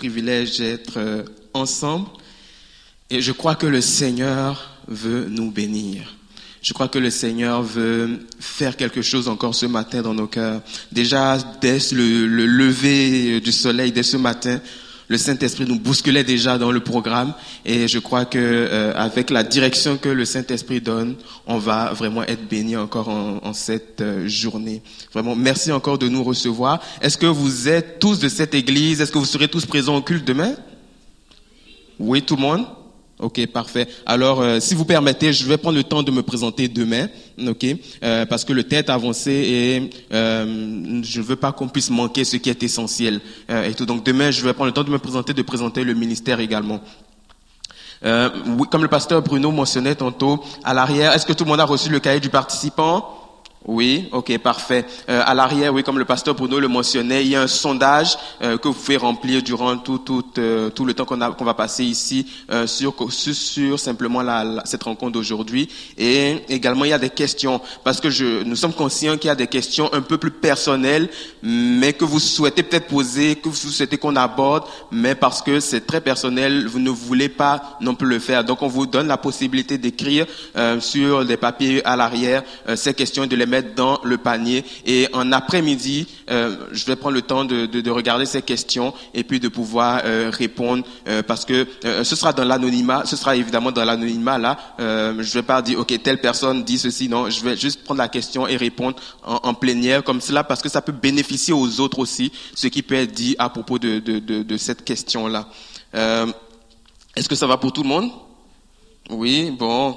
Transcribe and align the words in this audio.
privilège 0.00 0.56
d'être 0.56 0.96
euh, 0.96 1.22
ensemble. 1.52 2.06
Et 3.10 3.20
je 3.20 3.32
crois 3.32 3.54
que 3.54 3.66
le 3.66 3.82
Seigneur 3.82 4.78
veut 4.88 5.26
nous 5.28 5.50
bénir. 5.50 6.16
Je 6.62 6.72
crois 6.72 6.88
que 6.88 6.98
le 6.98 7.10
Seigneur 7.10 7.62
veut 7.62 8.20
faire 8.38 8.78
quelque 8.78 9.02
chose 9.02 9.28
encore 9.28 9.54
ce 9.54 9.66
matin 9.66 10.00
dans 10.00 10.14
nos 10.14 10.26
cœurs. 10.26 10.62
Déjà, 10.90 11.36
dès 11.60 11.76
le, 11.92 12.26
le 12.26 12.46
lever 12.46 13.42
du 13.42 13.52
soleil, 13.52 13.92
dès 13.92 14.02
ce 14.02 14.16
matin, 14.16 14.58
le 15.10 15.18
Saint-Esprit 15.18 15.64
nous 15.66 15.78
bousculait 15.78 16.22
déjà 16.22 16.56
dans 16.56 16.70
le 16.70 16.78
programme 16.78 17.34
et 17.66 17.88
je 17.88 17.98
crois 17.98 18.24
que 18.24 18.38
euh, 18.38 18.92
avec 18.94 19.30
la 19.30 19.42
direction 19.42 19.96
que 19.96 20.08
le 20.08 20.24
Saint-Esprit 20.24 20.80
donne, 20.80 21.16
on 21.48 21.58
va 21.58 21.92
vraiment 21.92 22.22
être 22.22 22.48
béni 22.48 22.76
encore 22.76 23.08
en, 23.08 23.52
cette 23.52 24.02
euh, 24.02 24.28
journée. 24.28 24.82
Vraiment, 25.12 25.34
merci 25.34 25.72
encore 25.72 25.98
de 25.98 26.08
nous 26.08 26.22
recevoir. 26.22 26.80
Est-ce 27.02 27.18
que 27.18 27.26
vous 27.26 27.68
êtes 27.68 27.98
tous 27.98 28.20
de 28.20 28.28
cette 28.28 28.54
église? 28.54 29.00
Est-ce 29.00 29.10
que 29.10 29.18
vous 29.18 29.24
serez 29.24 29.48
tous 29.48 29.66
présents 29.66 29.96
au 29.96 30.02
culte 30.02 30.24
demain? 30.24 30.54
Oui, 31.98 32.22
tout 32.22 32.36
le 32.36 32.42
monde? 32.42 32.66
Ok, 33.20 33.46
parfait. 33.48 33.86
Alors, 34.06 34.40
euh, 34.40 34.60
si 34.60 34.74
vous 34.74 34.86
permettez, 34.86 35.34
je 35.34 35.44
vais 35.44 35.58
prendre 35.58 35.76
le 35.76 35.84
temps 35.84 36.02
de 36.02 36.10
me 36.10 36.22
présenter 36.22 36.68
demain, 36.68 37.08
ok, 37.46 37.66
euh, 38.02 38.24
parce 38.24 38.46
que 38.46 38.54
le 38.54 38.64
temps 38.64 38.78
est 38.78 38.88
avancé 38.88 39.30
et 39.30 39.90
euh, 40.14 41.02
je 41.02 41.20
ne 41.20 41.24
veux 41.24 41.36
pas 41.36 41.52
qu'on 41.52 41.68
puisse 41.68 41.90
manquer 41.90 42.24
ce 42.24 42.38
qui 42.38 42.48
est 42.48 42.62
essentiel 42.62 43.20
et 43.50 43.74
tout. 43.74 43.84
Donc 43.84 44.04
demain, 44.04 44.30
je 44.30 44.42
vais 44.42 44.54
prendre 44.54 44.68
le 44.68 44.72
temps 44.72 44.84
de 44.84 44.90
me 44.90 44.98
présenter, 44.98 45.34
de 45.34 45.42
présenter 45.42 45.84
le 45.84 45.92
ministère 45.92 46.40
également. 46.40 46.80
oui, 48.02 48.66
comme 48.70 48.82
le 48.82 48.88
pasteur 48.88 49.20
Bruno 49.20 49.50
mentionnait 49.50 49.96
tantôt, 49.96 50.42
à 50.64 50.72
l'arrière, 50.72 51.12
est-ce 51.12 51.26
que 51.26 51.34
tout 51.34 51.44
le 51.44 51.50
monde 51.50 51.60
a 51.60 51.64
reçu 51.64 51.90
le 51.90 52.00
cahier 52.00 52.20
du 52.20 52.30
participant? 52.30 53.19
Oui, 53.66 54.08
ok, 54.12 54.38
parfait. 54.38 54.86
Euh, 55.10 55.22
à 55.26 55.34
l'arrière, 55.34 55.74
oui, 55.74 55.82
comme 55.82 55.98
le 55.98 56.06
pasteur 56.06 56.34
Bruno 56.34 56.58
le 56.58 56.66
mentionnait, 56.66 57.22
il 57.22 57.32
y 57.32 57.36
a 57.36 57.42
un 57.42 57.46
sondage 57.46 58.16
euh, 58.40 58.56
que 58.56 58.68
vous 58.68 58.74
pouvez 58.74 58.96
remplir 58.96 59.42
durant 59.42 59.76
tout, 59.76 59.98
tout, 59.98 60.24
euh, 60.38 60.70
tout 60.70 60.86
le 60.86 60.94
temps 60.94 61.04
qu'on 61.04 61.18
qu'on 61.32 61.44
va 61.44 61.52
passer 61.52 61.84
ici 61.84 62.26
euh, 62.50 62.66
sur, 62.66 62.94
sur, 63.12 63.34
sur, 63.34 63.78
simplement 63.78 64.22
la, 64.22 64.62
cette 64.64 64.82
rencontre 64.82 65.12
d'aujourd'hui. 65.12 65.68
Et 65.98 66.36
également, 66.48 66.86
il 66.86 66.90
y 66.90 66.94
a 66.94 66.98
des 66.98 67.10
questions, 67.10 67.60
parce 67.84 68.00
que 68.00 68.08
je, 68.08 68.42
nous 68.44 68.56
sommes 68.56 68.72
conscients 68.72 69.18
qu'il 69.18 69.28
y 69.28 69.30
a 69.30 69.34
des 69.34 69.46
questions 69.46 69.92
un 69.92 70.00
peu 70.00 70.16
plus 70.16 70.30
personnelles, 70.30 71.10
mais 71.42 71.92
que 71.92 72.06
vous 72.06 72.18
souhaitez 72.18 72.62
peut-être 72.62 72.86
poser, 72.86 73.36
que 73.36 73.50
vous 73.50 73.54
souhaitez 73.54 73.98
qu'on 73.98 74.16
aborde, 74.16 74.64
mais 74.90 75.14
parce 75.14 75.42
que 75.42 75.60
c'est 75.60 75.86
très 75.86 76.00
personnel, 76.00 76.66
vous 76.66 76.78
ne 76.78 76.90
voulez 76.90 77.28
pas 77.28 77.76
non 77.82 77.94
plus 77.94 78.08
le 78.08 78.20
faire. 78.20 78.42
Donc, 78.42 78.62
on 78.62 78.68
vous 78.68 78.86
donne 78.86 79.06
la 79.06 79.18
possibilité 79.18 79.76
d'écrire 79.76 80.24
sur 80.80 81.26
des 81.26 81.36
papiers 81.36 81.84
à 81.84 81.94
l'arrière 81.94 82.42
ces 82.74 82.94
questions 82.94 83.26
de 83.26 83.36
les 83.36 83.49
mettre 83.50 83.74
dans 83.74 84.00
le 84.04 84.16
panier. 84.16 84.64
Et 84.86 85.08
en 85.12 85.32
après-midi, 85.32 86.06
euh, 86.30 86.56
je 86.72 86.86
vais 86.86 86.96
prendre 86.96 87.14
le 87.14 87.22
temps 87.22 87.44
de, 87.44 87.66
de, 87.66 87.80
de, 87.80 87.90
regarder 87.90 88.24
ces 88.24 88.42
questions 88.42 88.94
et 89.12 89.24
puis 89.24 89.40
de 89.40 89.48
pouvoir 89.48 90.02
euh, 90.04 90.30
répondre 90.32 90.84
euh, 91.08 91.22
parce 91.22 91.44
que 91.44 91.66
ce 91.82 92.16
sera 92.16 92.32
dans 92.32 92.44
l'anonymat. 92.44 93.02
Ce 93.04 93.16
sera 93.16 93.36
évidemment 93.36 93.72
dans 93.72 93.84
l'anonymat 93.84 94.38
là. 94.38 94.56
Je 94.78 95.32
vais 95.34 95.42
pas 95.42 95.60
dire 95.62 95.78
ok 95.80 96.02
telle 96.02 96.20
personne 96.20 96.62
dit 96.64 96.78
ceci. 96.78 97.08
Non, 97.08 97.28
je 97.28 97.44
vais 97.44 97.56
juste 97.56 97.84
prendre 97.84 97.98
la 97.98 98.08
question 98.08 98.46
et 98.46 98.56
répondre 98.56 98.96
en, 99.24 99.54
plénière 99.54 100.04
comme 100.04 100.20
cela 100.20 100.44
parce 100.44 100.62
que 100.62 100.68
ça 100.68 100.80
peut 100.80 100.92
bénéficier 100.92 101.52
aux 101.52 101.80
autres 101.80 101.98
aussi 101.98 102.32
ce 102.54 102.68
qui 102.68 102.82
peut 102.82 102.94
être 102.94 103.12
dit 103.12 103.36
à 103.38 103.48
propos 103.50 103.78
de, 103.78 103.98
de, 103.98 104.56
cette 104.56 104.84
question 104.84 105.26
là. 105.26 105.48
Est-ce 105.92 107.28
que 107.28 107.34
ça 107.34 107.46
va 107.46 107.56
pour 107.56 107.72
tout 107.72 107.82
le 107.82 107.88
monde? 107.88 108.10
Oui, 109.10 109.50
bon. 109.50 109.96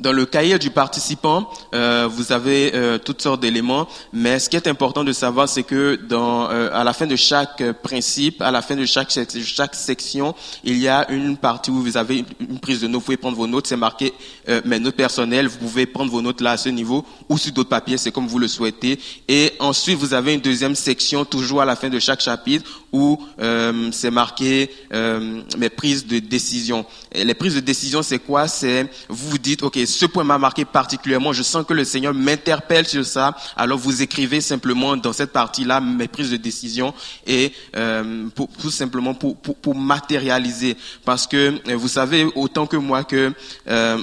Dans 0.00 0.12
le 0.12 0.26
cahier 0.26 0.60
du 0.60 0.70
participant, 0.70 1.50
euh, 1.74 2.08
vous 2.08 2.30
avez 2.30 2.70
euh, 2.72 2.98
toutes 2.98 3.20
sortes 3.20 3.40
d'éléments, 3.40 3.88
mais 4.12 4.38
ce 4.38 4.48
qui 4.48 4.54
est 4.54 4.68
important 4.68 5.02
de 5.02 5.12
savoir, 5.12 5.48
c'est 5.48 5.64
que 5.64 5.96
dans, 5.96 6.48
euh, 6.52 6.70
à 6.72 6.84
la 6.84 6.92
fin 6.92 7.04
de 7.06 7.16
chaque 7.16 7.64
principe, 7.82 8.40
à 8.40 8.52
la 8.52 8.62
fin 8.62 8.76
de 8.76 8.84
chaque, 8.84 9.10
chaque 9.10 9.74
section, 9.74 10.36
il 10.62 10.78
y 10.78 10.86
a 10.86 11.10
une 11.10 11.36
partie 11.36 11.72
où 11.72 11.82
vous 11.82 11.96
avez 11.96 12.24
une 12.38 12.60
prise 12.60 12.80
de 12.80 12.86
notes. 12.86 13.00
Vous 13.00 13.06
pouvez 13.06 13.16
prendre 13.16 13.36
vos 13.36 13.48
notes, 13.48 13.66
c'est 13.66 13.76
marqué 13.76 14.12
euh, 14.48 14.60
mes 14.64 14.78
notes 14.78 14.94
personnelles. 14.94 15.48
Vous 15.48 15.58
pouvez 15.58 15.84
prendre 15.84 16.12
vos 16.12 16.22
notes 16.22 16.42
là 16.42 16.52
à 16.52 16.56
ce 16.56 16.68
niveau 16.68 17.04
ou 17.28 17.36
sur 17.36 17.50
d'autres 17.50 17.68
papiers, 17.68 17.98
c'est 17.98 18.12
comme 18.12 18.28
vous 18.28 18.38
le 18.38 18.46
souhaitez. 18.46 19.00
Et 19.26 19.54
ensuite, 19.58 19.98
vous 19.98 20.14
avez 20.14 20.34
une 20.34 20.40
deuxième 20.40 20.76
section, 20.76 21.24
toujours 21.24 21.60
à 21.60 21.64
la 21.64 21.74
fin 21.74 21.88
de 21.88 21.98
chaque 21.98 22.20
chapitre, 22.20 22.82
où 22.92 23.18
euh, 23.40 23.90
c'est 23.92 24.10
marqué 24.10 24.70
euh, 24.92 25.42
mes 25.58 25.68
prises 25.68 26.06
de 26.06 26.18
décision. 26.18 26.86
Et 27.12 27.24
les 27.24 27.34
prises 27.34 27.54
de 27.54 27.60
décision, 27.60 28.02
c'est 28.02 28.18
quoi? 28.18 28.48
C'est 28.48 28.88
vous 29.08 29.30
vous 29.30 29.38
dites, 29.38 29.62
ok, 29.62 29.78
ce 29.86 30.06
point 30.06 30.24
m'a 30.24 30.38
marqué 30.38 30.64
particulièrement. 30.64 31.32
Je 31.32 31.42
sens 31.42 31.64
que 31.66 31.74
le 31.74 31.84
Seigneur 31.84 32.14
m'interpelle 32.14 32.86
sur 32.86 33.04
ça. 33.04 33.36
Alors 33.56 33.78
vous 33.78 34.02
écrivez 34.02 34.40
simplement 34.40 34.96
dans 34.96 35.12
cette 35.12 35.32
partie-là 35.32 35.80
mes 35.80 36.08
prises 36.08 36.30
de 36.30 36.36
décision 36.36 36.94
et 37.26 37.52
euh, 37.76 38.28
pour, 38.34 38.48
tout 38.48 38.70
simplement 38.70 39.14
pour, 39.14 39.36
pour, 39.36 39.56
pour, 39.56 39.74
matérialiser. 39.74 40.76
Parce 41.04 41.26
que 41.26 41.74
vous 41.74 41.88
savez 41.88 42.26
autant 42.34 42.66
que 42.66 42.76
moi 42.76 43.04
que 43.04 43.32
euh, 43.68 43.98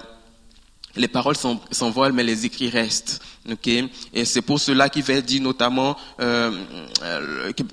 les 0.95 1.07
paroles 1.07 1.35
s'envolent, 1.71 2.13
mais 2.13 2.23
les 2.23 2.45
écrits 2.45 2.69
restent. 2.69 3.21
Okay? 3.49 3.89
Et 4.13 4.25
c'est 4.25 4.41
pour 4.41 4.59
cela 4.59 4.89
qu'il 4.89 5.03
va 5.03 5.21
dire 5.21 5.41
notamment 5.41 5.95
euh, 6.19 6.51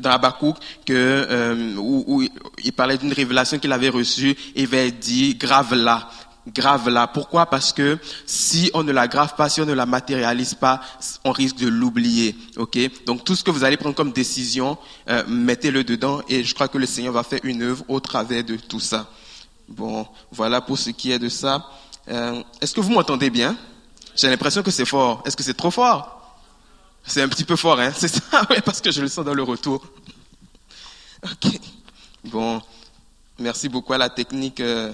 dans 0.00 0.10
Habakkuk 0.10 0.56
que 0.84 0.92
euh, 0.92 1.74
où, 1.76 2.04
où, 2.06 2.22
il 2.62 2.72
parlait 2.72 2.98
d'une 2.98 3.12
révélation 3.12 3.58
qu'il 3.58 3.72
avait 3.72 3.88
reçue, 3.88 4.36
il 4.54 4.66
va 4.66 4.90
dire 4.90 5.34
grave 5.36 5.74
là 5.74 6.08
grave 6.46 6.88
là. 6.88 7.06
Pourquoi? 7.06 7.46
Parce 7.46 7.72
que 7.72 7.98
si 8.26 8.70
on 8.74 8.82
ne 8.82 8.92
la 8.92 9.08
grave 9.08 9.34
pas, 9.36 9.48
si 9.48 9.60
on 9.60 9.66
ne 9.66 9.72
la 9.72 9.86
matérialise 9.86 10.54
pas, 10.54 10.80
on 11.24 11.32
risque 11.32 11.56
de 11.56 11.68
l'oublier. 11.68 12.36
Ok? 12.56 12.78
Donc 13.06 13.24
tout 13.24 13.36
ce 13.36 13.44
que 13.44 13.50
vous 13.50 13.64
allez 13.64 13.76
prendre 13.76 13.94
comme 13.94 14.12
décision, 14.12 14.76
euh, 15.08 15.22
mettez-le 15.28 15.84
dedans 15.84 16.20
et 16.28 16.44
je 16.44 16.54
crois 16.54 16.68
que 16.68 16.78
le 16.78 16.86
Seigneur 16.86 17.12
va 17.12 17.22
faire 17.22 17.40
une 17.44 17.62
œuvre 17.62 17.84
au 17.88 18.00
travers 18.00 18.44
de 18.44 18.56
tout 18.56 18.80
ça. 18.80 19.08
Bon, 19.68 20.06
voilà 20.30 20.60
pour 20.60 20.78
ce 20.78 20.90
qui 20.90 21.12
est 21.12 21.18
de 21.18 21.28
ça. 21.28 21.66
Euh, 22.08 22.42
Est-ce 22.60 22.74
que 22.74 22.80
vous 22.80 22.90
m'entendez 22.90 23.30
bien? 23.30 23.56
J'ai 24.14 24.28
l'impression 24.28 24.62
que 24.62 24.70
c'est 24.70 24.84
fort. 24.84 25.22
Est-ce 25.24 25.36
que 25.36 25.42
c'est 25.42 25.54
trop 25.54 25.70
fort? 25.70 26.38
C'est 27.04 27.22
un 27.22 27.28
petit 27.28 27.44
peu 27.44 27.56
fort, 27.56 27.80
hein? 27.80 27.92
C'est 27.96 28.08
ça, 28.08 28.42
oui, 28.50 28.56
parce 28.64 28.80
que 28.80 28.90
je 28.90 29.00
le 29.00 29.08
sens 29.08 29.24
dans 29.24 29.34
le 29.34 29.42
retour. 29.42 29.84
Ok. 31.24 31.58
Bon, 32.24 32.62
merci 33.38 33.68
beaucoup 33.68 33.92
à 33.92 33.98
la 33.98 34.08
technique. 34.08 34.60
Euh, 34.60 34.92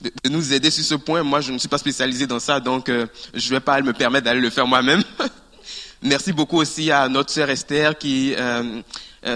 de, 0.00 0.28
nous 0.28 0.52
aider 0.52 0.70
sur 0.70 0.84
ce 0.84 0.94
point. 0.94 1.22
Moi, 1.22 1.40
je 1.40 1.52
ne 1.52 1.58
suis 1.58 1.68
pas 1.68 1.78
spécialisé 1.78 2.26
dans 2.26 2.40
ça, 2.40 2.60
donc 2.60 2.88
euh, 2.88 3.06
je 3.34 3.48
ne 3.48 3.56
vais 3.56 3.60
pas 3.60 3.80
me 3.80 3.92
permettre 3.92 4.24
d'aller 4.24 4.40
le 4.40 4.50
faire 4.50 4.66
moi-même. 4.66 5.02
Merci 6.02 6.32
beaucoup 6.32 6.58
aussi 6.58 6.90
à 6.90 7.08
notre 7.08 7.30
sœur 7.30 7.48
Esther 7.48 7.96
qui 7.96 8.34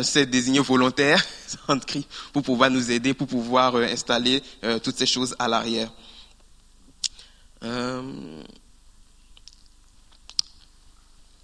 s'est 0.03 0.27
désignée 0.27 0.61
volontaire 0.61 1.25
pour 2.33 2.43
pouvoir 2.43 2.69
nous 2.69 2.91
aider, 2.91 3.15
pour 3.15 3.27
pouvoir 3.27 3.77
installer 3.77 4.43
toutes 4.83 4.99
ces 4.99 5.07
choses 5.07 5.35
à 5.39 5.49
l'arrière. 5.49 5.91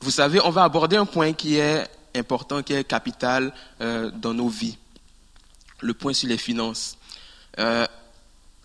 Vous 0.00 0.10
savez, 0.10 0.40
on 0.44 0.50
va 0.50 0.64
aborder 0.64 0.96
un 0.96 1.06
point 1.06 1.32
qui 1.32 1.56
est 1.56 1.86
important, 2.14 2.62
qui 2.62 2.72
est 2.74 2.84
capital 2.84 3.52
dans 3.80 4.34
nos 4.34 4.48
vies. 4.48 4.78
Le 5.80 5.94
point 5.94 6.12
sur 6.12 6.28
les 6.28 6.38
finances 6.38 6.96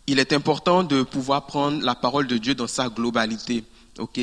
il 0.09 0.17
est 0.17 0.33
important 0.33 0.83
de 0.83 1.03
pouvoir 1.03 1.45
prendre 1.45 1.83
la 1.83 1.93
parole 1.93 2.25
de 2.25 2.39
Dieu 2.39 2.55
dans 2.55 2.65
sa 2.65 2.89
globalité. 2.89 3.63
Ok, 3.99 4.19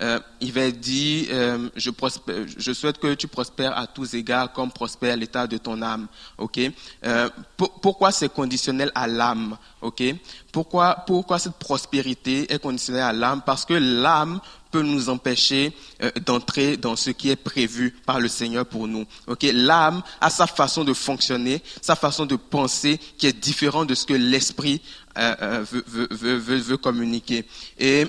euh, 0.00 0.20
il 0.40 0.52
va 0.52 0.70
dire, 0.70 1.26
euh, 1.30 1.68
je, 1.76 1.90
prospère, 1.90 2.46
je 2.56 2.72
souhaite 2.72 2.98
que 2.98 3.14
tu 3.14 3.28
prospères 3.28 3.76
à 3.76 3.86
tous 3.86 4.14
égards 4.14 4.52
comme 4.52 4.72
prospère 4.72 5.16
l'état 5.16 5.46
de 5.46 5.58
ton 5.58 5.82
âme. 5.82 6.08
Ok, 6.38 6.60
euh, 7.04 7.28
pourquoi 7.56 8.10
c'est 8.10 8.32
conditionnel 8.32 8.90
à 8.94 9.06
l'âme? 9.06 9.56
Ok, 9.80 10.02
pourquoi 10.50 11.04
pourquoi 11.06 11.38
cette 11.38 11.56
prospérité 11.56 12.52
est 12.52 12.58
conditionnelle 12.58 13.02
à 13.02 13.12
l'âme? 13.12 13.42
Parce 13.44 13.64
que 13.64 13.74
l'âme 13.74 14.40
peut 14.70 14.82
nous 14.82 15.08
empêcher 15.08 15.72
euh, 16.02 16.10
d'entrer 16.24 16.76
dans 16.76 16.96
ce 16.96 17.10
qui 17.10 17.30
est 17.30 17.36
prévu 17.36 17.94
par 18.04 18.20
le 18.20 18.28
Seigneur 18.28 18.66
pour 18.66 18.88
nous. 18.88 19.06
Ok, 19.26 19.46
l'âme 19.52 20.02
a 20.20 20.30
sa 20.30 20.46
façon 20.46 20.84
de 20.84 20.92
fonctionner, 20.92 21.62
sa 21.80 21.96
façon 21.96 22.26
de 22.26 22.36
penser 22.36 22.98
qui 23.16 23.26
est 23.26 23.38
différente 23.38 23.88
de 23.88 23.94
ce 23.94 24.06
que 24.06 24.14
l'esprit 24.14 24.82
euh, 25.16 25.34
euh, 25.42 25.64
veut, 25.70 25.84
veut, 26.10 26.36
veut, 26.36 26.56
veut, 26.58 26.76
communiquer. 26.76 27.44
Et 27.78 28.06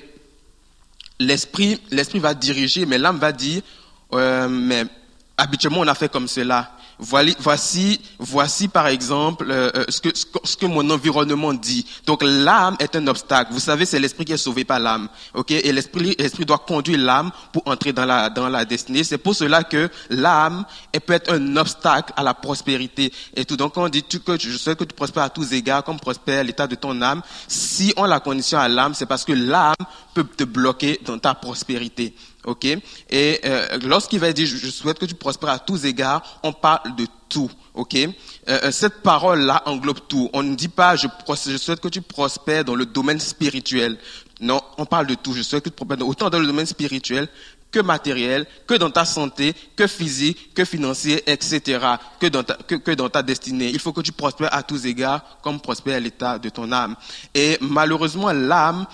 l'esprit, 1.20 1.80
l'esprit 1.90 2.18
va 2.18 2.34
diriger, 2.34 2.86
mais 2.86 2.98
l'âme 2.98 3.18
va 3.18 3.30
dire, 3.30 3.62
euh, 4.12 4.48
mais 4.48 4.84
habituellement 5.36 5.80
on 5.80 5.86
a 5.86 5.94
fait 5.94 6.10
comme 6.10 6.26
cela. 6.26 6.72
Voici, 7.02 7.98
voici 8.18 8.68
par 8.68 8.86
exemple 8.86 9.46
euh, 9.50 9.70
ce, 9.88 10.02
que, 10.02 10.10
ce 10.14 10.54
que 10.54 10.66
mon 10.66 10.88
environnement 10.90 11.54
dit. 11.54 11.86
Donc 12.04 12.22
l'âme 12.22 12.76
est 12.78 12.94
un 12.94 13.06
obstacle. 13.06 13.54
Vous 13.54 13.60
savez, 13.60 13.86
c'est 13.86 13.98
l'esprit 13.98 14.26
qui 14.26 14.32
est 14.34 14.36
sauvé 14.36 14.64
par 14.64 14.78
l'âme. 14.78 15.08
Ok, 15.32 15.50
et 15.50 15.72
l'esprit, 15.72 16.14
l'esprit 16.18 16.44
doit 16.44 16.58
conduire 16.58 16.98
l'âme 16.98 17.30
pour 17.54 17.62
entrer 17.64 17.94
dans 17.94 18.04
la 18.04 18.28
dans 18.28 18.50
la 18.50 18.66
destinée. 18.66 19.02
C'est 19.02 19.16
pour 19.16 19.34
cela 19.34 19.64
que 19.64 19.88
l'âme 20.10 20.66
peut 21.06 21.14
être 21.14 21.32
un 21.32 21.56
obstacle 21.56 22.12
à 22.16 22.22
la 22.22 22.34
prospérité. 22.34 23.10
Et 23.34 23.46
tout. 23.46 23.56
Donc 23.56 23.74
quand 23.74 23.84
on 23.84 23.88
dit 23.88 24.02
tu, 24.02 24.20
que 24.20 24.38
je 24.38 24.58
sais 24.58 24.76
que 24.76 24.84
tu 24.84 24.94
prospères 24.94 25.22
à 25.22 25.30
tous 25.30 25.54
égards, 25.54 25.82
comme 25.82 25.98
prospère 25.98 26.44
l'état 26.44 26.66
de 26.66 26.74
ton 26.74 27.00
âme. 27.00 27.22
Si 27.48 27.94
on 27.96 28.04
la 28.04 28.20
condition 28.20 28.58
à 28.58 28.68
l'âme, 28.68 28.92
c'est 28.92 29.06
parce 29.06 29.24
que 29.24 29.32
l'âme 29.32 29.74
peut 30.12 30.24
te 30.24 30.44
bloquer 30.44 31.00
dans 31.04 31.18
ta 31.18 31.34
prospérité. 31.34 32.14
Ok? 32.44 32.64
Et 32.64 33.40
euh, 33.44 33.78
lorsqu'il 33.84 34.18
va 34.18 34.32
dire 34.32 34.46
je 34.46 34.70
souhaite 34.70 34.98
que 34.98 35.06
tu 35.06 35.14
prospères 35.14 35.50
à 35.50 35.58
tous 35.58 35.84
égards, 35.84 36.40
on 36.42 36.52
parle 36.52 36.96
de 36.96 37.06
tout. 37.28 37.50
Ok? 37.74 37.94
Euh, 37.96 38.08
euh, 38.48 38.70
Cette 38.70 39.02
parole-là 39.02 39.62
englobe 39.66 40.00
tout. 40.08 40.30
On 40.32 40.42
ne 40.42 40.54
dit 40.54 40.68
pas 40.68 40.96
je, 40.96 41.06
je 41.46 41.56
souhaite 41.56 41.80
que 41.80 41.88
tu 41.88 42.00
prospères 42.00 42.64
dans 42.64 42.74
le 42.74 42.86
domaine 42.86 43.20
spirituel. 43.20 43.98
Non, 44.40 44.60
on 44.78 44.86
parle 44.86 45.06
de 45.06 45.14
tout. 45.14 45.34
Je 45.34 45.42
souhaite 45.42 45.64
que 45.64 45.68
tu 45.68 45.74
prospères 45.74 46.06
autant 46.06 46.30
dans 46.30 46.38
le 46.38 46.46
domaine 46.46 46.66
spirituel 46.66 47.28
que 47.70 47.80
matériel, 47.80 48.46
que 48.66 48.74
dans 48.74 48.90
ta 48.90 49.04
santé, 49.04 49.54
que 49.76 49.86
physique, 49.86 50.54
que 50.54 50.64
financier, 50.64 51.22
etc., 51.30 51.78
que 52.18 52.26
dans 52.26 52.42
ta, 52.42 52.54
que, 52.54 52.94
dans 52.94 53.08
ta 53.08 53.22
destinée. 53.22 53.70
Il 53.70 53.78
faut 53.78 53.92
que 53.92 54.00
tu 54.00 54.12
prospères 54.12 54.52
à 54.52 54.62
tous 54.62 54.86
égards, 54.86 55.38
comme 55.42 55.60
prospère 55.60 56.00
l'état 56.00 56.38
de 56.38 56.48
ton 56.48 56.72
âme. 56.72 56.96
Et 57.34 57.58
malheureusement, 57.60 58.32
l'âme 58.32 58.86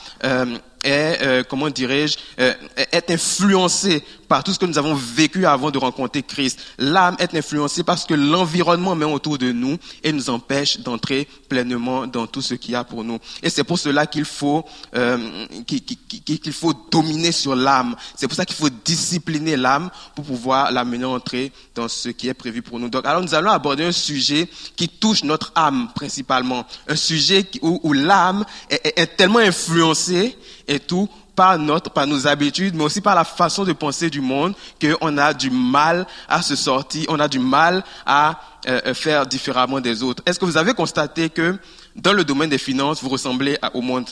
est, 0.86 1.18
euh, 1.22 1.42
comment 1.42 1.68
dirais-je, 1.68 2.16
euh, 2.40 2.54
est 2.92 3.10
influencé 3.10 4.02
par 4.28 4.42
tout 4.42 4.52
ce 4.52 4.58
que 4.58 4.66
nous 4.66 4.78
avons 4.78 4.94
vécu 4.94 5.46
avant 5.46 5.70
de 5.70 5.78
rencontrer 5.78 6.22
Christ. 6.22 6.60
L'âme 6.78 7.16
est 7.18 7.34
influencée 7.34 7.84
parce 7.84 8.04
que 8.04 8.14
l'environnement 8.14 8.94
met 8.94 9.04
autour 9.04 9.38
de 9.38 9.52
nous 9.52 9.76
et 10.02 10.12
nous 10.12 10.30
empêche 10.30 10.80
d'entrer 10.80 11.28
pleinement 11.48 12.06
dans 12.06 12.26
tout 12.26 12.42
ce 12.42 12.54
qu'il 12.54 12.72
y 12.72 12.74
a 12.74 12.84
pour 12.84 13.04
nous. 13.04 13.18
Et 13.42 13.50
c'est 13.50 13.64
pour 13.64 13.78
cela 13.78 14.06
qu'il 14.06 14.24
faut 14.24 14.64
euh, 14.96 15.46
qu'il 15.66 16.52
faut 16.52 16.74
dominer 16.90 17.32
sur 17.32 17.54
l'âme. 17.54 17.94
C'est 18.16 18.26
pour 18.26 18.36
ça 18.36 18.44
qu'il 18.44 18.56
faut 18.56 18.70
discipliner 18.84 19.56
l'âme 19.56 19.90
pour 20.14 20.24
pouvoir 20.24 20.72
l'amener 20.72 21.04
à 21.04 21.08
entrer 21.08 21.52
dans 21.74 21.88
ce 21.88 22.08
qui 22.08 22.28
est 22.28 22.34
prévu 22.34 22.62
pour 22.62 22.78
nous. 22.78 22.88
Donc, 22.88 23.06
alors 23.06 23.22
nous 23.22 23.34
allons 23.34 23.50
aborder 23.50 23.84
un 23.84 23.92
sujet 23.92 24.48
qui 24.76 24.88
touche 24.88 25.24
notre 25.24 25.52
âme 25.54 25.88
principalement, 25.94 26.66
un 26.88 26.96
sujet 26.96 27.46
où, 27.62 27.80
où 27.82 27.92
l'âme 27.92 28.44
est 28.70 29.16
tellement 29.16 29.38
influencée 29.38 30.36
et 30.68 30.80
tout 30.80 31.08
par 31.34 31.58
notre, 31.58 31.90
par 31.90 32.06
nos 32.06 32.26
habitudes, 32.26 32.74
mais 32.74 32.84
aussi 32.84 33.00
par 33.00 33.14
la 33.14 33.24
façon 33.24 33.64
de 33.64 33.72
penser 33.72 34.08
du 34.08 34.22
monde, 34.22 34.54
qu'on 34.80 35.18
a 35.18 35.34
du 35.34 35.50
mal 35.50 36.06
à 36.28 36.40
se 36.40 36.56
sortir, 36.56 37.04
on 37.08 37.20
a 37.20 37.28
du 37.28 37.38
mal 37.38 37.84
à 38.06 38.40
euh, 38.66 38.94
faire 38.94 39.26
différemment 39.26 39.80
des 39.80 40.02
autres. 40.02 40.22
Est-ce 40.24 40.40
que 40.40 40.46
vous 40.46 40.56
avez 40.56 40.72
constaté 40.72 41.28
que 41.28 41.58
dans 41.94 42.14
le 42.14 42.24
domaine 42.24 42.48
des 42.48 42.58
finances, 42.58 43.02
vous 43.02 43.10
ressemblez 43.10 43.58
au 43.74 43.82
monde? 43.82 44.08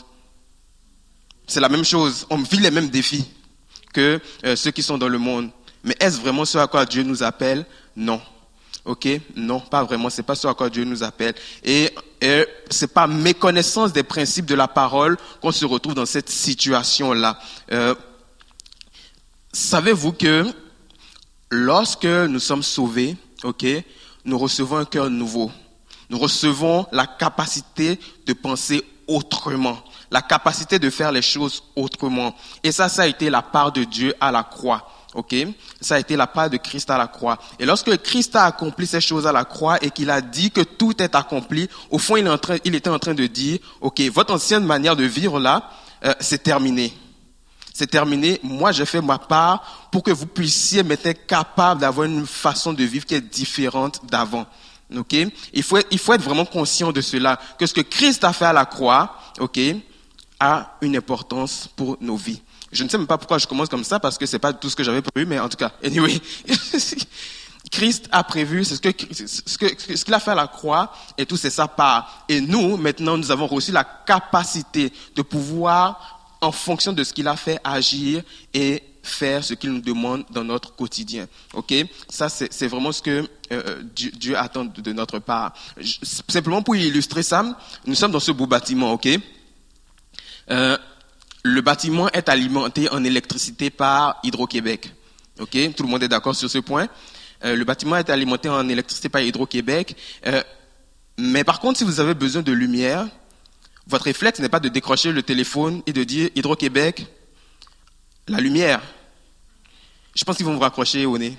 C'est 1.46 1.60
la 1.60 1.68
même 1.68 1.84
chose. 1.84 2.26
On 2.30 2.38
vit 2.38 2.58
les 2.58 2.70
mêmes 2.70 2.88
défis 2.88 3.24
que 3.92 4.20
euh, 4.44 4.54
ceux 4.54 4.70
qui 4.70 4.82
sont 4.82 4.98
dans 4.98 5.08
le 5.08 5.18
monde. 5.18 5.50
Mais 5.82 5.96
est-ce 6.00 6.20
vraiment 6.20 6.44
ce 6.44 6.58
à 6.58 6.66
quoi 6.66 6.84
Dieu 6.84 7.02
nous 7.02 7.22
appelle? 7.22 7.64
Non. 7.96 8.20
Ok? 8.84 9.08
Non, 9.34 9.60
pas 9.60 9.82
vraiment. 9.82 10.10
C'est 10.10 10.22
pas 10.22 10.34
ce 10.34 10.46
à 10.46 10.54
quoi 10.54 10.68
Dieu 10.68 10.84
nous 10.84 11.02
appelle. 11.02 11.34
Et 11.62 11.90
et 12.20 12.46
c'est 12.70 12.92
pas 12.92 13.06
méconnaissance 13.06 13.92
des 13.92 14.02
principes 14.02 14.46
de 14.46 14.54
la 14.54 14.68
parole 14.68 15.18
qu'on 15.42 15.52
se 15.52 15.64
retrouve 15.64 15.94
dans 15.94 16.06
cette 16.06 16.30
situation-là. 16.30 17.38
Euh, 17.72 17.94
Savez-vous 19.54 20.12
que 20.12 20.44
lorsque 21.48 22.06
nous 22.06 22.40
sommes 22.40 22.64
sauvés, 22.64 23.16
ok, 23.44 23.64
nous 24.24 24.36
recevons 24.36 24.78
un 24.78 24.84
cœur 24.84 25.08
nouveau. 25.10 25.52
Nous 26.10 26.18
recevons 26.18 26.86
la 26.90 27.06
capacité 27.06 28.00
de 28.26 28.32
penser 28.32 28.82
autrement, 29.06 29.78
la 30.10 30.22
capacité 30.22 30.80
de 30.80 30.90
faire 30.90 31.12
les 31.12 31.22
choses 31.22 31.62
autrement. 31.76 32.34
Et 32.64 32.72
ça, 32.72 32.88
ça 32.88 33.02
a 33.02 33.06
été 33.06 33.30
la 33.30 33.42
part 33.42 33.70
de 33.70 33.84
Dieu 33.84 34.12
à 34.20 34.32
la 34.32 34.42
croix. 34.42 34.90
Ok, 35.14 35.34
ça 35.80 35.94
a 35.94 35.98
été 36.00 36.16
la 36.16 36.26
part 36.26 36.50
de 36.50 36.56
Christ 36.56 36.90
à 36.90 36.98
la 36.98 37.06
croix. 37.06 37.38
Et 37.60 37.64
lorsque 37.64 37.96
Christ 38.02 38.34
a 38.34 38.46
accompli 38.46 38.84
ces 38.84 39.00
choses 39.00 39.28
à 39.28 39.32
la 39.32 39.44
croix 39.44 39.78
et 39.80 39.90
qu'il 39.90 40.10
a 40.10 40.20
dit 40.20 40.50
que 40.50 40.62
tout 40.62 41.00
est 41.00 41.14
accompli, 41.14 41.68
au 41.90 41.98
fond, 41.98 42.16
il, 42.16 42.26
est 42.26 42.30
en 42.30 42.38
train, 42.38 42.56
il 42.64 42.74
était 42.74 42.90
en 42.90 42.98
train 42.98 43.14
de 43.14 43.26
dire, 43.28 43.60
ok, 43.80 44.00
votre 44.12 44.34
ancienne 44.34 44.64
manière 44.64 44.96
de 44.96 45.04
vivre 45.04 45.38
là, 45.38 45.70
euh, 46.04 46.12
c'est 46.18 46.42
terminé. 46.42 46.92
C'est 47.72 47.86
terminé. 47.86 48.40
Moi, 48.42 48.72
j'ai 48.72 48.86
fait 48.86 49.00
ma 49.00 49.18
part 49.18 49.88
pour 49.92 50.02
que 50.02 50.10
vous 50.10 50.26
puissiez 50.26 50.82
être 51.04 51.26
capable 51.26 51.80
d'avoir 51.80 52.06
une 52.06 52.26
façon 52.26 52.72
de 52.72 52.82
vivre 52.82 53.06
qui 53.06 53.14
est 53.14 53.20
différente 53.20 54.00
d'avant. 54.04 54.46
Ok, 54.96 55.16
il 55.52 55.62
faut, 55.62 55.78
il 55.90 55.98
faut 55.98 56.12
être 56.12 56.22
vraiment 56.22 56.44
conscient 56.44 56.92
de 56.92 57.00
cela, 57.00 57.40
que 57.58 57.66
ce 57.66 57.72
que 57.72 57.80
Christ 57.80 58.22
a 58.22 58.32
fait 58.32 58.44
à 58.44 58.52
la 58.52 58.66
croix, 58.66 59.16
ok, 59.40 59.58
a 60.38 60.76
une 60.82 60.96
importance 60.96 61.68
pour 61.74 61.96
nos 62.00 62.16
vies. 62.16 62.42
Je 62.74 62.84
ne 62.84 62.88
sais 62.88 62.98
même 62.98 63.06
pas 63.06 63.18
pourquoi 63.18 63.38
je 63.38 63.46
commence 63.46 63.68
comme 63.68 63.84
ça, 63.84 64.00
parce 64.00 64.18
que 64.18 64.26
c'est 64.26 64.38
pas 64.38 64.52
tout 64.52 64.68
ce 64.68 64.76
que 64.76 64.82
j'avais 64.82 65.00
prévu, 65.00 65.26
mais 65.26 65.38
en 65.38 65.48
tout 65.48 65.56
cas, 65.56 65.72
anyway. 65.82 66.20
Christ 67.70 68.08
a 68.12 68.22
prévu, 68.22 68.64
c'est 68.64 68.76
ce 68.76 68.80
que, 68.80 68.90
ce 69.14 69.58
que, 69.58 69.96
ce 69.96 70.04
qu'il 70.04 70.14
a 70.14 70.20
fait 70.20 70.32
à 70.32 70.34
la 70.34 70.46
croix, 70.46 70.92
et 71.16 71.26
tout 71.26 71.36
c'est 71.36 71.50
sa 71.50 71.66
part. 71.66 72.24
Et 72.28 72.40
nous, 72.40 72.76
maintenant, 72.76 73.16
nous 73.16 73.30
avons 73.30 73.46
reçu 73.46 73.72
la 73.72 73.84
capacité 73.84 74.92
de 75.16 75.22
pouvoir, 75.22 76.20
en 76.40 76.52
fonction 76.52 76.92
de 76.92 77.02
ce 77.02 77.12
qu'il 77.12 77.26
a 77.26 77.36
fait, 77.36 77.58
agir 77.64 78.22
et 78.52 78.82
faire 79.02 79.44
ce 79.44 79.54
qu'il 79.54 79.70
nous 79.70 79.80
demande 79.80 80.24
dans 80.30 80.44
notre 80.44 80.74
quotidien. 80.74 81.26
Ok? 81.52 81.74
Ça, 82.08 82.28
c'est 82.28 82.66
vraiment 82.66 82.92
ce 82.92 83.02
que 83.02 83.28
euh, 83.52 83.82
Dieu, 83.94 84.36
attend 84.36 84.64
de 84.64 84.92
notre 84.92 85.18
part. 85.18 85.54
Simplement 86.02 86.62
pour 86.62 86.76
illustrer 86.76 87.22
ça, 87.22 87.44
nous 87.86 87.94
sommes 87.94 88.12
dans 88.12 88.20
ce 88.20 88.32
beau 88.32 88.46
bâtiment. 88.46 88.92
Ok? 88.92 89.08
Euh, 90.50 90.76
le 91.44 91.60
bâtiment 91.60 92.08
est 92.10 92.28
alimenté 92.28 92.90
en 92.90 93.04
électricité 93.04 93.68
par 93.68 94.18
Hydro-Québec. 94.24 94.92
Ok, 95.38 95.56
tout 95.76 95.82
le 95.82 95.88
monde 95.88 96.02
est 96.02 96.08
d'accord 96.08 96.34
sur 96.34 96.48
ce 96.50 96.58
point. 96.58 96.88
Euh, 97.44 97.54
le 97.54 97.64
bâtiment 97.64 97.96
est 97.96 98.08
alimenté 98.08 98.48
en 98.48 98.66
électricité 98.68 99.10
par 99.10 99.20
Hydro-Québec. 99.20 99.94
Euh, 100.26 100.42
mais 101.18 101.44
par 101.44 101.60
contre, 101.60 101.78
si 101.78 101.84
vous 101.84 102.00
avez 102.00 102.14
besoin 102.14 102.40
de 102.40 102.52
lumière, 102.52 103.06
votre 103.86 104.04
réflexe 104.06 104.38
n'est 104.40 104.48
pas 104.48 104.60
de 104.60 104.70
décrocher 104.70 105.12
le 105.12 105.22
téléphone 105.22 105.82
et 105.86 105.92
de 105.92 106.02
dire 106.02 106.30
Hydro-Québec, 106.34 107.06
la 108.26 108.40
lumière. 108.40 108.80
Je 110.14 110.24
pense 110.24 110.36
qu'ils 110.36 110.46
vont 110.46 110.54
vous 110.54 110.60
raccrocher 110.60 111.04
au 111.04 111.18
nez. 111.18 111.36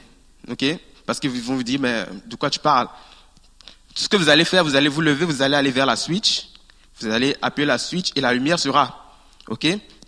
Ok, 0.51 0.65
parce 1.07 1.19
qu'ils 1.19 1.31
vont 1.31 1.55
vous 1.55 1.63
dire 1.63 1.79
mais 1.79 2.05
de 2.27 2.35
quoi 2.35 2.51
tu 2.51 2.59
parles? 2.59 2.89
Tout 3.95 4.03
ce 4.03 4.09
que 4.09 4.17
vous 4.17 4.29
allez 4.29 4.45
faire, 4.45 4.63
vous 4.63 4.75
allez 4.75 4.89
vous 4.89 5.01
lever, 5.01 5.25
vous 5.25 5.41
allez 5.41 5.55
aller 5.55 5.71
vers 5.71 5.87
la 5.87 5.95
switch, 5.95 6.49
vous 6.99 7.07
allez 7.07 7.35
appuyer 7.41 7.65
la 7.65 7.79
switch 7.79 8.11
et 8.15 8.21
la 8.21 8.33
lumière 8.33 8.59
sera. 8.59 9.01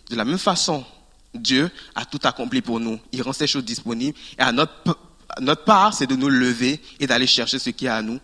De 0.09 0.15
la 0.15 0.25
même 0.25 0.37
façon, 0.37 0.85
Dieu 1.33 1.69
a 1.95 2.05
tout 2.05 2.19
accompli 2.23 2.61
pour 2.61 2.79
nous. 2.79 2.99
Il 3.11 3.21
rend 3.21 3.33
ces 3.33 3.47
choses 3.47 3.65
disponibles. 3.65 4.17
Et 4.37 4.41
à 4.41 4.51
notre, 4.51 5.63
part, 5.65 5.93
c'est 5.93 6.07
de 6.07 6.15
nous 6.15 6.29
lever 6.29 6.81
et 6.99 7.07
d'aller 7.07 7.27
chercher 7.27 7.59
ce 7.59 7.69
qui 7.69 7.85
est 7.85 7.89
à 7.89 8.01
nous 8.01 8.19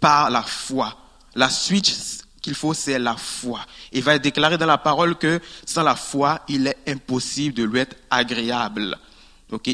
par 0.00 0.30
la 0.30 0.42
foi. 0.42 0.96
La 1.34 1.48
suite 1.50 2.24
qu'il 2.42 2.54
faut, 2.54 2.74
c'est 2.74 2.98
la 2.98 3.16
foi. 3.16 3.60
Il 3.92 4.02
va 4.02 4.18
déclarer 4.18 4.58
dans 4.58 4.66
la 4.66 4.78
parole 4.78 5.16
que 5.16 5.40
sans 5.64 5.82
la 5.82 5.96
foi, 5.96 6.40
il 6.48 6.66
est 6.66 6.78
impossible 6.86 7.54
de 7.54 7.64
lui 7.64 7.80
être 7.80 7.96
agréable. 8.10 8.98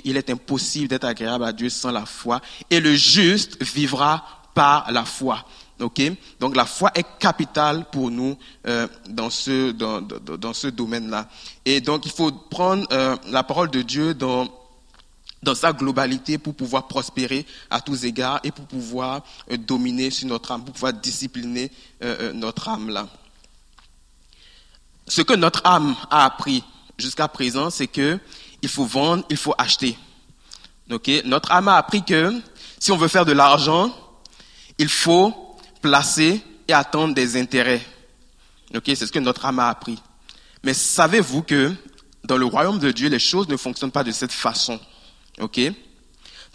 Il 0.05 0.17
est 0.17 0.31
impossible 0.31 0.89
d'être 0.89 1.05
agréable 1.05 1.45
à 1.45 1.53
Dieu 1.53 1.69
sans 1.69 1.91
la 1.91 2.07
foi. 2.07 2.41
Et 2.71 2.81
le 2.81 2.95
juste 2.95 3.63
vivra 3.63 4.25
par 4.55 4.91
la 4.93 5.05
foi. 5.05 5.45
Donc 6.41 6.57
la 6.57 6.65
foi 6.65 6.91
est 6.95 7.07
capitale 7.19 7.87
pour 7.91 8.11
nous 8.11 8.37
euh, 8.67 8.89
dans 9.09 9.31
ce 9.31 9.73
dans, 9.73 10.01
dans, 10.01 10.55
ce 10.55 10.69
domaine-là. 10.69 11.29
Et 11.65 11.81
donc 11.81 12.07
il 12.07 12.13
faut 12.13 12.33
prendre 12.33 12.87
euh, 12.93 13.17
la 13.29 13.43
parole 13.43 13.71
de 13.71 13.83
Dieu 13.83 14.15
dans 14.15 14.49
dans 15.43 15.55
sa 15.55 15.75
globalité 15.75 16.39
pour 16.39 16.55
pouvoir 16.55 16.89
prospérer 16.89 17.45
à 17.69 17.81
tous 17.81 18.05
égards 18.05 18.41
et 18.45 18.51
pour 18.51 18.65
pouvoir 18.65 19.23
euh, 19.51 19.59
dominer 19.59 20.11
sur 20.11 20.27
notre 20.29 20.53
âme, 20.53 20.65
pour 20.65 20.73
pouvoir 20.73 20.93
discipliner 20.93 21.71
notre 22.35 22.69
âme 22.69 22.91
là. 22.91 23.09
Ce 25.07 25.23
que 25.23 25.35
notre 25.35 25.61
âme 25.67 25.95
a 26.11 26.25
appris 26.25 26.65
jusqu'à 26.99 27.29
présent, 27.29 27.71
c'est 27.71 27.87
que 27.87 28.19
il 28.63 28.69
faut 28.69 28.87
vendre, 28.87 29.25
il 29.29 29.37
faut 29.37 29.55
acheter. 29.59 29.99
Notre 31.25 31.53
âme 31.53 31.69
a 31.69 31.77
appris 31.77 32.03
que 32.03 32.41
si 32.79 32.93
on 32.93 32.97
veut 32.97 33.09
faire 33.09 33.25
de 33.25 33.33
l'argent, 33.33 33.95
il 34.79 34.89
faut 34.89 35.44
placer 35.85 36.41
et 36.67 36.73
attendre 36.73 37.15
des 37.15 37.39
intérêts. 37.39 37.83
Ok, 38.75 38.85
c'est 38.87 39.07
ce 39.07 39.13
que 39.13 39.19
notre 39.19 39.45
âme 39.45 39.59
a 39.59 39.69
appris. 39.69 40.01
Mais 40.63 40.73
savez-vous 40.73 41.43
que 41.43 41.75
dans 42.25 42.39
le 42.39 42.47
royaume 42.47 42.79
de 42.79 42.91
Dieu, 42.91 43.11
les 43.11 43.19
choses 43.19 43.49
ne 43.49 43.57
fonctionnent 43.59 43.91
pas 43.91 44.03
de 44.03 44.11
cette 44.11 44.33
façon. 44.33 44.81
Ok? 45.39 45.61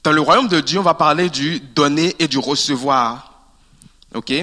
Dans 0.04 0.12
le 0.12 0.20
royaume 0.20 0.48
de 0.48 0.62
Dieu, 0.62 0.80
on 0.80 0.84
va 0.84 0.96
parler 0.96 1.30
du 1.30 1.60
donner 1.60 2.16
et 2.18 2.28
du 2.28 2.40
recevoir. 2.40 3.52
Ok? 4.16 4.34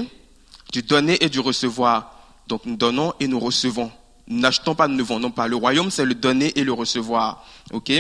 Du 0.73 0.83
donner 0.83 1.23
et 1.25 1.28
du 1.28 1.40
recevoir. 1.40 2.12
Donc 2.47 2.64
nous 2.64 2.76
donnons 2.76 3.12
et 3.19 3.26
nous 3.26 3.40
recevons. 3.40 3.90
Nous 4.28 4.38
n'achetons 4.38 4.76
pas, 4.76 4.87
nous 4.87 4.95
ne 4.95 5.02
vendons 5.02 5.33
pas. 5.33 5.49
Le 5.49 5.57
royaume, 5.57 5.90
c'est 5.90 6.05
le 6.05 6.14
donner 6.14 6.57
et 6.57 6.62
le 6.62 6.73
recevoir. 6.73 7.45
Ok? 7.73 7.90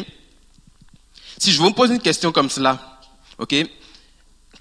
Si 1.36 1.50
je 1.50 1.60
vous 1.60 1.72
pose 1.72 1.90
une 1.90 1.98
question 1.98 2.30
comme 2.30 2.48
cela, 2.48 3.00
ok? 3.38 3.56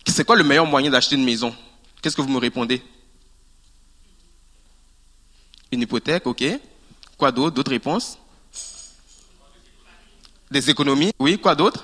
C'est 0.08 0.26
quoi 0.26 0.36
le 0.36 0.44
meilleur 0.44 0.66
moyen 0.66 0.90
d'acheter 0.90 1.16
une 1.16 1.24
maison? 1.24 1.56
Qu'est-ce 2.06 2.16
que 2.16 2.22
vous 2.22 2.30
me 2.30 2.38
répondez? 2.38 2.84
Une 5.72 5.82
hypothèque, 5.82 6.28
ok. 6.28 6.44
Quoi 7.18 7.32
d'autre? 7.32 7.56
D'autres 7.56 7.72
réponses? 7.72 8.20
Des 10.52 10.70
économies? 10.70 11.14
Oui, 11.18 11.40
quoi 11.40 11.56
d'autre? 11.56 11.84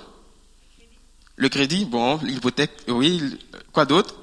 Le 1.37 1.49
crédit? 1.49 1.85
Bon, 1.85 2.17
l'hypothèque, 2.17 2.69
oui. 2.87 3.39
Quoi 3.71 3.85
d'autre? 3.85 4.13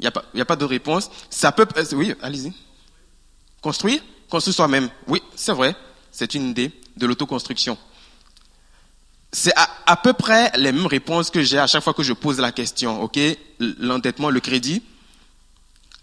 Il 0.00 0.04
n'y 0.04 0.06
a 0.06 0.10
pas, 0.10 0.22
pas 0.46 0.56
de 0.56 0.64
réponse. 0.64 1.10
Ça 1.28 1.52
peut, 1.52 1.68
oui, 1.92 2.14
allez-y. 2.22 2.54
Construire? 3.60 4.02
Construire 4.30 4.54
soi-même. 4.54 4.88
Oui, 5.08 5.22
c'est 5.36 5.52
vrai. 5.52 5.76
C'est 6.10 6.32
une 6.32 6.48
idée 6.48 6.72
de 6.96 7.04
l'autoconstruction. 7.04 7.76
C'est 9.36 9.52
à, 9.56 9.96
peu 9.96 10.12
près 10.12 10.52
les 10.54 10.70
mêmes 10.70 10.86
réponses 10.86 11.28
que 11.28 11.42
j'ai 11.42 11.58
à 11.58 11.66
chaque 11.66 11.82
fois 11.82 11.92
que 11.92 12.04
je 12.04 12.12
pose 12.12 12.38
la 12.38 12.52
question, 12.52 13.02
ok? 13.02 13.18
L'endettement, 13.58 14.30
le 14.30 14.38
crédit, 14.38 14.80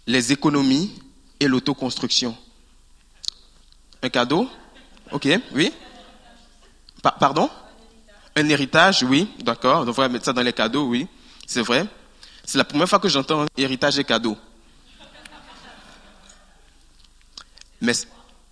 les 0.06 0.32
économies 0.32 0.92
et 1.40 1.48
l'autoconstruction. 1.48 2.36
Un 4.02 4.10
cadeau? 4.10 4.50
Ok, 5.12 5.26
oui? 5.54 5.72
Pardon? 7.02 7.48
Un 8.36 8.50
héritage, 8.50 9.02
oui, 9.02 9.30
d'accord. 9.38 9.80
On 9.80 9.84
devrait 9.86 10.10
mettre 10.10 10.26
ça 10.26 10.34
dans 10.34 10.42
les 10.42 10.52
cadeaux, 10.52 10.84
oui, 10.84 11.06
c'est 11.46 11.62
vrai. 11.62 11.86
C'est 12.44 12.58
la 12.58 12.64
première 12.64 12.86
fois 12.86 12.98
que 12.98 13.08
j'entends 13.08 13.46
héritage 13.56 13.98
et 13.98 14.04
cadeau. 14.04 14.36
Mais, 17.80 17.94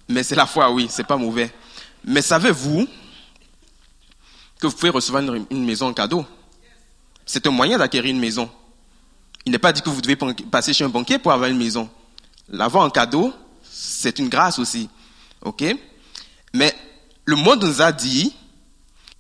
mais 0.09 0.23
c'est 0.23 0.37
la 0.37 0.47
foi, 0.47 0.71
oui, 0.71 0.87
c'est 0.89 1.07
pas 1.07 1.19
mauvais. 1.19 1.53
Mais 2.03 2.23
savez-vous 2.23 2.89
que 4.61 4.67
vous 4.67 4.77
pouvez 4.77 4.91
recevoir 4.91 5.23
une, 5.23 5.65
maison 5.65 5.89
en 5.89 5.93
cadeau 5.93 6.25
C'est 7.25 7.47
un 7.47 7.51
moyen 7.51 7.79
d'acquérir 7.79 8.11
une 8.11 8.21
maison. 8.21 8.51
Il 9.47 9.53
n'est 9.53 9.59
pas 9.59 9.73
dit 9.73 9.81
que 9.81 9.89
vous 9.89 10.03
devez 10.03 10.17
passer 10.51 10.73
chez 10.73 10.85
un 10.85 10.89
banquier 10.89 11.19
pour 11.19 11.33
avoir 11.33 11.49
une 11.49 11.57
maison. 11.57 11.89
L'avoir 12.49 12.85
en 12.85 12.91
cadeau, 12.91 13.33
c'est 13.63 14.19
une 14.19 14.29
grâce 14.29 14.59
aussi. 14.59 14.89
OK? 15.43 15.65
Mais 16.53 16.75
le 17.25 17.37
monde 17.37 17.65
nous 17.65 17.81
a 17.81 17.91
dit 17.93 18.35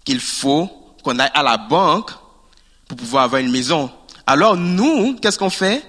qu'il 0.04 0.20
faut 0.20 0.68
qu'on 1.02 1.18
aille 1.18 1.30
à 1.32 1.42
la 1.42 1.56
banque 1.56 2.10
pour 2.86 2.98
pouvoir 2.98 3.24
avoir 3.24 3.40
une 3.40 3.50
maison. 3.50 3.90
Alors 4.26 4.56
nous, 4.56 5.16
qu'est-ce 5.16 5.38
qu'on 5.38 5.50
fait? 5.50 5.82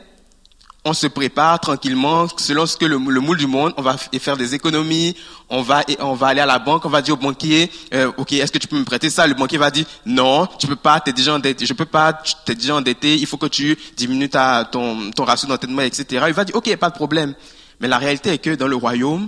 On 0.83 0.93
se 0.93 1.05
prépare 1.05 1.59
tranquillement 1.59 2.27
selon 2.37 2.65
ce 2.65 2.75
que 2.75 2.85
le, 2.85 2.97
moule 2.97 3.37
du 3.37 3.45
monde, 3.45 3.73
on 3.77 3.83
va 3.83 3.97
faire 3.97 4.35
des 4.35 4.55
économies, 4.55 5.15
on 5.49 5.61
va 5.61 5.83
on 5.99 6.15
va 6.15 6.27
aller 6.27 6.41
à 6.41 6.45
la 6.47 6.57
banque, 6.57 6.85
on 6.85 6.89
va 6.89 7.03
dire 7.03 7.13
au 7.13 7.17
banquier, 7.17 7.71
euh, 7.93 8.11
ok, 8.17 8.33
est-ce 8.33 8.51
que 8.51 8.57
tu 8.57 8.67
peux 8.67 8.79
me 8.79 8.83
prêter 8.83 9.11
ça? 9.11 9.27
Le 9.27 9.35
banquier 9.35 9.59
va 9.59 9.69
dire 9.69 9.85
non, 10.05 10.47
tu 10.57 10.65
peux 10.65 10.75
pas, 10.75 10.99
t'es 10.99 11.13
déjà 11.13 11.35
endetté, 11.35 11.67
je 11.67 11.73
peux 11.73 11.85
pas, 11.85 12.13
t'es 12.45 12.55
déjà 12.55 12.75
endetté, 12.75 13.15
il 13.15 13.27
faut 13.27 13.37
que 13.37 13.45
tu 13.45 13.77
diminues 13.95 14.29
ta, 14.29 14.65
ton 14.65 15.11
ton 15.11 15.23
ratio 15.23 15.47
d'endettement, 15.47 15.83
etc. 15.83 16.25
Il 16.27 16.33
va 16.33 16.45
dire 16.45 16.55
ok, 16.55 16.75
pas 16.77 16.89
de 16.89 16.95
problème. 16.95 17.35
Mais 17.79 17.87
la 17.87 17.99
réalité 17.99 18.31
est 18.31 18.37
que 18.39 18.55
dans 18.55 18.67
le 18.67 18.75
royaume, 18.75 19.27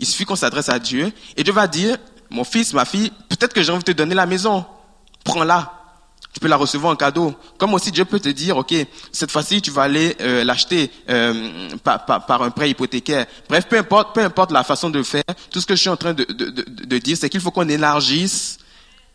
il 0.00 0.06
suffit 0.06 0.24
qu'on 0.24 0.36
s'adresse 0.36 0.68
à 0.68 0.78
Dieu 0.80 1.12
et 1.36 1.44
Dieu 1.44 1.52
va 1.52 1.68
dire, 1.68 1.98
mon 2.30 2.44
fils, 2.44 2.72
ma 2.72 2.84
fille, 2.84 3.12
peut-être 3.28 3.52
que 3.52 3.62
j'ai 3.62 3.70
envie 3.70 3.84
de 3.84 3.92
te 3.92 3.96
donner 3.96 4.14
la 4.14 4.26
maison, 4.26 4.64
prends-la. 5.24 5.79
Tu 6.32 6.38
peux 6.38 6.48
la 6.48 6.56
recevoir 6.56 6.92
en 6.92 6.96
cadeau. 6.96 7.34
Comme 7.58 7.74
aussi 7.74 7.90
Dieu 7.90 8.04
peut 8.04 8.20
te 8.20 8.28
dire, 8.28 8.56
ok, 8.56 8.72
cette 9.10 9.30
fois-ci 9.32 9.60
tu 9.60 9.70
vas 9.70 9.82
aller 9.82 10.16
euh, 10.20 10.44
l'acheter 10.44 10.90
euh, 11.08 11.68
par, 11.82 12.42
un 12.42 12.50
prêt 12.50 12.70
hypothécaire. 12.70 13.26
Bref, 13.48 13.66
peu 13.68 13.78
importe, 13.78 14.14
peu 14.14 14.22
importe 14.22 14.52
la 14.52 14.62
façon 14.62 14.90
de 14.90 15.02
faire. 15.02 15.24
Tout 15.50 15.60
ce 15.60 15.66
que 15.66 15.74
je 15.74 15.80
suis 15.80 15.90
en 15.90 15.96
train 15.96 16.14
de, 16.14 16.24
de, 16.24 16.50
de, 16.50 16.62
de 16.62 16.98
dire, 16.98 17.16
c'est 17.16 17.28
qu'il 17.28 17.40
faut 17.40 17.50
qu'on 17.50 17.68
élargisse 17.68 18.59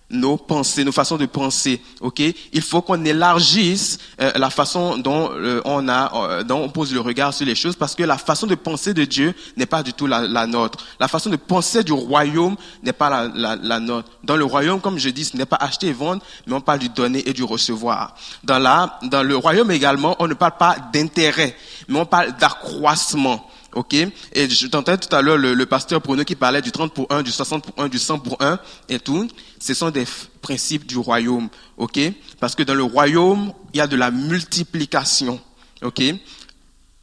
nos 0.10 0.38
pensées, 0.38 0.84
nos 0.84 0.92
façons 0.92 1.18
de 1.18 1.26
penser. 1.26 1.82
Ok, 2.00 2.20
il 2.20 2.62
faut 2.62 2.82
qu'on 2.82 3.04
élargisse 3.04 3.98
euh, 4.22 4.32
la 4.36 4.50
façon 4.50 4.98
dont 4.98 5.32
euh, 5.34 5.62
on 5.66 5.88
a, 5.88 6.14
euh, 6.30 6.44
dont 6.44 6.62
on 6.62 6.70
pose 6.70 6.94
le 6.94 7.00
regard 7.00 7.34
sur 7.34 7.46
les 7.46 7.56
choses, 7.56 7.76
parce 7.76 7.96
que 7.96 8.04
la 8.04 8.18
façon 8.18 8.46
de 8.46 8.56
penser 8.56 8.94
de 8.94 9.04
Dieu 9.04 9.34
n'est 9.58 9.66
pas 9.66 9.82
du 9.82 9.94
tout 9.94 10.06
la, 10.06 10.22
la, 10.22 10.46
nôtre. 10.46 10.86
La 11.00 11.08
façon 11.08 11.30
de 11.30 11.36
penser 11.36 11.84
du 11.84 11.92
royaume 11.92 12.56
n'est 12.84 12.94
pas 12.94 13.10
la, 13.10 13.32
la, 13.34 13.56
la, 13.56 13.80
nôtre. 13.80 14.10
Dans 14.24 14.38
le 14.38 14.46
royaume, 14.46 14.80
comme 14.80 15.00
je 15.00 15.10
dis, 15.10 15.26
ce 15.26 15.38
n'est 15.38 15.46
pas 15.46 15.58
acheter 15.58 15.88
et 15.88 15.94
vendre, 15.94 16.22
mais 16.46 16.54
on 16.54 16.62
parle 16.62 16.80
du 16.80 16.90
donner 16.90 17.28
et 17.28 17.34
du 17.34 17.44
recevoir. 17.44 18.16
Dans 18.44 18.60
la, 18.60 19.00
dans 19.04 19.24
le 19.24 19.36
royaume 19.36 19.72
également, 19.72 20.16
on 20.20 20.28
ne 20.28 20.36
parle 20.36 20.58
pas 20.58 20.78
d'intérêt, 20.94 21.56
mais 21.88 22.00
on 22.00 22.06
parle 22.06 22.36
d'accroissement. 22.38 23.50
OK? 23.76 23.94
Et 23.94 24.50
je 24.50 24.68
t'entendais 24.68 24.98
tout 24.98 25.14
à 25.14 25.22
l'heure 25.22 25.38
le, 25.38 25.54
le, 25.54 25.66
pasteur 25.66 26.00
Bruno 26.00 26.24
qui 26.24 26.36
parlait 26.36 26.62
du 26.62 26.72
30 26.72 26.94
pour 26.94 27.08
1, 27.10 27.22
du 27.24 27.32
60 27.32 27.64
pour 27.64 27.84
1, 27.84 27.90
du 27.90 28.00
100 28.00 28.20
pour 28.20 28.42
1 28.42 28.58
et 28.90 29.00
tout. 29.00 29.28
Ce 29.60 29.74
sont 29.74 29.92
des 29.92 30.06
principes 30.42 30.86
du 30.86 30.98
royaume. 30.98 31.50
OK? 31.78 32.00
Parce 32.40 32.56
que 32.56 32.64
dans 32.64 32.74
le 32.74 32.84
royaume, 32.84 33.54
il 33.74 33.78
y 33.78 33.82
a 33.82 33.88
de 33.88 33.98
la 33.98 34.12
multiplication. 34.12 35.40
OK? 35.84 36.02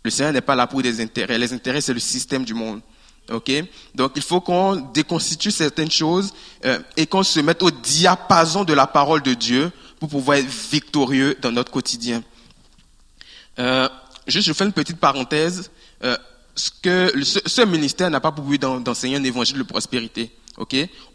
Le 0.04 0.10
Seigneur 0.10 0.32
n'est 0.32 0.40
pas 0.40 0.56
là 0.56 0.66
pour 0.66 0.82
des 0.82 1.00
intérêts. 1.00 1.38
Les 1.38 1.52
intérêts, 1.52 1.82
c'est 1.82 1.92
le 1.92 2.00
système 2.00 2.44
du 2.44 2.54
monde. 2.54 2.80
OK? 3.30 3.52
Donc, 3.94 4.12
il 4.16 4.22
faut 4.22 4.40
qu'on 4.40 4.76
déconstitue 4.76 5.50
certaines 5.50 5.90
choses 5.90 6.32
euh, 6.64 6.78
et 6.96 7.06
qu'on 7.06 7.22
se 7.22 7.38
mette 7.40 7.62
au 7.62 7.70
diapason 7.70 8.64
de 8.64 8.72
la 8.72 8.86
parole 8.86 9.22
de 9.22 9.34
Dieu 9.34 9.70
pour 10.00 10.08
pouvoir 10.08 10.38
être 10.38 10.48
victorieux 10.48 11.36
dans 11.40 11.52
notre 11.52 11.70
quotidien. 11.70 12.22
Euh, 13.58 13.88
juste, 14.26 14.48
je 14.48 14.52
fais 14.54 14.64
une 14.64 14.72
petite 14.72 14.98
parenthèse. 14.98 15.70
Euh, 16.02 16.16
ce, 16.54 17.64
ministère 17.64 18.10
n'a 18.10 18.20
pas 18.20 18.32
pour 18.32 18.44
but 18.44 18.60
d'enseigner 18.60 19.16
un 19.16 19.24
évangile 19.24 19.58
de 19.58 19.62
prospérité. 19.62 20.30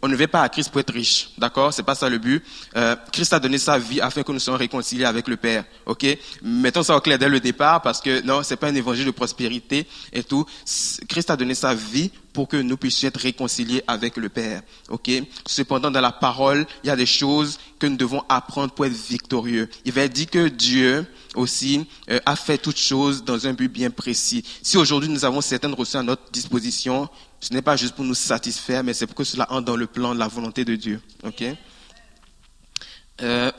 On 0.02 0.08
ne 0.08 0.16
veut 0.16 0.26
pas 0.26 0.42
à 0.42 0.48
Christ 0.48 0.70
pour 0.70 0.80
être 0.80 0.92
riche, 0.92 1.30
d'accord? 1.38 1.72
C'est 1.72 1.82
pas 1.82 1.94
ça 1.94 2.08
le 2.08 2.18
but. 2.18 2.42
Euh, 2.76 2.96
Christ 3.12 3.32
a 3.32 3.40
donné 3.40 3.58
sa 3.58 3.78
vie 3.78 4.00
afin 4.00 4.22
que 4.22 4.32
nous 4.32 4.40
soyons 4.40 4.58
réconciliés 4.58 5.04
avec 5.04 5.28
le 5.28 5.36
Père. 5.36 5.64
Mettons 6.42 6.82
ça 6.82 6.96
au 6.96 7.00
clair 7.00 7.18
dès 7.18 7.28
le 7.28 7.40
départ 7.40 7.82
parce 7.82 8.00
que 8.00 8.20
non, 8.22 8.42
c'est 8.42 8.56
pas 8.56 8.68
un 8.68 8.74
évangile 8.74 9.06
de 9.06 9.10
prospérité 9.10 9.86
et 10.12 10.24
tout. 10.24 10.44
Christ 11.08 11.30
a 11.30 11.36
donné 11.36 11.54
sa 11.54 11.74
vie 11.74 12.10
pour 12.38 12.46
que 12.46 12.56
nous 12.56 12.76
puissions 12.76 13.08
être 13.08 13.18
réconciliés 13.18 13.82
avec 13.88 14.16
le 14.16 14.28
Père. 14.28 14.62
Ok? 14.90 15.10
Cependant, 15.44 15.90
dans 15.90 16.00
la 16.00 16.12
parole, 16.12 16.68
il 16.84 16.86
y 16.86 16.90
a 16.90 16.94
des 16.94 17.04
choses 17.04 17.58
que 17.80 17.88
nous 17.88 17.96
devons 17.96 18.22
apprendre 18.28 18.72
pour 18.72 18.86
être 18.86 18.92
victorieux. 18.92 19.68
Il 19.84 19.90
va 19.90 20.06
dire 20.06 20.30
que 20.30 20.46
Dieu 20.46 21.04
aussi 21.34 21.84
euh, 22.08 22.20
a 22.26 22.36
fait 22.36 22.56
toutes 22.56 22.78
choses 22.78 23.24
dans 23.24 23.48
un 23.48 23.54
but 23.54 23.66
bien 23.66 23.90
précis. 23.90 24.44
Si 24.62 24.76
aujourd'hui 24.76 25.08
nous 25.08 25.24
avons 25.24 25.40
certaines 25.40 25.72
ressources 25.72 25.96
à 25.96 26.04
notre 26.04 26.30
disposition, 26.30 27.08
ce 27.40 27.52
n'est 27.52 27.60
pas 27.60 27.74
juste 27.74 27.96
pour 27.96 28.04
nous 28.04 28.14
satisfaire, 28.14 28.84
mais 28.84 28.94
c'est 28.94 29.08
pour 29.08 29.16
que 29.16 29.24
cela 29.24 29.50
entre 29.50 29.64
dans 29.64 29.76
le 29.76 29.88
plan 29.88 30.14
de 30.14 30.20
la 30.20 30.28
volonté 30.28 30.64
de 30.64 30.76
Dieu. 30.76 31.00
Ok? 31.24 31.42
Euh, 33.20 33.50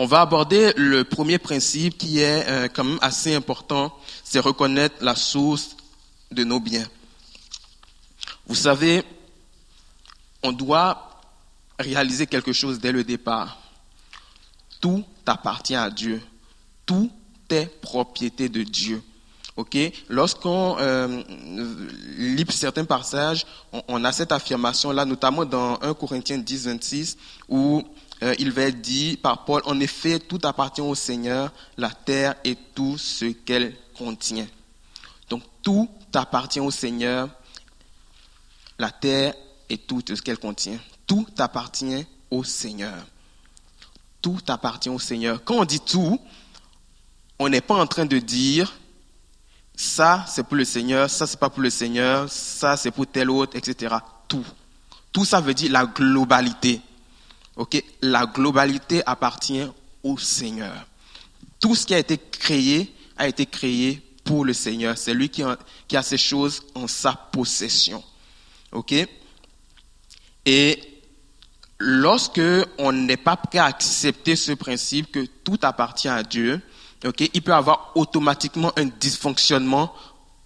On 0.00 0.06
va 0.06 0.20
aborder 0.20 0.72
le 0.76 1.02
premier 1.02 1.38
principe 1.38 1.98
qui 1.98 2.20
est 2.20 2.48
euh, 2.48 2.68
quand 2.72 2.84
même 2.84 3.00
assez 3.02 3.34
important, 3.34 3.92
c'est 4.22 4.38
reconnaître 4.38 4.94
la 5.00 5.16
source 5.16 5.76
de 6.30 6.44
nos 6.44 6.60
biens. 6.60 6.88
Vous 8.46 8.54
savez, 8.54 9.02
on 10.42 10.52
doit 10.52 11.20
réaliser 11.78 12.26
quelque 12.26 12.52
chose 12.52 12.78
dès 12.78 12.92
le 12.92 13.04
départ. 13.04 13.58
Tout 14.80 15.04
appartient 15.26 15.74
à 15.74 15.90
Dieu. 15.90 16.22
Tout 16.86 17.10
est 17.50 17.66
propriété 17.80 18.48
de 18.48 18.62
Dieu. 18.62 19.02
Ok, 19.56 19.76
lorsqu'on 20.08 20.76
euh, 20.78 21.20
lit 22.16 22.46
certains 22.50 22.84
passages, 22.84 23.44
on, 23.88 24.04
a 24.04 24.12
cette 24.12 24.30
affirmation 24.30 24.92
là, 24.92 25.04
notamment 25.04 25.44
dans 25.44 25.80
1 25.82 25.94
Corinthiens 25.94 26.38
10, 26.38 26.66
26, 26.66 27.16
où 27.48 27.82
euh, 28.22 28.36
il 28.38 28.52
va 28.52 28.62
être 28.62 28.80
dit 28.80 29.18
par 29.20 29.44
Paul, 29.44 29.62
en 29.64 29.80
effet, 29.80 30.20
tout 30.20 30.38
appartient 30.44 30.80
au 30.80 30.94
Seigneur, 30.94 31.52
la 31.76 31.90
terre 31.90 32.36
et 32.44 32.56
tout 32.72 32.98
ce 32.98 33.24
qu'elle 33.24 33.74
contient. 33.96 34.46
Donc 35.28 35.42
tout 35.60 35.88
appartient 36.14 36.60
au 36.60 36.70
Seigneur, 36.70 37.28
la 38.78 38.90
terre 38.90 39.34
et 39.68 39.78
tout 39.78 40.02
ce 40.06 40.22
qu'elle 40.22 40.38
contient. 40.38 40.78
Tout 41.06 41.26
appartient 41.38 42.06
au 42.30 42.44
Seigneur. 42.44 43.06
Tout 44.22 44.40
appartient 44.48 44.88
au 44.88 44.98
Seigneur. 44.98 45.42
Quand 45.44 45.56
on 45.56 45.64
dit 45.64 45.80
tout, 45.80 46.20
on 47.38 47.48
n'est 47.48 47.60
pas 47.60 47.76
en 47.76 47.86
train 47.86 48.06
de 48.06 48.18
dire 48.18 48.74
ça 49.76 50.24
c'est 50.26 50.42
pour 50.42 50.56
le 50.56 50.64
Seigneur, 50.64 51.08
ça 51.08 51.26
c'est 51.26 51.38
pas 51.38 51.50
pour 51.50 51.62
le 51.62 51.70
Seigneur, 51.70 52.28
ça 52.28 52.76
c'est 52.76 52.90
pour 52.90 53.06
tel 53.06 53.30
autre, 53.30 53.56
etc. 53.56 53.94
Tout. 54.26 54.44
Tout 55.12 55.24
ça 55.24 55.40
veut 55.40 55.54
dire 55.54 55.70
la 55.72 55.86
globalité. 55.86 56.80
Ok, 57.56 57.82
la 58.02 58.26
globalité 58.26 59.02
appartient 59.06 59.66
au 60.02 60.18
Seigneur. 60.18 60.86
Tout 61.60 61.74
ce 61.74 61.86
qui 61.86 61.94
a 61.94 61.98
été 61.98 62.18
créé 62.18 62.92
a 63.16 63.26
été 63.26 63.46
créé 63.46 64.02
pour 64.28 64.44
le 64.44 64.52
Seigneur. 64.52 64.98
C'est 64.98 65.14
lui 65.14 65.30
qui 65.30 65.42
a, 65.42 65.58
qui 65.88 65.96
a 65.96 66.02
ces 66.02 66.18
choses 66.18 66.62
en 66.74 66.86
sa 66.86 67.14
possession. 67.14 68.04
Ok, 68.72 68.94
et 70.44 70.78
lorsque 71.78 72.40
on 72.76 72.92
n'est 72.92 73.16
pas 73.16 73.36
prêt 73.36 73.58
à 73.58 73.64
accepter 73.64 74.36
ce 74.36 74.52
principe 74.52 75.10
que 75.10 75.24
tout 75.44 75.58
appartient 75.62 76.08
à 76.08 76.22
Dieu, 76.22 76.60
okay, 77.06 77.30
il 77.32 77.40
peut 77.40 77.54
avoir 77.54 77.92
automatiquement 77.94 78.70
un 78.76 78.84
dysfonctionnement 78.84 79.94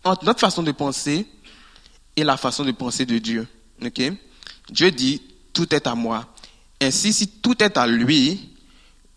entre 0.04 0.24
notre 0.24 0.38
façon 0.38 0.62
de 0.62 0.70
penser 0.70 1.26
et 2.14 2.22
la 2.22 2.36
façon 2.36 2.64
de 2.64 2.70
penser 2.70 3.04
de 3.04 3.18
Dieu. 3.18 3.48
Okay? 3.84 4.12
Dieu 4.70 4.92
dit, 4.92 5.20
tout 5.52 5.74
est 5.74 5.88
à 5.88 5.96
moi. 5.96 6.32
Ainsi, 6.80 7.12
si 7.12 7.26
tout 7.26 7.60
est 7.60 7.76
à 7.76 7.88
lui, 7.88 8.51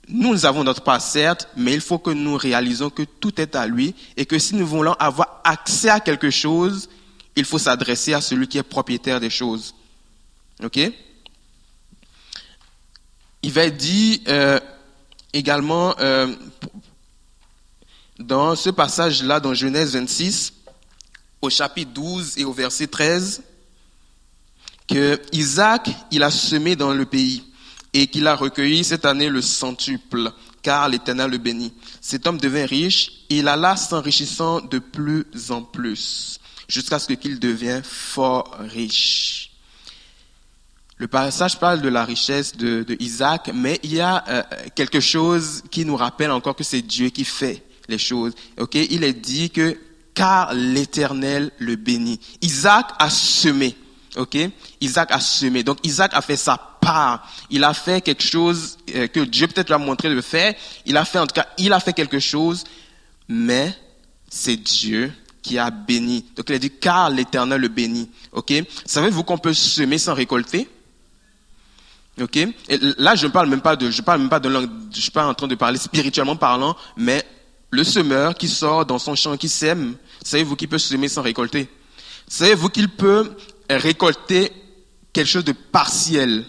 nous 0.07 0.45
avons 0.45 0.63
notre 0.63 0.83
part, 0.83 1.01
certes, 1.01 1.47
mais 1.55 1.73
il 1.73 1.81
faut 1.81 1.97
que 1.97 2.11
nous 2.11 2.37
réalisons 2.37 2.89
que 2.89 3.03
tout 3.03 3.41
est 3.41 3.55
à 3.55 3.65
lui 3.65 3.95
et 4.17 4.25
que 4.25 4.37
si 4.37 4.55
nous 4.55 4.67
voulons 4.67 4.93
avoir 4.93 5.41
accès 5.43 5.89
à 5.89 5.99
quelque 5.99 6.29
chose, 6.29 6.89
il 7.35 7.45
faut 7.45 7.57
s'adresser 7.57 8.13
à 8.13 8.21
celui 8.21 8.47
qui 8.47 8.57
est 8.57 8.63
propriétaire 8.63 9.19
des 9.19 9.29
choses. 9.29 9.73
OK? 10.63 10.79
Il 13.41 13.51
va 13.51 13.69
dire 13.69 14.19
euh, 14.27 14.59
également, 15.33 15.95
euh, 15.99 16.33
dans 18.19 18.55
ce 18.55 18.69
passage-là, 18.69 19.39
dans 19.39 19.53
Genèse 19.53 19.93
26, 19.93 20.53
au 21.41 21.49
chapitre 21.49 21.91
12 21.91 22.37
et 22.37 22.45
au 22.45 22.53
verset 22.53 22.87
13 22.87 23.43
que 24.87 25.19
Isaac, 25.31 25.89
il 26.11 26.21
a 26.21 26.29
semé 26.29 26.75
dans 26.75 26.93
le 26.93 27.05
pays 27.05 27.43
et 27.95 28.07
qu'il 28.07 28.27
a 28.27 28.35
recueilli 28.35 28.83
cette 28.83 29.05
année 29.05 29.29
le 29.29 29.41
centuple, 29.41 30.29
car 30.61 30.89
l'Éternel 30.89 31.31
le 31.31 31.37
bénit. 31.37 31.73
Cet 32.01 32.27
homme 32.27 32.37
devint 32.37 32.65
riche 32.65 33.23
et 33.29 33.37
il 33.37 33.47
alla 33.47 33.77
s'enrichissant 33.77 34.59
de 34.59 34.79
plus 34.79 35.25
en 35.49 35.63
plus, 35.63 36.41
jusqu'à 36.67 36.99
ce 36.99 37.13
qu'il 37.13 37.39
devienne 37.39 37.83
fort 37.83 38.53
riche. 38.59 39.51
Le 40.97 41.07
passage 41.07 41.57
parle 41.57 41.81
de 41.81 41.87
la 41.87 42.03
richesse 42.03 42.57
de, 42.57 42.85
Isaac, 42.99 43.51
mais 43.53 43.79
il 43.83 43.93
y 43.93 44.01
a 44.01 44.23
euh, 44.27 44.43
quelque 44.75 44.99
chose 44.99 45.63
qui 45.71 45.85
nous 45.85 45.95
rappelle 45.95 46.31
encore 46.31 46.55
que 46.55 46.65
c'est 46.65 46.81
Dieu 46.81 47.09
qui 47.09 47.23
fait 47.23 47.63
les 47.87 47.97
choses. 47.97 48.33
Ok, 48.59 48.75
il 48.75 49.05
est 49.05 49.13
dit 49.13 49.51
que 49.51 49.77
car 50.13 50.53
l'Éternel 50.53 51.51
le 51.59 51.77
bénit. 51.77 52.19
Isaac 52.41 52.87
a 52.99 53.09
semé. 53.09 53.75
Isaac 54.81 55.11
a 55.11 55.19
semé. 55.19 55.63
Donc 55.63 55.77
Isaac 55.83 56.11
a 56.13 56.21
fait 56.21 56.37
sa 56.37 56.57
Il 57.49 57.63
a 57.63 57.73
fait 57.73 58.01
quelque 58.01 58.23
chose 58.23 58.77
euh, 58.95 59.07
que 59.07 59.19
Dieu 59.21 59.47
peut-être 59.47 59.67
lui 59.67 59.75
a 59.75 59.77
montré 59.77 60.13
de 60.13 60.21
faire. 60.21 60.53
Il 60.85 60.97
a 60.97 61.05
fait 61.05 61.19
en 61.19 61.27
tout 61.27 61.35
cas, 61.35 61.47
il 61.57 61.73
a 61.73 61.79
fait 61.79 61.93
quelque 61.93 62.19
chose, 62.19 62.63
mais 63.27 63.73
c'est 64.29 64.57
Dieu 64.57 65.11
qui 65.41 65.57
a 65.57 65.69
béni. 65.69 66.25
Donc 66.35 66.49
il 66.49 66.55
a 66.55 66.59
dit 66.59 66.71
car 66.71 67.09
l'Éternel 67.09 67.61
le 67.61 67.67
bénit. 67.67 68.09
Ok, 68.31 68.53
savez-vous 68.85 69.23
qu'on 69.23 69.37
peut 69.37 69.53
semer 69.53 69.97
sans 69.97 70.13
récolter? 70.13 70.67
Ok? 72.21 72.47
Là, 72.97 73.15
je 73.15 73.27
ne 73.27 73.31
parle 73.31 73.49
même 73.49 73.61
pas 73.61 73.75
de, 73.75 73.91
je 73.91 74.01
parle 74.01 74.21
même 74.21 74.29
pas 74.29 74.39
de 74.39 74.47
langue, 74.47 74.69
je 74.93 75.01
suis 75.01 75.11
pas 75.11 75.27
en 75.27 75.33
train 75.33 75.47
de 75.47 75.55
parler 75.55 75.77
spirituellement 75.77 76.37
parlant, 76.37 76.75
mais 76.95 77.23
le 77.71 77.83
semeur 77.83 78.35
qui 78.35 78.47
sort 78.47 78.85
dans 78.85 78.99
son 78.99 79.15
champ, 79.15 79.35
qui 79.35 79.49
sème, 79.49 79.95
savez-vous 80.23 80.55
qu'il 80.55 80.69
peut 80.69 80.77
semer 80.77 81.09
sans 81.09 81.21
récolter? 81.21 81.67
Savez-vous 82.27 82.69
qu'il 82.69 82.89
peut 82.89 83.35
récolter 83.69 84.51
quelque 85.11 85.27
chose 85.27 85.43
de 85.43 85.51
partiel, 85.51 86.45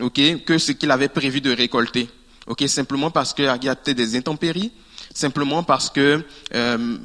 ok, 0.00 0.44
que 0.44 0.58
ce 0.58 0.72
qu'il 0.72 0.90
avait 0.90 1.08
prévu 1.08 1.40
de 1.40 1.54
récolter, 1.54 2.08
ok, 2.46 2.64
simplement 2.68 3.10
parce 3.10 3.32
qu'il 3.34 3.44
y 3.44 3.68
a 3.68 3.76
peut-être 3.76 3.96
des 3.96 4.16
intempéries, 4.16 4.72
simplement 5.14 5.62
parce 5.62 5.90
que 5.90 6.24
euh, 6.54 6.98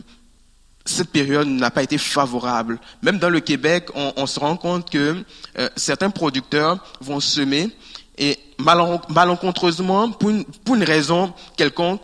cette 0.85 1.09
période 1.09 1.47
n'a 1.47 1.71
pas 1.71 1.83
été 1.83 1.97
favorable. 1.97 2.79
Même 3.01 3.19
dans 3.19 3.29
le 3.29 3.39
Québec, 3.39 3.89
on, 3.95 4.25
se 4.25 4.39
rend 4.39 4.57
compte 4.57 4.89
que 4.89 5.23
euh, 5.57 5.69
certains 5.75 6.09
producteurs 6.09 6.83
vont 6.99 7.19
semer 7.19 7.69
et 8.17 8.37
malencontreusement, 9.09 10.11
pour 10.11 10.29
une, 10.29 10.45
pour 10.45 10.75
une 10.75 10.83
raison 10.83 11.33
quelconque, 11.57 12.01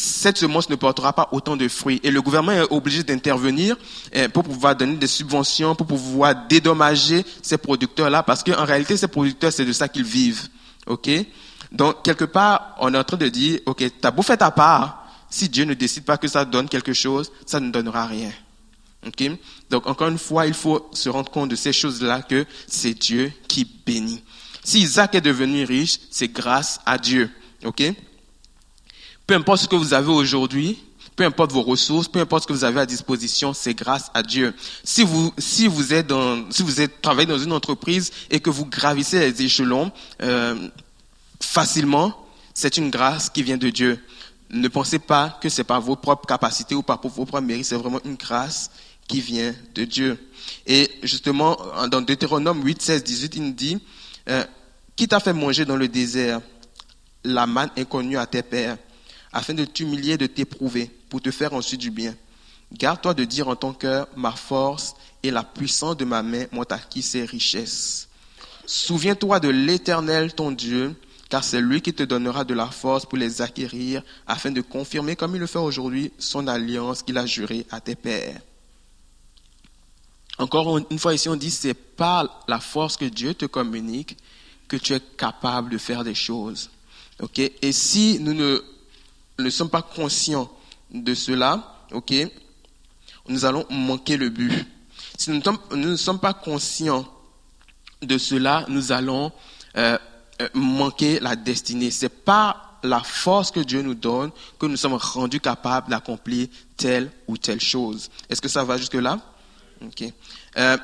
cette 0.00 0.38
semence 0.38 0.70
ne 0.70 0.76
portera 0.76 1.12
pas 1.12 1.28
autant 1.32 1.56
de 1.56 1.66
fruits. 1.66 1.98
Et 2.04 2.12
le 2.12 2.22
gouvernement 2.22 2.52
est 2.52 2.70
obligé 2.72 3.02
d'intervenir 3.02 3.76
euh, 4.14 4.28
pour 4.28 4.44
pouvoir 4.44 4.76
donner 4.76 4.94
des 4.94 5.08
subventions, 5.08 5.74
pour 5.74 5.88
pouvoir 5.88 6.46
dédommager 6.46 7.26
ces 7.42 7.58
producteurs-là, 7.58 8.22
parce 8.22 8.44
qu'en 8.44 8.64
réalité, 8.64 8.96
ces 8.96 9.08
producteurs, 9.08 9.52
c'est 9.52 9.64
de 9.64 9.72
ça 9.72 9.88
qu'ils 9.88 10.04
vivent. 10.04 10.46
OK? 10.86 11.10
Donc, 11.72 12.04
quelque 12.04 12.24
part, 12.24 12.76
on 12.78 12.94
est 12.94 12.96
en 12.96 13.02
train 13.02 13.16
de 13.16 13.28
dire, 13.28 13.58
OK, 13.66 13.82
t'as 14.00 14.12
beau 14.12 14.22
faire 14.22 14.38
ta 14.38 14.52
part, 14.52 15.04
si 15.30 15.48
Dieu 15.48 15.64
ne 15.64 15.74
décide 15.74 16.04
pas 16.04 16.16
que 16.16 16.28
ça 16.28 16.44
donne 16.44 16.68
quelque 16.68 16.92
chose, 16.92 17.32
ça 17.44 17.58
ne 17.58 17.72
donnera 17.72 18.06
rien. 18.06 18.30
Okay? 19.04 19.36
Donc, 19.68 19.88
encore 19.88 20.08
une 20.08 20.18
fois, 20.18 20.46
il 20.46 20.54
faut 20.54 20.88
se 20.92 21.08
rendre 21.08 21.32
compte 21.32 21.48
de 21.48 21.56
ces 21.56 21.72
choses-là 21.72 22.22
que 22.22 22.46
c'est 22.68 22.94
Dieu 22.94 23.32
qui 23.48 23.68
bénit. 23.84 24.22
Si 24.62 24.80
Isaac 24.80 25.16
est 25.16 25.20
devenu 25.20 25.64
riche, 25.64 25.98
c'est 26.08 26.28
grâce 26.28 26.78
à 26.86 26.98
Dieu. 26.98 27.28
OK? 27.64 27.82
Peu 29.28 29.34
importe 29.34 29.62
ce 29.62 29.68
que 29.68 29.76
vous 29.76 29.94
avez 29.94 30.10
aujourd'hui, 30.10 30.82
peu 31.14 31.24
importe 31.24 31.52
vos 31.52 31.62
ressources, 31.62 32.08
peu 32.08 32.18
importe 32.18 32.42
ce 32.42 32.48
que 32.48 32.52
vous 32.52 32.64
avez 32.64 32.80
à 32.80 32.86
disposition, 32.86 33.54
c'est 33.54 33.74
grâce 33.74 34.10
à 34.14 34.24
Dieu. 34.24 34.52
Si 34.82 35.04
vous, 35.04 35.32
si 35.38 35.68
vous 35.68 35.94
êtes 35.94 36.08
dans, 36.08 36.50
si 36.50 36.64
vous 36.64 36.80
êtes 36.80 37.00
travaillé 37.00 37.26
dans 37.26 37.38
une 37.38 37.52
entreprise 37.52 38.10
et 38.30 38.40
que 38.40 38.50
vous 38.50 38.66
gravissez 38.66 39.20
les 39.20 39.42
échelons 39.42 39.92
euh, 40.22 40.68
facilement, 41.40 42.26
c'est 42.54 42.76
une 42.76 42.90
grâce 42.90 43.30
qui 43.30 43.44
vient 43.44 43.56
de 43.56 43.70
Dieu 43.70 44.00
ne 44.50 44.68
pensez 44.68 44.98
pas 44.98 45.38
que 45.40 45.48
c'est 45.48 45.64
par 45.64 45.80
vos 45.80 45.96
propres 45.96 46.26
capacités 46.26 46.74
ou 46.74 46.82
par 46.82 47.00
vos 47.00 47.10
propres 47.10 47.40
mérites, 47.40 47.66
c'est 47.66 47.76
vraiment 47.76 48.00
une 48.04 48.14
grâce 48.14 48.70
qui 49.06 49.20
vient 49.20 49.54
de 49.74 49.84
Dieu. 49.84 50.18
Et 50.66 50.90
justement, 51.02 51.56
dans 51.90 52.00
Deutéronome 52.00 52.62
8, 52.64 52.82
16, 52.82 53.04
18, 53.04 53.36
il 53.36 53.42
nous 53.42 53.52
dit, 53.52 53.78
euh, 54.28 54.44
qui 54.96 55.08
t'a 55.08 55.20
fait 55.20 55.32
manger 55.32 55.64
dans 55.64 55.76
le 55.76 55.88
désert? 55.88 56.40
La 57.24 57.46
manne 57.46 57.70
inconnue 57.76 58.16
à 58.16 58.26
tes 58.26 58.42
pères, 58.42 58.78
afin 59.32 59.54
de 59.54 59.64
t'humilier, 59.64 60.16
de 60.16 60.26
t'éprouver, 60.26 60.90
pour 61.08 61.20
te 61.20 61.30
faire 61.30 61.52
ensuite 61.54 61.80
du 61.80 61.90
bien. 61.90 62.14
Garde-toi 62.72 63.14
de 63.14 63.24
dire 63.24 63.48
en 63.48 63.56
ton 63.56 63.72
cœur, 63.72 64.08
ma 64.16 64.32
force 64.32 64.94
et 65.22 65.30
la 65.30 65.42
puissance 65.42 65.96
de 65.96 66.04
ma 66.04 66.22
main 66.22 66.46
m'ont 66.52 66.64
acquis 66.64 67.02
ces 67.02 67.24
richesses. 67.24 68.08
Souviens-toi 68.66 69.40
de 69.40 69.48
l'Éternel, 69.48 70.34
ton 70.34 70.50
Dieu, 70.50 70.94
car 71.30 71.44
c'est 71.44 71.60
lui 71.60 71.80
qui 71.80 71.94
te 71.94 72.02
donnera 72.02 72.44
de 72.44 72.54
la 72.54 72.66
force 72.66 73.06
pour 73.06 73.18
les 73.18 73.42
acquérir, 73.42 74.02
afin 74.26 74.50
de 74.50 74.60
confirmer, 74.60 75.16
comme 75.16 75.34
il 75.34 75.40
le 75.40 75.46
fait 75.46 75.58
aujourd'hui, 75.58 76.12
son 76.18 76.46
alliance 76.46 77.02
qu'il 77.02 77.18
a 77.18 77.26
jurée 77.26 77.66
à 77.70 77.80
tes 77.80 77.94
pères. 77.94 78.40
Encore 80.38 80.78
une 80.78 80.98
fois 80.98 81.14
ici, 81.14 81.28
on 81.28 81.36
dit, 81.36 81.50
c'est 81.50 81.74
par 81.74 82.44
la 82.46 82.60
force 82.60 82.96
que 82.96 83.04
Dieu 83.04 83.34
te 83.34 83.46
communique 83.46 84.16
que 84.68 84.76
tu 84.76 84.94
es 84.94 85.00
capable 85.00 85.70
de 85.70 85.78
faire 85.78 86.04
des 86.04 86.14
choses. 86.14 86.70
Et 87.36 87.72
si 87.72 88.18
nous 88.20 88.34
ne, 88.34 88.62
ne 89.38 89.50
sommes 89.50 89.70
pas 89.70 89.82
conscients 89.82 90.50
de 90.90 91.14
cela, 91.14 91.86
ok, 91.92 92.12
nous 93.28 93.44
allons 93.44 93.66
manquer 93.70 94.16
le 94.16 94.30
but. 94.30 94.66
Si 95.16 95.30
nous, 95.30 95.40
ne 95.76 95.96
sommes 95.96 96.18
pas 96.18 96.34
conscients 96.34 97.06
de 98.02 98.18
cela, 98.18 98.64
nous 98.68 98.92
allons 98.92 99.32
euh, 99.76 99.98
euh, 100.40 100.48
manquer 100.54 101.20
la 101.20 101.36
destinée. 101.36 101.90
C'est 101.90 102.08
pas 102.08 102.78
la 102.82 103.00
force 103.00 103.50
que 103.50 103.60
Dieu 103.60 103.82
nous 103.82 103.94
donne 103.94 104.30
que 104.58 104.66
nous 104.66 104.76
sommes 104.76 104.94
rendus 104.94 105.40
capables 105.40 105.90
d'accomplir 105.90 106.48
telle 106.76 107.10
ou 107.26 107.36
telle 107.36 107.60
chose. 107.60 108.10
Est-ce 108.28 108.40
que 108.40 108.48
ça 108.48 108.64
va 108.64 108.76
jusque-là? 108.76 109.20
Ok. 109.82 110.04
Euh, 110.56 110.76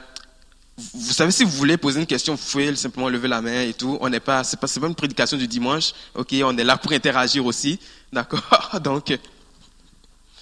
vous 0.77 1.13
savez, 1.13 1.31
si 1.31 1.45
vous 1.45 1.53
voulez 1.53 1.77
poser 1.77 2.01
une 2.01 2.07
question, 2.07 2.35
vous 2.35 2.51
pouvez 2.51 2.75
simplement 2.75 3.09
lever 3.09 3.29
la 3.29 3.41
main 3.41 3.63
et 3.63 3.75
tout. 3.75 3.97
On 4.01 4.09
n'est 4.09 4.19
pas, 4.19 4.43
c'est 4.43 4.59
pas, 4.59 4.67
pas 4.67 4.87
une 4.89 4.95
prédication 4.95 5.37
du 5.37 5.47
dimanche. 5.47 5.93
Ok, 6.15 6.35
on 6.43 6.57
est 6.59 6.65
là 6.65 6.77
pour 6.77 6.93
interagir 6.93 7.47
aussi, 7.47 7.79
d'accord. 8.15 8.79
Donc, 8.81 9.11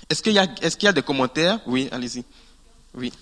est-ce 0.08 0.22
qu'il 0.22 0.36
y 0.36 0.70
qu'il 0.76 0.84
y 0.84 0.88
a 0.88 0.92
des 0.92 1.02
commentaires? 1.02 1.58
Oui, 1.66 1.88
allez-y. 1.90 2.24
Oui. 2.94 3.12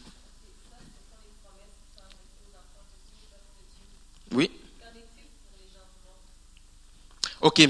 Oui. 4.32 4.50
Ok. 7.40 7.68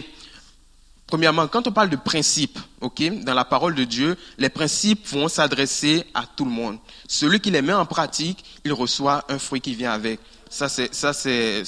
Premièrement, 1.06 1.48
quand 1.48 1.66
on 1.66 1.72
parle 1.72 1.90
de 1.90 1.96
principes, 1.96 2.58
ok, 2.80 3.24
dans 3.24 3.34
la 3.34 3.44
parole 3.44 3.74
de 3.74 3.82
Dieu, 3.82 4.16
les 4.38 4.48
principes 4.48 5.08
vont 5.08 5.28
s'adresser 5.28 6.04
à 6.14 6.24
tout 6.24 6.44
le 6.44 6.52
monde. 6.52 6.78
Celui 7.08 7.40
qui 7.40 7.50
les 7.50 7.62
met 7.62 7.72
en 7.72 7.84
pratique, 7.84 8.44
il 8.64 8.72
reçoit 8.72 9.24
un 9.28 9.38
fruit 9.38 9.60
qui 9.60 9.74
vient 9.74 9.92
avec. 9.92 10.20
Ça, 10.48 10.68
c'est, 10.68 10.94
ça, 10.94 11.12
c'est, 11.12 11.64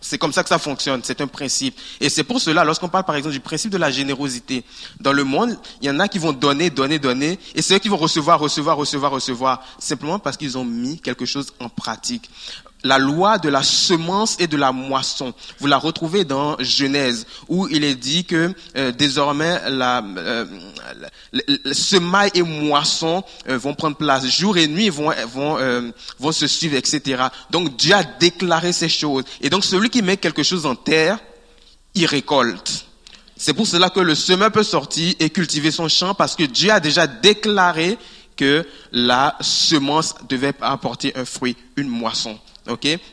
c'est 0.00 0.18
comme 0.18 0.32
ça 0.32 0.42
que 0.42 0.48
ça 0.48 0.58
fonctionne. 0.58 1.00
C'est 1.02 1.20
un 1.20 1.26
principe. 1.26 1.78
Et 2.00 2.08
c'est 2.08 2.24
pour 2.24 2.40
cela, 2.40 2.64
lorsqu'on 2.64 2.88
parle 2.88 3.04
par 3.04 3.16
exemple 3.16 3.34
du 3.34 3.40
principe 3.40 3.70
de 3.70 3.78
la 3.78 3.90
générosité, 3.90 4.64
dans 5.00 5.12
le 5.12 5.24
monde, 5.24 5.58
il 5.82 5.86
y 5.86 5.90
en 5.90 5.98
a 6.00 6.08
qui 6.08 6.18
vont 6.18 6.32
donner, 6.32 6.70
donner, 6.70 6.98
donner, 6.98 7.38
et 7.54 7.62
ceux 7.62 7.78
qui 7.78 7.88
vont 7.88 7.96
recevoir, 7.96 8.38
recevoir, 8.38 8.76
recevoir, 8.76 9.12
recevoir, 9.12 9.62
simplement 9.78 10.18
parce 10.18 10.36
qu'ils 10.36 10.56
ont 10.56 10.64
mis 10.64 11.00
quelque 11.00 11.24
chose 11.24 11.52
en 11.60 11.68
pratique 11.68 12.30
la 12.84 12.98
loi 12.98 13.38
de 13.38 13.48
la 13.48 13.62
semence 13.62 14.36
et 14.38 14.46
de 14.46 14.56
la 14.56 14.72
moisson. 14.72 15.34
Vous 15.58 15.66
la 15.66 15.78
retrouvez 15.78 16.24
dans 16.24 16.56
Genèse, 16.60 17.26
où 17.48 17.68
il 17.68 17.84
est 17.84 17.94
dit 17.94 18.24
que 18.24 18.52
euh, 18.76 18.92
désormais 18.92 19.60
la, 19.70 20.02
euh, 20.02 20.44
semaille 21.72 22.30
et 22.34 22.42
moisson 22.42 23.22
euh, 23.48 23.58
vont 23.58 23.74
prendre 23.74 23.96
place. 23.96 24.26
Jour 24.26 24.56
et 24.58 24.68
nuit 24.68 24.88
vont, 24.88 25.12
vont, 25.32 25.58
euh, 25.58 25.90
vont 26.18 26.32
se 26.32 26.46
suivre, 26.46 26.76
etc. 26.76 27.24
Donc 27.50 27.76
Dieu 27.76 27.94
a 27.94 28.04
déclaré 28.04 28.72
ces 28.72 28.88
choses. 28.88 29.24
Et 29.40 29.50
donc 29.50 29.64
celui 29.64 29.90
qui 29.90 30.02
met 30.02 30.16
quelque 30.16 30.42
chose 30.42 30.66
en 30.66 30.74
terre, 30.74 31.18
il 31.94 32.06
récolte. 32.06 32.86
C'est 33.36 33.54
pour 33.54 33.66
cela 33.66 33.90
que 33.90 34.00
le 34.00 34.14
semeur 34.14 34.50
peut 34.50 34.64
sortir 34.64 35.14
et 35.20 35.30
cultiver 35.30 35.70
son 35.70 35.88
champ, 35.88 36.14
parce 36.14 36.34
que 36.34 36.42
Dieu 36.42 36.70
a 36.70 36.80
déjà 36.80 37.06
déclaré 37.06 37.96
que 38.36 38.66
la 38.92 39.36
semence 39.40 40.14
devait 40.28 40.54
apporter 40.60 41.12
un 41.16 41.24
fruit, 41.24 41.56
une 41.76 41.88
moisson. 41.88 42.38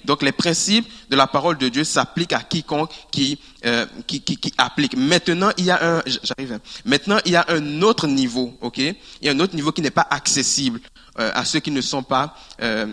Donc 0.03 0.21
les 0.21 0.31
principes 0.31 0.87
de 1.09 1.15
la 1.15 1.27
parole 1.27 1.57
de 1.57 1.69
Dieu 1.69 1.83
s'appliquent 1.83 2.33
à 2.33 2.41
quiconque 2.41 2.91
qui, 3.11 3.39
euh, 3.65 3.85
applique. 4.57 4.95
Maintenant, 4.97 5.51
il 5.57 5.65
y 5.65 5.71
a 5.71 5.97
un, 5.97 6.03
j'arrive. 6.05 6.53
Hein. 6.53 6.59
Maintenant, 6.83 7.19
il 7.25 7.31
y 7.31 7.35
a 7.35 7.45
un 7.47 7.81
autre 7.81 8.07
niveau, 8.07 8.57
ok? 8.61 8.77
Il 8.77 8.95
y 9.21 9.29
a 9.29 9.31
un 9.31 9.39
autre 9.39 9.55
niveau 9.55 9.71
qui 9.71 9.81
n'est 9.81 9.91
pas 9.91 10.07
accessible 10.09 10.79
euh, 11.19 11.31
à 11.33 11.45
ceux 11.45 11.59
qui 11.59 11.71
ne 11.71 11.81
sont 11.81 12.03
pas 12.03 12.35
euh, 12.61 12.85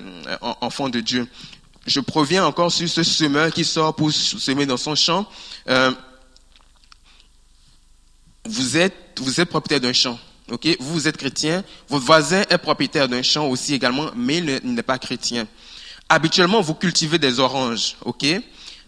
enfants 0.60 0.88
de 0.88 1.00
Dieu. 1.00 1.28
Je 1.86 2.00
proviens 2.00 2.44
encore 2.44 2.70
sur 2.70 2.88
ce 2.88 3.02
semeur 3.02 3.52
qui 3.52 3.64
sort 3.64 3.94
pour 3.94 4.12
semer 4.12 4.66
dans 4.66 4.76
son 4.76 4.94
champ. 4.94 5.26
Vous 8.44 8.76
êtes, 8.76 9.18
vous 9.18 9.40
êtes 9.40 9.48
propriétaire 9.48 9.80
d'un 9.80 9.92
champ, 9.92 10.18
Ok, 10.50 10.66
vous, 10.80 10.94
vous 10.94 11.08
êtes 11.08 11.16
chrétien, 11.16 11.64
votre 11.88 12.04
voisin 12.04 12.42
est 12.50 12.58
propriétaire 12.58 13.08
d'un 13.08 13.22
champ 13.22 13.48
aussi 13.48 13.74
également, 13.74 14.10
mais 14.14 14.38
il 14.38 14.74
n'est 14.74 14.82
pas 14.82 14.98
chrétien. 14.98 15.46
Habituellement, 16.14 16.60
vous 16.60 16.74
cultivez 16.74 17.18
des 17.18 17.40
oranges, 17.40 17.96
ok? 18.04 18.26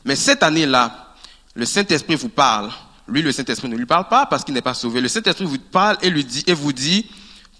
Mais 0.04 0.14
cette 0.14 0.42
année-là, 0.42 1.14
le 1.54 1.64
Saint-Esprit 1.64 2.16
vous 2.16 2.28
parle. 2.28 2.70
Lui, 3.08 3.22
le 3.22 3.32
Saint-Esprit 3.32 3.70
ne 3.70 3.78
lui 3.78 3.86
parle 3.86 4.08
pas 4.08 4.26
parce 4.26 4.44
qu'il 4.44 4.52
n'est 4.52 4.60
pas 4.60 4.74
sauvé. 4.74 5.00
Le 5.00 5.08
Saint-Esprit 5.08 5.46
vous 5.46 5.56
parle 5.56 5.96
et, 6.02 6.10
lui 6.10 6.22
dit, 6.22 6.44
et 6.46 6.52
vous 6.52 6.74
dit, 6.74 7.06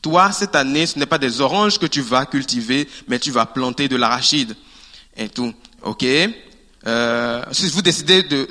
toi, 0.02 0.32
cette 0.32 0.54
année, 0.54 0.84
ce 0.84 0.98
n'est 0.98 1.06
pas 1.06 1.16
des 1.16 1.40
oranges 1.40 1.78
que 1.78 1.86
tu 1.86 2.02
vas 2.02 2.26
cultiver, 2.26 2.86
mais 3.08 3.18
tu 3.18 3.30
vas 3.30 3.46
planter 3.46 3.88
de 3.88 3.96
l'arachide. 3.96 4.54
Et 5.16 5.30
tout, 5.30 5.54
ok? 5.82 6.04
Euh, 6.86 7.42
Si 7.52 7.70
vous 7.70 7.80
décidez 7.80 8.22
de, 8.22 8.46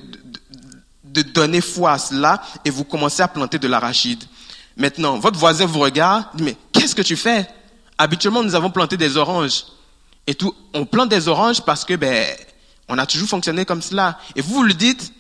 de, 1.04 1.22
donner 1.22 1.62
foi 1.62 1.92
à 1.92 1.98
cela 2.00 2.42
et 2.66 2.72
vous 2.72 2.86
commencez 2.86 3.22
à 3.22 3.28
planter 3.28 3.60
de 3.60 3.68
l'arachide, 3.68 4.24
Maintenant, 4.76 5.20
votre 5.20 5.38
voisin 5.38 5.68
vous 5.68 5.78
regarde, 5.78 6.26
mais 6.40 6.58
qu'est-ce 6.72 6.96
que 6.96 7.04
tu 7.04 7.16
fais? 7.16 7.48
Habituellement, 8.00 8.42
nous 8.42 8.56
avons 8.56 8.72
planté 8.72 8.98
des 8.98 9.18
oranges. 9.18 9.66
Et 10.28 10.36
tout, 10.36 10.54
on 10.74 10.86
plante 10.86 11.10
des 11.10 11.28
oranges 11.28 11.62
parce 11.62 11.84
que, 11.84 11.96
ben, 11.96 12.28
on 12.88 12.98
a 12.98 13.06
toujours 13.06 13.28
fonctionné 13.28 13.66
comme 13.66 13.82
cela. 13.82 14.20
Et 14.36 14.42
vous, 14.42 14.56
vous 14.56 14.64
le 14.64 14.74
dites, 14.74 15.14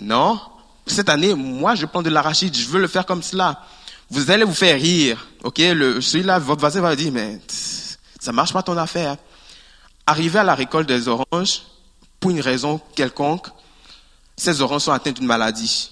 non, 0.00 0.40
cette 0.86 1.08
année, 1.08 1.34
moi, 1.34 1.74
je 1.74 1.86
plante 1.86 2.04
de 2.04 2.10
l'arachide, 2.10 2.56
je 2.56 2.66
veux 2.68 2.80
le 2.80 2.88
faire 2.88 3.06
comme 3.06 3.22
cela. 3.22 3.62
Vous 4.10 4.30
allez 4.30 4.44
vous 4.44 4.54
faire 4.54 4.80
rire, 4.80 5.28
ok? 5.44 5.58
Le, 5.58 6.00
Celui-là, 6.00 6.38
votre 6.38 6.60
voisin 6.60 6.80
va 6.80 6.96
dire, 6.96 7.12
mais 7.12 7.40
ça 8.18 8.32
marche 8.32 8.52
pas 8.52 8.62
ton 8.62 8.76
affaire. 8.76 9.16
Arrivé 10.06 10.38
à 10.38 10.44
la 10.44 10.54
récolte 10.54 10.88
des 10.88 11.08
oranges, 11.08 11.62
pour 12.18 12.30
une 12.30 12.40
raison 12.40 12.80
quelconque, 12.94 13.48
ces 14.36 14.60
oranges 14.60 14.82
sont 14.82 14.92
atteintes 14.92 15.16
d'une 15.16 15.26
maladie. 15.26 15.90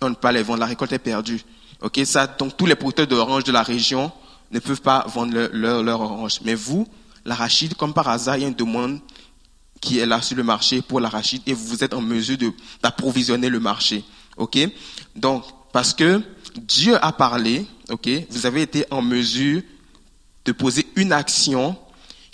On 0.00 0.10
ne 0.10 0.14
peut 0.14 0.20
pas 0.20 0.32
les 0.32 0.42
vendre, 0.42 0.60
la 0.60 0.66
récolte 0.66 0.92
est 0.92 0.98
perdue. 0.98 1.42
Ok, 1.80 2.00
ça, 2.04 2.26
donc 2.26 2.56
tous 2.56 2.66
les 2.66 2.74
producteurs 2.74 3.06
d'oranges 3.06 3.44
de 3.44 3.52
la 3.52 3.62
région 3.62 4.12
ne 4.50 4.58
peuvent 4.58 4.80
pas 4.80 5.04
vendre 5.08 5.48
leur, 5.52 5.82
leur, 5.82 6.00
orange. 6.00 6.40
Mais 6.44 6.54
vous, 6.54 6.86
l'arachide, 7.28 7.74
comme 7.74 7.92
par 7.92 8.08
hasard, 8.08 8.36
il 8.36 8.42
y 8.42 8.44
a 8.44 8.48
une 8.48 8.54
demande 8.54 9.00
qui 9.80 9.98
est 9.98 10.06
là 10.06 10.20
sur 10.22 10.36
le 10.36 10.42
marché 10.42 10.82
pour 10.82 10.98
l'arachide 10.98 11.42
et 11.46 11.52
vous 11.52 11.84
êtes 11.84 11.94
en 11.94 12.00
mesure 12.00 12.36
d'approvisionner 12.82 13.48
le 13.48 13.60
marché. 13.60 14.02
Ok, 14.36 14.58
donc 15.14 15.44
parce 15.72 15.94
que 15.94 16.22
Dieu 16.56 16.96
a 17.04 17.12
parlé, 17.12 17.66
ok, 17.90 18.08
vous 18.30 18.46
avez 18.46 18.62
été 18.62 18.84
en 18.90 19.02
mesure 19.02 19.62
de 20.44 20.52
poser 20.52 20.86
une 20.96 21.12
action 21.12 21.76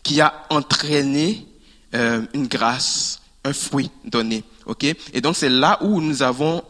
qui 0.03 0.21
a 0.21 0.47
entraîné 0.51 1.47
euh, 1.95 2.25
une 2.33 2.47
grâce, 2.47 3.21
un 3.43 3.53
fruit 3.53 3.91
donné. 4.05 4.45
Ok, 4.67 4.85
et 4.85 5.21
donc 5.21 5.37
c'est 5.37 5.51
là 5.51 5.79
où 5.83 6.01
nous 6.01 6.23
avons 6.23 6.63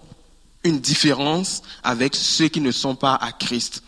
une 0.65 0.81
différence 0.81 1.63
avec 1.83 2.17
ceux 2.17 2.49
qui 2.49 2.61
ne 2.61 2.73
sont 2.73 2.97
pas 2.97 3.15
à 3.15 3.33
Christ. 3.33 3.83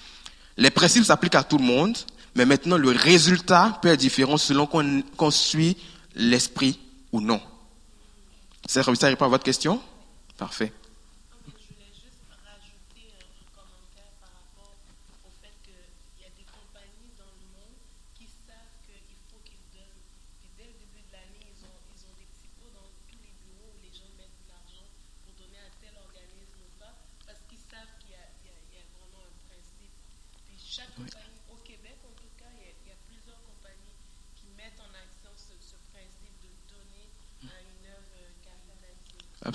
Les 0.58 0.70
principes 0.70 1.04
s'appliquent 1.04 1.34
à 1.36 1.42
tout 1.42 1.58
le 1.58 1.64
monde, 1.64 1.96
mais 2.36 2.44
maintenant 2.44 2.76
le 2.76 2.90
résultat 2.90 3.78
peut 3.82 3.88
être 3.88 3.98
différent 3.98 4.36
selon 4.36 4.66
qu'on 4.66 5.30
suit 5.30 5.76
l'esprit 6.14 6.78
ou 7.10 7.20
non. 7.20 7.40
Ça 8.68 8.82
répond 8.82 9.24
à 9.24 9.28
votre 9.28 9.44
question? 9.44 9.80
Parfait. 10.36 10.72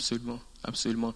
Absolument, 0.02 0.40
absolument. 0.64 1.14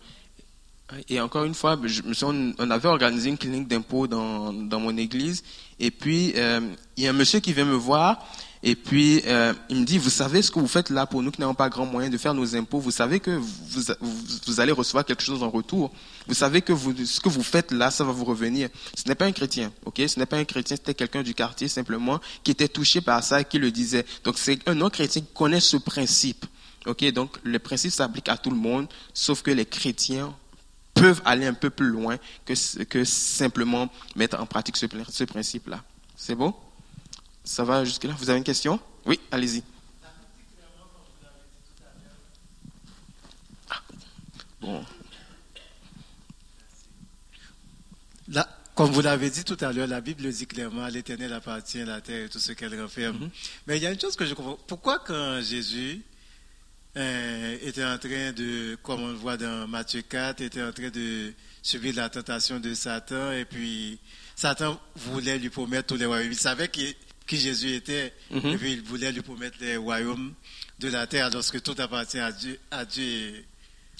Et 1.09 1.19
encore 1.19 1.45
une 1.45 1.55
fois, 1.55 1.79
on 2.21 2.69
avait 2.69 2.87
organisé 2.87 3.29
une 3.29 3.37
clinique 3.39 3.67
d'impôt 3.67 4.05
dans, 4.05 4.53
dans 4.53 4.79
mon 4.79 4.95
église, 4.95 5.43
et 5.79 5.89
puis 5.89 6.33
euh, 6.35 6.59
il 6.95 7.03
y 7.03 7.07
a 7.07 7.09
un 7.09 7.13
monsieur 7.13 7.39
qui 7.39 7.51
vient 7.51 7.65
me 7.65 7.73
voir, 7.73 8.23
et 8.61 8.75
puis 8.75 9.23
euh, 9.25 9.53
il 9.69 9.77
me 9.77 9.85
dit, 9.85 9.97
vous 9.97 10.11
savez 10.11 10.43
ce 10.43 10.51
que 10.51 10.59
vous 10.59 10.67
faites 10.67 10.91
là 10.91 11.07
pour 11.07 11.23
nous 11.23 11.31
qui 11.31 11.41
n'avons 11.41 11.55
pas 11.55 11.69
grand 11.69 11.87
moyen 11.87 12.11
de 12.11 12.17
faire 12.19 12.35
nos 12.35 12.55
impôts, 12.55 12.79
vous 12.79 12.91
savez 12.91 13.19
que 13.19 13.31
vous, 13.31 13.81
vous, 14.45 14.59
allez 14.59 14.71
recevoir 14.71 15.03
quelque 15.05 15.23
chose 15.23 15.41
en 15.41 15.49
retour, 15.49 15.91
vous 16.27 16.35
savez 16.35 16.61
que 16.61 16.73
vous, 16.73 16.93
ce 17.03 17.19
que 17.19 17.29
vous 17.29 17.43
faites 17.43 17.71
là, 17.71 17.89
ça 17.89 18.03
va 18.03 18.11
vous 18.11 18.25
revenir. 18.25 18.69
Ce 18.93 19.07
n'est 19.07 19.15
pas 19.15 19.25
un 19.25 19.31
chrétien, 19.31 19.71
ok? 19.85 20.03
Ce 20.07 20.19
n'est 20.19 20.27
pas 20.27 20.37
un 20.37 20.45
chrétien, 20.45 20.75
c'était 20.75 20.93
quelqu'un 20.93 21.23
du 21.23 21.33
quartier 21.33 21.67
simplement 21.67 22.19
qui 22.43 22.51
était 22.51 22.67
touché 22.67 23.01
par 23.01 23.23
ça 23.23 23.41
et 23.41 23.45
qui 23.45 23.57
le 23.57 23.71
disait. 23.71 24.05
Donc 24.23 24.37
c'est 24.37 24.59
un 24.69 24.75
non-chrétien 24.75 25.23
qui 25.23 25.33
connaît 25.33 25.59
ce 25.59 25.77
principe. 25.77 26.45
Ok, 26.85 27.03
donc 27.11 27.39
le 27.43 27.57
principe 27.59 27.91
s'applique 27.91 28.29
à 28.29 28.37
tout 28.37 28.51
le 28.51 28.57
monde, 28.57 28.87
sauf 29.13 29.41
que 29.41 29.51
les 29.51 29.65
chrétiens 29.65 30.35
peuvent 30.93 31.21
aller 31.25 31.45
un 31.45 31.53
peu 31.53 31.69
plus 31.69 31.87
loin 31.87 32.17
que, 32.45 32.83
que 32.83 33.03
simplement 33.03 33.91
mettre 34.15 34.39
en 34.39 34.45
pratique 34.45 34.77
ce, 34.77 34.85
ce 35.09 35.23
principe-là. 35.23 35.83
C'est 36.15 36.35
bon? 36.35 36.53
Ça 37.43 37.63
va 37.63 37.83
jusque-là? 37.83 38.13
Vous 38.17 38.29
avez 38.29 38.37
une 38.37 38.45
question? 38.45 38.79
Oui, 39.05 39.19
allez-y. 39.31 39.63
Ah, 43.69 43.81
bon. 44.61 44.85
Là, 48.27 48.47
comme 48.73 48.91
vous 48.91 49.01
l'avez 49.01 49.29
dit 49.29 49.43
tout 49.43 49.57
à 49.61 49.71
l'heure, 49.73 49.87
la 49.87 50.01
Bible 50.01 50.31
dit 50.31 50.47
clairement, 50.47 50.87
l'Éternel 50.87 51.33
appartient 51.33 51.81
à 51.81 51.85
la 51.85 52.01
terre 52.01 52.25
et 52.25 52.29
tout 52.29 52.39
ce 52.39 52.51
qu'elle 52.53 52.79
renferme. 52.81 53.17
Mm-hmm. 53.17 53.29
Mais 53.67 53.77
il 53.77 53.83
y 53.83 53.87
a 53.87 53.91
une 53.91 53.99
chose 53.99 54.15
que 54.15 54.25
je 54.25 54.33
comprends. 54.33 54.57
Pourquoi 54.67 54.99
quand 54.99 55.41
Jésus 55.41 56.01
euh, 56.97 57.57
était 57.61 57.83
en 57.83 57.97
train 57.97 58.31
de, 58.31 58.77
comme 58.81 59.01
on 59.01 59.07
le 59.07 59.15
voit 59.15 59.37
dans 59.37 59.67
Matthieu 59.67 60.01
4, 60.01 60.41
était 60.41 60.63
en 60.63 60.71
train 60.71 60.89
de 60.89 61.33
subir 61.61 61.95
la 61.95 62.09
tentation 62.09 62.59
de 62.59 62.73
Satan 62.73 63.31
et 63.31 63.45
puis 63.45 63.99
Satan 64.35 64.79
voulait 64.95 65.37
lui 65.37 65.49
promettre 65.49 65.87
tous 65.87 65.95
les 65.95 66.05
royaumes. 66.05 66.31
Il 66.31 66.37
savait 66.37 66.67
qui, 66.67 66.95
qui 67.27 67.37
Jésus 67.37 67.73
était 67.73 68.13
mhm. 68.31 68.45
et 68.45 68.57
puis 68.57 68.73
il 68.73 68.81
voulait 68.81 69.11
lui 69.11 69.21
promettre 69.21 69.57
les 69.59 69.77
royaumes 69.77 70.33
de 70.79 70.89
la 70.89 71.07
terre 71.07 71.29
lorsque 71.31 71.61
tout 71.61 71.75
appartient 71.79 72.19
à 72.19 72.31
Dieu. 72.31 72.59
À 72.71 72.85
Dieu. 72.85 73.43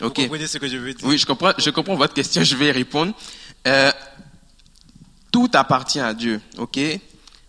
Vous 0.01 0.09
comprenez 0.09 0.47
ce 0.47 0.57
que 0.57 0.67
je 0.67 0.77
veux 0.77 0.93
dire? 0.93 1.07
Oui, 1.07 1.17
je 1.17 1.25
comprends, 1.25 1.53
je 1.57 1.69
comprends 1.69 1.95
votre 1.95 2.13
question, 2.13 2.43
je 2.43 2.55
vais 2.55 2.67
y 2.67 2.71
répondre. 2.71 3.13
Euh, 3.67 3.91
tout 5.31 5.49
appartient 5.53 5.99
à 5.99 6.13
Dieu, 6.13 6.41
ok? 6.57 6.79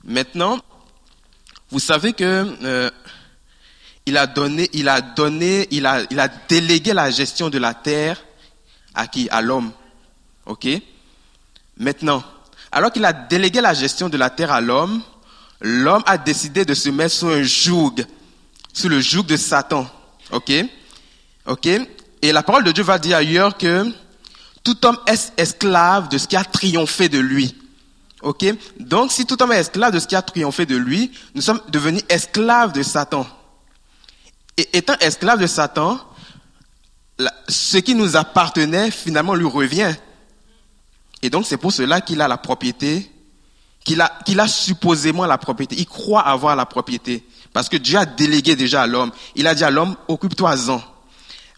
Maintenant, 0.04 0.60
vous 1.70 1.80
savez 1.80 2.12
que 2.12 2.24
euh, 2.62 2.90
il 4.06 4.16
a 4.16 4.28
donné, 4.28 4.70
il 4.72 4.88
a 4.88 5.00
donné, 5.00 5.66
il 5.72 5.84
a, 5.84 6.28
délégué 6.48 6.94
la 6.94 7.10
gestion 7.10 7.50
de 7.50 7.58
la 7.58 7.74
terre 7.74 8.24
à 8.94 9.08
qui? 9.08 9.28
À 9.30 9.42
l'homme. 9.42 9.72
OK? 10.46 10.68
Maintenant, 11.76 12.22
alors 12.70 12.92
qu'il 12.92 13.04
a 13.04 13.12
délégué 13.12 13.60
la 13.60 13.74
gestion 13.74 14.08
de 14.08 14.16
la 14.16 14.30
terre 14.30 14.52
à 14.52 14.60
l'homme, 14.60 15.02
l'homme 15.60 16.04
a 16.06 16.16
décidé 16.18 16.64
de 16.64 16.72
se 16.72 16.88
mettre 16.88 17.14
sous 17.14 17.28
un 17.28 17.42
joug, 17.42 17.94
sous 18.72 18.88
le 18.88 19.00
joug 19.00 19.24
de 19.24 19.36
Satan. 19.36 19.86
OK? 20.30 20.52
OK? 21.46 21.66
Et 22.22 22.32
la 22.32 22.42
parole 22.42 22.64
de 22.64 22.72
Dieu 22.72 22.84
va 22.84 22.98
dire 22.98 23.16
ailleurs 23.16 23.58
que 23.58 23.84
tout 24.62 24.86
homme 24.86 24.98
est 25.06 25.32
esclave 25.36 26.08
de 26.08 26.18
ce 26.18 26.28
qui 26.28 26.36
a 26.36 26.44
triomphé 26.44 27.08
de 27.08 27.18
lui. 27.18 27.56
OK? 28.22 28.44
Donc 28.78 29.10
si 29.10 29.26
tout 29.26 29.40
homme 29.42 29.52
est 29.52 29.60
esclave 29.60 29.92
de 29.92 29.98
ce 29.98 30.06
qui 30.06 30.14
a 30.14 30.22
triomphé 30.22 30.64
de 30.64 30.76
lui, 30.76 31.10
nous 31.34 31.42
sommes 31.42 31.60
devenus 31.68 32.02
esclaves 32.08 32.72
de 32.72 32.82
Satan. 32.82 33.26
Et 34.56 34.76
étant 34.76 34.96
esclave 35.00 35.40
de 35.40 35.46
Satan, 35.46 35.98
ce 37.48 37.78
qui 37.78 37.94
nous 37.94 38.16
appartenait 38.16 38.90
finalement 38.90 39.34
lui 39.34 39.46
revient. 39.46 39.94
Et 41.22 41.30
donc 41.30 41.46
c'est 41.46 41.56
pour 41.56 41.72
cela 41.72 42.00
qu'il 42.00 42.20
a 42.20 42.28
la 42.28 42.36
propriété, 42.36 43.10
qu'il 43.84 44.00
a, 44.00 44.12
qu'il 44.24 44.40
a 44.40 44.48
supposément 44.48 45.26
la 45.26 45.38
propriété. 45.38 45.76
Il 45.78 45.86
croit 45.86 46.22
avoir 46.22 46.56
la 46.56 46.66
propriété. 46.66 47.24
Parce 47.52 47.68
que 47.68 47.76
Dieu 47.76 47.98
a 47.98 48.04
délégué 48.04 48.56
déjà 48.56 48.82
à 48.82 48.86
l'homme. 48.86 49.10
Il 49.34 49.46
a 49.46 49.54
dit 49.54 49.64
à 49.64 49.70
l'homme, 49.70 49.96
occupe-toi-en. 50.08 50.82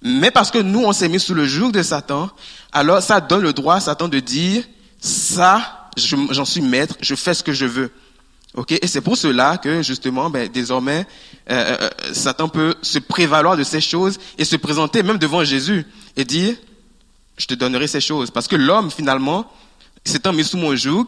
Mais 0.02 0.30
parce 0.30 0.50
que 0.50 0.58
nous, 0.58 0.84
on 0.84 0.92
s'est 0.92 1.08
mis 1.08 1.18
sous 1.18 1.34
le 1.34 1.44
joug 1.44 1.72
de 1.72 1.82
Satan, 1.82 2.30
alors 2.70 3.02
ça 3.02 3.20
donne 3.20 3.42
le 3.42 3.52
droit 3.52 3.76
à 3.76 3.80
Satan 3.80 4.06
de 4.08 4.20
dire, 4.20 4.62
ça, 5.00 5.90
j'en 5.96 6.44
suis 6.44 6.61
maître, 6.61 6.94
je 7.00 7.14
fais 7.14 7.34
ce 7.34 7.42
que 7.42 7.52
je 7.52 7.66
veux. 7.66 7.92
Ok, 8.54 8.72
et 8.72 8.87
c'est 8.87 9.02
pour 9.02 9.16
cela 9.16 9.58
que 9.58 9.82
justement, 9.82 10.30
ben, 10.30 10.48
désormais, 10.48 11.06
euh, 11.50 11.54
euh, 11.54 11.90
euh, 12.02 12.14
Satan 12.14 12.48
peut 12.48 12.76
se 12.82 12.98
prévaloir 12.98 13.56
de 13.56 13.62
ces 13.62 13.80
choses 13.80 14.18
et 14.38 14.44
se 14.44 14.56
présenter 14.56 15.02
même 15.02 15.18
devant 15.18 15.44
Jésus 15.44 15.87
et 16.16 16.24
dire, 16.24 16.56
je 17.37 17.46
te 17.46 17.54
donnerai 17.54 17.87
ces 17.87 18.00
choses. 18.00 18.30
Parce 18.30 18.48
que 18.48 18.56
l'homme, 18.56 18.90
finalement, 18.90 19.52
s'étant 20.04 20.32
mis 20.32 20.44
sous 20.44 20.56
mon 20.56 20.74
joug, 20.74 21.06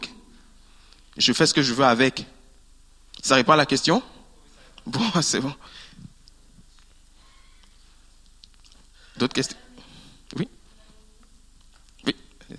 je 1.17 1.33
fais 1.33 1.45
ce 1.45 1.53
que 1.53 1.61
je 1.61 1.73
veux 1.73 1.83
avec. 1.83 2.25
Ça 3.21 3.35
répond 3.35 3.53
à 3.53 3.57
la 3.57 3.65
question? 3.65 4.01
Bon, 4.85 5.01
c'est 5.21 5.39
bon. 5.39 5.53
D'autres 9.17 9.33
questions 9.33 9.57
Oui 10.37 10.47
Oui. 12.05 12.15
quand, 12.49 12.55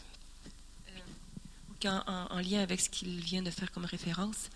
en, 1.86 2.02
en 2.30 2.38
lien 2.40 2.60
avec 2.60 2.80
ce 2.80 2.88
qu'il 2.90 3.20
vient 3.20 3.42
de 3.42 3.50
faire 3.50 3.70
comme 3.72 3.84
référence, 3.84 4.50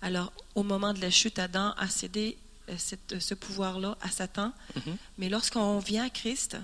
alors 0.00 0.32
au 0.54 0.62
moment 0.62 0.92
de 0.92 1.00
la 1.00 1.10
chute, 1.10 1.38
Adam 1.38 1.74
a 1.76 1.88
cédé 1.88 2.36
euh, 2.68 2.74
cette- 2.78 3.18
ce 3.20 3.34
pouvoir-là 3.34 3.96
à 4.00 4.08
Satan. 4.10 4.52
Mhm. 4.76 4.96
Mais 5.18 5.28
lorsqu'on 5.28 5.78
vient 5.80 6.04
à 6.04 6.10
Christ, 6.10 6.56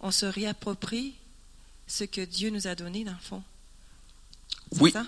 on 0.00 0.10
se 0.10 0.26
réapproprie 0.26 1.14
ce 1.86 2.04
que 2.04 2.20
Dieu 2.22 2.50
nous 2.50 2.66
a 2.66 2.74
donné, 2.74 3.04
dans 3.04 3.12
le 3.12 3.18
fond. 3.22 3.42
Oui. 4.78 4.92
ça? 4.92 5.04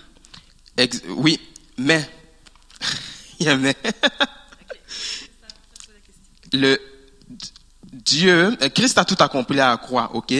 Ex- 0.77 1.01
oui, 1.09 1.39
mais, 1.77 2.09
il 3.39 3.45
y 3.45 3.49
a 3.49 3.57
mais. 3.57 3.75
Le 6.51 6.77
Dieu, 7.91 8.55
euh, 8.61 8.69
Christ 8.69 8.97
a 8.97 9.05
tout 9.05 9.15
accompli 9.19 9.59
à 9.59 9.69
la 9.69 9.77
croix, 9.77 10.13
ok? 10.15 10.33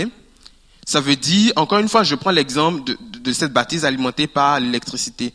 Ça 0.85 0.99
veut 1.01 1.15
dire, 1.15 1.53
encore 1.55 1.79
une 1.79 1.89
fois, 1.89 2.03
je 2.03 2.15
prends 2.15 2.31
l'exemple 2.31 2.83
de, 2.83 2.97
de- 3.23 3.33
cette 3.33 3.53
bâtisse 3.53 3.83
alimentée 3.83 4.27
par 4.27 4.59
l'électricité. 4.59 5.33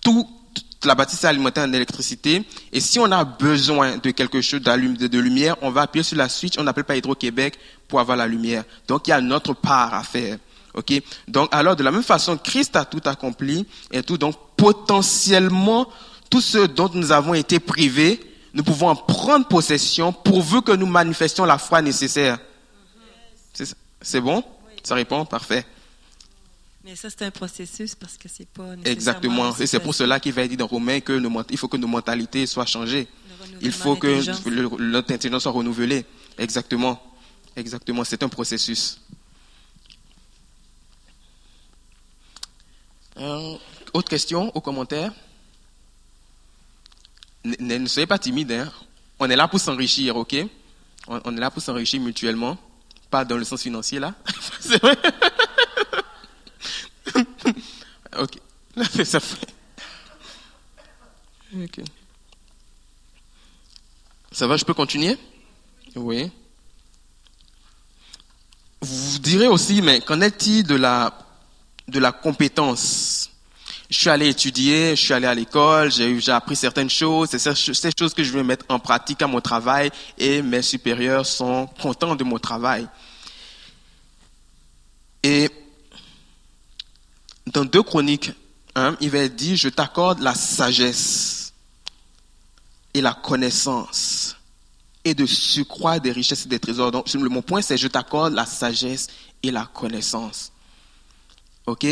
Tout, 0.00 0.28
toute 0.54 0.84
la 0.84 0.94
bâtisse 0.94 1.24
est 1.24 1.26
alimentée 1.26 1.60
en 1.60 1.72
électricité, 1.72 2.44
et 2.72 2.80
si 2.80 2.98
on 2.98 3.10
a 3.12 3.24
besoin 3.24 3.98
de 3.98 4.10
quelque 4.10 4.40
chose 4.40 4.60
de, 4.62 5.18
lumière, 5.18 5.56
on 5.62 5.70
va 5.70 5.82
appuyer 5.82 6.02
sur 6.02 6.16
la 6.16 6.28
switch, 6.28 6.54
on 6.58 6.62
n'appelle 6.62 6.84
pas 6.84 6.96
Hydro-Québec 6.96 7.58
pour 7.88 8.00
avoir 8.00 8.16
la 8.16 8.26
lumière. 8.26 8.64
Donc, 8.86 9.06
il 9.06 9.10
y 9.10 9.12
a 9.12 9.20
notre 9.20 9.54
part 9.54 9.94
à 9.94 10.02
faire. 10.02 10.38
Ok, 10.74 10.92
donc 11.26 11.48
alors 11.50 11.74
de 11.74 11.82
la 11.82 11.90
même 11.90 12.04
façon, 12.04 12.36
Christ 12.36 12.76
a 12.76 12.84
tout 12.84 13.00
accompli 13.06 13.66
et 13.90 14.02
tout. 14.02 14.16
Donc 14.18 14.36
potentiellement, 14.56 15.88
tout 16.30 16.42
ce 16.42 16.58
dont 16.58 16.90
nous 16.92 17.10
avons 17.10 17.34
été 17.34 17.58
privés, 17.58 18.20
nous 18.54 18.62
pouvons 18.62 18.90
en 18.90 18.94
prendre 18.94 19.48
possession 19.48 20.12
pourvu 20.12 20.62
que 20.62 20.70
nous 20.72 20.86
manifestions 20.86 21.44
la 21.46 21.58
foi 21.58 21.82
nécessaire. 21.82 22.38
C'est 24.02 24.20
bon? 24.20 24.44
Ça 24.84 24.94
répond? 24.94 25.24
Parfait. 25.24 25.66
Mais 26.88 26.96
ça, 26.96 27.10
c'est 27.10 27.20
un 27.20 27.30
processus 27.30 27.94
parce 27.94 28.16
que 28.16 28.30
c'est 28.30 28.48
pas 28.48 28.62
nécessairement 28.74 28.90
Exactement. 28.90 29.56
Et 29.58 29.66
c'est 29.66 29.78
pour 29.78 29.94
cela 29.94 30.18
qu'il 30.20 30.32
va 30.32 30.42
être 30.44 30.48
dit 30.48 30.56
dans 30.56 30.66
Romains 30.66 31.00
que 31.00 31.12
nos 31.12 31.28
ment- 31.28 31.44
il 31.50 31.58
faut 31.58 31.68
que 31.68 31.76
nos 31.76 31.86
mentalités 31.86 32.46
soient 32.46 32.64
changées. 32.64 33.06
Il 33.60 33.72
faut 33.72 33.94
que 33.96 34.80
notre 34.80 35.12
intelligence 35.12 35.42
soit 35.42 35.52
renouvelée. 35.52 36.06
Exactement. 36.38 36.98
Exactement. 37.56 38.04
C'est 38.04 38.22
un 38.22 38.30
processus. 38.30 39.02
Euh, 43.18 43.56
autre 43.92 44.08
question 44.08 44.50
ou 44.56 44.60
commentaire? 44.62 45.12
Ne 47.44 47.86
soyez 47.86 48.06
pas 48.06 48.18
timide. 48.18 48.52
Hein. 48.52 48.72
On 49.18 49.28
est 49.28 49.36
là 49.36 49.46
pour 49.46 49.60
s'enrichir, 49.60 50.16
ok? 50.16 50.36
On, 51.06 51.20
on 51.22 51.36
est 51.36 51.40
là 51.40 51.50
pour 51.50 51.60
s'enrichir 51.62 52.00
mutuellement. 52.00 52.56
Pas 53.10 53.26
dans 53.26 53.36
le 53.36 53.44
sens 53.44 53.60
financier, 53.62 53.98
là. 53.98 54.14
Ok. 58.18 58.38
Ça 59.04 59.20
fait... 59.20 59.46
Ok. 61.54 61.80
Ça 64.32 64.46
va, 64.46 64.56
je 64.56 64.64
peux 64.64 64.74
continuer? 64.74 65.16
Oui. 65.96 66.30
Vous 68.80 69.18
direz 69.18 69.48
aussi, 69.48 69.82
mais 69.82 70.00
qu'en 70.00 70.20
est-il 70.20 70.64
de 70.64 70.76
la, 70.76 71.12
de 71.88 71.98
la 71.98 72.12
compétence? 72.12 73.30
Je 73.90 73.98
suis 73.98 74.10
allé 74.10 74.28
étudier, 74.28 74.94
je 74.94 75.00
suis 75.00 75.14
allé 75.14 75.26
à 75.26 75.34
l'école, 75.34 75.90
j'ai 75.90 76.30
appris 76.30 76.56
certaines 76.56 76.90
choses, 76.90 77.30
c'est 77.30 77.54
ces 77.54 77.90
choses 77.98 78.12
que 78.12 78.22
je 78.22 78.32
vais 78.32 78.42
mettre 78.42 78.66
en 78.68 78.78
pratique 78.78 79.22
à 79.22 79.26
mon 79.26 79.40
travail 79.40 79.90
et 80.18 80.42
mes 80.42 80.60
supérieurs 80.60 81.24
sont 81.24 81.66
contents 81.80 82.14
de 82.14 82.22
mon 82.22 82.38
travail. 82.38 82.86
Et 85.22 85.50
dans 87.52 87.64
2 87.64 87.82
Chroniques 87.82 88.32
1, 88.74 88.96
il 89.00 89.10
va 89.10 89.28
dit, 89.28 89.56
je 89.56 89.68
t'accorde 89.68 90.20
la 90.20 90.34
sagesse 90.34 91.52
et 92.94 93.00
la 93.00 93.14
connaissance 93.14 94.36
et 95.04 95.14
de 95.14 95.26
surcroît 95.26 95.98
des 95.98 96.12
richesses 96.12 96.44
et 96.44 96.48
des 96.48 96.58
trésors. 96.58 96.90
Donc, 96.90 97.12
mon 97.14 97.42
point, 97.42 97.62
c'est 97.62 97.76
je 97.76 97.88
t'accorde 97.88 98.34
la 98.34 98.46
sagesse 98.46 99.08
et 99.42 99.50
la 99.50 99.66
connaissance. 99.66 100.52
OK? 101.66 101.86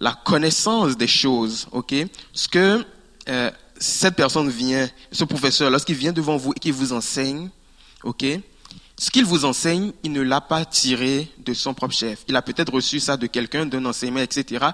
La 0.00 0.12
connaissance 0.12 0.96
des 0.96 1.06
choses. 1.06 1.66
OK? 1.72 1.94
Ce 2.32 2.48
que 2.48 2.84
euh, 3.28 3.50
cette 3.78 4.16
personne 4.16 4.48
vient, 4.50 4.88
ce 5.10 5.24
professeur, 5.24 5.70
lorsqu'il 5.70 5.96
vient 5.96 6.12
devant 6.12 6.36
vous 6.36 6.52
et 6.54 6.60
qu'il 6.60 6.72
vous 6.72 6.92
enseigne, 6.92 7.48
OK? 8.02 8.24
Ce 8.96 9.10
qu'il 9.10 9.24
vous 9.24 9.44
enseigne, 9.44 9.92
il 10.02 10.12
ne 10.12 10.20
l'a 10.22 10.40
pas 10.40 10.64
tiré 10.64 11.28
de 11.38 11.52
son 11.52 11.74
propre 11.74 11.94
chef. 11.94 12.24
Il 12.28 12.36
a 12.36 12.42
peut-être 12.42 12.72
reçu 12.72 13.00
ça 13.00 13.16
de 13.16 13.26
quelqu'un, 13.26 13.66
d'un 13.66 13.84
enseignement, 13.84 14.20
etc. 14.20 14.66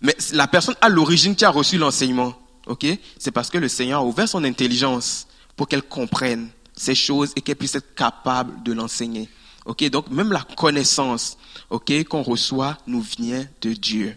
Mais 0.00 0.16
la 0.32 0.46
personne 0.46 0.76
à 0.80 0.88
l'origine 0.88 1.36
qui 1.36 1.44
a 1.44 1.50
reçu 1.50 1.76
l'enseignement, 1.76 2.34
ok, 2.66 2.86
c'est 3.18 3.30
parce 3.30 3.50
que 3.50 3.58
le 3.58 3.68
Seigneur 3.68 4.00
a 4.00 4.04
ouvert 4.04 4.28
son 4.28 4.44
intelligence 4.44 5.26
pour 5.56 5.68
qu'elle 5.68 5.82
comprenne 5.82 6.48
ces 6.74 6.94
choses 6.94 7.32
et 7.36 7.40
qu'elle 7.42 7.56
puisse 7.56 7.74
être 7.74 7.94
capable 7.94 8.62
de 8.62 8.72
l'enseigner. 8.72 9.28
Ok, 9.66 9.84
donc 9.90 10.08
même 10.10 10.32
la 10.32 10.46
connaissance, 10.56 11.36
ok, 11.68 12.04
qu'on 12.04 12.22
reçoit 12.22 12.78
nous 12.86 13.02
vient 13.02 13.44
de 13.60 13.72
Dieu. 13.74 14.16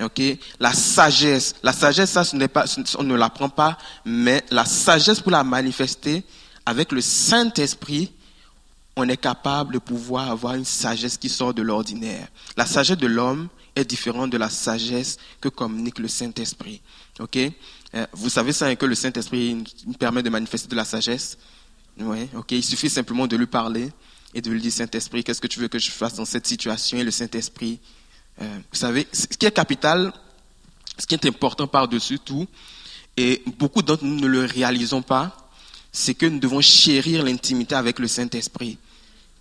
Ok, 0.00 0.22
la 0.60 0.72
sagesse, 0.72 1.54
la 1.62 1.72
sagesse, 1.72 2.10
ça, 2.10 2.24
ce 2.24 2.36
n'est 2.36 2.48
pas, 2.48 2.64
on 2.98 3.02
ne 3.02 3.14
l'apprend 3.14 3.48
pas, 3.48 3.78
mais 4.04 4.44
la 4.50 4.64
sagesse 4.64 5.20
pour 5.20 5.32
la 5.32 5.42
manifester 5.42 6.22
avec 6.66 6.92
le 6.92 7.00
Saint 7.00 7.52
Esprit, 7.54 8.12
on 8.96 9.08
est 9.08 9.18
capable 9.18 9.74
de 9.74 9.78
pouvoir 9.78 10.30
avoir 10.30 10.54
une 10.54 10.64
sagesse 10.64 11.18
qui 11.18 11.28
sort 11.28 11.52
de 11.52 11.62
l'ordinaire. 11.62 12.28
La 12.56 12.64
sagesse 12.64 12.96
de 12.96 13.06
l'homme 13.06 13.48
est 13.74 13.84
différente 13.84 14.30
de 14.30 14.38
la 14.38 14.48
sagesse 14.48 15.18
que 15.40 15.50
communique 15.50 15.98
le 15.98 16.08
Saint-Esprit. 16.08 16.80
Ok? 17.20 17.36
Euh, 17.36 18.06
Vous 18.12 18.30
savez 18.30 18.52
ça, 18.52 18.66
hein, 18.66 18.74
que 18.74 18.86
le 18.86 18.94
Saint-Esprit 18.94 19.54
nous 19.86 19.92
permet 19.92 20.22
de 20.22 20.30
manifester 20.30 20.68
de 20.68 20.74
la 20.74 20.86
sagesse? 20.86 21.36
Ouais, 22.00 22.28
ok. 22.34 22.52
Il 22.52 22.64
suffit 22.64 22.88
simplement 22.88 23.26
de 23.26 23.36
lui 23.36 23.46
parler 23.46 23.92
et 24.34 24.40
de 24.40 24.50
lui 24.50 24.60
dire 24.62 24.72
Saint-Esprit, 24.72 25.22
qu'est-ce 25.22 25.42
que 25.42 25.46
tu 25.46 25.60
veux 25.60 25.68
que 25.68 25.78
je 25.78 25.90
fasse 25.90 26.14
dans 26.14 26.24
cette 26.24 26.46
situation? 26.46 26.96
Et 26.96 27.04
le 27.04 27.10
Saint-Esprit, 27.10 27.78
euh, 28.40 28.58
vous 28.72 28.78
savez, 28.78 29.06
ce 29.12 29.26
qui 29.26 29.44
est 29.44 29.50
capital, 29.50 30.10
ce 30.98 31.06
qui 31.06 31.14
est 31.14 31.26
important 31.26 31.66
par-dessus 31.66 32.18
tout, 32.18 32.46
et 33.18 33.42
beaucoup 33.58 33.82
d'entre 33.82 34.04
nous 34.04 34.20
ne 34.20 34.26
le 34.26 34.44
réalisons 34.46 35.02
pas, 35.02 35.50
c'est 35.92 36.14
que 36.14 36.26
nous 36.26 36.38
devons 36.38 36.60
chérir 36.60 37.24
l'intimité 37.24 37.74
avec 37.74 37.98
le 37.98 38.08
Saint-Esprit. 38.08 38.78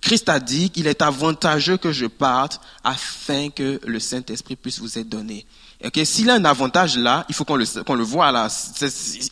Christ 0.01 0.29
a 0.29 0.39
dit 0.39 0.69
qu'il 0.69 0.87
est 0.87 1.01
avantageux 1.01 1.77
que 1.77 1.91
je 1.91 2.05
parte 2.05 2.61
afin 2.83 3.49
que 3.49 3.79
le 3.85 3.99
Saint-Esprit 3.99 4.55
puisse 4.55 4.79
vous 4.79 4.99
être 4.99 5.09
donné. 5.09 5.45
Ok, 5.83 5.99
S'il 6.05 6.29
a 6.29 6.35
un 6.35 6.45
avantage 6.45 6.97
là, 6.97 7.25
il 7.27 7.35
faut 7.35 7.43
qu'on 7.43 7.57
le, 7.57 7.83
qu'on 7.83 7.95
le 7.95 8.03
voit 8.03 8.31
là. 8.31 8.47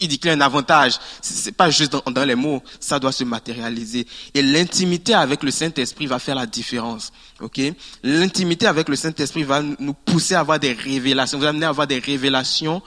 Il 0.01 0.07
dit 0.07 0.19
qu'il 0.19 0.29
a 0.29 0.33
un 0.33 0.41
avantage. 0.41 0.99
C'est 1.21 1.53
pas 1.53 1.69
juste 1.69 1.91
dans, 1.91 2.11
dans 2.11 2.25
les 2.25 2.35
mots, 2.35 2.61
ça 2.79 2.99
doit 2.99 3.11
se 3.11 3.23
matérialiser. 3.23 4.05
Et 4.33 4.41
l'intimité 4.41 5.13
avec 5.13 5.43
le 5.43 5.51
Saint-Esprit 5.51 6.07
va 6.07 6.19
faire 6.19 6.35
la 6.35 6.45
différence. 6.45 7.11
Ok, 7.39 7.61
L'intimité 8.03 8.67
avec 8.67 8.89
le 8.89 8.95
Saint-Esprit 8.95 9.43
va 9.43 9.61
nous 9.61 9.93
pousser 9.93 10.35
à 10.35 10.41
avoir 10.41 10.59
des 10.59 10.73
révélations, 10.73 11.39
vous 11.39 11.45
amener 11.45 11.65
à 11.65 11.69
avoir 11.69 11.87
des 11.87 11.99
révélations 11.99 12.81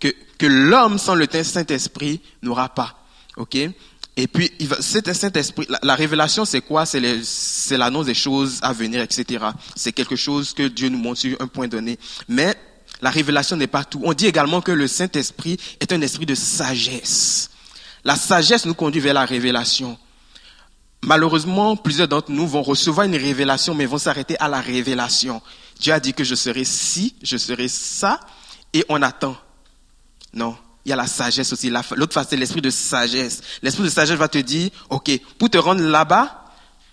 que, 0.00 0.08
que 0.38 0.46
l'homme 0.46 0.98
sans 0.98 1.14
le 1.14 1.26
Saint-Esprit 1.30 2.20
n'aura 2.42 2.68
pas. 2.68 2.98
Ok 3.36 3.56
Et 4.20 4.26
puis, 4.26 4.50
il 4.58 4.66
va, 4.66 4.82
Saint-Esprit, 4.82 5.66
la, 5.68 5.78
la 5.80 5.94
révélation, 5.94 6.44
c'est 6.44 6.60
quoi? 6.60 6.84
C'est 6.86 7.76
l'annonce 7.76 8.06
des 8.06 8.14
choses 8.14 8.58
à 8.62 8.72
venir, 8.72 9.00
etc. 9.00 9.44
C'est 9.76 9.92
quelque 9.92 10.16
chose 10.16 10.52
que 10.52 10.64
Dieu 10.64 10.88
nous 10.88 10.98
montre 10.98 11.20
sur 11.20 11.40
un 11.40 11.46
point 11.46 11.68
donné. 11.68 12.00
Mais 12.26 12.56
la 13.00 13.10
révélation 13.10 13.56
n'est 13.56 13.68
pas 13.68 13.84
tout. 13.84 14.00
On 14.02 14.12
dit 14.14 14.26
également 14.26 14.60
que 14.60 14.72
le 14.72 14.88
Saint-Esprit 14.88 15.56
est 15.78 15.92
un 15.92 16.00
esprit 16.00 16.26
de 16.26 16.34
sagesse. 16.34 17.50
La 18.02 18.16
sagesse 18.16 18.66
nous 18.66 18.74
conduit 18.74 19.00
vers 19.00 19.14
la 19.14 19.24
révélation. 19.24 19.96
Malheureusement, 21.02 21.76
plusieurs 21.76 22.08
d'entre 22.08 22.32
nous 22.32 22.48
vont 22.48 22.62
recevoir 22.62 23.06
une 23.06 23.14
révélation, 23.14 23.72
mais 23.72 23.86
vont 23.86 23.98
s'arrêter 23.98 24.36
à 24.40 24.48
la 24.48 24.60
révélation. 24.60 25.40
Dieu 25.78 25.92
a 25.92 26.00
dit 26.00 26.12
que 26.12 26.24
je 26.24 26.34
serai 26.34 26.64
ci, 26.64 27.14
je 27.22 27.36
serai 27.36 27.68
ça, 27.68 28.18
et 28.72 28.84
on 28.88 29.00
attend. 29.00 29.36
Non, 30.32 30.56
il 30.88 30.90
y 30.90 30.92
a 30.94 30.96
la 30.96 31.06
sagesse 31.06 31.52
aussi. 31.52 31.68
La- 31.68 31.82
L'autre 31.96 32.14
face, 32.14 32.28
c'est 32.30 32.36
l'esprit 32.36 32.62
de 32.62 32.70
sagesse. 32.70 33.42
L'esprit 33.62 33.84
de 33.84 33.90
sagesse 33.90 34.16
va 34.16 34.26
te 34.28 34.38
dire, 34.38 34.70
OK, 34.88 35.10
pour 35.38 35.50
te 35.50 35.58
rendre 35.58 35.82
là-bas, 35.82 36.46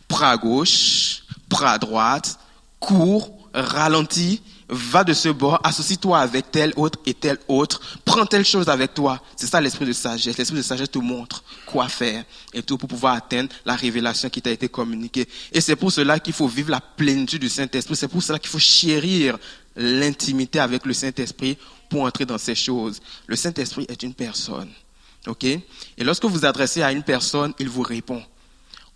prends 0.10 0.28
à 0.28 0.36
gauche, 0.38 1.24
prends 1.48 1.68
à 1.68 1.78
droite, 1.78 2.38
cours, 2.80 3.32
ralentis, 3.54 4.42
va 4.68 5.04
de 5.04 5.14
ce 5.14 5.30
bord, 5.30 5.62
associe-toi 5.64 6.18
avec 6.20 6.52
tel 6.52 6.74
autre 6.76 7.00
et 7.06 7.14
tel 7.14 7.38
autre, 7.48 7.80
prends 8.04 8.26
telle 8.26 8.44
chose 8.44 8.68
avec 8.68 8.94
toi. 8.96 9.22
C'est 9.38 9.48
ça 9.48 9.62
l'esprit 9.62 9.86
de 9.86 9.94
sagesse. 9.94 10.38
L'esprit 10.38 10.58
de 10.58 10.64
sagesse 10.64 10.92
te 10.92 10.98
montre 11.00 11.44
quoi 11.68 11.88
faire 11.88 12.24
et 12.54 12.64
tout 12.64 12.78
pour 12.78 12.90
pouvoir 12.90 13.14
atteindre 13.16 13.50
la 13.66 13.76
révélation 13.76 14.28
qui 14.30 14.42
t'a 14.42 14.52
été 14.52 14.68
communiquée. 14.68 15.28
Et 15.54 15.62
c'est 15.62 15.76
pour 15.78 15.92
cela 15.92 16.20
qu'il 16.20 16.34
faut 16.34 16.48
vivre 16.48 16.72
la 16.72 16.82
plénitude 16.82 17.42
du 17.42 17.50
Saint-Esprit. 17.50 17.96
C'est 17.96 18.08
pour 18.10 18.24
cela 18.24 18.40
qu'il 18.40 18.50
faut 18.50 18.60
chérir 18.60 19.38
l'intimité 19.78 20.60
avec 20.60 20.86
le 20.86 20.94
Saint-Esprit 20.94 21.58
pour 21.96 22.04
entrer 22.04 22.26
dans 22.26 22.38
ces 22.38 22.56
choses. 22.56 23.00
Le 23.26 23.38
Saint-Esprit 23.38 23.86
est 23.88 24.04
une 24.04 24.14
personne. 24.14 24.68
OK? 25.28 25.46
Et 25.46 25.64
lorsque 26.00 26.26
vous 26.26 26.44
adressez 26.44 26.82
à 26.82 26.92
une 26.92 27.04
personne, 27.04 27.54
il 27.58 27.70
vous 27.70 27.84
répond. 27.84 28.22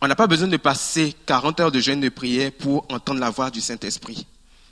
On 0.01 0.07
n'a 0.09 0.17
pas 0.17 0.27
besoin 0.27 0.49
de 0.49 0.57
passer 0.57 1.15
40 1.25 1.61
heures 1.61 1.71
de 1.71 1.79
jeûne 1.79 2.01
de 2.01 2.09
prière 2.09 2.51
pour 2.51 2.85
entendre 2.91 3.21
la 3.21 3.29
voix 3.29 3.51
du 3.51 3.61
Saint-Esprit. 3.61 4.27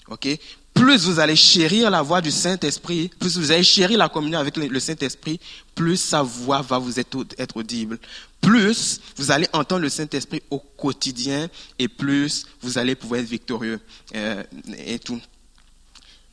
OK? 0.09 0.27
plus 0.73 1.05
vous 1.05 1.19
allez 1.19 1.37
chérir 1.37 1.89
la 1.89 2.01
voix 2.01 2.19
du 2.21 2.31
Saint-Esprit, 2.31 3.09
plus 3.17 3.37
vous 3.37 3.51
allez 3.51 3.63
chérir 3.63 3.97
la 3.97 4.09
communion 4.09 4.39
avec 4.39 4.57
le 4.57 4.79
Saint-Esprit, 4.79 5.39
plus 5.73 5.97
sa 5.97 6.21
voix 6.21 6.61
va 6.61 6.77
vous 6.77 6.99
être, 6.99 7.17
audible. 7.55 7.97
Plus 8.41 8.99
vous 9.15 9.31
allez 9.31 9.47
entendre 9.53 9.81
le 9.81 9.89
Saint-Esprit 9.89 10.43
au 10.51 10.59
quotidien 10.59 11.47
et 11.79 11.87
plus 11.87 12.45
vous 12.61 12.77
allez 12.77 12.93
pouvoir 12.93 13.21
être 13.21 13.27
victorieux 13.27 13.79
euh, 14.15 14.43
et 14.77 14.99
tout. 14.99 15.19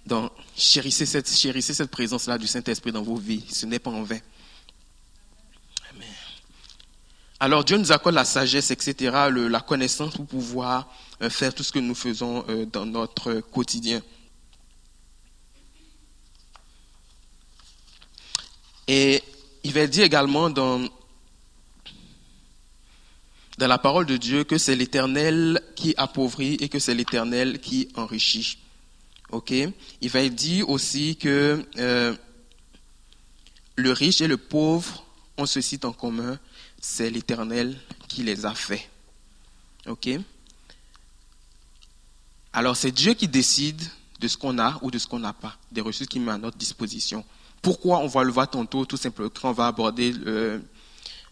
Donc, 0.04 0.30
chérissez 0.56 1.06
cette, 1.06 1.90
présence-là 1.90 2.38
du 2.38 2.46
Saint-Esprit 2.46 2.92
dans 2.92 3.02
vos 3.02 3.16
vies. 3.16 3.44
Ce 3.50 3.66
n'est 3.66 3.78
pas 3.78 3.90
en 3.90 4.02
vain. 4.02 4.20
Alors, 7.40 7.64
Dieu 7.64 7.76
nous 7.76 7.92
accorde 7.92 8.14
la 8.14 8.24
sagesse, 8.24 8.70
etc., 8.70 9.28
la 9.30 9.60
connaissance 9.60 10.14
pour 10.14 10.26
pouvoir 10.26 10.88
euh, 11.20 11.28
faire 11.28 11.52
tout 11.52 11.62
ce 11.62 11.72
que 11.72 11.78
nous 11.78 11.94
faisons 11.94 12.44
euh, 12.48 12.64
dans 12.64 12.86
notre 12.86 13.34
quotidien. 13.40 14.00
Et 18.86 19.22
il 19.62 19.72
va 19.72 19.86
dire 19.86 20.04
également 20.04 20.48
dans 20.48 20.86
la 23.58 23.78
parole 23.78 24.06
de 24.06 24.16
Dieu 24.16 24.44
que 24.44 24.58
c'est 24.58 24.76
l'Éternel 24.76 25.60
qui 25.74 25.94
appauvrit 25.96 26.54
et 26.60 26.68
que 26.68 26.78
c'est 26.78 26.94
l'Éternel 26.94 27.60
qui 27.60 27.88
enrichit. 27.96 28.58
Ok? 29.34 29.52
Il 30.00 30.10
va 30.10 30.28
dire 30.28 30.70
aussi 30.70 31.16
que 31.16 31.66
euh, 31.78 32.14
le 33.74 33.90
riche 33.90 34.20
et 34.20 34.28
le 34.28 34.36
pauvre 34.36 35.04
ont 35.36 35.46
ceci 35.46 35.80
en 35.82 35.92
commun, 35.92 36.38
c'est 36.80 37.10
l'Éternel 37.10 37.76
qui 38.06 38.22
les 38.22 38.46
a 38.46 38.54
faits. 38.54 38.88
Ok? 39.88 40.08
Alors 42.52 42.76
c'est 42.76 42.92
Dieu 42.92 43.14
qui 43.14 43.26
décide 43.26 43.82
de 44.20 44.28
ce 44.28 44.36
qu'on 44.36 44.56
a 44.60 44.78
ou 44.82 44.92
de 44.92 44.98
ce 44.98 45.08
qu'on 45.08 45.18
n'a 45.18 45.32
pas, 45.32 45.58
des 45.72 45.80
ressources 45.80 46.08
qu'il 46.08 46.22
met 46.22 46.30
à 46.30 46.38
notre 46.38 46.56
disposition. 46.56 47.24
Pourquoi 47.60 47.98
on 47.98 48.06
va 48.06 48.22
le 48.22 48.30
voir 48.30 48.48
tantôt, 48.48 48.84
tout 48.84 48.96
simplement, 48.96 49.30
quand 49.30 49.50
on 49.50 49.52
va 49.52 49.66
aborder 49.66 50.14
euh, 50.26 50.60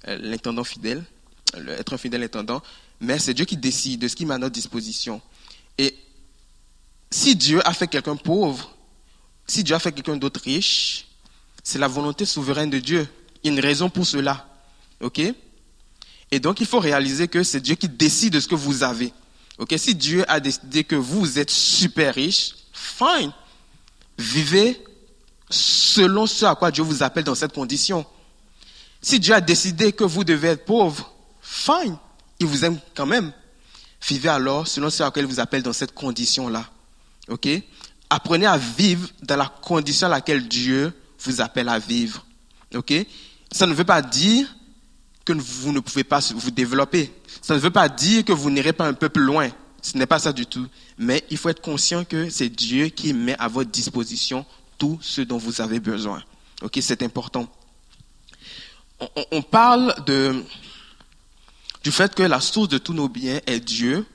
l'intendant 0.07 0.65
fidèle, 0.65 1.05
être 1.69 1.93
un 1.93 1.99
fidèle 1.99 2.25
intendant, 2.25 2.63
mais 3.01 3.21
c'est 3.21 3.35
Dieu 3.35 3.45
qui 3.45 3.57
décide 3.57 4.01
de 4.01 4.09
ce 4.09 4.17
qu'il 4.17 4.27
met 4.27 4.35
à 4.35 4.39
notre 4.39 4.55
disposition. 4.55 5.23
Et 5.79 5.95
si 7.13 7.37
Dieu 7.37 7.67
a 7.67 7.73
fait 7.73 7.87
quelqu'un 7.87 8.17
pauvre, 8.17 8.75
si 9.47 9.63
Dieu 9.63 9.75
a 9.75 9.79
fait 9.79 9.93
quelqu'un 9.93 10.17
d'autre 10.17 10.41
riche, 10.43 11.07
c'est 11.63 11.79
la 11.79 11.89
volonté 11.89 12.25
souveraine 12.25 12.71
de 12.71 12.79
Dieu. 12.79 13.07
Il 13.43 13.49
y 13.49 13.51
a 13.51 13.53
une 13.55 13.65
raison 13.65 13.91
pour 13.91 14.07
cela. 14.07 14.49
OK? 15.01 15.21
Et 16.31 16.41
donc, 16.41 16.61
il 16.61 16.67
faut 16.67 16.81
réaliser 16.81 17.29
que 17.29 17.43
c'est 17.43 17.61
Dieu 17.61 17.75
qui 17.75 17.89
décide 17.89 18.33
de 18.33 18.41
ce 18.41 18.49
que 18.49 18.55
vous 18.55 18.83
avez. 18.83 19.13
OK? 19.59 19.75
Si 19.77 19.95
Dieu 19.95 20.25
a 20.27 20.41
décidé 20.41 20.85
que 20.85 20.97
vous 20.97 21.39
êtes 21.39 21.51
super 21.51 22.15
riche, 22.15 22.55
fine. 22.73 23.33
Vivez 24.17 24.83
selon 25.51 26.27
ce 26.27 26.47
à 26.47 26.55
quoi 26.55 26.71
Dieu 26.71 26.83
vous 26.83 27.03
appelle 27.03 27.25
dans 27.25 27.35
cette 27.35 27.53
condition. 27.53 28.07
Si 29.03 29.21
Dieu 29.21 29.35
a 29.35 29.41
décidé 29.43 29.93
que 29.93 30.05
vous 30.05 30.25
devez 30.25 30.49
être 30.49 30.65
pauvre, 30.65 31.13
fine, 31.43 31.99
il 32.39 32.47
vous 32.47 32.65
aime 32.65 32.79
quand 32.95 33.07
même. 33.07 33.33
Vivez 34.09 34.31
alors 34.31 34.67
selon 34.67 34.89
ce 34.89 35.03
à 35.03 35.11
quoi 35.11 35.21
il 35.21 35.29
vous 35.29 35.41
appelle 35.41 35.63
dans 35.63 35.73
cette 35.73 35.93
condition-là. 35.93 36.72
OK? 37.33 37.49
Apprenez 38.11 38.47
à 38.47 38.59
vivre 38.59 39.09
dans 39.23 39.37
la 39.37 39.47
condition 39.47 40.07
à 40.07 40.11
laquelle 40.11 40.47
Dieu 40.47 40.93
vous 41.21 41.41
appelle 41.41 41.69
à 41.69 41.79
vivre. 41.79 42.25
OK? 42.75 42.93
Ça 43.51 43.67
ne 43.67 43.75
veut 43.75 43.85
pas 43.85 44.03
dire 44.03 44.47
que 45.25 45.33
vous 45.33 45.73
ne 45.73 45.81
pouvez 45.81 46.05
pas 46.05 46.21
vous 46.35 46.51
développer. 46.51 47.13
Ça 47.41 47.55
ne 47.55 47.59
veut 47.59 47.71
pas 47.71 47.89
dire 47.89 48.25
que 48.25 48.33
vous 48.33 48.51
n'irez 48.51 48.73
pas 48.73 48.87
un 48.87 48.93
peu 48.93 49.09
plus 49.09 49.23
loin. 49.23 49.49
Ce 49.81 49.97
n'est 49.97 50.07
pas 50.07 50.19
ça 50.19 50.33
du 50.33 50.47
tout. 50.47 50.67
Mais 50.99 51.25
il 51.31 51.37
faut 51.37 51.49
être 51.49 51.61
conscient 51.61 52.05
que 52.05 52.29
c'est 52.31 52.49
Dieu 52.49 52.89
qui 52.89 53.13
met 53.13 53.37
à 53.39 53.49
votre 53.49 53.71
disposition 53.71 54.45
tout 54.79 54.99
ce 55.01 55.21
dont 55.23 55.39
vous 55.39 55.61
avez 55.61 55.81
besoin. 55.81 56.23
Ok, 56.63 56.79
c'est 56.81 57.03
important. 57.03 57.47
On, 59.33 59.43
parle 59.43 59.95
de, 60.07 60.45
du 61.83 61.91
fait 61.91 62.15
que 62.15 62.23
la 62.23 62.41
source 62.41 62.69
de 62.69 62.79
tous 62.79 62.93
nos 62.93 63.09
biens 63.09 63.41
est 63.47 63.59
Dieu 63.59 64.07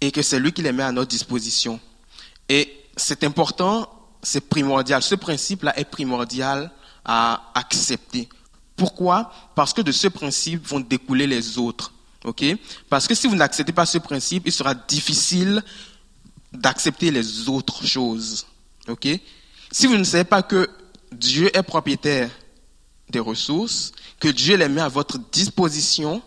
et 0.00 0.10
que 0.10 0.22
c'est 0.22 0.38
lui 0.38 0.52
qui 0.52 0.62
les 0.62 0.72
met 0.72 0.82
à 0.82 0.92
notre 0.92 1.10
disposition. 1.10 1.80
Et 2.48 2.72
c'est 2.96 3.24
important, 3.24 3.88
c'est 4.22 4.48
primordial. 4.48 5.02
Ce 5.02 5.14
principe-là 5.14 5.78
est 5.78 5.84
primordial 5.84 6.70
à 7.04 7.50
accepter. 7.54 8.28
Pourquoi? 8.76 9.32
Parce 9.54 9.72
que 9.72 9.80
de 9.82 9.92
ce 9.92 10.08
principe 10.08 10.66
vont 10.66 10.80
découler 10.80 11.26
les 11.26 11.58
autres. 11.58 11.92
Parce 12.88 13.08
que 13.08 13.14
si 13.14 13.26
vous 13.26 13.36
n'acceptez 13.36 13.72
pas 13.72 13.86
ce 13.86 13.98
principe, 13.98 14.44
il 14.46 14.52
sera 14.52 14.74
difficile 14.74 15.62
d'accepter 16.52 17.10
les 17.10 17.48
autres 17.48 17.86
choses. 17.86 18.46
Si 19.72 19.86
vous 19.86 19.96
ne 19.96 20.04
savez 20.04 20.24
pas 20.24 20.42
que 20.42 20.68
Dieu 21.12 21.50
est 21.56 21.62
propriétaire 21.62 22.30
des 23.10 23.20
ressources, 23.20 23.92
que 24.20 24.28
Dieu 24.28 24.56
les 24.56 24.68
met 24.68 24.80
à 24.80 24.88
votre 24.88 25.18
disposition, 25.30 26.22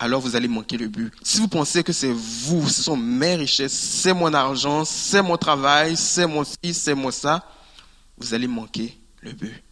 alors 0.00 0.22
vous 0.22 0.34
allez 0.34 0.48
manquer 0.48 0.78
le 0.78 0.88
but. 0.88 1.12
Si 1.22 1.38
vous 1.38 1.46
pensez 1.46 1.84
que 1.84 1.92
c'est 1.92 2.10
vous, 2.10 2.66
ce 2.68 2.82
sont 2.82 2.96
mes 2.96 3.36
richesses, 3.36 3.72
c'est 3.72 4.14
mon 4.14 4.32
argent, 4.32 4.84
c'est 4.86 5.22
mon 5.22 5.36
travail, 5.36 5.94
c'est 5.94 6.26
mon 6.26 6.42
ci, 6.42 6.72
c'est 6.72 6.94
mon 6.94 7.10
ça, 7.10 7.46
vous 8.16 8.32
allez 8.32 8.46
manquer 8.48 8.98
le 9.20 9.32
but. 9.32 9.62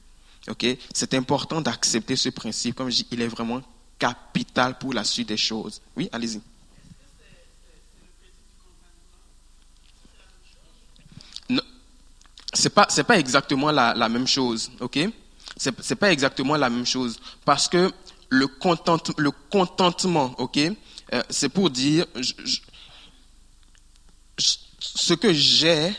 Ok? 0.48 0.66
C'est 0.92 1.14
important 1.14 1.62
d'accepter 1.62 2.14
ce 2.14 2.28
principe. 2.28 2.76
Comme 2.76 2.90
je 2.90 2.96
dis, 2.96 3.06
il 3.10 3.22
est 3.22 3.28
vraiment 3.28 3.62
capital 3.98 4.78
pour 4.78 4.92
la 4.92 5.02
suite 5.02 5.28
des 5.28 5.36
choses. 5.38 5.80
Oui, 5.96 6.08
allez-y. 6.12 6.40
c'est 12.54 12.70
pas 12.70 12.86
c'est 12.88 13.04
pas 13.04 13.18
exactement 13.18 13.70
la, 13.70 14.08
même 14.08 14.26
chose, 14.26 14.70
ok? 14.80 14.98
C'est 15.56 15.96
pas 15.96 16.12
exactement 16.12 16.56
la 16.56 16.70
même 16.70 16.86
chose 16.86 17.18
parce 17.44 17.68
que 17.68 17.92
le 18.28 18.48
le 19.18 19.30
contentement, 19.50 20.34
ok? 20.38 20.58
Euh, 20.58 21.22
C'est 21.30 21.48
pour 21.48 21.70
dire 21.70 22.06
ce 24.38 25.14
que 25.14 25.32
j'ai, 25.32 25.92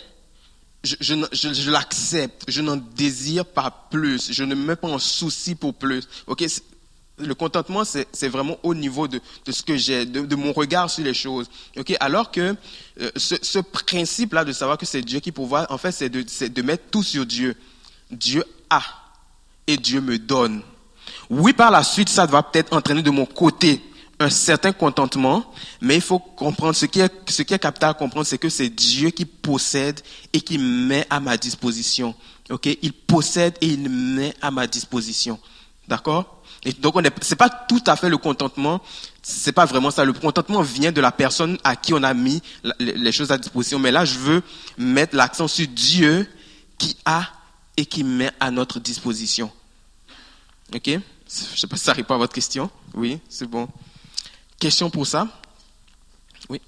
je, 0.83 0.95
je, 1.01 1.15
je, 1.53 1.71
l'accepte, 1.71 2.43
je 2.47 2.61
n'en 2.61 2.77
désire 2.77 3.45
pas 3.45 3.87
plus, 3.91 4.31
je 4.31 4.43
ne 4.43 4.55
me 4.55 4.65
mets 4.67 4.75
pas 4.75 4.87
en 4.87 4.99
souci 4.99 5.55
pour 5.55 5.73
plus, 5.73 6.07
ok? 6.27 6.45
Le 7.17 7.35
contentement, 7.35 7.83
c'est 7.83 8.27
vraiment 8.29 8.57
au 8.63 8.73
niveau 8.73 9.09
de, 9.09 9.19
de 9.45 9.51
ce 9.51 9.61
que 9.61 9.75
j'ai, 9.75 10.05
de, 10.05 10.21
de, 10.21 10.35
mon 10.37 10.53
regard 10.53 10.89
sur 10.89 11.03
les 11.03 11.13
choses. 11.13 11.49
Okay? 11.75 11.97
Alors 11.99 12.31
que 12.31 12.55
euh, 13.01 13.11
ce, 13.17 13.35
ce 13.41 13.59
principe-là 13.59 14.45
de 14.45 14.53
savoir 14.53 14.77
que 14.77 14.85
c'est 14.85 15.01
Dieu 15.01 15.19
qui 15.19 15.33
pourvoit, 15.33 15.69
en 15.69 15.77
fait, 15.77 15.91
c'est 15.91 16.07
de, 16.07 16.23
de 16.47 16.61
mettre 16.61 16.85
tout 16.89 17.03
sur 17.03 17.25
Dieu. 17.25 17.57
Dieu 18.09 18.45
a 18.69 18.81
et 19.67 19.75
Dieu 19.75 19.99
me 19.99 20.17
donne. 20.17 20.61
Oui, 21.30 21.54
par 21.54 21.72
la 21.72 21.84
suite, 21.84 22.10
ça 22.10 22.26
va 22.26 22.43
peut-être 22.43 22.74
entraîner 22.76 23.02
de 23.02 23.10
mon 23.10 23.26
côté 23.26 23.82
un 24.19 24.30
certain 24.30 24.74
contentement, 24.74 25.45
mais 25.82 25.95
il 25.95 26.02
faut 26.02 26.19
comprendre 26.19 26.76
ce 26.76 26.86
qui 26.86 27.00
est, 27.00 27.30
ce 27.30 27.41
qui 27.41 27.54
est 27.54 27.60
capital 27.60 27.91
à 27.91 27.93
comprendre, 27.93 28.26
c'est 28.26 28.38
que 28.38 28.50
c'est 28.50 28.69
Dieu 28.69 29.12
qui 29.12 29.24
possède 29.26 30.02
et 30.34 30.41
qui 30.41 30.58
met 30.58 31.08
à 31.10 31.22
ma 31.22 31.38
disposition. 31.38 32.13
Ok, 32.50 32.67
il 32.82 32.91
possède 32.93 33.56
et 33.62 33.67
il 33.67 33.89
met 33.89 34.34
à 34.41 34.52
ma 34.52 34.67
disposition. 34.67 35.39
D'accord? 35.88 36.41
Et 36.63 36.74
donc, 36.74 36.95
ce 36.95 37.02
n'est 37.02 37.38
pas 37.38 37.50
tout 37.50 37.82
à 37.88 37.95
fait 37.95 38.10
le 38.10 38.17
contentement. 38.17 38.82
C'est 39.22 39.54
pas 39.54 39.65
vraiment 39.65 39.91
ça. 39.91 40.04
Le 40.04 40.13
contentement 40.13 40.62
vient 40.62 40.91
de 40.91 41.00
la 41.00 41.12
personne 41.12 41.58
à 41.63 41.76
qui 41.76 41.93
on 41.93 42.04
a 42.04 42.13
mis 42.13 42.41
les 42.80 43.12
choses 43.12 43.32
à 43.32 43.38
disposition. 43.38 43.80
Mais 43.80 43.91
là, 43.91 44.04
je 44.04 44.19
veux 44.19 44.41
mettre 44.78 45.15
l'accent 45.15 45.48
sur 45.48 45.67
Dieu 45.67 46.28
qui 46.78 46.98
a 47.06 47.24
et 47.78 47.86
qui 47.86 48.04
met 48.04 48.32
à 48.39 48.52
notre 48.52 48.80
disposition. 48.80 49.52
Ok? 50.73 50.86
Je 50.86 50.95
ne 50.97 51.01
sais 51.58 51.67
pas 51.67 51.77
si 51.77 51.84
ça 51.84 51.93
répond 51.93 52.15
à 52.15 52.17
votre 52.17 52.34
question. 52.34 52.69
Oui, 52.93 53.19
c'est 53.29 53.47
bon. 53.47 53.67
Question 54.60 54.89
pour 54.89 55.08
ça? 55.08 55.27
Oui. 56.49 56.62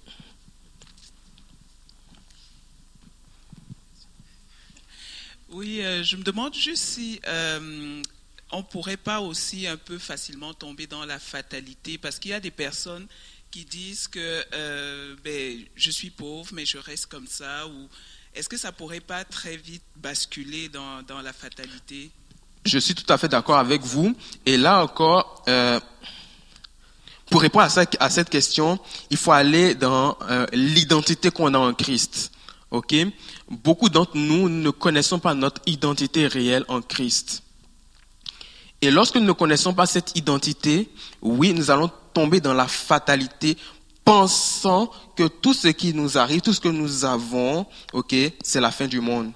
Oui, 5.49 5.81
euh, 5.81 6.03
je 6.03 6.15
me 6.15 6.23
demande 6.23 6.55
juste 6.55 6.83
si 6.83 7.19
euh, 7.27 8.01
on 8.51 8.63
pourrait 8.63 8.97
pas 8.97 9.19
aussi 9.19 9.67
un 9.67 9.77
peu 9.77 9.97
facilement 9.97 10.53
tomber 10.53 10.87
dans 10.87 11.05
la 11.05 11.19
fatalité 11.19 11.97
parce 11.97 12.19
qu'il 12.19 12.31
y 12.31 12.33
a 12.33 12.39
des 12.39 12.51
personnes 12.51 13.07
qui 13.51 13.65
disent 13.65 14.07
que 14.07 14.45
euh, 14.53 15.15
ben, 15.23 15.65
je 15.75 15.91
suis 15.91 16.09
pauvre 16.09 16.49
mais 16.53 16.65
je 16.65 16.77
reste 16.77 17.07
comme 17.07 17.27
ça 17.27 17.67
ou 17.67 17.89
est-ce 18.33 18.47
que 18.47 18.57
ça 18.57 18.71
pourrait 18.71 19.01
pas 19.01 19.25
très 19.25 19.57
vite 19.57 19.83
basculer 19.97 20.69
dans, 20.69 21.03
dans 21.03 21.21
la 21.21 21.33
fatalité? 21.33 22.11
Je 22.63 22.77
suis 22.77 22.93
tout 22.93 23.11
à 23.11 23.17
fait 23.17 23.27
d'accord 23.27 23.57
avec 23.57 23.81
vous 23.81 24.15
et 24.45 24.57
là 24.57 24.83
encore 24.83 25.43
euh, 25.47 25.79
pour 27.31 27.41
répondre 27.41 27.65
à, 27.99 28.09
cette 28.09 28.29
question, 28.29 28.77
il 29.09 29.15
faut 29.15 29.31
aller 29.31 29.73
dans 29.73 30.17
euh, 30.29 30.45
l'identité 30.51 31.31
qu'on 31.31 31.53
a 31.53 31.57
en 31.57 31.73
Christ. 31.73 32.31
Ok? 32.71 32.93
Beaucoup 33.49 33.87
d'entre 33.87 34.17
nous 34.17 34.49
ne 34.49 34.69
connaissons 34.69 35.17
pas 35.17 35.33
notre 35.33 35.61
identité 35.65 36.27
réelle 36.27 36.65
en 36.67 36.81
Christ. 36.81 37.41
Et 38.81 38.91
lorsque 38.91 39.15
nous 39.15 39.25
ne 39.25 39.31
connaissons 39.31 39.73
pas 39.73 39.85
cette 39.85 40.17
identité, 40.17 40.89
oui, 41.21 41.53
nous 41.53 41.71
allons 41.71 41.89
tomber 42.13 42.41
dans 42.41 42.53
la 42.53 42.67
fatalité 42.67 43.57
pensant 44.03 44.91
que 45.15 45.27
tout 45.27 45.53
ce 45.53 45.69
qui 45.69 45.93
nous 45.93 46.17
arrive, 46.17 46.41
tout 46.41 46.53
ce 46.53 46.59
que 46.59 46.67
nous 46.67 47.05
avons, 47.05 47.65
ok, 47.93 48.13
c'est 48.43 48.59
la 48.59 48.71
fin 48.71 48.87
du 48.87 48.99
monde 48.99 49.31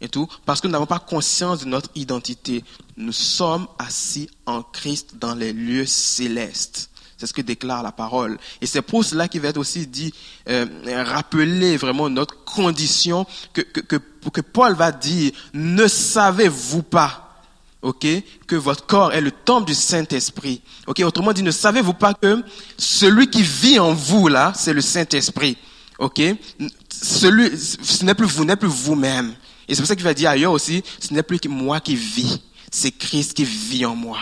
et 0.00 0.08
tout, 0.08 0.28
parce 0.46 0.60
que 0.60 0.66
nous 0.66 0.72
n'avons 0.72 0.86
pas 0.86 0.98
conscience 0.98 1.60
de 1.60 1.66
notre 1.66 1.90
identité. 1.94 2.64
Nous 2.96 3.12
sommes 3.12 3.66
assis 3.78 4.30
en 4.46 4.62
Christ 4.62 5.16
dans 5.18 5.34
les 5.34 5.52
lieux 5.52 5.86
célestes. 5.86 6.90
C'est 7.16 7.26
ce 7.26 7.32
que 7.32 7.42
déclare 7.42 7.82
la 7.82 7.90
parole. 7.90 8.38
Et 8.60 8.66
c'est 8.66 8.80
pour 8.80 9.04
cela 9.04 9.26
qu'il 9.26 9.40
va 9.40 9.48
être 9.48 9.56
aussi 9.56 9.88
dit, 9.88 10.14
euh, 10.48 10.66
rappeler 11.04 11.76
vraiment 11.76 12.08
notre 12.08 12.44
condition, 12.44 13.26
que, 13.52 13.60
que, 13.60 13.80
que, 13.80 13.96
que 13.96 14.40
Paul 14.40 14.74
va 14.74 14.92
dire, 14.92 15.32
ne 15.52 15.88
savez-vous 15.88 16.84
pas, 16.84 17.42
ok, 17.82 18.06
que 18.46 18.54
votre 18.54 18.86
corps 18.86 19.12
est 19.12 19.20
le 19.20 19.32
temple 19.32 19.66
du 19.66 19.74
Saint-Esprit? 19.74 20.62
Ok, 20.86 21.00
autrement 21.00 21.32
dit, 21.32 21.42
ne 21.42 21.50
savez-vous 21.50 21.94
pas 21.94 22.14
que 22.14 22.40
celui 22.76 23.28
qui 23.28 23.42
vit 23.42 23.80
en 23.80 23.94
vous 23.94 24.28
là, 24.28 24.52
c'est 24.54 24.72
le 24.72 24.80
Saint-Esprit? 24.80 25.56
Ok, 25.98 26.22
celui, 26.88 27.50
ce 27.58 28.04
n'est 28.04 28.14
plus 28.14 28.26
vous, 28.26 28.44
n'est 28.44 28.54
plus 28.54 28.68
vous-même. 28.68 29.34
Et 29.68 29.74
c'est 29.74 29.82
pour 29.82 29.88
ça 29.88 29.96
qu'il 29.96 30.04
va 30.04 30.14
dire 30.14 30.30
ailleurs 30.30 30.52
aussi, 30.52 30.82
ce 30.98 31.12
n'est 31.12 31.22
plus 31.22 31.38
que 31.38 31.48
moi 31.48 31.80
qui 31.80 31.94
vis, 31.94 32.40
c'est 32.70 32.90
Christ 32.90 33.34
qui 33.34 33.44
vit 33.44 33.84
en 33.84 33.94
moi. 33.94 34.18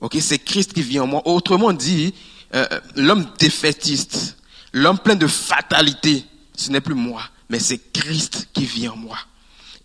Ok, 0.00 0.16
c'est 0.20 0.38
Christ 0.38 0.72
qui 0.72 0.82
vit 0.82 0.98
en 0.98 1.06
moi. 1.06 1.22
Autrement 1.24 1.72
dit, 1.72 2.12
euh, 2.54 2.66
l'homme 2.96 3.26
défaitiste, 3.38 4.36
l'homme 4.72 4.98
plein 4.98 5.16
de 5.16 5.26
fatalité, 5.26 6.24
ce 6.56 6.70
n'est 6.70 6.80
plus 6.80 6.94
moi, 6.94 7.22
mais 7.48 7.58
c'est 7.58 7.92
Christ 7.92 8.48
qui 8.52 8.64
vit 8.64 8.88
en 8.88 8.96
moi. 8.96 9.16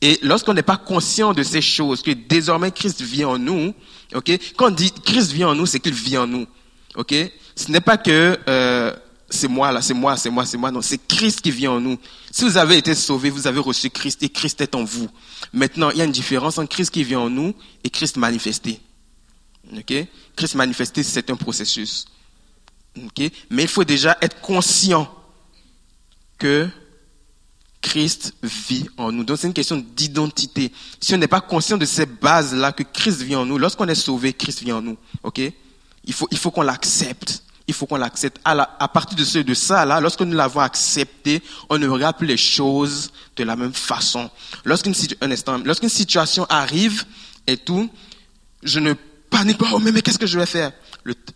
Et 0.02 0.18
lorsqu'on 0.22 0.54
n'est 0.54 0.64
pas 0.64 0.78
conscient 0.78 1.34
de 1.34 1.44
ces 1.44 1.62
choses, 1.62 2.02
que 2.02 2.12
désormais 2.12 2.72
Christ 2.72 3.02
vit 3.02 3.26
en 3.26 3.38
nous, 3.38 3.74
ok, 4.16 4.32
quand 4.56 4.68
on 4.68 4.72
dit 4.72 4.92
Christ 5.06 5.32
vit 5.32 5.44
en 5.44 5.56
nous, 5.56 5.66
c'est 5.66 5.80
qu'il 5.80 5.94
vit 5.94 6.18
en 6.18 6.28
nous. 6.28 6.48
Ok, 6.96 7.14
ce 7.56 7.72
n'est 7.72 7.82
pas 7.82 7.98
que 7.98 8.40
euh, 8.48 8.96
c'est 9.30 9.48
moi 9.48 9.72
là, 9.72 9.82
c'est 9.82 9.94
moi, 9.94 10.18
c'est 10.18 10.30
moi, 10.30 10.46
c'est 10.46 10.58
moi. 10.58 10.72
Non, 10.72 10.82
c'est 10.82 10.98
Christ 11.08 11.42
qui 11.42 11.52
vit 11.52 11.68
en 11.68 11.80
nous. 11.80 11.98
Si 12.32 12.44
vous 12.44 12.58
avez 12.58 12.78
été 12.78 12.96
sauvé, 12.96 13.30
vous 13.30 13.48
avez 13.48 13.60
reçu 13.60 13.90
Christ 13.90 14.24
et 14.24 14.30
Christ 14.30 14.62
est 14.62 14.76
en 14.76 14.84
vous. 14.84 15.10
Maintenant, 15.54 15.92
il 15.92 15.98
y 15.98 16.02
a 16.02 16.06
une 16.06 16.12
différence 16.12 16.58
entre 16.58 16.70
Christ 16.70 16.92
qui 16.92 17.04
vit 17.04 17.16
en 17.16 17.30
nous 17.30 17.54
et 17.84 17.90
Christ 17.90 18.18
manifesté. 18.18 18.80
Ok, 19.76 19.94
Christ 20.36 20.56
manifesté, 20.56 21.04
c'est 21.04 21.30
un 21.30 21.36
processus. 21.36 22.06
Ok, 22.98 23.32
mais 23.50 23.64
il 23.64 23.68
faut 23.68 23.84
déjà 23.84 24.18
être 24.22 24.42
conscient 24.42 25.14
que 26.40 26.68
Christ 27.82 28.34
vit 28.42 28.88
en 28.98 29.12
nous. 29.12 29.24
Donc 29.24 29.38
c'est 29.38 29.48
une 29.48 29.54
question 29.54 29.84
d'identité. 29.96 30.72
Si 31.00 31.14
on 31.14 31.18
n'est 31.18 31.28
pas 31.28 31.42
conscient 31.42 31.78
de 31.78 31.86
ces 31.86 32.06
bases-là, 32.06 32.72
que 32.72 32.84
Christ 32.84 33.22
vit 33.22 33.36
en 33.36 33.46
nous, 33.46 33.58
lorsqu'on 33.58 33.88
est 33.88 33.96
sauvé, 33.96 34.34
Christ 34.34 34.64
vit 34.64 34.72
en 34.72 34.82
nous. 34.82 34.98
Ok? 35.24 35.40
Il 36.06 36.14
faut, 36.14 36.28
il 36.32 36.38
faut 36.38 36.52
qu'on 36.52 36.62
l'accepte. 36.62 37.44
Il 37.70 37.74
faut 37.74 37.86
qu'on 37.86 37.98
l'accepte. 37.98 38.42
À, 38.44 38.88
partir 38.88 39.16
de, 39.16 39.24
ce, 39.24 39.38
de 39.38 39.54
ça, 39.54 39.86
là, 39.86 40.02
lorsque 40.02 40.22
nous 40.22 40.36
l'avons 40.36 40.62
accepté, 40.62 41.44
on 41.70 41.78
ne 41.78 41.88
regarde 41.88 42.18
plus 42.18 42.26
les 42.26 42.36
choses 42.36 43.12
de 43.36 43.44
la 43.44 43.56
même 43.56 43.74
façon. 43.74 44.28
Lorsqu'une 44.66 44.96
situation 44.96 46.48
arrive 46.50 47.06
et 47.46 47.58
tout, 47.58 47.88
je 48.64 48.80
ne 48.80 48.94
panique 49.30 49.60
pas. 49.60 49.68
Oh 49.72 49.78
mais, 49.78 49.92
mais 49.92 50.02
qu'est-ce 50.02 50.18
que 50.18 50.26
je 50.26 50.40
vais 50.40 50.48
faire? 50.48 50.72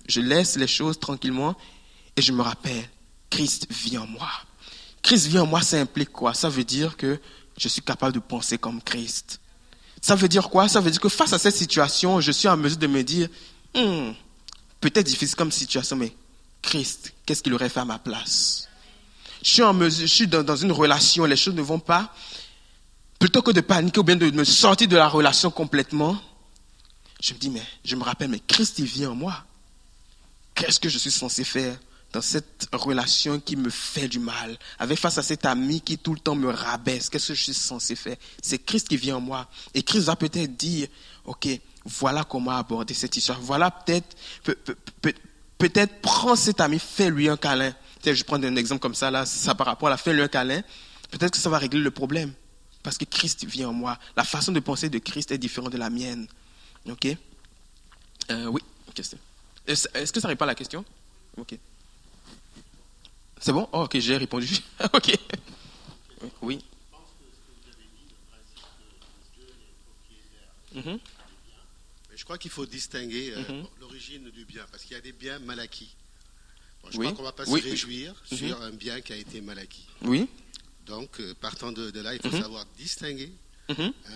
Je 0.08 0.22
laisse 0.22 0.56
les 0.56 0.66
choses 0.66 1.00
tranquillement 1.00 1.56
et 2.18 2.24
je 2.24 2.32
me 2.32 2.42
rappelle, 2.42 2.90
Christ 3.30 3.68
vit 3.70 4.00
en 4.00 4.08
moi. 4.08 4.32
Christ 5.04 5.28
vit 5.28 5.38
en 5.38 5.46
moi, 5.46 5.62
ça 5.62 5.80
implique 5.80 6.12
quoi? 6.12 6.34
Ça 6.34 6.50
veut 6.50 6.64
dire 6.64 6.98
que 6.98 7.20
je 7.60 7.68
suis 7.68 7.84
capable 7.84 8.14
de 8.14 8.20
penser 8.20 8.58
comme 8.58 8.82
Christ. 8.82 9.40
Ça 10.02 10.16
veut 10.16 10.28
dire 10.28 10.50
quoi? 10.50 10.68
Ça 10.68 10.82
veut 10.82 10.90
dire 10.90 11.00
que 11.00 11.10
face 11.10 11.32
à 11.32 11.38
cette 11.38 11.56
situation, 11.56 12.20
je 12.22 12.32
suis 12.32 12.48
en 12.48 12.58
mesure 12.58 12.80
de 12.80 12.88
me 12.88 13.04
dire, 13.04 13.30
hmm, 13.76 14.14
peut-être 14.80 15.06
difficile 15.06 15.36
comme 15.36 15.52
situation, 15.52 15.96
mais 15.96 16.12
Christ, 16.64 17.14
qu'est-ce 17.26 17.43
qu'il 17.43 17.53
aurait 17.53 17.70
fait 17.70 17.82
à 17.82 17.86
ma 17.86 17.99
place? 17.99 18.68
Je 19.43 19.51
suis 19.51 19.61
en 19.61 19.74
mesure, 19.74 20.07
je 20.07 20.11
suis 20.11 20.28
dans, 20.28 20.55
une 20.55 20.72
relation, 20.72 21.26
les 21.26 21.36
choses 21.36 21.53
ne 21.53 21.61
vont 21.61 21.80
pas. 21.80 22.11
Plutôt 23.20 23.43
que 23.43 23.51
de 23.51 23.61
paniquer 23.61 23.99
ou 23.99 24.03
bien 24.03 24.16
de 24.16 24.32
me 24.32 24.43
sortir 24.43 24.88
de 24.88 24.95
la 24.95 25.07
relation 25.07 25.51
complètement, 25.51 26.20
je 27.22 27.34
me 27.34 27.39
dis, 27.39 27.49
mais 27.49 27.61
je 27.86 27.95
me 27.95 28.03
rappelle, 28.03 28.30
mais 28.30 28.39
Christ, 28.39 28.80
il 28.80 28.86
vit 28.86 29.05
en 29.05 29.14
moi. 29.14 29.45
Qu'est-ce 30.55 30.80
que 30.80 30.89
je 30.89 30.97
suis 30.97 31.11
censé 31.11 31.43
faire 31.43 31.78
dans 32.14 32.22
cette 32.22 32.70
relation 32.72 33.39
qui 33.39 33.55
me 33.55 33.70
fait 33.70 34.07
du 34.07 34.20
mal, 34.20 34.57
avec 34.78 34.99
face 34.99 35.18
à 35.18 35.24
cet 35.24 35.45
ami 35.45 35.82
qui 35.82 35.97
tout 35.97 36.14
le 36.14 36.20
temps 36.20 36.36
me 36.36 36.49
rabaisse, 36.49 37.09
qu'est-ce 37.09 37.30
que 37.30 37.34
je 37.34 37.43
suis 37.43 37.53
censé 37.53 37.95
faire? 37.95 38.18
C'est 38.41 38.59
Christ 38.59 38.88
qui 38.88 38.97
vient 38.97 39.18
en 39.18 39.22
moi. 39.22 39.49
Et 39.74 39.82
Christ 39.82 40.03
va 40.03 40.16
peut-être 40.16 40.55
dire, 40.55 40.88
ok, 41.26 41.47
voilà 41.86 42.24
comment 42.24 42.51
aborder 42.51 42.93
cette 42.93 43.18
histoire. 43.18 43.41
Voilà 43.41 43.72
peut-être, 43.72 44.16
peut-être 45.70 46.01
prends 46.01 46.36
cet 46.36 46.59
ami, 46.59 46.78
fais-lui 46.78 47.30
un 47.30 47.38
câlin. 47.38 47.74
Je 48.05 48.24
prends 48.24 48.36
un 48.43 48.55
exemple 48.57 48.82
comme 48.82 48.95
ça, 48.95 49.09
là, 49.09 49.26
ça 49.26 49.55
par 49.55 49.68
rapport 49.68 49.88
à 49.88 49.91
la 49.91 49.97
fais-lui 49.97 50.22
un 50.22 50.28
câlin. 50.28 50.61
Peut-être 51.09 51.32
que 51.32 51.38
ça 51.38 51.49
va 51.49 51.57
régler 51.57 51.80
le 51.80 51.91
problème. 51.91 52.34
Parce 52.82 52.97
que 52.97 53.05
Christ 53.05 53.45
vient 53.45 53.70
en 53.70 53.74
moi. 53.74 53.97
La 54.18 54.26
façon 54.26 54.51
de 54.51 54.59
penser 54.59 54.89
de 54.89 54.99
Christ 54.99 55.32
est 55.32 55.38
différente 55.38 55.72
de 55.72 55.78
la 55.78 55.89
mienne. 55.89 56.28
Ok? 56.89 57.07
Euh, 58.32 58.47
Oui, 58.47 58.61
question. 58.93 59.18
Est-ce 59.66 60.11
que 60.11 60.20
ça 60.20 60.28
répond 60.28 60.43
à 60.43 60.47
la 60.47 60.55
question? 60.55 60.84
Ok. 61.38 61.57
C'est 63.39 63.53
bon? 63.53 63.70
Oh, 63.72 63.84
Ok, 63.84 63.97
j'ai 63.99 64.18
répondu. 64.18 64.57
ok. 64.93 65.18
Oui. 66.41 66.59
Mm 70.76 70.82
-hmm. 70.82 70.99
Je 72.24 72.26
crois 72.26 72.38
qu'il 72.38 72.51
faut 72.51 72.65
distinguer 72.65 73.34
euh, 73.34 73.39
mm 73.41 73.43
-hmm. 73.43 73.65
l'origine 73.82 74.30
du 74.32 74.45
bien, 74.45 74.63
parce 74.71 74.84
qu'il 74.84 74.93
y 74.93 74.95
a 74.95 75.01
des 75.01 75.11
biens 75.11 75.39
mal 75.39 75.59
acquis. 75.59 75.93
Bon, 76.82 76.89
je 76.89 76.97
oui. 76.97 77.03
crois 77.03 77.11
qu'on 77.17 77.21
ne 77.24 77.28
va 77.28 77.34
pas 77.34 77.43
oui. 77.49 77.59
se 77.61 77.67
réjouir 77.71 78.13
mm 78.13 78.36
-hmm. 78.36 78.38
sur 78.38 78.61
un 78.61 78.71
bien 78.84 79.01
qui 79.01 79.11
a 79.11 79.17
été 79.17 79.41
mal 79.41 79.59
acquis. 79.59 79.88
Oui. 80.03 80.21
Donc, 80.86 81.11
euh, 81.19 81.34
partant 81.47 81.71
de, 81.80 81.91
de, 81.91 81.99
là, 81.99 82.11
il 82.15 82.21
faut 82.21 82.38
savoir 82.45 82.65
distinguer 82.84 83.30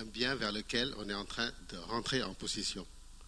un 0.00 0.06
bien 0.18 0.32
vers 0.42 0.52
lequel 0.58 0.86
on 1.00 1.04
est 1.12 1.18
en 1.24 1.26
train 1.34 1.50
de 1.70 1.76
rentrer 1.92 2.20
en 2.30 2.32
possession. 2.44 2.84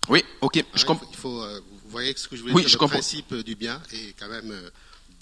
Oui, 0.08 0.20
ok, 0.46 0.56
hein, 0.56 0.78
je 0.80 0.84
comprends. 0.90 1.10
Il 1.14 1.18
faut, 1.24 1.38
euh, 1.42 1.60
vous 1.82 1.90
voyez 1.96 2.12
ce 2.16 2.26
que 2.28 2.36
je 2.36 2.40
voulais 2.42 2.54
oui, 2.56 2.62
dire, 2.62 2.70
je 2.70 2.76
le 2.78 2.82
comprends. 2.84 3.00
principe 3.00 3.32
du 3.50 3.54
bien 3.64 3.76
est 3.98 4.12
quand 4.18 4.30
même 4.36 4.52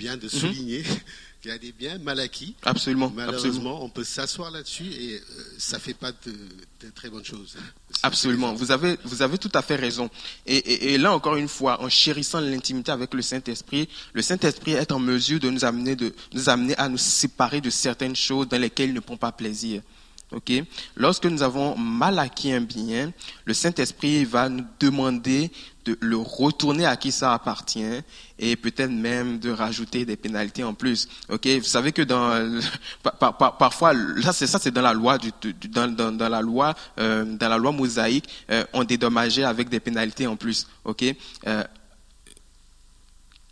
bien 0.03 0.15
de 0.25 0.29
souligner 0.41 0.83
qu'il 1.41 1.51
y 1.51 1.55
a 1.55 1.59
des 1.59 1.73
biens 1.73 1.99
mal 1.99 2.21
acquis. 2.21 2.55
Absolument. 2.63 3.13
Malheureusement, 3.15 3.49
absolument. 3.49 3.85
on 3.85 3.89
peut 3.89 4.05
s'asseoir 4.05 4.51
là-dessus 4.51 4.91
et 4.93 5.15
euh, 5.15 5.21
ça 5.59 5.77
ne 5.77 5.83
fait 5.83 5.95
pas 5.95 6.13
de, 6.13 6.33
de, 6.81 6.91
très 6.95 7.09
bonnes 7.11 7.25
choses. 7.25 7.57
Absolument. 8.03 8.55
Vous 8.55 8.71
avez, 8.71 8.99
vous 9.05 9.23
avez 9.23 9.39
tout 9.39 9.51
à 9.55 9.63
fait 9.63 9.77
raison. 9.77 10.11
Et, 10.47 10.57
et, 10.57 10.95
et 10.95 10.99
là, 10.99 11.13
encore 11.13 11.37
une 11.37 11.49
fois, 11.49 11.81
en 11.83 11.89
chérissant 11.89 12.41
l'intimité 12.41 12.91
avec 12.91 13.15
le 13.15 13.23
Saint-Esprit, 13.23 13.89
le 14.13 14.23
Saint-Esprit 14.23 14.73
est 14.73 14.93
en 14.93 14.99
mesure 14.99 15.41
de 15.41 15.51
nous 15.51 15.65
amener, 15.65 15.97
de 15.97 16.15
nous 16.33 16.49
amener 16.49 16.77
à 16.77 16.89
nous 16.89 16.99
séparer 16.99 17.61
de 17.61 17.71
certaines 17.71 18.17
choses 18.17 18.49
dans 18.49 18.61
lesquelles 18.61 18.91
il 18.91 18.95
ne 18.95 19.01
prend 19.01 19.17
pas 19.17 19.33
plaisir. 19.33 19.83
Ok? 20.31 20.53
Lorsque 20.97 21.25
nous 21.25 21.43
avons 21.43 21.77
mal 21.77 22.19
acquis 22.19 22.53
un 22.53 22.61
bien, 22.61 23.13
le 23.47 23.55
Saint-Esprit 23.55 24.25
va 24.27 24.51
nous 24.51 24.65
demander 24.79 25.51
de 25.87 25.97
le 26.01 26.19
retourner 26.19 26.85
à 26.85 26.97
qui 26.97 27.13
ça 27.13 27.33
appartient 27.33 28.03
et 28.39 28.57
peut-être 28.57 28.91
même 28.91 29.39
de 29.39 29.51
rajouter 29.51 30.05
des 30.05 30.17
pénalités 30.17 30.65
en 30.65 30.75
plus. 30.75 31.09
Ok? 31.31 31.47
Vous 31.47 31.65
savez 31.65 31.93
que 31.93 32.03
dans 32.03 32.61
par, 33.03 33.39
par, 33.39 33.57
parfois 33.57 33.95
là 33.95 34.35
c'est 34.35 34.47
ça 34.47 34.59
c'est 34.59 34.71
dans 34.71 34.83
la 34.83 34.93
loi 34.93 35.17
du, 35.17 35.31
dans, 35.71 35.89
dans, 35.89 36.13
dans 36.13 36.29
la 36.29 36.43
loi 36.43 36.75
euh, 36.99 37.25
dans 37.25 37.49
la 37.49 37.57
loi 37.57 37.73
mosaïque 37.73 38.29
euh, 38.51 38.65
on 38.75 38.85
dédommageait 38.85 39.45
avec 39.45 39.71
des 39.71 39.81
pénalités 39.81 40.27
en 40.27 40.37
plus. 40.37 40.67
Ok? 40.85 41.05
Euh, 41.47 41.65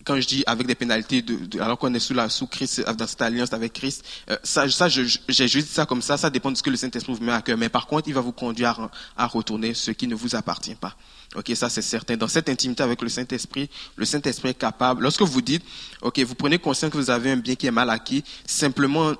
quand 0.06 0.20
je 0.20 0.26
dis 0.26 0.44
avec 0.46 0.66
des 0.68 0.76
pénalités, 0.76 1.22
alors 1.60 1.78
qu'on 1.78 1.92
est 1.92 1.98
sous, 1.98 2.14
la, 2.14 2.28
sous 2.28 2.46
Christ, 2.46 2.80
dans 2.96 3.06
cette 3.06 3.20
alliance 3.20 3.52
avec 3.52 3.72
Christ, 3.72 4.04
euh, 4.30 4.36
ça, 4.44 4.68
ça 4.70 4.88
j'ai 4.88 5.04
juste 5.48 5.66
dit 5.66 5.74
ça 5.74 5.84
comme 5.84 6.00
ça, 6.00 6.16
ça 6.16 6.30
dépend 6.30 6.52
de 6.52 6.56
ce 6.56 6.62
que 6.62 6.70
le 6.70 6.76
Saint-Esprit 6.76 7.12
vous 7.12 7.24
met 7.24 7.32
à 7.32 7.42
cœur. 7.42 7.58
Mais 7.58 7.68
par 7.68 7.88
contre, 7.88 8.08
il 8.08 8.14
va 8.14 8.20
vous 8.20 8.32
conduire 8.32 8.80
à, 8.80 8.90
à 9.16 9.26
retourner 9.26 9.74
ce 9.74 9.90
qui 9.90 10.06
ne 10.06 10.14
vous 10.14 10.36
appartient 10.36 10.76
pas. 10.76 10.96
Ok, 11.34 11.50
ça 11.56 11.68
c'est 11.68 11.82
certain. 11.82 12.16
Dans 12.16 12.28
cette 12.28 12.48
intimité 12.48 12.84
avec 12.84 13.02
le 13.02 13.08
Saint-Esprit, 13.08 13.68
le 13.96 14.04
Saint-Esprit 14.04 14.50
est 14.50 14.54
capable. 14.54 15.02
Lorsque 15.02 15.22
vous 15.22 15.42
dites, 15.42 15.64
ok, 16.00 16.20
vous 16.20 16.36
prenez 16.36 16.58
conscience 16.58 16.92
que 16.92 16.96
vous 16.96 17.10
avez 17.10 17.32
un 17.32 17.36
bien 17.36 17.56
qui 17.56 17.66
est 17.66 17.72
mal 17.72 17.90
acquis, 17.90 18.22
simplement 18.46 19.12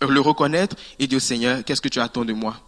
le 0.00 0.20
reconnaître 0.20 0.74
et 0.98 1.06
dire 1.06 1.18
au 1.18 1.20
Seigneur, 1.20 1.62
qu'est-ce 1.64 1.82
que 1.82 1.88
tu 1.88 2.00
attends 2.00 2.24
de 2.24 2.32
moi? 2.32 2.58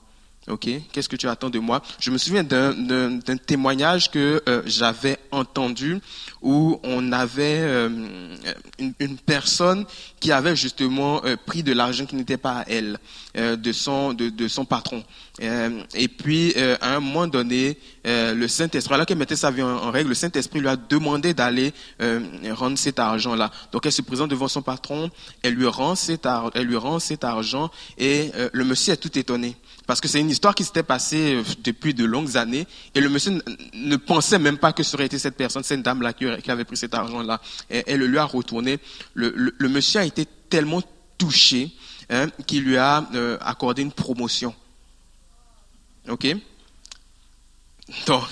Ok, 0.48 0.68
qu'est-ce 0.92 1.08
que 1.08 1.16
tu 1.16 1.28
attends 1.28 1.50
de 1.50 1.58
moi? 1.58 1.82
Je 1.98 2.12
me 2.12 2.18
souviens 2.18 2.44
d'un 2.44 3.36
témoignage 3.36 4.12
que 4.12 4.40
euh, 4.48 4.62
j'avais 4.64 5.18
entendu 5.32 5.98
où 6.40 6.78
on 6.84 7.10
avait 7.10 7.58
euh, 7.62 7.88
une, 9.00 9.16
personne 9.18 9.84
qui 10.20 10.30
avait 10.30 10.54
justement 10.54 11.20
euh, 11.24 11.34
pris 11.46 11.64
de 11.64 11.72
l'argent 11.72 12.06
qui 12.06 12.14
n'était 12.14 12.36
pas 12.36 12.60
à 12.60 12.64
elle, 12.68 12.98
de 13.34 13.72
son 13.72 14.64
patron. 14.68 15.02
et 15.40 16.08
puis 16.08 16.54
à 16.80 16.96
un 16.96 17.00
moment 17.00 17.26
donné, 17.26 17.76
le 18.04 18.46
Saint 18.46 18.68
Esprit, 18.70 18.94
alors 18.94 19.04
qu'elle 19.04 19.18
mettait 19.18 19.36
sa 19.36 19.50
vie 19.50 19.62
en, 19.62 19.90
règle, 19.90 20.10
le 20.10 20.14
Saint 20.14 20.30
Esprit 20.30 20.60
lui 20.60 20.68
a 20.68 20.76
demandé 20.76 21.34
d'aller 21.34 21.74
rendre 22.50 22.78
cet 22.78 22.98
argent-là. 22.98 23.50
Donc 23.72 23.84
elle 23.84 23.92
se 23.92 24.00
présente 24.00 24.30
devant 24.30 24.48
son 24.48 24.62
patron, 24.62 25.10
elle 25.42 25.54
lui 25.54 25.66
rend 25.66 25.96
cet 25.96 26.24
argent 27.24 27.70
et 27.98 28.30
le 28.52 28.64
monsieur 28.64 28.94
est 28.94 28.96
tout 28.96 29.18
étonné 29.18 29.56
parce 29.86 30.00
que 30.00 30.08
c'est 30.08 30.20
une 30.20 30.30
histoire 30.30 30.54
qui 30.54 30.64
s'était 30.64 30.82
passée 30.82 31.36
euh, 31.36 31.42
depuis 31.62 31.94
de 31.94 32.04
longues 32.04 32.36
années 32.36 32.66
et 32.94 33.00
le 33.00 33.08
monsieur 33.08 33.40
ne 33.72 33.96
pensait 33.96 34.38
même 34.38 34.58
pas 34.58 34.72
que 34.72 34.82
ce 34.82 34.96
aurait 34.96 35.06
été 35.06 35.18
cette 35.18 35.36
personne, 35.36 35.62
cette 35.62 35.82
dame-là 35.82 36.12
qui 36.12 36.50
avait 36.50 36.64
pris 36.64 36.76
cet 36.76 36.94
argent-là. 36.94 37.40
Elle 37.68 38.00
lui 38.00 38.18
a 38.18 38.24
retourné. 38.24 38.78
Le, 39.14 39.32
le, 39.56 39.68
monsieur 39.68 40.00
a 40.00 40.04
été 40.04 40.26
tellement 40.48 40.82
touché 41.16 41.72
hein, 42.10 42.28
qu'il 42.46 42.64
lui 42.64 42.76
a 42.76 43.06
euh, 43.14 43.38
accordé 43.40 43.82
une 43.82 43.92
promotion. 43.92 44.54
OK? 46.08 46.26
Donc, 48.06 48.24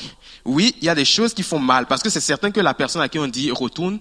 oui, 0.44 0.74
il 0.80 0.84
y 0.84 0.88
a 0.88 0.94
des 0.94 1.04
choses 1.04 1.32
qui 1.32 1.42
font 1.42 1.60
mal 1.60 1.86
parce 1.86 2.02
que 2.02 2.10
c'est 2.10 2.20
certain 2.20 2.50
que 2.50 2.60
la 2.60 2.74
personne 2.74 3.02
à 3.02 3.08
qui 3.08 3.18
on 3.18 3.28
dit 3.28 3.50
retourne, 3.50 4.00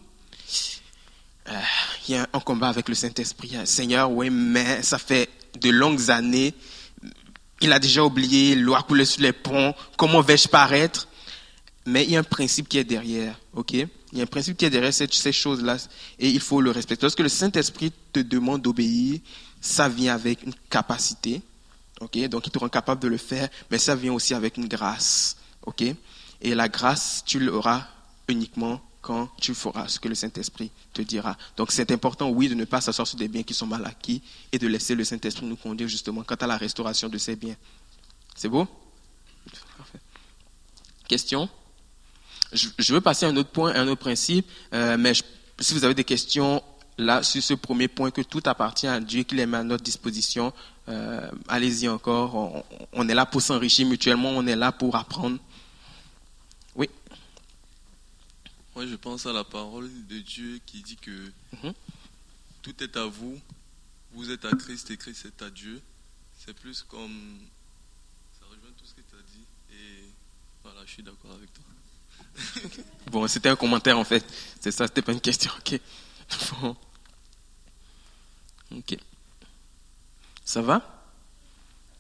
euh, 1.50 1.60
il 2.08 2.16
y 2.16 2.18
a 2.18 2.28
un 2.34 2.40
combat 2.40 2.70
avec 2.70 2.90
le 2.90 2.96
Saint-Esprit. 2.96 3.56
Seigneur, 3.66 4.12
oui, 4.12 4.30
mais 4.30 4.82
ça 4.82 4.98
fait 4.98 5.30
de 5.60 5.70
longues 5.70 6.10
années. 6.10 6.54
Il 7.64 7.72
a 7.72 7.80
déjà 7.80 8.04
oublié, 8.04 8.56
l'eau 8.56 8.76
a 8.76 8.84
coulé 8.84 9.06
sur 9.06 9.22
les 9.22 9.32
ponts. 9.32 9.74
Comment 9.96 10.20
vais-je 10.20 10.50
paraître 10.50 11.08
Mais 11.86 12.04
il 12.04 12.12
y 12.12 12.18
a 12.18 12.20
un 12.20 12.24
principe 12.24 12.68
qui 12.68 12.78
est 12.78 12.84
derrière, 12.84 13.40
ok? 13.54 13.72
Il 13.72 14.18
y 14.18 14.20
a 14.20 14.24
un 14.24 14.28
principe 14.28 14.58
qui 14.58 14.66
est 14.66 14.70
derrière 14.70 14.94
ces, 14.94 15.08
ces 15.10 15.32
choses-là 15.32 15.78
et 16.20 16.30
il 16.30 16.42
faut 16.42 16.60
le 16.60 16.72
respecter. 16.72 17.06
Lorsque 17.06 17.22
le 17.22 17.30
Saint-Esprit 17.30 17.94
te 18.12 18.20
demande 18.20 18.62
d'obéir, 18.62 19.22
ça 19.62 19.88
vient 19.88 20.14
avec 20.14 20.44
une 20.44 20.54
capacité, 20.70 21.42
ok? 22.02 22.28
Donc 22.28 22.46
il 22.48 22.52
te 22.52 22.60
rend 22.60 22.68
capable 22.68 23.02
de 23.02 23.08
le 23.08 23.16
faire, 23.16 23.48
mais 23.72 23.78
ça 23.78 23.96
vient 23.96 24.12
aussi 24.12 24.34
avec 24.34 24.58
une 24.58 24.68
grâce, 24.68 25.38
ok? 25.66 25.86
Et 26.42 26.56
la 26.56 26.68
grâce, 26.68 27.24
tu 27.26 27.40
l'auras 27.40 27.88
uniquement 28.28 28.82
quand 29.04 29.30
tu 29.40 29.54
feras 29.54 29.90
ce 29.90 30.00
que 30.00 30.08
le 30.08 30.16
Saint-Esprit 30.16 30.72
te 30.94 31.02
dira. 31.02 31.38
Donc 31.58 31.72
c'est 31.72 31.92
important, 31.92 32.30
oui, 32.30 32.48
de 32.48 32.56
ne 32.56 32.64
pas 32.64 32.80
s'asseoir 32.82 33.06
sur 33.06 33.18
des 33.18 33.28
biens 33.28 33.44
qui 33.44 33.54
sont 33.54 33.68
mal 33.68 33.86
acquis 33.86 34.24
et 34.52 34.58
de 34.58 34.66
laisser 34.66 34.96
le 34.96 35.04
Saint-Esprit 35.04 35.46
nous 35.46 35.58
conduire 35.58 35.90
justement 35.90 36.24
quant 36.24 36.36
à 36.36 36.48
la 36.48 36.58
restauration 36.58 37.10
de 37.10 37.18
ces 37.18 37.36
biens. 37.36 37.58
C'est 38.36 38.48
beau? 38.48 38.66
Question? 41.08 41.50
Je, 42.54 42.94
veux 42.94 43.02
passer 43.02 43.26
à 43.26 43.30
un 43.30 43.36
autre 43.36 43.50
point, 43.50 43.76
un 43.76 43.88
autre 43.88 44.02
principe, 44.02 44.48
euh, 44.74 44.96
mais 44.98 45.12
si 45.60 45.74
vous 45.74 45.84
avez 45.84 45.96
des 45.96 46.06
questions 46.06 46.64
là 46.98 47.24
sur 47.24 47.44
ce 47.44 47.56
premier 47.56 47.90
point, 47.90 48.10
que 48.10 48.22
tout 48.22 48.44
appartient 48.46 48.88
à 48.88 49.02
Dieu, 49.02 49.24
qu'il 49.24 49.40
est 49.40 49.46
mis 49.46 49.56
à 49.56 49.64
notre 49.64 49.84
disposition, 49.84 50.54
euh, 50.88 51.30
allez-y 51.50 51.90
encore. 51.90 52.64
on 52.94 53.10
est 53.10 53.14
là 53.14 53.26
pour 53.26 53.42
s'enrichir 53.42 53.86
mutuellement, 53.86 54.30
on 54.30 54.48
est 54.48 54.56
là 54.56 54.72
pour 54.72 54.96
apprendre. 54.96 55.40
Moi, 58.76 58.88
je 58.88 58.96
pense 58.96 59.26
à 59.26 59.34
la 59.34 59.44
parole 59.44 59.90
de 60.08 60.20
Dieu 60.20 60.60
qui 60.66 60.82
dit 60.82 60.96
que 60.96 61.32
mhm. 61.62 61.74
tout 62.62 62.84
est 62.84 62.98
à 62.98 63.06
vous, 63.06 63.40
vous 64.14 64.32
êtes 64.32 64.46
à 64.46 64.52
Christ 64.56 64.90
et 64.92 64.98
Christ 64.98 65.26
est 65.26 65.42
à 65.44 65.50
Dieu. 65.50 65.82
C'est 66.40 66.54
plus 66.54 66.84
comme. 66.84 67.40
Ça 68.40 68.46
rejoint 68.48 68.72
tout 68.78 68.86
ce 68.86 68.94
que 68.94 69.02
tu 69.02 69.16
as 69.16 69.22
dit. 69.32 69.46
Et 69.72 70.06
voilà, 70.64 70.82
je 70.86 70.92
suis 70.92 71.04
d'accord 71.04 71.32
avec 71.32 71.50
toi. 71.54 71.64
bon, 73.12 73.28
c'était 73.28 73.50
un 73.50 73.56
commentaire 73.56 73.98
en 73.98 74.04
fait. 74.04 74.26
C'est 74.60 74.72
ça, 74.72 74.88
c'était 74.88 75.02
pas 75.02 75.14
une 75.14 75.22
question. 75.22 75.52
Ok. 75.60 75.80
Ok. 78.76 78.98
Ça 80.44 80.64
va? 80.64 81.06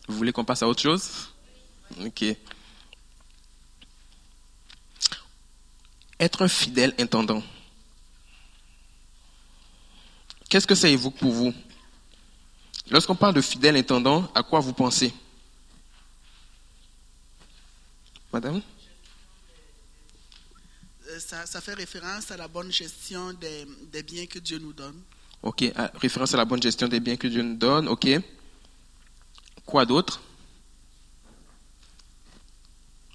Vous 0.08 0.18
voulez 0.18 0.32
qu'on 0.32 0.44
passe 0.44 0.64
à 0.64 0.68
autre 0.68 0.82
chose? 0.82 1.30
Ok. 2.04 2.26
Être 6.24 6.42
un 6.42 6.48
fidèle 6.48 6.94
intendant. 7.00 7.44
Qu'est-ce 10.50 10.68
que 10.68 10.76
ça 10.76 10.88
évoque 10.88 11.16
pour 11.18 11.32
vous? 11.32 11.54
Lorsqu'on 12.90 13.16
parle 13.16 13.34
de 13.34 13.42
fidèle 13.42 13.76
intendant, 13.76 14.30
à 14.36 14.44
quoi 14.44 14.60
vous 14.60 14.74
pensez? 14.74 15.14
Madame? 18.32 18.62
Euh, 21.10 21.20
ça, 21.20 21.62
fait 21.62 21.74
référence 21.74 22.32
à 22.32 22.38
la 22.38 22.48
bonne 22.48 22.72
gestion 22.72 23.34
des, 23.34 24.04
biens 24.04 24.26
que 24.26 24.40
Dieu 24.40 24.60
nous 24.60 24.74
donne. 24.74 25.00
Ok, 25.42 25.66
référence 25.96 26.34
à 26.34 26.38
la 26.38 26.46
bonne 26.46 26.62
gestion 26.62 26.88
des 26.88 27.00
biens 27.00 27.18
que 27.18 27.28
Dieu 27.28 27.42
nous 27.42 27.58
donne, 27.58 27.88
ok. 27.88 28.08
Quoi 29.66 29.86
d'autre? 29.86 30.22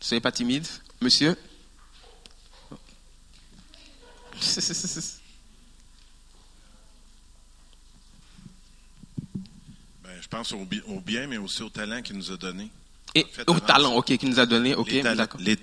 Soyez 0.00 0.20
pas 0.20 0.32
timide. 0.32 0.66
Monsieur 1.00 1.36
ben, 10.02 10.20
je 10.20 10.28
pense 10.28 10.52
au, 10.52 10.66
bien, 11.00 11.26
mais 11.26 11.38
aussi 11.38 11.62
au 11.62 11.70
talent 11.70 12.02
qu'il 12.02 12.16
nous 12.16 12.30
a 12.30 12.36
donné. 12.36 12.70
Et 13.14 13.24
au 13.46 13.58
talent, 13.58 13.94
ok, 13.94 14.16
qu'il 14.16 14.28
nous 14.28 14.38
a 14.38 14.44
donné, 14.46 14.74
ok, 14.74 15.02
d'accord. 15.02 15.40
Les, 15.40 15.58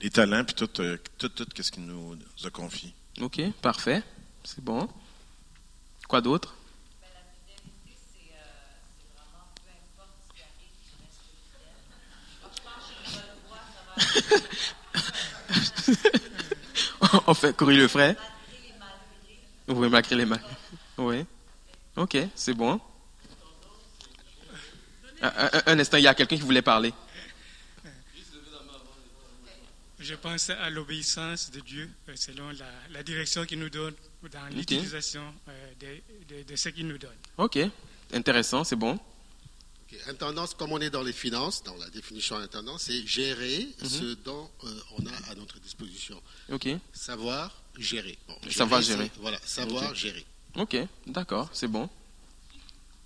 les, 0.00 0.10
talents, 0.10 0.44
puis 0.44 0.54
tout, 0.54 0.68
euh, 0.80 0.98
tout, 1.18 1.30
tout, 1.30 1.46
qu'est-ce 1.54 1.72
qu'il 1.72 1.86
nous 1.86 2.16
a 2.44 2.50
confié. 2.50 2.92
Ok, 3.20 3.40
parfait, 3.62 4.02
c'est 4.44 4.62
bon. 4.62 4.86
Quoi 6.06 6.20
d'autre? 6.20 6.54
on 17.26 17.34
fait 17.34 17.56
courir 17.56 17.78
le 17.78 17.88
frais. 17.88 18.16
Oui, 19.68 19.88
malgré 19.88 20.16
les 20.16 20.26
mains. 20.26 20.40
Oui. 20.98 21.24
Ok, 21.96 22.16
c'est 22.34 22.54
bon. 22.54 22.80
Un, 25.22 25.78
instant, 25.78 25.96
il 25.96 26.04
y 26.04 26.06
a 26.06 26.14
quelqu'un 26.14 26.36
qui 26.36 26.42
voulait 26.42 26.62
parler. 26.62 26.92
Je 29.98 30.14
pense 30.14 30.50
à 30.50 30.70
l'obéissance 30.70 31.50
de 31.50 31.58
Dieu 31.60 31.90
euh, 32.08 32.12
selon 32.14 32.50
la, 32.92 33.02
direction 33.02 33.44
qu'il 33.44 33.58
nous 33.58 33.70
donne 33.70 33.94
dans 34.30 34.46
l'utilisation 34.54 35.22
euh, 35.48 35.72
de, 36.46 36.54
ce 36.54 36.68
qu'il 36.68 36.86
nous 36.86 36.98
donne. 36.98 37.16
Ok, 37.38 37.58
intéressant, 38.12 38.62
c'est 38.62 38.76
bon. 38.76 39.00
Intendance, 40.08 40.54
comme 40.54 40.72
on 40.72 40.80
est 40.80 40.90
dans 40.90 41.02
les 41.02 41.12
finances, 41.12 41.62
dans 41.62 41.76
la 41.76 41.88
définition 41.90 42.38
d'intendance, 42.38 42.82
c'est 42.82 43.06
gérer 43.06 43.68
mhm. 43.82 43.88
ce 43.88 44.14
dont 44.24 44.50
euh, 44.64 44.80
on 44.98 45.06
a 45.06 45.30
à 45.30 45.34
notre 45.36 45.58
disposition. 45.60 46.20
Ok. 46.50 46.68
Savoir 46.92 47.52
gérer. 47.78 48.18
savoir 48.50 48.82
gérer. 48.82 49.10
Voilà, 49.20 49.38
savoir 49.44 49.94
gérer. 49.94 50.24
Ok, 50.56 50.76
d'accord, 51.06 51.50
c'est 51.52 51.68
bon. 51.68 51.88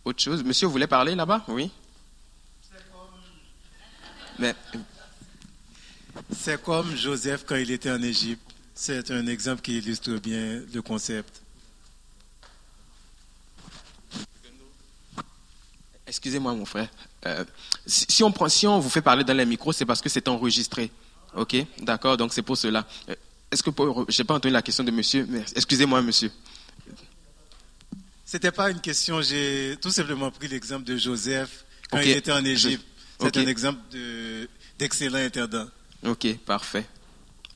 Autre 0.05 0.23
chose 0.23 0.43
Monsieur, 0.43 0.67
vous 0.67 0.73
voulez 0.73 0.87
parler 0.87 1.15
là-bas? 1.15 1.45
Oui. 1.49 1.71
Mais. 4.39 4.55
C'est 6.35 6.63
comme 6.63 6.97
Joseph 6.97 7.45
quand 7.47 7.57
il 7.57 7.71
était 7.71 7.91
en 7.91 8.03
Égypte. 8.03 8.43
C'est 8.75 9.11
un 9.11 9.27
exemple 9.27 9.61
qui 9.61 9.79
illustre 9.79 10.13
bien 10.15 10.63
le 10.73 10.81
concept. 10.81 11.43
Excusez-moi, 16.11 16.53
mon 16.55 16.65
frère. 16.65 16.89
Euh, 17.25 17.45
si, 17.87 18.25
on 18.25 18.33
prend, 18.33 18.49
si 18.49 18.67
on 18.67 18.81
vous 18.81 18.91
fait 18.91 19.01
parler 19.01 19.23
dans 19.23 19.33
les 19.33 19.47
micros, 19.47 19.73
c'est 19.73 19.87
parce 19.87 20.03
que 20.03 20.09
c'est 20.09 20.27
enregistré. 20.27 20.91
OK? 21.37 21.55
D'accord 21.79 22.17
Donc, 22.17 22.35
c'est 22.35 22.43
pour 22.43 22.57
cela. 22.57 22.85
Euh, 23.09 23.15
est-ce 23.49 23.63
que 23.63 23.71
je 24.09 24.21
n'ai 24.21 24.27
pas 24.27 24.35
entendu 24.35 24.53
la 24.53 24.61
question 24.61 24.83
de 24.83 24.91
monsieur 24.91 25.29
Excusez-moi, 25.55 26.03
monsieur. 26.03 26.33
Ce 28.27 28.37
n'était 28.37 28.51
pas 28.51 28.73
une 28.73 28.81
question. 28.81 29.23
J'ai 29.23 29.77
tout 29.81 29.93
simplement 29.93 30.33
pris 30.33 30.49
l'exemple 30.49 30.83
de 30.83 30.97
Joseph 30.97 31.65
quand 31.93 32.01
il 32.01 32.11
était 32.11 32.33
en 32.33 32.45
Égypte. 32.45 32.85
C'est 33.21 33.37
un 33.37 33.47
exemple 33.47 33.81
d'excellent 34.81 35.19
intendant. 35.19 35.67
OK, 36.05 36.27
parfait. 36.39 36.87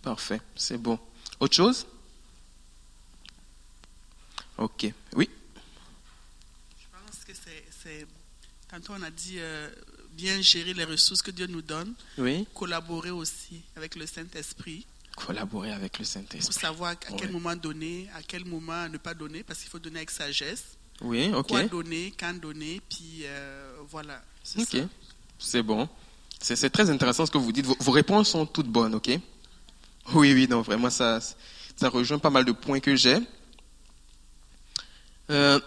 Parfait. 0.01 0.41
C'est 0.55 0.79
bon. 0.79 0.97
Autre 1.41 1.57
chose? 1.57 1.85
OK. 4.59 4.93
Oui 5.17 5.29
Tantôt, 8.75 8.95
on 8.99 9.03
a 9.05 9.11
dit 9.11 9.37
euh, 9.39 9.69
bien 10.17 10.41
gérer 10.41 10.75
les 10.75 10.83
ressources 10.83 11.23
que 11.23 11.31
Dieu 11.31 11.47
nous 11.47 11.63
donne. 11.63 11.95
Oui. 12.19 12.45
Collaborer 12.55 13.13
aussi 13.13 13.63
avec 13.77 13.95
le 13.95 14.05
Saint-Esprit. 14.05 14.85
Collaborer 15.15 15.71
avec 15.71 15.97
le 16.01 16.05
Saint-Esprit. 16.05 16.41
Pour 16.41 16.53
savoir 16.53 16.91
à 16.91 16.97
quel 16.97 17.31
moment 17.31 17.55
donner, 17.55 18.09
à 18.17 18.23
quel 18.27 18.45
moment 18.45 18.89
ne 18.89 18.97
pas 18.97 19.15
donner, 19.15 19.45
parce 19.45 19.61
qu'il 19.61 19.69
faut 19.69 19.79
donner 19.79 19.99
avec 19.99 20.11
sagesse. 20.11 20.65
Oui, 21.01 21.31
ok. 21.33 21.47
Quoi 21.47 21.65
donner, 21.67 22.13
quand 22.19 22.35
donner, 22.35 22.81
puis 22.91 23.21
euh, 23.27 23.77
voilà. 23.89 24.21
Ok, 24.59 24.77
c'est 25.39 25.63
bon. 25.63 25.89
C'est 26.41 26.71
très 26.71 26.91
intéressant 26.91 27.27
ce 27.27 27.31
que 27.31 27.39
vous 27.39 27.53
dites. 27.53 27.67
Vos, 27.67 27.93
réponses 27.93 28.31
sont 28.31 28.45
toutes 28.45 28.67
bonnes, 28.67 28.97
ok? 28.97 29.09
Oui, 30.15 30.35
oui, 30.35 30.49
non, 30.51 30.63
vraiment, 30.63 30.91
ça, 30.91 31.21
ça 31.21 31.89
rejoint 31.89 32.19
pas 32.19 32.31
mal 32.31 32.45
de 32.45 32.51
points 32.51 32.81
que 32.81 32.97
j'ai. 32.97 33.19
Euh, 35.31 35.61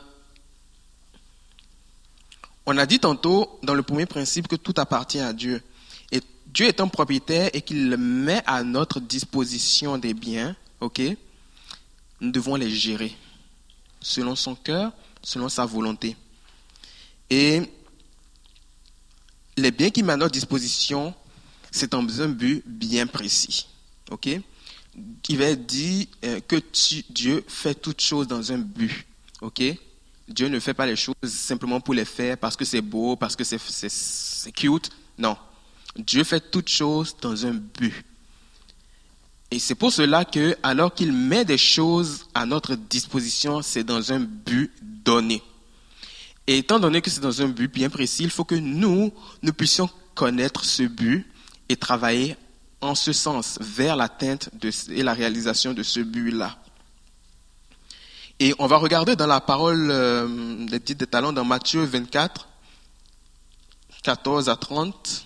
on 2.67 2.77
a 2.77 2.85
dit 2.85 2.99
tantôt 2.99 3.59
dans 3.63 3.73
le 3.73 3.81
premier 3.81 4.05
principe 4.05 4.49
que 4.49 4.57
tout 4.57 4.73
appartient 4.75 5.21
à 5.21 5.31
Dieu. 5.31 5.63
Et 6.11 6.21
Dieu 6.47 6.67
est 6.67 6.81
un 6.81 6.89
propriétaire 6.89 7.49
et 7.53 7.61
qu'il 7.61 7.95
met 7.95 8.43
à 8.45 8.63
notre 8.63 8.99
disposition 8.99 9.97
des 9.97 10.13
biens, 10.13 10.53
ok? 10.81 11.01
Nous 12.19 12.31
devons 12.31 12.55
les 12.55 12.69
gérer 12.69 13.15
selon 14.01 14.35
son 14.35 14.53
cœur, 14.53 14.91
selon 15.23 15.47
sa 15.47 15.65
volonté. 15.65 16.17
Et 17.29 17.61
les 19.55 19.71
biens 19.71 19.89
qui 19.89 20.03
met 20.03 20.13
à 20.13 20.17
notre 20.17 20.33
disposition, 20.33 21.13
c'est 21.71 21.93
un 21.93 22.03
but 22.03 22.63
bien 22.65 23.07
précis. 23.07 23.67
OK? 24.11 24.29
Il 25.29 25.37
va 25.37 25.55
dire 25.55 26.05
euh, 26.25 26.41
que 26.41 26.57
Dieu 27.09 27.45
fait 27.47 27.75
toutes 27.75 28.01
choses 28.01 28.27
dans 28.27 28.51
un 28.51 28.57
but. 28.57 29.05
OK? 29.41 29.63
Dieu 30.27 30.47
ne 30.49 30.59
fait 30.59 30.73
pas 30.73 30.85
les 30.85 30.95
choses 30.95 31.15
simplement 31.23 31.79
pour 31.79 31.93
les 31.93 32.05
faire 32.05 32.37
parce 32.37 32.55
que 32.55 32.65
c'est 32.65 32.81
beau, 32.81 33.15
parce 33.15 33.35
que 33.35 33.43
c'est 33.43 34.51
cute. 34.51 34.89
Non. 35.17 35.37
Dieu 35.95 36.23
fait 36.23 36.51
toutes 36.51 36.69
choses 36.69 37.15
dans 37.21 37.45
un 37.45 37.53
but. 37.53 38.05
Et 39.49 39.59
c'est 39.59 39.75
pour 39.75 39.93
cela 39.93 40.25
que, 40.25 40.57
alors 40.61 40.93
qu'il 40.93 41.13
met 41.13 41.45
des 41.45 41.57
choses 41.57 42.25
à 42.33 42.45
notre 42.45 42.75
disposition, 42.75 43.61
c'est 43.61 43.83
dans 43.83 44.11
un 44.11 44.19
but 44.19 44.71
donné. 44.81 45.41
Et 46.45 46.57
étant 46.57 46.79
donné 46.79 47.01
que 47.01 47.09
c'est 47.09 47.21
dans 47.21 47.41
un 47.41 47.47
but 47.47 47.73
bien 47.73 47.89
précis, 47.89 48.23
il 48.23 48.29
faut 48.29 48.43
que 48.43 48.55
nous, 48.55 49.13
nous 49.41 49.53
puissions 49.53 49.89
connaître 50.15 50.65
ce 50.65 50.83
but 50.83 51.25
et 51.69 51.77
travailler 51.77 52.35
en 52.81 52.93
ce 52.93 53.13
sens, 53.13 53.57
vers 53.61 53.95
l'atteinte 53.95 54.49
et 54.89 55.03
la 55.03 55.13
réalisation 55.13 55.73
de 55.73 55.83
ce 55.83 55.99
but-là. 55.99 56.57
Et 58.39 58.53
on 58.59 58.67
va 58.67 58.77
regarder 58.77 59.15
dans 59.15 59.25
la 59.25 59.41
parole 59.41 59.89
euh, 59.89 60.65
des 60.67 60.79
titres 60.79 60.99
des 60.99 61.07
talents 61.07 61.33
dans 61.33 61.43
Matthieu 61.43 61.83
24, 61.83 62.47
14 64.03 64.49
à 64.49 64.55
30. 64.55 65.25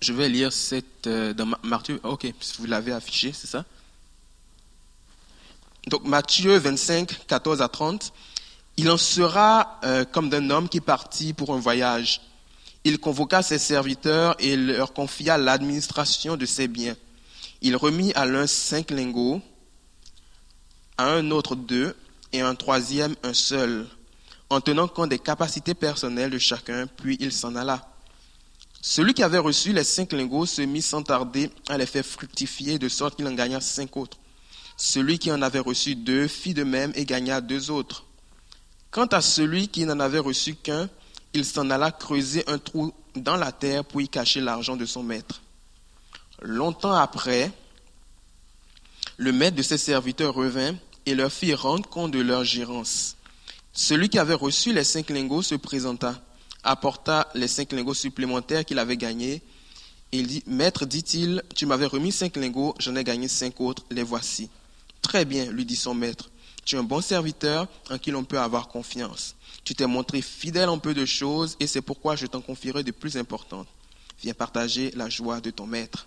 Je 0.00 0.12
vais 0.12 0.28
lire 0.28 0.52
cette 0.52 1.08
euh, 1.08 1.34
dans 1.34 1.46
Matthieu. 1.64 1.98
Ok, 2.04 2.32
vous 2.60 2.66
l'avez 2.66 2.92
affiché, 2.92 3.32
c'est 3.32 3.48
ça? 3.48 3.64
Donc 5.88 6.04
Matthieu 6.04 6.56
25, 6.56 7.26
14 7.26 7.62
à 7.62 7.68
30. 7.68 8.12
Il 8.76 8.88
en 8.90 8.96
sera 8.96 9.80
euh, 9.82 10.04
comme 10.04 10.30
d'un 10.30 10.50
homme 10.50 10.68
qui 10.68 10.80
partit 10.80 11.32
pour 11.32 11.52
un 11.52 11.58
voyage. 11.58 12.20
Il 12.86 13.00
convoqua 13.00 13.42
ses 13.42 13.58
serviteurs 13.58 14.36
et 14.38 14.54
leur 14.54 14.92
confia 14.92 15.36
l'administration 15.38 16.36
de 16.36 16.46
ses 16.46 16.68
biens. 16.68 16.94
Il 17.60 17.74
remit 17.74 18.12
à 18.14 18.26
l'un 18.26 18.46
cinq 18.46 18.92
lingots, 18.92 19.42
à 20.96 21.10
un 21.10 21.32
autre 21.32 21.56
deux, 21.56 21.96
et 22.32 22.42
à 22.42 22.48
un 22.48 22.54
troisième 22.54 23.16
un 23.24 23.34
seul, 23.34 23.88
en 24.50 24.60
tenant 24.60 24.86
compte 24.86 25.08
des 25.08 25.18
capacités 25.18 25.74
personnelles 25.74 26.30
de 26.30 26.38
chacun, 26.38 26.86
puis 26.86 27.16
il 27.18 27.32
s'en 27.32 27.56
alla. 27.56 27.92
Celui 28.82 29.14
qui 29.14 29.24
avait 29.24 29.38
reçu 29.38 29.72
les 29.72 29.82
cinq 29.82 30.12
lingots 30.12 30.46
se 30.46 30.62
mit 30.62 30.80
sans 30.80 31.02
tarder 31.02 31.50
à 31.68 31.76
les 31.78 31.86
faire 31.86 32.06
fructifier, 32.06 32.78
de 32.78 32.88
sorte 32.88 33.16
qu'il 33.16 33.26
en 33.26 33.32
gagna 33.32 33.60
cinq 33.60 33.96
autres. 33.96 34.18
Celui 34.76 35.18
qui 35.18 35.32
en 35.32 35.42
avait 35.42 35.58
reçu 35.58 35.96
deux 35.96 36.28
fit 36.28 36.54
de 36.54 36.62
même 36.62 36.92
et 36.94 37.04
gagna 37.04 37.40
deux 37.40 37.68
autres. 37.72 38.04
Quant 38.92 39.06
à 39.06 39.20
celui 39.20 39.66
qui 39.66 39.84
n'en 39.86 39.98
avait 39.98 40.20
reçu 40.20 40.54
qu'un, 40.54 40.88
il 41.36 41.44
s'en 41.44 41.68
alla 41.68 41.92
creuser 41.92 42.44
un 42.46 42.58
trou 42.58 42.94
dans 43.14 43.36
la 43.36 43.52
terre 43.52 43.84
pour 43.84 44.00
y 44.00 44.08
cacher 44.08 44.40
l'argent 44.40 44.74
de 44.74 44.86
son 44.86 45.02
maître. 45.02 45.42
Longtemps 46.40 46.94
après, 46.94 47.52
le 49.18 49.32
maître 49.32 49.56
de 49.56 49.62
ses 49.62 49.76
serviteurs 49.76 50.34
revint 50.34 50.74
et 51.04 51.14
leur 51.14 51.30
fit 51.30 51.54
rendre 51.54 51.88
compte 51.88 52.10
de 52.10 52.20
leur 52.20 52.42
gérance. 52.42 53.16
Celui 53.74 54.08
qui 54.08 54.18
avait 54.18 54.34
reçu 54.34 54.72
les 54.72 54.84
cinq 54.84 55.10
lingots 55.10 55.42
se 55.42 55.54
présenta, 55.54 56.20
apporta 56.64 57.28
les 57.34 57.48
cinq 57.48 57.72
lingots 57.72 57.94
supplémentaires 57.94 58.64
qu'il 58.64 58.78
avait 58.78 58.96
gagnés. 58.96 59.42
Il 60.12 60.26
dit, 60.26 60.42
Maître, 60.46 60.86
dit-il, 60.86 61.42
tu 61.54 61.66
m'avais 61.66 61.86
remis 61.86 62.12
cinq 62.12 62.36
lingots, 62.36 62.74
j'en 62.78 62.96
ai 62.96 63.04
gagné 63.04 63.28
cinq 63.28 63.60
autres, 63.60 63.84
les 63.90 64.02
voici. 64.02 64.48
Très 65.02 65.26
bien, 65.26 65.44
lui 65.52 65.66
dit 65.66 65.76
son 65.76 65.94
maître. 65.94 66.30
Tu 66.64 66.76
es 66.76 66.78
un 66.78 66.82
bon 66.82 67.02
serviteur 67.02 67.68
en 67.90 67.98
qui 67.98 68.10
l'on 68.10 68.24
peut 68.24 68.40
avoir 68.40 68.68
confiance. 68.68 69.35
Tu 69.66 69.74
t'es 69.74 69.88
montré 69.88 70.22
fidèle 70.22 70.68
en 70.68 70.78
peu 70.78 70.94
de 70.94 71.04
choses 71.04 71.56
et 71.58 71.66
c'est 71.66 71.82
pourquoi 71.82 72.14
je 72.14 72.26
t'en 72.26 72.40
confierai 72.40 72.84
de 72.84 72.92
plus 72.92 73.16
importantes. 73.16 73.66
Viens 74.22 74.32
partager 74.32 74.92
la 74.92 75.08
joie 75.08 75.40
de 75.40 75.50
ton 75.50 75.66
maître. 75.66 76.06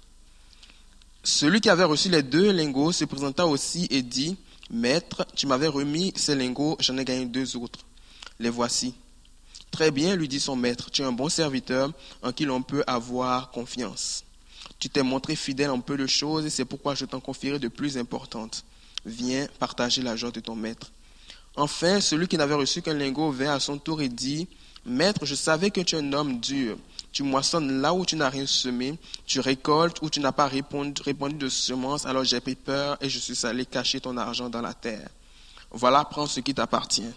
Celui 1.24 1.60
qui 1.60 1.70
avait 1.70 1.84
reçu 1.84 2.07
les 2.10 2.24
deux 2.24 2.51
lingots 2.51 2.93
se 2.93 3.03
présenta 3.03 3.45
aussi 3.45 3.86
et 3.91 4.01
dit, 4.01 4.38
Maître, 4.72 5.28
tu 5.36 5.45
m'avais 5.45 5.68
remis 5.68 6.14
ces 6.16 6.36
lingots, 6.36 6.78
j'en 6.80 6.97
ai 6.97 7.03
gagné 7.03 7.26
deux 7.26 7.57
autres. 7.57 7.82
Les 8.39 8.49
voici. 8.49 8.95
Très 9.72 9.91
bien, 9.91 10.16
lui 10.16 10.30
dit 10.30 10.39
son 10.39 10.55
maître, 10.55 10.89
tu 10.89 11.01
es 11.01 11.05
un 11.05 11.12
bon 11.12 11.28
serviteur 11.28 11.91
en 12.24 12.32
qui 12.32 12.45
l'on 12.45 12.62
peut 12.62 12.86
avoir 12.88 13.51
confiance. 13.51 14.24
Tu 14.80 14.89
t'es 14.89 15.03
montré 15.03 15.36
fidèle 15.36 15.70
en 15.70 15.82
peu 15.82 15.97
de 15.97 16.07
choses 16.07 16.45
et 16.45 16.49
c'est 16.49 16.64
pourquoi 16.64 16.95
je 16.95 17.03
t'en 17.03 17.20
confierai 17.20 17.60
de 17.60 17.68
plus 17.68 17.97
importantes 17.97 18.64
viens 19.05 19.47
partager 19.60 20.01
la 20.01 20.16
joie 20.16 20.32
de 20.32 20.39
ton 20.39 20.55
maître. 20.55 20.91
Enfin, 21.60 21.99
celui 21.99 22.30
qui 22.30 22.38
n'avait 22.38 22.53
reçu 22.53 22.82
qu'un 22.82 22.93
lingot 22.93 23.32
vint 23.32 23.53
à 23.53 23.60
son 23.60 23.78
tour 23.78 24.01
et 24.01 24.07
dit, 24.07 24.47
Maître, 24.86 25.26
je 25.26 25.36
savais 25.36 25.72
que 25.72 25.82
tu 25.82 25.97
es 25.97 25.99
un 25.99 26.14
homme 26.14 26.39
dur. 26.39 26.78
Tu 27.12 27.22
moissonnes 27.22 27.82
là 27.82 27.93
où 27.93 28.05
tu 28.05 28.16
n'as 28.16 28.30
rien 28.30 28.45
semé, 28.45 28.97
tu 29.26 29.41
récoltes 29.41 30.01
où 30.01 30.10
tu 30.10 30.22
n'as 30.22 30.32
pas 30.32 30.47
répondu, 30.47 30.93
de 31.34 31.49
semences, 31.49 32.05
alors 32.05 32.24
j'ai 32.24 32.39
pris 32.39 32.55
peur 32.55 32.97
et 33.01 33.10
je 33.10 33.20
suis 33.20 33.45
allé 33.45 33.66
cacher 33.66 33.99
ton 33.99 34.16
argent 34.16 34.49
dans 34.49 34.62
la 34.62 34.74
terre. 34.74 35.10
Voilà, 35.72 36.05
prends 36.05 36.28
ce 36.28 36.39
qui 36.39 36.53
t'appartient. 36.53 37.12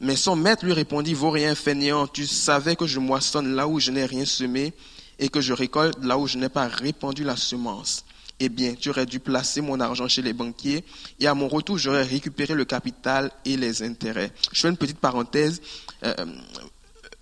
Mais 0.00 0.16
son 0.16 0.34
maître 0.34 0.64
lui 0.64 0.72
répondit, 0.72 1.14
Vaut 1.14 1.30
rien, 1.30 1.54
fainéant, 1.54 2.08
tu 2.08 2.26
savais 2.26 2.74
que 2.74 2.88
je 2.88 2.98
moissonne 2.98 3.54
là 3.54 3.68
où 3.68 3.78
je 3.78 3.92
n'ai 3.92 4.06
rien 4.06 4.24
semé 4.24 4.72
et 5.20 5.28
que 5.28 5.40
je 5.40 5.52
récolte 5.52 6.02
là 6.02 6.18
où 6.18 6.26
je 6.26 6.36
n'ai 6.36 6.48
pas 6.48 6.66
répandu 6.66 7.22
la 7.22 7.36
semence 7.36 8.04
eh 8.40 8.48
bien, 8.48 8.74
tu 8.74 8.90
aurais 8.90 9.06
dû 9.06 9.20
placer 9.20 9.60
mon 9.60 9.80
argent 9.80 10.08
chez 10.08 10.22
les 10.22 10.32
banquiers 10.32 10.84
et 11.20 11.26
à 11.26 11.34
mon 11.34 11.48
retour, 11.48 11.78
j'aurais 11.78 12.04
récupéré 12.04 12.54
le 12.54 12.64
capital 12.64 13.30
et 13.44 13.56
les 13.56 13.82
intérêts. 13.82 14.32
Je 14.52 14.60
fais 14.60 14.68
une 14.68 14.76
petite 14.76 14.98
parenthèse. 14.98 15.60
Euh, 16.04 16.14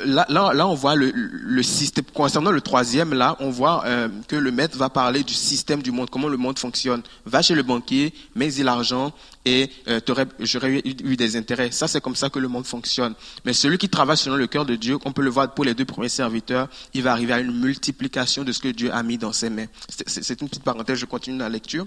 là, 0.05 0.27
là, 0.29 0.53
là, 0.53 0.67
on 0.67 0.75
voit 0.75 0.95
le, 0.95 1.11
le, 1.15 1.63
système. 1.63 2.05
Concernant 2.13 2.51
le 2.51 2.61
troisième, 2.61 3.15
là, 3.15 3.37
on 3.41 3.51
voit 3.51 3.85
euh, 3.87 4.09
que 4.29 4.37
le 4.37 4.51
maître 4.51 4.77
va 4.77 4.91
parler 4.91 5.23
du 5.23 5.33
système 5.33 5.83
du 5.83 5.91
monde, 5.91 6.11
comment 6.11 6.29
le 6.29 6.37
monde 6.37 6.59
fonctionne. 6.59 7.03
Va 7.25 7.43
chez 7.43 7.55
le 7.55 7.63
banquier, 7.63 8.13
mets-y 8.35 8.63
l'argent 8.63 9.13
et 9.45 9.71
euh, 9.89 10.01
j'aurais 10.41 10.83
eu, 10.85 11.17
des 11.17 11.37
intérêts. 11.37 11.71
Ça, 11.71 11.89
c'est 11.89 12.01
comme 12.01 12.17
ça 12.17 12.29
que 12.29 12.39
le 12.39 12.49
monde 12.49 12.67
fonctionne. 12.67 13.15
Mais 13.45 13.53
celui 13.53 13.79
qui 13.79 13.89
travaille 13.89 14.17
selon 14.17 14.37
le 14.37 14.47
cœur 14.47 14.67
de 14.67 14.75
Dieu, 14.75 14.99
on 15.05 15.13
peut 15.13 15.23
le 15.23 15.31
voir 15.31 15.55
pour 15.55 15.65
les 15.65 15.75
deux 15.75 15.85
premiers 15.85 16.09
serviteurs, 16.09 16.69
il 16.93 17.03
va 17.03 17.13
arriver 17.13 17.33
à 17.33 17.41
une 17.41 17.59
multiplication 17.59 18.45
de 18.45 18.53
ce 18.53 18.59
que 18.61 18.69
Dieu 18.69 18.93
a 18.93 19.03
mis 19.03 19.19
dans 19.19 19.33
ses 19.33 19.51
mains. 19.51 19.67
C'est 19.89 20.41
une 20.41 20.49
petite 20.49 20.65
parenthèse, 20.65 20.99
je 20.99 21.07
continue 21.07 21.39
la 21.39 21.49
lecture. 21.49 21.87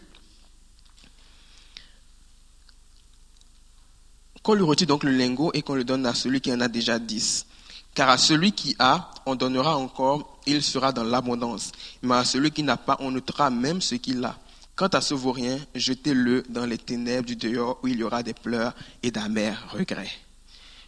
Qu'on 4.42 4.54
lui 4.54 4.64
retire 4.64 4.88
donc 4.88 5.04
le 5.04 5.12
lingot 5.12 5.52
et 5.54 5.62
qu'on 5.62 5.76
le 5.76 5.84
donne 5.84 6.06
à 6.06 6.14
celui 6.14 6.40
qui 6.40 6.52
en 6.52 6.62
a 6.62 6.70
déjà 6.70 6.98
dix. 6.98 7.46
Car 8.00 8.12
à 8.12 8.18
celui 8.18 8.54
qui 8.54 8.78
a, 8.80 9.12
on 9.26 9.36
donnera 9.36 9.76
encore, 9.76 10.40
il 10.46 10.64
sera 10.64 10.94
dans 10.94 11.04
l'abondance. 11.04 11.74
Mais 12.02 12.16
à 12.16 12.24
celui 12.24 12.50
qui 12.50 12.64
n'a 12.64 12.78
pas, 12.78 12.96
on 13.02 13.12
notera 13.12 13.50
même 13.50 13.82
ce 13.82 13.96
qu'il 13.96 14.24
a. 14.24 14.40
Quant 14.78 14.88
à 14.88 15.02
ce 15.02 15.14
vaurien, 15.14 15.60
jetez-le 15.76 16.46
dans 16.48 16.66
les 16.66 16.78
ténèbres 16.78 17.28
du 17.28 17.36
dehors 17.36 17.78
où 17.84 17.88
il 17.88 18.00
y 18.00 18.04
aura 18.04 18.24
des 18.24 18.34
pleurs 18.34 18.74
et 19.04 19.12
d'amers 19.12 19.70
regrets. 19.74 20.14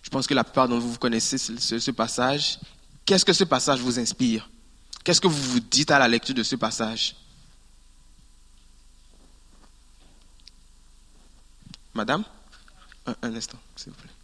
Je 0.02 0.10
pense 0.10 0.26
que 0.26 0.34
la 0.34 0.46
plupart 0.46 0.70
d'entre 0.70 0.86
vous, 0.86 0.98
connaissez 0.98 1.38
ce, 1.38 1.92
passage. 1.92 2.62
Qu'est-ce 3.04 3.26
que 3.26 3.34
ce 3.34 3.44
passage 3.44 3.82
vous 3.82 4.00
inspire? 4.00 4.50
Qu'est-ce 5.04 5.20
que 5.20 5.28
vous 5.28 5.52
vous 5.52 5.60
dites 5.60 5.92
à 5.92 6.00
la 6.00 6.08
lecture 6.08 6.34
de 6.34 6.44
ce 6.44 6.56
passage? 6.56 7.18
Madame? 11.94 12.24
Un 13.22 13.36
instant, 13.36 13.60
s'il 13.76 13.92
vous 13.92 14.00
plaît. 14.00 14.21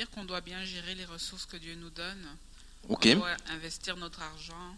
Dire 0.00 0.10
qu'on 0.12 0.24
doit 0.24 0.40
bien 0.40 0.64
gérer 0.64 0.94
les 0.94 1.04
ressources 1.04 1.44
que 1.44 1.58
Dieu 1.58 1.74
nous 1.74 1.90
donne. 1.90 2.26
Ok. 2.88 3.06
On 3.12 3.16
doit 3.16 3.36
investir 3.50 3.98
notre 3.98 4.22
argent 4.22 4.74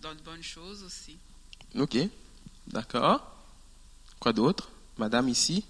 dans 0.00 0.14
de 0.14 0.20
bonnes 0.20 0.42
choses 0.42 0.82
aussi. 0.82 1.18
Ok, 1.74 1.98
d'accord. 2.68 3.20
Quoi 4.18 4.32
d'autre? 4.32 4.70
Madame 4.96 5.28
ici? 5.28 5.62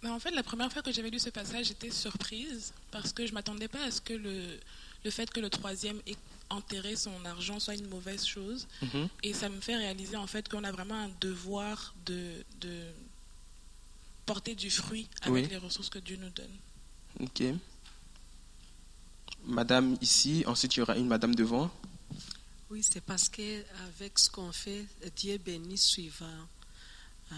Ben, 0.00 0.12
En 0.12 0.20
fait, 0.20 0.30
la 0.30 0.44
première 0.44 0.72
fois 0.72 0.80
que 0.82 0.92
j'avais 0.92 1.10
lu 1.10 1.18
ce 1.18 1.30
passage, 1.30 1.66
j'étais 1.66 1.90
surprise 1.90 2.72
parce 2.92 3.12
que 3.12 3.26
je 3.26 3.32
ne 3.32 3.34
m'attendais 3.34 3.66
pas 3.66 3.82
à 3.82 3.90
ce 3.90 4.00
que 4.00 4.12
le, 4.12 4.60
le 5.04 5.10
fait 5.10 5.28
que 5.28 5.40
le 5.40 5.50
troisième 5.50 6.00
ait 6.06 6.16
enterré 6.50 6.94
son 6.94 7.24
argent 7.24 7.58
soit 7.58 7.74
une 7.74 7.88
mauvaise 7.88 8.24
chose. 8.24 8.68
Mhm. 8.80 9.08
Et 9.24 9.32
ça 9.34 9.48
me 9.48 9.60
fait 9.60 9.74
réaliser 9.76 10.16
en 10.16 10.28
fait 10.28 10.48
qu'on 10.48 10.62
a 10.62 10.70
vraiment 10.70 11.00
un 11.06 11.10
devoir 11.20 11.94
de, 12.06 12.44
de 12.60 12.84
porter 14.26 14.54
du 14.54 14.70
fruit 14.70 15.08
avec 15.22 15.50
les 15.50 15.56
ressources 15.56 15.90
que 15.90 15.98
Dieu 15.98 16.16
nous 16.16 16.30
donne. 16.30 16.50
Ok. 17.20 17.42
Madame 19.46 19.96
ici, 20.00 20.44
ensuite 20.46 20.76
il 20.76 20.78
y 20.80 20.82
aura 20.82 20.96
une 20.96 21.06
madame 21.06 21.34
devant. 21.34 21.70
Oui, 22.70 22.82
c'est 22.82 23.02
parce 23.02 23.28
que 23.28 23.62
avec 23.86 24.18
ce 24.18 24.30
qu'on 24.30 24.52
fait, 24.52 24.86
Dieu 25.16 25.38
bénit 25.38 25.78
suivant. 25.78 26.26
Euh, 27.32 27.36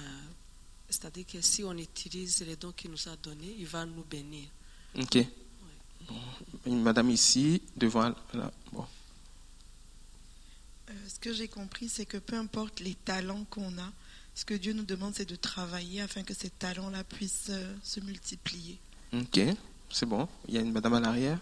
c'est-à-dire 0.88 1.26
que 1.26 1.40
si 1.40 1.64
on 1.64 1.76
utilise 1.76 2.40
les 2.40 2.56
dons 2.56 2.72
qu'il 2.72 2.90
nous 2.90 3.08
a 3.08 3.16
donnés, 3.16 3.54
il 3.58 3.66
va 3.66 3.84
nous 3.84 4.04
bénir. 4.04 4.48
Ok. 4.98 5.18
Une 6.64 6.82
madame 6.82 7.10
ici, 7.10 7.60
devant. 7.76 8.14
Là. 8.32 8.52
Bon. 8.72 8.86
Euh, 10.88 10.92
ce 11.08 11.18
que 11.18 11.32
j'ai 11.32 11.48
compris, 11.48 11.88
c'est 11.88 12.06
que 12.06 12.18
peu 12.18 12.36
importe 12.36 12.80
les 12.80 12.94
talents 12.94 13.44
qu'on 13.50 13.76
a, 13.78 13.92
ce 14.36 14.44
que 14.44 14.54
Dieu 14.54 14.74
nous 14.74 14.84
demande, 14.84 15.14
c'est 15.14 15.28
de 15.28 15.34
travailler 15.34 16.02
afin 16.02 16.22
que 16.22 16.34
ces 16.34 16.50
talents-là 16.50 17.02
puissent 17.04 17.48
euh, 17.48 17.74
se 17.82 18.00
multiplier. 18.00 18.78
Ok, 19.14 19.40
c'est 19.90 20.04
bon. 20.04 20.28
Il 20.46 20.54
y 20.54 20.58
a 20.58 20.60
une 20.60 20.72
madame 20.72 20.92
à 20.92 21.00
l'arrière. 21.00 21.38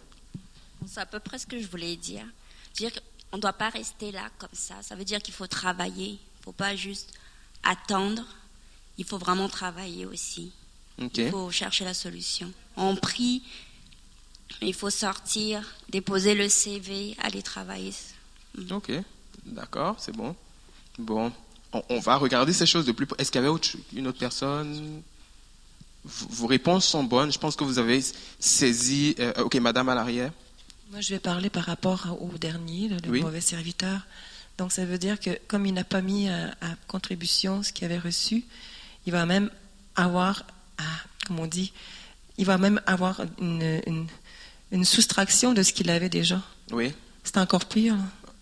C'est 0.86 1.00
à 1.00 1.06
peu 1.06 1.18
près 1.18 1.40
ce 1.40 1.46
que 1.46 1.58
je 1.58 1.66
voulais 1.66 1.96
dire. 1.96 2.24
Dire 2.74 2.92
qu'on 2.92 3.36
ne 3.36 3.42
doit 3.42 3.52
pas 3.52 3.70
rester 3.70 4.12
là 4.12 4.30
comme 4.38 4.48
ça. 4.52 4.76
Ça 4.82 4.94
veut 4.94 5.04
dire 5.04 5.20
qu'il 5.20 5.34
faut 5.34 5.48
travailler. 5.48 6.10
Il 6.10 6.12
ne 6.12 6.44
faut 6.44 6.52
pas 6.52 6.76
juste 6.76 7.12
attendre. 7.64 8.24
Il 8.96 9.04
faut 9.04 9.18
vraiment 9.18 9.48
travailler 9.48 10.06
aussi. 10.06 10.52
Il 10.98 11.30
faut 11.32 11.50
chercher 11.50 11.84
la 11.84 11.94
solution. 11.94 12.52
On 12.76 12.94
prie, 12.94 13.42
il 14.62 14.74
faut 14.74 14.90
sortir, 14.90 15.74
déposer 15.88 16.36
le 16.36 16.48
CV, 16.48 17.16
aller 17.20 17.42
travailler. 17.42 17.92
Ok, 18.70 18.92
d'accord, 19.46 19.96
c'est 19.98 20.14
bon. 20.14 20.36
Bon, 20.96 21.32
on, 21.88 21.98
va 21.98 22.16
regarder 22.16 22.52
ces 22.52 22.66
choses 22.66 22.86
de 22.86 22.92
plus 22.92 23.06
Est-ce 23.18 23.30
qu'il 23.30 23.42
y 23.42 23.44
avait 23.44 23.56
une 23.94 24.06
autre 24.06 24.18
personne? 24.18 25.02
Vos 26.04 26.46
réponses 26.46 26.86
sont 26.86 27.04
bonnes. 27.04 27.32
Je 27.32 27.38
pense 27.38 27.56
que 27.56 27.64
vous 27.64 27.78
avez 27.78 28.02
saisi. 28.38 29.14
Euh, 29.18 29.32
ok, 29.38 29.54
madame 29.56 29.88
à 29.88 29.94
l'arrière. 29.94 30.32
Moi, 30.90 31.00
je 31.00 31.14
vais 31.14 31.18
parler 31.18 31.50
par 31.50 31.64
rapport 31.64 32.16
au 32.20 32.36
dernier, 32.38 32.88
le, 32.88 33.20
mauvais 33.20 33.40
serviteur. 33.40 34.06
Donc, 34.58 34.70
ça 34.70 34.84
veut 34.84 34.98
dire 34.98 35.18
que 35.18 35.30
comme 35.48 35.66
il 35.66 35.72
n'a 35.72 35.84
pas 35.84 36.02
mis 36.02 36.28
à, 36.28 36.52
contribution 36.86 37.62
ce 37.62 37.72
qu'il 37.72 37.86
avait 37.86 37.98
reçu, 37.98 38.44
il 39.06 39.12
va 39.12 39.26
même 39.26 39.50
avoir, 39.96 40.44
comme 41.26 41.40
on 41.40 41.46
dit, 41.46 41.72
il 42.38 42.46
va 42.46 42.58
même 42.58 42.80
avoir 42.86 43.22
une, 43.40 44.06
une, 44.70 44.84
soustraction 44.84 45.52
de 45.52 45.62
ce 45.62 45.72
qu'il 45.72 45.90
avait 45.90 46.08
déjà. 46.08 46.42
Oui. 46.70 46.92
C'est 47.24 47.38
encore 47.38 47.64
pire. 47.64 47.96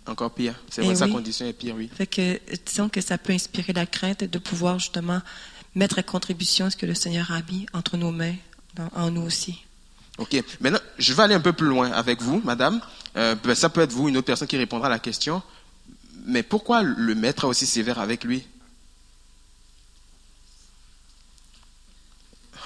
Encore 0.07 0.33
pire. 0.33 0.61
C'est 0.71 0.83
vrai, 0.83 0.97
sa 0.97 1.09
condition 1.09 1.47
est 1.47 1.53
pire, 1.53 1.75
oui. 1.77 1.89
Fait 1.95 2.07
que, 2.07 2.41
disons 2.67 2.89
que 2.89 3.01
ça 3.01 3.19
peut 3.19 3.33
inspirer 3.33 3.73
la 3.73 3.87
crainte 3.87 4.25
de 4.25 4.39
pouvoir 4.39 4.79
justement 4.79 5.21
mettre 5.75 5.99
à 5.99 6.03
contribution 6.03 6.69
ce 6.71 6.77
que 6.77 6.87
le 6.87 6.95
Seigneur 6.95 7.31
a 7.31 7.41
mis 7.43 7.67
entre 7.73 7.97
nos 7.97 8.11
mains, 8.11 8.35
en 8.95 9.11
nous 9.11 9.23
aussi. 9.23 9.65
Ok. 10.19 10.37
Maintenant, 10.61 10.81
je 10.99 11.13
vais 11.15 11.23
aller 11.23 11.35
un 11.35 11.41
peu 11.41 11.53
plus 11.53 11.69
loin 11.69 11.91
avec 11.93 12.21
vous, 12.21 12.41
madame. 12.45 12.81
Euh, 13.17 13.35
ben, 13.37 13.55
ça 13.55 13.69
peut 13.69 13.81
être 13.81 13.93
vous, 13.93 14.09
une 14.09 14.17
autre 14.17 14.27
personne 14.27 14.49
qui 14.49 14.57
répondra 14.57 14.89
à 14.89 14.91
la 14.91 14.99
question. 14.99 15.43
Mais 16.27 16.43
pourquoi 16.43 16.83
le 16.83 17.15
maître 17.15 17.45
est 17.45 17.49
aussi 17.49 17.67
sévère 17.67 17.99
avec 17.99 18.25
lui? 18.25 18.45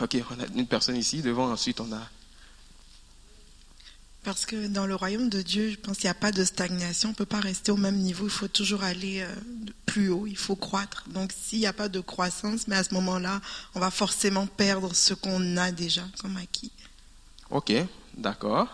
Ok, 0.00 0.16
on 0.30 0.42
a 0.42 0.46
une 0.54 0.66
personne 0.66 0.96
ici 0.96 1.22
devant, 1.22 1.50
ensuite 1.50 1.80
on 1.80 1.90
a 1.92 2.02
parce 4.26 4.44
que 4.44 4.66
dans 4.66 4.86
le 4.86 4.96
royaume 4.96 5.28
de 5.28 5.40
Dieu, 5.40 5.70
je 5.70 5.76
pense 5.76 5.98
qu'il 5.98 6.06
n'y 6.06 6.10
a 6.10 6.14
pas 6.14 6.32
de 6.32 6.44
stagnation. 6.44 7.10
On 7.10 7.12
ne 7.12 7.16
peut 7.16 7.24
pas 7.24 7.38
rester 7.38 7.70
au 7.70 7.76
même 7.76 7.94
niveau. 7.94 8.26
Il 8.26 8.30
faut 8.30 8.48
toujours 8.48 8.82
aller 8.82 9.20
euh, 9.20 9.32
plus 9.86 10.08
haut. 10.08 10.26
Il 10.26 10.36
faut 10.36 10.56
croître. 10.56 11.04
Donc, 11.10 11.30
s'il 11.32 11.60
n'y 11.60 11.66
a 11.68 11.72
pas 11.72 11.88
de 11.88 12.00
croissance, 12.00 12.66
mais 12.66 12.74
à 12.74 12.82
ce 12.82 12.92
moment-là, 12.94 13.40
on 13.76 13.80
va 13.80 13.92
forcément 13.92 14.48
perdre 14.48 14.92
ce 14.96 15.14
qu'on 15.14 15.56
a 15.56 15.70
déjà 15.70 16.02
comme 16.20 16.36
acquis. 16.38 16.72
Ok, 17.50 17.72
d'accord. 18.16 18.66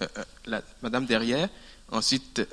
Euh, 0.00 0.06
euh, 0.48 0.60
madame 0.80 1.04
derrière. 1.04 1.50
Ensuite, 1.92 2.48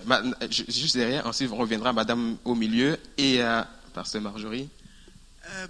juste 0.69 0.97
derrière. 0.97 1.25
Ensuite, 1.25 1.49
on 1.49 1.55
reviendra 1.55 1.93
Madame 1.93 2.35
au 2.43 2.55
milieu 2.55 2.97
et 3.17 3.41
à 3.41 3.69
Pasteur 3.93 4.21
Marjorie. 4.21 4.67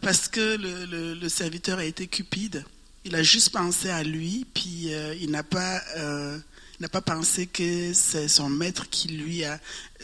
parce 0.02 0.28
que 0.28 0.58
le, 0.58 1.14
le, 1.14 1.30
serviteur 1.30 1.78
a 1.78 1.86
été 1.86 2.08
cupide. 2.08 2.66
Il 3.06 3.14
a 3.16 3.22
juste 3.22 3.52
pensé 3.52 3.92
à 3.92 4.02
lui, 4.02 4.48
puis 4.56 4.92
il 5.22 5.30
n'a 5.30 5.44
pas 5.44 5.80
n'a 6.84 6.90
pas 6.90 7.02
pensé 7.02 7.48
que 7.48 7.94
c'est 7.94 8.28
son 8.28 8.50
maître 8.50 8.90
qui 8.90 9.08
lui 9.08 9.46
a 9.46 9.58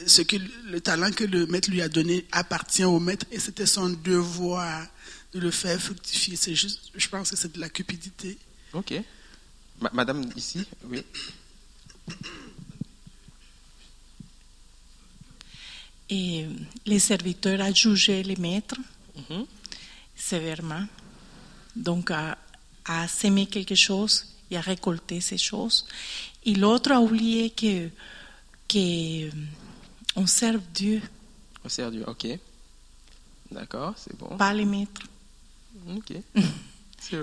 ce 0.07 0.21
que 0.21 0.37
le 0.37 0.79
talent 0.79 1.11
que 1.11 1.25
le 1.25 1.45
maître 1.45 1.69
lui 1.69 1.81
a 1.81 1.89
donné 1.89 2.25
appartient 2.31 2.85
au 2.85 2.99
maître 2.99 3.25
et 3.31 3.39
c'était 3.39 3.65
son 3.65 3.89
devoir 3.89 4.87
de 5.33 5.39
le 5.39 5.51
faire 5.51 5.77
fructifier. 5.79 6.37
C'est 6.37 6.55
juste, 6.55 6.91
je 6.95 7.07
pense 7.09 7.31
que 7.31 7.35
c'est 7.35 7.53
de 7.53 7.59
la 7.59 7.67
cupidité. 7.67 8.37
Ok. 8.71 8.93
Madame 9.91 10.29
ici, 10.37 10.65
oui. 10.85 11.03
Et 16.09 16.47
les 16.85 16.99
serviteurs 16.99 17.59
ont 17.59 17.73
jugé 17.75 18.23
les 18.23 18.37
maîtres 18.37 18.79
mhm. 19.29 19.45
sévèrement. 20.15 20.85
Donc, 21.75 22.09
à, 22.11 22.37
à 22.85 23.07
s'aimer 23.09 23.47
quelque 23.47 23.75
chose 23.75 24.25
et 24.49 24.57
à 24.57 24.61
récolter 24.61 25.21
ces 25.21 25.37
choses. 25.37 25.85
Et 26.49 26.55
l'autre 26.55 26.91
a 26.91 26.99
oublié 26.99 27.51
que, 27.51 27.89
que 28.67 29.29
on 30.15 30.25
serve 30.25 30.63
Dieu. 30.73 30.99
On 31.63 31.69
sert 31.69 31.91
Dieu, 31.91 32.03
ok. 32.07 32.25
D'accord, 33.51 33.93
c'est 33.95 34.17
bon. 34.17 34.35
Pas 34.35 34.51
les 34.51 34.65
maîtres. 34.65 35.03
Ok. 35.95 36.11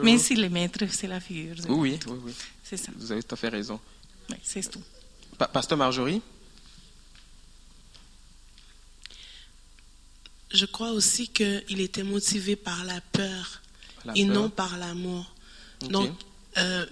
Mais 0.05 0.17
si 0.19 0.37
les 0.37 0.49
maîtres, 0.49 0.85
c'est 0.93 1.09
la 1.09 1.19
figure. 1.19 1.57
Oui, 1.69 1.99
oui, 2.07 2.19
oui. 2.25 2.33
C'est 2.63 2.77
ça. 2.77 2.93
Vous 2.97 3.11
avez 3.11 3.21
tout 3.25 3.35
à 3.35 3.37
fait 3.37 3.49
raison. 3.49 3.81
Oui, 4.31 4.37
c'est 4.45 4.71
tout. 4.71 4.83
Pasteur 5.53 5.77
Marjorie? 5.77 6.23
Je 10.53 10.67
crois 10.67 10.93
aussi 10.93 11.27
qu'il 11.27 11.81
était 11.81 12.05
motivé 12.05 12.55
par 12.55 12.85
la 12.85 13.01
peur 13.01 13.61
et 14.15 14.25
non 14.25 14.51
par 14.51 14.79
l'amour. 14.79 15.35
Donc, 15.91 16.13
euh, 16.59 16.87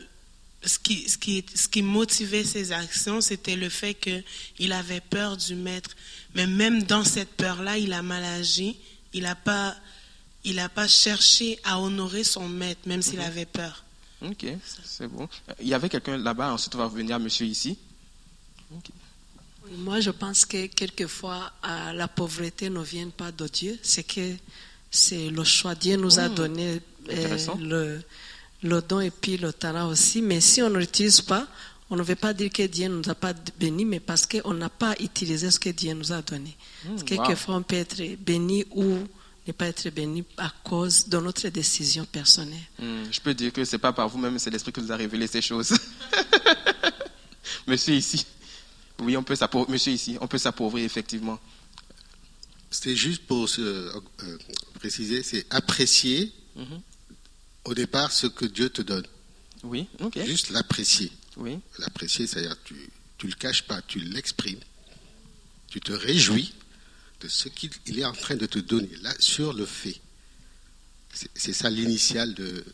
ce 0.66 0.78
qui, 0.78 1.08
ce, 1.08 1.18
qui, 1.18 1.44
ce 1.54 1.68
qui 1.68 1.82
motivait 1.82 2.44
ses 2.44 2.72
actions, 2.72 3.20
c'était 3.20 3.56
le 3.56 3.68
fait 3.68 3.94
qu'il 3.94 4.72
avait 4.72 5.00
peur 5.00 5.36
du 5.36 5.54
maître. 5.54 5.90
Mais 6.34 6.46
même 6.46 6.82
dans 6.82 7.04
cette 7.04 7.30
peur-là, 7.30 7.78
il 7.78 7.92
a 7.92 8.02
mal 8.02 8.24
agi. 8.24 8.76
Il 9.12 9.22
n'a 9.22 9.34
pas, 9.34 9.76
il 10.44 10.60
pas 10.74 10.88
cherché 10.88 11.58
à 11.64 11.80
honorer 11.80 12.24
son 12.24 12.48
maître, 12.48 12.80
même 12.86 13.02
s'il 13.02 13.18
mhm. 13.18 13.26
avait 13.26 13.46
peur. 13.46 13.84
Ok, 14.22 14.46
c'est 14.84 15.06
bon. 15.08 15.28
Il 15.60 15.68
y 15.68 15.74
avait 15.74 15.88
quelqu'un 15.88 16.16
là-bas, 16.16 16.52
ensuite 16.52 16.74
on 16.74 16.78
va 16.78 16.86
revenir 16.86 17.16
à 17.16 17.18
monsieur 17.18 17.46
ici. 17.46 17.76
Moi, 19.76 20.00
je 20.00 20.10
pense 20.10 20.44
que 20.44 20.66
quelquefois, 20.66 21.52
la 21.62 22.08
pauvreté 22.08 22.70
ne 22.70 22.80
vient 22.82 23.10
pas 23.10 23.32
de 23.32 23.46
Dieu, 23.46 23.78
c'est 23.82 24.04
que 24.04 24.34
c'est 24.90 25.30
le 25.30 25.44
choix. 25.44 25.74
Dieu 25.74 25.96
nous 25.96 26.18
a 26.18 26.26
oh, 26.26 26.34
donné 26.34 26.80
euh, 27.10 27.38
le 27.58 28.02
le 28.64 28.80
don 28.82 29.00
et 29.00 29.10
puis 29.10 29.36
le 29.36 29.52
talent 29.52 29.88
aussi. 29.88 30.22
Mais 30.22 30.40
si 30.40 30.62
on 30.62 30.70
ne 30.70 30.78
l'utilise 30.78 31.20
pas, 31.20 31.46
on 31.90 31.96
ne 31.96 32.02
veut 32.02 32.16
pas 32.16 32.32
dire 32.32 32.50
que 32.50 32.66
Dieu 32.66 32.88
ne 32.88 32.96
nous 32.96 33.10
a 33.10 33.14
pas 33.14 33.34
bénis, 33.60 33.84
mais 33.84 34.00
parce 34.00 34.26
qu'on 34.26 34.54
n'a 34.54 34.70
pas 34.70 34.94
utilisé 35.00 35.50
ce 35.50 35.60
que 35.60 35.68
Dieu 35.68 35.92
nous 35.92 36.12
a 36.12 36.22
donné. 36.22 36.56
Mmh, 36.84 37.02
quelquefois, 37.02 37.56
on 37.56 37.62
peut 37.62 37.76
être 37.76 38.02
béni 38.16 38.64
ou 38.70 38.98
ne 39.46 39.52
pas 39.52 39.66
être 39.66 39.90
béni 39.90 40.24
à 40.38 40.50
cause 40.64 41.06
de 41.06 41.18
notre 41.18 41.48
décision 41.50 42.06
personnelle. 42.06 42.58
Mmh, 42.78 43.12
je 43.12 43.20
peux 43.20 43.34
dire 43.34 43.52
que 43.52 43.64
ce 43.64 43.76
n'est 43.76 43.80
pas 43.80 43.92
par 43.92 44.08
vous-même, 44.08 44.38
c'est 44.38 44.50
l'Esprit 44.50 44.72
qui 44.72 44.80
nous 44.80 44.92
a 44.92 44.96
révélé 44.96 45.26
ces 45.26 45.42
choses. 45.42 45.76
Monsieur 47.66 47.94
ici. 47.94 48.26
Oui, 49.00 49.16
on 49.16 49.22
peut 49.22 49.36
s'appauvrir. 49.36 49.70
Monsieur 49.70 49.92
ici, 49.92 50.16
on 50.20 50.26
peut 50.26 50.38
s'appauvrir 50.38 50.84
effectivement. 50.84 51.38
C'était 52.70 52.96
juste 52.96 53.26
pour 53.26 53.48
se, 53.48 53.60
euh, 53.60 54.38
préciser, 54.80 55.22
c'est 55.22 55.46
apprécier 55.50 56.32
mmh 56.56 56.62
au 57.64 57.74
départ 57.74 58.12
ce 58.12 58.26
que 58.26 58.44
Dieu 58.44 58.68
te 58.68 58.82
donne. 58.82 59.06
Oui, 59.62 59.86
ok. 60.00 60.18
Juste 60.24 60.50
l'apprécier. 60.50 61.10
Oui. 61.36 61.58
L'apprécier, 61.78 62.26
c'est-à-dire 62.26 62.56
tu 62.64 62.74
ne 62.74 63.28
le 63.28 63.36
caches 63.36 63.62
pas, 63.62 63.80
tu 63.82 63.98
l'exprimes. 64.00 64.60
Tu 65.68 65.80
te 65.80 65.92
réjouis 65.92 66.52
de 67.20 67.28
ce 67.28 67.48
qu'il 67.48 67.98
est 67.98 68.04
en 68.04 68.12
train 68.12 68.36
de 68.36 68.46
te 68.46 68.58
donner, 68.58 68.90
là, 69.02 69.12
sur 69.18 69.52
le 69.52 69.64
fait. 69.64 70.00
C'est 71.34 71.52
ça 71.52 71.70
l'initial 71.70 72.34
de 72.34 72.64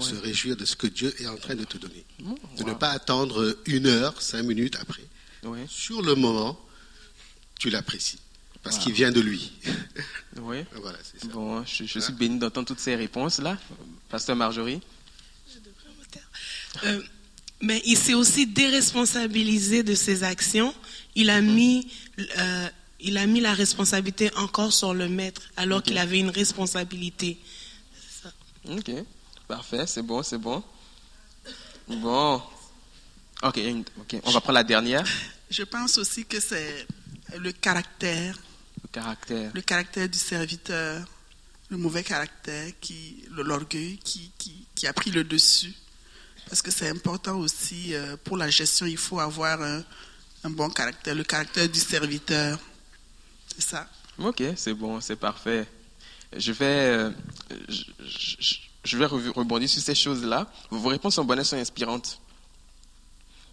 se 0.00 0.14
réjouir 0.14 0.56
de 0.56 0.64
ce 0.64 0.76
que 0.76 0.86
Dieu 0.86 1.14
est 1.20 1.26
en 1.26 1.36
train 1.36 1.54
de 1.54 1.64
te 1.64 1.78
donner. 1.78 2.04
Mmh, 2.20 2.34
de 2.58 2.64
ne 2.64 2.74
pas 2.74 2.90
attendre 2.90 3.56
une 3.66 3.86
heure, 3.86 4.20
cinq 4.20 4.42
minutes 4.42 4.76
après. 4.80 5.02
Sur 5.68 6.02
le 6.02 6.14
moment, 6.14 6.60
tu 7.58 7.70
l'apprécies 7.70 8.18
parce 8.62 8.78
qu'il 8.78 8.92
vient 8.92 9.12
de 9.12 9.20
lui. 9.20 9.52
Oui. 10.40 10.64
voilà, 10.82 10.98
ça. 10.98 11.28
Bon, 11.28 11.64
je, 11.64 11.84
suis 11.84 12.12
béni 12.12 12.38
d'entendre 12.38 12.66
toutes 12.66 12.80
ces 12.80 12.96
réponses-là. 12.96 13.56
Pasteur 14.08 14.36
Marjorie? 14.36 14.80
Euh, 16.84 17.02
Mais 17.60 17.82
il 17.84 17.96
s'est 17.96 18.14
aussi 18.14 18.46
déresponsabilisé 18.46 19.82
de 19.82 19.94
ses 19.94 20.22
actions. 20.22 20.74
Il 21.14 21.30
a, 21.30 21.40
mis, 21.40 21.90
euh, 22.38 22.68
il 23.00 23.18
a 23.18 23.26
mis 23.26 23.40
la 23.40 23.52
responsabilité 23.52 24.32
encore 24.36 24.72
sur 24.72 24.94
le 24.94 25.08
maître, 25.08 25.42
alors 25.56 25.82
qu'il 25.82 25.98
avait 25.98 26.20
une 26.20 26.30
responsabilité. 26.30 27.38
Ça. 28.22 28.30
Ok, 28.70 28.90
parfait, 29.48 29.86
c'est 29.86 30.02
bon, 30.02 30.22
c'est 30.22 30.38
bon. 30.38 30.62
Bon. 31.88 32.40
Ok, 33.42 33.60
on 34.24 34.30
va 34.30 34.40
prendre 34.40 34.52
la 34.52 34.64
dernière. 34.64 35.04
Je 35.50 35.62
pense 35.62 35.98
aussi 35.98 36.24
que 36.24 36.40
c'est 36.40 36.86
le 37.36 37.52
caractère 37.52 38.36
le 38.82 38.88
caractère. 38.88 39.50
Le 39.54 39.60
caractère 39.60 40.08
du 40.08 40.18
serviteur, 40.18 41.06
le 41.70 41.76
mauvais 41.76 42.02
caractère, 42.02 42.72
qui, 42.80 43.24
l'orgueil 43.30 43.98
qui, 43.98 44.30
qui, 44.74 44.86
a 44.86 44.92
pris 44.92 45.10
le 45.10 45.24
dessus. 45.24 45.74
Parce 46.48 46.62
que 46.62 46.70
c'est 46.70 46.88
important 46.88 47.36
aussi, 47.38 47.94
euh, 47.94 48.16
pour 48.24 48.36
la 48.36 48.48
gestion, 48.48 48.86
il 48.86 48.96
faut 48.96 49.20
avoir 49.20 49.60
un, 49.60 49.82
bon 50.44 50.70
caractère, 50.70 51.14
le 51.14 51.24
caractère 51.24 51.68
du 51.68 51.78
serviteur. 51.78 52.58
C'est 53.54 53.62
ça. 53.62 53.88
Ok, 54.18 54.42
c'est 54.56 54.72
bon, 54.72 55.00
c'est 55.00 55.16
parfait. 55.16 55.66
Je 56.34 56.52
vais, 56.52 56.64
euh, 56.64 57.10
je, 58.84 58.96
vais 58.96 59.06
rebondir 59.06 59.68
sur 59.68 59.82
ces 59.82 59.94
choses-là. 59.94 60.46
Vos 60.70 60.88
réponses 60.88 61.16
sont 61.16 61.24
bonnes, 61.24 61.44
sont 61.44 61.56
inspirantes. 61.56 62.20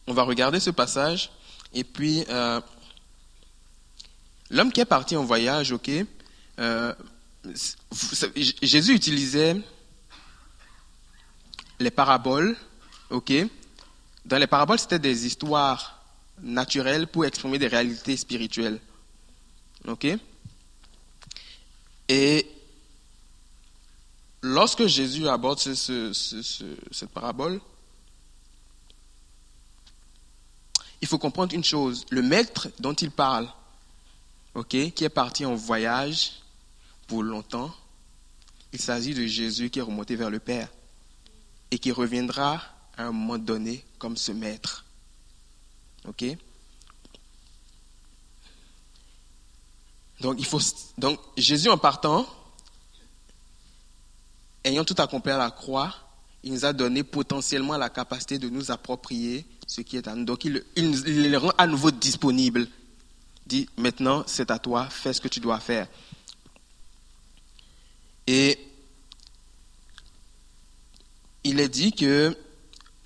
On 0.08 0.14
va 0.14 0.24
regarder 0.24 0.60
ce 0.60 0.70
passage 0.70 1.32
et 1.74 1.84
puis 1.84 2.24
euh, 2.30 2.62
l'homme 4.50 4.72
qui 4.72 4.80
est 4.80 4.86
parti 4.86 5.16
en 5.16 5.26
voyage, 5.26 5.72
ok. 5.72 5.90
Jésus 8.62 8.94
utilisait 8.94 9.56
les 11.80 11.92
paraboles, 11.92 12.56
ok? 13.10 13.34
Dans 14.26 14.38
les 14.38 14.48
paraboles, 14.48 14.80
c'était 14.80 15.00
des 15.00 15.26
histoires 15.26 16.02
naturelles 16.42 17.08
pour 17.08 17.26
exprimer 17.26 17.60
des 17.60 17.68
réalités 17.68 18.18
spirituelles, 18.18 18.80
ok? 19.88 20.08
Et 22.08 22.48
lorsque 24.42 24.86
Jésus 24.86 25.28
aborde 25.28 25.60
cette 25.60 27.10
parabole, 27.14 27.60
il 31.02 31.08
faut 31.08 31.18
comprendre 31.18 31.54
une 31.54 31.64
chose. 31.64 32.06
Le 32.10 32.22
maître 32.22 32.70
dont 32.80 32.94
il 32.94 33.12
parle, 33.12 33.48
ok, 34.56 34.70
qui 34.70 35.04
est 35.04 35.10
parti 35.10 35.46
en 35.46 35.56
voyage 35.56 36.42
pour 37.08 37.24
longtemps, 37.24 37.74
il 38.74 38.80
s'agit 38.82 39.14
de 39.14 39.26
Jésus 39.26 39.70
qui 39.70 39.80
est 39.80 39.82
remonté 39.82 40.16
vers 40.16 40.30
le 40.30 40.40
Père 40.40 40.70
et 41.72 41.80
qui 41.80 41.92
reviendra 41.92 42.62
à 42.98 43.04
un 43.04 43.12
moment 43.12 43.38
donné 43.38 43.84
comme 43.98 44.18
ce 44.18 44.32
maître. 44.32 44.86
Ok? 46.08 46.26
Donc, 50.22 50.36
il 50.40 50.46
faut, 50.46 50.60
donc 50.98 51.20
Jésus 51.38 51.70
en 51.70 51.78
partant, 51.78 52.26
ayant 54.64 54.86
tout 54.86 54.96
accompli 54.98 55.32
à 55.32 55.38
la 55.38 55.52
croix, 55.52 55.94
il 56.44 56.54
nous 56.54 56.66
a 56.66 56.74
donné 56.74 57.04
potentiellement 57.04 57.76
la 57.78 57.90
capacité 57.90 58.38
de 58.38 58.50
nous 58.50 58.72
approprier 58.72 59.46
ce 59.68 59.82
qui 59.82 59.98
est 59.98 60.08
à 60.08 60.16
nous. 60.16 60.26
Donc 60.26 60.46
il, 60.46 60.64
il, 60.76 61.32
le 61.32 61.38
rend 61.38 61.52
à 61.58 61.68
nouveau 61.68 61.92
disponible. 61.92 62.68
Dit, 63.48 63.68
maintenant 63.78 64.24
c'est 64.28 64.52
à 64.52 64.60
toi, 64.60 64.88
fais 64.90 65.14
ce 65.14 65.22
que 65.22 65.28
tu 65.28 65.40
dois 65.40 65.60
faire. 65.60 65.88
Et 68.28 68.60
il 71.44 71.60
est 71.60 71.70
dit 71.70 71.92
que, 71.92 72.36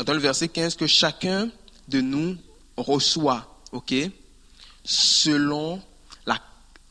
dans 0.05 0.13
le 0.13 0.19
verset 0.19 0.47
15, 0.47 0.75
que 0.75 0.87
chacun 0.87 1.49
de 1.87 2.01
nous 2.01 2.37
reçoit, 2.77 3.59
ok, 3.71 3.93
selon 4.83 5.81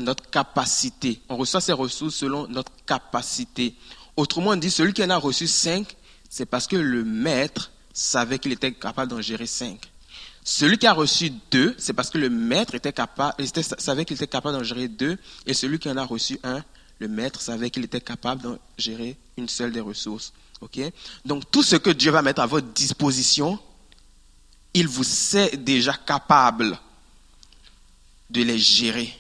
notre 0.01 0.29
capacité. 0.31 1.21
On 1.29 1.37
reçoit 1.37 1.61
ces 1.61 1.73
ressources 1.73 2.17
selon 2.17 2.47
notre 2.49 2.73
capacité. 2.87 3.75
Autrement 4.17 4.57
dit, 4.57 4.71
celui 4.71 4.93
qui 4.93 5.03
en 5.03 5.11
a 5.11 5.17
reçu 5.17 5.47
cinq, 5.47 5.97
c'est 6.31 6.47
parce 6.47 6.67
que 6.67 6.77
le 6.77 7.05
maître 7.05 7.73
savait 7.93 8.39
qu'il 8.39 8.53
était 8.53 8.73
capable 8.73 9.11
d'en 9.11 9.21
gérer 9.21 9.47
cinq. 9.47 9.81
Celui 10.45 10.79
qui 10.79 10.87
a 10.87 10.93
reçu 10.93 11.31
deux, 11.51 11.75
c'est 11.79 11.93
parce 11.93 12.11
que 12.11 12.19
le 12.19 12.31
maître 12.31 12.75
était 12.75 12.93
capable, 12.93 13.35
savait 13.79 14.05
qu'il 14.05 14.17
était 14.17 14.27
capable 14.27 14.57
d'en 14.57 14.65
gérer 14.65 14.89
deux. 14.89 15.19
Et 15.47 15.53
celui 15.53 15.79
qui 15.79 15.91
en 15.91 15.97
a 15.97 16.05
reçu 16.05 16.39
un, 16.43 16.63
le 16.99 17.09
maître 17.09 17.41
savait 17.41 17.71
qu'il 17.71 17.85
était 17.85 18.01
capable 18.01 18.43
d'en 18.43 18.59
gérer 18.77 19.17
une 19.37 19.49
seule 19.49 19.73
des 19.73 19.81
ressources. 19.81 20.33
Ok? 20.61 20.81
Donc 21.25 21.51
tout 21.51 21.63
ce 21.63 21.77
que 21.77 21.91
Dieu 21.91 22.11
va 22.11 22.23
mettre 22.23 22.41
à 22.41 22.47
votre 22.47 22.67
disposition, 22.69 23.59
il 24.75 24.89
vous 24.89 25.05
sait 25.05 25.57
déjà 25.57 25.93
capable 25.93 26.79
de 28.31 28.43
les 28.43 28.59
gérer. 28.59 29.17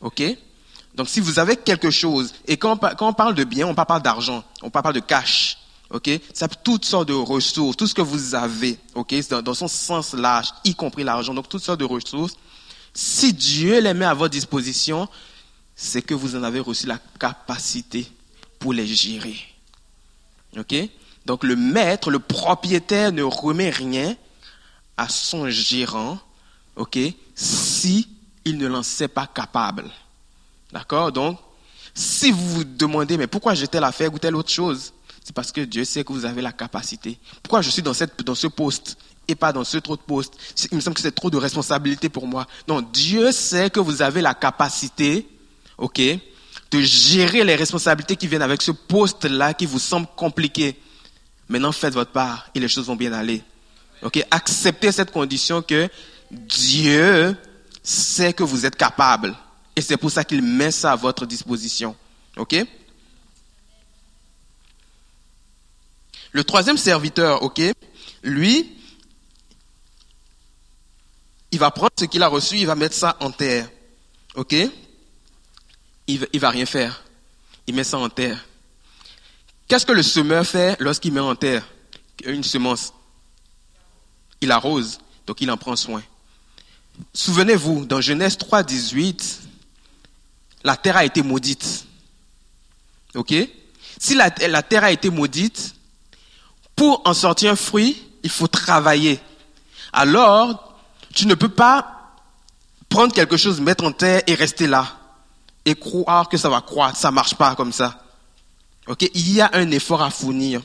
OK? 0.00 0.22
Donc 0.94 1.08
si 1.08 1.20
vous 1.20 1.38
avez 1.38 1.56
quelque 1.56 1.90
chose, 1.90 2.32
et 2.46 2.56
quand 2.56 2.78
on, 3.00 3.12
parle 3.12 3.34
de 3.34 3.44
bien, 3.44 3.66
on 3.66 3.70
ne 3.70 3.74
parle 3.74 3.88
pas 3.88 4.00
d'argent, 4.00 4.44
on 4.62 4.70
parle 4.70 4.84
pas 4.84 4.92
de 4.92 5.00
cash. 5.00 5.58
OK? 5.90 6.08
C'est 6.32 6.62
toutes 6.62 6.84
sortes 6.84 7.08
de 7.08 7.14
ressources, 7.14 7.76
tout 7.76 7.86
ce 7.86 7.94
que 7.94 8.02
vous 8.02 8.34
avez, 8.34 8.78
OK? 8.94 9.14
Dans, 9.28 9.42
dans 9.42 9.54
son 9.54 9.68
sens 9.68 10.14
large, 10.14 10.48
y 10.64 10.74
compris 10.74 11.02
l'argent, 11.02 11.34
donc 11.34 11.48
toutes 11.48 11.62
sortes 11.62 11.80
de 11.80 11.84
ressources. 11.84 12.36
Si 12.94 13.32
Dieu 13.32 13.80
les 13.80 13.92
met 13.92 14.04
à 14.04 14.14
votre 14.14 14.30
disposition, 14.32 15.08
c'est 15.76 16.02
que 16.02 16.14
vous 16.14 16.36
en 16.36 16.42
avez 16.42 16.60
reçu 16.60 16.86
la 16.86 16.98
capacité 17.18 18.06
pour 18.58 18.72
les 18.72 18.86
gérer. 18.86 19.36
OK? 20.56 20.74
Donc 21.26 21.44
le 21.44 21.56
maître, 21.56 22.10
le 22.10 22.18
propriétaire 22.18 23.12
ne 23.12 23.22
remet 23.22 23.70
rien 23.70 24.16
à 24.96 25.08
son 25.08 25.48
gérant, 25.50 26.18
OK 26.76 26.98
Si 27.34 28.08
il 28.44 28.58
ne 28.58 28.66
l'en 28.66 28.82
sait 28.82 29.08
pas 29.08 29.26
capable. 29.26 29.90
D'accord? 30.72 31.12
Donc, 31.12 31.38
si 31.94 32.30
vous 32.30 32.48
vous 32.48 32.64
demandez, 32.64 33.16
mais 33.16 33.26
pourquoi 33.26 33.54
j'ai 33.54 33.68
telle 33.68 33.84
affaire 33.84 34.12
ou 34.12 34.18
telle 34.18 34.36
autre 34.36 34.50
chose? 34.50 34.92
C'est 35.24 35.34
parce 35.34 35.52
que 35.52 35.62
Dieu 35.62 35.84
sait 35.84 36.04
que 36.04 36.12
vous 36.12 36.26
avez 36.26 36.42
la 36.42 36.52
capacité. 36.52 37.18
Pourquoi 37.42 37.62
je 37.62 37.70
suis 37.70 37.80
dans, 37.80 37.94
cette, 37.94 38.22
dans 38.22 38.34
ce 38.34 38.46
poste 38.46 38.98
et 39.26 39.34
pas 39.34 39.52
dans 39.52 39.64
ce 39.64 39.78
autre 39.78 39.96
poste? 39.96 40.34
Il 40.70 40.76
me 40.76 40.80
semble 40.80 40.96
que 40.96 41.00
c'est 41.00 41.14
trop 41.14 41.30
de 41.30 41.38
responsabilité 41.38 42.10
pour 42.10 42.26
moi. 42.26 42.46
Non, 42.68 42.82
Dieu 42.82 43.32
sait 43.32 43.70
que 43.70 43.80
vous 43.80 44.02
avez 44.02 44.20
la 44.20 44.34
capacité, 44.34 45.26
ok, 45.78 46.00
de 46.70 46.80
gérer 46.80 47.44
les 47.44 47.56
responsabilités 47.56 48.16
qui 48.16 48.26
viennent 48.26 48.42
avec 48.42 48.62
ce 48.62 48.70
poste-là 48.70 49.54
qui 49.54 49.66
vous 49.66 49.78
semble 49.78 50.06
compliqué. 50.16 50.76
Maintenant, 51.48 51.72
faites 51.72 51.94
votre 51.94 52.12
part 52.12 52.48
et 52.54 52.60
les 52.60 52.68
choses 52.68 52.86
vont 52.86 52.96
bien 52.96 53.12
aller. 53.12 53.42
Ok, 54.02 54.24
acceptez 54.30 54.92
cette 54.92 55.10
condition 55.10 55.62
que 55.62 55.88
Dieu 56.30 57.36
sait 57.82 58.32
que 58.32 58.42
vous 58.42 58.66
êtes 58.66 58.76
capable. 58.76 59.34
Et 59.76 59.80
c'est 59.80 59.96
pour 59.96 60.10
ça 60.10 60.24
qu'il 60.24 60.42
met 60.42 60.70
ça 60.70 60.92
à 60.92 60.96
votre 60.96 61.26
disposition. 61.26 61.96
OK? 62.36 62.56
Le 66.32 66.44
troisième 66.44 66.76
serviteur, 66.76 67.42
OK? 67.42 67.60
Lui, 68.22 68.76
il 71.52 71.58
va 71.58 71.70
prendre 71.70 71.92
ce 71.98 72.06
qu'il 72.06 72.22
a 72.22 72.28
reçu, 72.28 72.56
il 72.56 72.66
va 72.66 72.74
mettre 72.74 72.96
ça 72.96 73.16
en 73.20 73.30
terre. 73.30 73.70
OK? 74.34 74.54
Il 76.06 76.26
ne 76.32 76.38
va 76.38 76.50
rien 76.50 76.66
faire. 76.66 77.02
Il 77.66 77.74
met 77.74 77.84
ça 77.84 77.98
en 77.98 78.08
terre. 78.08 78.44
Qu'est-ce 79.68 79.86
que 79.86 79.92
le 79.92 80.02
semeur 80.02 80.46
fait 80.46 80.76
lorsqu'il 80.80 81.12
met 81.12 81.20
en 81.20 81.34
terre 81.34 81.66
une 82.24 82.44
semence? 82.44 82.92
Il 84.40 84.52
arrose, 84.52 84.98
donc 85.26 85.40
il 85.40 85.50
en 85.50 85.56
prend 85.56 85.76
soin. 85.76 86.02
Souvenez-vous, 87.12 87.86
dans 87.86 88.00
Genèse 88.00 88.36
3, 88.36 88.62
18, 88.62 89.40
la 90.64 90.76
terre 90.76 90.96
a 90.96 91.04
été 91.04 91.22
maudite. 91.22 91.86
OK? 93.14 93.34
Si 93.98 94.14
la, 94.14 94.30
la, 94.48 94.62
terre 94.62 94.84
a 94.84 94.92
été 94.92 95.08
maudite, 95.10 95.74
pour 96.76 97.02
en 97.04 97.14
sortir 97.14 97.52
un 97.52 97.56
fruit, 97.56 98.02
il 98.22 98.30
faut 98.30 98.48
travailler. 98.48 99.20
Alors, 99.92 100.76
tu 101.14 101.26
ne 101.26 101.34
peux 101.34 101.48
pas 101.48 102.14
prendre 102.88 103.14
quelque 103.14 103.36
chose, 103.36 103.60
mettre 103.60 103.84
en 103.84 103.92
terre 103.92 104.22
et 104.26 104.34
rester 104.34 104.66
là. 104.66 104.98
Et 105.64 105.74
croire 105.74 106.28
que 106.28 106.36
ça 106.36 106.48
va 106.48 106.60
croître. 106.60 106.98
Ça 106.98 107.10
marche 107.10 107.34
pas 107.34 107.54
comme 107.54 107.72
ça. 107.72 108.04
OK 108.86 109.08
Il 109.14 109.32
y 109.32 109.40
a 109.40 109.50
un 109.54 109.70
effort 109.70 110.02
à 110.02 110.10
fournir. 110.10 110.62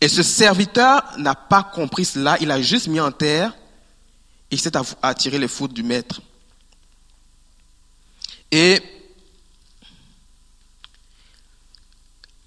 Et 0.00 0.08
ce 0.08 0.22
serviteur 0.22 1.02
n'a 1.16 1.34
pas 1.34 1.62
compris 1.62 2.04
cela. 2.04 2.36
Il 2.40 2.50
a 2.50 2.60
juste 2.60 2.88
mis 2.88 3.00
en 3.00 3.10
terre 3.10 3.52
il 4.50 4.60
s'est 4.60 4.72
attiré 5.02 5.38
les 5.38 5.48
fautes 5.48 5.72
du 5.72 5.82
maître. 5.82 6.20
Et 8.50 8.82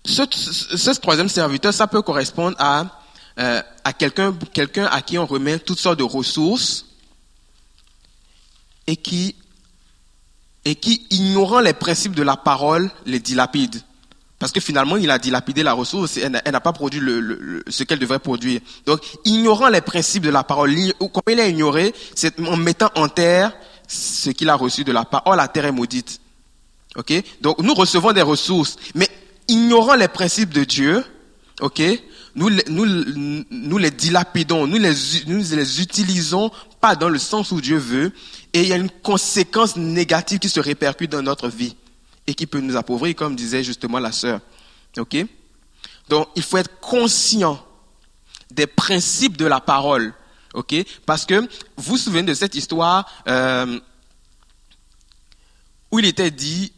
ce, 0.04 1.00
troisième 1.00 1.30
serviteur, 1.30 1.74
ça 1.74 1.86
peut 1.86 2.02
correspondre 2.02 2.56
à, 2.60 3.04
euh, 3.38 3.62
à 3.84 3.94
quelqu'un 3.94 4.34
quelqu'un 4.52 4.86
à 4.86 5.02
qui 5.02 5.18
on 5.20 5.28
remet 5.28 5.60
toutes 5.60 5.80
sortes 5.80 6.00
de 6.00 6.04
ressources 6.04 6.88
et 8.88 8.96
qui, 8.96 9.36
et 10.66 10.76
qui, 10.76 11.06
ignorant 11.10 11.60
les 11.60 11.74
principes 11.74 12.16
de 12.16 12.24
la 12.24 12.38
parole, 12.38 12.92
les 13.06 13.20
dilapide. 13.20 13.82
Parce 14.38 14.52
que 14.52 14.60
finalement, 14.60 14.98
il 14.98 15.12
a 15.12 15.20
dilapidé 15.20 15.62
la 15.62 15.74
ressource, 15.74 16.18
et 16.18 16.22
elle 16.22 16.52
n'a 16.52 16.60
pas 16.60 16.74
produit 16.74 17.00
ce 17.68 17.84
qu'elle 17.84 18.00
devrait 18.00 18.20
produire. 18.20 18.60
Donc, 18.86 19.02
ignorant 19.24 19.70
les 19.70 19.82
principes 19.82 20.24
de 20.24 20.32
la 20.32 20.44
parole, 20.44 20.76
comme 21.00 21.22
il 21.30 21.40
a 21.40 21.48
ignoré, 21.48 21.94
c'est 22.16 22.40
en 22.40 22.58
mettant 22.58 22.90
en 22.96 23.08
terre 23.08 23.54
ce 23.88 24.30
qu'il 24.32 24.50
a 24.50 24.56
reçu 24.56 24.84
de 24.84 24.92
la 24.92 25.06
parole, 25.06 25.38
la 25.38 25.48
terre 25.48 25.66
est 25.66 25.72
maudite. 25.72 26.20
Ok? 26.96 27.14
Donc, 27.42 27.60
nous 27.60 27.74
recevons 27.74 28.14
des 28.14 28.22
ressources, 28.22 28.78
mais 28.96 29.10
ignorant 29.48 29.96
les 29.96 30.08
principes 30.08 30.54
de 30.54 30.64
Dieu, 30.64 31.04
ok? 31.60 31.82
Nous, 32.34 32.50
nous, 32.70 33.44
nous 33.52 33.78
les 33.78 33.92
dilapidons, 33.92 34.66
nous 34.66 34.78
les, 34.78 34.94
nous 35.28 35.44
les 35.52 35.82
utilisons 35.82 36.50
pas 36.80 36.96
dans 36.96 37.10
le 37.10 37.20
sens 37.20 37.52
où 37.52 37.62
Dieu 37.62 37.78
veut, 37.78 38.12
et 38.54 38.62
il 38.62 38.68
y 38.68 38.74
a 38.74 38.78
une 38.78 38.90
conséquence 38.90 39.76
négative 39.76 40.40
qui 40.40 40.50
se 40.50 40.60
répercute 40.60 41.12
dans 41.12 41.22
notre 41.22 41.48
vie 41.48 41.76
et 42.28 42.34
qui 42.34 42.46
peut 42.46 42.60
nous 42.60 42.76
appauvrir, 42.76 43.16
comme 43.16 43.36
disait 43.36 43.64
justement 43.64 44.00
la 44.00 44.12
sœur. 44.12 44.42
OK? 44.98 45.26
Donc, 46.10 46.28
il 46.36 46.44
faut 46.44 46.58
être 46.58 46.80
conscient 46.80 47.66
des 48.52 48.68
principes 48.68 49.38
de 49.38 49.46
la 49.46 49.62
parole. 49.62 50.14
OK? 50.54 50.76
Parce 51.06 51.26
que 51.26 51.36
vous 51.36 51.48
vous 51.78 51.98
souvenez 51.98 52.24
de 52.24 52.34
cette 52.34 52.56
histoire 52.56 53.10
euh, 53.28 53.80
où 55.90 56.00
il 56.00 56.06
était 56.06 56.32
dit, 56.32 56.74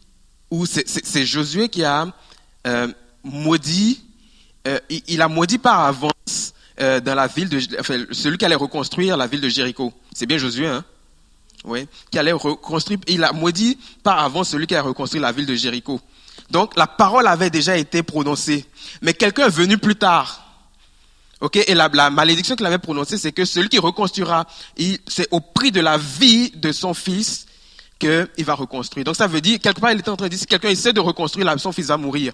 où 0.51 0.67
c'est 0.67 1.25
Josué 1.25 1.69
qui 1.69 1.83
a 1.83 2.07
euh, 2.67 2.87
maudit, 3.23 4.03
euh, 4.67 4.79
il, 5.07 5.21
a 5.21 5.27
maudit 5.27 5.57
par 5.57 5.79
avance 5.81 6.53
dans 6.77 7.15
la 7.15 7.27
ville 7.27 7.49
de, 7.49 7.59
enfin, 7.79 8.03
celui 8.11 8.37
qui 8.37 8.45
allait 8.45 8.55
reconstruire 8.55 9.17
la 9.17 9.27
ville 9.27 9.41
de 9.41 9.49
Jéricho. 9.49 9.93
C'est 10.13 10.25
bien 10.25 10.37
Josué, 10.37 10.67
hein? 10.67 10.83
Qui 12.11 12.19
allait 12.19 12.33
reconstruire, 12.33 12.99
il 13.07 13.23
a 13.23 13.31
maudit 13.31 13.77
par 14.03 14.19
avance 14.19 14.49
celui 14.49 14.67
qui 14.67 14.75
allait 14.75 14.87
reconstruire 14.87 15.21
la 15.23 15.31
ville 15.31 15.45
de 15.45 15.55
Jéricho. 15.55 16.01
Donc 16.49 16.75
la 16.75 16.87
parole 16.87 17.25
avait 17.27 17.49
déjà 17.49 17.77
été 17.77 18.03
prononcée, 18.03 18.65
mais 19.01 19.13
quelqu'un 19.13 19.47
est 19.47 19.55
venu 19.55 19.77
plus 19.77 19.95
tard. 19.95 20.41
Ok, 21.39 21.57
et 21.57 21.73
la, 21.73 21.89
la 21.93 22.09
malédiction 22.09 22.55
qu'il 22.55 22.65
avait 22.65 22.77
prononcée, 22.77 23.17
c'est 23.17 23.31
que 23.31 23.43
celui 23.43 23.69
qui 23.69 23.79
reconstruira, 23.79 24.45
c'est 25.07 25.27
au 25.31 25.41
prix 25.41 25.71
de 25.71 25.81
la 25.81 25.97
vie 25.97 26.51
de 26.51 26.71
son 26.71 26.93
fils 26.93 27.47
qu'il 27.99 28.45
va 28.45 28.53
reconstruire. 28.53 29.05
Donc 29.05 29.15
ça 29.15 29.27
veut 29.27 29.41
dire, 29.41 29.59
quelque 29.59 29.79
part, 29.79 29.91
il 29.91 29.99
était 29.99 30.09
en 30.09 30.15
train 30.15 30.27
de 30.27 30.31
dire, 30.31 30.39
si 30.39 30.45
quelqu'un 30.45 30.69
essaie 30.69 30.93
de 30.93 30.99
reconstruire, 30.99 31.53
son 31.59 31.71
fils 31.71 31.87
va 31.87 31.97
mourir. 31.97 32.33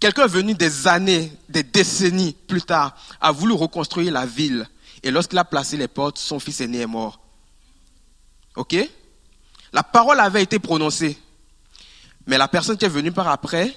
Quelqu'un 0.00 0.24
est 0.24 0.28
venu 0.28 0.54
des 0.54 0.86
années, 0.86 1.32
des 1.48 1.64
décennies 1.64 2.36
plus 2.46 2.62
tard, 2.62 2.96
a 3.20 3.32
voulu 3.32 3.52
reconstruire 3.52 4.12
la 4.12 4.26
ville. 4.26 4.66
Et 5.02 5.10
lorsqu'il 5.10 5.38
a 5.38 5.44
placé 5.44 5.76
les 5.76 5.88
portes, 5.88 6.18
son 6.18 6.38
fils 6.38 6.60
aîné 6.60 6.80
est 6.80 6.86
mort. 6.86 7.20
Ok? 8.58 8.76
La 9.72 9.84
parole 9.84 10.18
avait 10.18 10.42
été 10.42 10.58
prononcée. 10.58 11.16
Mais 12.26 12.36
la 12.36 12.48
personne 12.48 12.76
qui 12.76 12.84
est 12.84 12.88
venue 12.88 13.12
par 13.12 13.28
après, 13.28 13.72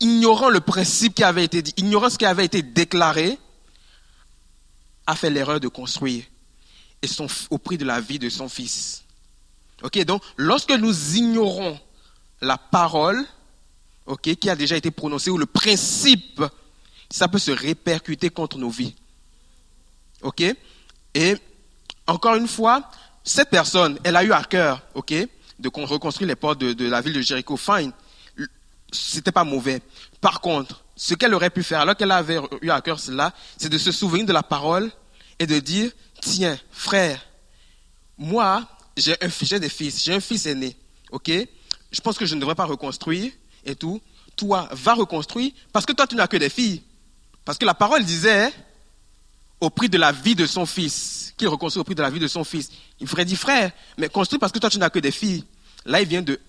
ignorant 0.00 0.50
le 0.50 0.60
principe 0.60 1.14
qui 1.14 1.24
avait 1.24 1.44
été 1.44 1.62
dit, 1.62 1.72
ignorant 1.78 2.10
ce 2.10 2.18
qui 2.18 2.26
avait 2.26 2.44
été 2.44 2.62
déclaré, 2.62 3.38
a 5.06 5.16
fait 5.16 5.30
l'erreur 5.30 5.60
de 5.60 5.68
construire. 5.68 6.24
Et 7.00 7.06
son, 7.06 7.26
au 7.48 7.56
prix 7.56 7.78
de 7.78 7.86
la 7.86 8.02
vie 8.02 8.18
de 8.18 8.28
son 8.28 8.50
fils. 8.50 9.02
Ok, 9.82 9.98
donc 10.04 10.22
lorsque 10.36 10.72
nous 10.72 11.16
ignorons 11.16 11.80
la 12.42 12.58
parole, 12.58 13.24
ok, 14.04 14.34
qui 14.34 14.50
a 14.50 14.56
déjà 14.56 14.76
été 14.76 14.90
prononcée, 14.90 15.30
ou 15.30 15.38
le 15.38 15.46
principe, 15.46 16.44
ça 17.10 17.28
peut 17.28 17.38
se 17.38 17.50
répercuter 17.50 18.28
contre 18.28 18.58
nos 18.58 18.70
vies. 18.70 18.94
Ok? 20.20 20.42
Et 21.14 21.36
encore 22.06 22.34
une 22.36 22.48
fois, 22.48 22.90
cette 23.24 23.50
personne, 23.50 23.98
elle 24.04 24.16
a 24.16 24.24
eu 24.24 24.32
à 24.32 24.42
cœur, 24.42 24.82
ok, 24.94 25.14
de 25.58 25.68
reconstruire 25.68 26.28
les 26.28 26.36
portes 26.36 26.58
de, 26.58 26.88
la 26.88 27.00
ville 27.00 27.12
de 27.12 27.20
Jéricho. 27.20 27.56
Fine, 27.56 27.92
c'était 28.90 29.32
pas 29.32 29.44
mauvais. 29.44 29.80
Par 30.20 30.40
contre, 30.40 30.82
ce 30.96 31.14
qu'elle 31.14 31.34
aurait 31.34 31.50
pu 31.50 31.62
faire, 31.62 31.80
alors 31.80 31.96
qu'elle 31.96 32.10
avait 32.10 32.38
eu 32.60 32.70
à 32.70 32.80
cœur 32.80 33.00
cela, 33.00 33.32
c'est 33.56 33.68
de 33.68 33.78
se 33.78 33.92
souvenir 33.92 34.26
de 34.26 34.32
la 34.32 34.42
parole 34.42 34.90
et 35.38 35.46
de 35.46 35.58
dire, 35.58 35.90
tiens, 36.20 36.58
frère, 36.70 37.24
moi, 38.18 38.66
j'ai 38.96 39.16
un 39.22 39.58
des 39.58 39.68
fils, 39.68 40.04
j'ai 40.04 40.14
un 40.14 40.20
fils 40.20 40.46
aîné, 40.46 40.76
ok? 41.10 41.30
Je 41.90 42.00
pense 42.00 42.18
que 42.18 42.26
je 42.26 42.34
ne 42.34 42.40
devrais 42.40 42.54
pas 42.54 42.64
reconstruire 42.64 43.32
et 43.64 43.74
tout. 43.74 44.00
Toi, 44.36 44.68
va 44.72 44.94
reconstruire 44.94 45.52
parce 45.72 45.86
que 45.86 45.92
toi, 45.92 46.06
tu 46.06 46.14
n'as 46.14 46.26
que 46.26 46.36
des 46.36 46.48
filles. 46.48 46.82
Parce 47.44 47.58
que 47.58 47.64
la 47.64 47.74
parole 47.74 48.04
disait, 48.04 48.52
au 49.62 49.70
prix 49.70 49.88
de 49.88 49.96
la 49.96 50.10
vie 50.10 50.34
de 50.34 50.44
son 50.44 50.66
fils, 50.66 51.32
qu'il 51.36 51.46
reconstruit 51.46 51.80
au 51.80 51.84
prix 51.84 51.94
de 51.94 52.02
la 52.02 52.10
vie 52.10 52.18
de 52.18 52.26
son 52.26 52.42
fils. 52.42 52.68
Il 52.98 53.06
ferait 53.06 53.24
dire, 53.24 53.38
frère, 53.38 53.70
mais 53.96 54.08
construis 54.08 54.40
parce 54.40 54.50
que 54.50 54.58
toi, 54.58 54.68
tu 54.68 54.78
n'as 54.78 54.90
que 54.90 54.98
des 54.98 55.12
filles. 55.12 55.44
Là, 55.86 56.00
il 56.02 56.08
vient 56.08 56.20
de, 56.20 56.40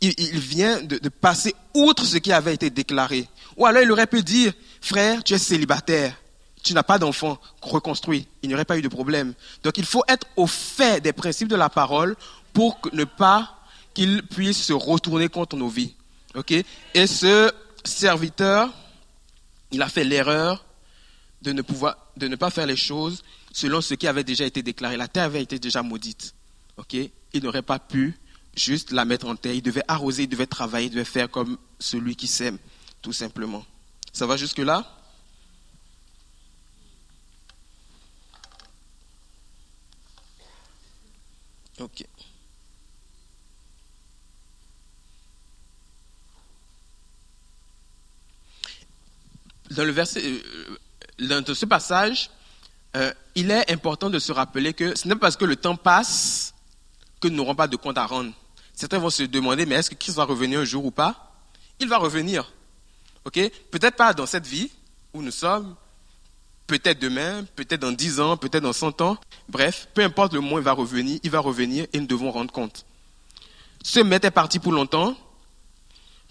il, 0.00 0.40
vient 0.40 0.82
de 0.82 1.08
passer 1.08 1.54
outre 1.72 2.04
ce 2.04 2.16
qui 2.16 2.32
avait 2.32 2.54
été 2.54 2.68
déclaré. 2.68 3.28
Ou 3.56 3.64
alors, 3.64 3.84
il 3.84 3.92
aurait 3.92 4.08
pu 4.08 4.24
dire, 4.24 4.52
frère, 4.80 5.22
tu 5.22 5.34
es 5.34 5.38
célibataire 5.38 6.16
tu 6.64 6.74
n'as 6.74 6.84
pas 6.84 6.96
d'enfant 6.96 7.38
reconstruit, 7.60 8.28
il 8.44 8.48
n'y 8.48 8.54
aurait 8.54 8.64
pas 8.64 8.78
eu 8.78 8.82
de 8.82 8.88
problème. 8.88 9.34
Donc 9.64 9.78
il 9.78 9.84
faut 9.84 10.04
être 10.06 10.28
au 10.36 10.46
fait 10.46 11.00
des 11.00 11.12
principes 11.12 11.48
de 11.48 11.56
la 11.56 11.68
parole 11.68 12.14
pour 12.52 12.78
ne 12.92 13.02
pas 13.02 13.58
qu'il 13.94 14.22
puisse 14.22 14.62
se 14.62 14.72
retourner 14.72 15.28
contre 15.28 15.56
nos 15.56 15.66
vies. 15.66 15.96
ok? 16.36 16.52
Et 16.94 17.06
ce 17.08 17.50
serviteur, 17.84 18.70
il 19.72 19.82
a 19.82 19.88
fait 19.88 20.04
l'erreur 20.04 20.64
de 21.42 21.52
ne 21.52 21.62
pouvoir, 21.62 21.96
de 22.16 22.28
ne 22.28 22.36
pas 22.36 22.50
faire 22.50 22.66
les 22.66 22.76
choses 22.76 23.22
selon 23.52 23.80
ce 23.80 23.94
qui 23.94 24.06
avait 24.06 24.24
déjà 24.24 24.44
été 24.44 24.62
déclaré. 24.62 24.96
La 24.96 25.08
terre 25.08 25.24
avait 25.24 25.42
été 25.42 25.58
déjà 25.58 25.82
maudite. 25.82 26.34
il 26.92 27.42
n'aurait 27.42 27.62
pas 27.62 27.78
pu 27.78 28.18
juste 28.56 28.92
la 28.92 29.04
mettre 29.04 29.26
en 29.26 29.36
terre. 29.36 29.54
Il 29.54 29.62
devait 29.62 29.84
arroser, 29.88 30.24
il 30.24 30.28
devait 30.28 30.46
travailler, 30.46 30.86
il 30.86 30.90
devait 30.90 31.04
faire 31.04 31.30
comme 31.30 31.58
celui 31.78 32.16
qui 32.16 32.26
sème, 32.26 32.58
tout 33.00 33.12
simplement. 33.12 33.64
Ça 34.12 34.26
va 34.26 34.36
jusque-là? 34.36 34.98
Ok. 41.80 42.04
Dans 49.70 49.84
le 49.84 49.92
verset, 49.92 50.22
euh, 50.22 50.78
dans 51.28 51.54
ce 51.54 51.66
passage, 51.66 52.30
euh, 52.96 53.12
il 53.34 53.50
est 53.50 53.70
important 53.70 54.10
de 54.10 54.18
se 54.18 54.32
rappeler 54.32 54.74
que 54.74 54.96
ce 54.96 55.08
n'est 55.08 55.14
pas 55.14 55.20
parce 55.22 55.36
que 55.36 55.44
le 55.44 55.56
temps 55.56 55.76
passe 55.76 56.54
que 57.20 57.28
nous 57.28 57.36
n'aurons 57.36 57.54
pas 57.54 57.68
de 57.68 57.76
compte 57.76 57.98
à 57.98 58.06
rendre. 58.06 58.32
Certains 58.74 58.98
vont 58.98 59.10
se 59.10 59.22
demander, 59.22 59.66
mais 59.66 59.76
est-ce 59.76 59.90
que 59.90 59.94
Christ 59.94 60.16
va 60.16 60.24
revenir 60.24 60.60
un 60.60 60.64
jour 60.64 60.84
ou 60.84 60.90
pas? 60.90 61.32
Il 61.78 61.88
va 61.88 61.98
revenir. 61.98 62.52
Peut-être 63.24 63.96
pas 63.96 64.12
dans 64.12 64.26
cette 64.26 64.46
vie 64.46 64.70
où 65.14 65.22
nous 65.22 65.30
sommes, 65.30 65.74
peut-être 66.66 66.98
demain, 66.98 67.44
peut-être 67.54 67.80
dans 67.80 67.92
10 67.92 68.20
ans, 68.20 68.36
peut-être 68.36 68.62
dans 68.62 68.72
100 68.72 69.00
ans. 69.00 69.16
Bref, 69.48 69.88
peu 69.94 70.02
importe 70.02 70.32
le 70.32 70.40
moment, 70.40 70.58
il 70.58 70.64
va 70.64 70.72
revenir, 70.72 71.20
il 71.22 71.30
va 71.30 71.40
revenir 71.40 71.86
et 71.92 72.00
nous 72.00 72.06
devons 72.06 72.30
rendre 72.30 72.52
compte. 72.52 72.84
Ce 73.82 74.00
maître 74.00 74.26
est 74.26 74.32
parti 74.32 74.58
pour 74.58 74.72
longtemps. 74.72 75.16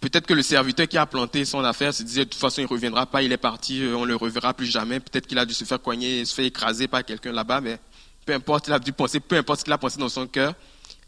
Peut-être 0.01 0.25
que 0.25 0.33
le 0.33 0.41
serviteur 0.41 0.87
qui 0.87 0.97
a 0.97 1.05
planté 1.05 1.45
son 1.45 1.63
affaire 1.63 1.93
se 1.93 2.01
disait 2.01 2.25
de 2.25 2.29
toute 2.31 2.41
façon 2.41 2.61
il 2.61 2.63
ne 2.63 2.69
reviendra 2.69 3.05
pas, 3.05 3.21
il 3.21 3.31
est 3.31 3.37
parti, 3.37 3.83
euh, 3.83 3.95
on 3.95 4.01
ne 4.01 4.07
le 4.07 4.15
reverra 4.15 4.55
plus 4.55 4.65
jamais. 4.65 4.99
Peut-être 4.99 5.27
qu'il 5.27 5.37
a 5.37 5.45
dû 5.45 5.53
se 5.53 5.63
faire 5.63 5.79
coigner, 5.79 6.25
se 6.25 6.33
faire 6.33 6.45
écraser 6.45 6.87
par 6.87 7.05
quelqu'un 7.05 7.31
là-bas, 7.31 7.61
mais 7.61 7.79
peu 8.25 8.33
importe, 8.33 8.67
il 8.67 8.73
a 8.73 8.79
dû 8.79 8.93
penser, 8.93 9.19
peu 9.19 9.37
importe 9.37 9.59
ce 9.59 9.63
qu'il 9.63 9.73
a 9.73 9.77
pensé 9.77 9.99
dans 9.99 10.09
son 10.09 10.25
cœur, 10.25 10.55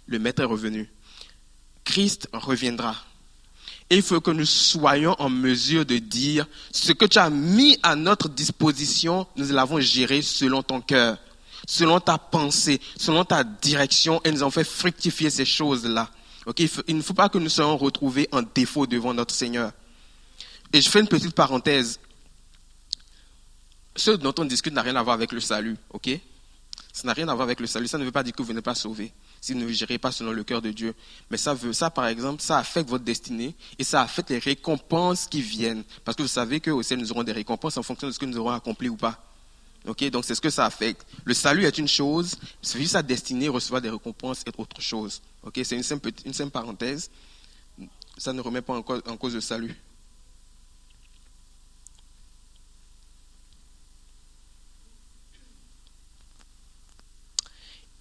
le 0.06 0.20
maître 0.20 0.44
est 0.44 0.46
revenu. 0.46 0.92
Christ 1.84 2.30
reviendra. 2.34 2.96
Et 3.90 3.98
il 3.98 4.02
faut 4.04 4.22
que 4.22 4.32
nous 4.32 4.46
soyons 4.46 5.16
en 5.20 5.30
mesure 5.30 5.86
de 5.86 5.98
dire, 5.98 6.46
ce 6.72 6.92
que 6.92 7.06
tu 7.06 7.18
as 7.18 7.32
mis 7.32 7.78
à 7.82 7.96
notre 7.96 8.30
disposition, 8.30 9.26
nous 9.36 9.52
l'avons 9.52 9.80
géré 9.80 10.22
selon 10.22 10.62
ton 10.62 10.82
cœur, 10.82 11.18
selon 11.68 12.00
ta 12.00 12.20
pensée, 12.20 12.80
selon 12.98 13.26
ta 13.26 13.44
direction, 13.44 14.22
et 14.24 14.32
nous 14.32 14.42
avons 14.42 14.52
fait 14.52 14.64
fructifier 14.64 15.32
ces 15.32 15.46
choses-là. 15.46 16.10
Il, 16.88 16.98
ne 16.98 17.02
faut 17.02 17.14
pas 17.14 17.30
que 17.30 17.38
nous 17.38 17.50
soyons 17.50 17.78
retrouvés 17.78 18.28
en 18.32 18.42
défaut 18.42 18.86
devant 18.88 19.14
notre 19.14 19.34
Seigneur. 19.34 19.72
Et 20.72 20.82
je 20.82 20.90
fais 20.90 21.00
une 21.00 21.08
petite 21.08 21.36
parenthèse. 21.36 22.00
Ce 23.96 24.12
dont 24.12 24.34
on 24.40 24.46
discute 24.46 24.74
n'a 24.74 24.82
rien 24.82 24.96
à 24.96 25.04
voir 25.04 25.14
avec 25.14 25.32
le 25.32 25.40
salut, 25.40 25.78
ok? 25.92 26.10
Ça 26.92 27.08
n'a 27.08 27.14
rien 27.14 27.28
à 27.28 27.34
voir 27.34 27.44
avec 27.44 27.60
le 27.60 27.68
salut. 27.68 27.88
Ça 27.88 27.98
ne 27.98 28.04
veut 28.04 28.12
pas 28.12 28.24
dire 28.24 28.34
que 28.34 28.42
vous 28.42 28.54
n'êtes 28.54 28.64
pas 28.64 28.76
sauvé 28.76 29.14
si 29.44 29.52
vous 29.52 29.60
ne 29.60 29.68
gérez 29.68 29.98
pas 29.98 30.12
selon 30.12 30.32
le 30.32 30.44
cœur 30.44 30.62
de 30.62 30.72
Dieu. 30.72 30.96
Mais 31.30 31.38
ça 31.38 31.54
veut, 31.54 31.74
ça 31.74 31.90
par 31.90 32.08
exemple, 32.08 32.42
ça 32.42 32.58
affecte 32.60 32.90
votre 32.90 33.04
destinée 33.04 33.56
et 33.78 33.84
ça 33.84 34.02
affecte 34.02 34.30
les 34.30 34.40
récompenses 34.40 35.28
qui 35.28 35.42
viennent. 35.42 35.84
Parce 36.06 36.16
que 36.16 36.22
vous 36.22 36.30
savez 36.30 36.62
qu'au 36.62 36.82
ciel, 36.82 37.00
nous 37.00 37.12
aurons 37.12 37.24
des 37.24 37.34
récompenses 37.34 37.78
en 37.78 37.84
fonction 37.84 38.08
de 38.08 38.14
ce 38.14 38.20
que 38.20 38.26
nous 38.26 38.38
aurons 38.38 38.52
accompli 38.52 38.88
ou 38.90 38.96
pas. 38.96 39.22
Ok, 39.86 40.10
donc 40.12 40.24
c'est 40.24 40.36
ce 40.36 40.40
que 40.40 40.50
ça 40.50 40.66
affecte. 40.66 41.06
Le 41.26 41.34
salut 41.34 41.66
est 41.66 41.78
une 41.78 41.90
chose, 41.90 42.38
suivre 42.62 42.90
sa 42.90 43.04
destinée, 43.04 43.50
recevoir 43.50 43.82
des 43.82 43.90
récompenses 43.90 44.44
est 44.46 44.58
autre 44.58 44.80
chose. 44.80 45.22
Ok, 45.44 45.60
c'est 45.64 45.76
une 45.76 45.84
simple, 45.84 46.12
une 46.26 46.34
simple 46.34 46.52
parenthèse. 46.52 47.10
Ça 48.18 48.32
ne 48.32 48.42
remet 48.42 48.62
pas 48.62 48.74
en 48.74 48.82
cause, 48.82 49.02
en 49.06 49.18
cause 49.18 49.34
le 49.36 49.42
salut. 49.42 49.76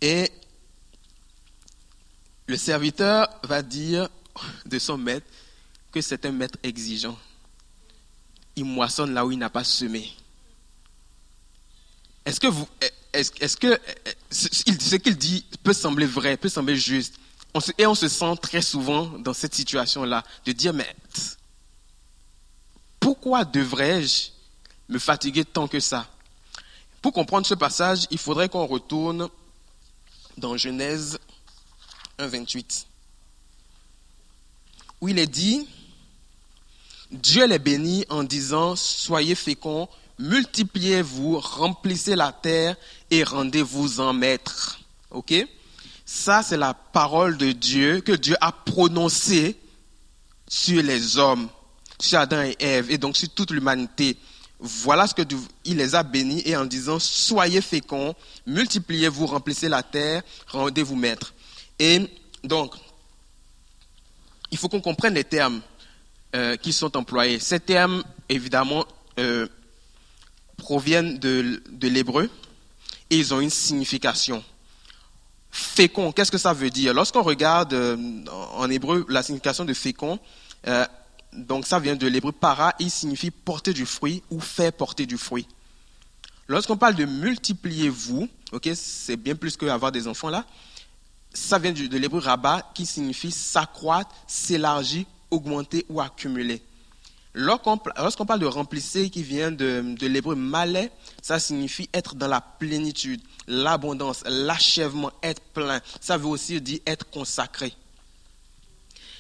Et 0.01 0.31
le 2.47 2.57
serviteur 2.57 3.29
va 3.45 3.63
dire 3.63 4.09
de 4.67 4.79
son 4.79 4.99
maître 4.99 5.27
que 5.93 6.01
c'est 6.01 6.27
un 6.27 6.33
maître 6.33 6.59
exigeant. 6.63 7.19
Il 8.57 8.65
moissonne 8.65 9.15
là 9.15 9.25
où 9.25 9.31
il 9.31 9.39
n'a 9.39 9.49
pas 9.51 9.65
semé. 9.65 10.13
Est-ce 12.25 12.41
que 12.41 12.49
vous, 12.49 12.69
est-ce, 13.13 13.57
que 13.57 13.79
ce 14.31 14.97
qu'il 14.97 15.17
dit 15.17 15.45
peut 15.63 15.73
sembler 15.73 16.07
vrai, 16.07 16.37
peut 16.37 16.49
sembler 16.49 16.77
juste, 16.77 17.19
et 17.79 17.87
on 17.87 17.95
se 17.95 18.09
sent 18.09 18.35
très 18.41 18.63
souvent 18.63 19.07
dans 19.19 19.35
cette 19.35 19.55
situation-là 19.55 20.25
de 20.47 20.53
dire 20.53 20.73
mais 20.73 20.97
pourquoi 22.99 23.45
devrais-je 23.45 24.31
me 24.89 24.99
fatiguer 24.99 25.45
tant 25.45 25.69
que 25.69 25.81
ça? 25.81 26.09
Pour 27.01 27.13
comprendre 27.13 27.47
ce 27.47 27.55
passage, 27.55 28.07
il 28.11 28.19
faudrait 28.19 28.49
qu'on 28.49 28.67
retourne 28.67 29.29
dans 30.39 30.57
Genèse 30.57 31.19
28, 32.19 32.87
où 35.01 35.09
il 35.09 35.19
est 35.19 35.27
dit, 35.27 35.67
Dieu 37.11 37.47
les 37.47 37.59
bénit 37.59 38.07
en 38.09 38.23
disant, 38.23 38.77
soyez 38.77 39.35
féconds, 39.35 39.89
multipliez-vous, 40.19 41.41
remplissez 41.41 42.15
la 42.15 42.33
terre 42.33 42.77
et 43.11 43.25
rendez-vous 43.25 44.01
en 44.01 44.13
maître. 44.13 44.79
Ok? 45.11 45.35
Ça, 46.15 46.43
c'est 46.43 46.59
la 46.59 46.75
parole 46.75 47.39
de 47.39 47.53
Dieu 47.53 48.03
que 48.03 48.13
Dieu 48.13 48.37
a 48.43 48.53
prononcée 48.53 49.57
sur 50.47 50.83
les 50.83 51.17
hommes, 51.17 51.49
sur 51.99 52.19
Adam 52.19 52.43
et 52.43 52.55
Ève, 52.61 52.91
et 52.91 52.99
donc 52.99 53.17
sur 53.17 53.31
toute 53.31 53.51
l'humanité. 53.51 54.19
Voilà 54.61 55.07
ce 55.07 55.15
que 55.15 55.23
il 55.65 55.79
les 55.79 55.95
a 55.95 56.03
bénis 56.03 56.43
et 56.45 56.55
en 56.55 56.67
disant 56.67 56.99
soyez 56.99 57.63
féconds, 57.63 58.15
multipliez-vous, 58.47 59.25
remplissez 59.25 59.71
la 59.71 59.83
terre, 59.83 60.23
rendez-vous 60.49 60.97
maître. 60.97 61.33
Et 61.79 62.07
donc, 62.45 62.75
il 64.51 64.59
faut 64.59 64.69
qu'on 64.69 64.83
comprenne 64.83 65.15
les 65.15 65.25
termes 65.25 65.63
euh, 66.37 66.57
qui 66.57 66.75
sont 66.75 66.95
employés. 66.95 67.39
Ces 67.39 67.59
termes, 67.59 68.05
évidemment, 68.29 68.85
euh, 69.19 69.49
proviennent 70.59 71.19
de 71.19 71.89
l'hébreu 71.89 72.29
et 73.09 73.17
ils 73.17 73.33
ont 73.33 73.41
une 73.41 73.49
signification. 73.49 74.45
Fécond, 75.53 76.13
qu'est-ce 76.13 76.33
que 76.33 76.39
ça 76.39 76.55
veut 76.55 76.71
dire? 76.71 76.95
Lorsqu'on 76.95 77.23
regarde 77.23 77.75
euh, 77.75 77.97
en 78.55 78.71
hébreu 78.71 79.05
la 79.11 79.23
signification 79.23 79.67
de 79.67 79.75
fécond, 79.75 80.19
euh, 80.67 80.87
donc 81.35 81.67
ça 81.67 81.79
vient 81.79 81.95
de 81.95 82.07
l'hébreu 82.07 82.33
para, 82.33 82.73
il 82.79 82.91
signifie 82.91 83.31
porter 83.31 83.75
du 83.75 83.85
fruit 83.85 84.23
ou 84.31 84.41
faire 84.41 84.73
porter 84.73 85.05
du 85.05 85.19
fruit. 85.19 85.47
Lorsqu'on 86.49 86.79
parle 86.79 86.95
de 86.95 87.05
multipliez-vous, 87.05 88.29
ok, 88.53 88.71
c'est 88.75 89.17
bien 89.17 89.35
plus 89.35 89.59
que 89.59 89.67
avoir 89.67 89.93
des 89.93 90.09
enfants 90.09 90.31
là. 90.31 90.47
Ça 91.35 91.59
vient 91.59 91.73
de 91.73 91.99
l'hébreu 91.99 92.21
rabat 92.21 92.63
qui 92.75 92.87
signifie 92.87 93.31
s'accroître, 93.31 94.15
s'élargir, 94.27 95.05
augmenter 95.31 95.85
ou 95.91 96.01
accumuler. 96.01 96.63
Lorsqu'on 97.35 98.27
parle 98.27 98.41
de 98.41 98.47
remplissez 98.47 99.11
qui 99.11 99.23
vient 99.23 99.51
de, 99.51 99.95
de 99.99 100.07
l'hébreu 100.07 100.35
malais, 100.35 100.91
ça 101.23 101.39
signifie 101.39 101.89
être 101.95 102.15
dans 102.15 102.29
la 102.29 102.41
plénitude, 102.41 103.23
l'abondance, 103.47 104.23
l'achèvement, 104.27 105.13
être 105.23 105.43
plein. 105.53 105.81
Ça 106.01 106.17
veut 106.17 106.27
aussi 106.27 106.61
dire 106.61 106.81
être 106.87 107.09
consacré. 107.11 107.75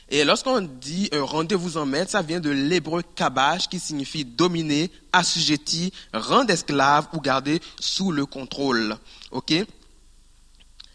Et 0.08 0.24
lorsqu'on 0.24 0.60
dit 0.60 1.08
euh, 1.14 1.24
rendez-vous 1.24 1.78
en 1.78 1.86
maître, 1.86 2.10
ça 2.10 2.20
vient 2.20 2.38
de 2.40 2.50
l'hébreu 2.50 3.02
kabash 3.14 3.68
qui 3.68 3.78
signifie 3.78 4.26
dominer, 4.26 4.90
assujetti, 5.10 5.90
rendre 6.12 6.50
esclave 6.50 7.08
ou 7.14 7.20
garder 7.20 7.60
sous 7.80 8.12
le 8.12 8.26
contrôle. 8.26 8.98
Ok? 9.30 9.54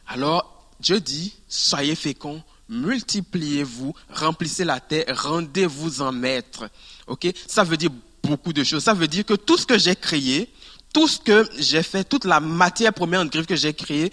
Alors, 0.06 0.70
Dieu 0.80 1.00
dit, 1.00 1.34
soyez 1.48 1.96
féconds, 1.96 2.44
multipliez-vous, 2.70 3.96
remplissez 4.14 4.64
la 4.64 4.80
terre, 4.80 5.06
rendez-vous 5.10 6.04
en 6.04 6.12
maître. 6.12 6.70
Ok? 7.08 7.28
Ça 7.48 7.64
veut 7.64 7.78
dire 7.78 7.90
beaucoup 8.22 8.54
de 8.54 8.64
choses. 8.64 8.84
Ça 8.84 8.94
veut 8.94 9.08
dire 9.08 9.26
que 9.26 9.34
tout 9.34 9.58
ce 9.58 9.66
que 9.66 9.80
j'ai 9.80 9.96
créé, 9.96 10.52
tout 10.94 11.08
ce 11.08 11.20
que 11.20 11.48
j'ai 11.58 11.84
fait, 11.84 12.04
toute 12.04 12.26
la 12.26 12.40
matière 12.40 12.94
première 12.94 13.22
en 13.22 13.26
griffe 13.26 13.46
que 13.46 13.56
j'ai 13.56 13.74
créée, 13.74 14.12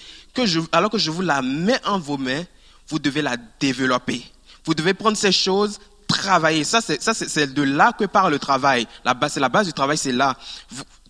alors 0.72 0.90
que 0.90 0.98
je 0.98 1.10
vous 1.10 1.22
la 1.22 1.42
mets 1.42 1.80
en 1.84 1.98
vos 1.98 2.18
mains, 2.18 2.44
vous 2.88 2.98
devez 2.98 3.22
la 3.22 3.36
développer. 3.60 4.24
Vous 4.64 4.74
devez 4.74 4.94
prendre 4.94 5.16
ces 5.16 5.32
choses, 5.32 5.78
travailler. 6.06 6.64
Ça, 6.64 6.80
c'est, 6.80 7.54
de 7.54 7.62
là 7.62 7.92
que 7.92 8.04
part 8.04 8.30
le 8.30 8.38
travail. 8.38 8.86
Base, 9.04 9.32
c'est 9.34 9.40
la 9.40 9.48
base 9.48 9.66
du 9.66 9.72
travail, 9.72 9.98
c'est 9.98 10.12
là. 10.12 10.36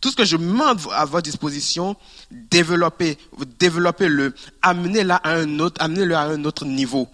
tout 0.01 0.11
ce 0.11 0.17
que 0.17 0.25
je 0.25 0.37
mets 0.37 0.65
à 0.93 1.05
votre 1.05 1.23
disposition, 1.23 1.97
développez, 2.31 3.19
développez-le, 3.59 4.35
amenez-le 4.63 5.13
à 5.13 5.21
un 5.25 5.59
autre, 5.61 5.81
amenez-le 5.83 6.15
à 6.15 6.23
un 6.23 6.45
autre 6.45 6.65
niveau. 6.65 7.09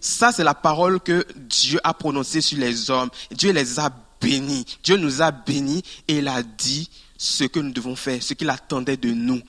Ça, 0.00 0.32
c'est 0.32 0.44
la 0.44 0.54
parole 0.54 1.00
que 1.00 1.26
Dieu 1.36 1.80
a 1.84 1.94
prononcée 1.94 2.40
sur 2.40 2.58
les 2.58 2.90
hommes. 2.90 3.10
Dieu 3.30 3.52
les 3.52 3.78
a 3.78 3.90
bénis. 4.20 4.66
Dieu 4.82 4.96
nous 4.96 5.22
a 5.22 5.30
bénis 5.30 5.82
et 6.08 6.18
il 6.18 6.28
a 6.28 6.42
dit, 6.42 6.90
ce 7.22 7.44
que 7.44 7.60
nous 7.60 7.70
devons 7.70 7.96
faire, 7.96 8.22
ce 8.22 8.32
qu'il 8.32 8.48
attendait 8.48 8.96
de 8.96 9.10
nous. 9.10 9.42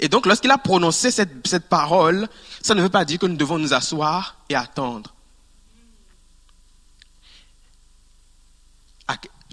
Et 0.00 0.08
donc, 0.08 0.26
lorsqu'il 0.26 0.50
a 0.50 0.58
prononcé 0.58 1.12
cette, 1.12 1.46
cette 1.46 1.68
parole, 1.68 2.28
ça 2.60 2.74
ne 2.74 2.82
veut 2.82 2.88
pas 2.88 3.04
dire 3.04 3.20
que 3.20 3.26
nous 3.26 3.36
devons 3.36 3.60
nous 3.60 3.72
asseoir 3.72 4.36
et 4.48 4.56
attendre. 4.56 5.14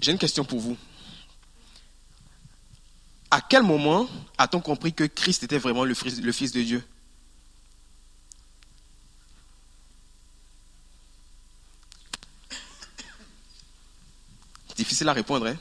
J'ai 0.00 0.10
une 0.10 0.18
question 0.18 0.44
pour 0.44 0.58
vous. 0.58 0.76
À 3.30 3.40
quel 3.40 3.62
moment 3.62 4.08
a-t-on 4.36 4.60
compris 4.60 4.92
que 4.92 5.04
Christ 5.04 5.44
était 5.44 5.58
vraiment 5.58 5.84
le 5.84 5.94
fils, 5.94 6.20
de 6.20 6.62
Dieu? 6.62 6.84
Difficile 14.76 15.08
à 15.08 15.12
répondre, 15.12 15.46
hein? 15.46 15.56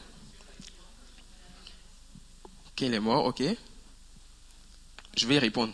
Qu'il 2.76 2.94
est 2.94 3.00
mort, 3.00 3.26
ok. 3.26 3.44
Je 5.16 5.28
vais 5.28 5.36
y 5.36 5.40
répondre. 5.40 5.74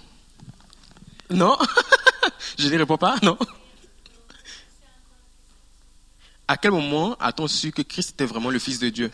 Non 1.30 1.58
Je 2.58 2.68
n'y 2.68 2.78
réponds 2.78 2.98
pas, 2.98 3.18
non 3.24 3.38
à 6.50 6.58
quel 6.58 6.72
moment 6.72 7.16
a-t-on 7.20 7.48
su 7.48 7.72
que 7.72 7.84
Christ 7.84 8.10
était 8.10 8.26
vraiment 8.26 8.50
le 8.50 8.58
Fils 8.58 8.80
de 8.80 8.90
Dieu? 8.90 9.12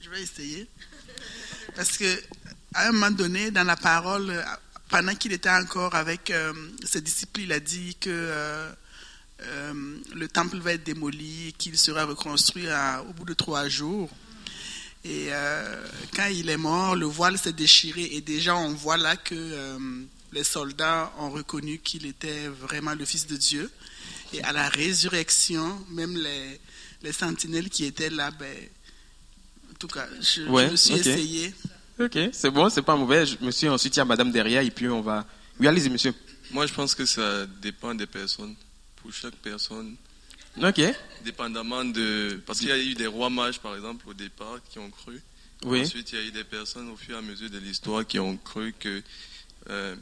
Je 0.00 0.10
vais 0.10 0.22
essayer. 0.22 0.68
Parce 1.76 1.96
que 1.96 2.20
à 2.74 2.88
un 2.88 2.92
moment 2.92 3.12
donné, 3.12 3.52
dans 3.52 3.62
la 3.62 3.76
parole, 3.76 4.44
pendant 4.88 5.14
qu'il 5.14 5.32
était 5.32 5.50
encore 5.50 5.94
avec 5.94 6.32
euh, 6.32 6.52
ses 6.84 7.00
disciples, 7.00 7.42
il 7.42 7.52
a 7.52 7.60
dit 7.60 7.94
que 7.94 8.10
euh, 8.10 8.72
euh, 9.42 9.72
le 10.14 10.28
temple 10.28 10.58
va 10.58 10.72
être 10.72 10.84
démoli 10.84 11.48
et 11.48 11.52
qu'il 11.52 11.78
sera 11.78 12.04
reconstruit 12.04 12.66
au 13.08 13.12
bout 13.12 13.24
de 13.24 13.34
trois 13.34 13.68
jours. 13.68 14.10
Et 15.04 15.28
quand 16.14 16.26
il 16.26 16.50
est 16.50 16.58
mort, 16.58 16.94
le 16.94 17.06
voile 17.06 17.38
s'est 17.38 17.54
déchiré 17.54 18.02
et 18.12 18.20
déjà 18.20 18.54
on 18.54 18.74
voit 18.74 18.98
là 18.98 19.16
que 19.16 19.78
les 20.32 20.44
soldats 20.44 21.10
ont 21.18 21.30
reconnu 21.30 21.78
qu'il 21.78 22.04
était 22.04 22.48
vraiment 22.48 22.94
le 22.94 23.06
Fils 23.06 23.26
de 23.26 23.36
Dieu. 23.36 23.70
Et 24.32 24.42
à 24.42 24.52
la 24.52 24.68
résurrection, 24.68 25.84
même 25.90 26.16
les, 26.16 26.60
les 27.02 27.12
sentinelles 27.12 27.68
qui 27.68 27.84
étaient 27.84 28.10
là, 28.10 28.30
ben, 28.30 28.56
en 29.70 29.74
tout 29.78 29.88
cas, 29.88 30.06
je, 30.20 30.42
me 30.42 30.76
suis 30.76 30.94
essayé. 30.94 31.54
Ok, 31.98 32.18
c'est 32.32 32.50
bon, 32.50 32.68
c'est 32.68 32.82
pas 32.82 32.96
mauvais. 32.96 33.26
Je 33.26 33.36
me 33.44 33.50
suis 33.50 33.68
ensuite, 33.68 33.96
il 33.96 33.98
y 33.98 34.02
a 34.02 34.04
madame 34.04 34.30
derrière, 34.30 34.62
et 34.62 34.70
puis 34.70 34.88
on 34.88 35.00
va. 35.00 35.26
Oui, 35.58 35.66
allez-y, 35.66 35.90
monsieur. 35.90 36.14
Moi, 36.50 36.66
je 36.66 36.72
pense 36.72 36.94
que 36.94 37.04
ça 37.04 37.46
dépend 37.60 37.94
des 37.94 38.06
personnes. 38.06 38.54
Pour 39.02 39.12
chaque 39.12 39.36
personne. 39.36 39.96
Ok. 40.62 40.80
Dépendamment 41.24 41.84
de. 41.84 42.40
Parce 42.46 42.58
qu'il 42.58 42.68
y 42.68 42.72
a 42.72 42.78
eu 42.78 42.94
des 42.94 43.06
rois 43.06 43.30
mages, 43.30 43.60
par 43.60 43.74
exemple, 43.74 44.08
au 44.08 44.14
départ, 44.14 44.58
qui 44.70 44.78
ont 44.78 44.90
cru. 44.90 45.20
Oui. 45.64 45.82
Ensuite, 45.82 46.12
il 46.12 46.18
y 46.18 46.22
a 46.22 46.24
eu 46.24 46.32
des 46.32 46.44
personnes 46.44 46.88
au 46.90 46.96
fur 46.96 47.14
et 47.14 47.18
à 47.18 47.22
mesure 47.22 47.50
de 47.50 47.58
l'histoire 47.58 48.06
qui 48.06 48.18
ont 48.18 48.36
cru 48.36 48.74
que 48.78 49.02
euh, 49.68 49.94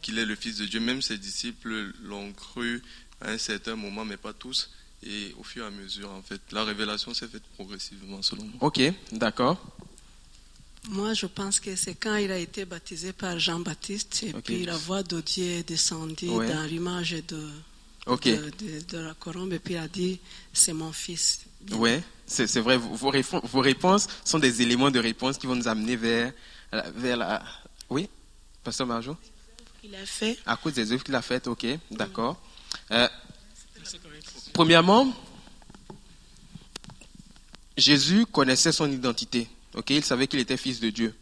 qu'il 0.00 0.18
est 0.18 0.24
le 0.24 0.36
Fils 0.36 0.58
de 0.58 0.66
Dieu. 0.66 0.80
Même 0.80 1.02
ses 1.02 1.18
disciples 1.18 1.92
l'ont 2.02 2.32
cru 2.32 2.82
à 3.20 3.30
un 3.30 3.38
certain 3.38 3.76
moment, 3.76 4.04
mais 4.04 4.16
pas 4.16 4.32
tous. 4.32 4.70
Et 5.02 5.34
au 5.38 5.42
fur 5.42 5.64
et 5.64 5.66
à 5.66 5.70
mesure, 5.70 6.10
en 6.10 6.22
fait, 6.22 6.40
la 6.52 6.64
révélation 6.64 7.14
s'est 7.14 7.26
faite 7.26 7.42
progressivement, 7.54 8.22
selon 8.22 8.44
moi. 8.44 8.54
Ok, 8.60 8.80
d'accord. 9.12 9.58
Moi, 10.88 11.14
je 11.14 11.26
pense 11.26 11.60
que 11.60 11.76
c'est 11.76 11.94
quand 11.94 12.16
il 12.16 12.30
a 12.30 12.38
été 12.38 12.64
baptisé 12.64 13.12
par 13.12 13.38
Jean-Baptiste, 13.38 14.22
et 14.22 14.32
puis 14.32 14.64
la 14.64 14.76
voix 14.76 15.02
de 15.02 15.20
Dieu 15.20 15.44
est 15.44 15.68
descendue 15.68 16.26
dans 16.26 16.66
l'image 16.66 17.12
de, 17.28 17.48
de, 18.16 18.98
la 18.98 19.14
colombe, 19.14 19.52
et 19.52 19.58
puis 19.58 19.74
il 19.74 19.78
a 19.78 19.88
dit, 19.88 20.20
c'est 20.52 20.72
mon 20.72 20.92
fils. 20.92 21.40
Oui, 21.72 22.00
c'est 22.26 22.60
vrai. 22.60 22.76
Vos, 22.76 23.10
vos, 23.42 23.60
réponses 23.60 24.08
sont 24.24 24.38
des 24.38 24.62
éléments 24.62 24.90
de 24.90 24.98
réponse 24.98 25.38
qui 25.38 25.46
vont 25.46 25.56
nous 25.56 25.68
amener 25.68 25.96
vers, 25.96 26.32
vers 26.94 27.16
la... 27.16 27.42
Oui, 27.88 28.08
Pasteur 28.62 28.86
Marjo? 28.86 29.16
Il 29.82 29.94
a 29.94 30.04
fait. 30.04 30.38
À 30.44 30.56
cause 30.56 30.74
des 30.74 30.92
œuvres 30.92 31.02
qu'il 31.02 31.14
a 31.14 31.22
faites, 31.22 31.46
ok, 31.46 31.66
d'accord. 31.90 32.40
Euh, 32.90 33.08
premièrement, 34.52 35.12
Jésus 37.76 38.26
connaissait 38.26 38.72
son 38.72 38.90
identité, 38.90 39.48
ok, 39.74 39.90
il 39.90 40.04
savait 40.04 40.26
qu'il 40.26 40.40
était 40.40 40.56
fils 40.56 40.80
de 40.80 40.90
Dieu. 40.90 41.14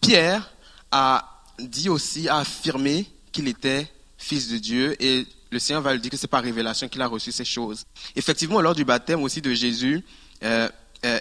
Pierre 0.00 0.52
a 0.90 1.42
dit 1.58 1.88
aussi, 1.88 2.28
a 2.28 2.38
affirmé 2.38 3.10
qu'il 3.32 3.48
était 3.48 3.90
fils 4.18 4.48
de 4.48 4.58
Dieu 4.58 5.02
et 5.02 5.26
le 5.50 5.58
Seigneur 5.58 5.82
va 5.82 5.92
lui 5.92 6.00
dire 6.00 6.10
que 6.10 6.16
c'est 6.16 6.26
par 6.26 6.42
révélation 6.42 6.88
qu'il 6.88 7.00
a 7.02 7.06
reçu 7.06 7.32
ces 7.32 7.44
choses. 7.44 7.84
Effectivement, 8.16 8.60
lors 8.60 8.74
du 8.74 8.84
baptême 8.84 9.22
aussi 9.22 9.40
de 9.40 9.52
Jésus, 9.54 10.04
euh, 10.42 10.68
euh, 11.04 11.20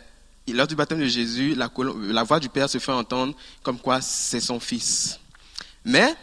lors 0.49 0.67
du 0.67 0.75
baptême 0.75 0.99
de 0.99 1.07
Jésus, 1.07 1.55
la, 1.55 2.23
voix 2.23 2.39
du 2.39 2.49
Père 2.49 2.69
se 2.69 2.77
fait 2.77 2.91
entendre 2.91 3.35
comme 3.63 3.79
quoi 3.79 4.01
c'est 4.01 4.39
son 4.39 4.59
fils. 4.59 5.19
Mais, 5.85 6.13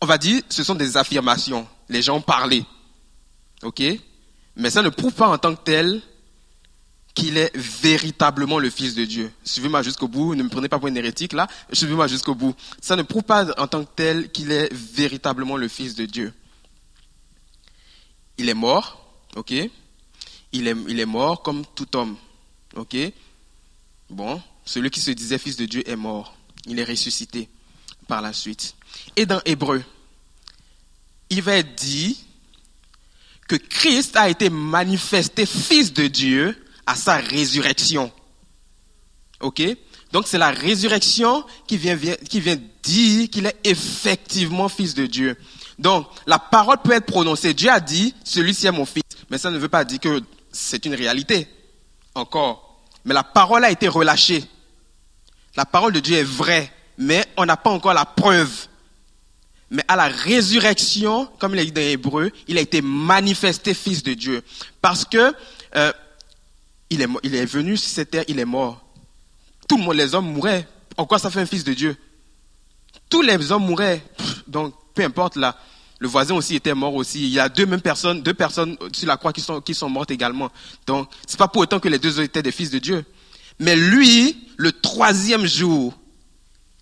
on 0.00 0.06
va 0.06 0.18
dire, 0.18 0.42
ce 0.48 0.62
sont 0.62 0.74
des 0.74 0.96
affirmations. 0.96 1.66
Les 1.88 2.02
gens 2.02 2.16
ont 2.16 2.22
parlé. 2.22 2.64
OK? 3.62 3.82
Mais 4.56 4.70
ça 4.70 4.82
ne 4.82 4.88
prouve 4.88 5.12
pas 5.12 5.28
en 5.28 5.38
tant 5.38 5.54
que 5.54 5.62
tel 5.62 6.02
qu'il 7.18 7.36
est 7.36 7.50
véritablement 7.56 8.60
le 8.60 8.70
Fils 8.70 8.94
de 8.94 9.04
Dieu. 9.04 9.32
Suivez-moi 9.42 9.82
jusqu'au 9.82 10.06
bout, 10.06 10.36
ne 10.36 10.44
me 10.44 10.48
prenez 10.48 10.68
pas 10.68 10.78
pour 10.78 10.86
une 10.86 10.96
hérétique 10.96 11.32
là, 11.32 11.48
suivez-moi 11.72 12.06
jusqu'au 12.06 12.36
bout. 12.36 12.54
Ça 12.80 12.94
ne 12.94 13.02
prouve 13.02 13.24
pas 13.24 13.50
en 13.60 13.66
tant 13.66 13.84
que 13.84 13.90
tel 13.96 14.30
qu'il 14.30 14.52
est 14.52 14.72
véritablement 14.72 15.56
le 15.56 15.66
Fils 15.66 15.96
de 15.96 16.06
Dieu. 16.06 16.32
Il 18.38 18.48
est 18.48 18.54
mort, 18.54 19.04
ok? 19.34 19.52
Il 20.52 20.68
est, 20.68 20.76
il 20.88 21.00
est 21.00 21.06
mort 21.06 21.42
comme 21.42 21.64
tout 21.74 21.96
homme, 21.96 22.16
ok? 22.76 22.96
Bon, 24.10 24.40
celui 24.64 24.90
qui 24.90 25.00
se 25.00 25.10
disait 25.10 25.38
Fils 25.38 25.56
de 25.56 25.66
Dieu 25.66 25.88
est 25.90 25.96
mort. 25.96 26.36
Il 26.66 26.78
est 26.78 26.84
ressuscité 26.84 27.48
par 28.06 28.22
la 28.22 28.32
suite. 28.32 28.76
Et 29.16 29.26
dans 29.26 29.40
Hébreu, 29.44 29.82
il 31.30 31.42
va 31.42 31.56
être 31.56 31.74
dit 31.74 32.24
que 33.48 33.56
Christ 33.56 34.16
a 34.16 34.28
été 34.28 34.50
manifesté 34.50 35.46
fils 35.46 35.92
de 35.92 36.06
Dieu 36.06 36.56
à 36.88 36.94
sa 36.94 37.16
résurrection. 37.16 38.10
OK? 39.40 39.62
Donc 40.10 40.26
c'est 40.26 40.38
la 40.38 40.50
résurrection 40.50 41.44
qui 41.66 41.76
vient, 41.76 41.98
qui 42.28 42.40
vient 42.40 42.56
dire 42.82 43.28
qu'il 43.28 43.44
est 43.44 43.56
effectivement 43.62 44.70
fils 44.70 44.94
de 44.94 45.04
Dieu. 45.04 45.36
Donc 45.78 46.08
la 46.26 46.38
parole 46.38 46.78
peut 46.82 46.92
être 46.92 47.04
prononcée. 47.04 47.52
Dieu 47.52 47.70
a 47.70 47.78
dit, 47.78 48.14
celui-ci 48.24 48.66
est 48.66 48.72
mon 48.72 48.86
fils. 48.86 49.02
Mais 49.28 49.36
ça 49.36 49.50
ne 49.50 49.58
veut 49.58 49.68
pas 49.68 49.84
dire 49.84 50.00
que 50.00 50.22
c'est 50.50 50.86
une 50.86 50.94
réalité. 50.94 51.46
Encore. 52.14 52.80
Mais 53.04 53.12
la 53.12 53.22
parole 53.22 53.66
a 53.66 53.70
été 53.70 53.86
relâchée. 53.86 54.42
La 55.56 55.66
parole 55.66 55.92
de 55.92 56.00
Dieu 56.00 56.16
est 56.16 56.24
vraie, 56.24 56.72
mais 56.96 57.26
on 57.36 57.44
n'a 57.44 57.58
pas 57.58 57.70
encore 57.70 57.92
la 57.92 58.06
preuve. 58.06 58.66
Mais 59.70 59.84
à 59.88 59.96
la 59.96 60.08
résurrection, 60.08 61.28
comme 61.38 61.54
il 61.54 61.60
est 61.60 61.66
dit 61.66 61.72
dans 61.72 61.82
Hébreu, 61.82 62.30
il 62.46 62.56
a 62.56 62.62
été 62.62 62.80
manifesté 62.80 63.74
fils 63.74 64.02
de 64.02 64.14
Dieu. 64.14 64.42
Parce 64.80 65.04
que 65.04 65.34
euh, 65.76 65.92
il, 66.90 67.02
est, 67.02 67.08
il 67.22 67.34
est 67.34 67.44
venu 67.44 67.76
sur 67.76 67.90
cette 67.90 68.10
terre, 68.10 68.24
il 68.28 68.38
est 68.38 68.44
mort. 68.44 68.84
Tout 69.68 69.92
les 69.92 70.14
hommes 70.14 70.32
mouraient. 70.32 70.66
En 70.96 71.06
quoi 71.06 71.18
ça 71.18 71.30
fait 71.30 71.40
un 71.40 71.46
fils 71.46 71.64
de 71.64 71.74
Dieu? 71.74 71.96
Tous 73.08 73.22
les 73.22 73.52
hommes 73.52 73.66
mouraient. 73.66 74.02
Donc, 74.46 74.74
peu 74.94 75.04
importe 75.04 75.36
là. 75.36 75.56
Le 76.00 76.08
voisin 76.08 76.34
aussi 76.34 76.54
était 76.54 76.74
mort 76.74 76.94
aussi. 76.94 77.24
Il 77.24 77.30
y 77.30 77.40
a 77.40 77.48
deux 77.48 77.66
mêmes 77.66 77.80
personnes, 77.80 78.22
deux 78.22 78.34
personnes 78.34 78.76
sur 78.92 79.08
la 79.08 79.16
croix 79.16 79.32
qui 79.32 79.40
sont, 79.40 79.60
qui 79.60 79.74
sont 79.74 79.90
mortes 79.90 80.10
également. 80.10 80.50
Donc, 80.86 81.10
c'est 81.26 81.38
pas 81.38 81.48
pour 81.48 81.62
autant 81.62 81.80
que 81.80 81.88
les 81.88 81.98
deux 81.98 82.20
étaient 82.20 82.42
des 82.42 82.52
fils 82.52 82.70
de 82.70 82.78
Dieu. 82.78 83.04
Mais 83.58 83.74
lui, 83.74 84.48
le 84.56 84.72
troisième 84.72 85.46
jour, 85.46 85.98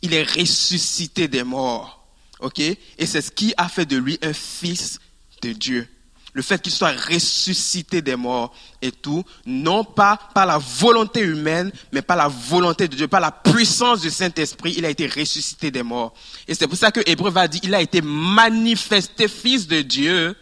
il 0.03 0.13
est 0.13 0.23
ressuscité 0.23 1.29
des 1.29 1.45
morts. 1.45 2.07
OK? 2.41 2.61
Et 2.61 3.07
c'est 3.07 3.23
ce 3.23 3.31
qui 3.31 3.55
a 3.57 3.69
fait 3.69 3.87
de 3.87 3.97
lui 3.97 4.19
un 4.23 4.35
fils 4.35 5.01
de 5.43 5.53
Dieu. 5.53 5.89
Le 6.37 6.43
fait 6.43 6.61
qu'il 6.61 6.71
soit 6.71 6.93
ressuscité 6.93 8.03
des 8.03 8.15
morts 8.15 8.55
et 8.83 8.93
tout, 8.93 9.25
non 9.47 9.85
pas 9.85 10.19
par 10.35 10.45
la 10.45 10.59
volonté 10.59 11.21
humaine, 11.21 11.73
mais 11.93 12.03
par 12.03 12.19
la 12.19 12.29
volonté 12.29 12.89
de 12.89 12.95
Dieu, 12.95 13.09
par 13.09 13.23
la 13.23 13.31
puissance 13.33 14.03
du 14.03 14.11
Saint-Esprit, 14.11 14.75
il 14.77 14.85
a 14.85 14.91
été 14.91 15.07
ressuscité 15.07 15.71
des 15.71 15.83
morts. 15.83 16.13
Et 16.47 16.55
c'est 16.55 16.69
pour 16.69 16.77
ça 16.77 16.93
que 16.93 17.01
Hébreu 17.07 17.31
va 17.31 17.49
dire, 17.49 17.63
il 17.65 17.75
a 17.75 17.81
été 17.81 18.03
manifesté 18.03 19.29
fils 19.29 19.67
de 19.67 19.81
Dieu 19.81 20.37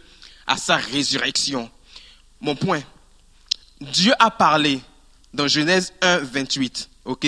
à 0.45 0.57
sa 0.57 0.75
résurrection. 0.75 1.71
Mon 2.41 2.57
point. 2.57 2.81
Dieu 3.79 4.11
a 4.19 4.29
parlé 4.29 4.81
dans 5.33 5.47
Genèse 5.47 5.93
1, 6.01 6.17
28. 6.17 6.89
OK? 7.05 7.25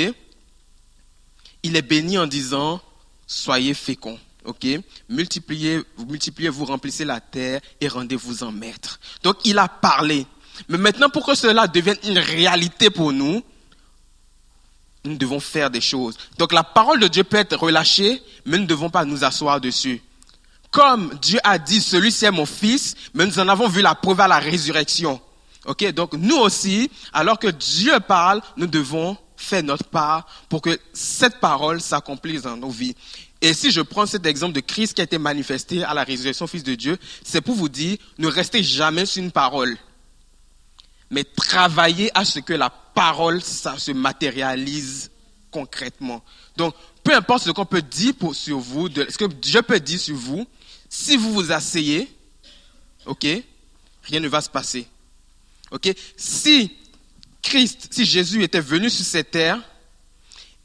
Il 1.63 1.77
est 1.77 1.81
béni 1.81 2.17
en 2.17 2.27
disant, 2.27 2.81
soyez 3.27 3.73
féconds 3.73 4.19
ok? 4.47 4.65
Multipliez, 5.09 5.83
multipliez, 6.07 6.49
vous 6.49 6.65
remplissez 6.65 7.05
la 7.05 7.19
terre 7.19 7.61
et 7.79 7.87
rendez-vous 7.87 8.43
en 8.43 8.51
maître. 8.51 8.99
Donc 9.21 9.37
il 9.45 9.59
a 9.59 9.67
parlé. 9.67 10.25
Mais 10.69 10.77
maintenant, 10.77 11.09
pour 11.09 11.25
que 11.25 11.35
cela 11.35 11.67
devienne 11.67 11.97
une 12.03 12.17
réalité 12.17 12.89
pour 12.89 13.11
nous, 13.11 13.43
nous 15.03 15.17
devons 15.17 15.39
faire 15.39 15.69
des 15.69 15.81
choses. 15.81 16.17
Donc 16.37 16.51
la 16.53 16.63
parole 16.63 16.99
de 16.99 17.07
Dieu 17.07 17.23
peut 17.23 17.37
être 17.37 17.57
relâchée, 17.57 18.21
mais 18.45 18.57
nous 18.57 18.63
ne 18.63 18.67
devons 18.67 18.89
pas 18.89 19.05
nous 19.05 19.23
asseoir 19.23 19.61
dessus. 19.61 20.01
Comme 20.71 21.17
Dieu 21.21 21.39
a 21.43 21.59
dit, 21.59 21.81
celui-ci 21.81 22.25
est 22.25 22.31
mon 22.31 22.45
fils, 22.45 22.95
mais 23.13 23.25
nous 23.25 23.39
en 23.39 23.47
avons 23.47 23.67
vu 23.67 23.81
la 23.81 23.95
preuve 23.95 24.19
à 24.19 24.27
la 24.27 24.39
résurrection. 24.39 25.21
Ok, 25.65 25.85
donc 25.91 26.13
nous 26.13 26.37
aussi, 26.37 26.89
alors 27.13 27.39
que 27.39 27.47
Dieu 27.47 27.99
parle, 27.99 28.41
nous 28.55 28.67
devons 28.67 29.17
faire 29.35 29.63
notre 29.63 29.85
part 29.85 30.25
pour 30.49 30.61
que 30.61 30.79
cette 30.93 31.39
parole 31.39 31.79
s'accomplisse 31.81 32.41
dans 32.41 32.57
nos 32.57 32.69
vies. 32.69 32.95
Et 33.41 33.53
si 33.53 33.71
je 33.71 33.81
prends 33.81 34.05
cet 34.05 34.25
exemple 34.25 34.53
de 34.53 34.59
Christ 34.59 34.93
qui 34.93 35.01
a 35.01 35.03
été 35.03 35.17
manifesté 35.17 35.83
à 35.83 35.93
la 35.93 36.03
résurrection 36.03 36.47
Fils 36.47 36.63
de 36.63 36.75
Dieu, 36.75 36.97
c'est 37.23 37.41
pour 37.41 37.55
vous 37.55 37.69
dire, 37.69 37.97
ne 38.17 38.27
restez 38.27 38.63
jamais 38.63 39.05
sur 39.05 39.23
une 39.23 39.31
parole, 39.31 39.77
mais 41.11 41.23
travaillez 41.23 42.09
à 42.17 42.25
ce 42.25 42.39
que 42.39 42.53
la 42.53 42.69
parole 42.69 43.41
ça, 43.43 43.77
se 43.77 43.91
matérialise 43.91 45.11
concrètement. 45.51 46.23
Donc, 46.55 46.73
peu 47.03 47.15
importe 47.15 47.43
ce 47.43 47.51
qu'on 47.51 47.65
peut 47.65 47.81
dire 47.81 48.13
sur 48.33 48.59
vous, 48.59 48.89
de, 48.89 49.05
ce 49.09 49.17
que 49.17 49.25
Dieu 49.25 49.61
peut 49.61 49.79
dire 49.79 49.99
sur 49.99 50.15
vous, 50.15 50.47
si 50.89 51.15
vous 51.15 51.31
vous 51.31 51.51
asseyez, 51.51 52.09
ok, 53.05 53.25
rien 54.03 54.19
ne 54.19 54.27
va 54.27 54.41
se 54.41 54.49
passer. 54.49 54.87
Ok, 55.71 55.93
si 56.15 56.75
Christ, 57.41 57.89
si 57.91 58.05
Jésus 58.05 58.43
était 58.43 58.59
venu 58.59 58.89
sur 58.89 59.05
cette 59.05 59.31
terre, 59.31 59.61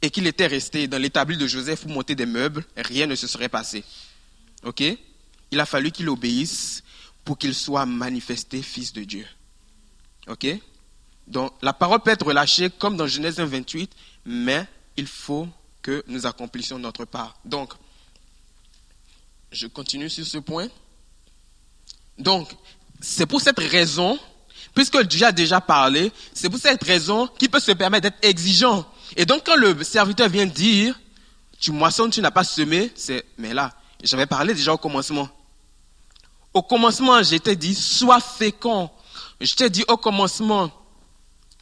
et 0.03 0.09
qu'il 0.09 0.27
était 0.27 0.47
resté 0.47 0.85
dans 0.89 1.01
l'établi 1.01 1.37
de 1.37 1.47
Joseph 1.47 1.83
pour 1.83 1.91
monter 1.91 2.13
des 2.13 2.25
meubles, 2.25 2.65
rien 2.75 3.07
ne 3.07 3.15
se 3.15 3.25
serait 3.25 3.47
passé. 3.47 3.85
OK? 4.63 4.83
Il 5.49 5.59
a 5.61 5.65
fallu 5.65 5.91
qu'il 5.91 6.09
obéisse 6.09 6.83
pour 7.23 7.37
qu'il 7.37 7.55
soit 7.55 7.85
manifesté 7.85 8.61
fils 8.61 8.91
de 8.91 9.05
Dieu. 9.05 9.25
OK? 10.27 10.45
Donc 11.25 11.53
la 11.61 11.71
parole 11.71 12.01
peut 12.01 12.11
être 12.11 12.25
relâchée 12.25 12.69
comme 12.69 12.97
dans 12.97 13.07
Genèse 13.07 13.39
1, 13.39 13.45
28, 13.45 13.91
mais 14.25 14.67
il 14.97 15.07
faut 15.07 15.47
que 15.81 16.03
nous 16.07 16.25
accomplissions 16.25 16.77
notre 16.77 17.05
part. 17.05 17.37
Donc, 17.45 17.71
je 19.53 19.67
continue 19.67 20.09
sur 20.09 20.27
ce 20.27 20.37
point. 20.37 20.67
Donc, 22.17 22.53
c'est 22.99 23.25
pour 23.25 23.39
cette 23.39 23.59
raison, 23.59 24.19
puisque 24.75 25.01
Dieu 25.03 25.25
a 25.25 25.31
déjà 25.31 25.61
parlé, 25.61 26.11
c'est 26.33 26.49
pour 26.49 26.59
cette 26.59 26.83
raison 26.83 27.27
qu'il 27.27 27.49
peut 27.49 27.61
se 27.61 27.71
permettre 27.71 28.09
d'être 28.09 28.25
exigeant 28.25 28.85
et 29.15 29.25
donc, 29.25 29.43
quand 29.45 29.55
le 29.55 29.83
serviteur 29.83 30.29
vient 30.29 30.45
dire, 30.45 30.99
tu 31.59 31.71
moissonnes, 31.71 32.11
tu 32.11 32.21
n'as 32.21 32.31
pas 32.31 32.43
semé, 32.43 32.91
c'est, 32.95 33.25
mais 33.37 33.53
là, 33.53 33.71
j'avais 34.03 34.25
parlé 34.25 34.53
déjà 34.53 34.73
au 34.73 34.77
commencement. 34.77 35.29
Au 36.53 36.61
commencement, 36.61 37.23
je 37.23 37.37
t'ai 37.37 37.55
dit, 37.55 37.73
sois 37.73 38.19
fécond. 38.19 38.89
Je 39.39 39.55
t'ai 39.55 39.69
dit 39.69 39.83
au 39.87 39.97
commencement, 39.97 40.71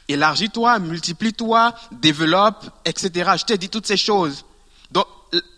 élargis-toi, 0.07 0.80
multiplie-toi, 0.80 1.73
développe, 1.91 2.65
etc. 2.86 3.32
Je 3.38 3.45
t'ai 3.45 3.57
dit 3.57 3.69
toutes 3.69 3.88
ces 3.88 3.98
choses. 3.98 4.45
Donc, 4.91 5.06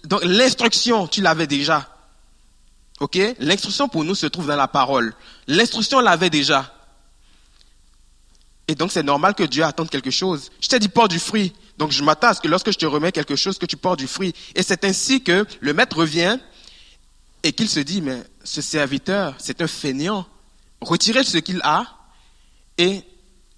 donc 0.03 0.22
l'instruction, 0.24 1.07
tu 1.07 1.22
l'avais 1.22 1.48
déjà. 1.48 1.90
Ok? 2.99 3.18
L'instruction 3.40 3.90
pour 3.90 4.03
nous 4.03 4.15
se 4.15 4.28
trouve 4.28 4.48
dans 4.48 4.56
la 4.56 4.68
parole. 4.68 5.14
L'instruction, 5.48 5.98
on 5.98 6.02
l'avait 6.02 6.30
déjà. 6.30 6.72
Et 8.68 8.76
donc, 8.76 8.91
c'est 8.91 9.03
normal 9.03 9.35
que 9.35 9.44
Dieu 9.44 9.64
attende 9.64 9.90
quelque 9.90 10.11
chose. 10.11 10.49
Je 10.61 10.68
t'ai 10.68 10.80
dit, 10.80 10.88
porte 10.88 11.11
du 11.11 11.19
fruit. 11.19 11.53
Donc 11.77 11.91
je 11.91 12.03
m'attends 12.03 12.27
à 12.27 12.34
ce 12.34 12.41
que 12.41 12.48
lorsque 12.48 12.72
je 12.72 12.77
te 12.77 12.85
remets 12.85 13.11
quelque 13.11 13.35
chose, 13.35 13.57
que 13.57 13.65
tu 13.65 13.77
portes 13.77 13.99
du 13.99 14.07
fruit. 14.07 14.34
Et 14.56 14.64
c'est 14.64 14.85
ainsi 14.85 15.23
que 15.23 15.45
le 15.60 15.73
maître 15.73 15.98
revient 15.98 16.38
et 17.44 17.52
qu'il 17.52 17.68
se 17.68 17.80
dit, 17.80 18.02
mais 18.02 18.23
ce 18.44 18.61
serviteur, 18.61 19.35
c'est 19.38 19.61
un 19.61 19.68
fainéant. 19.68 20.26
Retirez 20.81 21.23
ce 21.23 21.38
qu'il 21.38 21.61
a 21.64 21.85
et 22.77 23.02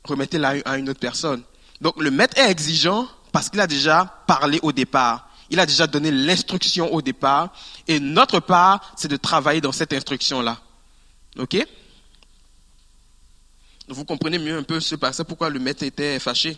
remettez-le 0.03 0.67
à 0.67 0.77
une 0.77 0.89
autre 0.89 0.99
personne. 0.99 1.43
Donc 1.81 2.01
le 2.01 2.11
maître 2.11 2.37
est 2.37 2.49
exigeant 2.49 3.07
parce 3.31 3.49
qu'il 3.49 3.59
a 3.59 3.67
déjà 3.67 4.05
parlé 4.27 4.59
au 4.63 4.71
départ. 4.71 5.29
Il 5.49 5.59
a 5.59 5.65
déjà 5.65 5.85
donné 5.85 6.09
l'instruction 6.09 6.91
au 6.93 7.01
départ. 7.01 7.53
Et 7.87 7.99
notre 7.99 8.39
part, 8.39 8.93
c'est 8.95 9.07
de 9.07 9.17
travailler 9.17 9.61
dans 9.61 9.71
cette 9.71 9.93
instruction-là. 9.93 10.59
OK? 11.37 11.57
Vous 13.87 14.05
comprenez 14.05 14.39
mieux 14.39 14.57
un 14.57 14.63
peu 14.63 14.79
ce 14.79 14.95
passé, 14.95 15.23
pourquoi 15.23 15.49
le 15.49 15.59
maître 15.59 15.83
était 15.83 16.19
fâché. 16.19 16.57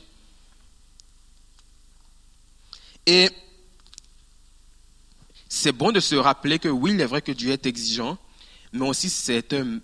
Et 3.06 3.30
c'est 5.50 5.72
bon 5.72 5.92
de 5.92 6.00
se 6.00 6.16
rappeler 6.16 6.60
que 6.60 6.70
oui, 6.70 6.92
il 6.94 7.02
est 7.02 7.06
vrai 7.06 7.22
que 7.22 7.32
Dieu 7.32 7.52
est 7.52 7.66
exigeant, 7.66 8.18
mais 8.74 8.88
aussi 8.88 9.10
c'est 9.10 9.54
un, 9.54 9.80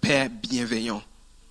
Père 0.00 0.30
bienveillant. 0.30 1.02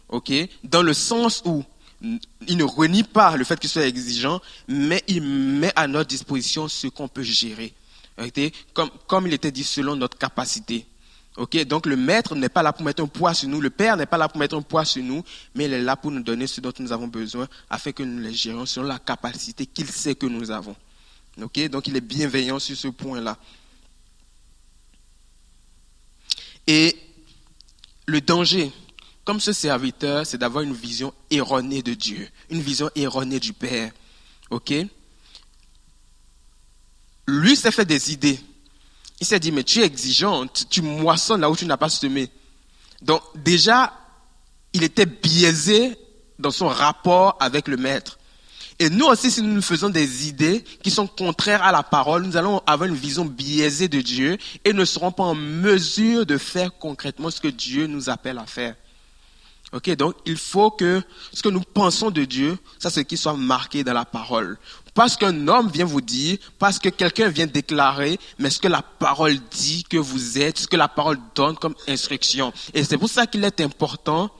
OK? 0.09 0.31
Dans 0.63 0.81
le 0.81 0.93
sens 0.93 1.41
où 1.45 1.63
il 2.01 2.57
ne 2.57 2.63
renie 2.63 3.03
pas 3.03 3.37
le 3.37 3.45
fait 3.45 3.59
qu'il 3.59 3.69
soit 3.69 3.85
exigeant, 3.85 4.41
mais 4.67 5.03
il 5.07 5.21
met 5.21 5.71
à 5.75 5.87
notre 5.87 6.09
disposition 6.09 6.67
ce 6.67 6.87
qu'on 6.87 7.07
peut 7.07 7.23
gérer. 7.23 7.73
Comme, 8.73 8.89
comme 9.07 9.27
il 9.27 9.33
était 9.33 9.51
dit, 9.51 9.63
selon 9.63 9.95
notre 9.95 10.17
capacité. 10.17 10.85
Ok, 11.37 11.55
donc 11.65 11.85
le 11.85 11.95
maître 11.95 12.35
n'est 12.35 12.49
pas 12.49 12.63
là 12.63 12.73
pour 12.73 12.83
mettre 12.83 13.03
un 13.03 13.07
poids 13.07 13.35
sur 13.35 13.47
nous, 13.47 13.61
le 13.61 13.69
père 13.69 13.95
n'est 13.95 14.07
pas 14.07 14.17
là 14.17 14.27
pour 14.27 14.39
mettre 14.39 14.55
un 14.57 14.61
poids 14.63 14.83
sur 14.83 15.03
nous, 15.03 15.23
mais 15.53 15.65
il 15.65 15.73
est 15.73 15.81
là 15.81 15.95
pour 15.95 16.09
nous 16.09 16.23
donner 16.23 16.47
ce 16.47 16.59
dont 16.61 16.73
nous 16.79 16.91
avons 16.91 17.07
besoin 17.07 17.47
afin 17.69 17.91
que 17.91 18.01
nous 18.01 18.19
les 18.19 18.33
gérions 18.33 18.65
selon 18.65 18.87
la 18.87 18.97
capacité 18.97 19.67
qu'il 19.67 19.87
sait 19.87 20.15
que 20.15 20.25
nous 20.25 20.49
avons. 20.49 20.75
Ok, 21.39 21.59
donc 21.69 21.85
il 21.87 21.95
est 21.95 22.01
bienveillant 22.01 22.57
sur 22.57 22.75
ce 22.75 22.87
point-là. 22.87 23.37
Et 26.65 26.97
le 28.07 28.19
danger, 28.19 28.71
comme 29.23 29.39
ce 29.39 29.53
serviteur, 29.53 30.25
c'est 30.25 30.39
d'avoir 30.39 30.63
une 30.63 30.73
vision 30.73 31.13
erronée 31.29 31.83
de 31.83 31.93
Dieu, 31.93 32.27
une 32.49 32.61
vision 32.61 32.89
erronée 32.95 33.39
du 33.39 33.53
Père. 33.53 33.91
Ok? 34.49 34.73
Lui 37.27 37.55
s'est 37.55 37.71
fait 37.71 37.85
des 37.85 38.11
idées. 38.11 38.39
Il 39.19 39.25
s'est 39.25 39.39
dit, 39.39 39.51
mais 39.51 39.63
tu 39.63 39.81
es 39.81 39.85
exigeant, 39.85 40.45
tu, 40.69 40.81
moissonnes 40.81 41.41
là 41.41 41.49
où 41.49 41.55
tu 41.55 41.65
n'as 41.65 41.77
pas 41.77 41.89
semé. 41.89 42.29
Donc 43.01 43.21
déjà, 43.35 43.93
il 44.73 44.83
était 44.83 45.05
biaisé 45.05 45.97
dans 46.37 46.51
son 46.51 46.67
rapport 46.67 47.35
avec 47.39 47.67
le 47.67 47.77
maître. 47.77 48.19
Et 48.79 48.91
nous 48.91 49.05
aussi, 49.05 49.31
si 49.31 49.41
nous 49.41 49.53
nous 49.53 49.61
faisons 49.61 49.89
des 49.89 50.27
idées 50.27 50.63
qui 50.83 50.91
sont 50.91 51.07
contraires 51.07 51.63
à 51.63 51.71
la 51.71 51.81
parole, 51.81 52.23
nous 52.23 52.37
allons 52.37 52.61
avoir 52.67 52.87
une 52.87 52.95
vision 52.95 53.25
biaisée 53.25 53.87
de 53.87 54.01
Dieu 54.01 54.37
et 54.65 54.73
ne 54.73 54.85
serons 54.85 55.11
pas 55.11 55.23
en 55.23 55.33
mesure 55.33 56.27
de 56.27 56.37
faire 56.37 56.77
concrètement 56.77 57.31
ce 57.31 57.41
que 57.41 57.47
Dieu 57.47 57.87
nous 57.87 58.09
appelle 58.09 58.37
à 58.37 58.45
faire. 58.45 58.75
Ok, 59.73 59.89
donc 59.95 60.15
il 60.25 60.37
faut 60.37 60.71
que 60.71 61.01
ce 61.33 61.41
que 61.41 61.49
nous 61.49 61.61
pensons 61.61 62.09
de 62.09 62.23
Dieu, 62.23 62.57
ça 62.79 62.89
c'est 62.89 63.03
qu'il 63.03 63.17
soit 63.17 63.33
marqué 63.33 63.83
dans 63.83 63.93
la 63.93 64.05
parole. 64.05 64.57
Pas 64.93 65.09
ce 65.09 65.17
qu'un 65.17 65.47
homme 65.47 65.69
vient 65.69 65.85
vous 65.85 66.01
dire, 66.01 66.37
pas 66.57 66.71
ce 66.71 66.79
que 66.79 66.89
quelqu'un 66.89 67.27
vient 67.27 67.47
déclarer, 67.47 68.17
mais 68.39 68.49
ce 68.49 68.59
que 68.59 68.69
la 68.69 68.81
parole 68.81 69.37
dit 69.51 69.83
que 69.83 69.97
vous 69.97 70.39
êtes, 70.39 70.57
ce 70.57 70.67
que 70.67 70.77
la 70.77 70.87
parole 70.87 71.19
donne 71.35 71.55
comme 71.57 71.75
instruction. 71.87 72.53
Et 72.73 72.83
c'est 72.83 72.97
pour 72.97 73.09
ça 73.09 73.27
qu'il 73.27 73.43
est 73.43 73.59
important 73.59 74.31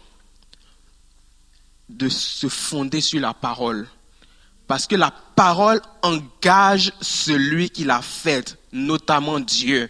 de 1.89 2.07
se 2.07 2.47
fonder 2.47 3.01
sur 3.01 3.19
la 3.19 3.33
parole. 3.33 3.87
Parce 4.65 4.87
que 4.87 4.95
la 4.95 5.11
parole 5.11 5.81
engage 6.01 6.91
celui 7.01 7.69
qui 7.69 7.83
l'a 7.83 8.01
faite, 8.01 8.57
notamment 8.71 9.39
Dieu. 9.39 9.89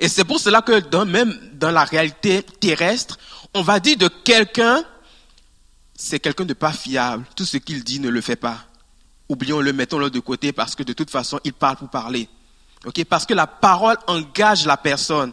Et 0.00 0.08
c'est 0.08 0.24
pour 0.24 0.40
cela 0.40 0.62
que 0.62 1.04
même 1.04 1.38
dans 1.54 1.70
la 1.70 1.84
réalité 1.84 2.42
terrestre, 2.42 3.18
on 3.56 3.62
va 3.62 3.80
dire 3.80 3.96
de 3.96 4.08
quelqu'un, 4.08 4.84
c'est 5.94 6.20
quelqu'un 6.20 6.44
de 6.44 6.52
pas 6.52 6.72
fiable. 6.72 7.24
Tout 7.34 7.46
ce 7.46 7.56
qu'il 7.56 7.82
dit 7.82 7.98
ne 8.00 8.10
le 8.10 8.20
fait 8.20 8.36
pas. 8.36 8.58
Oublions-le, 9.28 9.72
mettons-le 9.72 10.10
de 10.10 10.20
côté 10.20 10.52
parce 10.52 10.74
que 10.74 10.82
de 10.82 10.92
toute 10.92 11.10
façon, 11.10 11.40
il 11.42 11.54
parle 11.54 11.76
pour 11.76 11.88
parler. 11.88 12.28
Parce 13.08 13.24
que 13.24 13.34
la 13.34 13.46
parole 13.46 13.96
engage 14.06 14.66
la 14.66 14.76
personne. 14.76 15.32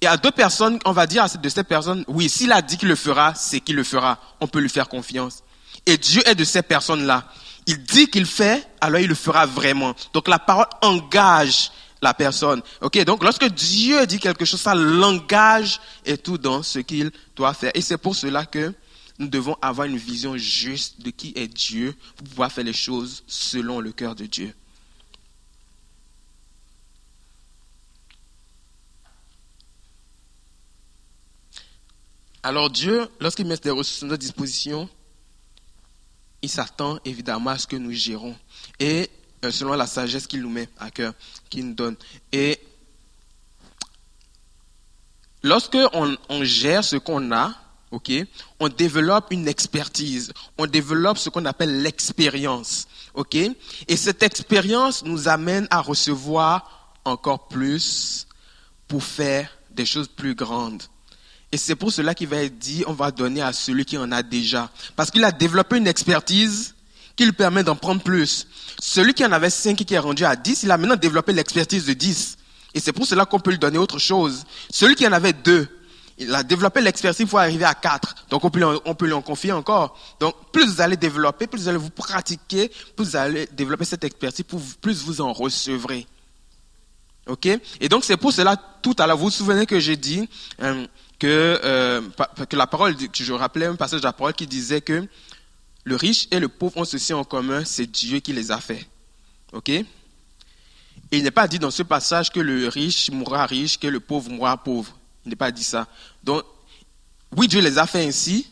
Et 0.00 0.06
à 0.06 0.16
deux 0.16 0.32
personnes, 0.32 0.78
on 0.84 0.92
va 0.92 1.06
dire 1.06 1.26
de 1.40 1.48
cette 1.48 1.68
personne, 1.68 2.04
oui, 2.08 2.28
s'il 2.28 2.52
a 2.52 2.60
dit 2.60 2.76
qu'il 2.76 2.88
le 2.88 2.96
fera, 2.96 3.34
c'est 3.34 3.60
qu'il 3.60 3.76
le 3.76 3.84
fera. 3.84 4.18
On 4.40 4.48
peut 4.48 4.58
lui 4.58 4.68
faire 4.68 4.88
confiance. 4.88 5.44
Et 5.86 5.96
Dieu 5.96 6.22
est 6.26 6.34
de 6.34 6.44
ces 6.44 6.62
personnes-là. 6.62 7.24
Il 7.66 7.84
dit 7.84 8.08
qu'il 8.08 8.26
fait, 8.26 8.66
alors 8.80 9.00
il 9.00 9.08
le 9.08 9.14
fera 9.14 9.46
vraiment. 9.46 9.94
Donc 10.12 10.26
la 10.26 10.40
parole 10.40 10.66
engage 10.82 11.70
la 12.02 12.14
personne. 12.14 12.62
Ok, 12.80 13.02
donc 13.04 13.22
lorsque 13.22 13.46
Dieu 13.46 14.06
dit 14.06 14.18
quelque 14.18 14.44
chose, 14.44 14.60
ça 14.60 14.74
l'engage 14.74 15.80
et 16.04 16.16
tout 16.16 16.38
dans 16.38 16.62
ce 16.62 16.78
qu'il 16.78 17.10
doit 17.36 17.54
faire. 17.54 17.72
Et 17.74 17.80
c'est 17.80 17.98
pour 17.98 18.16
cela 18.16 18.46
que 18.46 18.72
nous 19.18 19.28
devons 19.28 19.56
avoir 19.60 19.86
une 19.86 19.98
vision 19.98 20.36
juste 20.36 21.02
de 21.02 21.10
qui 21.10 21.32
est 21.36 21.46
Dieu 21.46 21.94
pour 22.16 22.28
pouvoir 22.28 22.50
faire 22.50 22.64
les 22.64 22.72
choses 22.72 23.22
selon 23.26 23.80
le 23.80 23.92
cœur 23.92 24.14
de 24.14 24.24
Dieu. 24.24 24.54
Alors 32.42 32.70
Dieu, 32.70 33.06
lorsqu'il 33.20 33.46
met 33.46 33.58
des 33.58 33.68
ressources 33.68 34.02
à 34.02 34.06
notre 34.06 34.20
disposition, 34.20 34.88
il 36.40 36.48
s'attend 36.48 36.98
évidemment 37.04 37.50
à 37.50 37.58
ce 37.58 37.66
que 37.66 37.76
nous 37.76 37.92
gérons. 37.92 38.34
Et 38.78 39.10
selon 39.42 39.74
la 39.74 39.86
sagesse 39.86 40.26
qu'il 40.26 40.42
nous 40.42 40.50
met 40.50 40.68
à 40.78 40.90
cœur, 40.90 41.14
qu'il 41.48 41.68
nous 41.68 41.74
donne. 41.74 41.96
Et 42.32 42.60
lorsque 45.42 45.78
on, 45.92 46.44
gère 46.44 46.84
ce 46.84 46.96
qu'on 46.96 47.32
a, 47.32 47.54
ok, 47.90 48.12
on 48.58 48.68
développe 48.68 49.28
une 49.30 49.48
expertise, 49.48 50.32
on 50.58 50.66
développe 50.66 51.18
ce 51.18 51.30
qu'on 51.30 51.46
appelle 51.46 51.82
l'expérience, 51.82 52.86
ok. 53.14 53.34
Et 53.34 53.96
cette 53.96 54.22
expérience 54.22 55.04
nous 55.04 55.28
amène 55.28 55.66
à 55.70 55.80
recevoir 55.80 56.98
encore 57.04 57.48
plus 57.48 58.26
pour 58.86 59.02
faire 59.02 59.56
des 59.70 59.86
choses 59.86 60.08
plus 60.08 60.34
grandes. 60.34 60.82
Et 61.52 61.56
c'est 61.56 61.74
pour 61.74 61.90
cela 61.90 62.14
qu'il 62.14 62.28
va 62.28 62.44
être 62.44 62.58
dit, 62.58 62.84
on 62.86 62.92
va 62.92 63.10
donner 63.10 63.42
à 63.42 63.52
celui 63.52 63.84
qui 63.84 63.98
en 63.98 64.12
a 64.12 64.22
déjà. 64.22 64.70
Parce 64.94 65.10
qu'il 65.10 65.24
a 65.24 65.32
développé 65.32 65.78
une 65.78 65.88
expertise 65.88 66.74
qui 67.20 67.26
lui 67.26 67.32
permet 67.32 67.62
d'en 67.62 67.76
prendre 67.76 68.02
plus. 68.02 68.46
Celui 68.80 69.12
qui 69.12 69.22
en 69.26 69.32
avait 69.32 69.50
5 69.50 69.78
et 69.78 69.84
qui 69.84 69.92
est 69.92 69.98
rendu 69.98 70.24
à 70.24 70.36
10, 70.36 70.62
il 70.62 70.70
a 70.70 70.78
maintenant 70.78 70.96
développé 70.96 71.34
l'expertise 71.34 71.84
de 71.84 71.92
10. 71.92 72.38
Et 72.72 72.80
c'est 72.80 72.94
pour 72.94 73.04
cela 73.04 73.26
qu'on 73.26 73.38
peut 73.38 73.50
lui 73.50 73.58
donner 73.58 73.76
autre 73.76 73.98
chose. 73.98 74.44
Celui 74.70 74.94
qui 74.94 75.06
en 75.06 75.12
avait 75.12 75.34
2, 75.34 75.68
il 76.16 76.34
a 76.34 76.42
développé 76.42 76.80
l'expertise 76.80 77.28
pour 77.28 77.38
arriver 77.38 77.66
à 77.66 77.74
4. 77.74 78.24
Donc 78.30 78.42
on 78.42 78.48
peut, 78.48 78.60
lui 78.60 78.80
on 78.86 78.94
peut 78.94 79.04
lui 79.04 79.12
en 79.12 79.20
confier 79.20 79.52
encore. 79.52 79.98
Donc 80.18 80.34
plus 80.50 80.64
vous 80.64 80.80
allez 80.80 80.96
développer, 80.96 81.46
plus 81.46 81.60
vous 81.60 81.68
allez 81.68 81.76
vous 81.76 81.90
pratiquer, 81.90 82.70
plus 82.96 83.04
vous 83.04 83.16
allez 83.16 83.46
développer 83.52 83.84
cette 83.84 84.04
expertise, 84.04 84.46
plus 84.80 85.04
vous 85.04 85.20
en 85.20 85.34
recevrez. 85.34 86.06
OK? 87.26 87.48
Et 87.82 87.90
donc 87.90 88.06
c'est 88.06 88.16
pour 88.16 88.32
cela, 88.32 88.56
tout 88.80 88.96
à 88.98 89.06
l'heure, 89.06 89.18
vous 89.18 89.24
vous 89.24 89.30
souvenez 89.30 89.66
que 89.66 89.78
j'ai 89.78 89.98
dit 89.98 90.26
euh, 90.62 90.86
que, 91.18 91.60
euh, 91.62 92.00
que 92.48 92.56
la 92.56 92.66
parole, 92.66 92.96
je 93.12 93.32
rappelais 93.34 93.66
un 93.66 93.76
passage 93.76 94.00
de 94.00 94.06
la 94.06 94.14
parole 94.14 94.32
qui 94.32 94.46
disait 94.46 94.80
que 94.80 95.06
le 95.84 95.96
riche 95.96 96.28
et 96.30 96.38
le 96.38 96.48
pauvre 96.48 96.78
ont 96.78 96.84
ceci 96.84 97.12
en 97.12 97.24
commun, 97.24 97.64
c'est 97.64 97.86
Dieu 97.86 98.20
qui 98.20 98.32
les 98.32 98.50
a 98.50 98.60
fait. 98.60 98.86
OK? 99.52 99.70
Il 101.12 101.22
n'est 101.22 101.30
pas 101.30 101.48
dit 101.48 101.58
dans 101.58 101.70
ce 101.70 101.82
passage 101.82 102.30
que 102.30 102.40
le 102.40 102.68
riche 102.68 103.10
mourra 103.10 103.46
riche, 103.46 103.78
que 103.78 103.86
le 103.86 104.00
pauvre 104.00 104.30
mourra 104.30 104.62
pauvre. 104.62 104.96
Il 105.24 105.30
n'est 105.30 105.36
pas 105.36 105.50
dit 105.50 105.64
ça. 105.64 105.88
Donc, 106.22 106.44
oui, 107.36 107.48
Dieu 107.48 107.60
les 107.60 107.78
a 107.78 107.86
fait 107.86 108.06
ainsi, 108.06 108.46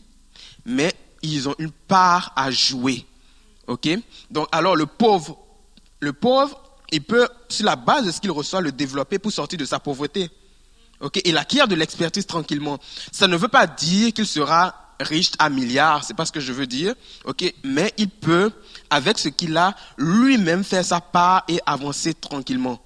mais 0.65 0.93
ils 1.21 1.47
ont 1.47 1.55
une 1.57 1.71
part 1.71 2.33
à 2.35 2.51
jouer. 2.51 3.05
OK? 3.67 3.87
Donc, 4.31 4.47
alors, 4.51 4.75
le 4.75 4.85
pauvre, 4.85 5.37
le 5.99 6.13
pauvre, 6.13 6.61
il 6.91 7.03
peut, 7.03 7.27
sur 7.47 7.65
la 7.65 7.75
base 7.75 8.05
de 8.05 8.11
ce 8.11 8.19
qu'il 8.19 8.31
reçoit, 8.31 8.61
le 8.61 8.71
développer 8.71 9.19
pour 9.19 9.31
sortir 9.31 9.59
de 9.59 9.65
sa 9.65 9.79
pauvreté. 9.79 10.29
OK? 10.99 11.21
Il 11.23 11.37
acquiert 11.37 11.67
de 11.67 11.75
l'expertise 11.75 12.25
tranquillement. 12.25 12.79
Ça 13.11 13.27
ne 13.27 13.37
veut 13.37 13.47
pas 13.47 13.67
dire 13.67 14.11
qu'il 14.13 14.27
sera 14.27 14.88
riche 14.99 15.31
à 15.39 15.49
milliards, 15.49 16.03
c'est 16.03 16.13
pas 16.13 16.25
ce 16.25 16.31
que 16.31 16.39
je 16.39 16.51
veux 16.51 16.67
dire, 16.67 16.93
ok, 17.25 17.53
mais 17.63 17.93
il 17.97 18.09
peut, 18.09 18.51
avec 18.89 19.17
ce 19.17 19.29
qu'il 19.29 19.55
a, 19.57 19.75
lui-même 19.97 20.63
faire 20.63 20.83
sa 20.83 20.99
part 20.99 21.43
et 21.47 21.59
avancer 21.65 22.13
tranquillement, 22.13 22.81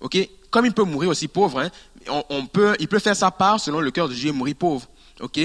ok? 0.00 0.28
Comme 0.50 0.66
il 0.66 0.72
peut 0.72 0.84
mourir 0.84 1.10
aussi 1.10 1.28
pauvre, 1.28 1.60
hein, 1.60 1.70
on, 2.30 2.46
peut, 2.46 2.74
il 2.80 2.88
peut 2.88 2.98
faire 2.98 3.16
sa 3.16 3.30
part 3.30 3.60
selon 3.60 3.80
le 3.80 3.90
cœur 3.90 4.08
de 4.08 4.14
Dieu 4.14 4.30
et 4.30 4.32
mourir 4.32 4.56
pauvre, 4.56 4.88
ok? 5.20 5.40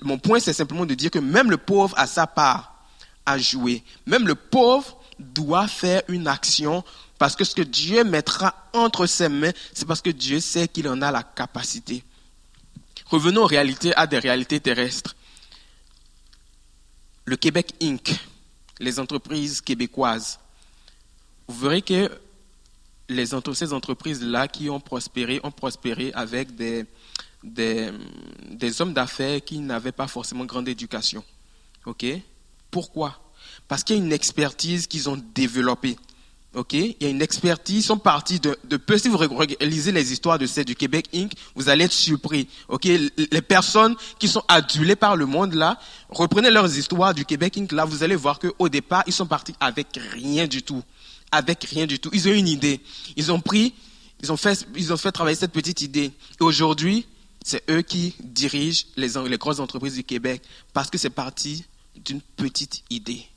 mon 0.00 0.18
point, 0.18 0.40
c'est 0.40 0.54
simplement 0.54 0.86
de 0.86 0.94
dire 0.94 1.10
que 1.10 1.18
même 1.18 1.50
le 1.50 1.58
pauvre 1.58 1.94
a 1.98 2.06
sa 2.06 2.26
part 2.26 2.86
à 3.26 3.36
jouer. 3.36 3.82
Même 4.06 4.26
le 4.26 4.34
pauvre 4.34 4.98
doit 5.18 5.68
faire 5.68 6.02
une 6.08 6.26
action 6.26 6.82
parce 7.18 7.36
que 7.36 7.44
ce 7.44 7.54
que 7.54 7.60
Dieu 7.62 8.02
mettra 8.02 8.54
entre 8.72 9.04
ses 9.04 9.28
mains, 9.28 9.52
c'est 9.74 9.86
parce 9.86 10.00
que 10.00 10.08
Dieu 10.08 10.40
sait 10.40 10.68
qu'il 10.68 10.88
en 10.88 11.02
a 11.02 11.10
la 11.10 11.22
capacité. 11.22 12.02
Revenons 13.10 13.42
aux 13.42 13.46
réalités, 13.46 13.94
à 13.96 14.06
des 14.06 14.20
réalités 14.20 14.60
terrestres. 14.60 15.16
Le 17.24 17.36
Québec 17.36 17.74
Inc., 17.82 18.08
les 18.78 19.00
entreprises 19.00 19.60
québécoises. 19.60 20.38
Vous 21.48 21.58
verrez 21.58 21.82
que 21.82 22.10
les 23.08 23.26
ces 23.26 23.72
entreprises-là 23.72 24.46
qui 24.46 24.70
ont 24.70 24.78
prospéré, 24.78 25.40
ont 25.42 25.50
prospéré 25.50 26.12
avec 26.14 26.54
des, 26.54 26.86
hommes 28.80 28.94
d'affaires 28.94 29.44
qui 29.44 29.58
n'avaient 29.58 29.90
pas 29.90 30.06
forcément 30.06 30.44
grande 30.44 30.68
éducation. 30.68 31.24
OK? 31.86 32.06
Pourquoi? 32.70 33.18
Parce 33.66 33.82
qu'il 33.82 33.96
y 33.96 34.00
a 34.00 34.02
une 34.04 34.12
expertise 34.12 34.86
qu'ils 34.86 35.08
ont 35.08 35.20
développée. 35.34 35.96
Ok, 36.52 36.72
il 36.72 36.96
y 37.00 37.06
a 37.06 37.08
une 37.08 37.22
expertise, 37.22 37.76
ils 37.76 37.82
sont 37.86 37.98
partis 37.98 38.40
de, 38.40 38.56
peu. 38.76 38.98
Si 38.98 39.08
vous 39.08 39.16
lisez 39.60 39.92
les 39.92 40.12
histoires 40.12 40.36
de 40.36 40.46
celles 40.46 40.64
du 40.64 40.74
Québec 40.74 41.08
Inc., 41.14 41.32
vous 41.54 41.68
allez 41.68 41.84
être 41.84 41.92
surpris. 41.92 42.48
Ok, 42.68 42.86
les 42.86 43.42
personnes 43.42 43.94
qui 44.18 44.26
sont 44.26 44.42
adulées 44.48 44.96
par 44.96 45.14
le 45.14 45.26
monde 45.26 45.54
là, 45.54 45.78
reprenez 46.08 46.50
leurs 46.50 46.76
histoires 46.76 47.14
du 47.14 47.24
Québec 47.24 47.56
Inc. 47.56 47.70
Là, 47.70 47.84
vous 47.84 48.02
allez 48.02 48.16
voir 48.16 48.40
qu'au 48.40 48.68
départ, 48.68 49.04
ils 49.06 49.12
sont 49.12 49.26
partis 49.26 49.54
avec 49.60 49.96
rien 50.12 50.48
du 50.48 50.64
tout, 50.64 50.82
avec 51.30 51.62
rien 51.62 51.86
du 51.86 52.00
tout. 52.00 52.10
Ils 52.12 52.26
ont 52.28 52.32
une 52.32 52.48
idée, 52.48 52.80
ils 53.14 53.30
ont 53.30 53.40
pris, 53.40 53.72
ils 54.20 54.32
ont 54.32 54.36
fait, 54.36 54.66
ils 54.74 54.92
ont 54.92 54.96
fait 54.96 55.12
travailler 55.12 55.36
cette 55.36 55.52
petite 55.52 55.82
idée. 55.82 56.10
Et 56.40 56.42
aujourd'hui, 56.42 57.06
c'est 57.44 57.62
eux 57.70 57.82
qui 57.82 58.16
dirigent 58.18 58.86
les, 58.96 59.10
les 59.28 59.38
grosses 59.38 59.60
entreprises 59.60 59.94
du 59.94 60.02
Québec 60.02 60.42
parce 60.72 60.90
que 60.90 60.98
c'est 60.98 61.10
parti 61.10 61.64
d'une 61.94 62.20
petite 62.20 62.82
idée. 62.90 63.29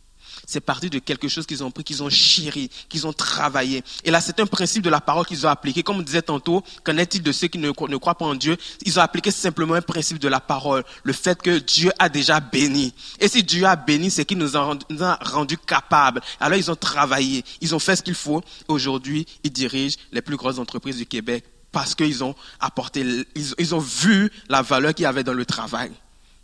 C'est 0.45 0.59
parti 0.59 0.89
de 0.89 0.99
quelque 0.99 1.27
chose 1.27 1.45
qu'ils 1.45 1.63
ont 1.63 1.71
pris, 1.71 1.83
qu'ils 1.83 2.03
ont 2.03 2.09
chéri, 2.09 2.69
qu'ils 2.89 3.07
ont 3.07 3.13
travaillé. 3.13 3.83
Et 4.03 4.11
là, 4.11 4.19
c'est 4.19 4.39
un 4.39 4.45
principe 4.45 4.83
de 4.83 4.89
la 4.89 4.99
parole 4.99 5.25
qu'ils 5.25 5.45
ont 5.45 5.49
appliqué. 5.49 5.83
Comme 5.83 5.97
on 5.97 6.01
disait 6.01 6.21
tantôt, 6.21 6.63
qu'en 6.83 6.97
est-il 6.97 7.23
de 7.23 7.31
ceux 7.31 7.47
qui 7.47 7.57
ne, 7.57 7.71
croient 7.71 8.15
pas 8.15 8.25
en 8.25 8.35
Dieu? 8.35 8.57
Ils 8.85 8.99
ont 8.99 9.01
appliqué 9.01 9.31
simplement 9.31 9.75
un 9.75 9.81
principe 9.81 10.19
de 10.19 10.27
la 10.27 10.39
parole. 10.39 10.83
Le 11.03 11.13
fait 11.13 11.41
que 11.41 11.59
Dieu 11.59 11.91
a 11.99 12.09
déjà 12.09 12.39
béni. 12.39 12.93
Et 13.19 13.27
si 13.27 13.43
Dieu 13.43 13.65
a 13.65 13.75
béni, 13.75 14.11
c'est 14.11 14.25
qu'il 14.25 14.37
nous, 14.37 14.57
a 14.57 15.19
rendu 15.21 15.57
capables. 15.57 16.21
Alors, 16.39 16.57
ils 16.57 16.69
ont 16.69 16.75
travaillé. 16.75 17.43
Ils 17.61 17.73
ont 17.73 17.79
fait 17.79 17.95
ce 17.95 18.03
qu'il 18.03 18.15
faut. 18.15 18.41
Aujourd'hui, 18.67 19.25
ils 19.43 19.51
dirigent 19.51 19.97
les 20.11 20.21
plus 20.21 20.35
grosses 20.35 20.59
entreprises 20.59 20.97
du 20.97 21.05
Québec 21.05 21.45
parce 21.73 21.95
qu'ils 21.95 22.23
ont 22.23 22.35
apporté, 22.59 23.25
ils, 23.35 23.75
ont 23.75 23.79
vu 23.79 24.31
la 24.47 24.61
valeur 24.61 24.93
qu'il 24.93 25.03
y 25.03 25.07
avait 25.07 25.23
dans 25.23 25.33
le 25.33 25.45
travail. 25.45 25.91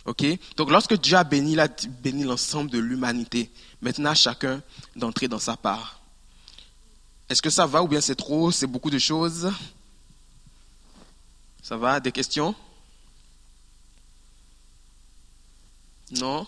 OK? 0.05 0.25
Donc, 0.57 0.71
lorsque 0.71 0.99
Dieu 0.99 1.15
a 1.15 1.23
béni, 1.23 1.53
il 1.53 1.59
a 1.59 1.67
béni 2.01 2.23
l'ensemble 2.23 2.71
de 2.71 2.79
l'humanité. 2.79 3.51
Maintenant, 3.81 4.13
chacun 4.13 4.61
d'entrer 4.95 5.27
dans 5.27 5.39
sa 5.39 5.55
part. 5.55 5.99
Est-ce 7.29 7.41
que 7.41 7.49
ça 7.49 7.65
va 7.65 7.81
ou 7.83 7.87
bien 7.87 8.01
c'est 8.01 8.15
trop, 8.15 8.51
c'est 8.51 8.67
beaucoup 8.67 8.89
de 8.89 8.99
choses? 8.99 9.51
Ça 11.61 11.77
va, 11.77 11.99
des 11.99 12.11
questions? 12.11 12.55
Non? 16.11 16.47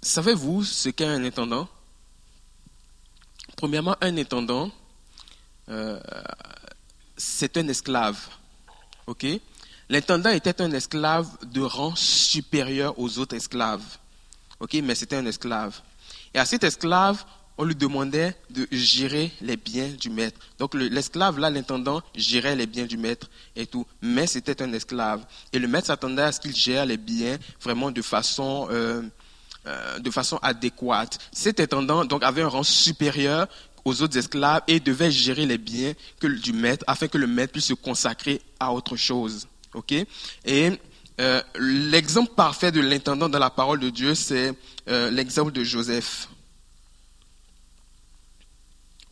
Savez-vous 0.00 0.64
ce 0.64 0.88
qu'est 0.88 1.06
un 1.06 1.24
intendant? 1.24 1.68
Premièrement, 3.56 3.96
un 4.00 4.16
intendant, 4.16 4.70
euh, 5.68 6.00
c'est 7.16 7.56
un 7.56 7.68
esclave. 7.68 8.28
OK? 9.06 9.26
L'intendant 9.88 10.30
était 10.30 10.62
un 10.62 10.72
esclave 10.72 11.28
de 11.52 11.60
rang 11.60 11.94
supérieur 11.94 12.98
aux 12.98 13.18
autres 13.18 13.36
esclaves. 13.36 13.84
Ok 14.60 14.74
Mais 14.82 14.94
c'était 14.94 15.16
un 15.16 15.26
esclave. 15.26 15.80
Et 16.32 16.38
à 16.38 16.44
cet 16.46 16.64
esclave, 16.64 17.24
on 17.58 17.64
lui 17.64 17.74
demandait 17.74 18.36
de 18.50 18.66
gérer 18.72 19.30
les 19.40 19.56
biens 19.56 19.88
du 19.88 20.10
maître. 20.10 20.40
Donc 20.58 20.74
l'esclave, 20.74 21.38
là, 21.38 21.50
l'intendant, 21.50 22.02
gérait 22.14 22.56
les 22.56 22.66
biens 22.66 22.86
du 22.86 22.96
maître 22.96 23.28
et 23.54 23.66
tout. 23.66 23.86
Mais 24.02 24.26
c'était 24.26 24.62
un 24.62 24.72
esclave. 24.72 25.24
Et 25.52 25.58
le 25.58 25.68
maître 25.68 25.86
s'attendait 25.86 26.22
à 26.22 26.32
ce 26.32 26.40
qu'il 26.40 26.56
gère 26.56 26.86
les 26.86 26.96
biens 26.96 27.38
vraiment 27.60 27.90
de 27.90 28.02
façon, 28.02 28.66
euh, 28.70 29.02
euh, 29.66 29.98
de 29.98 30.10
façon 30.10 30.38
adéquate. 30.42 31.18
Cet 31.30 31.60
intendant 31.60 32.04
donc, 32.04 32.24
avait 32.24 32.42
un 32.42 32.48
rang 32.48 32.64
supérieur 32.64 33.46
aux 33.84 34.02
autres 34.02 34.16
esclaves 34.16 34.62
et 34.66 34.80
devait 34.80 35.10
gérer 35.10 35.46
les 35.46 35.58
biens 35.58 35.92
du 36.22 36.52
maître 36.52 36.84
afin 36.88 37.06
que 37.06 37.18
le 37.18 37.26
maître 37.26 37.52
puisse 37.52 37.66
se 37.66 37.74
consacrer 37.74 38.40
à 38.58 38.72
autre 38.72 38.96
chose. 38.96 39.46
Ok? 39.74 39.92
Et 40.44 40.70
euh, 41.20 41.42
l'exemple 41.58 42.32
parfait 42.34 42.72
de 42.72 42.80
l'intendant 42.80 43.28
dans 43.28 43.38
la 43.38 43.50
parole 43.50 43.80
de 43.80 43.90
Dieu, 43.90 44.14
c'est 44.14 44.54
l'exemple 44.86 45.52
de 45.52 45.64
Joseph. 45.64 46.28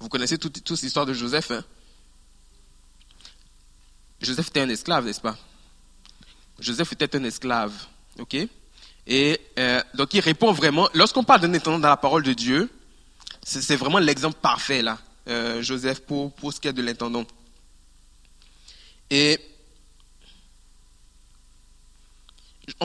Vous 0.03 0.09
connaissez 0.09 0.37
toute, 0.37 0.69
l'histoire 0.83 1.07
de 1.07 1.13
Joseph. 1.13 1.53
Hein? 1.53 1.65
Joseph 4.21 4.49
était 4.49 4.61
un 4.61 4.69
esclave, 4.69 5.05
n'est-ce 5.05 5.21
pas? 5.21 5.37
Joseph 6.59 6.93
était 6.93 7.15
un 7.15 7.23
esclave. 7.23 7.73
OK? 8.19 8.37
Et 9.07 9.41
euh, 9.61 9.81
donc 9.95 10.13
il 10.15 10.21
répond 10.21 10.53
vraiment. 10.53 10.89
Lorsqu'on 10.95 11.23
parle 11.23 11.43
d'un 11.43 11.53
étendant 11.53 11.79
dans 11.79 11.89
la 11.89 11.97
parole 11.97 12.25
de 12.25 12.33
Dieu, 12.33 12.69
c'est 13.45 13.77
vraiment 13.77 13.99
l'exemple 13.99 14.39
parfait, 14.41 14.83
là, 14.83 14.99
euh, 15.29 15.63
Joseph, 15.63 16.01
pour, 16.01 16.33
pour 16.33 16.53
ce 16.53 16.61
qui 16.61 16.67
est 16.67 16.73
de 16.73 16.83
l'intendant. 16.83 17.25
Et 19.09 19.39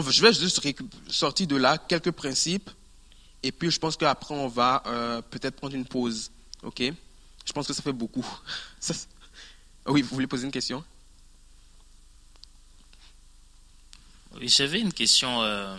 je 0.02 0.22
vais 0.22 0.34
juste 0.34 0.62
sortir 1.10 1.48
de 1.48 1.56
là 1.56 1.78
quelques 1.78 2.12
principes, 2.12 2.70
et 3.44 3.52
puis 3.52 3.72
je 3.72 3.80
pense 3.80 3.96
qu'après 3.96 4.34
on 4.34 4.48
va 4.48 4.84
euh, 4.86 5.22
peut-être 5.22 5.56
prendre 5.56 5.76
une 5.76 5.86
pause. 5.86 6.32
OK? 6.64 6.82
Je 7.46 7.54
pense 7.54 7.68
que 7.68 7.74
ça 7.74 7.82
fait 7.82 7.94
beaucoup. 7.94 8.26
Oui, 9.90 10.02
vous 10.02 10.10
voulez 10.10 10.28
poser 10.28 10.44
une 10.44 10.52
question? 10.52 10.84
Oui, 14.36 14.50
j'avais 14.50 14.82
une 14.82 14.92
question 14.92 15.42
euh, 15.44 15.78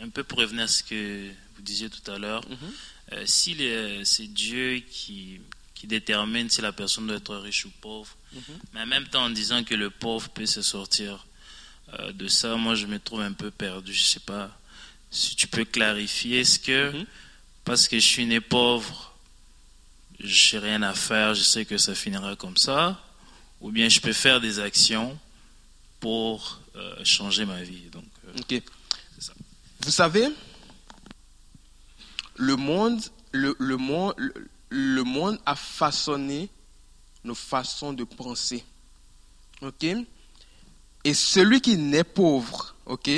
un 0.00 0.08
peu 0.08 0.24
pour 0.24 0.38
revenir 0.38 0.64
à 0.64 0.66
ce 0.66 0.82
que 0.82 1.28
vous 1.28 1.60
disiez 1.60 1.90
tout 1.90 2.10
à 2.10 2.18
l'heure. 2.18 2.42
Mhm. 2.48 2.56
Euh, 3.12 3.26
si 3.26 3.54
c'est 4.04 4.28
Dieu 4.28 4.82
qui, 4.90 5.40
qui, 5.74 5.86
détermine 5.86 6.48
si 6.48 6.62
la 6.62 6.72
personne 6.72 7.06
doit 7.06 7.16
être 7.16 7.36
riche 7.36 7.66
ou 7.66 7.70
pauvre, 7.82 8.16
mhm. 8.32 8.42
mais 8.72 8.80
en 8.80 8.86
même 8.86 9.08
temps 9.08 9.24
en 9.24 9.30
disant 9.30 9.62
que 9.62 9.74
le 9.74 9.90
pauvre 9.90 10.30
peut 10.30 10.46
se 10.46 10.62
sortir 10.62 11.26
euh, 11.98 12.12
de 12.12 12.28
ça, 12.28 12.56
moi 12.56 12.74
je 12.74 12.86
me 12.86 12.98
trouve 12.98 13.20
un 13.20 13.32
peu 13.32 13.50
perdu. 13.50 13.92
Je 13.92 14.02
ne 14.02 14.06
sais 14.06 14.20
pas 14.20 14.50
si 15.10 15.34
tu 15.34 15.46
peux 15.48 15.64
clarifier. 15.64 16.40
Est-ce 16.40 16.58
que 16.58 16.92
mhm. 16.92 17.06
parce 17.64 17.88
que 17.88 17.98
je 17.98 18.06
suis 18.06 18.26
né 18.26 18.40
pauvre, 18.40 19.14
je 20.18 20.56
n'ai 20.56 20.62
rien 20.62 20.82
à 20.82 20.94
faire, 20.94 21.34
je 21.34 21.42
sais 21.42 21.64
que 21.64 21.78
ça 21.78 21.94
finira 21.94 22.36
comme 22.36 22.56
ça, 22.56 23.00
ou 23.60 23.70
bien 23.70 23.88
je 23.88 24.00
peux 24.00 24.12
faire 24.12 24.40
des 24.40 24.58
actions 24.58 25.18
pour 25.98 26.60
euh, 26.76 27.04
changer 27.04 27.44
ma 27.44 27.62
vie. 27.62 27.88
Donc, 27.90 28.04
euh, 28.26 28.40
ok. 28.40 28.62
Vous 29.82 29.90
savez, 29.90 30.28
le 32.36 32.56
monde, 32.56 33.02
le, 33.32 33.56
le, 33.58 33.76
monde, 33.76 34.14
le, 34.68 35.02
monde 35.04 35.38
a 35.46 35.56
façonné 35.56 36.48
nos 37.24 37.34
façons 37.34 37.92
de 37.92 38.04
penser. 38.04 38.64
Ok? 39.62 39.86
Et 41.04 41.14
celui 41.14 41.60
qui 41.60 41.76
naît 41.76 42.04
pauvre, 42.04 42.74
ok 42.86 43.10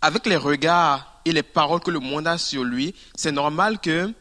Avec 0.00 0.26
les 0.26 0.36
regards 0.36 1.20
et 1.24 1.32
les 1.32 1.42
paroles 1.42 1.80
que 1.80 1.90
le 1.90 2.00
monde 2.00 2.26
a 2.26 2.38
sur 2.38 2.64
lui, 2.64 2.94
c'est 3.14 3.32
normal 3.32 3.78
que 3.80 4.12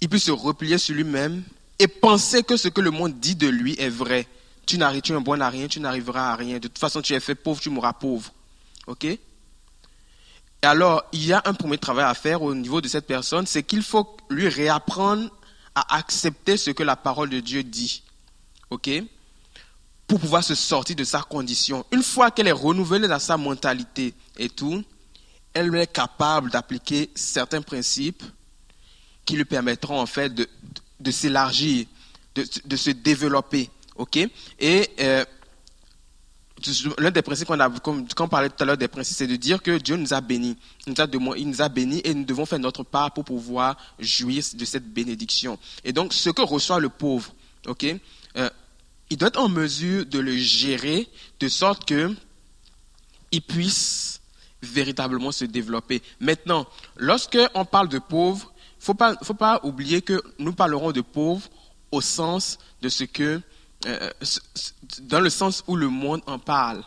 il 0.00 0.08
peut 0.08 0.18
se 0.18 0.30
replier 0.30 0.78
sur 0.78 0.94
lui-même 0.94 1.42
et 1.78 1.88
penser 1.88 2.42
que 2.42 2.56
ce 2.56 2.68
que 2.68 2.80
le 2.80 2.90
monde 2.90 3.18
dit 3.18 3.36
de 3.36 3.48
lui 3.48 3.74
est 3.78 3.88
vrai. 3.88 4.26
Tu 4.66 4.78
n'arrives, 4.78 5.02
à 5.40 5.48
rien, 5.48 5.66
tu 5.66 5.80
n'arriveras 5.80 6.32
à 6.32 6.36
rien. 6.36 6.58
De 6.58 6.68
toute 6.68 6.78
façon, 6.78 7.00
tu 7.00 7.14
es 7.14 7.20
fait 7.20 7.34
pauvre, 7.34 7.60
tu 7.60 7.70
mourras 7.70 7.94
pauvre. 7.94 8.32
OK? 8.86 9.04
Et 9.04 9.18
alors, 10.62 11.04
il 11.12 11.24
y 11.24 11.32
a 11.32 11.42
un 11.44 11.54
premier 11.54 11.78
travail 11.78 12.04
à 12.04 12.14
faire 12.14 12.42
au 12.42 12.54
niveau 12.54 12.80
de 12.80 12.88
cette 12.88 13.06
personne, 13.06 13.46
c'est 13.46 13.62
qu'il 13.62 13.82
faut 13.82 14.16
lui 14.28 14.48
réapprendre 14.48 15.30
à 15.74 15.96
accepter 15.96 16.56
ce 16.56 16.70
que 16.70 16.82
la 16.82 16.96
parole 16.96 17.30
de 17.30 17.40
Dieu 17.40 17.62
dit. 17.62 18.02
OK? 18.70 18.90
Pour 20.08 20.18
pouvoir 20.18 20.42
se 20.42 20.54
sortir 20.54 20.96
de 20.96 21.04
sa 21.04 21.20
condition. 21.20 21.84
Une 21.92 22.02
fois 22.02 22.30
qu'elle 22.30 22.48
est 22.48 22.52
renouvelée 22.52 23.06
dans 23.06 23.18
sa 23.18 23.36
mentalité 23.36 24.14
et 24.38 24.48
tout, 24.48 24.82
elle 25.54 25.74
est 25.74 25.92
capable 25.92 26.50
d'appliquer 26.50 27.10
certains 27.14 27.62
principes 27.62 28.22
qui 29.24 29.36
lui 29.36 29.44
permettront 29.44 30.00
en 30.00 30.06
fait 30.06 30.34
de, 30.34 30.48
de, 30.98 31.10
s'élargir, 31.10 31.86
de, 32.34 32.44
de, 32.64 32.76
se 32.76 32.90
développer. 32.90 33.68
OK? 33.96 34.16
Et 34.58 34.90
euh, 35.00 35.24
l'un 36.98 37.10
des 37.10 37.22
principes 37.22 37.46
qu'on 37.46 37.60
a, 37.60 37.70
quand 37.70 38.28
parlait 38.28 38.48
tout 38.48 38.62
à 38.62 38.64
l'heure 38.64 38.78
des 38.78 38.88
principes, 38.88 39.16
c'est 39.16 39.26
de 39.26 39.36
dire 39.36 39.62
que 39.62 39.78
Dieu 39.78 39.96
nous 39.96 40.14
a 40.14 40.20
bénis. 40.20 40.56
Il 40.86 40.94
nous 40.94 41.02
a, 41.02 41.36
il 41.36 41.48
nous 41.48 41.62
a 41.62 41.68
bénis 41.68 42.00
et 42.04 42.14
nous 42.14 42.24
devons 42.24 42.46
faire 42.46 42.58
notre 42.58 42.82
part 42.82 43.12
pour 43.12 43.24
pouvoir 43.24 43.76
jouir 43.98 44.42
de 44.54 44.64
cette 44.64 44.90
bénédiction. 44.92 45.58
Et 45.84 45.92
donc, 45.92 46.12
ce 46.12 46.30
que 46.30 46.42
reçoit 46.42 46.80
le 46.80 46.88
pauvre, 46.88 47.34
ok, 47.66 47.86
euh, 48.36 48.50
il 49.10 49.16
doit 49.16 49.28
être 49.28 49.40
en 49.40 49.48
mesure 49.48 50.06
de 50.06 50.18
le 50.18 50.36
gérer 50.36 51.08
de 51.40 51.48
sorte 51.48 51.86
que 51.86 52.14
il 53.30 53.42
puisse 53.42 54.20
véritablement 54.62 55.32
se 55.32 55.44
développer. 55.44 56.02
Maintenant, 56.20 56.66
lorsque 56.96 57.38
on 57.54 57.64
parle 57.64 57.88
de 57.88 57.98
pauvre, 57.98 58.52
faut 58.78 58.94
pas, 58.94 59.16
faut 59.22 59.34
pas 59.34 59.60
oublier 59.62 60.02
que 60.02 60.22
nous 60.38 60.52
parlerons 60.52 60.92
de 60.92 61.00
pauvres 61.00 61.48
au 61.90 62.00
sens 62.00 62.58
de 62.82 62.88
ce 62.88 63.04
que, 63.04 63.40
euh, 63.86 64.10
dans 65.02 65.20
le 65.20 65.30
sens 65.30 65.64
où 65.66 65.76
le 65.76 65.88
monde 65.88 66.22
en 66.26 66.38
parle. 66.38 66.82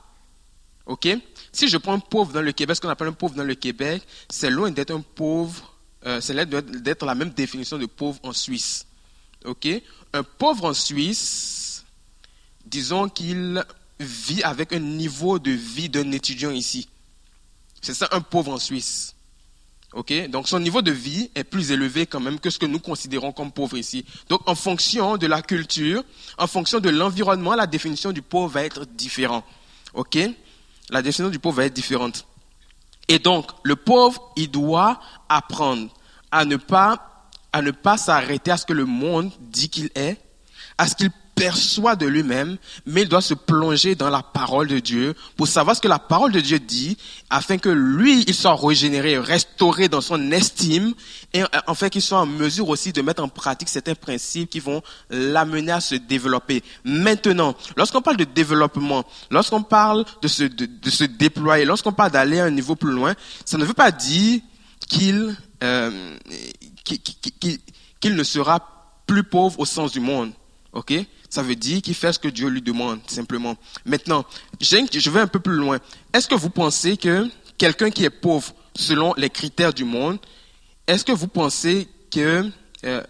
Ok? 0.86 1.08
Si 1.52 1.68
je 1.68 1.78
prends 1.78 1.94
un 1.94 2.00
pauvre 2.00 2.34
dans 2.34 2.42
le 2.42 2.52
Québec, 2.52 2.76
ce 2.76 2.82
qu'on 2.82 2.90
appelle 2.90 3.08
un 3.08 3.14
pauvre 3.14 3.36
dans 3.36 3.44
le 3.44 3.56
Québec, 3.56 4.04
c'est 4.30 4.50
loin 4.50 4.72
d'être 4.72 4.92
un 4.92 5.02
pauvre, 5.02 5.74
euh, 6.06 6.20
c'est 6.22 6.34
loin 6.34 6.46
d'être 6.46 7.06
la 7.06 7.16
même 7.16 7.30
définition 7.30 7.78
de 7.78 7.86
pauvre 7.86 8.20
en 8.24 8.34
Suisse. 8.34 8.86
Ok? 9.46 9.68
Un 10.14 10.24
pauvre 10.24 10.66
en 10.66 10.74
Suisse, 10.74 11.71
disons 12.72 13.10
qu'il 13.10 13.64
vit 14.00 14.42
avec 14.44 14.74
un 14.74 14.80
niveau 14.80 15.38
de 15.38 15.52
vie 15.52 15.90
d'un 15.90 16.12
étudiant 16.12 16.52
ici. 16.52 16.90
C'est 17.82 17.94
ça 17.94 18.08
un 18.12 18.22
pauvre 18.22 18.54
en 18.54 18.58
Suisse. 18.58 19.16
Donc 20.30 20.48
son 20.48 20.60
niveau 20.60 20.82
de 20.82 20.92
vie 20.92 21.30
est 21.36 21.44
plus 21.44 21.72
élevé 21.72 22.06
quand 22.06 22.22
même 22.22 22.40
que 22.40 22.50
ce 22.50 22.58
que 22.58 22.66
nous 22.66 22.80
considérons 22.80 23.34
comme 23.34 23.52
pauvre 23.52 23.78
ici. 23.78 24.06
Donc 24.30 24.42
en 24.48 24.56
fonction 24.56 25.18
de 25.18 25.28
la 25.28 25.42
culture, 25.42 26.04
en 26.38 26.48
fonction 26.48 26.80
de 26.80 26.90
l'environnement, 26.90 27.56
la 27.56 27.68
définition 27.68 28.14
du 28.14 28.22
pauvre 28.22 28.48
va 28.48 28.64
être 28.64 28.86
différente. 28.86 29.44
OK? 29.94 30.18
La 30.90 31.02
définition 31.02 31.30
du 31.30 31.40
pauvre 31.40 31.58
va 31.58 31.66
être 31.66 31.74
différente. 31.74 32.26
Et 33.10 33.20
donc 33.20 33.52
le 33.64 33.76
pauvre, 33.76 34.32
il 34.38 34.50
doit 34.50 35.02
apprendre 35.28 35.94
à 36.32 36.46
ne 36.46 36.56
pas 36.56 37.08
à 37.54 37.62
ne 37.62 37.72
pas 37.72 37.98
s'arrêter 37.98 38.50
à 38.50 38.56
ce 38.56 38.66
que 38.66 38.72
le 38.72 38.86
monde 38.86 39.30
dit 39.42 39.70
qu'il 39.70 39.90
est, 39.96 40.22
à 40.78 40.88
ce 40.88 40.96
qu'il 40.96 41.12
perçoit 41.42 41.96
de 41.96 42.06
lui-même, 42.06 42.58
mais 42.86 43.02
il 43.02 43.10
doit 43.10 43.22
se 43.22 43.34
plonger 43.34 43.96
dans 43.96 44.12
la 44.12 44.22
parole 44.22 44.68
de 44.68 44.78
Dieu 44.78 45.16
pour 45.38 45.48
savoir 45.48 45.76
ce 45.76 45.82
que 45.82 45.88
la 45.88 45.98
parole 45.98 46.32
de 46.32 46.40
Dieu 46.40 46.60
dit, 46.60 46.98
afin 47.32 47.58
que 47.58 47.70
lui, 47.70 48.24
il 48.28 48.36
soit 48.36 48.56
régénéré, 48.56 49.18
restauré 49.18 49.90
dans 49.90 50.02
son 50.02 50.32
estime, 50.32 50.94
et 51.34 51.42
enfin 51.66 51.90
qu'il 51.90 52.04
soit 52.04 52.20
en 52.20 52.28
mesure 52.28 52.70
aussi 52.70 52.94
de 52.94 53.02
mettre 53.02 53.24
en 53.24 53.28
pratique 53.28 53.70
certains 53.70 53.96
principes 53.96 54.52
qui 54.52 54.60
vont 54.60 54.84
l'amener 55.10 55.72
à 55.72 55.82
se 55.82 55.96
développer. 55.96 56.62
Maintenant, 56.84 57.56
lorsqu'on 57.76 58.04
parle 58.04 58.18
de 58.18 58.26
développement, 58.26 59.04
lorsqu'on 59.32 59.64
parle 59.64 60.06
de 60.22 60.28
se, 60.28 60.44
de, 60.44 60.90
se 60.92 61.06
déployer, 61.06 61.66
lorsqu'on 61.66 61.92
parle 61.92 62.12
d'aller 62.12 62.40
à 62.40 62.46
un 62.46 62.52
niveau 62.52 62.76
plus 62.76 62.92
loin, 62.92 63.16
ça 63.46 63.58
ne 63.58 63.66
veut 63.66 63.74
pas 63.74 63.92
dire 63.92 64.42
qu'il 64.88 65.36
euh, 65.64 66.18
qu'il 66.84 68.16
ne 68.16 68.24
sera 68.24 68.60
plus 69.08 69.24
pauvre 69.24 69.60
au 69.60 69.66
sens 69.66 69.92
du 69.92 70.00
monde. 70.00 70.34
OK? 70.74 70.94
Ça 71.32 71.42
veut 71.42 71.56
dire 71.56 71.82
qu'il 71.82 71.96
fait 71.96 72.12
ce 72.12 72.20
que 72.20 72.28
Dieu 72.28 72.50
lui 72.50 72.62
demande, 72.62 73.00
simplement. 73.08 73.56
Maintenant, 73.86 74.26
je 74.60 75.10
vais 75.10 75.20
un 75.22 75.28
peu 75.28 75.40
plus 75.40 75.56
loin. 75.56 75.80
Est-ce 76.14 76.28
que 76.28 76.36
vous 76.36 76.50
pensez 76.50 76.98
que 76.98 77.32
quelqu'un 77.58 77.90
qui 77.90 78.04
est 78.04 78.10
pauvre, 78.10 78.54
selon 78.76 79.14
les 79.16 79.30
critères 79.30 79.74
du 79.74 79.86
monde, 79.86 80.20
est-ce 80.88 81.06
que 81.06 81.14
vous 81.14 81.30
pensez 81.30 81.88
que 82.12 82.52
euh, 82.84 83.04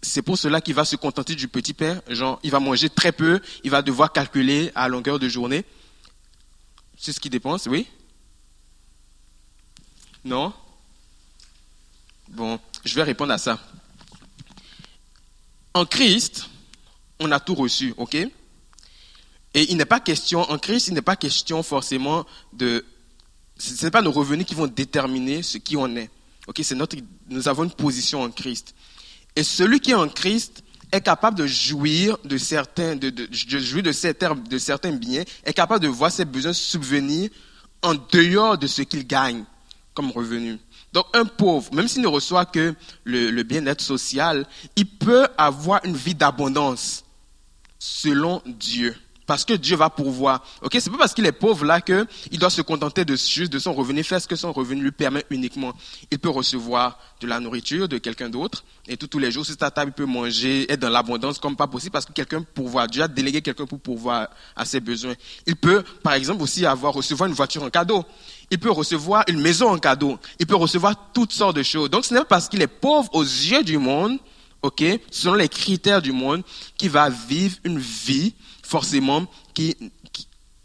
c'est 0.00 0.22
pour 0.22 0.38
cela 0.38 0.60
qu'il 0.60 0.74
va 0.74 0.84
se 0.84 0.94
contenter 0.94 1.34
du 1.34 1.48
petit 1.48 1.74
pain 1.74 2.00
Genre, 2.08 2.38
il 2.44 2.52
va 2.52 2.60
manger 2.60 2.88
très 2.88 3.10
peu, 3.10 3.40
il 3.64 3.70
va 3.72 3.82
devoir 3.82 4.12
calculer 4.12 4.70
à 4.76 4.86
longueur 4.86 5.18
de 5.18 5.28
journée? 5.28 5.64
C'est 6.96 7.10
ce 7.10 7.18
qu'il 7.18 7.32
dépense, 7.32 7.66
oui? 7.66 7.88
Non? 10.24 10.52
Bon, 12.28 12.60
je 12.84 12.94
vais 12.94 13.02
répondre 13.02 13.32
à 13.32 13.38
ça. 13.38 13.58
En 15.74 15.84
Christ, 15.84 16.48
on 17.18 17.30
a 17.30 17.40
tout 17.40 17.54
reçu, 17.54 17.94
ok? 17.96 18.14
Et 18.14 18.30
il 19.70 19.76
n'est 19.76 19.86
pas 19.86 20.00
question, 20.00 20.40
en 20.50 20.58
Christ, 20.58 20.88
il 20.88 20.94
n'est 20.94 21.02
pas 21.02 21.16
question 21.16 21.62
forcément 21.62 22.26
de... 22.52 22.84
Ce 23.58 23.84
n'est 23.84 23.90
pas 23.90 24.02
nos 24.02 24.12
revenus 24.12 24.46
qui 24.46 24.54
vont 24.54 24.66
déterminer 24.66 25.42
ce 25.42 25.56
qui 25.56 25.76
on 25.78 25.96
est. 25.96 26.10
Ok, 26.46 26.60
c'est 26.62 26.74
notre, 26.74 26.96
nous 27.28 27.48
avons 27.48 27.64
une 27.64 27.70
position 27.70 28.22
en 28.22 28.30
Christ. 28.30 28.74
Et 29.34 29.42
celui 29.42 29.80
qui 29.80 29.92
est 29.92 29.94
en 29.94 30.08
Christ 30.08 30.62
est 30.92 31.00
capable 31.00 31.38
de 31.38 31.46
jouir 31.46 32.18
de 32.24 32.36
certains, 32.36 32.96
de, 32.96 33.08
de, 33.08 33.26
de 33.26 33.58
jouir 33.58 33.82
de 33.82 33.92
certains, 33.92 34.34
de 34.34 34.58
certains 34.58 34.92
biens, 34.92 35.24
est 35.44 35.54
capable 35.54 35.82
de 35.82 35.88
voir 35.88 36.12
ses 36.12 36.26
besoins 36.26 36.52
subvenir 36.52 37.30
en 37.82 37.94
dehors 37.94 38.58
de 38.58 38.66
ce 38.66 38.82
qu'il 38.82 39.06
gagne 39.06 39.44
comme 39.94 40.10
revenu. 40.10 40.58
Donc 40.92 41.06
un 41.14 41.24
pauvre, 41.24 41.72
même 41.74 41.88
s'il 41.88 42.02
ne 42.02 42.08
reçoit 42.08 42.44
que 42.44 42.74
le, 43.04 43.30
le 43.30 43.42
bien-être 43.42 43.80
social, 43.80 44.46
il 44.76 44.86
peut 44.86 45.26
avoir 45.38 45.82
une 45.84 45.96
vie 45.96 46.14
d'abondance 46.14 47.04
selon 47.86 48.42
Dieu. 48.46 48.96
Parce 49.26 49.44
que 49.44 49.54
Dieu 49.54 49.76
va 49.76 49.90
pourvoir. 49.90 50.44
Ok, 50.62 50.76
c'est 50.78 50.90
pas 50.90 50.98
parce 50.98 51.12
qu'il 51.12 51.26
est 51.26 51.32
pauvre 51.32 51.64
là 51.64 51.80
que 51.80 52.06
il 52.30 52.38
doit 52.38 52.50
se 52.50 52.62
contenter 52.62 53.04
de 53.04 53.16
juste 53.16 53.52
de 53.52 53.58
son 53.58 53.72
revenu, 53.74 54.04
faire 54.04 54.20
ce 54.20 54.28
que 54.28 54.36
son 54.36 54.52
revenu 54.52 54.82
lui 54.82 54.92
permet 54.92 55.24
uniquement. 55.30 55.72
Il 56.12 56.20
peut 56.20 56.30
recevoir 56.30 56.98
de 57.20 57.26
la 57.26 57.40
nourriture 57.40 57.88
de 57.88 57.98
quelqu'un 57.98 58.28
d'autre 58.28 58.64
et 58.86 58.96
tous 58.96 59.18
les 59.18 59.32
jours 59.32 59.44
sur 59.44 59.56
sa 59.58 59.70
table 59.72 59.90
il 59.90 59.94
peut 59.94 60.06
manger, 60.06 60.70
être 60.70 60.78
dans 60.78 60.90
l'abondance 60.90 61.40
comme 61.40 61.56
pas 61.56 61.66
possible 61.66 61.90
parce 61.90 62.06
que 62.06 62.12
quelqu'un 62.12 62.42
pourvoit. 62.42 62.86
Dieu 62.86 63.02
a 63.02 63.08
délégué 63.08 63.42
quelqu'un 63.42 63.66
pour 63.66 63.80
pourvoir 63.80 64.28
à 64.54 64.64
ses 64.64 64.78
besoins. 64.78 65.14
Il 65.46 65.56
peut, 65.56 65.82
par 66.04 66.12
exemple, 66.12 66.40
aussi 66.42 66.64
avoir 66.64 66.92
recevoir 66.92 67.28
une 67.28 67.34
voiture 67.34 67.64
en 67.64 67.70
cadeau. 67.70 68.04
Il 68.52 68.60
peut 68.60 68.70
recevoir 68.70 69.24
une 69.26 69.40
maison 69.40 69.70
en 69.70 69.78
cadeau. 69.78 70.20
Il 70.38 70.46
peut 70.46 70.54
recevoir 70.54 70.94
toutes 71.12 71.32
sortes 71.32 71.56
de 71.56 71.64
choses. 71.64 71.90
Donc 71.90 72.04
ce 72.04 72.14
n'est 72.14 72.20
pas 72.20 72.26
parce 72.26 72.48
qu'il 72.48 72.62
est 72.62 72.68
pauvre 72.68 73.12
aux 73.12 73.24
yeux 73.24 73.64
du 73.64 73.78
monde, 73.78 74.18
ok, 74.62 74.84
selon 75.10 75.34
les 75.34 75.48
critères 75.48 76.02
du 76.02 76.12
monde, 76.12 76.42
qu'il 76.76 76.90
va 76.90 77.08
vivre 77.08 77.56
une 77.64 77.78
vie 77.78 78.34
forcément 78.62 79.26
qui, 79.54 79.76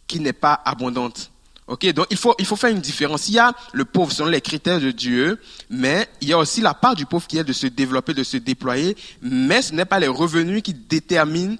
qui, 0.08 0.20
n'est 0.20 0.34
pas 0.34 0.62
abondante. 0.66 1.32
Ok, 1.68 1.86
donc 1.94 2.08
il 2.10 2.18
faut, 2.18 2.36
il 2.40 2.46
faut 2.46 2.56
faire 2.56 2.72
une 2.72 2.82
différence. 2.82 3.30
Il 3.30 3.36
y 3.36 3.40
a 3.40 3.54
le 3.72 3.86
pauvre 3.86 4.12
selon 4.12 4.30
les 4.30 4.42
critères 4.42 4.82
de 4.82 4.92
Dieu, 4.92 5.40
mais 5.70 6.10
il 6.20 6.28
y 6.28 6.34
a 6.34 6.38
aussi 6.38 6.60
la 6.60 6.74
part 6.74 6.96
du 6.96 7.06
pauvre 7.06 7.28
qui 7.28 7.38
est 7.38 7.44
de 7.44 7.54
se 7.54 7.68
développer, 7.68 8.14
de 8.14 8.24
se 8.24 8.38
déployer, 8.38 8.98
mais 9.22 9.62
ce 9.62 9.74
n'est 9.74 9.86
pas 9.86 10.00
les 10.00 10.08
revenus 10.08 10.64
qui 10.64 10.74
déterminent 10.74 11.56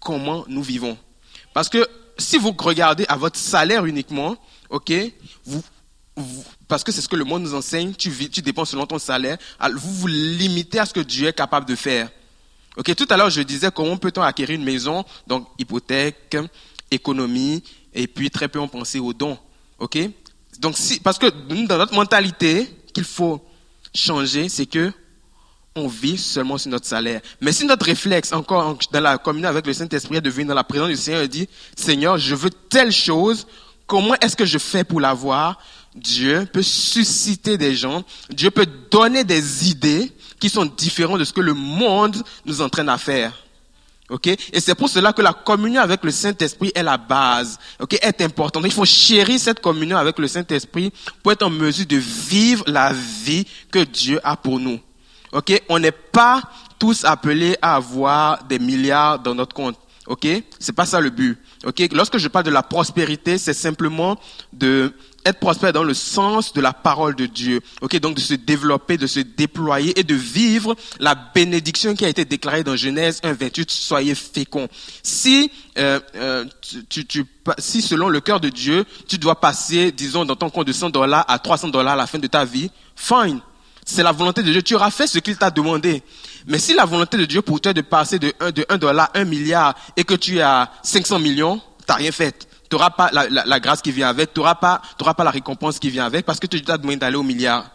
comment 0.00 0.44
nous 0.48 0.62
vivons. 0.62 0.98
Parce 1.54 1.70
que 1.70 1.88
si 2.18 2.36
vous 2.36 2.54
regardez 2.58 3.06
à 3.08 3.16
votre 3.16 3.38
salaire 3.38 3.86
uniquement, 3.86 4.36
ok, 4.68 4.92
vous, 5.44 5.62
parce 6.68 6.82
que 6.82 6.92
c'est 6.92 7.00
ce 7.00 7.08
que 7.08 7.16
le 7.16 7.24
monde 7.24 7.42
nous 7.42 7.54
enseigne, 7.54 7.92
tu, 7.92 8.10
vis, 8.10 8.30
tu 8.30 8.42
dépenses 8.42 8.70
selon 8.70 8.86
ton 8.86 8.98
salaire, 8.98 9.36
vous 9.74 9.92
vous 9.92 10.06
limitez 10.06 10.78
à 10.78 10.86
ce 10.86 10.92
que 10.92 11.00
Dieu 11.00 11.28
est 11.28 11.32
capable 11.32 11.66
de 11.66 11.74
faire. 11.74 12.08
Ok, 12.76 12.94
tout 12.94 13.06
à 13.10 13.16
l'heure 13.16 13.30
je 13.30 13.42
disais 13.42 13.70
comment 13.74 13.96
peut-on 13.96 14.22
acquérir 14.22 14.56
une 14.56 14.64
maison, 14.64 15.04
donc 15.26 15.48
hypothèque, 15.58 16.36
économie, 16.90 17.62
et 17.94 18.06
puis 18.06 18.30
très 18.30 18.48
peu 18.48 18.58
on 18.58 18.68
pensait 18.68 18.98
aux 18.98 19.12
dons. 19.12 19.38
Ok, 19.78 19.98
donc 20.58 20.76
si, 20.76 21.00
parce 21.00 21.18
que 21.18 21.26
dans 21.26 21.78
notre 21.78 21.94
mentalité 21.94 22.68
qu'il 22.92 23.04
faut 23.04 23.44
changer, 23.94 24.48
c'est 24.48 24.66
que 24.66 24.92
on 25.76 25.88
vit 25.88 26.16
seulement 26.16 26.56
sur 26.56 26.70
notre 26.70 26.86
salaire. 26.86 27.20
Mais 27.40 27.52
si 27.52 27.66
notre 27.66 27.84
réflexe, 27.84 28.32
encore 28.32 28.78
dans 28.90 29.00
la 29.00 29.18
communion 29.18 29.48
avec 29.48 29.66
le 29.66 29.74
Saint-Esprit, 29.74 30.16
est 30.16 30.20
de 30.22 30.30
venir 30.30 30.48
dans 30.48 30.54
la 30.54 30.64
présence 30.64 30.88
du 30.88 30.96
Seigneur 30.96 31.22
et 31.22 31.28
dit, 31.28 31.48
Seigneur, 31.76 32.16
je 32.16 32.34
veux 32.34 32.50
telle 32.50 32.90
chose, 32.90 33.46
comment 33.86 34.14
est-ce 34.22 34.36
que 34.36 34.46
je 34.46 34.56
fais 34.58 34.84
pour 34.84 35.00
l'avoir? 35.00 35.58
Dieu 35.96 36.46
peut 36.52 36.62
susciter 36.62 37.56
des 37.56 37.74
gens, 37.74 38.04
Dieu 38.30 38.50
peut 38.50 38.66
donner 38.90 39.24
des 39.24 39.70
idées 39.70 40.12
qui 40.38 40.48
sont 40.48 40.66
différents 40.66 41.18
de 41.18 41.24
ce 41.24 41.32
que 41.32 41.40
le 41.40 41.54
monde 41.54 42.22
nous 42.44 42.60
entraîne 42.60 42.88
à 42.88 42.98
faire. 42.98 43.32
Ok? 44.08 44.28
Et 44.28 44.60
c'est 44.60 44.74
pour 44.74 44.88
cela 44.88 45.12
que 45.12 45.22
la 45.22 45.32
communion 45.32 45.80
avec 45.80 46.04
le 46.04 46.12
Saint-Esprit 46.12 46.70
est 46.74 46.82
la 46.82 46.96
base. 46.96 47.58
Ok? 47.80 47.98
Est 48.00 48.20
importante. 48.20 48.62
Il 48.64 48.72
faut 48.72 48.84
chérir 48.84 49.40
cette 49.40 49.60
communion 49.60 49.96
avec 49.96 50.18
le 50.18 50.28
Saint-Esprit 50.28 50.92
pour 51.22 51.32
être 51.32 51.42
en 51.42 51.50
mesure 51.50 51.86
de 51.86 51.96
vivre 51.96 52.64
la 52.68 52.92
vie 52.92 53.46
que 53.70 53.80
Dieu 53.80 54.20
a 54.22 54.36
pour 54.36 54.60
nous. 54.60 54.78
Ok? 55.32 55.60
On 55.68 55.80
n'est 55.80 55.90
pas 55.90 56.42
tous 56.78 57.04
appelés 57.04 57.56
à 57.60 57.74
avoir 57.74 58.44
des 58.44 58.60
milliards 58.60 59.18
dans 59.18 59.34
notre 59.34 59.54
compte. 59.54 59.76
Ok? 60.06 60.28
C'est 60.60 60.72
pas 60.72 60.86
ça 60.86 61.00
le 61.00 61.10
but. 61.10 61.36
Ok? 61.64 61.88
Lorsque 61.90 62.18
je 62.18 62.28
parle 62.28 62.44
de 62.44 62.50
la 62.50 62.62
prospérité, 62.62 63.38
c'est 63.38 63.54
simplement 63.54 64.20
de 64.52 64.94
être 65.26 65.40
prospère 65.40 65.72
dans 65.72 65.82
le 65.82 65.94
sens 65.94 66.52
de 66.52 66.60
la 66.60 66.72
parole 66.72 67.14
de 67.16 67.26
Dieu. 67.26 67.60
Ok, 67.80 67.98
donc 67.98 68.14
de 68.14 68.20
se 68.20 68.34
développer, 68.34 68.96
de 68.96 69.06
se 69.06 69.20
déployer 69.20 69.98
et 69.98 70.04
de 70.04 70.14
vivre 70.14 70.76
la 71.00 71.14
bénédiction 71.14 71.94
qui 71.94 72.04
a 72.04 72.08
été 72.08 72.24
déclarée 72.24 72.62
dans 72.62 72.76
Genèse 72.76 73.20
1:28. 73.22 73.70
Soyez 73.70 74.14
féconds. 74.14 74.68
Si 75.02 75.50
euh, 75.78 76.00
euh, 76.14 76.44
tu, 76.88 77.26
si 77.58 77.82
selon 77.82 78.08
le 78.08 78.20
cœur 78.20 78.40
de 78.40 78.48
Dieu, 78.48 78.84
tu 79.08 79.18
dois 79.18 79.40
passer, 79.40 79.92
disons, 79.92 80.24
dans 80.24 80.36
ton 80.36 80.48
compte 80.48 80.66
de 80.66 80.72
100 80.72 80.90
dollars 80.90 81.24
à 81.28 81.38
300 81.38 81.68
dollars 81.68 81.94
à 81.94 81.96
la 81.96 82.06
fin 82.06 82.18
de 82.18 82.26
ta 82.26 82.44
vie, 82.44 82.70
fine. 82.94 83.40
C'est 83.84 84.02
la 84.02 84.12
volonté 84.12 84.42
de 84.42 84.50
Dieu. 84.50 84.62
Tu 84.62 84.74
auras 84.74 84.90
fait 84.90 85.06
ce 85.06 85.18
qu'il 85.18 85.36
t'a 85.36 85.50
demandé. 85.50 86.02
Mais 86.46 86.58
si 86.58 86.74
la 86.74 86.84
volonté 86.84 87.16
de 87.16 87.24
Dieu 87.24 87.42
pour 87.42 87.60
toi 87.60 87.70
est 87.70 87.74
de 87.74 87.82
passer 87.82 88.18
de 88.18 88.32
1, 88.40 88.50
de 88.50 88.66
1 88.68 88.78
dollar 88.78 89.10
à 89.14 89.20
1 89.20 89.24
milliard 89.24 89.74
et 89.96 90.04
que 90.04 90.14
tu 90.14 90.40
as 90.40 90.70
500 90.82 91.20
millions, 91.20 91.60
t'as 91.86 91.94
rien 91.94 92.10
fait 92.10 92.48
tu 92.68 92.76
n'auras 92.76 92.90
pas 92.90 93.10
la, 93.12 93.60
grâce 93.60 93.82
qui 93.82 93.92
vient 93.92 94.08
avec, 94.08 94.32
tu 94.34 94.40
n'auras 94.40 94.56
pas, 94.56 94.80
pas 94.98 95.24
la 95.24 95.30
récompense 95.30 95.78
qui 95.78 95.90
vient 95.90 96.04
avec, 96.04 96.26
parce 96.26 96.40
que 96.40 96.46
tu 96.46 96.62
as 96.70 96.78
demandé 96.78 96.96
d'aller 96.96 97.16
au 97.16 97.22
milliard. 97.22 97.70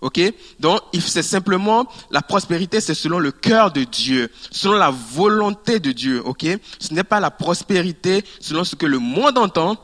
Ok? 0.00 0.20
Donc, 0.60 0.80
c'est 1.00 1.22
simplement, 1.22 1.86
la 2.10 2.20
prospérité, 2.20 2.80
c'est 2.80 2.94
selon 2.94 3.18
le 3.18 3.32
cœur 3.32 3.70
de 3.70 3.84
Dieu, 3.84 4.30
selon 4.50 4.74
la 4.74 4.90
volonté 4.90 5.80
de 5.80 5.92
Dieu. 5.92 6.22
Ok? 6.24 6.46
Ce 6.78 6.92
n'est 6.92 7.04
pas 7.04 7.20
la 7.20 7.30
prospérité 7.30 8.24
selon 8.40 8.64
ce 8.64 8.76
que 8.76 8.86
le 8.86 8.98
monde 8.98 9.38
entend, 9.38 9.76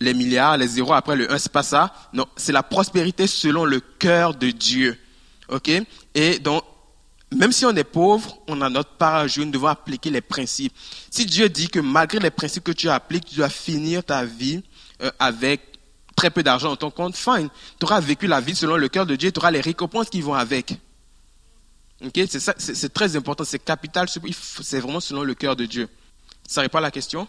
les 0.00 0.14
milliards, 0.14 0.56
les 0.58 0.66
zéros 0.66 0.92
après 0.92 1.16
le 1.16 1.32
1, 1.32 1.38
c'est 1.38 1.52
pas 1.52 1.62
ça. 1.62 1.94
Non, 2.12 2.26
c'est 2.36 2.52
la 2.52 2.62
prospérité 2.62 3.26
selon 3.26 3.64
le 3.64 3.80
cœur 3.80 4.34
de 4.34 4.50
Dieu. 4.50 4.98
Ok? 5.48 5.70
Et 6.14 6.38
donc, 6.38 6.64
même 7.36 7.52
si 7.52 7.66
on 7.66 7.74
est 7.76 7.84
pauvre, 7.84 8.38
on 8.48 8.60
a 8.60 8.68
notre 8.70 8.90
part 8.90 9.16
à 9.16 9.26
jouer, 9.26 9.44
nous 9.44 9.52
devons 9.52 9.68
appliquer 9.68 10.10
les 10.10 10.20
principes. 10.20 10.72
Si 11.10 11.26
Dieu 11.26 11.48
dit 11.48 11.68
que 11.68 11.80
malgré 11.80 12.18
les 12.18 12.30
principes 12.30 12.64
que 12.64 12.72
tu 12.72 12.88
appliques, 12.88 13.26
tu 13.26 13.36
dois 13.36 13.48
finir 13.48 14.02
ta 14.04 14.24
vie 14.24 14.62
euh, 15.02 15.10
avec 15.18 15.60
très 16.16 16.30
peu 16.30 16.42
d'argent 16.42 16.70
dans 16.70 16.76
ton 16.76 16.90
compte, 16.90 17.14
fine. 17.14 17.48
Tu 17.78 17.84
auras 17.84 18.00
vécu 18.00 18.26
la 18.26 18.40
vie 18.40 18.56
selon 18.56 18.76
le 18.76 18.88
cœur 18.88 19.06
de 19.06 19.16
Dieu, 19.16 19.30
tu 19.30 19.38
auras 19.38 19.50
les 19.50 19.60
récompenses 19.60 20.08
qui 20.08 20.22
vont 20.22 20.34
avec. 20.34 20.74
C'est 22.14 22.92
très 22.92 23.16
important, 23.16 23.44
c'est 23.44 23.58
capital, 23.58 24.08
c'est 24.08 24.80
vraiment 24.80 25.00
selon 25.00 25.22
le 25.22 25.34
cœur 25.34 25.56
de 25.56 25.66
Dieu. 25.66 25.88
Ça 26.46 26.62
répond 26.62 26.78
à 26.78 26.82
la 26.82 26.90
question? 26.90 27.28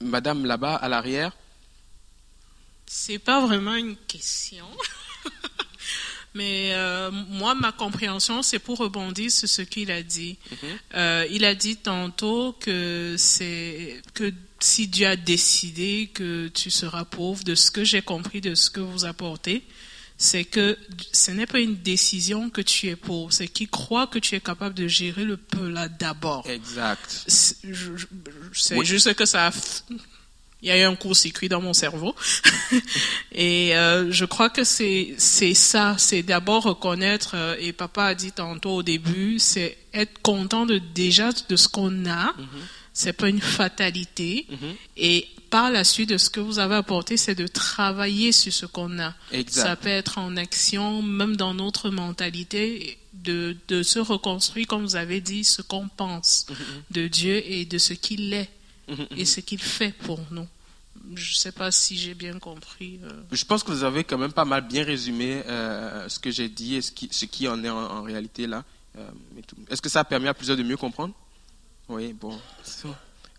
Madame 0.00 0.46
là-bas, 0.46 0.74
à 0.74 0.88
l'arrière? 0.88 1.32
C'est 2.86 3.18
pas 3.18 3.44
vraiment 3.46 3.74
une 3.74 3.96
question. 3.96 4.66
Mais 6.34 6.72
euh, 6.74 7.10
moi, 7.12 7.54
ma 7.54 7.70
compréhension, 7.70 8.42
c'est 8.42 8.58
pour 8.58 8.78
rebondir 8.78 9.30
sur 9.30 9.48
ce 9.48 9.62
qu'il 9.62 9.90
a 9.90 10.02
dit. 10.02 10.36
Mhm. 10.50 10.68
Euh, 10.94 11.26
il 11.30 11.44
a 11.44 11.54
dit 11.54 11.76
tantôt 11.76 12.56
que 12.58 13.14
c'est 13.16 14.02
que 14.14 14.32
si 14.58 14.88
Dieu 14.88 15.06
a 15.06 15.16
décidé 15.16 16.10
que 16.12 16.48
tu 16.48 16.70
seras 16.70 17.04
pauvre, 17.04 17.44
de 17.44 17.54
ce 17.54 17.70
que 17.70 17.84
j'ai 17.84 18.02
compris 18.02 18.40
de 18.40 18.54
ce 18.54 18.70
que 18.70 18.80
vous 18.80 19.04
apportez, 19.04 19.62
c'est 20.16 20.44
que 20.44 20.78
ce 21.12 21.30
n'est 21.30 21.46
pas 21.46 21.60
une 21.60 21.76
décision 21.76 22.50
que 22.50 22.60
tu 22.60 22.88
es 22.88 22.96
pauvre, 22.96 23.32
c'est 23.32 23.48
qu'il 23.48 23.68
croit 23.68 24.06
que 24.06 24.18
tu 24.18 24.34
es 24.34 24.40
capable 24.40 24.74
de 24.74 24.88
gérer 24.88 25.24
le 25.24 25.36
peu 25.36 25.68
là 25.68 25.88
d'abord. 25.88 26.48
Exact. 26.48 27.24
C'est 27.26 28.84
juste 28.84 29.14
que 29.14 29.24
ça 29.24 29.48
a 29.48 29.52
il 30.64 30.68
y 30.68 30.70
a 30.70 30.78
eu 30.78 30.82
un 30.84 30.96
court-circuit 30.96 31.50
dans 31.50 31.60
mon 31.60 31.74
cerveau. 31.74 32.16
et 33.32 33.76
euh, 33.76 34.10
je 34.10 34.24
crois 34.24 34.48
que 34.48 34.64
c'est 34.64 35.14
c'est 35.18 35.52
ça, 35.52 35.94
c'est 35.98 36.22
d'abord 36.22 36.62
reconnaître, 36.62 37.32
euh, 37.34 37.54
et 37.60 37.74
papa 37.74 38.04
a 38.04 38.14
dit 38.14 38.32
tantôt 38.32 38.76
au 38.76 38.82
début, 38.82 39.38
c'est 39.38 39.76
être 39.92 40.22
content 40.22 40.64
de 40.64 40.78
déjà 40.78 41.30
de 41.50 41.56
ce 41.56 41.68
qu'on 41.68 42.06
a. 42.06 42.32
Mm 42.32 42.42
-hmm. 42.42 42.64
C'est 42.96 43.12
pas 43.12 43.28
une 43.28 43.40
fatalité. 43.40 44.46
Mm-hmm. 44.50 44.74
Et 44.96 45.26
par 45.50 45.70
la 45.70 45.82
suite 45.82 46.10
de 46.10 46.18
ce 46.18 46.30
que 46.30 46.40
vous 46.40 46.58
avez 46.58 46.76
apporté, 46.76 47.16
c'est 47.16 47.34
de 47.34 47.48
travailler 47.48 48.30
sur 48.32 48.52
ce 48.52 48.66
qu'on 48.66 49.00
a. 49.08 49.12
Ça 49.48 49.74
peut 49.82 49.96
être 50.02 50.18
en 50.18 50.36
action, 50.36 51.02
même 51.02 51.36
dans 51.36 51.54
notre 51.54 51.90
mentalité, 51.90 52.98
de, 53.28 53.56
de 53.72 53.82
se 53.82 54.00
reconstruire, 54.12 54.66
comme 54.70 54.84
vous 54.88 54.96
avez 55.06 55.20
dit, 55.20 55.42
ce 55.56 55.62
qu'on 55.70 55.88
pense 56.02 56.32
mm-hmm. 56.46 56.94
de 56.96 57.08
Dieu 57.08 57.36
et 57.54 57.64
de 57.74 57.78
ce 57.78 57.94
qu'il 58.04 58.32
est 58.32 58.50
mm-hmm. 58.88 59.18
et 59.20 59.24
ce 59.24 59.40
qu'il 59.46 59.62
fait 59.78 59.94
pour 60.06 60.20
nous 60.36 60.48
je 61.16 61.32
ne 61.32 61.36
sais 61.36 61.52
pas 61.52 61.70
si 61.70 61.96
j'ai 61.96 62.14
bien 62.14 62.38
compris. 62.38 63.00
Euh. 63.02 63.22
Je 63.32 63.44
pense 63.44 63.62
que 63.62 63.70
vous 63.70 63.84
avez 63.84 64.04
quand 64.04 64.18
même 64.18 64.32
pas 64.32 64.44
mal 64.44 64.66
bien 64.66 64.84
résumé 64.84 65.42
euh, 65.46 66.08
ce 66.08 66.18
que 66.18 66.30
j'ai 66.30 66.48
dit 66.48 66.76
et 66.76 66.82
ce 66.82 66.92
qui, 66.92 67.08
ce 67.10 67.24
qui 67.24 67.48
en 67.48 67.62
est 67.64 67.70
en, 67.70 68.02
réalité 68.02 68.46
là. 68.46 68.64
Euh, 68.96 69.08
est-ce 69.70 69.82
que 69.82 69.88
ça 69.88 70.00
a 70.00 70.04
permis 70.04 70.28
à 70.28 70.34
plusieurs 70.34 70.56
de 70.56 70.62
mieux 70.62 70.76
comprendre? 70.76 71.14
Oui, 71.88 72.12
bon. 72.12 72.38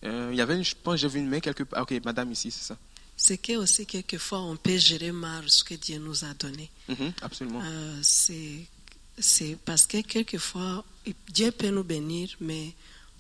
Il 0.04 0.36
y 0.36 0.42
avait, 0.42 0.56
une, 0.56 0.64
je 0.64 0.76
pense, 0.76 1.00
j'ai 1.00 1.08
vu 1.08 1.20
une 1.20 1.30
main 1.30 1.40
quelque 1.40 1.64
part. 1.64 1.80
Ah, 1.80 1.84
ok, 1.84 2.00
madame 2.04 2.32
ici, 2.32 2.52
c'est 2.52 2.64
ça. 2.64 2.78
c'est 3.18 3.38
que 3.38 3.54
aussi 3.54 3.86
quelquefois 3.86 4.42
on 4.42 4.56
peut 4.56 4.78
gérer 4.78 5.12
mal 5.12 5.50
ce 5.50 5.64
que 5.64 5.74
Dieu 5.76 5.98
nous 5.98 6.26
a 6.26 6.34
donné. 6.34 6.70
Mhm, 6.90 7.14
absolument. 7.22 7.62
Euh, 7.64 8.00
c'est 8.02 9.58
parce 9.66 9.88
que 9.88 10.02
quelquefois 10.02 10.84
Dieu 11.30 11.52
peut 11.52 11.70
nous 11.70 11.84
bénir, 11.84 12.30
mais 12.40 12.74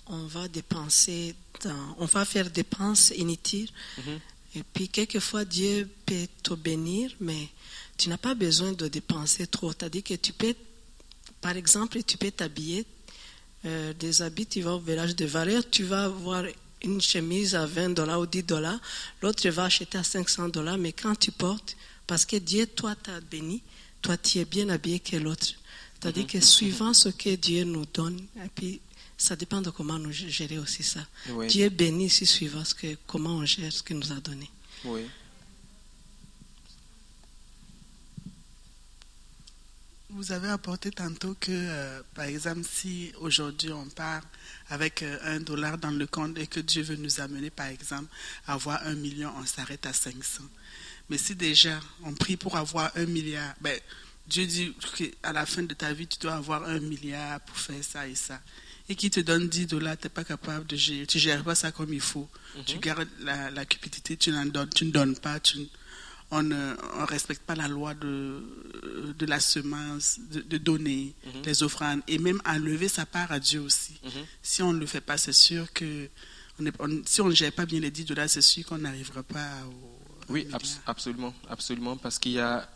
on 0.07 0.26
va 0.27 0.48
dépenser, 0.48 1.36
dans, 1.64 1.95
on 1.98 2.06
va 2.06 2.26
faire 2.26 2.49
dépenses 2.49 3.11
inutiles. 3.15 3.69
Mhm. 3.98 4.19
Et 4.56 4.64
puis 4.73 4.90
quelquefois 4.90 5.45
Dieu 5.45 5.90
peut 6.06 6.27
te 6.44 6.53
bénir, 6.53 7.11
mais 7.19 7.49
tu 7.98 8.10
n'as 8.10 8.18
pas 8.18 8.36
besoin 8.36 8.73
de 8.73 8.88
dépenser 8.88 9.48
trop. 9.48 9.72
C'est-à-dire 9.72 10.03
que 10.03 10.14
tu 10.14 10.34
peux, 10.34 10.56
par 11.41 11.56
exemple, 11.56 12.02
tu 12.03 12.18
peux 12.18 12.32
t'habiller 12.32 12.86
euh, 13.65 13.94
des 13.94 14.22
habits, 14.22 14.45
tu 14.45 14.61
vas 14.61 14.76
au 14.76 14.80
village 14.80 15.15
de 15.15 15.26
Valère, 15.26 15.69
tu 15.69 15.84
vas 15.84 16.06
avoir 16.06 16.45
une 16.84 17.02
chemise 17.02 17.56
à 17.56 17.65
20 17.65 17.90
dollars 17.90 18.19
ou 18.19 18.26
10 18.26 18.44
dollars, 18.44 18.80
l'autre 19.22 19.48
va 19.49 19.65
acheter 19.65 19.98
à 19.98 20.03
500 20.03 20.49
dollars, 20.49 20.77
mais 20.77 20.94
quand 20.94 21.15
tu 21.15 21.32
portes, 21.32 21.76
parce 22.07 22.26
que 22.26 22.36
Dieu, 22.36 22.68
toi, 22.68 22.95
t'a 22.95 23.19
béni, 23.22 23.64
toi, 24.02 24.18
tu 24.18 24.38
es 24.38 24.45
bien 24.45 24.69
habillé 24.69 24.99
que 24.99 25.18
l'autre. 25.18 25.48
C'est-à-dire 25.99 26.23
mhm. 26.23 26.30
que 26.30 26.40
suivant 26.41 26.94
ce 26.94 27.10
que 27.10 27.36
Dieu 27.36 27.64
nous 27.64 27.86
donne, 27.91 28.19
et 28.38 28.49
puis 28.53 28.82
ça 29.17 29.35
dépend 29.35 29.61
de 29.61 29.69
comment 29.69 29.97
nous 29.97 30.11
gérer 30.11 30.57
aussi 30.57 30.83
ça. 30.83 31.05
Dieu 31.47 31.69
bénit 31.69 32.09
si 32.09 32.25
suivant 32.25 32.65
ce 32.65 32.75
que, 32.75 32.95
comment 33.07 33.37
on 33.37 33.45
gère 33.45 33.71
ce 33.71 33.83
qu'il 33.83 33.97
nous 33.97 34.11
a 34.11 34.15
donné. 34.15 34.49
Oui. 34.83 35.05
Vous 40.09 40.31
avez 40.31 40.47
apporté 40.47 40.91
tantôt 40.91 41.35
que, 41.37 41.51
euh, 41.51 42.01
par 42.13 42.23
exemple, 42.25 42.61
si 42.63 43.11
aujourd'hui 43.19 43.73
on 43.73 43.85
part 43.89 44.21
avec 44.69 45.03
euh, 45.03 45.17
un 45.23 45.41
dollar 45.41 45.77
dans 45.77 45.91
le 45.91 46.07
compte 46.07 46.37
et 46.37 46.47
que 46.47 46.61
Dieu 46.61 46.83
veut 46.83 46.95
nous 46.95 47.19
amener, 47.19 47.49
par 47.49 47.67
exemple, 47.67 48.07
à 48.47 48.53
avoir 48.53 48.81
un 48.85 48.95
million, 48.95 49.29
on 49.37 49.45
s'arrête 49.45 49.85
à 49.85 49.91
500. 49.91 50.43
Mais 51.09 51.17
si 51.17 51.35
déjà 51.35 51.81
on 52.03 52.13
prie 52.13 52.37
pour 52.37 52.55
avoir 52.55 52.91
un 52.95 53.05
milliard, 53.05 53.55
ben, 53.59 53.77
Dieu 54.27 54.45
dit 54.45 54.73
qu'à 54.95 55.33
la 55.33 55.45
fin 55.45 55.63
de 55.63 55.73
ta 55.73 55.91
vie, 55.91 56.07
tu 56.07 56.17
dois 56.19 56.35
avoir 56.35 56.63
un 56.63 56.79
milliard 56.79 57.41
pour 57.41 57.57
faire 57.57 57.83
ça 57.83 58.07
et 58.07 58.15
ça. 58.15 58.39
Et 58.87 58.95
qui 58.95 59.09
te 59.09 59.19
donne 59.19 59.49
10 59.49 59.67
dollars, 59.67 59.97
tu 59.97 60.05
n'es 60.05 60.09
pas 60.09 60.23
capable 60.23 60.67
de 60.67 60.75
gérer. 60.75 61.07
Tu 61.07 61.17
ne 61.17 61.21
gères 61.21 61.43
pas 61.43 61.55
ça 61.55 61.71
comme 61.71 61.93
il 61.93 62.01
faut. 62.01 62.29
Tu 62.65 62.75
mhm. 62.75 62.81
gardes 62.81 63.07
la, 63.21 63.65
cupidité, 63.65 64.15
tu, 64.15 64.31
donnes, 64.31 64.69
tu 64.69 64.85
ne 64.85 64.91
donnes 64.91 65.17
pas, 65.17 65.39
tu, 65.39 65.57
on 66.31 66.43
ne 66.43 66.75
respecte 67.05 67.41
pas 67.43 67.55
la 67.55 67.67
loi 67.67 67.93
de, 67.95 68.43
de 69.17 69.25
la 69.25 69.39
semence, 69.39 70.19
de, 70.19 70.57
donner 70.57 71.13
mhm. 71.25 71.41
les 71.45 71.63
offrandes 71.63 72.01
et 72.07 72.19
même 72.19 72.41
enlever 72.45 72.87
sa 72.87 73.05
part 73.05 73.31
à 73.31 73.39
Dieu 73.39 73.59
aussi. 73.61 73.99
Mhm. 74.03 74.11
Si 74.43 74.61
on 74.61 74.73
ne 74.73 74.79
le 74.79 74.85
fait 74.85 75.01
pas, 75.01 75.17
c'est 75.17 75.33
sûr 75.33 75.71
que 75.73 76.09
si 77.05 77.21
on 77.21 77.27
ne 77.27 77.35
gère 77.35 77.51
pas 77.51 77.65
bien 77.65 77.79
les 77.79 77.91
10 77.91 78.05
dollars, 78.05 78.29
c'est 78.29 78.41
sûr 78.41 78.65
qu'on 78.65 78.77
n'arrivera 78.77 79.23
pas 79.23 79.49
au. 79.67 79.95
Oui, 80.29 80.47
absolument, 80.87 81.33
absolument, 81.49 81.97
parce 81.97 82.17
qu'il 82.17 82.31
y 82.33 82.39
a 82.39 82.67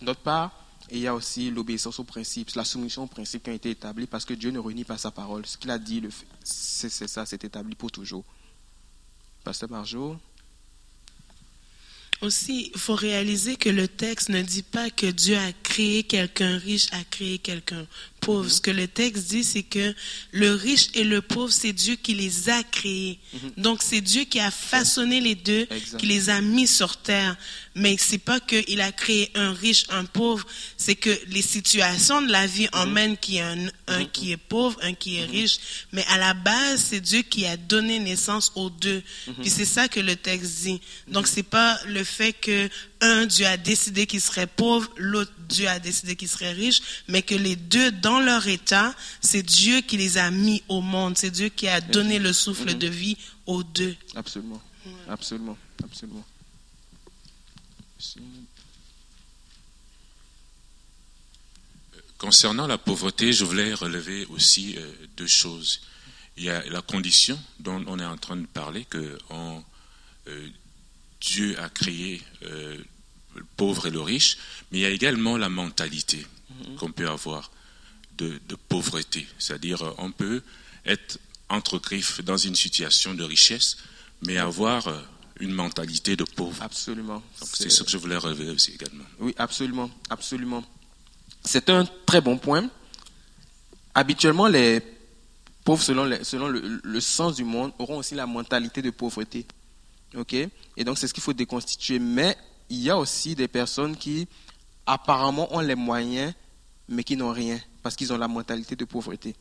notre 0.00 0.20
part 0.20 0.61
et 0.92 0.96
il 0.96 1.00
y 1.00 1.06
a 1.06 1.14
aussi 1.14 1.50
l'obéissance 1.50 1.98
aux 2.00 2.04
principes, 2.04 2.50
la 2.54 2.64
soumission 2.64 3.04
aux 3.04 3.06
principes 3.06 3.42
qui 3.42 3.48
ont 3.48 3.54
été 3.54 3.70
établis 3.70 4.06
parce 4.06 4.26
que 4.26 4.34
Dieu 4.34 4.50
ne 4.50 4.58
réunit 4.58 4.84
pas 4.84 4.98
sa 4.98 5.10
parole. 5.10 5.46
Ce 5.46 5.56
qu'il 5.56 5.70
a 5.70 5.78
dit, 5.78 6.02
c'est 6.44 6.90
ça, 6.90 7.24
c'est 7.24 7.42
établi 7.44 7.74
pour 7.74 7.90
toujours. 7.90 8.24
Pasteur 9.42 9.70
Marjo? 9.70 10.18
Aussi, 12.20 12.70
il 12.74 12.78
faut 12.78 12.94
réaliser 12.94 13.56
que 13.56 13.70
le 13.70 13.88
texte 13.88 14.28
ne 14.28 14.42
dit 14.42 14.62
pas 14.62 14.90
que 14.90 15.06
Dieu 15.06 15.38
a 15.38 15.52
créé 15.72 16.02
quelqu'un 16.02 16.58
riche, 16.58 16.88
a 16.92 17.02
créé 17.04 17.38
quelqu'un 17.38 17.86
pauvre. 18.20 18.48
Ce 18.48 18.60
que 18.60 18.70
le 18.70 18.86
texte 18.86 19.28
dit, 19.30 19.42
c'est 19.42 19.62
que 19.62 19.94
le 20.30 20.52
riche 20.52 20.88
et 20.94 21.02
le 21.02 21.20
pauvre, 21.22 21.50
c'est 21.50 21.72
Dieu 21.72 21.96
qui 21.96 22.14
les 22.14 22.50
a 22.50 22.62
créés. 22.62 23.18
Mhm. 23.32 23.52
Donc, 23.56 23.82
c'est 23.82 24.02
Dieu 24.02 24.24
qui 24.24 24.38
a 24.38 24.50
façonné 24.50 25.20
les 25.20 25.34
deux, 25.34 25.66
qui 25.98 26.06
les 26.06 26.30
a 26.30 26.40
mis 26.40 26.66
sur 26.66 26.96
terre. 26.98 27.36
Mais 27.74 27.96
c'est 27.98 28.18
pas 28.18 28.38
qu'il 28.38 28.80
a 28.82 28.92
créé 28.92 29.30
un 29.34 29.52
riche, 29.52 29.84
un 29.88 30.04
pauvre. 30.04 30.46
C'est 30.76 30.94
que 30.94 31.18
les 31.28 31.42
situations 31.42 32.20
de 32.20 32.30
la 32.30 32.46
vie 32.46 32.68
mhm. 32.72 32.80
emmènent 32.80 33.16
qu'il 33.16 33.36
y 33.36 33.40
a 33.40 33.50
un, 33.88 34.00
mhm. 34.00 34.10
qui 34.12 34.32
est 34.32 34.36
pauvre, 34.36 34.78
un 34.82 34.92
qui 34.94 35.16
est 35.16 35.24
riche. 35.24 35.58
Mais 35.92 36.04
à 36.08 36.18
la 36.18 36.34
base, 36.34 36.84
c'est 36.90 37.00
Dieu 37.00 37.22
qui 37.22 37.46
a 37.46 37.56
donné 37.56 37.98
naissance 37.98 38.52
aux 38.54 38.70
deux. 38.70 39.02
Puis 39.40 39.50
c'est 39.50 39.64
ça 39.64 39.88
que 39.88 40.00
le 40.00 40.16
texte 40.16 40.62
dit. 40.62 40.80
Donc, 41.08 41.26
c'est 41.26 41.42
pas 41.42 41.78
le 41.86 42.04
fait 42.04 42.34
que 42.34 42.68
un, 43.02 43.26
Dieu 43.26 43.46
a 43.46 43.56
décidé 43.56 44.06
qu'il 44.06 44.20
serait 44.20 44.46
pauvre, 44.46 44.88
l'autre, 44.96 45.32
Dieu 45.48 45.68
a 45.68 45.78
décidé 45.78 46.16
qu'il 46.16 46.28
serait 46.28 46.52
riche, 46.52 46.80
mais 47.08 47.22
que 47.22 47.34
les 47.34 47.56
deux, 47.56 47.90
dans 47.92 48.20
leur 48.20 48.46
état, 48.46 48.94
c'est 49.20 49.42
Dieu 49.42 49.80
qui 49.82 49.96
les 49.98 50.16
a 50.16 50.30
mis 50.30 50.62
au 50.68 50.80
monde, 50.80 51.18
c'est 51.18 51.30
Dieu 51.30 51.48
qui 51.48 51.68
a 51.68 51.80
donné 51.80 52.18
le 52.18 52.32
souffle 52.32 52.78
de 52.78 52.86
vie 52.86 53.18
aux 53.46 53.62
deux. 53.62 53.94
Absolument, 54.14 54.62
absolument, 55.08 55.58
absolument. 55.82 56.24
Concernant 62.18 62.68
la 62.68 62.78
pauvreté, 62.78 63.32
je 63.32 63.44
voulais 63.44 63.74
relever 63.74 64.26
aussi 64.26 64.76
euh, 64.78 64.92
deux 65.16 65.26
choses. 65.26 65.80
Il 66.36 66.44
y 66.44 66.50
a 66.50 66.64
la 66.70 66.80
condition 66.80 67.38
dont 67.58 67.84
on 67.88 67.98
est 67.98 68.04
en 68.04 68.16
train 68.16 68.36
de 68.36 68.46
parler, 68.46 68.84
que 68.84 69.18
euh, 70.28 70.48
Dieu 71.20 71.58
a 71.58 71.68
créé 71.68 72.22
euh, 72.44 72.78
le 73.34 73.44
pauvre 73.56 73.86
et 73.86 73.90
le 73.90 74.00
riche, 74.00 74.38
mais 74.70 74.78
il 74.78 74.82
y 74.82 74.86
a 74.86 74.90
également 74.90 75.36
la 75.36 75.48
mentalité 75.48 76.26
mhm. 76.50 76.76
qu'on 76.76 76.92
peut 76.92 77.08
avoir 77.08 77.50
de, 78.18 78.40
pauvreté. 78.68 79.26
C'est-à-dire, 79.38 79.82
euh, 79.82 79.94
on 79.98 80.12
peut 80.12 80.42
être 80.86 81.18
entre 81.48 81.78
griffes 81.78 82.22
dans 82.22 82.36
une 82.36 82.54
situation 82.54 83.14
de 83.14 83.24
richesse, 83.24 83.78
mais 84.24 84.38
avoir 84.38 84.86
euh, 84.86 85.00
une 85.40 85.52
mentalité 85.52 86.16
de 86.16 86.24
pauvre. 86.24 86.62
Absolument. 86.62 87.22
C'est 87.42 87.70
ce 87.70 87.82
que 87.82 87.90
je 87.90 87.98
voulais 87.98 88.16
relever 88.16 88.50
aussi 88.50 88.72
également. 88.72 89.04
Oui, 89.18 89.34
absolument, 89.38 89.90
absolument. 90.08 90.64
C'est 91.44 91.68
un 91.70 91.84
très 92.06 92.20
bon 92.20 92.38
point. 92.38 92.70
Habituellement, 93.94 94.46
les 94.46 94.80
pauvres, 95.64 95.82
selon, 95.82 96.08
selon 96.22 96.48
le, 96.48 96.80
le, 96.82 97.00
sens 97.00 97.34
du 97.34 97.44
monde, 97.44 97.72
auront 97.78 97.98
aussi 97.98 98.14
la 98.14 98.26
mentalité 98.26 98.80
de 98.80 98.90
pauvreté. 98.90 99.46
OK? 100.16 100.34
Et 100.34 100.84
donc, 100.84 100.98
c'est 100.98 101.08
ce 101.08 101.14
qu'il 101.14 101.22
faut 101.22 101.32
déconstituer. 101.32 101.98
Mais 101.98 102.36
il 102.72 102.80
y 102.80 102.88
a 102.88 102.96
aussi 102.96 103.34
des 103.34 103.48
personnes 103.48 103.94
qui 103.94 104.26
apparemment 104.86 105.54
ont 105.54 105.60
les 105.60 105.74
moyens, 105.74 106.32
mais 106.88 107.04
qui 107.04 107.18
n'ont 107.18 107.30
rien, 107.30 107.60
parce 107.82 107.94
qu'ils 107.94 108.12
ont 108.14 108.16
la 108.16 108.28
mentalité 108.28 108.74
de 108.76 108.86
pauvreté. 108.86 109.36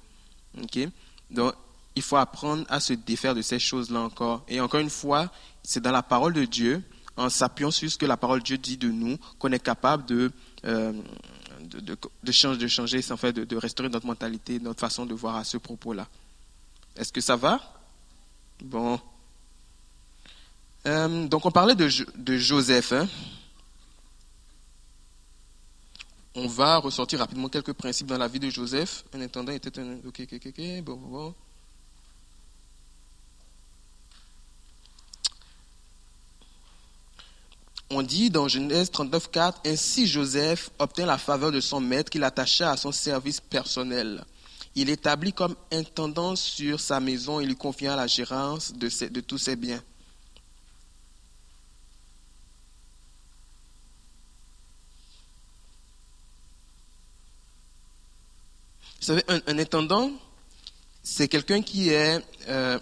Donc, 0.53 1.56
il 1.95 2.02
faut 2.02 2.18
apprendre 2.18 2.66
à 2.68 2.82
se 2.82 2.91
défaire 2.91 3.34
de 3.34 3.41
ces 3.41 3.58
choses-là 3.58 4.02
encore. 4.02 4.44
Et 4.49 4.60
encore 4.60 4.82
une 4.82 4.90
fois, 4.90 5.32
c'est 5.64 5.80
dans 5.80 5.94
la 5.94 6.03
parole 6.03 6.34
de 6.34 6.44
Dieu, 6.44 6.84
en 7.16 7.30
s'appuyant 7.30 7.72
sur 7.72 7.90
ce 7.90 7.98
que 7.98 8.06
la 8.06 8.18
parole 8.18 8.40
de 8.40 8.44
Dieu 8.45 8.58
dit 8.58 8.76
de 8.76 8.90
nous, 8.90 9.18
qu'on 9.40 9.53
est 9.53 9.64
capable 9.64 10.06
de, 10.06 10.30
euh, 10.66 10.91
de, 11.62 12.32
changer, 12.34 12.60
de 12.60 12.68
changer, 12.68 12.99
en 13.12 13.18
fait, 13.18 13.32
de, 13.32 13.56
restaurer 13.56 13.88
notre 13.88 14.08
mentalité, 14.08 14.60
notre 14.60 14.82
façon 14.82 15.06
de 15.06 15.14
voir 15.14 15.38
à 15.38 15.45
ce 15.45 15.56
propos-là. 15.56 16.06
Est-ce 16.98 17.14
que 17.14 17.22
ça 17.22 17.38
va? 17.38 17.62
Bon. 18.62 18.99
Euh, 20.88 21.28
donc 21.28 21.45
on 21.45 21.52
parlait 21.52 21.76
de, 21.76 21.88
Joseph. 22.38 22.91
Hein. 22.94 23.08
On 26.34 26.48
va 26.48 26.78
ressortir 26.78 27.20
rapidement 27.20 27.49
quelques 27.49 27.74
principes 27.74 28.08
dans 28.08 28.18
la 28.18 28.28
vie 28.28 28.40
de 28.40 28.49
Joseph. 28.49 29.03
Un 29.14 29.22
intendant 29.22 29.52
était 29.52 29.80
un... 29.80 29.98
Ok, 30.08 30.22
ok, 30.22 30.40
ok, 30.48 30.82
bon, 30.84 30.95
bon. 30.95 31.36
On 37.94 38.02
dit 38.02 38.30
dans 38.30 38.48
Genèse 38.48 38.90
39.4, 38.90 39.56
Ainsi 39.66 40.08
Joseph 40.08 40.72
obtint 40.80 41.06
la 41.06 41.18
faveur 41.18 41.52
de 41.52 41.60
son 41.60 41.82
maître 41.82 42.10
qu'il 42.10 42.24
attacha 42.24 42.72
à 42.72 42.78
son 42.78 42.94
service 42.94 43.41
personnel. 43.41 44.24
Il 44.76 44.90
établit 44.90 45.34
comme 45.34 45.58
intendant 45.74 46.38
sur 46.38 46.80
sa 46.80 47.02
maison 47.02 47.41
et 47.41 47.45
lui 47.45 47.58
confia 47.58 47.98
la 47.98 48.08
gérance 48.08 48.72
de 48.72 49.20
tous 49.20 49.38
ses 49.38 49.58
biens. 49.58 49.84
Vous 59.02 59.07
savez, 59.07 59.23
un, 59.28 59.57
intendant, 59.57 60.11
c'est 61.02 61.28
quelqu'un 61.28 61.61
qui 61.61 61.90
est, 61.90 62.23
euh, 62.48 62.80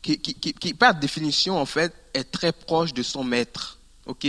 qui, 0.00 0.18
qui, 0.18 0.74
par 0.74 0.94
définition, 0.94 1.60
en 1.60 1.66
fait, 1.66 1.92
est 2.14 2.24
très 2.24 2.50
proche 2.50 2.94
de 2.94 3.02
son 3.02 3.24
maître. 3.24 3.78
OK? 4.06 4.26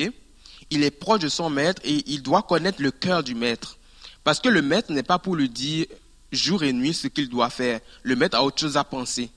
Il 0.69 0.83
est 0.83 0.91
proche 0.91 1.21
de 1.21 1.29
son 1.29 1.49
maître 1.49 1.81
et 1.85 2.03
il 2.07 2.21
doit 2.21 2.41
connaître 2.43 2.81
le 2.81 2.91
cœur 2.91 3.23
du 3.23 3.33
maître. 3.33 3.77
Parce 4.23 4.39
que 4.41 4.49
le 4.49 4.61
maître 4.61 4.91
n'est 4.91 5.03
pas 5.03 5.19
pour 5.19 5.35
lui 5.35 5.49
dire 5.49 5.85
jour 6.31 6.63
et 6.63 6.73
nuit 6.73 6.93
ce 6.93 7.07
qu'il 7.07 7.29
doit 7.29 7.49
faire. 7.49 7.79
Le 8.03 8.15
maître 8.15 8.37
a 8.37 8.43
autre 8.43 8.59
chose 8.59 8.77
à 8.77 8.83
penser. 8.83 9.31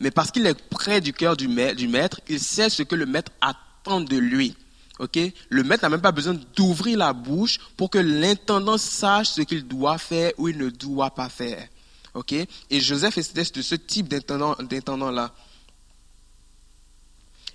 Mais 0.00 0.10
parce 0.10 0.30
qu'il 0.30 0.46
est 0.46 0.68
près 0.68 1.00
du 1.00 1.12
cœur 1.12 1.36
du 1.36 1.48
maître, 1.48 2.20
il 2.28 2.40
sait 2.40 2.68
ce 2.68 2.82
que 2.82 2.94
le 2.94 3.06
maître 3.06 3.32
attend 3.40 4.00
de 4.00 4.16
lui. 4.16 4.54
Ok, 4.98 5.18
le 5.48 5.62
maître 5.62 5.84
n'a 5.84 5.90
même 5.90 6.00
pas 6.00 6.12
besoin 6.12 6.36
d'ouvrir 6.56 6.98
la 6.98 7.12
bouche 7.12 7.58
pour 7.76 7.88
que 7.90 7.98
l'intendant 7.98 8.78
sache 8.78 9.28
ce 9.28 9.42
qu'il 9.42 9.66
doit 9.66 9.98
faire 9.98 10.32
ou 10.38 10.48
il 10.48 10.58
ne 10.58 10.70
doit 10.70 11.10
pas 11.10 11.28
faire. 11.28 11.68
Ok, 12.14 12.32
et 12.32 12.80
Joseph 12.80 13.16
était 13.18 13.44
de 13.44 13.62
ce 13.62 13.74
type 13.76 14.08
d'intendant 14.08 15.10
là. 15.10 15.32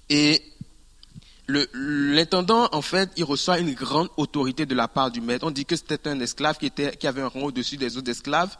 Et 0.09 0.41
l'intendant, 1.47 2.69
en 2.71 2.81
fait, 2.81 3.09
il 3.17 3.23
reçoit 3.23 3.59
une 3.59 3.73
grande 3.73 4.09
autorité 4.17 4.65
de 4.65 4.75
la 4.75 4.87
part 4.87 5.11
du 5.11 5.21
maître. 5.21 5.45
On 5.45 5.51
dit 5.51 5.65
que 5.65 5.75
c'était 5.75 6.07
un 6.07 6.19
esclave 6.19 6.57
qui, 6.57 6.67
était, 6.67 6.95
qui 6.95 7.07
avait 7.07 7.21
un 7.21 7.27
rang 7.27 7.41
au-dessus 7.41 7.77
des 7.77 7.97
autres 7.97 8.11
esclaves. 8.11 8.55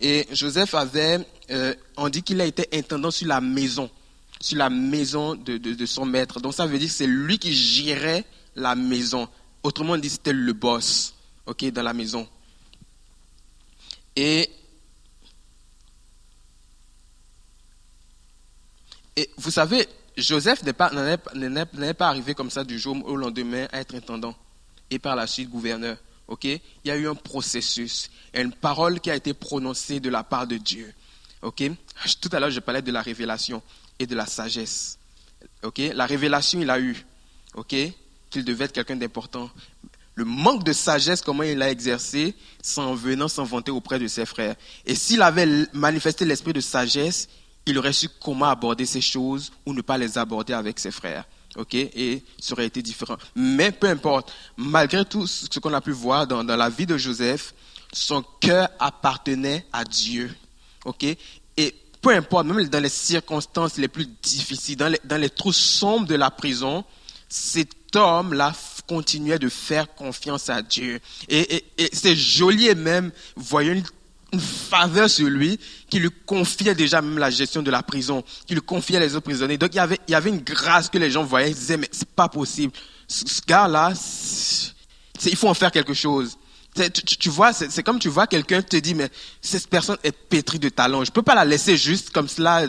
Et 0.00 0.26
Joseph 0.32 0.74
avait, 0.74 1.26
euh, 1.50 1.74
on 1.96 2.08
dit 2.08 2.22
qu'il 2.22 2.40
a 2.40 2.44
été 2.44 2.68
intendant 2.72 3.10
sur 3.10 3.26
la 3.26 3.40
maison, 3.40 3.90
sur 4.40 4.58
la 4.58 4.70
maison 4.70 5.34
de, 5.34 5.86
son 5.86 6.04
maître. 6.04 6.40
Donc 6.40 6.54
ça 6.54 6.66
veut 6.66 6.78
dire 6.78 6.88
que 6.88 6.94
c'est 6.94 7.06
lui 7.06 7.38
qui 7.38 7.52
gérait 7.52 8.24
la 8.54 8.74
maison. 8.74 9.28
Autrement 9.62 9.96
dit, 9.96 10.08
c'était 10.08 10.32
le 10.32 10.52
boss, 10.52 11.14
ok, 11.46 11.70
dans 11.72 11.82
la 11.82 11.92
maison. 11.92 12.28
Et, 14.16 14.50
et 19.16 19.30
vous 19.36 19.50
savez, 19.50 19.88
Joseph 20.16 20.62
n'est 20.62 20.72
pas, 20.72 20.90
n'est 21.34 21.94
pas 21.94 22.08
arrivé 22.08 22.34
comme 22.34 22.50
ça 22.50 22.64
du 22.64 22.78
jour 22.78 22.96
au 23.04 23.16
lendemain 23.16 23.66
à 23.72 23.80
être 23.80 23.94
intendant 23.94 24.34
et 24.90 24.98
par 24.98 25.16
la 25.16 25.26
suite 25.26 25.50
gouverneur. 25.50 25.96
Ok? 26.26 26.44
Il 26.44 26.60
y 26.84 26.90
a 26.90 26.96
eu 26.96 27.08
un 27.08 27.14
processus, 27.14 28.10
une 28.34 28.52
parole 28.52 29.00
qui 29.00 29.10
a 29.10 29.16
été 29.16 29.32
prononcée 29.32 30.00
de 30.00 30.10
la 30.10 30.24
part 30.24 30.46
de 30.46 30.56
Dieu. 30.56 30.92
Ok? 31.42 31.62
Tout 32.20 32.28
à 32.32 32.40
l'heure, 32.40 32.50
je 32.50 32.60
parlais 32.60 32.82
de 32.82 32.92
la 32.92 33.00
révélation 33.00 33.62
et 33.98 34.06
de 34.06 34.14
la 34.14 34.26
sagesse. 34.26 34.98
Ok? 35.62 35.80
La 35.94 36.06
révélation, 36.06 36.60
il 36.60 36.70
a 36.70 36.78
eu. 36.80 37.04
Ok? 37.54 37.74
Qu'il 38.30 38.44
devait 38.44 38.66
être 38.66 38.72
quelqu'un 38.72 38.96
d'important. 38.96 39.50
Le 40.14 40.24
manque 40.24 40.64
de 40.64 40.72
sagesse, 40.72 41.22
comment 41.22 41.44
il 41.44 41.58
l'a 41.58 41.70
exercé, 41.70 42.34
sans 42.60 42.94
venant 42.94 43.28
s'en 43.28 43.44
vanter 43.44 43.70
auprès 43.70 43.98
de 43.98 44.08
ses 44.08 44.26
frères. 44.26 44.56
Et 44.84 44.94
s'il 44.94 45.22
avait 45.22 45.66
manifesté 45.72 46.24
l'esprit 46.24 46.52
de 46.52 46.60
sagesse, 46.60 47.28
il 47.66 47.78
aurait 47.78 47.92
su 47.92 48.08
comment 48.20 48.46
aborder 48.46 48.86
ces 48.86 49.00
choses 49.00 49.52
ou 49.64 49.72
ne 49.72 49.80
pas 49.80 49.98
les 49.98 50.18
aborder 50.18 50.54
avec 50.54 50.78
ses 50.78 50.90
frères 50.90 51.24
ok, 51.56 51.74
et 51.74 52.22
ça 52.38 52.54
aurait 52.54 52.66
été 52.66 52.82
différent. 52.82 53.16
Mais 53.34 53.72
peu 53.72 53.88
importe, 53.88 54.32
malgré 54.56 55.04
tout 55.04 55.26
ce 55.26 55.58
qu'on 55.58 55.72
a 55.74 55.80
pu 55.80 55.90
voir 55.90 56.26
dans, 56.26 56.42
la 56.42 56.70
vie 56.70 56.86
de 56.86 56.96
Joseph, 56.96 57.54
son 57.92 58.22
cœur 58.40 58.68
appartenait 58.78 59.66
à 59.72 59.84
Dieu, 59.84 60.34
ok, 60.84 61.04
et 61.04 61.74
peu 62.08 62.14
importe, 62.14 62.46
même 62.46 62.64
dans 62.68 62.82
les 62.82 62.88
circonstances 62.88 63.76
les 63.76 63.88
plus 63.88 64.06
difficiles, 64.22 64.78
dans 64.78 65.20
les, 65.20 65.28
trous 65.28 65.52
sombres 65.52 66.06
de 66.06 66.14
la 66.14 66.30
prison, 66.30 66.82
cet 67.28 67.94
homme-là 67.94 68.54
continuait 68.88 69.38
de 69.38 69.50
faire 69.50 69.94
confiance 69.94 70.48
à 70.48 70.62
Dieu. 70.62 71.00
Et, 71.28 71.64
et 71.76 71.90
et 71.92 72.74
même, 72.74 73.10
voyons 73.36 73.82
une 74.32 74.40
faveur 74.40 75.10
sur 75.10 75.28
lui, 75.28 75.60
qui 75.90 75.98
lui 75.98 76.08
confiait 76.24 76.74
déjà 76.74 77.02
même 77.02 77.18
la 77.18 77.28
gestion 77.28 77.62
de 77.62 77.70
la 77.70 77.82
prison, 77.82 78.24
qui 78.46 78.54
lui 78.54 78.62
confiait 78.62 79.00
les 79.00 79.14
autres 79.14 79.24
prisonniers. 79.24 79.58
Donc 79.58 79.74
il 79.74 79.76
y 79.76 79.80
avait, 79.80 79.98
il 80.08 80.12
y 80.12 80.14
avait 80.14 80.30
une 80.30 80.40
grâce 80.40 80.88
que 80.88 80.96
les 80.96 81.10
gens 81.10 81.24
voyaient, 81.24 81.50
ils 81.50 81.54
disaient, 81.54 81.76
mais 81.76 81.90
c'est 81.92 82.08
pas 82.08 82.30
possible. 82.30 82.72
Ce, 83.06 83.42
gars-là, 83.46 83.92
il 85.26 85.36
faut 85.36 85.48
en 85.48 85.54
faire 85.54 85.70
quelque 85.70 85.94
chose. 85.94 86.38
Tu, 87.18 87.28
vois, 87.28 87.52
c'est 87.52 87.82
comme 87.82 87.98
tu 87.98 88.08
vois 88.08 88.26
quelqu'un 88.26 88.62
te 88.62 88.76
dit, 88.76 88.94
mais 88.94 89.08
cette 89.40 89.68
personne 89.68 89.96
est 90.04 90.12
pétrie 90.12 90.58
de 90.58 90.68
talent. 90.68 91.04
Je 91.04 91.10
peux 91.10 91.22
pas 91.22 91.34
la 91.34 91.44
laisser 91.44 91.76
juste 91.76 92.10
comme 92.10 92.28
cela. 92.28 92.66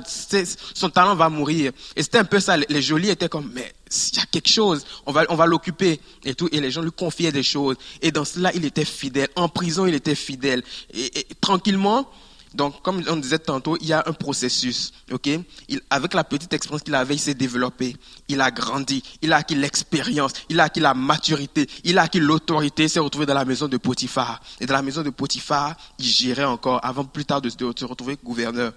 Son 0.73 0.89
talent 0.89 1.15
va 1.15 1.29
mourir. 1.29 1.71
Et 1.95 2.03
c'était 2.03 2.17
un 2.17 2.25
peu 2.25 2.39
ça. 2.39 2.57
Les 2.57 2.81
jolis 2.81 3.09
étaient 3.09 3.29
comme, 3.29 3.51
mais 3.53 3.73
il 4.13 4.17
y 4.17 4.21
a 4.21 4.25
quelque 4.25 4.49
chose. 4.49 4.85
On 5.05 5.11
va, 5.11 5.25
on 5.29 5.35
va 5.35 5.45
l'occuper 5.45 5.99
et 6.25 6.33
tout. 6.33 6.49
Et 6.51 6.59
les 6.59 6.71
gens 6.71 6.81
lui 6.81 6.91
confiaient 6.91 7.31
des 7.31 7.43
choses. 7.43 7.75
Et 8.01 8.11
dans 8.11 8.25
cela, 8.25 8.51
il 8.55 8.65
était 8.65 8.85
fidèle. 8.85 9.29
En 9.35 9.49
prison, 9.49 9.85
il 9.85 9.95
était 9.95 10.15
fidèle. 10.15 10.63
et 10.93 11.27
tranquillement, 11.41 12.09
donc, 12.53 12.81
comme 12.81 13.03
on 13.07 13.15
disait 13.15 13.39
tantôt, 13.39 13.77
il 13.79 13.87
y 13.87 13.93
a 13.93 14.03
un 14.05 14.13
processus. 14.13 14.91
ok? 15.11 15.29
Il, 15.67 15.81
avec 15.89 16.13
la 16.13 16.23
petite 16.23 16.51
expérience 16.53 16.81
qu'il 16.81 16.95
avait, 16.95 17.15
il 17.15 17.19
s'est 17.19 17.35
développé. 17.35 17.95
Il 18.27 18.41
a 18.41 18.49
grandi. 18.49 19.03
Il 19.21 19.33
a 19.33 19.37
acquis 19.37 19.55
l'expérience. 19.55 20.33
Il 20.49 20.59
a 20.59 20.63
acquis 20.63 20.79
la 20.79 20.95
maturité. 20.95 21.67
Il 21.83 21.99
a 21.99 22.03
acquis 22.03 22.19
l'autorité. 22.19 22.83
Il 22.83 22.89
s'est 22.89 22.99
retrouvé 22.99 23.27
dans 23.27 23.35
la 23.35 23.45
maison 23.45 23.67
de 23.67 23.77
Potiphar. 23.77 24.41
Et 24.59 24.65
dans 24.65 24.73
la 24.73 24.81
maison 24.81 25.03
de 25.03 25.11
Potiphar, 25.11 25.75
il 25.99 26.05
gérait 26.05 26.45
encore 26.45 26.83
avant 26.83 27.05
plus 27.05 27.25
tard 27.25 27.41
de 27.41 27.49
se 27.49 27.85
retrouver 27.85 28.17
gouverneur. 28.23 28.73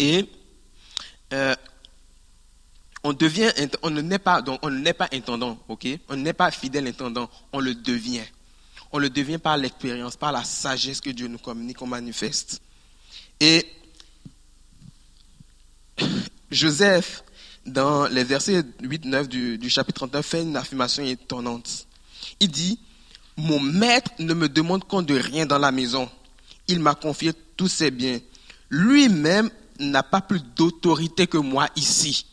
Et 0.00 0.28
euh, 1.32 1.54
on 3.04 3.12
devient, 3.12 3.50
on 3.82 3.90
n'est 3.90 4.18
pas 4.18 4.42
intendant, 5.12 5.58
ok? 5.68 5.86
On 6.08 6.16
n'est 6.16 6.32
pas 6.32 6.50
fidèle 6.50 6.88
intendant, 6.88 7.30
on 7.52 7.60
le 7.60 7.74
devient 7.74 8.24
on 8.92 8.98
le 8.98 9.10
devient 9.10 9.38
par 9.38 9.56
l'expérience, 9.56 10.16
par 10.16 10.32
la 10.32 10.44
sagesse 10.44 11.00
que 11.00 11.10
Dieu 11.10 11.28
nous 11.28 11.38
communique, 11.38 11.82
on 11.82 11.86
manifeste. 11.86 12.60
Et 13.40 13.66
Joseph, 16.50 17.22
dans 17.66 18.06
les 18.06 18.24
versets 18.24 18.62
8-9 18.82 19.26
du, 19.26 19.70
chapitre 19.70 20.00
39, 20.00 20.26
fait 20.26 20.42
une 20.42 20.56
affirmation 20.56 21.04
étonnante. 21.04 21.86
Il 22.40 22.50
dit, 22.50 22.80
mon 23.36 23.60
maître 23.60 24.10
ne 24.18 24.34
me 24.34 24.48
demande 24.48 24.84
compte 24.84 25.06
de 25.06 25.18
rien 25.18 25.44
dans 25.46 25.58
la 25.58 25.70
maison. 25.70 26.08
Il 26.66 26.80
m'a 26.80 26.94
confié 26.94 27.32
tous 27.56 27.68
ses 27.68 27.90
biens. 27.90 28.20
Lui-même 28.70 29.50
n'a 29.78 30.02
pas 30.02 30.20
plus 30.20 30.40
d'autorité 30.56 31.26
que 31.26 31.38
moi 31.38 31.68
ici. 31.76 32.26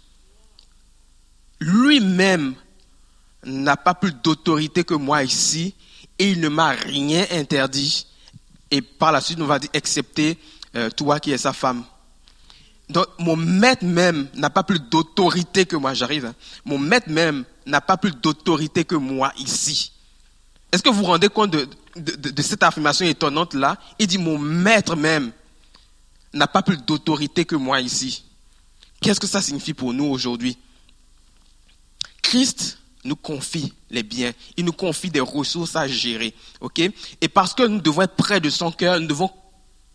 Lui-même 1.59 2.55
n'a 3.43 3.77
pas 3.77 3.93
plus 3.93 4.11
d'autorité 4.11 4.83
que 4.83 4.93
moi 4.93 5.23
ici 5.23 5.75
et 6.19 6.31
il 6.31 6.39
ne 6.39 6.49
m'a 6.49 6.69
rien 6.69 7.25
interdit. 7.31 8.07
Et 8.71 8.81
par 8.81 9.11
la 9.11 9.21
suite, 9.21 9.39
on 9.41 9.45
va 9.45 9.59
dire, 9.59 9.69
excepté 9.73 10.37
euh, 10.75 10.89
toi 10.89 11.19
qui 11.19 11.31
es 11.31 11.37
sa 11.37 11.53
femme. 11.53 11.83
Donc, 12.89 13.07
mon 13.19 13.35
maître 13.35 13.83
même 13.83 14.27
n'a 14.35 14.49
pas 14.49 14.63
plus 14.63 14.79
d'autorité 14.79 15.65
que 15.65 15.75
moi. 15.75 15.93
J'arrive. 15.93 16.25
Hein. 16.25 16.35
Mon 16.65 16.77
maître 16.77 17.09
même 17.09 17.43
n'a 17.65 17.81
pas 17.81 17.97
plus 17.97 18.11
d'autorité 18.11 18.85
que 18.85 18.95
moi 18.95 19.31
ici. 19.37 19.91
Est-ce 20.71 20.83
que 20.83 20.89
vous 20.89 20.99
vous 20.99 21.05
rendez 21.05 21.29
compte 21.29 21.51
de, 21.51 21.67
de 21.95 22.41
cette 22.41 22.63
affirmation 22.63 23.05
étonnante 23.05 23.53
là? 23.53 23.77
Il 23.97 24.07
dit, 24.07 24.17
mon 24.17 24.37
maître 24.37 24.95
même 24.95 25.31
n'a 26.33 26.47
pas 26.47 26.61
plus 26.61 26.77
d'autorité 26.77 27.45
que 27.45 27.55
moi 27.55 27.79
ici. 27.81 28.23
Qu'est-ce 29.01 29.19
que 29.19 29.27
ça 29.27 29.41
signifie 29.41 29.73
pour 29.73 29.93
nous 29.93 30.05
aujourd'hui? 30.05 30.57
Christ 32.21 32.79
nous 33.05 33.15
confie 33.15 33.73
les 33.89 34.03
biens, 34.03 34.33
il 34.57 34.65
nous 34.65 34.73
confie 34.73 35.09
des 35.09 35.21
ressources 35.21 35.75
à 35.75 35.87
gérer. 35.87 36.33
ok? 36.59 36.79
Et 37.21 37.27
parce 37.29 37.53
que 37.53 37.63
nous 37.63 37.79
devons 37.79 38.01
être 38.01 38.15
près 38.15 38.39
de 38.39 38.49
son 38.49 38.71
cœur, 38.71 38.99
nous 38.99 39.07
devons 39.07 39.29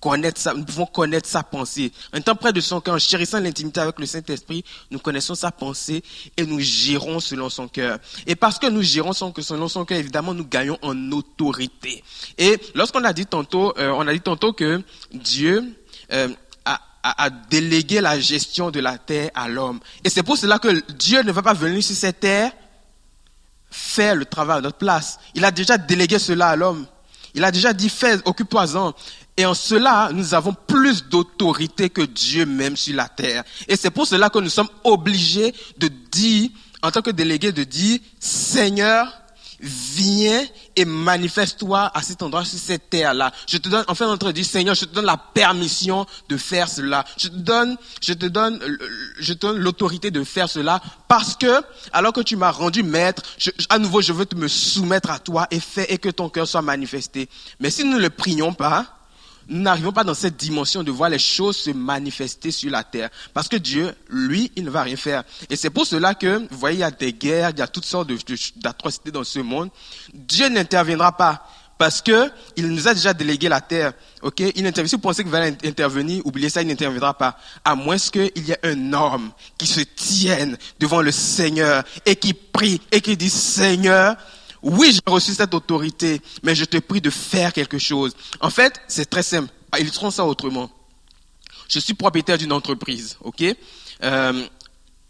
connaître 0.01 0.41
ça, 0.41 0.55
nous 0.55 0.65
devons 0.65 0.87
connaître 0.87 1.29
sa 1.29 1.43
pensée. 1.43 1.93
En 2.15 2.19
étant 2.19 2.35
près 2.35 2.53
de 2.53 2.61
son 2.61 2.81
cœur, 2.81 2.95
en 2.95 2.99
chérissant 2.99 3.39
l'intimité 3.39 3.81
avec 3.81 3.99
le 3.99 4.07
Saint-Esprit, 4.07 4.65
nous 4.91 4.99
connaissons 4.99 5.35
sa 5.35 5.53
pensée 5.53 6.03
et 6.37 6.47
nous 6.47 6.61
gérons 6.61 7.21
selon 7.21 7.51
son 7.51 7.69
cœur. 7.69 7.99
Et 8.27 8.35
parce 8.35 8.59
que 8.59 8.67
nous 8.67 8.83
gérons 8.83 9.13
selon 9.13 9.69
son 9.69 9.85
cœur, 9.85 9.99
évidemment, 9.99 10.33
nous 10.33 10.47
gagnons 10.47 10.79
en 10.83 11.13
autorité. 11.13 12.03
Et 12.39 12.59
lorsqu'on 12.75 13.05
a 13.05 13.13
dit 13.13 13.27
tantôt, 13.27 13.77
euh, 13.79 13.93
on 13.95 14.07
a 14.07 14.13
dit 14.13 14.21
tantôt 14.21 14.53
que 14.53 14.83
Dieu 15.13 15.65
euh, 16.13 16.29
a, 16.65 16.81
a, 17.03 17.31
délégué 17.31 18.01
la 18.01 18.19
gestion 18.19 18.71
de 18.71 18.81
la 18.81 18.97
terre 18.97 19.31
à 19.35 19.49
l'homme. 19.49 19.81
Et 20.03 20.09
c'est 20.09 20.23
pour 20.23 20.39
cela 20.39 20.59
que 20.59 20.83
Dieu 20.93 21.23
ne 21.23 21.33
va 21.33 21.43
pas 21.43 21.55
venir 21.55 21.83
sur 21.83 21.95
cette 21.95 22.21
terre 22.21 22.53
faire 23.71 24.15
le 24.15 24.25
travail 24.25 24.59
à 24.59 24.61
notre 24.61 24.79
place. 24.79 25.19
Il 25.35 25.45
a 25.45 25.51
déjà 25.51 25.79
délégué 25.79 26.19
cela 26.19 26.49
à 26.49 26.57
l'homme. 26.57 26.87
Il 27.35 27.45
a 27.45 27.51
déjà 27.51 27.73
dit, 27.73 27.89
fais, 27.89 28.19
occupe-toi-en. 28.25 28.93
Et 29.37 29.47
en 29.47 29.55
cela, 29.55 30.11
nous 30.13 30.35
avons 30.35 30.53
plus 30.53 31.05
d'autorité 31.05 31.89
que 31.89 32.03
Dieu 32.03 32.45
même 32.45 32.77
sur 32.77 32.97
la 32.97 33.09
terre. 33.09 33.45
Et 33.69 33.77
c'est 33.77 33.91
pour 33.91 34.07
cela 34.07 34.29
que 34.29 34.39
nous 34.39 34.51
sommes 34.51 34.69
obligés 34.85 35.55
de 35.79 35.89
dire, 35.89 36.51
en 36.83 36.91
tant 36.91 37.03
que 37.03 37.11
délégués, 37.11 37.53
de 37.53 37.65
dire, 37.65 38.01
Seigneur, 38.19 39.20
viens 39.61 40.45
et 40.77 40.85
manifeste-toi 40.85 41.91
à 41.95 42.03
cet 42.03 42.23
endroit, 42.23 42.45
sur 42.45 42.59
cette 42.59 42.91
terre-là. 42.91 43.33
Je 43.47 43.59
te 43.59 43.69
donne, 43.69 43.85
enfin, 43.89 44.09
entre 44.09 44.33
dire, 44.33 44.45
Seigneur, 44.45 44.75
je 44.75 44.85
te 44.85 44.95
donne 44.95 45.05
la 45.05 45.17
permission 45.17 46.07
de 46.29 46.37
faire 46.37 46.69
cela. 46.69 47.05
Je 47.17 47.29
te 47.29 47.37
donne, 47.37 47.77
je 48.01 48.13
te 48.13 48.27
donne, 48.27 48.61
je 49.19 49.33
te 49.33 49.39
donne 49.47 49.59
l'autorité 49.59 50.11
de 50.11 50.25
faire 50.25 50.49
cela 50.49 50.81
parce 51.09 51.37
que, 51.37 51.63
alors 51.93 52.13
que 52.13 52.21
tu 52.21 52.37
m'as 52.37 52.51
rendu 52.51 52.83
maître, 52.83 53.23
à 53.69 53.79
nouveau, 53.79 54.01
je 54.01 54.13
veux 54.13 54.27
te 54.27 54.37
me 54.37 54.49
soumettre 54.49 55.11
à 55.11 55.19
toi 55.19 55.47
et 55.51 55.61
faire 55.61 55.87
et 55.89 55.99
que 55.99 56.09
ton 56.09 56.29
cœur 56.29 56.49
soit 56.49 56.63
manifesté. 56.63 57.29
Mais 57.59 57.71
si 57.71 57.85
nous 57.85 57.97
ne 57.97 58.03
le 58.03 58.11
prions 58.11 58.53
pas, 58.53 59.00
nous 59.51 59.61
n'arrivons 59.61 59.93
pas 59.93 60.05
dans 60.05 60.15
cette 60.15 60.37
dimension 60.37 60.83
de 60.83 60.91
voir 60.93 61.11
les 61.11 61.19
choses 61.19 61.57
se 61.57 61.71
manifester 61.71 62.53
sur 62.53 62.71
la 62.71 62.85
terre. 62.85 63.11
Parce 63.35 63.49
que 63.49 63.57
Dieu, 63.57 63.93
lui, 64.09 64.51
il 64.55 64.65
ne 64.65 64.71
va 64.71 64.83
rien 64.83 64.97
faire. 64.97 65.25
Et 65.51 65.57
c'est 65.57 65.71
pour 65.71 65.87
cela 65.87 66.15
que, 66.15 66.39
vous 66.51 66.59
voyez, 66.59 66.79
il 66.79 66.81
y 66.81 66.85
a 66.85 66.91
des 66.91 67.13
guerres, 67.13 67.51
il 67.51 67.59
y 67.59 67.63
a 67.63 67.67
toutes 67.67 67.85
sortes 67.85 68.11
d'atrocités 68.57 69.11
dans 69.11 69.25
ce 69.25 69.41
monde. 69.41 69.71
Dieu 70.15 70.49
n'interviendra 70.49 71.17
pas. 71.17 71.47
Parce 71.79 72.03
que 72.03 72.31
il 72.57 72.69
nous 72.69 72.89
a 72.89 72.95
déjà 72.95 73.15
délégué 73.15 73.49
la 73.49 73.63
terre. 73.63 73.95
Ok? 74.21 74.41
Il 74.55 74.67
intervient. 74.67 74.87
Si 74.87 74.97
vous 74.97 75.01
pensez 75.01 75.23
qu'il 75.23 75.33
va 75.33 75.41
intervenir, 75.65 76.21
oubliez 76.27 76.51
ça, 76.51 76.61
il 76.61 76.69
n'interviendra 76.69 77.15
pas. 77.17 77.39
À 77.65 77.75
moins 77.75 77.97
qu'il 77.97 78.31
y 78.37 78.51
ait 78.53 78.59
un 78.63 78.93
homme 78.93 79.31
qui 79.57 79.67
se 79.67 79.81
tienne 79.81 80.59
devant 80.79 81.01
le 81.01 81.11
Seigneur 81.11 81.83
et 82.05 82.17
qui 82.17 82.35
prie 82.35 82.83
et 82.93 83.01
qui 83.01 83.17
dit, 83.17 83.31
Seigneur, 83.31 84.17
oui, 84.63 84.93
j'ai 84.93 85.13
reçu 85.13 85.33
cette 85.33 85.55
autorité, 85.55 86.21
mais 86.43 86.55
je 86.55 86.65
te 86.65 86.77
prie 86.79 87.01
de 87.01 87.11
faire 87.11 87.53
quelque 87.53 87.79
chose. 87.79 88.15
En 88.41 88.51
fait, 88.51 88.81
c'est 88.89 89.09
très 89.09 89.23
simple. 89.23 89.51
Ah, 89.73 89.81
illustrons 89.81 90.11
ça 90.11 90.25
autrement. 90.25 90.71
Je 91.69 91.79
suis 91.79 91.95
propriétaire 91.95 92.37
d'une 92.37 92.53
entreprise, 92.53 93.17
ok? 93.23 93.43
Euh, 94.03 94.47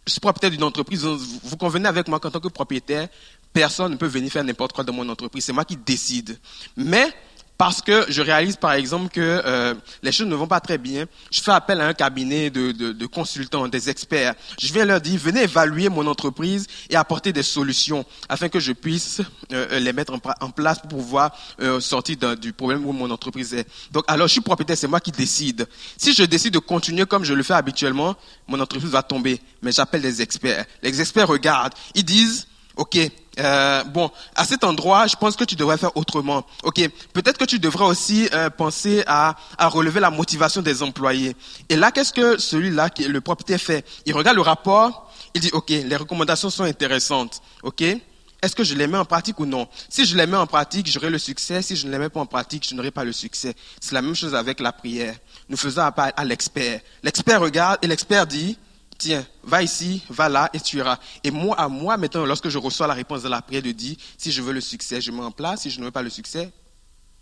je 0.06 0.12
suis 0.12 0.20
propriétaire 0.20 0.50
d'une 0.50 0.64
entreprise, 0.64 1.04
vous 1.04 1.56
convenez 1.56 1.88
avec 1.88 2.08
moi 2.08 2.20
qu'en 2.20 2.30
tant 2.30 2.40
que 2.40 2.48
propriétaire, 2.48 3.08
personne 3.52 3.92
ne 3.92 3.96
peut 3.96 4.06
venir 4.06 4.30
faire 4.30 4.44
n'importe 4.44 4.72
quoi 4.72 4.84
dans 4.84 4.92
mon 4.92 5.08
entreprise. 5.08 5.44
C'est 5.44 5.52
moi 5.52 5.64
qui 5.64 5.76
décide. 5.76 6.38
Mais 6.76 7.12
parce 7.60 7.82
que 7.82 8.06
je 8.08 8.22
réalise 8.22 8.56
par 8.56 8.72
exemple 8.72 9.10
que 9.10 9.20
euh, 9.20 9.74
les 10.02 10.12
choses 10.12 10.28
ne 10.28 10.34
vont 10.34 10.46
pas 10.46 10.60
très 10.60 10.78
bien, 10.78 11.04
je 11.30 11.42
fais 11.42 11.50
appel 11.50 11.78
à 11.82 11.88
un 11.88 11.92
cabinet 11.92 12.48
de, 12.48 12.72
de, 12.72 12.92
de, 12.92 13.06
consultants, 13.06 13.68
des 13.68 13.90
experts. 13.90 14.32
Je 14.58 14.72
viens 14.72 14.86
leur 14.86 14.98
dire, 14.98 15.20
venez 15.20 15.42
évaluer 15.42 15.90
mon 15.90 16.06
entreprise 16.06 16.66
et 16.88 16.96
apporter 16.96 17.34
des 17.34 17.42
solutions 17.42 18.06
afin 18.30 18.48
que 18.48 18.58
je 18.60 18.72
puisse 18.72 19.20
euh, 19.52 19.78
les 19.78 19.92
mettre 19.92 20.14
en, 20.40 20.50
place 20.50 20.78
pour 20.78 20.88
pouvoir 20.88 21.36
euh, 21.60 21.80
sortir 21.80 22.34
du 22.38 22.54
problème 22.54 22.86
où 22.86 22.92
mon 22.92 23.10
entreprise 23.10 23.52
est. 23.52 23.68
Donc 23.92 24.04
alors 24.06 24.26
je 24.26 24.32
suis 24.32 24.40
propriétaire, 24.40 24.78
c'est 24.78 24.88
moi 24.88 25.00
qui 25.00 25.12
décide. 25.12 25.68
Si 25.98 26.14
je 26.14 26.22
décide 26.22 26.54
de 26.54 26.60
continuer 26.60 27.04
comme 27.04 27.24
je 27.24 27.34
le 27.34 27.42
fais 27.42 27.52
habituellement, 27.52 28.16
mon 28.48 28.58
entreprise 28.58 28.90
va 28.90 29.02
tomber. 29.02 29.38
Mais 29.60 29.70
j'appelle 29.70 30.00
des 30.00 30.22
experts. 30.22 30.64
Les 30.82 30.98
experts 30.98 31.28
regardent, 31.28 31.74
ils 31.94 32.06
disent, 32.06 32.46
ok, 32.80 32.98
euh, 33.38 33.84
bon, 33.84 34.10
à 34.34 34.44
cet 34.44 34.64
endroit, 34.64 35.06
je 35.06 35.14
pense 35.14 35.36
que 35.36 35.44
tu 35.44 35.54
devrais 35.54 35.76
faire 35.76 35.94
autrement. 35.98 36.46
Ok, 36.62 36.80
peut-être 37.12 37.36
que 37.36 37.44
tu 37.44 37.58
devrais 37.58 37.84
aussi 37.84 38.26
euh, 38.32 38.48
penser 38.48 39.04
à, 39.06 39.36
à, 39.58 39.68
relever 39.68 40.00
la 40.00 40.10
motivation 40.10 40.62
des 40.62 40.82
employés. 40.82 41.36
Et 41.68 41.76
là, 41.76 41.90
qu'est-ce 41.92 42.14
que 42.14 42.40
celui-là, 42.40 42.88
le 43.06 43.20
propriétaire 43.20 43.60
fait? 43.60 43.84
Il 44.06 44.14
regarde 44.14 44.36
le 44.36 44.42
rapport, 44.42 45.12
il 45.34 45.42
dit, 45.42 45.50
ok, 45.52 45.68
les 45.68 45.96
recommandations 45.96 46.48
sont 46.48 46.64
intéressantes. 46.64 47.42
Ok, 47.62 47.82
est-ce 47.82 48.56
que 48.56 48.64
je 48.64 48.74
les 48.74 48.86
mets 48.86 48.96
en 48.96 49.04
pratique 49.04 49.38
ou 49.40 49.44
non? 49.44 49.68
Si 49.90 50.06
je 50.06 50.16
les 50.16 50.26
mets 50.26 50.38
en 50.38 50.46
pratique, 50.46 50.90
j'aurai 50.90 51.10
le 51.10 51.18
succès. 51.18 51.60
Si 51.60 51.76
je 51.76 51.86
ne 51.86 51.92
les 51.92 51.98
mets 51.98 52.08
pas 52.08 52.20
en 52.20 52.26
pratique, 52.26 52.66
je 52.66 52.74
n'aurai 52.74 52.90
pas 52.90 53.04
le 53.04 53.12
succès. 53.12 53.54
C'est 53.78 53.92
la 53.92 54.00
même 54.00 54.16
chose 54.16 54.34
avec 54.34 54.58
la 54.58 54.72
prière. 54.72 55.14
Nous 55.50 55.58
faisons 55.58 55.82
appel 55.82 56.14
à 56.16 56.24
l'expert. 56.24 56.80
L'expert 57.02 57.42
regarde 57.42 57.78
et 57.82 57.86
l'expert 57.86 58.26
dit, 58.26 58.56
tiens, 59.00 59.26
va 59.42 59.62
ici, 59.62 60.02
va 60.10 60.28
là, 60.28 60.50
et 60.52 60.60
tu 60.60 60.76
iras. 60.76 60.98
Et 61.24 61.30
moi, 61.30 61.58
à 61.58 61.68
moi, 61.68 61.96
maintenant, 61.96 62.26
lorsque 62.26 62.50
je 62.50 62.58
reçois 62.58 62.86
la 62.86 62.94
réponse 62.94 63.22
de 63.22 63.28
la 63.28 63.40
prière 63.40 63.62
de 63.62 63.72
dire, 63.72 63.96
si 64.18 64.30
je 64.30 64.42
veux 64.42 64.52
le 64.52 64.60
succès, 64.60 65.00
je 65.00 65.10
mets 65.10 65.22
en 65.22 65.30
place, 65.30 65.62
si 65.62 65.70
je 65.70 65.80
ne 65.80 65.86
veux 65.86 65.90
pas 65.90 66.02
le 66.02 66.10
succès, 66.10 66.52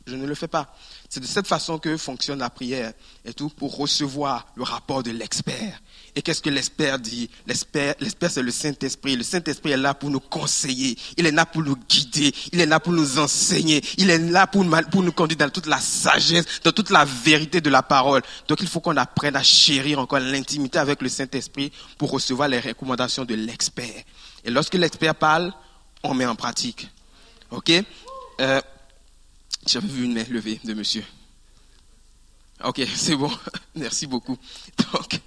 je 0.06 0.16
ne 0.16 0.26
le 0.26 0.34
fais 0.34 0.48
pas. 0.48 0.74
C'est 1.08 1.20
de 1.20 1.26
cette 1.26 1.46
façon 1.46 1.78
que 1.78 1.96
fonctionne 1.96 2.40
la 2.40 2.50
prière 2.50 2.92
et 3.24 3.32
tout 3.32 3.48
pour 3.48 3.76
recevoir 3.76 4.46
le 4.56 4.64
rapport 4.64 5.02
de 5.02 5.10
l'expert. 5.12 5.80
Et 6.18 6.22
qu'est-ce 6.22 6.42
que 6.42 6.50
l'expert 6.50 6.98
dit? 6.98 7.30
L'expert 7.46 7.94
c'est 8.28 8.42
le 8.42 8.50
Saint-Esprit. 8.50 9.14
Le 9.14 9.22
Saint-Esprit 9.22 9.70
est 9.70 9.76
là 9.76 9.94
pour 9.94 10.10
nous 10.10 10.18
conseiller. 10.18 10.98
Il 11.16 11.26
est 11.26 11.30
là 11.30 11.46
pour 11.46 11.62
nous 11.62 11.76
guider. 11.88 12.34
Il 12.50 12.60
est 12.60 12.66
là 12.66 12.80
pour 12.80 12.92
nous 12.92 13.20
enseigner. 13.20 13.80
Il 13.98 14.10
est 14.10 14.18
là 14.18 14.48
pour, 14.48 14.66
pour 14.90 15.04
nous 15.04 15.12
conduire 15.12 15.38
dans 15.38 15.48
toute 15.48 15.66
la 15.66 15.78
sagesse, 15.78 16.44
dans 16.64 16.72
toute 16.72 16.90
la 16.90 17.04
vérité 17.04 17.60
de 17.60 17.70
la 17.70 17.84
parole. 17.84 18.22
Donc 18.48 18.60
il 18.60 18.66
faut 18.66 18.80
qu'on 18.80 18.96
apprenne 18.96 19.36
à 19.36 19.44
chérir 19.44 20.00
encore 20.00 20.18
l'intimité 20.18 20.80
avec 20.80 21.02
le 21.02 21.08
Saint-Esprit 21.08 21.70
pour 21.96 22.10
recevoir 22.10 22.48
les 22.48 22.58
recommandations 22.58 23.24
de 23.24 23.36
l'expert. 23.36 24.02
Et 24.44 24.50
lorsque 24.50 24.74
l'expert 24.74 25.14
parle, 25.14 25.52
on 26.02 26.14
met 26.14 26.26
en 26.26 26.34
pratique. 26.34 26.88
OK? 27.52 27.70
Euh, 28.40 28.60
j'avais 29.68 29.86
vu 29.86 30.04
une 30.04 30.14
main 30.14 30.24
levée 30.28 30.58
de 30.64 30.74
monsieur. 30.74 31.04
Ok, 32.64 32.82
c'est 32.96 33.14
bon. 33.14 33.30
Merci 33.76 34.08
beaucoup. 34.08 34.36
Donc, 34.92 35.20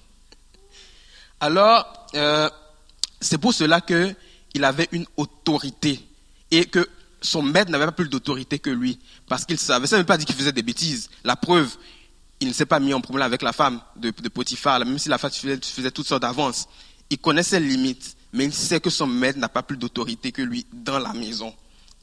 alors, 1.41 2.07
euh, 2.13 2.49
c'est 3.19 3.39
pour 3.39 3.53
cela 3.53 3.81
qu'il 3.81 4.63
avait 4.63 4.87
une 4.91 5.05
autorité 5.17 5.99
et 6.51 6.65
que 6.65 6.87
son 7.19 7.41
maître 7.41 7.71
n'avait 7.71 7.85
pas 7.85 7.91
plus 7.91 8.09
d'autorité 8.09 8.59
que 8.59 8.69
lui 8.69 8.99
parce 9.27 9.45
qu'il 9.45 9.57
savait. 9.57 9.87
Ça 9.87 9.95
ne 9.97 10.01
veut 10.01 10.05
pas 10.05 10.17
dire 10.17 10.27
qu'il 10.27 10.35
faisait 10.35 10.51
des 10.51 10.61
bêtises. 10.61 11.09
La 11.23 11.35
preuve, 11.35 11.75
il 12.39 12.47
ne 12.47 12.53
s'est 12.53 12.67
pas 12.67 12.79
mis 12.79 12.93
en 12.93 13.01
problème 13.01 13.25
avec 13.25 13.41
la 13.41 13.53
femme 13.53 13.81
de, 13.95 14.11
de 14.11 14.29
Potiphar, 14.29 14.79
même 14.79 14.99
si 14.99 15.09
la 15.09 15.17
femme 15.17 15.31
faisait, 15.31 15.91
toutes 15.91 16.07
sortes 16.07 16.21
d'avances. 16.21 16.67
Il 17.09 17.17
connaît 17.17 17.43
ses 17.43 17.59
limites, 17.59 18.15
mais 18.33 18.45
il 18.45 18.53
sait 18.53 18.79
que 18.79 18.91
son 18.91 19.07
maître 19.07 19.39
n'a 19.39 19.49
pas 19.49 19.63
plus 19.63 19.77
d'autorité 19.77 20.31
que 20.31 20.43
lui 20.43 20.67
dans 20.71 20.99
la 20.99 21.13
maison 21.13 21.53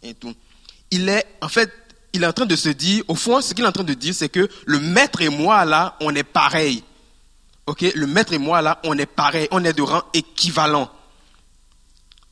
et 0.03 0.15
tout. 0.15 0.35
Il 0.91 1.09
est, 1.09 1.27
en 1.43 1.49
fait, 1.49 1.73
il 2.13 2.25
est 2.25 2.27
en 2.27 2.33
train 2.33 2.47
de 2.47 2.57
se 2.57 2.71
dire, 2.71 3.05
au 3.07 3.15
fond, 3.15 3.41
ce 3.41 3.55
qu'il 3.55 3.65
est 3.65 3.69
en 3.69 3.73
train 3.73 3.85
de 3.85 3.95
dire, 3.95 4.15
c'est 4.15 4.29
que 4.29 4.49
le 4.67 4.81
maître 4.81 5.23
et 5.23 5.29
moi, 5.29 5.65
là, 5.65 5.97
on 6.01 6.15
est 6.15 6.25
pareil. 6.25 6.83
Ok, 7.69 7.83
le 7.83 8.07
maître 8.07 8.33
et 8.33 8.39
moi, 8.39 8.63
là, 8.63 8.81
on 8.83 8.97
est 8.97 9.05
pareil, 9.05 9.47
on 9.51 9.63
est 9.63 9.75
de 9.75 9.83
rang 9.83 10.03
équivalent. 10.15 10.91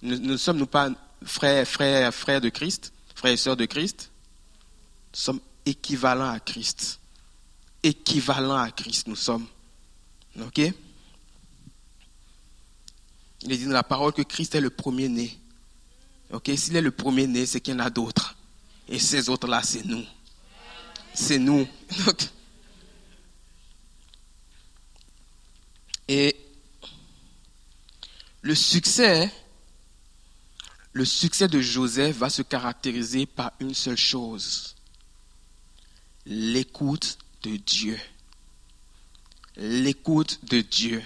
Ne, 0.00 0.34
sommes-nous 0.38 0.66
pas 0.66 0.88
frères, 1.26 1.68
frères, 1.68 2.14
frères 2.14 2.40
de 2.40 2.48
Christ, 2.48 2.90
frères 3.14 3.34
et 3.34 3.36
sœurs 3.36 3.58
de 3.58 3.66
Christ? 3.66 4.10
Nous 5.12 5.20
sommes 5.20 5.40
équivalents 5.66 6.30
à 6.30 6.40
Christ. 6.40 7.00
Équivalents 7.82 8.56
à 8.56 8.70
Christ, 8.70 9.08
nous 9.08 9.16
sommes. 9.16 9.44
Ok? 10.40 10.56
Il 13.42 13.52
est 13.52 13.58
dit 13.58 13.66
dans 13.66 13.72
la 13.72 13.82
parole 13.82 14.14
que 14.14 14.22
Christ 14.22 14.54
est 14.54 14.62
le 14.62 14.70
premier-né. 14.70 15.38
Ok, 16.32 16.50
s'il 16.56 16.76
est 16.76 16.80
le 16.80 16.92
premier-né, 16.92 17.44
c'est 17.44 17.60
qu'il 17.60 17.74
y 17.74 17.76
en 17.76 17.80
a 17.80 17.90
d'autres. 17.90 18.36
Et 18.88 18.98
ces 18.98 19.28
autres-là, 19.28 19.62
c'est 19.62 19.84
nous. 19.84 20.04
C'est 21.12 21.38
nous. 21.38 21.68
Et 26.08 26.36
le 28.42 28.54
succès, 28.54 29.32
le 30.92 31.04
succès 31.04 31.48
de 31.48 31.60
Joseph 31.60 32.16
va 32.16 32.30
se 32.30 32.42
caractériser 32.42 33.26
par 33.26 33.52
une 33.60 33.74
seule 33.74 33.96
chose, 33.96 34.76
l'écoute 36.26 37.18
de 37.42 37.56
Dieu. 37.56 37.98
L'écoute 39.56 40.38
de 40.44 40.60
Dieu. 40.60 41.02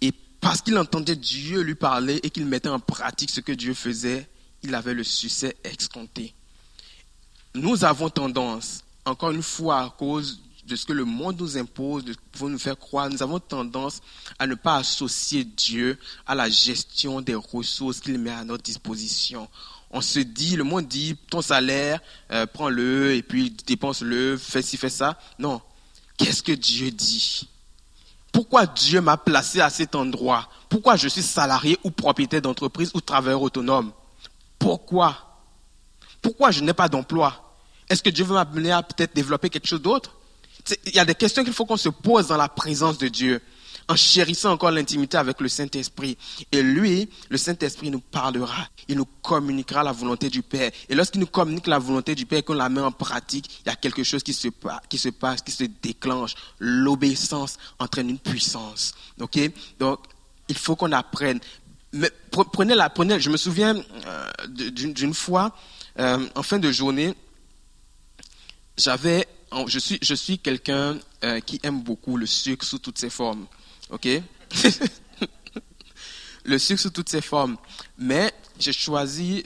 Et 0.00 0.12
parce 0.40 0.60
qu'il 0.60 0.78
entendait 0.78 1.16
Dieu 1.16 1.62
lui 1.62 1.74
parler 1.74 2.20
et 2.22 2.30
qu'il 2.30 2.46
mettait 2.46 2.68
en 2.68 2.78
pratique 2.78 3.30
ce 3.30 3.40
que 3.40 3.52
Dieu 3.52 3.74
faisait, 3.74 4.28
il 4.62 4.74
avait 4.74 4.94
le 4.94 5.04
succès 5.04 5.56
escompté. 5.64 6.34
Nous 7.54 7.84
avons 7.84 8.10
tendance, 8.10 8.84
encore 9.04 9.30
une 9.30 9.42
fois 9.42 9.80
à 9.80 9.90
cause 9.90 10.42
de 10.66 10.76
ce 10.76 10.84
que 10.84 10.92
le 10.92 11.04
monde 11.04 11.40
nous 11.40 11.56
impose, 11.56 12.04
de 12.04 12.14
pour 12.32 12.48
nous 12.48 12.58
faire 12.58 12.78
croire, 12.78 13.08
nous 13.08 13.22
avons 13.22 13.38
tendance 13.38 14.00
à 14.38 14.46
ne 14.46 14.54
pas 14.54 14.76
associer 14.76 15.44
Dieu 15.44 15.98
à 16.26 16.34
la 16.34 16.48
gestion 16.48 17.20
des 17.20 17.34
ressources 17.34 18.00
qu'il 18.00 18.18
met 18.18 18.30
à 18.30 18.44
notre 18.44 18.64
disposition. 18.64 19.48
On 19.90 20.00
se 20.00 20.18
dit, 20.18 20.56
le 20.56 20.64
monde 20.64 20.88
dit, 20.88 21.16
ton 21.30 21.40
salaire, 21.40 22.00
euh, 22.32 22.46
prends-le 22.46 23.14
et 23.14 23.22
puis 23.22 23.50
dépense-le, 23.66 24.36
fais 24.36 24.62
ci, 24.62 24.76
fais 24.76 24.90
ça. 24.90 25.18
Non. 25.38 25.60
Qu'est-ce 26.16 26.42
que 26.42 26.52
Dieu 26.52 26.90
dit? 26.90 27.48
Pourquoi 28.32 28.66
Dieu 28.66 29.00
m'a 29.00 29.16
placé 29.16 29.60
à 29.60 29.70
cet 29.70 29.94
endroit? 29.94 30.48
Pourquoi 30.68 30.96
je 30.96 31.08
suis 31.08 31.22
salarié 31.22 31.78
ou 31.84 31.90
propriétaire 31.90 32.42
d'entreprise 32.42 32.90
ou 32.94 33.00
travailleur 33.00 33.40
autonome? 33.40 33.92
Pourquoi? 34.58 35.16
Pourquoi 36.20 36.50
je 36.50 36.60
n'ai 36.60 36.74
pas 36.74 36.88
d'emploi? 36.88 37.54
Est-ce 37.88 38.02
que 38.02 38.10
Dieu 38.10 38.24
veut 38.24 38.34
m'amener 38.34 38.72
à 38.72 38.82
peut-être 38.82 39.14
développer 39.14 39.48
quelque 39.48 39.68
chose 39.68 39.80
d'autre? 39.80 40.15
Il 40.86 40.94
y 40.94 40.98
a 40.98 41.04
des 41.04 41.14
questions 41.14 41.44
qu'il 41.44 41.52
faut 41.52 41.66
qu'on 41.66 41.76
se 41.76 41.88
pose 41.88 42.28
dans 42.28 42.36
la 42.36 42.48
présence 42.48 42.98
de 42.98 43.08
Dieu, 43.08 43.40
en 43.88 43.96
chérissant 43.96 44.52
encore 44.52 44.70
l'intimité 44.70 45.16
avec 45.16 45.40
le 45.40 45.48
Saint-Esprit. 45.48 46.18
Et 46.50 46.62
lui, 46.62 47.08
le 47.28 47.36
Saint-Esprit 47.36 47.90
nous 47.90 48.00
parlera, 48.00 48.68
il 48.88 48.96
nous 48.96 49.06
communiquera 49.22 49.82
la 49.82 49.92
volonté 49.92 50.28
du 50.28 50.42
Père. 50.42 50.70
Et 50.88 50.94
lorsqu'il 50.94 51.20
nous 51.20 51.26
communique 51.26 51.66
la 51.66 51.78
volonté 51.78 52.14
du 52.14 52.26
Père 52.26 52.40
et 52.40 52.42
qu'on 52.42 52.54
la 52.54 52.68
met 52.68 52.80
en 52.80 52.92
pratique, 52.92 53.60
il 53.64 53.68
y 53.68 53.72
a 53.72 53.76
quelque 53.76 54.02
chose 54.02 54.22
qui 54.22 54.32
se, 54.32 54.48
qui 54.88 54.98
se 54.98 55.08
passe, 55.10 55.42
qui 55.42 55.52
se 55.52 55.64
déclenche. 55.64 56.34
L'obéissance 56.58 57.58
entraîne 57.78 58.10
une 58.10 58.18
puissance. 58.18 58.94
Donc, 59.18 59.36
il 59.36 60.56
faut 60.56 60.76
qu'on 60.76 60.92
apprenne 60.92 61.40
prenez 62.30 62.74
la, 62.74 62.90
prenez, 62.90 63.20
je 63.20 63.30
me 63.30 63.36
souviens 63.36 63.76
euh, 64.06 64.26
d'une 64.48 65.14
fois, 65.14 65.52
euh, 65.98 66.26
en 66.34 66.42
fin 66.42 66.58
de 66.58 66.70
journée, 66.70 67.14
j'avais, 68.76 69.26
je 69.66 69.78
suis, 69.78 69.98
je 70.02 70.14
suis 70.14 70.38
quelqu'un 70.38 70.98
euh, 71.24 71.40
qui 71.40 71.60
aime 71.62 71.82
beaucoup 71.82 72.16
le 72.16 72.26
sucre 72.26 72.64
sous 72.64 72.78
toutes 72.78 72.98
ses 72.98 73.10
formes, 73.10 73.46
ok? 73.90 74.08
Le 76.44 76.58
sucre 76.58 76.80
sous 76.80 76.90
toutes 76.90 77.08
ses 77.08 77.22
formes, 77.22 77.56
mais 77.98 78.32
j'ai 78.60 78.72
choisi 78.72 79.42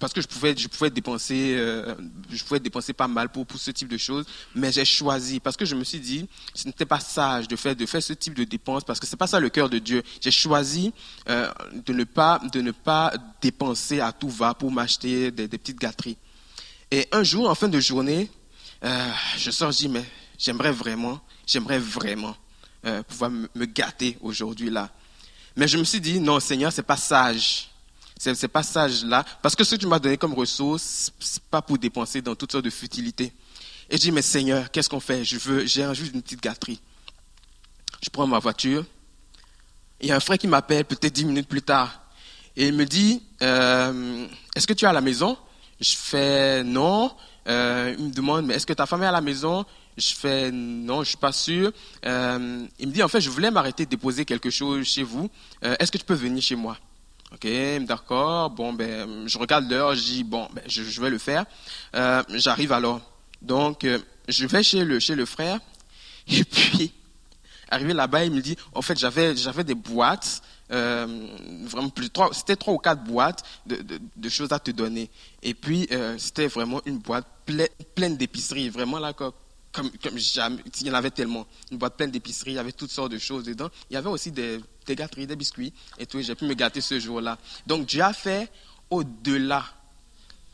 parce 0.00 0.14
que 0.14 0.20
je 0.22 0.26
pouvais, 0.26 0.56
je 0.56 0.66
pouvais 0.66 0.90
dépenser, 0.90 1.54
euh, 1.56 1.94
je 2.30 2.42
pouvais 2.42 2.58
dépenser 2.58 2.92
pas 2.92 3.06
mal 3.06 3.28
pour, 3.28 3.46
pour 3.46 3.60
ce 3.60 3.70
type 3.70 3.88
de 3.88 3.98
choses, 3.98 4.24
mais 4.54 4.72
j'ai 4.72 4.84
choisi 4.84 5.38
parce 5.38 5.56
que 5.56 5.66
je 5.66 5.76
me 5.76 5.84
suis 5.84 6.00
dit, 6.00 6.26
ce 6.54 6.66
n'était 6.66 6.86
pas 6.86 6.98
sage 6.98 7.46
de 7.46 7.54
faire, 7.54 7.76
de 7.76 7.86
faire 7.86 8.02
ce 8.02 8.14
type 8.14 8.34
de 8.34 8.44
dépenses 8.44 8.82
parce 8.82 8.98
que 8.98 9.06
c'est 9.06 9.18
pas 9.18 9.26
ça 9.26 9.38
le 9.38 9.50
cœur 9.50 9.68
de 9.68 9.78
Dieu. 9.78 10.02
J'ai 10.20 10.30
choisi 10.30 10.92
euh, 11.28 11.50
de 11.86 11.92
ne 11.92 12.04
pas, 12.04 12.40
de 12.50 12.62
ne 12.62 12.72
pas 12.72 13.12
dépenser 13.42 14.00
à 14.00 14.10
tout 14.12 14.30
va 14.30 14.54
pour 14.54 14.72
m'acheter 14.72 15.30
des, 15.30 15.48
petites 15.48 15.78
gâteries. 15.78 16.16
Et 16.90 17.06
un 17.12 17.22
jour, 17.22 17.48
en 17.48 17.54
fin 17.54 17.68
de 17.68 17.78
journée, 17.78 18.30
euh, 18.84 19.10
je 19.36 19.50
sors, 19.50 19.72
je 19.72 19.78
dis, 19.78 19.88
mais 19.88 20.04
j'aimerais 20.38 20.72
vraiment, 20.72 21.20
j'aimerais 21.46 21.78
vraiment 21.78 22.36
euh, 22.84 23.02
pouvoir 23.02 23.30
me, 23.30 23.66
gâter 23.66 24.16
aujourd'hui 24.20 24.70
là. 24.70 24.90
Mais 25.56 25.68
je 25.68 25.76
me 25.78 25.84
suis 25.84 26.00
dit, 26.00 26.20
non, 26.20 26.40
Seigneur, 26.40 26.72
c'est 26.72 26.82
pas 26.82 26.96
sage 26.96 27.66
ces 28.18 28.48
passages-là, 28.48 29.24
parce 29.40 29.56
que 29.56 29.64
ce 29.64 29.76
que 29.76 29.80
tu 29.80 29.86
m'as 29.86 29.98
donné 29.98 30.18
comme 30.18 30.34
ressource, 30.34 31.10
c'est 31.18 31.42
pas 31.44 31.62
pour 31.62 31.78
dépenser 31.78 32.20
dans 32.20 32.34
toutes 32.34 32.52
sortes 32.52 32.66
de 32.66 32.70
futilités. 32.70 33.32
Et 33.88 33.96
je 33.96 34.02
dis, 34.02 34.12
mais 34.12 34.20
Seigneur, 34.20 34.70
qu'est-ce 34.70 34.90
qu'on 34.90 35.00
fait? 35.00 35.24
Je 35.24 35.38
veux, 35.38 35.64
j'ai 35.64 35.94
juste 35.94 36.14
une 36.14 36.20
petite 36.20 36.42
gâterie. 36.42 36.80
Je 38.02 38.10
prends 38.10 38.26
ma 38.26 38.38
voiture, 38.38 38.84
il 40.00 40.08
y 40.08 40.12
a 40.12 40.16
un 40.16 40.20
frère 40.20 40.38
qui 40.38 40.48
m'appelle 40.48 40.84
peut-être 40.84 41.14
dix 41.14 41.24
minutes 41.24 41.48
plus 41.48 41.62
tard. 41.62 42.00
Et 42.56 42.68
il 42.68 42.74
me 42.74 42.84
dit, 42.84 43.22
euh, 43.42 44.26
est-ce 44.54 44.66
que 44.66 44.72
tu 44.72 44.84
es 44.84 44.88
à 44.88 44.92
la 44.92 45.00
maison? 45.00 45.36
Je 45.80 45.94
fais 45.94 46.64
non. 46.64 47.14
Euh, 47.50 47.94
il 47.98 48.06
me 48.06 48.12
demande, 48.12 48.46
mais 48.46 48.54
est-ce 48.54 48.66
que 48.66 48.72
ta 48.72 48.86
femme 48.86 49.02
est 49.02 49.06
à 49.06 49.12
la 49.12 49.20
maison? 49.20 49.64
Je 49.98 50.14
fais 50.14 50.50
non, 50.52 51.02
je 51.02 51.08
suis 51.08 51.16
pas 51.16 51.32
sûr. 51.32 51.72
Euh, 52.06 52.66
il 52.78 52.88
me 52.88 52.92
dit, 52.92 53.02
en 53.02 53.08
fait, 53.08 53.20
je 53.20 53.28
voulais 53.28 53.50
m'arrêter 53.50 53.84
de 53.84 53.90
déposer 53.90 54.24
quelque 54.24 54.50
chose 54.50 54.86
chez 54.86 55.02
vous. 55.02 55.28
Euh, 55.64 55.74
est-ce 55.80 55.90
que 55.90 55.98
tu 55.98 56.04
peux 56.04 56.14
venir 56.14 56.42
chez 56.42 56.54
moi? 56.54 56.78
Ok, 57.32 57.46
d'accord. 57.86 58.50
Bon, 58.50 58.72
ben, 58.72 59.26
je 59.26 59.38
regarde 59.38 59.68
l'heure, 59.70 59.94
je 59.94 60.02
dis 60.02 60.24
bon, 60.24 60.48
ben, 60.52 60.62
je, 60.66 60.82
je 60.82 61.00
vais 61.00 61.10
le 61.10 61.18
faire. 61.18 61.44
J'arrive 62.30 62.72
alors. 62.72 63.00
Donc, 63.42 63.86
je 64.28 64.46
vais 64.46 64.62
chez 64.62 64.84
le 64.84 64.98
chez 64.98 65.14
le 65.14 65.26
frère. 65.26 65.58
Et 66.28 66.44
puis, 66.44 66.92
arrivé 67.70 67.94
là-bas, 67.94 68.24
il 68.24 68.32
me 68.32 68.40
dit, 68.40 68.56
en 68.74 68.82
fait, 68.82 68.98
j'avais 68.98 69.36
j'avais 69.36 69.64
des 69.64 69.74
boîtes, 69.74 70.42
euh, 70.70 71.26
vraiment 71.64 71.90
plus 71.90 72.10
trois, 72.10 72.32
c'était 72.32 72.56
trois 72.56 72.74
ou 72.74 72.78
quatre 72.78 73.02
boîtes 73.04 73.42
de, 73.66 73.76
de, 73.76 74.00
de, 74.16 74.28
choses 74.28 74.52
à 74.52 74.58
te 74.58 74.70
donner. 74.70 75.10
Et 75.42 75.54
puis, 75.54 75.88
euh, 75.92 76.16
c'était 76.18 76.46
vraiment 76.46 76.80
une 76.86 76.98
boîte 76.98 77.26
pleine, 77.44 77.68
pleine 77.94 78.16
d'épiceries, 78.16 78.68
vraiment 78.68 78.98
là 78.98 79.12
comme 79.12 79.32
comme, 79.72 79.90
comme 80.02 80.18
jamais, 80.18 80.62
il 80.80 80.86
y 80.86 80.90
en 80.90 80.94
avait 80.94 81.10
tellement. 81.10 81.46
Une 81.70 81.78
boîte 81.78 81.96
pleine 81.96 82.10
d'épiceries, 82.10 82.52
il 82.52 82.54
y 82.54 82.58
avait 82.58 82.72
toutes 82.72 82.90
sortes 82.90 83.12
de 83.12 83.18
choses 83.18 83.44
dedans. 83.44 83.68
Il 83.88 83.94
y 83.94 83.96
avait 83.96 84.08
aussi 84.08 84.32
des, 84.32 84.60
des 84.84 84.96
gâteries, 84.96 85.28
des 85.28 85.36
biscuits 85.36 85.72
et 85.98 86.06
tout. 86.06 86.20
J'ai 86.20 86.34
pu 86.34 86.44
me 86.44 86.54
gâter 86.54 86.80
ce 86.80 86.98
jour-là. 86.98 87.38
Donc 87.66 87.86
Dieu 87.86 88.02
a 88.02 88.12
fait 88.12 88.50
au-delà 88.90 89.64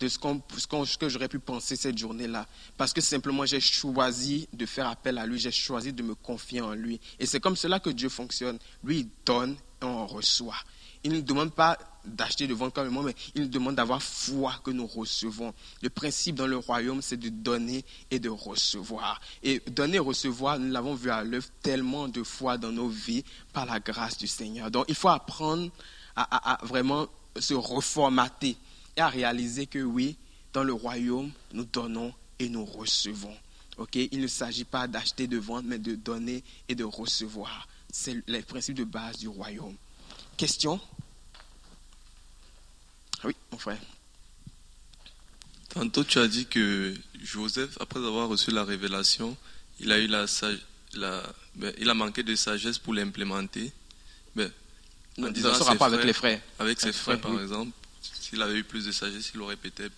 de 0.01 0.09
ce, 0.09 0.97
que 0.97 1.09
j'aurais 1.09 1.28
pu 1.28 1.39
penser 1.39 1.77
cette 1.77 1.98
journée-là. 1.98 2.47
Parce 2.77 2.93
que 2.93 3.01
simplement 3.01 3.47
j'ai 3.47 3.60
choisi 3.60 4.48
de 4.52 4.66
faire 4.66 4.89
appel 4.89 5.18
à 5.18 5.27
lui, 5.27 5.39
j'ai 5.39 5.52
choisi 5.52 5.93
de 5.93 6.02
me 6.02 6.14
confier 6.14 6.60
en 6.60 6.73
lui. 6.73 7.01
Et 7.18 7.27
c'est 7.27 7.40
comme 7.40 7.56
cela 7.56 7.81
que 7.81 7.90
Dieu 7.90 8.09
fonctionne. 8.09 8.59
Lui, 8.85 9.01
il 9.01 9.09
donne 9.24 9.56
et 9.82 9.85
on 9.85 10.06
reçoit. 10.06 10.56
Il 11.05 11.12
ne 11.12 11.20
demande 11.20 11.52
pas 11.52 11.78
d'acheter, 12.05 12.47
de 12.47 12.55
vendre 12.55 12.73
comme 12.73 12.89
moi, 12.89 13.05
mais 13.05 13.14
il 13.35 13.43
nous 13.43 13.48
demande 13.48 13.77
d'avoir 13.77 14.02
foi 14.02 14.55
que 14.64 14.70
nous 14.70 14.86
recevons. 14.86 15.55
Le 15.82 15.90
principe 15.90 16.36
dans 16.36 16.47
le 16.47 16.56
royaume, 16.56 17.02
c'est 17.02 17.16
de 17.16 17.28
donner 17.28 17.85
et 18.10 18.18
de 18.18 18.28
recevoir. 18.28 19.20
Et 19.43 19.60
donner 19.68 19.97
et 19.97 20.01
recevoir, 20.01 20.59
nous 20.59 20.70
l'avons 20.70 20.94
vu 20.94 21.10
à 21.10 21.23
l'œuvre 21.23 21.48
tellement 21.62 22.09
de 22.09 22.23
fois 22.23 22.59
dans 22.59 22.73
nos 22.73 22.89
vies 22.89 23.24
par 23.52 23.66
la 23.66 23.81
grâce 23.81 24.18
du 24.18 24.27
Seigneur. 24.27 24.70
Donc, 24.70 24.85
il 24.89 24.94
faut 24.94 25.09
apprendre 25.09 25.70
à 26.16 26.59
vraiment 26.62 27.09
se 27.39 27.55
reformater 27.55 28.56
et 28.97 29.01
à 29.01 29.09
réaliser 29.09 29.66
que 29.66 29.78
oui, 29.78 30.16
dans 30.52 30.64
le 30.64 30.73
royaume, 30.73 31.31
nous 31.52 31.64
donnons 31.64 32.14
et 32.39 32.48
nous 32.48 32.64
recevons. 32.64 33.36
Okay? 33.78 34.09
Il 34.12 34.20
ne 34.20 34.27
s'agit 34.27 34.64
pas 34.64 34.86
d'acheter, 34.86 35.27
de 35.27 35.39
vendre, 35.39 35.68
mais 35.68 35.78
de 35.78 35.94
donner 35.94 36.43
et 36.68 36.74
de 36.74 36.85
recevoir. 36.85 37.68
C'est 37.93 38.23
le 38.27 38.40
principe 38.43 38.77
de 38.77 38.85
base 38.85 39.18
du 39.18 39.28
royaume. 39.28 39.77
Question? 40.36 40.81
Oui, 43.24 43.35
mon 43.52 43.59
frère. 43.59 43.81
Tantôt, 45.70 46.05
tu 46.05 46.18
as 46.18 46.28
dit 46.28 46.47
que 46.47 46.94
Joseph, 47.23 47.77
après 47.81 47.98
avoir 47.98 48.28
reçu 48.28 48.51
la 48.51 48.64
révélation, 48.64 49.36
il 49.78 49.93
a 49.93 49.98
eu 49.98 50.06
la, 50.06 50.24
la 50.94 51.23
ben, 51.55 51.73
il 51.78 51.89
a 51.90 51.94
manqué 51.94 52.23
de 52.23 52.35
sagesse 52.35 52.78
pour 52.78 52.94
l'implémenter. 52.94 53.73
Ben, 54.35 54.51
en 55.20 55.28
disant 55.31 55.52
ça 55.52 55.60
sera 55.60 55.77
pas 55.77 55.86
avec 55.86 56.05
les 56.05 56.12
frères. 56.12 56.40
Avec 56.59 56.81
ses 56.81 56.93
frères, 56.93 57.20
par 57.20 57.32
oui. 57.32 57.43
exemple. 57.43 57.73
S'il 58.28 58.42
avait 58.42 58.58
eu 58.58 58.64
plus 58.64 58.84
de 58.84 58.92
sagesse, 58.92 59.30
il 59.34 59.40
aurait 59.40 59.56
peut-être 59.56 59.92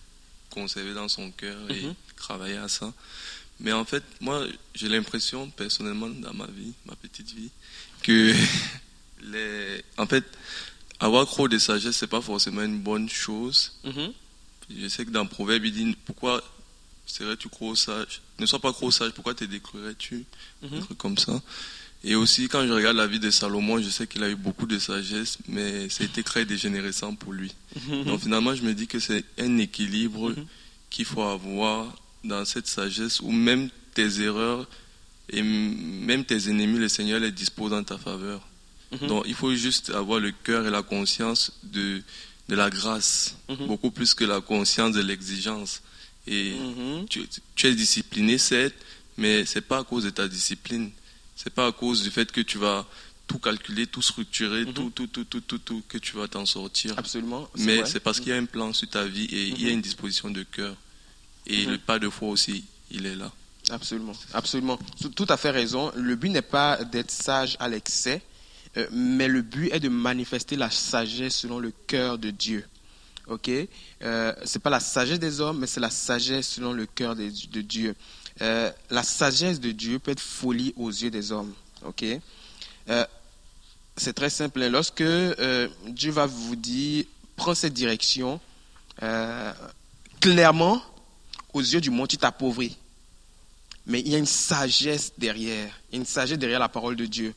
conservé 0.51 0.93
dans 0.93 1.07
son 1.07 1.31
cœur 1.31 1.59
et 1.71 1.81
mm 1.81 1.89
-hmm. 1.89 1.95
travaillé 2.15 2.57
à 2.57 2.67
ça. 2.67 2.93
Mais 3.59 3.73
en 3.73 3.85
fait, 3.85 4.03
moi, 4.21 4.45
j'ai 4.75 4.87
l'impression, 4.87 5.49
personnellement, 5.49 6.09
dans 6.09 6.33
ma 6.33 6.47
vie, 6.47 6.73
ma 6.85 6.95
petite 6.95 7.31
vie, 7.33 7.49
que 8.03 8.33
les, 9.31 9.83
en 9.97 10.05
fait, 10.05 10.25
avoir 10.99 11.25
trop 11.25 11.47
de 11.47 11.57
sagesse, 11.57 11.97
c'est 11.97 12.13
pas 12.17 12.21
forcément 12.21 12.61
une 12.61 12.79
bonne 12.89 13.09
chose. 13.09 13.59
Mm 13.83 13.89
-hmm. 13.91 14.11
Je 14.81 14.87
sais 14.93 15.03
que 15.05 15.11
dans 15.17 15.23
le 15.23 15.33
proverbe, 15.37 15.65
il 15.65 15.73
dit 15.73 15.97
pourquoi 16.07 16.33
serais-tu 17.15 17.49
trop 17.49 17.75
sage? 17.75 18.13
Ne 18.39 18.45
sois 18.45 18.61
pas 18.67 18.73
trop 18.79 18.91
sage, 18.91 19.11
pourquoi 19.15 19.33
te 19.33 19.45
déclarerais-tu 19.55 20.17
mm 20.17 20.67
-hmm. 20.67 20.77
Un 20.77 20.81
truc 20.87 20.97
comme 21.03 21.17
ça. 21.17 21.35
Et 22.03 22.15
aussi, 22.15 22.47
quand 22.47 22.65
je 22.65 22.71
regarde 22.71 22.95
la 22.95 23.07
vie 23.07 23.19
de 23.19 23.29
Salomon, 23.29 23.81
je 23.81 23.89
sais 23.89 24.07
qu'il 24.07 24.23
a 24.23 24.29
eu 24.29 24.35
beaucoup 24.35 24.65
de 24.65 24.79
sagesse, 24.79 25.37
mais 25.49 25.89
ça 25.89 26.03
a 26.03 26.05
été 26.07 26.23
très 26.23 26.45
dégénérescent 26.45 27.13
pour 27.15 27.33
lui. 27.33 27.51
-hmm. 27.75 28.05
Donc 28.05 28.21
finalement, 28.21 28.55
je 28.55 28.63
me 28.63 28.73
dis 28.73 28.87
que 28.87 28.99
c'est 28.99 29.23
un 29.37 29.57
équilibre 29.57 30.33
qu'il 30.89 31.05
faut 31.05 31.23
avoir 31.23 31.93
dans 32.23 32.45
cette 32.45 32.67
sagesse 32.67 33.19
où 33.19 33.31
même 33.31 33.69
tes 33.93 34.21
erreurs 34.21 34.65
et 35.29 35.41
même 35.43 36.23
tes 36.23 36.49
ennemis, 36.49 36.79
le 36.79 36.87
Seigneur 36.89 37.19
les 37.19 37.31
dispose 37.33 37.73
en 37.73 37.83
ta 37.83 37.97
faveur. 37.97 38.39
-hmm. 38.91 39.07
Donc 39.07 39.23
il 39.27 39.35
faut 39.35 39.53
juste 39.53 39.89
avoir 39.89 40.19
le 40.21 40.31
cœur 40.47 40.61
et 40.67 40.71
la 40.71 40.83
conscience 40.83 41.51
de, 41.63 42.01
de 42.49 42.55
la 42.55 42.69
grâce, 42.69 43.35
beaucoup 43.67 43.91
plus 43.91 44.13
que 44.13 44.25
la 44.25 44.39
conscience 44.41 44.93
de 44.99 45.01
l'exigence. 45.09 45.81
Et 46.27 46.53
tu, 47.09 47.19
tu, 47.55 47.67
es 47.67 47.75
discipliné, 47.75 48.37
certes, 48.37 48.75
mais 49.17 49.45
c'est 49.45 49.65
pas 49.71 49.79
à 49.79 49.83
cause 49.83 50.03
de 50.05 50.11
ta 50.11 50.27
discipline. 50.27 50.91
C'est 51.41 51.53
pas 51.53 51.67
à 51.67 51.71
cause 51.71 52.03
du 52.03 52.11
fait 52.11 52.29
que 52.33 52.41
tu 52.41 52.57
vas 52.57 52.85
tout 53.25 53.39
calculer, 53.39 53.87
tout 53.87 54.01
structurer, 54.01 54.65
tout, 54.65 54.89
tout, 54.89 55.07
tout, 55.07 55.23
tout, 55.23 55.39
tout, 55.39 55.57
tout, 55.57 55.83
que 55.87 55.97
tu 55.97 56.17
vas 56.17 56.27
t'en 56.27 56.45
sortir. 56.45 56.93
Absolument. 56.97 57.47
Mais 57.55 57.85
c'est 57.85 58.01
parce 58.01 58.19
qu'il 58.19 58.27
y 58.27 58.33
a 58.33 58.35
un 58.35 58.43
plan 58.43 58.73
sur 58.73 58.89
ta 58.89 59.05
vie 59.05 59.23
et 59.23 59.47
il 59.47 59.61
y 59.61 59.69
a 59.69 59.71
une 59.71 59.79
disposition 59.79 60.29
de 60.31 60.43
cœur. 60.43 60.75
Et 61.47 61.63
le 61.63 61.77
pas 61.77 61.97
de 61.97 62.09
foi 62.09 62.27
aussi, 62.27 62.65
il 62.91 63.05
est 63.05 63.15
là. 63.15 63.31
Absolument, 63.69 64.11
absolument. 64.33 64.77
Tout 65.15 65.27
à 65.29 65.37
fait 65.37 65.51
raison. 65.51 65.93
Le 65.95 66.17
but 66.17 66.29
n'est 66.29 66.41
pas 66.41 66.83
d'être 66.83 67.11
sage 67.11 67.55
à 67.61 67.69
l'excès, 67.69 68.21
euh, 68.75 68.87
mais 68.91 69.29
le 69.29 69.41
but 69.41 69.69
est 69.71 69.79
de 69.79 69.89
manifester 69.89 70.57
la 70.57 70.69
sagesse 70.69 71.37
selon 71.37 71.59
le 71.59 71.71
cœur 71.87 72.17
de 72.17 72.31
Dieu. 72.31 72.65
Ok, 73.27 73.49
euh, 74.01 74.33
c'est 74.43 74.59
pas 74.59 74.71
la 74.71 74.81
sagesse 74.81 75.19
des 75.19 75.39
hommes, 75.39 75.59
mais 75.59 75.67
c'est 75.67 75.79
la 75.79 75.91
sagesse 75.91 76.49
selon 76.49 76.73
le 76.73 76.85
cœur 76.85 77.15
de, 77.15 77.31
de 77.51 77.61
Dieu. 77.61 77.95
Euh, 78.41 78.71
la 78.89 79.03
sagesse 79.03 79.59
de 79.59 79.71
Dieu 79.71 79.99
peut 79.99 80.11
être 80.11 80.19
folie 80.19 80.73
aux 80.77 80.89
yeux 80.89 81.11
des 81.11 81.31
hommes. 81.31 81.53
Ok, 81.85 82.05
euh, 82.89 83.05
c'est 83.97 84.13
très 84.13 84.29
simple. 84.29 84.65
Lorsque 84.67 85.01
euh, 85.01 85.67
Dieu 85.87 86.11
va 86.11 86.25
vous 86.25 86.55
dire 86.55 87.05
prends 87.35 87.55
cette 87.55 87.73
direction, 87.73 88.39
clairement, 90.19 90.81
aux 91.53 91.61
yeux 91.61 91.79
du 91.79 91.89
monde, 91.89 92.09
tu 92.09 92.17
t'appauvris. 92.17 92.77
Mais 93.85 94.01
il 94.01 94.09
y 94.09 94.15
a 94.15 94.17
une 94.17 94.25
sagesse 94.25 95.13
derrière, 95.17 95.71
une 95.93 96.05
sagesse 96.05 96.37
derrière 96.37 96.59
la 96.59 96.67
parole 96.69 96.95
de 96.95 97.05
Dieu. 97.05 97.33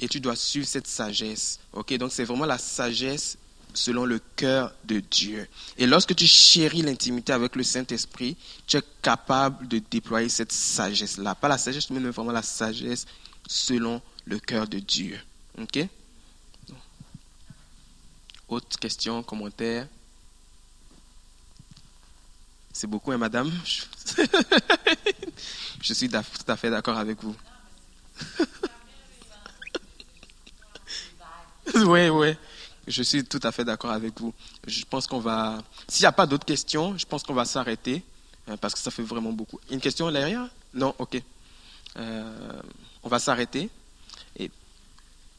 Et 0.00 0.08
tu 0.08 0.18
dois 0.18 0.34
suivre 0.34 0.66
cette 0.66 0.88
sagesse. 0.88 1.60
Ok, 1.72 1.94
donc 1.94 2.12
c'est 2.12 2.24
vraiment 2.24 2.46
la 2.46 2.58
sagesse 2.58 3.38
selon 3.74 4.04
le 4.04 4.20
cœur 4.36 4.72
de 4.84 5.00
Dieu. 5.00 5.46
Et 5.76 5.86
lorsque 5.86 6.14
tu 6.14 6.26
chéris 6.26 6.82
l'intimité 6.82 7.32
avec 7.32 7.56
le 7.56 7.62
Saint-Esprit, 7.62 8.36
tu 8.66 8.76
es 8.76 8.82
capable 9.02 9.68
de 9.68 9.80
déployer 9.90 10.28
cette 10.28 10.52
sagesse-là. 10.52 11.34
Pas 11.34 11.48
la 11.48 11.58
sagesse, 11.58 11.90
mais 11.90 12.00
vraiment 12.00 12.32
la 12.32 12.42
sagesse 12.42 13.06
selon 13.46 14.00
le 14.24 14.38
cœur 14.38 14.66
de 14.68 14.78
Dieu. 14.78 15.20
Ok? 15.58 15.86
Autre 18.48 18.78
question, 18.78 19.22
commentaire? 19.22 19.88
C'est 22.72 22.86
beaucoup, 22.86 23.12
hein, 23.12 23.18
madame? 23.18 23.52
Je 25.80 25.94
suis 25.94 26.08
tout 26.08 26.16
à 26.48 26.56
fait 26.56 26.70
d'accord 26.70 26.98
avec 26.98 27.22
vous. 27.22 27.36
oui, 31.86 32.08
oui. 32.08 32.36
Je 32.86 33.02
suis 33.02 33.24
tout 33.24 33.40
à 33.42 33.52
fait 33.52 33.64
d'accord 33.64 33.90
avec 33.90 34.20
vous. 34.20 34.34
Je 34.66 34.84
pense 34.84 35.06
qu'on 35.06 35.20
va. 35.20 35.62
S'il 35.88 36.02
n'y 36.02 36.08
a 36.08 36.12
pas 36.12 36.26
d'autres 36.26 36.44
questions, 36.44 36.96
je 36.98 37.06
pense 37.06 37.22
qu'on 37.22 37.34
va 37.34 37.44
s'arrêter 37.44 38.02
parce 38.60 38.74
que 38.74 38.80
ça 38.80 38.90
fait 38.90 39.02
vraiment 39.02 39.32
beaucoup. 39.32 39.58
Une 39.70 39.80
question 39.80 40.10
derrière 40.10 40.48
Non? 40.74 40.94
Ok. 40.98 41.20
Euh, 41.96 42.60
on 43.02 43.08
va 43.08 43.18
s'arrêter 43.18 43.70
et 44.38 44.50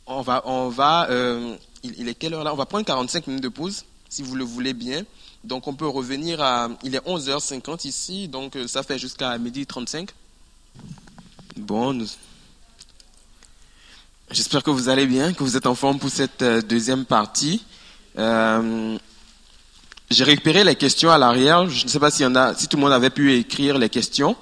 on 0.07 0.21
va. 0.21 0.41
On 0.45 0.69
va 0.69 1.09
euh, 1.09 1.55
il, 1.83 2.07
est 2.07 2.15
quelle 2.15 2.33
heure 2.33 2.43
là? 2.43 2.53
On 2.53 2.57
va 2.57 2.65
prendre 2.65 2.85
45 2.85 3.27
minutes 3.27 3.43
de 3.43 3.49
pause, 3.49 3.85
si 4.09 4.23
vous 4.23 4.35
le 4.35 4.43
voulez 4.43 4.73
bien. 4.73 5.03
Donc 5.43 5.67
on 5.67 5.75
peut 5.75 5.87
revenir 5.87 6.41
à. 6.41 6.69
Il 6.83 6.95
est 6.95 7.05
11h50 7.05 7.87
ici, 7.87 8.27
donc 8.27 8.57
ça 8.67 8.81
fait 8.81 8.97
jusqu'à 8.97 9.37
midi 9.37 9.67
35. 9.67 10.09
Bon. 11.57 12.05
J'espère 14.31 14.63
que 14.63 14.71
vous 14.71 14.89
allez 14.89 15.05
bien, 15.05 15.33
que 15.33 15.43
vous 15.43 15.55
êtes 15.55 15.67
en 15.67 15.75
forme 15.75 15.99
pour 15.99 16.09
cette 16.09 16.43
deuxième 16.67 17.05
partie. 17.05 17.63
Euh, 18.17 18.97
J'ai 20.09 20.23
récupéré 20.23 20.63
les 20.63 20.75
questions 20.75 21.11
à 21.11 21.19
l'arrière. 21.19 21.69
Je 21.69 21.83
ne 21.83 21.89
sais 21.89 21.99
pas 21.99 22.09
si 22.09 22.23
tout 22.23 22.77
le 22.77 22.81
monde 22.81 22.91
avait 22.91 23.11
pu 23.11 23.35
écrire 23.35 23.77
les 23.77 23.87
questions. 23.87 24.35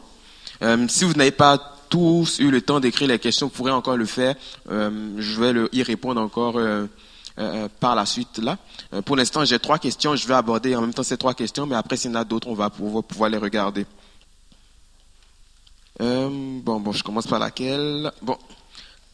Euh, 0.62 0.88
si 0.88 1.04
vous 1.04 1.14
n'avez 1.14 1.32
pas 1.32 1.58
tous 1.90 2.40
eu 2.40 2.50
le 2.50 2.62
temps 2.62 2.80
d'écrire 2.80 3.10
les 3.10 3.20
questions, 3.20 3.48
vous 3.48 3.52
pourrez 3.52 3.72
encore 3.72 3.98
le 3.98 4.06
faire. 4.06 4.36
Euh, 4.72 5.16
je 5.18 5.42
vais 5.42 5.68
y 5.74 5.84
répondre 5.84 6.22
encore 6.22 6.58
par 7.80 7.96
la 7.96 8.06
suite 8.06 8.38
là. 8.38 8.58
pour 9.06 9.18
l'instant, 9.18 9.44
j'ai 9.44 9.60
trois 9.60 9.80
questions. 9.80 10.16
Je 10.16 10.26
vais 10.26 10.34
aborder 10.34 10.78
en 10.78 10.82
même 10.82 10.94
temps 10.94 11.04
ces 11.04 11.18
trois 11.18 11.34
questions, 11.34 11.66
mais 11.66 11.76
après, 11.76 11.98
s'il 11.98 12.12
y 12.12 12.14
en 12.14 12.22
a 12.22 12.24
d'autres, 12.24 12.48
on 12.48 12.54
va 12.54 12.70
pouvoir, 12.70 13.04
pouvoir 13.04 13.30
les 13.30 13.38
regarder. 13.38 13.86
bon, 16.00 16.80
bon, 16.80 16.94
je 16.94 17.04
commence 17.04 17.28
par 17.28 17.40
laquelle? 17.40 18.10
Bon, 18.22 18.38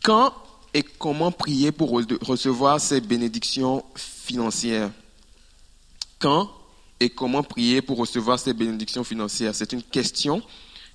quand 0.04 0.32
et 0.74 0.84
comment 0.84 1.32
prier 1.32 1.72
pour 1.72 1.92
recevoir 1.92 2.80
ces 2.80 3.02
bénédictions 3.02 3.84
financières. 3.96 4.92
Quand 6.20 6.52
et 7.00 7.10
comment 7.10 7.44
prier 7.44 7.82
pour 7.82 7.98
recevoir 7.98 8.40
ces 8.40 8.54
bénédictions 8.54 9.04
financières? 9.04 9.56
C'est 9.56 9.72
une 9.72 9.84
question 9.84 10.42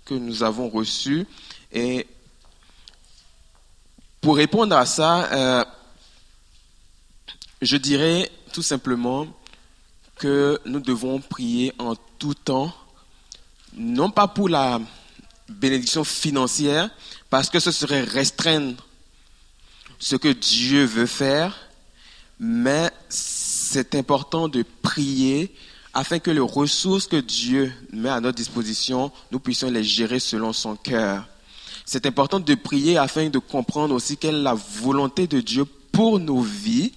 que 0.04 0.14
nous 0.14 0.42
avons 0.42 0.68
reçue 0.68 1.26
et 1.72 2.06
pour 4.20 4.36
répondre 4.36 4.76
à 4.76 4.86
ça, 4.86 5.32
euh, 5.32 5.64
je 7.60 7.76
dirais 7.76 8.30
tout 8.52 8.62
simplement 8.62 9.26
que 10.16 10.60
nous 10.64 10.80
devons 10.80 11.20
prier 11.20 11.72
en 11.78 11.94
tout 12.18 12.34
temps, 12.34 12.72
non 13.74 14.10
pas 14.10 14.28
pour 14.28 14.48
la 14.48 14.80
bénédiction 15.48 16.04
financière, 16.04 16.88
parce 17.28 17.50
que 17.50 17.58
ce 17.60 17.72
serait 17.72 18.02
restreindre 18.02 18.86
ce 20.04 20.16
que 20.16 20.28
Dieu 20.28 20.84
veut 20.84 21.06
faire, 21.06 21.56
mais 22.38 22.90
c'est 23.08 23.94
important 23.94 24.48
de 24.48 24.62
prier 24.82 25.50
afin 25.94 26.18
que 26.18 26.30
les 26.30 26.40
ressources 26.40 27.06
que 27.06 27.16
Dieu 27.16 27.72
met 27.90 28.10
à 28.10 28.20
notre 28.20 28.36
disposition, 28.36 29.10
nous 29.32 29.38
puissions 29.38 29.70
les 29.70 29.82
gérer 29.82 30.20
selon 30.20 30.52
son 30.52 30.76
cœur. 30.76 31.26
C'est 31.86 32.04
important 32.04 32.38
de 32.38 32.54
prier 32.54 32.98
afin 32.98 33.30
de 33.30 33.38
comprendre 33.38 33.94
aussi 33.94 34.18
quelle 34.18 34.34
est 34.34 34.42
la 34.42 34.52
volonté 34.52 35.26
de 35.26 35.40
Dieu 35.40 35.64
pour 35.90 36.20
nos 36.20 36.42
vies, 36.42 36.92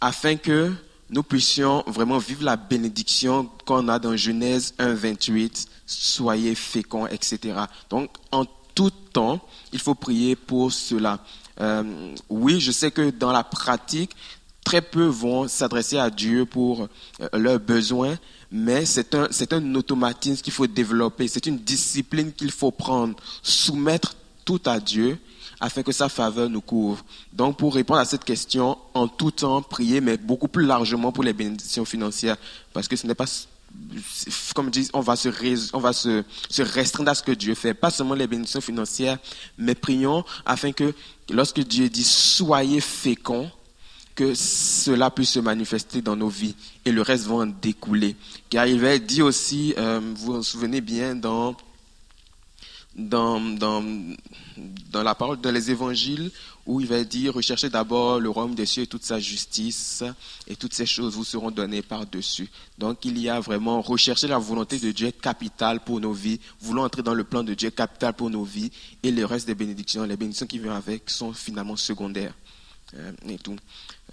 afin 0.00 0.36
que 0.36 0.72
nous 1.10 1.22
puissions 1.22 1.84
vraiment 1.86 2.16
vivre 2.16 2.42
la 2.42 2.56
bénédiction 2.56 3.50
qu'on 3.66 3.88
a 3.88 3.98
dans 3.98 4.16
Genèse 4.16 4.72
1, 4.78 4.94
28, 4.94 5.68
soyez 5.84 6.54
féconds, 6.54 7.06
etc. 7.06 7.64
Donc, 7.90 8.12
en 8.32 8.46
tout 8.74 8.90
temps, 9.12 9.46
il 9.74 9.78
faut 9.78 9.94
prier 9.94 10.36
pour 10.36 10.72
cela. 10.72 11.20
Euh, 11.60 12.14
oui, 12.28 12.60
je 12.60 12.70
sais 12.70 12.90
que 12.90 13.10
dans 13.10 13.32
la 13.32 13.44
pratique, 13.44 14.10
très 14.64 14.82
peu 14.82 15.06
vont 15.06 15.48
s'adresser 15.48 15.98
à 15.98 16.10
Dieu 16.10 16.44
pour 16.44 16.88
euh, 17.20 17.28
leurs 17.32 17.60
besoins, 17.60 18.18
mais 18.50 18.84
c'est 18.84 19.14
un, 19.14 19.28
un 19.50 19.74
automatisme 19.74 20.42
qu'il 20.42 20.52
faut 20.52 20.66
développer, 20.66 21.28
c'est 21.28 21.46
une 21.46 21.58
discipline 21.58 22.32
qu'il 22.32 22.50
faut 22.50 22.72
prendre, 22.72 23.16
soumettre 23.42 24.14
tout 24.44 24.60
à 24.66 24.80
Dieu 24.80 25.18
afin 25.60 25.82
que 25.82 25.92
sa 25.92 26.08
faveur 26.08 26.48
nous 26.50 26.60
couvre. 26.60 27.04
Donc, 27.32 27.56
pour 27.58 27.74
répondre 27.74 28.00
à 28.00 28.04
cette 28.04 28.24
question, 28.24 28.76
en 28.94 29.08
tout 29.08 29.30
temps, 29.30 29.62
prier, 29.62 30.00
mais 30.00 30.16
beaucoup 30.16 30.48
plus 30.48 30.66
largement 30.66 31.12
pour 31.12 31.24
les 31.24 31.32
bénédictions 31.32 31.84
financières, 31.84 32.36
parce 32.72 32.88
que 32.88 32.96
ce 32.96 33.06
n'est 33.06 33.14
pas, 33.14 33.26
comme 34.54 34.66
je 34.66 34.70
dis, 34.70 34.90
on 34.92 35.00
va 35.00 35.16
se, 35.16 35.28
on 35.72 35.78
va 35.78 35.92
se, 35.92 36.24
se 36.50 36.62
restreindre 36.62 37.10
à 37.10 37.14
ce 37.14 37.22
que 37.22 37.32
Dieu 37.32 37.54
fait, 37.54 37.72
pas 37.72 37.90
seulement 37.90 38.14
les 38.14 38.26
bénédictions 38.26 38.60
financières, 38.60 39.18
mais 39.56 39.74
prions 39.74 40.24
afin 40.44 40.72
que 40.72 40.92
lorsque 41.30 41.60
Dieu 41.60 41.88
dit 41.88 42.04
soyez 42.04 42.80
féconds, 42.80 43.50
que 44.16 44.34
cela 44.34 45.10
puisse 45.10 45.32
se 45.32 45.40
manifester 45.40 46.00
dans 46.00 46.16
nos 46.16 46.28
vies 46.28 46.56
et 46.86 46.90
le 46.90 47.02
reste 47.02 47.26
va 47.26 47.34
en 47.34 47.46
découler. 47.46 48.16
Car 48.48 48.66
il 48.66 48.80
va 48.80 48.96
dit 48.98 49.20
aussi, 49.20 49.74
euh, 49.76 50.00
vous 50.16 50.36
vous 50.36 50.42
souvenez 50.42 50.80
bien, 50.80 51.14
dans 51.14 51.54
dans, 52.96 53.40
la 54.92 55.14
parole, 55.14 55.40
dans 55.40 55.50
les 55.50 55.70
évangiles, 55.70 56.30
où 56.64 56.80
il 56.80 56.86
va 56.86 57.04
dire, 57.04 57.34
recherchez 57.34 57.68
d'abord 57.68 58.18
le 58.18 58.30
royaume 58.30 58.54
des 58.54 58.66
cieux 58.66 58.84
et 58.84 58.86
toute 58.86 59.04
sa 59.04 59.20
justice, 59.20 60.02
et 60.48 60.56
toutes 60.56 60.74
ces 60.74 60.86
choses 60.86 61.14
vous 61.14 61.24
seront 61.24 61.50
données 61.50 61.82
par-dessus. 61.82 62.48
Donc 62.78 63.04
il 63.04 63.18
y 63.18 63.28
a 63.28 63.38
vraiment, 63.38 63.82
rechercher 63.82 64.28
la 64.28 64.38
volonté 64.38 64.78
de 64.78 64.90
Dieu 64.90 65.10
capitale 65.10 65.80
pour 65.80 66.00
nos 66.00 66.12
vies, 66.12 66.40
voulons 66.60 66.84
entrer 66.84 67.02
dans 67.02 67.14
le 67.14 67.24
plan 67.24 67.44
de 67.44 67.54
Dieu 67.54 67.70
capital 67.70 68.14
pour 68.14 68.30
nos 68.30 68.44
vies, 68.44 68.70
et 69.02 69.10
le 69.10 69.24
reste 69.26 69.46
des 69.46 69.54
bénédictions, 69.54 70.04
les 70.04 70.16
bénédictions 70.16 70.46
qui 70.46 70.58
viennent 70.58 70.72
avec, 70.72 71.10
sont 71.10 71.32
finalement 71.32 71.76
secondaires. 71.76 72.34
Euh, 72.94 73.12
et 73.28 73.38
tout. 73.38 73.56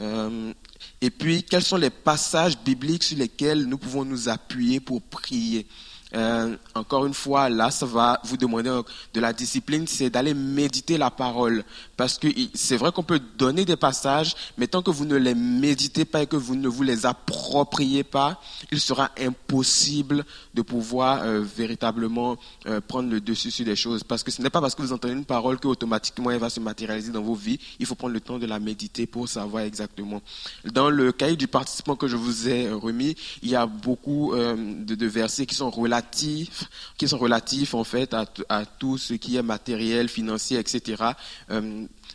Euh, 0.01 0.51
et 0.99 1.11
puis, 1.11 1.43
quels 1.43 1.63
sont 1.63 1.77
les 1.77 1.91
passages 1.91 2.57
bibliques 2.57 3.03
sur 3.03 3.17
lesquels 3.17 3.65
nous 3.65 3.77
pouvons 3.77 4.03
nous 4.03 4.29
appuyer 4.29 4.79
pour 4.79 4.99
prier? 5.01 5.67
Euh, 6.15 6.55
encore 6.75 7.05
une 7.05 7.13
fois, 7.13 7.49
là, 7.49 7.71
ça 7.71 7.85
va 7.85 8.19
vous 8.23 8.37
demander 8.37 8.81
de 9.13 9.19
la 9.19 9.33
discipline, 9.33 9.87
c'est 9.87 10.09
d'aller 10.09 10.33
méditer 10.33 10.97
la 10.97 11.09
parole. 11.09 11.63
Parce 11.97 12.17
que 12.17 12.27
c'est 12.53 12.77
vrai 12.77 12.91
qu'on 12.91 13.03
peut 13.03 13.21
donner 13.37 13.65
des 13.65 13.75
passages, 13.75 14.35
mais 14.57 14.67
tant 14.67 14.81
que 14.81 14.91
vous 14.91 15.05
ne 15.05 15.15
les 15.15 15.35
méditez 15.35 16.05
pas 16.05 16.23
et 16.23 16.27
que 16.27 16.35
vous 16.35 16.55
ne 16.55 16.67
vous 16.67 16.83
les 16.83 17.05
appropriez 17.05 18.03
pas, 18.03 18.41
il 18.71 18.79
sera 18.79 19.11
impossible 19.19 20.25
de 20.53 20.61
pouvoir 20.61 21.21
euh, 21.23 21.41
véritablement 21.41 22.37
euh, 22.65 22.81
prendre 22.81 23.09
le 23.09 23.21
dessus 23.21 23.51
sur 23.51 23.65
des 23.65 23.75
choses. 23.75 24.03
Parce 24.03 24.23
que 24.23 24.31
ce 24.31 24.41
n'est 24.41 24.49
pas 24.49 24.61
parce 24.61 24.75
que 24.75 24.81
vous 24.81 24.93
entendez 24.93 25.13
une 25.13 25.25
parole 25.25 25.59
qu'automatiquement 25.59 26.31
elle 26.31 26.39
va 26.39 26.49
se 26.49 26.59
matérialiser 26.59 27.11
dans 27.11 27.21
vos 27.21 27.35
vies. 27.35 27.59
Il 27.79 27.85
faut 27.85 27.95
prendre 27.95 28.13
le 28.13 28.21
temps 28.21 28.39
de 28.39 28.45
la 28.45 28.59
méditer 28.59 29.05
pour 29.05 29.27
savoir 29.29 29.63
exactement. 29.63 30.21
Dans 30.65 30.89
le 30.89 31.11
cahier 31.11 31.35
du 31.35 31.47
participant 31.47 31.95
que 31.95 32.07
je 32.07 32.15
vous 32.15 32.49
ai 32.49 32.71
remis, 32.71 33.15
il 33.41 33.49
y 33.49 33.55
a 33.55 33.65
beaucoup 33.65 34.33
de, 34.35 34.95
de 34.95 35.05
versets 35.05 35.45
qui 35.45 35.55
sont 35.55 35.69
relatifs 35.69 36.63
qui 36.97 37.07
sont 37.07 37.17
relatifs 37.17 37.73
en 37.73 37.83
fait 37.83 38.13
à, 38.13 38.65
tout 38.65 38.97
ce 38.97 39.13
qui 39.13 39.35
est 39.35 39.43
matériel, 39.43 40.09
financier, 40.09 40.59
etc. 40.59 41.03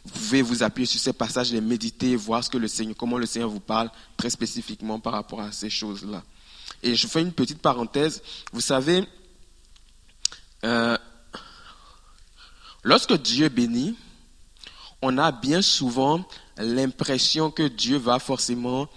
Vous 0.09 0.21
pouvez 0.21 0.43
vous 0.43 0.63
appuyer 0.63 0.87
sur 0.87 1.01
ces 1.01 1.13
passages, 1.13 1.53
les 1.53 1.61
méditer, 1.61 2.17
voir 2.17 2.43
ce 2.43 2.49
que 2.49 2.57
le 2.57 2.69
Seigneur, 2.69 2.97
comment 2.97 3.19
le 3.19 3.27
Seigneur 3.27 3.51
vous 3.51 3.61
parle 3.61 3.91
très 4.17 4.31
spécifiquement 4.31 4.99
par 4.99 5.13
rapport 5.13 5.41
à 5.41 5.53
ces 5.53 5.69
choses-là. 5.69 6.23
Et 6.83 6.95
je 6.95 7.07
fais 7.07 7.21
une 7.21 7.33
petite 7.33 7.61
parenthèse. 7.61 8.23
Vous 8.53 8.63
savez, 8.63 9.07
euh, 10.65 10.97
lorsque 12.83 13.13
Dieu 13.21 13.49
bénit, 13.51 13.97
on 15.03 15.19
a 15.19 15.31
bien 15.31 15.61
souvent 15.61 16.27
l'impression 16.57 17.51
que 17.51 17.65
Dieu 17.65 17.99
va 17.99 18.19
forcément 18.19 18.89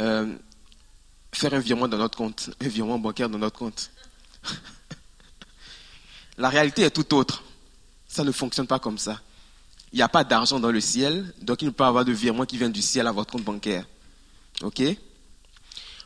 euh, 0.00 0.32
faire 1.32 1.52
un 1.52 1.58
virement 1.58 1.88
dans 1.88 1.98
notre 1.98 2.16
compte, 2.16 2.50
un 2.60 2.68
virement 2.68 2.98
bancaire 2.98 3.28
dans 3.28 3.38
notre 3.38 3.58
compte. 3.58 3.90
La 6.38 6.48
réalité 6.48 6.82
est 6.82 6.90
tout 6.90 7.12
autre. 7.14 7.42
Ça 8.06 8.22
ne 8.22 8.32
fonctionne 8.32 8.66
pas 8.66 8.78
comme 8.78 8.98
ça. 8.98 9.20
Il 9.92 9.96
n'y 9.96 10.02
a 10.02 10.08
pas 10.08 10.24
d'argent 10.24 10.60
dans 10.60 10.70
le 10.70 10.80
ciel, 10.80 11.34
donc 11.42 11.62
il 11.62 11.66
ne 11.66 11.70
peut 11.70 11.76
pas 11.76 11.88
avoir 11.88 12.04
de 12.04 12.12
virement 12.12 12.44
qui 12.44 12.56
vient 12.56 12.68
du 12.68 12.82
ciel 12.82 13.06
à 13.06 13.12
votre 13.12 13.32
compte 13.32 13.44
bancaire. 13.44 13.84
OK? 14.62 14.82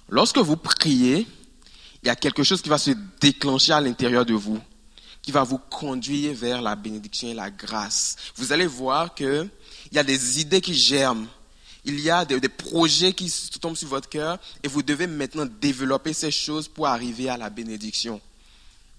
Lorsque 0.09 0.39
vous 0.39 0.56
priez, 0.56 1.27
il 2.02 2.06
y 2.06 2.11
a 2.11 2.16
quelque 2.16 2.43
chose 2.43 2.62
qui 2.62 2.69
va 2.69 2.78
se 2.78 2.93
déclencher 3.20 3.73
à 3.73 3.81
l'intérieur 3.81 4.24
de 4.24 4.35
vous, 4.35 4.61
qui 5.23 5.32
va 5.32 5.43
vous 5.43 5.59
conduire 5.59 6.35
vers 6.35 6.62
la 6.62 6.77
bénédiction 6.77 7.28
et 7.28 7.35
la 7.35 7.51
grâce. 7.51 8.16
Vous 8.36 8.52
allez 8.52 8.66
voir 8.66 9.15
qu'il 9.15 9.48
y 9.93 9.98
a 9.98 10.05
des 10.05 10.40
idées 10.40 10.61
qui 10.61 10.74
germent 10.74 11.27
il 11.85 12.01
y 12.01 12.11
a 12.11 12.24
des, 12.24 12.48
projets 12.48 13.12
qui 13.12 13.31
tombent 13.61 13.77
sur 13.77 13.89
votre 13.89 14.09
cœur 14.09 14.39
et 14.62 14.69
vous 14.69 14.82
devez 14.82 15.06
maintenant 15.06 15.47
développer 15.61 16.12
ces 16.12 16.31
choses 16.31 16.66
pour 16.66 16.86
arriver 16.86 17.28
à 17.28 17.36
la 17.36 17.51
bénédiction. 17.51 18.20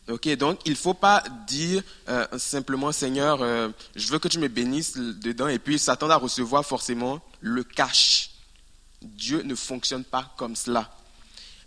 Ok, 0.07 0.27
donc 0.35 0.59
il 0.65 0.73
ne 0.73 0.77
faut 0.77 0.93
pas 0.93 1.23
dire 1.47 1.81
euh, 2.09 2.27
simplement 2.37 2.91
Seigneur, 2.91 3.41
euh, 3.41 3.69
je 3.95 4.07
veux 4.11 4.19
que 4.19 4.27
tu 4.27 4.37
me 4.37 4.47
bénisses 4.47 4.95
dedans 4.97 5.47
et 5.47 5.57
puis 5.57 5.79
s'attendre 5.79 6.13
à 6.13 6.17
recevoir 6.17 6.63
forcément 6.63 7.21
le 7.41 7.63
cash. 7.63 8.31
Dieu 9.01 9.41
ne 9.41 9.55
fonctionne 9.55 10.03
pas 10.03 10.31
comme 10.37 10.55
cela. 10.55 10.91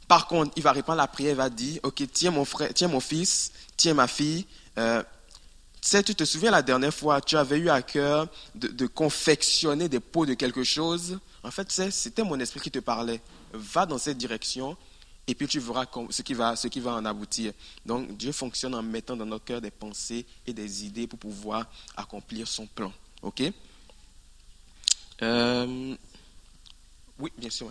Par 0.07 0.29
contre, 0.29 0.53
il 0.57 0.63
va 0.63 0.73
répondre 0.73 1.01
à 1.01 1.03
la 1.03 1.09
prière, 1.09 1.33
il 1.33 1.37
va 1.37 1.51
dire, 1.51 1.81
ok, 1.83 2.03
tiens 2.13 2.31
mon 2.31 2.45
frère, 2.45 2.73
tiens 2.73 2.89
mon 2.89 3.01
fils, 3.01 3.53
tiens 3.77 3.95
ma 3.95 4.07
fille, 4.07 4.47
euh, 4.79 5.03
sais, 5.89 6.03
tu 6.03 6.15
te 6.15 6.25
souviens 6.25 6.51
la 6.51 6.63
dernière 6.63 6.93
fois, 6.93 7.21
tu 7.21 7.37
avais 7.37 7.59
eu 7.59 7.71
à 7.71 7.83
cœur 7.83 8.29
de, 8.55 8.87
confectionner 8.87 9.89
des 9.89 10.01
pots 10.01 10.27
de 10.27 10.35
quelque 10.35 10.65
chose. 10.65 11.19
En 11.43 11.51
fait, 11.51 11.71
c'était 11.91 12.23
mon 12.23 12.39
esprit 12.41 12.61
qui 12.61 12.71
te 12.71 12.79
parlait. 12.79 13.21
Va 13.53 13.87
dans 13.87 13.99
cette 13.99 14.19
direction 14.19 14.77
et 15.29 15.35
puis 15.35 15.47
tu 15.47 15.61
verras 15.61 15.87
ce 16.11 16.23
qui 16.23 16.81
va, 16.81 16.95
en 16.95 17.05
aboutir. 17.05 17.53
Donc 17.85 18.17
Dieu 18.17 18.33
fonctionne 18.33 18.75
en 18.75 18.83
mettant 18.83 19.15
dans 19.15 19.27
nos 19.27 19.39
cœurs 19.39 19.61
des 19.61 19.71
pensées 19.71 20.25
et 20.47 20.55
des 20.55 20.87
idées 20.87 21.07
pour 21.07 21.19
pouvoir 21.19 21.67
accomplir 21.97 22.49
son 22.49 22.67
plan. 22.67 22.91
Ok? 23.21 23.43
Euh, 25.21 25.97
Oui, 27.19 27.31
bien 27.37 27.51
sûr. 27.51 27.71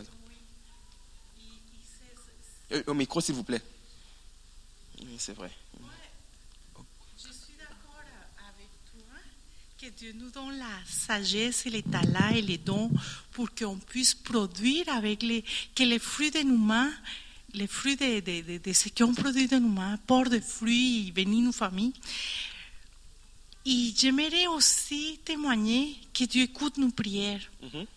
Euh, 2.72 2.84
au 2.86 2.94
micro, 2.94 3.22
s'il 3.22 3.34
vous 3.34 3.44
plaît. 3.44 3.62
Oui, 5.02 5.16
c'est 5.18 5.34
vrai. 5.34 5.52
Que 9.80 9.88
Dieu 9.88 10.12
nous 10.14 10.32
donne 10.32 10.58
la 10.58 10.66
sagesse 10.88 11.66
et 11.68 11.70
les 11.70 11.84
talents 11.84 12.34
et 12.34 12.42
les 12.42 12.58
dons 12.58 12.92
pour 13.32 13.54
qu'on 13.54 13.78
puisse 13.78 14.16
produire 14.16 14.90
avec 14.90 15.22
les, 15.22 15.44
que 15.76 15.84
les 15.84 16.00
fruits 16.00 16.32
de 16.32 16.42
nos 16.42 16.58
mains, 16.58 16.92
les 17.54 17.68
fruits 17.68 17.96
de, 17.96 18.20
de, 18.20 18.58
de, 18.58 18.74
ce 18.74 18.90
qu'on 18.90 19.14
produit 19.14 19.48
de 19.48 19.58
nos 19.58 19.70
mains, 19.70 19.98
portent 20.06 20.30
des 20.30 20.42
fruits 20.42 21.14
et 21.16 21.26
nos 21.26 21.52
familles. 21.52 21.94
Et 23.66 23.94
j'aimerais 23.96 24.48
aussi 24.48 25.20
témoigner 25.26 25.98
que 26.14 26.24
Dieu 26.26 26.44
écoute 26.44 26.78
nos 26.78 26.92
prières. 26.92 27.42
Mm-hmm. 27.64 27.88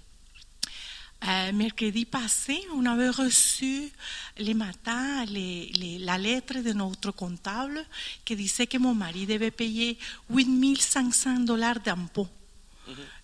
Euh, 1.28 1.52
mercredi 1.52 2.06
passé, 2.06 2.58
on 2.74 2.86
avait 2.86 3.10
reçu 3.10 3.90
le 4.38 4.54
matin 4.54 5.26
la 5.26 6.16
lettre 6.16 6.60
de 6.60 6.72
notre 6.72 7.10
comptable 7.10 7.84
qui 8.24 8.34
disait 8.36 8.66
que 8.66 8.78
mon 8.78 8.94
mari 8.94 9.26
devait 9.26 9.50
payer 9.50 9.98
8500 10.30 11.40
dollars 11.40 11.80
d'impôts 11.80 12.28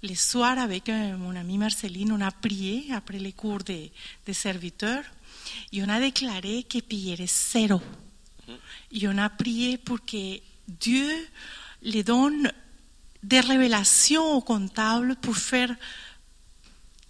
Le 0.02 0.14
soir, 0.14 0.58
avec 0.58 0.88
mon 0.88 1.34
ami 1.34 1.56
Marceline, 1.56 2.12
on 2.12 2.20
a 2.20 2.30
prié 2.30 2.92
après 2.92 3.18
les 3.18 3.32
cours 3.32 3.64
de, 3.64 3.88
de 4.26 4.32
serviteurs 4.34 5.04
et 5.72 5.82
on 5.82 5.88
a 5.88 6.00
déclaré 6.00 6.64
que 6.64 6.78
payerait 6.78 7.26
zéro. 7.26 7.80
Et 8.92 9.08
on 9.08 9.18
a 9.18 9.28
prié 9.28 9.78
pour 9.78 10.04
que 10.04 10.40
Dieu 10.68 11.28
le 11.82 12.02
donne 12.02 12.52
des 13.22 13.40
révélations 13.40 14.32
au 14.32 14.40
comptable 14.40 15.16
pour 15.16 15.36
faire 15.36 15.74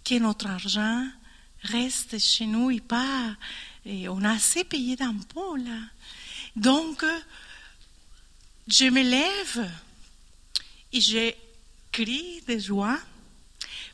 que 0.03 0.19
notre 0.19 0.47
argent 0.47 1.07
reste 1.63 2.17
chez 2.19 2.45
nous 2.45 2.71
et 2.71 2.79
pas. 2.79 3.35
Et 3.85 4.09
on 4.09 4.23
a 4.23 4.31
assez 4.31 4.63
payé 4.63 4.95
d'impôts 4.95 5.55
là. 5.55 5.79
Donc, 6.55 7.05
je 8.67 8.85
me 8.85 9.01
lève 9.01 9.71
et 10.91 11.01
je 11.01 11.33
crie 11.91 12.41
de 12.47 12.57
joie 12.57 12.99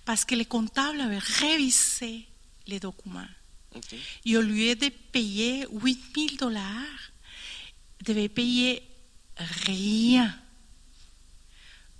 parce 0.05 0.25
que 0.25 0.35
le 0.35 0.45
comptable 0.45 1.01
avait 1.01 1.19
révisé 1.19 2.25
les 2.67 2.79
documents. 2.79 3.27
Et 4.25 4.37
au 4.37 4.41
lieu 4.41 4.75
de 4.75 4.89
payer 5.11 5.65
8 5.71 5.99
000 6.15 6.27
dollars, 6.39 7.11
devait 8.03 8.29
payer 8.29 8.83
rien. 9.37 10.33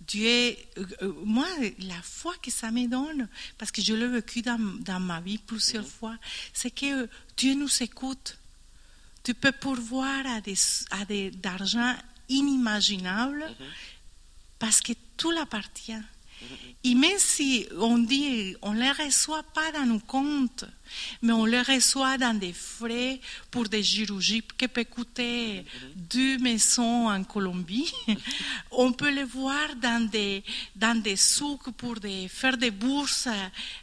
Dieu, 0.01 0.55
euh, 0.77 1.13
moi, 1.23 1.47
la 1.79 2.01
foi 2.01 2.33
que 2.41 2.51
ça 2.51 2.71
me 2.71 2.87
donne, 2.87 3.27
parce 3.57 3.71
que 3.71 3.81
je 3.81 3.93
l'ai 3.93 4.07
vécu 4.07 4.41
dans, 4.41 4.59
dans, 4.81 4.99
ma 4.99 5.21
vie 5.21 5.37
plusieurs 5.37 5.87
fois, 5.87 6.17
c'est 6.51 6.71
que 6.71 7.07
Dieu 7.37 7.55
nous 7.55 7.81
écoute. 7.81 8.37
Tu 9.23 9.33
peux 9.33 9.53
pourvoir 9.53 10.25
à 10.27 10.41
des, 10.41 10.55
à 10.91 11.05
des 11.05 11.31
d'argent 11.31 11.95
inimaginable 12.27 13.45
parce 14.59 14.81
que 14.81 14.93
tout 15.17 15.31
l'appartient. 15.31 16.01
Et 16.85 16.95
même 16.95 17.17
si 17.17 17.65
on 17.79 17.97
dit 17.97 18.55
on 18.61 18.73
ne 18.73 18.81
les 18.81 18.91
reçoit 18.91 19.43
pas 19.43 19.71
dans 19.71 19.85
nos 19.85 19.99
comptes, 19.99 20.65
mais 21.21 21.31
on 21.31 21.45
les 21.45 21.61
reçoit 21.61 22.17
dans 22.17 22.37
des 22.37 22.51
frais 22.51 23.21
pour 23.49 23.69
des 23.69 23.81
chirurgies 23.81 24.43
qui 24.57 24.67
peuvent 24.67 24.85
coûter 24.85 25.63
deux 25.95 26.37
maisons 26.39 27.09
en 27.09 27.23
Colombie, 27.23 27.91
on 28.71 28.91
peut 28.91 29.11
les 29.11 29.23
voir 29.23 29.75
dans 29.81 30.09
des, 30.09 30.43
dans 30.75 31.01
des 31.01 31.15
souks 31.15 31.71
pour 31.71 32.01
des, 32.01 32.27
faire 32.27 32.57
des 32.57 32.71
bourses 32.71 33.29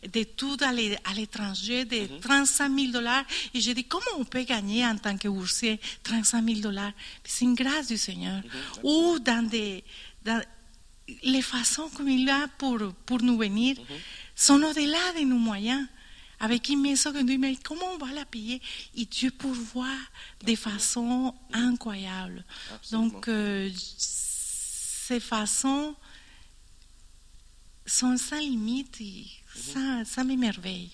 d'études 0.06 0.62
à 0.62 1.14
l'étranger 1.14 1.86
de 1.86 2.20
35 2.20 2.70
000 2.78 2.92
dollars. 2.92 3.24
Et 3.54 3.60
je 3.62 3.72
dis, 3.72 3.84
comment 3.84 4.04
on 4.18 4.24
peut 4.24 4.42
gagner 4.42 4.84
en 4.84 4.96
tant 4.96 5.16
que 5.16 5.28
boursier 5.28 5.80
35 6.02 6.44
000 6.44 6.60
dollars? 6.60 6.92
C'est 7.24 7.46
une 7.46 7.54
grâce 7.54 7.88
du 7.88 7.96
Seigneur. 7.96 8.42
Ou 8.82 9.18
dans 9.20 9.46
des... 9.48 9.82
Dans, 10.22 10.42
les 11.22 11.42
façons 11.42 11.88
comme 11.90 12.08
il 12.08 12.28
a 12.28 12.48
pour, 12.58 12.78
pour 13.06 13.22
nous 13.22 13.38
venir 13.38 13.76
sont 14.34 14.62
au-delà 14.62 15.12
de 15.18 15.24
nos 15.24 15.38
moyens. 15.38 15.86
Avec 16.42 16.70
une 16.70 16.80
maison 16.80 17.12
que 17.12 17.18
nous 17.18 17.38
mais 17.38 17.54
comment 17.62 17.92
on 17.92 17.98
va 17.98 18.12
la 18.14 18.24
payer? 18.24 18.62
Et 18.96 19.04
Dieu 19.04 19.30
pourvoit 19.30 19.98
de 20.42 20.56
façon 20.56 21.34
incroyable. 21.52 22.42
Donc, 22.90 23.28
euh, 23.28 23.70
ces 23.76 25.20
façons 25.20 25.94
sont 27.84 28.16
sans 28.16 28.38
limite 28.38 29.02
et 29.02 29.26
ça, 29.54 30.04
ça 30.06 30.24
m'émerveille. 30.24 30.90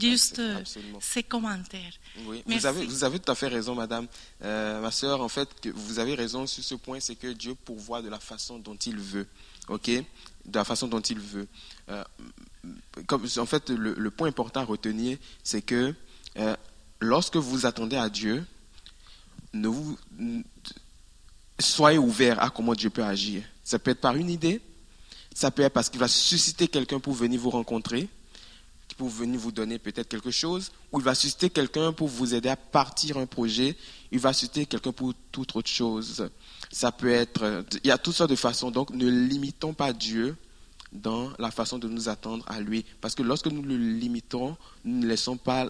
Juste 0.00 0.40
euh, 0.40 0.64
ces 1.00 1.22
commentaires. 1.22 1.92
Oui, 2.24 2.42
vous 2.46 2.66
avez, 2.66 2.86
vous 2.86 3.04
avez 3.04 3.20
tout 3.20 3.30
à 3.30 3.34
fait 3.34 3.48
raison, 3.48 3.76
madame. 3.76 4.08
Euh, 4.42 4.80
ma 4.80 4.90
soeur, 4.90 5.20
en 5.20 5.28
fait, 5.28 5.48
que 5.60 5.68
vous 5.68 5.98
avez 6.00 6.14
raison 6.14 6.46
sur 6.46 6.64
ce 6.64 6.74
point, 6.74 6.98
c'est 6.98 7.14
que 7.14 7.28
Dieu 7.28 7.54
pourvoit 7.54 8.02
de 8.02 8.08
la 8.08 8.18
façon 8.18 8.58
dont 8.58 8.76
il 8.76 8.96
veut 8.96 9.28
ok, 9.68 9.90
de 9.90 10.04
la 10.58 10.64
façon 10.64 10.88
dont 10.88 11.00
il 11.00 11.18
veut. 11.18 11.46
Euh, 11.88 12.04
en 13.38 13.46
fait, 13.46 13.70
le, 13.70 14.10
point 14.10 14.28
important 14.28 14.60
à 14.60 14.64
retenir, 14.64 15.18
c'est 15.42 15.62
que 15.62 15.94
euh, 16.38 16.56
lorsque 17.00 17.36
vous 17.36 17.66
attendez 17.66 17.96
à 17.96 18.08
Dieu, 18.08 18.44
soyez 21.58 21.98
ouvert 21.98 22.42
à 22.42 22.50
comment 22.50 22.74
Dieu 22.74 22.90
peut 22.90 23.04
agir. 23.04 23.42
Ça 23.64 23.78
peut 23.78 23.90
être 23.90 24.00
par 24.00 24.16
une 24.16 24.30
idée, 24.30 24.60
ça 25.34 25.50
peut 25.50 25.62
être 25.62 25.72
parce 25.72 25.88
qu'il 25.88 26.00
va 26.00 26.08
susciter 26.08 26.68
quelqu'un 26.68 27.00
pour 27.00 27.14
venir 27.14 27.40
vous 27.40 27.50
rencontrer, 27.50 28.08
pour 28.96 29.08
venir 29.08 29.38
vous 29.38 29.52
donner 29.52 29.78
peut-être 29.78 30.08
quelque 30.08 30.30
chose, 30.30 30.72
ou 30.90 30.98
il 30.98 31.04
va 31.04 31.14
susciter 31.14 31.50
quelqu'un 31.50 31.92
pour 31.92 32.08
vous 32.08 32.34
aider 32.34 32.48
à 32.48 32.56
partir 32.56 33.18
un 33.18 33.26
projet, 33.26 33.76
il 34.10 34.18
va 34.18 34.32
susciter 34.32 34.66
quelqu'un 34.66 34.92
pour 34.92 35.12
toute 35.30 35.54
autre 35.54 35.70
chose. 35.70 36.28
Ça 36.70 36.92
peut 36.92 37.10
être, 37.10 37.64
il 37.82 37.88
y 37.88 37.90
a 37.90 37.98
toutes 37.98 38.14
sortes 38.14 38.30
de 38.30 38.36
façons. 38.36 38.70
Donc, 38.70 38.90
ne 38.90 39.08
limitons 39.08 39.72
pas 39.72 39.92
Dieu 39.92 40.36
dans 40.92 41.32
la 41.38 41.50
façon 41.50 41.78
de 41.78 41.88
nous 41.88 42.08
attendre 42.08 42.44
à 42.48 42.60
lui. 42.60 42.84
Parce 43.00 43.14
que 43.14 43.22
lorsque 43.22 43.46
nous 43.46 43.62
le 43.62 43.76
limitons, 43.76 44.56
nous 44.84 45.00
ne 45.00 45.06
laissons 45.06 45.36
pas 45.36 45.68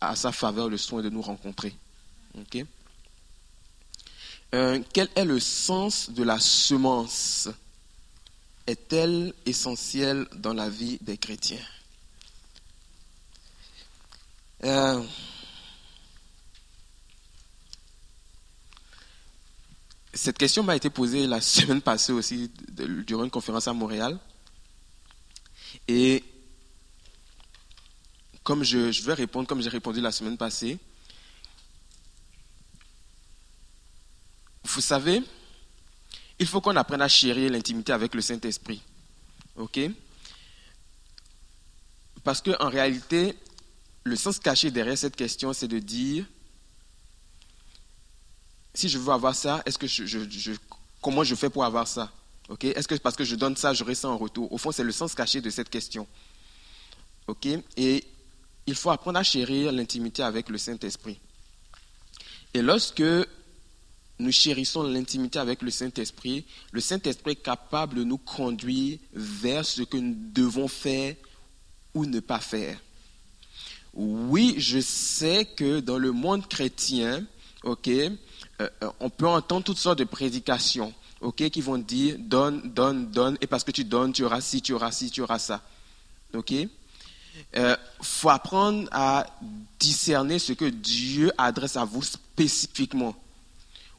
à 0.00 0.16
sa 0.16 0.32
faveur 0.32 0.68
le 0.68 0.76
soin 0.76 1.02
de 1.02 1.08
nous 1.08 1.22
rencontrer. 1.22 1.74
Ok? 2.38 2.64
Euh, 4.54 4.80
quel 4.92 5.08
est 5.14 5.24
le 5.24 5.40
sens 5.40 6.10
de 6.10 6.22
la 6.22 6.38
semence? 6.38 7.48
Est-elle 8.66 9.32
essentielle 9.46 10.26
dans 10.34 10.52
la 10.52 10.68
vie 10.68 10.98
des 11.00 11.16
chrétiens? 11.16 11.64
Euh, 14.64 15.02
Cette 20.14 20.36
question 20.36 20.62
m'a 20.62 20.76
été 20.76 20.90
posée 20.90 21.26
la 21.26 21.40
semaine 21.40 21.80
passée 21.80 22.12
aussi, 22.12 22.50
durant 23.06 23.24
une 23.24 23.30
conférence 23.30 23.68
à 23.68 23.72
Montréal. 23.72 24.18
Et 25.88 26.22
comme 28.42 28.62
je, 28.64 29.02
vais 29.02 29.14
répondre, 29.14 29.46
comme 29.46 29.62
j'ai 29.62 29.68
répondu 29.68 30.00
la 30.00 30.12
semaine 30.12 30.36
passée, 30.36 30.78
vous 34.64 34.80
savez, 34.80 35.22
il 36.38 36.46
faut 36.46 36.60
qu'on 36.60 36.76
apprenne 36.76 37.02
à 37.02 37.08
chérir 37.08 37.50
l'intimité 37.50 37.92
avec 37.92 38.14
le 38.14 38.20
Saint-Esprit. 38.20 38.82
OK? 39.56 39.80
Parce 42.24 42.40
qu'en 42.40 42.68
réalité, 42.68 43.36
le 44.04 44.16
sens 44.16 44.38
caché 44.38 44.70
derrière 44.70 44.98
cette 44.98 45.16
question, 45.16 45.52
c'est 45.52 45.68
de 45.68 45.78
dire 45.78 46.26
si 48.74 48.88
je 48.88 48.98
veux 48.98 49.12
avoir 49.12 49.34
ça, 49.34 49.62
est-ce 49.66 49.78
que 49.78 49.86
je, 49.86 50.52
comment 51.00 51.24
je 51.24 51.34
fais 51.34 51.50
pour 51.50 51.64
avoir 51.64 51.86
ça? 51.86 52.10
Ok? 52.48 52.64
Est-ce 52.64 52.88
que 52.88 52.94
parce 52.96 53.16
que 53.16 53.24
je 53.24 53.36
donne 53.36 53.56
ça, 53.56 53.72
j'aurai 53.72 53.94
ça 53.94 54.08
en 54.08 54.18
retour? 54.18 54.52
Au 54.52 54.58
fond, 54.58 54.72
c'est 54.72 54.84
le 54.84 54.92
sens 54.92 55.14
caché 55.14 55.40
de 55.40 55.50
cette 55.50 55.68
question. 55.68 56.06
Ok? 57.26 57.46
Et 57.76 58.04
il 58.66 58.74
faut 58.74 58.90
apprendre 58.90 59.18
à 59.18 59.22
chérir 59.22 59.72
l'intimité 59.72 60.22
avec 60.22 60.48
le 60.48 60.58
Saint-Esprit. 60.58 61.18
Et 62.54 62.62
lorsque 62.62 63.02
nous 64.18 64.32
chérissons 64.32 64.84
l'intimité 64.84 65.38
avec 65.38 65.62
le 65.62 65.70
Saint-Esprit, 65.70 66.44
le 66.70 66.80
Saint-Esprit 66.80 67.32
est 67.32 67.36
capable 67.36 67.96
de 67.96 68.04
nous 68.04 68.18
conduire 68.18 68.98
vers 69.12 69.64
ce 69.64 69.82
que 69.82 69.96
nous 69.96 70.14
devons 70.32 70.68
faire 70.68 71.16
ou 71.94 72.06
ne 72.06 72.20
pas 72.20 72.40
faire. 72.40 72.78
Oui, 73.94 74.54
je 74.58 74.80
sais 74.80 75.44
que 75.44 75.80
dans 75.80 75.98
le 75.98 76.12
monde 76.12 76.48
chrétien, 76.48 77.26
ok, 77.62 77.90
euh, 78.62 78.68
euh, 78.84 78.90
on 79.00 79.10
peut 79.10 79.26
entendre 79.26 79.64
toutes 79.64 79.78
sortes 79.78 79.98
de 79.98 80.04
prédications, 80.04 80.92
ok, 81.20 81.48
qui 81.50 81.60
vont 81.60 81.78
dire 81.78 82.16
donne, 82.18 82.72
donne, 82.72 83.10
donne, 83.10 83.36
et 83.40 83.46
parce 83.46 83.64
que 83.64 83.70
tu 83.70 83.84
donnes, 83.84 84.12
tu 84.12 84.24
auras 84.24 84.40
ci, 84.40 84.62
tu 84.62 84.72
auras 84.72 84.92
ci, 84.92 85.10
tu 85.10 85.20
auras 85.20 85.38
ça. 85.38 85.60
Ok? 86.34 86.54
Euh, 87.56 87.76
faut 88.00 88.30
apprendre 88.30 88.88
à 88.92 89.26
discerner 89.78 90.38
ce 90.38 90.52
que 90.52 90.66
Dieu 90.66 91.32
adresse 91.38 91.76
à 91.76 91.84
vous 91.84 92.02
spécifiquement. 92.02 93.14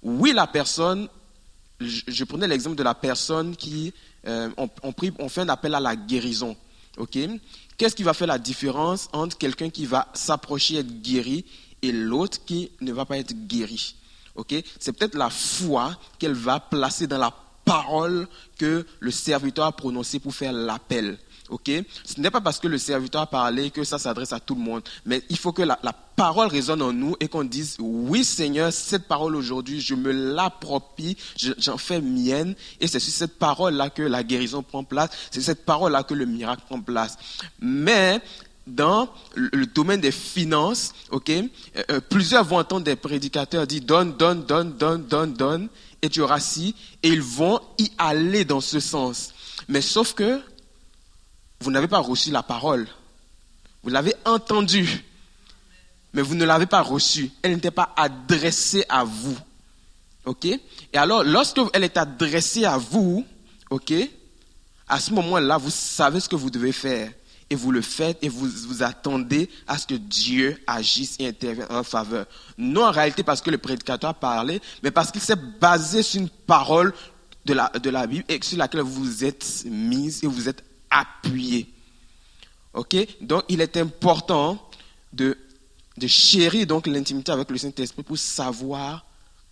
Oui, 0.01 0.33
la 0.33 0.47
personne, 0.47 1.07
je, 1.79 2.23
prenais 2.23 2.47
l'exemple 2.47 2.75
de 2.75 2.83
la 2.83 2.93
personne 2.93 3.55
qui, 3.55 3.93
on, 4.25 5.29
fait 5.29 5.41
un 5.41 5.49
appel 5.49 5.75
à 5.75 5.79
la 5.79 5.95
guérison. 5.95 6.55
Ok? 6.97 7.17
Qu'est-ce 7.77 7.95
qui 7.95 8.03
va 8.03 8.13
faire 8.13 8.27
la 8.27 8.37
différence 8.37 9.09
entre 9.13 9.37
quelqu'un 9.37 9.69
qui 9.69 9.85
va 9.85 10.07
s'approcher 10.13 10.77
être 10.77 11.01
guéri 11.01 11.43
et 11.81 11.91
l'autre 11.91 12.45
qui 12.45 12.71
ne 12.81 12.93
va 12.93 13.05
pas 13.05 13.17
être 13.17 13.33
guéri? 13.47 13.95
C'est 14.79 14.93
peut-être 14.93 15.15
la 15.15 15.29
foi 15.29 15.95
qu'elle 16.19 16.33
va 16.33 16.59
placer 16.59 17.07
dans 17.07 17.17
la 17.17 17.33
parole 17.65 18.27
que 18.57 18.85
le 18.99 19.11
serviteur 19.11 19.65
a 19.65 19.71
prononcée 19.71 20.19
pour 20.19 20.33
faire 20.33 20.53
l'appel. 20.53 21.17
Ce 22.05 22.19
n'est 22.19 22.31
pas 22.31 22.41
parce 22.41 22.59
que 22.59 22.67
le 22.67 22.77
serviteur 22.77 23.21
a 23.21 23.27
parlé 23.27 23.69
que 23.69 23.83
ça 23.83 23.99
s'adresse 23.99 24.33
à 24.33 24.39
tout 24.39 24.55
le 24.55 24.61
monde, 24.61 24.81
mais 25.05 25.21
il 25.29 25.37
faut 25.37 25.51
que 25.51 25.61
la, 25.61 25.77
parole 26.15 26.47
résonne 26.47 26.81
en 26.83 26.93
nous 26.93 27.15
et 27.19 27.27
qu'on 27.27 27.43
dise 27.43 27.75
oui 27.79 28.23
Seigneur, 28.23 28.71
cette 28.71 29.07
parole 29.07 29.35
aujourd'hui, 29.35 29.81
je 29.81 29.95
me 29.95 30.11
l'approprie, 30.11 31.17
j'en 31.57 31.77
fais 31.77 32.01
mienne, 32.01 32.55
et 32.79 32.87
c'est 32.87 32.99
sur 32.99 33.11
cette 33.11 33.39
parole-là 33.39 33.89
que 33.89 34.03
la 34.03 34.23
guérison 34.23 34.61
prend 34.61 34.83
place, 34.83 35.09
c'est 35.31 35.41
cette 35.41 35.65
parole-là 35.65 36.03
que 36.03 36.13
le 36.13 36.25
miracle 36.25 36.61
prend 36.67 36.81
place. 36.81 37.17
Mais 37.59 38.21
dans 38.65 39.09
le 39.35 39.65
domaine 39.65 39.99
des 39.99 40.11
finances, 40.11 40.93
ok, 41.11 41.29
euh, 41.29 41.43
euh, 41.91 41.99
plusieurs 41.99 42.43
vont 42.43 42.57
entendre 42.57 42.85
des 42.85 42.95
prédicateurs 42.95 43.67
dire 43.67 43.81
donne, 43.81 44.15
donne, 44.15 44.45
donne, 44.45 44.73
donne, 44.73 45.03
donne, 45.05 45.33
donne, 45.33 45.69
et 46.01 46.09
tu 46.09 46.21
auras 46.21 46.39
ci, 46.39 46.75
et 47.01 47.09
ils 47.09 47.21
vont 47.21 47.59
y 47.77 47.91
aller 47.97 48.45
dans 48.45 48.61
ce 48.61 48.79
sens. 48.79 49.33
Mais 49.67 49.81
sauf 49.81 50.13
que 50.13 50.41
vous 51.59 51.71
n'avez 51.71 51.87
pas 51.87 51.99
reçu 51.99 52.31
la 52.31 52.43
parole. 52.43 52.87
Vous 53.83 53.89
l'avez 53.89 54.13
entendue, 54.25 55.03
mais 56.13 56.21
vous 56.21 56.35
ne 56.35 56.45
l'avez 56.45 56.65
pas 56.65 56.81
reçue. 56.81 57.31
Elle 57.41 57.55
n'était 57.55 57.71
pas 57.71 57.93
adressée 57.95 58.85
à 58.87 59.03
vous. 59.03 59.37
OK? 60.25 60.45
Et 60.45 60.59
alors, 60.93 61.23
lorsque 61.23 61.59
elle 61.73 61.83
est 61.83 61.97
adressée 61.97 62.65
à 62.65 62.77
vous, 62.77 63.25
OK? 63.69 63.93
À 64.87 64.99
ce 64.99 65.13
moment-là, 65.13 65.57
vous 65.57 65.69
savez 65.69 66.19
ce 66.19 66.29
que 66.29 66.35
vous 66.35 66.49
devez 66.49 66.71
faire. 66.71 67.11
Et 67.49 67.55
vous 67.55 67.71
le 67.71 67.81
faites 67.81 68.17
et 68.21 68.29
vous 68.29 68.47
vous 68.47 68.83
attendez 68.83 69.49
à 69.67 69.77
ce 69.77 69.85
que 69.85 69.95
Dieu 69.95 70.57
agisse 70.65 71.17
et 71.19 71.27
intervienne 71.27 71.67
en 71.69 71.83
faveur. 71.83 72.25
Non 72.57 72.85
en 72.85 72.91
réalité 72.91 73.23
parce 73.23 73.41
que 73.41 73.51
le 73.51 73.57
prédicateur 73.57 74.11
a 74.11 74.13
parlé, 74.13 74.61
mais 74.81 74.91
parce 74.91 75.11
qu'il 75.11 75.21
s'est 75.21 75.35
basé 75.35 76.01
sur 76.03 76.21
une 76.21 76.29
parole 76.29 76.93
de 77.45 77.53
la, 77.53 77.69
de 77.69 77.89
la 77.89 78.07
Bible 78.07 78.25
et 78.29 78.39
sur 78.41 78.57
laquelle 78.57 78.81
vous 78.81 79.23
êtes 79.23 79.65
mise 79.65 80.23
et 80.23 80.27
vous 80.27 80.47
êtes 80.49 80.63
appuyé. 80.89 81.69
OK? 82.73 82.95
Donc, 83.21 83.43
il 83.49 83.61
est 83.61 83.77
important 83.77 84.69
de, 85.11 85.37
de 85.97 86.07
chérir 86.07 86.65
donc 86.65 86.87
l'intimité 86.87 87.31
avec 87.31 87.49
le 87.49 87.57
Saint-Esprit 87.57 88.03
pour 88.03 88.17
savoir 88.17 89.05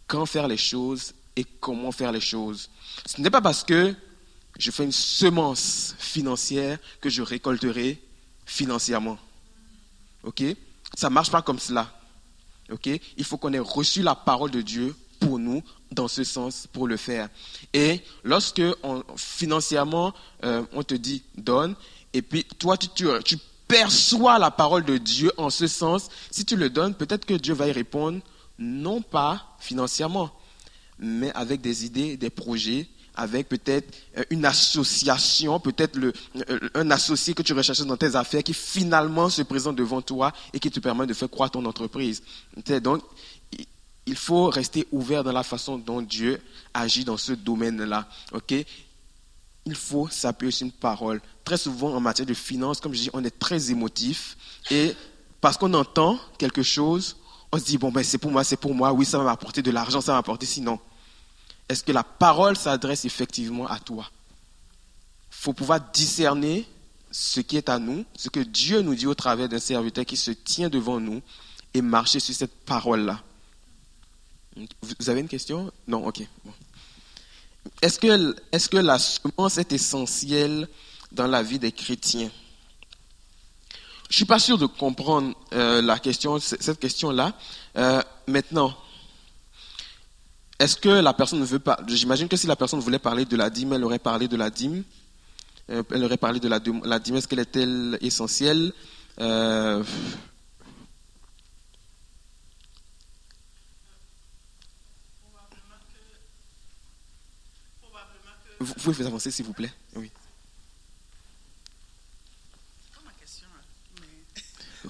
quand 0.08 0.26
faire 0.26 0.48
les 0.48 0.58
choses 0.58 1.14
et 1.36 1.46
comment 1.60 1.92
faire 1.92 2.12
les 2.12 2.20
choses. 2.20 2.70
Ce 3.06 3.22
n'est 3.22 3.30
pas 3.30 3.42
parce 3.42 3.64
que 3.64 3.96
je 4.58 4.72
fais 4.72 4.84
une 4.84 4.92
semence 4.92 5.96
financière 5.98 6.78
que 7.00 7.10
je 7.10 7.22
récolterai 7.22 8.02
financièrement. 8.46 9.18
OK? 10.24 10.44
Ça 10.96 11.10
ne 11.10 11.14
marche 11.14 11.32
pas 11.32 11.42
comme 11.42 11.60
cela. 11.60 11.92
OK? 12.72 12.88
Il 13.18 13.24
faut 13.24 13.38
qu'on 13.38 13.54
ait 13.54 13.60
reçu 13.60 14.02
la 14.02 14.16
parole 14.16 14.52
de 14.52 14.62
Dieu 14.62 14.96
pour 15.20 15.40
nous 15.40 15.64
dans 15.92 16.08
ce 16.08 16.24
sens 16.24 16.68
pour 16.72 16.88
le 16.88 16.98
faire. 16.98 17.30
Et 17.74 18.02
lorsque 18.24 18.62
financièrement 19.16 20.14
euh, 20.44 20.64
on 20.74 20.84
te 20.84 20.96
dit 20.96 21.24
donne, 21.38 21.76
et 22.14 22.22
puis 22.22 22.44
toi 22.44 22.78
tu, 22.78 22.90
tu, 22.90 23.38
perçois 23.68 24.38
la 24.38 24.52
parole 24.52 24.84
de 24.84 24.98
Dieu 24.98 25.32
en 25.38 25.50
ce 25.50 25.66
sens, 25.66 26.10
si 26.30 26.44
tu 26.44 26.58
le 26.58 26.70
donnes, 26.70 26.94
peut-être 26.94 27.26
que 27.26 27.36
Dieu 27.36 27.54
va 27.54 27.70
y 27.70 27.72
répondre, 27.72 28.20
non 28.60 29.02
pas 29.02 29.56
financièrement, 29.60 30.30
mais 31.00 31.32
avec 31.32 31.62
des 31.62 31.86
idées, 31.86 32.18
des 32.18 32.30
projets, 32.30 32.90
avec 33.16 33.50
peut-être 33.50 33.94
euh, 34.18 34.24
une 34.30 34.46
association, 34.46 35.60
peut-être 35.60 35.98
euh, 35.98 36.70
un 36.76 36.92
associé 36.92 37.34
que 37.34 37.42
tu 37.42 37.54
recherches 37.54 37.82
dans 37.82 37.98
tes 37.98 38.16
affaires 38.16 38.44
qui 38.44 38.54
finalement 38.54 39.30
se 39.30 39.42
présente 39.42 39.76
devant 39.76 40.02
toi 40.02 40.32
et 40.54 40.60
qui 40.60 40.72
te 40.72 40.80
permet 40.80 41.06
de 41.06 41.14
faire 41.14 41.30
croître 41.30 41.54
ton 41.54 41.66
entreprise. 41.66 42.24
Donc, 42.82 43.02
il 44.06 44.16
faut 44.16 44.46
rester 44.46 44.88
ouvert 44.92 45.24
dans 45.24 45.32
la 45.32 45.44
façon 45.44 45.78
dont 45.78 46.02
Dieu 46.02 46.42
agit 46.74 47.06
dans 47.06 47.18
ce 47.18 47.34
domaine-là. 47.34 48.08
Ok? 48.34 48.54
Il 49.66 49.76
faut 49.76 50.08
s'appuyer 50.10 50.52
sur 50.52 50.66
une 50.66 50.72
parole. 50.72 51.22
Très 51.44 51.58
souvent, 51.58 51.94
en 51.94 52.00
matière 52.00 52.26
de 52.26 52.34
finances, 52.34 52.80
comme 52.80 52.94
je 52.94 53.02
dis, 53.02 53.10
on 53.14 53.24
est 53.24 53.38
très 53.38 53.70
émotif. 53.70 54.38
Et 54.72 54.96
parce 55.40 55.58
qu'on 55.58 55.74
entend 55.74 56.18
quelque 56.40 56.64
chose, 56.64 57.18
on 57.52 57.58
se 57.58 57.66
dit, 57.66 57.78
bon, 57.78 57.92
ben, 57.92 58.04
c'est 58.04 58.18
pour 58.18 58.32
moi, 58.32 58.44
c'est 58.44 58.58
pour 58.58 58.74
moi. 58.74 58.92
Oui, 58.92 59.06
ça 59.06 59.18
va 59.20 59.24
m'apporter 59.24 59.62
de 59.62 59.72
l'argent, 59.72 60.02
ça 60.02 60.14
va 60.14 60.18
m'apporter 60.20 60.46
sinon. 60.46 60.80
Est-ce 61.72 61.86
que 61.86 61.94
la 61.94 62.04
parole 62.04 62.58
s'adresse 62.58 63.06
effectivement 63.06 63.66
à 63.66 63.80
toi? 63.80 64.12
Il 65.32 65.38
faut 65.38 65.54
pouvoir 65.54 65.80
discerner 65.80 66.68
ce 67.10 67.40
qui 67.40 67.56
est 67.56 67.70
à 67.70 67.80
nous, 67.80 68.04
ce 68.18 68.28
que 68.28 68.42
Dieu 68.42 68.82
nous 68.82 68.94
dit 68.94 69.08
au 69.08 69.16
travers 69.16 69.48
d'un 69.48 69.58
serviteur 69.58 70.06
qui 70.06 70.18
se 70.18 70.32
tient 70.32 70.68
devant 70.68 71.00
nous 71.00 71.22
et 71.74 71.82
marcher 71.82 72.20
sur 72.20 72.36
cette 72.36 72.54
parole-là. 72.66 73.24
Vous 74.82 75.10
avez 75.10 75.22
une 75.22 75.30
question? 75.30 75.72
Non, 75.88 76.06
ok. 76.06 76.28
Est-ce 77.82 78.00
que, 78.00 78.78
la 78.78 79.00
semence 79.00 79.58
est 79.58 79.72
essentielle 79.72 80.68
dans 81.14 81.28
la 81.28 81.42
vie 81.42 81.58
des 81.58 81.72
chrétiens? 81.72 82.30
Je 84.10 84.10
ne 84.10 84.14
suis 84.14 84.26
pas 84.26 84.40
sûr 84.40 84.58
de 84.58 84.66
comprendre 84.66 85.34
euh, 85.54 85.98
cette 86.42 86.80
question-là. 86.82 87.34
Euh, 87.78 88.02
maintenant, 88.28 88.76
est-ce 90.62 90.78
que 90.78 90.90
la 90.90 91.14
personne 91.14 91.40
ne 91.40 91.46
veut 91.46 91.60
pas 91.60 91.80
J'imagine 91.88 92.28
que 92.28 92.38
si 92.38 92.48
la 92.48 92.56
personne 92.56 92.80
voulait 92.80 93.00
parler 93.00 93.26
de 93.26 93.36
la 93.36 93.50
dîme, 93.50 93.74
elle 93.74 93.84
aurait 93.84 94.00
parlé 94.00 94.28
de 94.28 94.38
la 94.38 94.50
dîme. 94.50 94.84
Euh, 95.70 95.84
elle 95.92 96.04
aurait 96.04 96.18
parlé 96.18 96.40
de 96.40 96.48
la, 96.48 96.60
la 96.84 97.00
dîme. 97.00 97.16
Est-ce 97.16 97.28
qu'elle 97.28 97.40
est-elle 97.40 97.98
essentielle? 98.02 98.72
Vous 108.62 108.76
pouvez 108.76 108.96
vous 108.96 109.08
avancer, 109.08 109.32
s'il 109.32 109.46
vous 109.46 109.54
plaît 109.54 109.74
Oui. 109.96 110.12
Hein, 114.86 114.90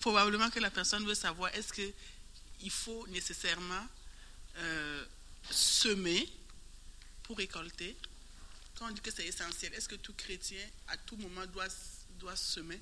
probablement 0.00 0.50
que 0.50 0.58
la 0.58 0.70
personne 0.70 1.06
veut 1.06 1.14
savoir 1.14 1.54
est-ce 1.54 1.72
qu'il 1.72 2.70
faut 2.70 3.06
nécessairement 3.08 3.86
euh, 4.58 5.04
semer 5.50 6.28
pour 7.22 7.36
récolter 7.36 7.96
Quand 8.78 8.86
on 8.88 8.92
dit 8.92 9.00
que 9.00 9.10
c'est 9.10 9.26
essentiel, 9.26 9.72
est-ce 9.74 9.88
que 9.88 9.96
tout 9.96 10.14
chrétien, 10.14 10.58
à 10.88 10.96
tout 10.96 11.16
moment, 11.16 11.46
doit, 11.52 11.66
doit 12.18 12.36
semer? 12.36 12.80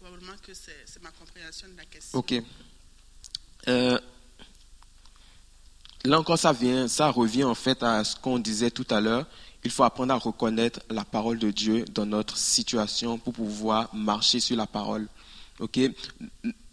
Probablement 0.00 0.36
que 0.42 0.52
c'est 0.54 1.02
ma 1.02 1.10
compréhension 1.10 1.68
de 1.68 1.76
la 1.76 1.84
question. 1.86 2.18
Ok. 2.18 2.34
Euh, 3.68 3.98
Là 6.06 6.20
encore, 6.20 6.38
ça, 6.38 6.52
vient, 6.52 6.86
ça 6.86 7.08
revient 7.10 7.42
en 7.42 7.56
fait 7.56 7.82
à 7.82 8.04
ce 8.04 8.14
qu'on 8.14 8.38
disait 8.38 8.70
tout 8.70 8.86
à 8.90 9.00
l'heure. 9.00 9.26
Il 9.64 9.72
faut 9.72 9.82
apprendre 9.82 10.14
à 10.14 10.16
reconnaître 10.16 10.78
la 10.88 11.04
parole 11.04 11.36
de 11.40 11.50
Dieu 11.50 11.84
dans 11.86 12.06
notre 12.06 12.36
situation 12.36 13.18
pour 13.18 13.32
pouvoir 13.32 13.92
marcher 13.92 14.38
sur 14.38 14.56
la 14.56 14.68
parole. 14.68 15.08
Ok, 15.58 15.80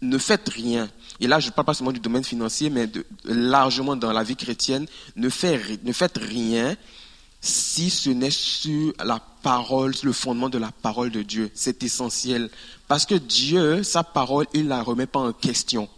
ne 0.02 0.18
faites 0.18 0.48
rien. 0.48 0.90
Et 1.20 1.26
là, 1.26 1.40
je 1.40 1.46
ne 1.46 1.52
parle 1.52 1.66
pas 1.66 1.74
seulement 1.74 1.92
du 1.92 2.00
domaine 2.00 2.24
financier, 2.24 2.68
mais 2.68 2.88
largement 3.24 3.96
dans 3.96 4.12
la 4.12 4.22
vie 4.22 4.36
chrétienne. 4.36 4.86
Ne, 5.16 5.28
ne 5.84 5.92
faites 5.92 6.18
rien 6.18 6.76
si 7.40 7.90
ce 7.90 8.10
n'est 8.10 8.30
sur 8.30 8.92
la 9.02 9.20
parole, 9.42 9.94
sur 9.94 10.06
le 10.06 10.12
fondement 10.12 10.48
de 10.48 10.58
la 10.58 10.70
parole 10.70 11.10
de 11.10 11.22
Dieu. 11.22 11.50
C'est 11.54 11.82
essentiel. 11.82 12.50
Parce 12.88 13.06
que 13.06 13.14
Dieu, 13.14 13.82
sa 13.82 14.02
parole, 14.04 14.46
il 14.52 14.64
ne 14.64 14.68
la 14.70 14.82
remet 14.82 15.06
pas 15.06 15.20
en 15.20 15.32
question. 15.32 15.88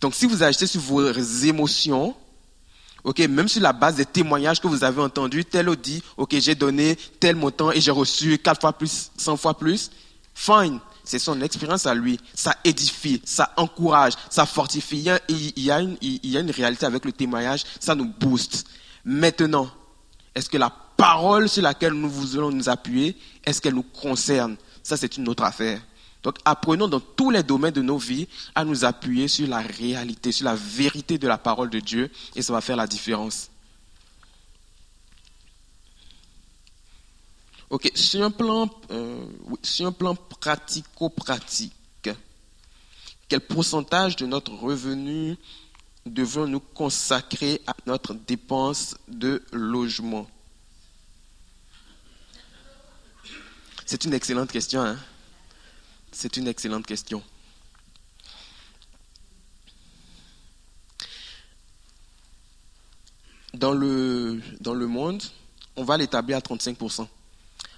Donc, 0.00 0.14
si 0.14 0.26
vous 0.26 0.42
agissez 0.42 0.66
sur 0.66 0.80
vos 0.80 1.10
émotions, 1.10 2.14
Ok, 3.04 3.18
même 3.18 3.48
sur 3.48 3.60
la 3.60 3.74
base 3.74 3.96
des 3.96 4.06
témoignages 4.06 4.62
que 4.62 4.66
vous 4.66 4.82
avez 4.82 5.02
entendus, 5.02 5.44
tel 5.44 5.68
dit, 5.76 6.02
ok, 6.16 6.36
j'ai 6.38 6.54
donné 6.54 6.96
tel 7.20 7.36
montant 7.36 7.70
et 7.70 7.78
j'ai 7.78 7.90
reçu 7.90 8.38
quatre 8.38 8.62
fois 8.62 8.72
plus, 8.72 9.10
cent 9.18 9.36
fois 9.36 9.52
plus. 9.58 9.90
Fine, 10.34 10.80
c'est 11.04 11.18
son 11.18 11.40
expérience 11.42 11.86
à 11.86 11.94
lui. 11.94 12.18
Ça 12.34 12.56
édifie, 12.64 13.20
ça 13.24 13.52
encourage, 13.56 14.14
ça 14.30 14.46
fortifie. 14.46 15.06
Il 15.28 15.62
y, 15.62 15.70
a, 15.70 15.80
une, 15.80 15.96
une 16.00 16.50
réalité 16.50 16.86
avec 16.86 17.04
le 17.04 17.12
témoignage, 17.12 17.62
ça 17.78 17.94
nous 17.94 18.06
booste. 18.06 18.66
Maintenant, 19.04 19.68
est-ce 20.34 20.48
que 20.48 20.56
la 20.56 20.70
parole 20.96 21.48
sur 21.48 21.62
laquelle 21.62 21.92
nous 21.92 22.08
voulons 22.08 22.50
nous 22.50 22.68
appuyer, 22.68 23.16
est-ce 23.44 23.60
qu'elle 23.60 23.74
nous 23.74 23.82
concerne? 23.82 24.56
Ça, 24.82 24.96
c'est 24.96 25.16
une 25.16 25.28
autre 25.28 25.44
affaire. 25.44 25.80
Donc 26.22 26.38
apprenons 26.46 26.88
dans 26.88 27.00
tous 27.00 27.30
les 27.30 27.42
domaines 27.42 27.72
de 27.74 27.82
nos 27.82 27.98
vies 27.98 28.26
à 28.54 28.64
nous 28.64 28.84
appuyer 28.84 29.28
sur 29.28 29.46
la 29.46 29.60
réalité, 29.60 30.32
sur 30.32 30.46
la 30.46 30.54
vérité 30.54 31.18
de 31.18 31.28
la 31.28 31.36
parole 31.36 31.68
de 31.68 31.80
Dieu, 31.80 32.10
et 32.34 32.40
ça 32.40 32.52
va 32.52 32.62
faire 32.62 32.76
la 32.76 32.86
différence. 32.86 33.50
Ok, 37.70 37.90
sur 37.94 38.22
un 38.22 38.30
plan, 38.30 38.68
euh, 38.90 39.26
sur 39.62 39.86
un 39.86 39.92
plan 39.92 40.14
pratico-pratique, 40.14 41.72
quel 43.28 43.40
pourcentage 43.40 44.16
de 44.16 44.26
notre 44.26 44.52
revenu 44.52 45.36
devons-nous 46.06 46.60
consacrer 46.60 47.62
à 47.66 47.74
notre 47.86 48.12
dépense 48.14 48.96
de 49.08 49.42
logement? 49.50 50.28
C'est 53.86 54.04
une 54.04 54.14
excellente 54.14 54.50
question. 54.52 54.82
Hein? 54.82 54.98
C'est 56.12 56.36
une 56.36 56.48
excellente 56.48 56.86
question. 56.86 57.22
Dans 63.52 63.72
le, 63.72 64.42
dans 64.60 64.74
le 64.74 64.86
monde, 64.86 65.22
on 65.76 65.84
va 65.84 65.96
l'établir 65.96 66.36
à 66.36 66.40
35%. 66.40 67.06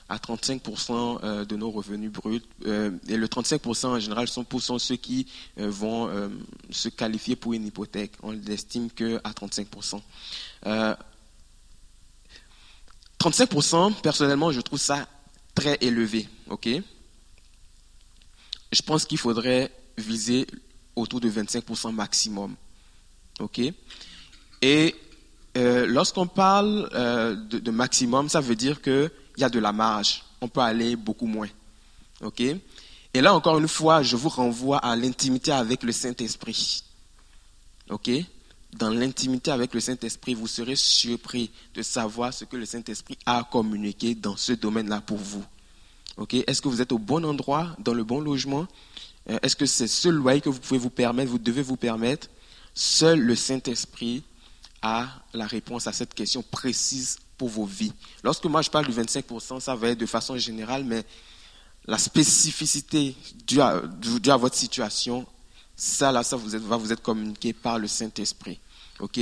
À 0.09 0.19
35% 0.19 1.19
euh, 1.25 1.45
de 1.45 1.57
nos 1.57 1.71
revenus 1.71 2.13
bruts. 2.13 2.41
Euh, 2.65 2.93
et 3.09 3.17
le 3.17 3.27
35% 3.27 3.87
en 3.87 3.99
général 3.99 4.29
sont 4.29 4.45
pour 4.45 4.63
ceux 4.63 4.97
qui 4.97 5.27
euh, 5.59 5.69
vont 5.69 6.31
se 6.71 6.89
qualifier 6.89 7.35
pour 7.35 7.55
une 7.55 7.67
hypothèque. 7.67 8.13
On 8.23 8.31
l'estime 8.31 8.91
qu'à 8.91 9.19
35%. 9.19 10.01
35%, 13.19 13.95
personnellement, 14.01 14.53
je 14.53 14.61
trouve 14.61 14.79
ça 14.79 15.09
très 15.55 15.79
élevé. 15.81 16.29
ok? 16.51 16.69
Je 18.73 18.83
pense 18.83 19.05
qu'il 19.07 19.19
faudrait 19.19 19.73
viser 19.97 20.47
autour 20.95 21.21
de 21.21 21.31
25% 21.31 21.93
maximum. 21.93 22.55
OK? 23.41 23.61
Et 24.63 24.95
lorsqu'on 25.57 26.27
parle 26.29 26.89
de, 27.49 27.71
maximum, 27.71 28.29
ça 28.29 28.41
veut 28.41 28.57
dire 28.57 28.81
qu'il 29.37 29.43
y 29.43 29.45
a 29.45 29.51
de 29.51 29.59
la 29.59 29.73
marge. 29.73 30.25
On 30.41 30.49
peut 30.49 30.61
aller 30.61 30.97
beaucoup 30.97 31.27
moins. 31.27 31.49
Ok? 32.23 32.41
Et 32.41 33.21
là, 33.21 33.35
encore 33.35 33.59
une 33.59 33.69
fois, 33.69 34.03
je 34.03 34.17
vous 34.17 34.31
renvoie 34.31 34.79
à 34.79 34.97
l'intimité 34.97 35.53
avec 35.53 35.83
le 35.83 35.93
Saint-Esprit. 35.93 36.83
Ok? 37.91 38.11
Dans 38.73 38.91
l'intimité 38.91 39.51
avec 39.51 39.75
le 39.75 39.81
Saint-Esprit, 39.81 40.35
vous 40.35 40.47
serez 40.47 40.77
surpris 40.77 41.51
de 41.75 41.83
savoir 41.83 42.33
ce 42.33 42.45
que 42.45 42.57
le 42.57 42.65
Saint-Esprit 42.65 43.19
a 43.27 43.45
communiqué 43.45 44.15
dans 44.15 44.37
ce 44.37 44.53
domaine-là 44.53 45.03
pour 45.03 45.19
vous. 45.19 45.45
Ok? 46.17 46.35
Est-ce 46.35 46.63
que 46.63 46.69
vous 46.69 46.81
êtes 46.81 46.93
au 46.93 46.99
bon 46.99 47.25
endroit, 47.25 47.77
dans 47.79 47.95
le 47.95 48.05
bon 48.05 48.21
logement? 48.21 48.67
Euh, 49.29 49.39
Est-ce 49.43 49.57
que 49.57 49.67
c'est 49.67 49.89
ce 49.89 50.09
loyer 50.09 50.41
que 50.41 50.49
vous 50.49 50.61
pouvez 50.61 50.81
vous 50.81 50.91
permettre, 50.91 51.31
vous 51.31 51.39
devez 51.39 51.63
vous 51.63 51.77
permettre? 51.77 52.29
Seul 52.75 53.21
le 53.21 53.37
Saint-Esprit 53.37 54.23
a 54.81 55.09
la 55.35 55.47
réponse 55.47 55.87
à 55.87 55.93
cette 55.93 56.15
question 56.15 56.43
précise 56.43 57.19
pour 57.37 57.49
vos 57.49 57.65
vies. 57.65 57.93
Lorsque 58.23 58.45
moi 58.47 58.63
je 58.63 58.71
parle 58.71 58.87
du 58.87 58.93
25%, 58.93 59.61
ça 59.61 59.75
va 59.75 59.89
être 59.89 59.99
de 59.99 60.07
façon 60.07 60.37
générale, 60.37 60.85
mais 60.85 61.05
la 61.87 61.99
spécificité 61.99 63.15
due 63.47 63.61
à, 63.61 64.37
votre 64.37 64.57
situation, 64.57 65.27
ça 65.77 66.11
là, 66.11 66.23
ça 66.23 66.37
vous 66.37 66.49
va 66.67 66.77
vous 66.77 66.93
être 66.93 67.03
communiqué 67.03 67.53
par 67.53 67.79
le 67.79 67.87
Saint-Esprit. 67.87 68.59
Ok? 68.99 69.21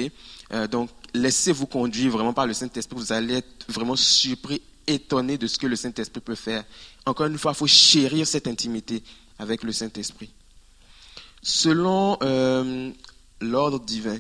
Euh, 0.52 0.66
Donc 0.66 0.90
laissez-vous 1.14 1.66
conduire 1.66 2.10
vraiment 2.10 2.32
par 2.32 2.46
le 2.46 2.54
Saint-Esprit. 2.54 2.96
Vous 2.96 3.12
allez 3.12 3.34
être 3.34 3.66
vraiment 3.68 3.96
surpris, 3.96 4.62
étonné 4.86 5.38
de 5.38 5.46
ce 5.46 5.58
que 5.58 5.66
le 5.66 5.76
Saint-Esprit 5.76 6.20
peut 6.20 6.34
faire. 6.34 6.64
Encore 7.06 7.26
une 7.26 7.38
fois, 7.38 7.52
il 7.52 7.56
faut 7.56 7.66
chérir 7.66 8.26
cette 8.26 8.46
intimité 8.48 9.02
avec 9.38 9.62
le 9.62 9.72
Saint-Esprit. 9.72 10.30
Selon 11.42 12.16
euh, 12.22 12.90
l'ordre 13.40 13.80
divin, 13.80 14.18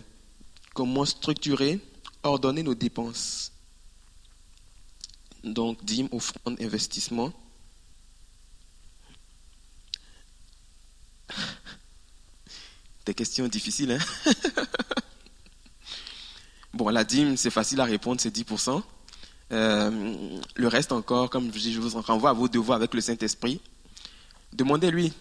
comment 0.74 1.04
structurer, 1.04 1.80
ordonner 2.22 2.62
nos 2.62 2.74
dépenses? 2.74 3.53
Donc, 5.44 5.84
dîmes, 5.84 6.08
offrande, 6.10 6.56
investissement. 6.60 7.32
Des 13.06 13.14
questions 13.14 13.46
difficiles, 13.48 13.92
hein? 13.92 13.98
Bon, 16.74 16.88
la 16.88 17.04
dîme, 17.04 17.36
c'est 17.36 17.50
facile 17.50 17.80
à 17.80 17.84
répondre, 17.84 18.20
c'est 18.20 18.36
10%. 18.36 18.82
Euh, 19.52 20.40
le 20.56 20.68
reste 20.68 20.90
encore, 20.90 21.30
comme 21.30 21.52
je 21.54 21.78
vous 21.78 22.00
renvoie 22.00 22.30
à 22.30 22.32
vos 22.32 22.48
devoirs 22.48 22.78
avec 22.78 22.92
le 22.94 23.00
Saint-Esprit. 23.00 23.60
Demandez-lui. 24.52 25.12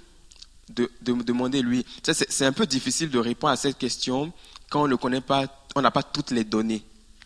De, 0.70 0.90
Demandez-lui. 1.02 1.86
C'est 2.02 2.45
un 2.45 2.54
peu 2.54 2.66
difficile 2.66 3.12
de 3.12 3.20
répondre 3.20 3.54
à 3.54 3.56
cette 3.56 3.78
question 3.78 4.34
quand 4.72 4.84
on 4.84 4.88
ne 4.88 4.95
connaît 4.95 5.22
pas, 5.22 5.45
on 5.76 5.82
n'a 5.82 5.91
pas 5.91 6.02
toutes 6.02 6.32
les 6.32 6.44
données. 6.44 6.84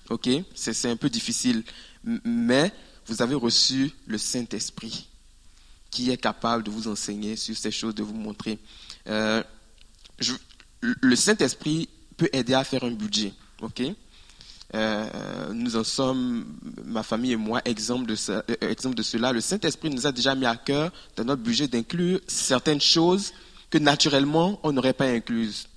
Ok? 0.09 0.29
C'est 0.53 0.89
un 0.89 0.97
peu 0.97 1.09
difficile. 1.09 1.63
Mais 2.03 2.73
vous 3.07 3.21
avez 3.21 3.35
reçu 3.35 3.91
le 4.05 4.17
Saint-Esprit 4.17 5.07
qui 5.89 6.11
est 6.11 6.17
capable 6.17 6.63
de 6.63 6.69
vous 6.69 6.87
enseigner 6.87 7.35
sur 7.35 7.55
ces 7.55 7.71
choses, 7.71 7.95
de 7.95 8.03
vous 8.03 8.13
montrer. 8.13 8.59
Euh, 9.07 9.41
le 10.81 11.15
Saint-Esprit 11.15 11.89
peut 12.17 12.29
aider 12.33 12.53
à 12.53 12.63
faire 12.63 12.83
un 12.83 12.91
budget. 12.91 13.33
Ok? 13.61 13.81
Euh, 14.75 15.53
nous 15.53 15.77
en 15.77 15.83
sommes, 15.85 16.45
ma 16.83 17.03
famille 17.03 17.31
et 17.31 17.37
moi, 17.37 17.61
exemple 17.63 18.05
de, 18.05 18.15
euh, 18.29 18.41
exemple 18.61 18.95
de 18.95 19.03
cela. 19.03 19.31
Le 19.31 19.39
Saint-Esprit 19.39 19.89
nous 19.89 20.05
a 20.05 20.11
déjà 20.11 20.35
mis 20.35 20.45
à 20.45 20.57
cœur 20.57 20.91
dans 21.15 21.23
notre 21.23 21.41
budget 21.41 21.69
d'inclure 21.69 22.19
certaines 22.27 22.81
choses 22.81 23.31
que 23.69 23.77
naturellement 23.77 24.59
on 24.63 24.73
n'aurait 24.73 24.93
pas 24.93 25.05
incluses. 25.05 25.67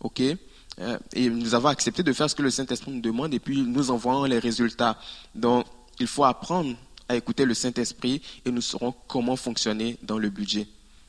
Ok? 0.00 0.20
Et 0.20 1.30
nous 1.30 1.54
avons 1.54 1.68
accepté 1.68 2.02
de 2.02 2.12
faire 2.12 2.28
ce 2.28 2.34
que 2.34 2.42
le 2.42 2.50
Saint-Esprit 2.50 2.90
nous 2.90 3.00
demande 3.00 3.32
et 3.32 3.38
puis 3.38 3.62
nous 3.62 3.90
envoyons 3.90 4.24
les 4.24 4.38
résultats. 4.38 4.98
Donc, 5.34 5.64
il 5.98 6.06
faut 6.06 6.24
apprendre 6.24 6.76
à 7.08 7.16
écouter 7.16 7.44
le 7.44 7.54
Saint-Esprit 7.54 8.22
et 8.44 8.50
nous 8.50 8.60
saurons 8.60 8.92
comment 9.06 9.36
fonctionner 9.36 9.98
dans 10.02 10.18
le 10.18 10.28
budget, 10.30 10.66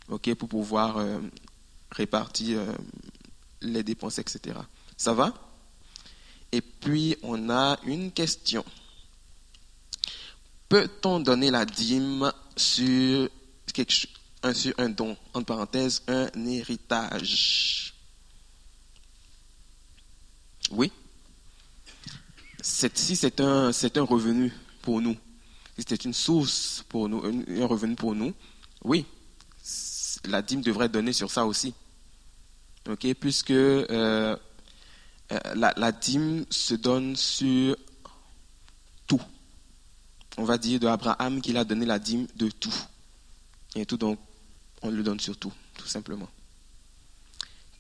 ok, 0.10 0.34
pour 0.36 0.50
pouvoir 0.50 0.98
euh, 0.98 1.20
répartir 1.92 2.60
euh, 2.60 2.74
les 3.62 3.84
dépenses, 3.84 4.20
etc. 4.20 4.60
Ça 4.96 5.14
va? 5.14 5.34
Et 6.52 6.62
puis, 6.62 7.18
on 7.24 7.50
a 7.50 7.80
une 7.86 8.12
question. 8.12 8.64
Peut-on 10.70 11.20
donner 11.20 11.50
la 11.50 11.66
dîme 11.66 12.32
sur, 12.56 13.30
un, 14.44 14.90
don, 14.90 15.18
entre 15.34 15.46
parenthèses, 15.46 16.04
un 16.08 16.30
héritage 16.46 17.94
Oui 20.72 20.92
Si 22.62 23.16
c'est 23.16 23.40
un 23.42 23.72
revenu 24.04 24.54
pour 24.88 25.02
nous, 25.02 25.18
c'était 25.78 25.98
une 25.98 26.14
source 26.14 26.86
pour 26.88 27.10
nous, 27.10 27.22
un 27.26 27.66
revenu 27.66 27.96
pour 27.96 28.16
nous, 28.16 28.34
oui, 28.86 29.06
la 30.24 30.42
dîme 30.42 30.62
devrait 30.62 30.88
donner 30.88 31.12
sur 31.12 31.30
ça 31.30 31.46
aussi. 31.46 31.74
Ok, 32.88 33.06
puisque 33.16 33.52
euh, 33.52 33.86
euh, 33.90 35.40
la, 35.56 35.74
la, 35.76 35.92
dîme 35.92 36.46
se 36.50 36.74
donne 36.74 37.18
sur 37.18 37.76
tout. 39.08 39.20
On 40.38 40.46
va 40.46 40.58
dire 40.58 40.80
de 40.80 40.88
Abraham 40.88 41.42
qu'il 41.42 41.58
a 41.58 41.66
donné 41.66 41.86
la 41.86 42.00
dîme 42.00 42.26
de 42.38 42.50
tout. 42.50 42.74
Et 43.76 43.86
tout, 43.86 43.98
donc, 43.98 44.18
on 44.84 44.90
le 44.90 45.04
donne 45.04 45.20
sur 45.20 45.36
tout, 45.36 45.52
tout 45.78 45.88
simplement. 45.88 46.30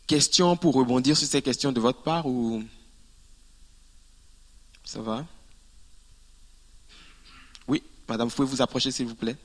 Question 0.07 0.57
pour 0.57 0.73
rebondir 0.73 1.15
sur 1.15 1.25
ces 1.25 1.41
questions 1.41 1.71
de 1.71 1.79
votre 1.79 2.03
part 2.03 2.25
ou 2.25 2.65
ça 4.83 4.99
va? 4.99 5.25
Madame, 8.07 8.27
vous 8.29 8.35
pouvez 8.35 8.47
vous 8.47 8.61
approcher, 8.61 8.91
s'il 8.91 9.07
vous 9.07 9.15
plaît 9.15 9.35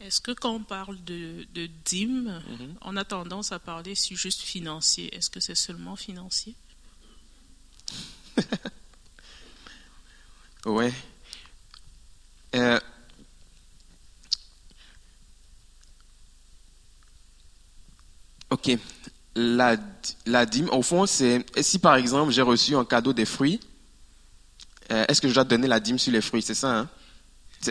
Est-ce 0.00 0.20
que 0.20 0.32
quand 0.32 0.52
on 0.54 0.62
parle 0.62 1.02
de, 1.04 1.46
dîme, 1.86 2.42
mhm. 2.46 2.74
on 2.82 2.96
a 2.96 3.04
tendance 3.04 3.52
à 3.52 3.58
parler 3.58 3.94
si 3.94 4.16
juste 4.16 4.42
financier? 4.42 5.14
Est-ce 5.14 5.30
que 5.30 5.40
c'est 5.40 5.54
seulement 5.54 5.96
financier? 5.96 6.54
Ouais. 10.66 10.94
Euh, 12.54 12.80
ok 18.48 18.78
la, 19.36 19.76
la 20.26 20.46
dîme, 20.46 20.68
au 20.70 20.82
fond, 20.82 21.06
c'est 21.06 21.44
si 21.60 21.78
par 21.78 21.96
exemple 21.96 22.32
j'ai 22.32 22.42
reçu 22.42 22.76
un 22.76 22.84
cadeau 22.84 23.12
des 23.12 23.24
fruits, 23.24 23.60
euh, 24.92 25.04
est-ce 25.08 25.20
que 25.20 25.28
je 25.28 25.34
dois 25.34 25.44
donner 25.44 25.66
la 25.66 25.80
dîme 25.80 25.98
sur 25.98 26.12
les 26.12 26.20
fruits? 26.20 26.42
C'est 26.42 26.54
ça, 26.54 26.78
hein? 26.78 26.88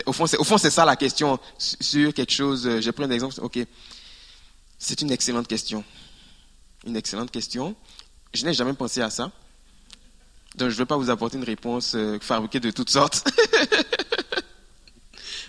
Au 0.06 0.12
fond, 0.12 0.26
c'est, 0.26 0.36
au 0.38 0.44
fond, 0.44 0.58
c'est 0.58 0.70
ça 0.70 0.84
la 0.84 0.96
question 0.96 1.38
sur 1.58 2.12
quelque 2.12 2.32
chose. 2.32 2.66
Euh, 2.66 2.80
j'ai 2.80 2.90
pris 2.90 3.04
un 3.04 3.10
exemple. 3.10 3.34
Ok, 3.40 3.58
c'est 4.78 5.00
une 5.00 5.12
excellente 5.12 5.46
question. 5.46 5.84
Une 6.84 6.96
excellente 6.96 7.30
question. 7.30 7.76
Je 8.32 8.44
n'ai 8.44 8.52
jamais 8.52 8.72
pensé 8.72 9.00
à 9.00 9.10
ça. 9.10 9.30
Donc, 10.56 10.70
je 10.70 10.74
ne 10.74 10.78
vais 10.78 10.86
pas 10.86 10.96
vous 10.96 11.10
apporter 11.10 11.36
une 11.36 11.44
réponse 11.44 11.94
euh, 11.94 12.18
fabriquée 12.20 12.60
de 12.60 12.70
toutes 12.70 12.90
sortes. 12.90 13.24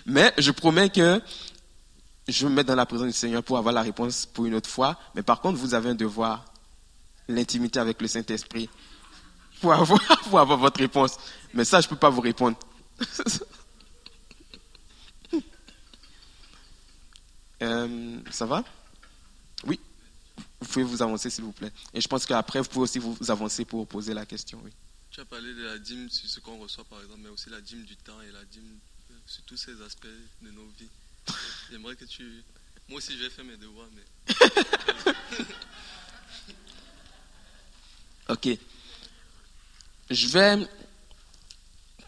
Mais 0.06 0.32
je 0.38 0.52
promets 0.52 0.90
que 0.90 1.20
je 2.28 2.46
me 2.46 2.52
mets 2.52 2.64
dans 2.64 2.74
la 2.74 2.86
présence 2.86 3.06
du 3.06 3.12
Seigneur 3.12 3.42
pour 3.42 3.56
avoir 3.56 3.72
la 3.72 3.82
réponse 3.82 4.26
pour 4.26 4.46
une 4.46 4.54
autre 4.54 4.68
fois. 4.68 4.98
Mais 5.14 5.22
par 5.22 5.40
contre, 5.40 5.58
vous 5.58 5.74
avez 5.74 5.90
un 5.90 5.94
devoir, 5.94 6.44
l'intimité 7.28 7.78
avec 7.78 8.00
le 8.00 8.08
Saint-Esprit, 8.08 8.68
pour 9.60 9.72
avoir, 9.72 10.00
pour 10.24 10.40
avoir 10.40 10.58
votre 10.58 10.80
réponse. 10.80 11.16
Mais 11.54 11.64
ça, 11.64 11.80
je 11.80 11.86
ne 11.86 11.90
peux 11.90 11.96
pas 11.96 12.10
vous 12.10 12.20
répondre. 12.20 12.56
Euh, 17.62 18.18
ça 18.30 18.44
va? 18.44 18.62
Oui. 19.64 19.80
Vous 20.60 20.66
pouvez 20.66 20.84
vous 20.84 21.00
avancer, 21.00 21.30
s'il 21.30 21.42
vous 21.42 21.52
plaît. 21.52 21.72
Et 21.94 22.02
je 22.02 22.06
pense 22.06 22.26
qu'après, 22.26 22.60
vous 22.60 22.68
pouvez 22.68 22.82
aussi 22.82 22.98
vous 22.98 23.16
avancer 23.30 23.64
pour 23.64 23.86
poser 23.86 24.12
la 24.12 24.26
question. 24.26 24.60
Oui. 24.62 24.70
Tu 25.10 25.22
as 25.22 25.24
parlé 25.24 25.54
de 25.54 25.62
la 25.62 25.78
dîme 25.78 26.10
sur 26.10 26.28
ce 26.28 26.40
qu'on 26.40 26.58
reçoit, 26.58 26.84
par 26.84 27.00
exemple, 27.00 27.20
mais 27.22 27.30
aussi 27.30 27.48
la 27.48 27.62
dîme 27.62 27.84
du 27.84 27.96
temps 27.96 28.20
et 28.20 28.30
la 28.30 28.44
dîme 28.44 28.78
sur 29.24 29.42
tous 29.44 29.56
ces 29.56 29.80
aspects 29.80 30.06
de 30.42 30.50
nos 30.50 30.66
vies. 30.78 30.90
J'aimerais 31.70 31.96
que 31.96 32.04
tu. 32.04 32.44
Moi 32.88 32.98
aussi, 32.98 33.16
je 33.16 33.24
vais 33.24 33.30
faire 33.30 33.44
mes 33.44 33.56
devoirs, 33.56 33.88
mais. 33.94 34.34
ok. 38.28 38.58
Je 40.10 40.28
vais 40.28 40.68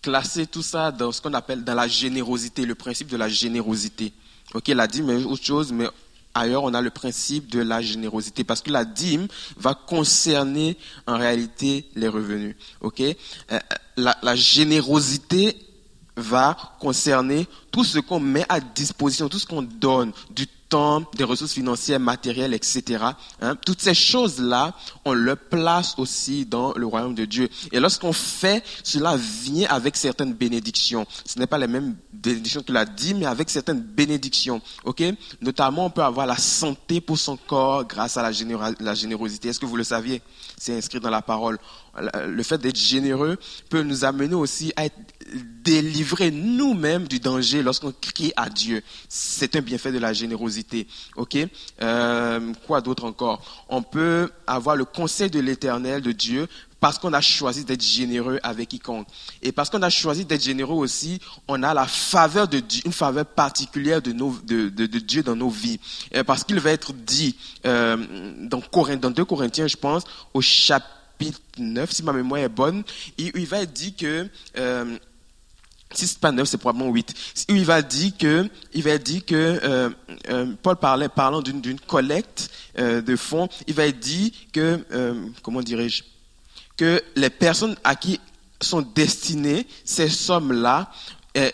classer 0.01 0.47
tout 0.47 0.63
ça 0.63 0.93
dans 0.93 1.11
ce 1.13 1.21
qu'on 1.21 1.35
appelle 1.35 1.65
dans 1.65 1.75
la 1.75 1.89
générosité, 1.89 2.65
le 2.65 2.75
principe 2.75 3.09
de 3.09 3.17
la 3.17 3.29
générosité. 3.29 4.13
Ok, 4.55 4.69
la 4.69 4.87
dîme 4.87 5.11
est 5.11 5.25
autre 5.25 5.45
chose, 5.45 5.73
mais 5.73 5.89
ailleurs 6.35 6.63
on 6.65 6.73
a 6.75 6.81
le 6.81 6.91
principe 6.91 7.49
de 7.49 7.61
la 7.61 7.83
générosité 7.83 8.45
parce 8.45 8.63
que 8.63 8.71
la 8.71 8.85
dîme 8.85 9.27
va 9.57 9.75
concerner 9.75 10.79
en 11.07 11.19
réalité 11.19 11.89
les 11.97 12.09
revenus. 12.09 12.57
Ok, 12.81 13.01
euh, 13.01 13.59
la, 13.97 14.17
la 14.23 14.37
générosité 14.37 15.57
va 16.19 16.57
concerner 16.81 17.47
tout 17.71 17.85
ce 17.85 17.99
qu'on 17.99 18.21
met 18.21 18.45
à 18.49 18.61
disposition, 18.61 19.29
tout 19.29 19.39
ce 19.39 19.47
qu'on 19.47 19.63
donne, 19.63 20.13
du 20.31 20.47
temps, 20.69 21.03
des 21.15 21.25
ressources 21.25 21.53
financières, 21.55 22.01
matérielles, 22.01 22.55
etc. 22.55 23.05
Hein, 23.41 23.57
toutes 23.57 23.81
ces 23.81 23.95
choses-là, 23.95 24.75
on 25.05 25.13
le 25.13 25.37
place 25.37 25.95
aussi 25.99 26.45
dans 26.45 26.75
le 26.75 26.87
royaume 26.87 27.15
de 27.15 27.25
Dieu. 27.25 27.49
Et 27.73 27.81
lorsqu'on 27.81 28.13
fait, 28.13 28.63
cela 28.85 29.17
vient 29.17 29.69
avec 29.71 29.97
certaines 29.97 30.35
bénédictions. 30.35 31.07
Ce 31.25 31.39
n'est 31.39 31.47
pas 31.47 31.59
les 31.59 31.67
mêmes 31.67 31.97
bénédictions 32.13 32.63
qu'il 32.63 32.77
a 32.77 32.85
dit, 32.85 33.15
mais 33.15 33.27
avec 33.27 33.49
certaines 33.49 33.81
bénédictions. 33.81 34.61
Ok? 34.85 35.03
Notamment, 35.41 35.87
on 35.87 35.91
peut 35.91 36.03
avoir 36.03 36.27
la 36.27 36.37
santé 36.37 37.01
pour 37.01 37.19
son 37.19 37.37
corps 37.37 37.87
grâce 37.87 38.17
à 38.17 38.23
la, 38.23 38.31
la 38.81 38.95
générosité. 38.95 39.49
Est-ce 39.49 39.61
que 39.61 39.67
vous 39.67 39.77
le 39.77 39.85
saviez? 39.85 40.21
C'est 40.59 40.77
inscrit 40.77 41.01
dans 41.01 41.11
la 41.11 41.23
parole. 41.23 41.59
Le 42.27 42.43
fait 42.43 42.59
d'être 42.59 42.79
généreux 42.79 43.39
peut 43.71 43.83
nous 43.83 44.05
amener 44.05 44.35
aussi 44.35 44.73
à 44.77 44.85
être 44.85 44.97
délivrés 45.63 46.31
nous-mêmes 46.31 47.07
du 47.09 47.21
danger 47.21 47.63
lorsqu'on 47.63 47.93
crie 47.93 48.33
à 48.37 48.49
Dieu. 48.49 48.83
C'est 49.09 49.57
un 49.57 49.61
bienfait 49.61 49.93
de 49.93 49.99
la 49.99 50.13
générosité. 50.13 50.87
Ok? 51.17 51.37
Euh, 51.83 52.53
Quoi 52.67 52.81
d'autre 52.81 53.05
encore? 53.05 53.67
On 53.69 53.83
peut 53.83 54.31
avoir 54.47 54.77
le 54.77 54.85
conseil 54.85 55.31
de 55.31 55.41
l'Éternel, 55.41 56.01
de 56.03 56.13
Dieu, 56.13 56.49
parce 56.81 56.99
qu'on 56.99 57.13
a 57.13 57.21
choisi 57.21 57.65
d'être 57.65 57.83
généreux 57.83 58.39
avec 58.43 58.69
quiconque. 58.69 59.09
Et 59.43 59.53
parce 59.53 59.69
qu'on 59.69 59.83
a 59.83 59.91
choisi 59.91 60.25
d'être 60.25 60.43
généreux 60.43 60.77
aussi, 60.77 61.21
on 61.49 61.63
a 61.63 61.75
la 61.75 61.87
faveur 61.87 62.49
de 62.49 62.61
Dieu, 62.61 62.83
une 62.85 62.93
faveur 62.93 63.27
particulière 63.27 64.01
de, 64.01 64.13
nos, 64.13 64.37
de, 64.45 64.69
de, 64.69 64.87
de 64.87 64.99
Dieu 64.99 65.23
dans 65.23 65.37
nos 65.37 65.51
vies. 65.51 65.81
parce 66.27 66.45
qu'il 66.45 66.61
va 66.61 66.71
être 66.71 66.93
dit 66.93 67.37
euh, 67.67 67.97
dans, 68.43 68.63
dans 68.97 69.11
2 69.11 69.25
Corinthiens, 69.25 69.67
je 69.67 69.77
pense, 69.77 70.05
au 70.35 70.41
chapitre 70.41 71.41
9, 71.59 71.91
si 71.91 72.03
ma 72.05 72.13
mémoire 72.13 72.41
est 72.41 72.49
bonne, 72.49 72.85
il, 73.19 73.33
il 73.35 73.47
va 73.47 73.63
être 73.63 73.73
dit 73.73 73.95
que 73.95 74.29
euh, 74.57 74.97
si 75.93 76.07
c'est 76.07 76.19
pas 76.19 76.33
9, 76.33 76.47
c'est 76.47 76.59
probablement 76.59 76.93
8. 76.93 77.47
Il 77.49 77.65
va 77.65 77.83
dire 77.83 78.13
que, 78.19 78.49
il 78.75 78.83
va 78.83 78.99
dire 78.99 79.25
que 79.25 79.35
euh, 79.35 79.91
euh, 80.29 80.55
Paul 80.63 80.77
parlait, 80.77 81.09
parlant 81.09 81.41
d'une 81.41 81.81
collecte 81.81 82.51
euh, 82.79 83.01
de 83.01 83.17
fonds, 83.17 83.49
il 83.67 83.75
va 83.75 83.91
dire 83.91 84.31
que, 84.53 84.85
comment 85.43 85.63
dirais-je, 85.63 86.03
que 86.77 87.03
les 87.17 87.31
personnes 87.31 87.77
à 87.85 87.97
qui 87.97 88.21
sont 88.61 88.83
destinées 88.83 89.67
ces 89.85 90.09
sommes-là, 90.09 90.91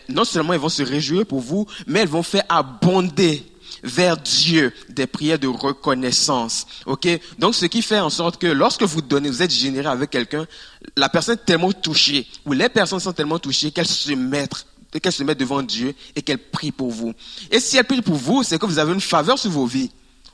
non 0.08 0.24
seulement 0.24 0.54
elles 0.54 0.60
vont 0.60 0.68
se 0.68 0.82
réjouir 0.82 1.26
pour 1.26 1.40
vous, 1.40 1.66
mais 1.86 2.00
elles 2.00 2.08
vont 2.08 2.22
faire 2.22 2.44
abonder 2.48 3.44
vers 3.84 4.16
Dieu 4.16 4.72
des 4.88 5.06
prières 5.06 5.38
de 5.38 5.46
reconnaissance. 5.46 6.66
Ok? 6.86 7.06
Donc, 7.38 7.54
ce 7.54 7.66
qui 7.66 7.82
fait 7.82 8.00
en 8.00 8.10
sorte 8.10 8.38
que 8.38 8.46
lorsque 8.46 8.82
vous 8.82 9.02
donnez, 9.02 9.28
vous 9.28 9.42
êtes 9.42 9.52
généreux 9.52 9.86
avec 9.86 10.10
quelqu'un, 10.10 10.46
la 10.96 11.08
personne 11.08 11.34
est 11.34 11.44
tellement 11.44 11.72
touchée, 11.72 12.26
ou 12.46 12.52
les 12.52 12.68
personnes 12.68 13.00
sont 13.00 13.12
tellement 13.12 13.38
touchées 13.38 13.70
qu'elles 13.70 13.86
se 13.86 14.12
mettent 14.12 14.66
qu'elles 15.00 15.12
se 15.12 15.24
mettent 15.24 15.40
devant 15.40 15.60
Dieu 15.60 15.92
et 16.14 16.22
qu'elles 16.22 16.38
prient 16.38 16.70
pour 16.70 16.90
vous. 16.90 17.14
Et 17.50 17.58
si 17.58 17.76
elles 17.76 17.84
prient 17.84 18.00
pour 18.00 18.14
vous, 18.14 18.44
c'est 18.44 18.60
que 18.60 18.66
vous 18.66 18.78
avez 18.78 18.92
une 18.92 19.00
faveur 19.00 19.36
sur 19.38 19.50
vos 19.50 19.66
vies, 19.66 19.90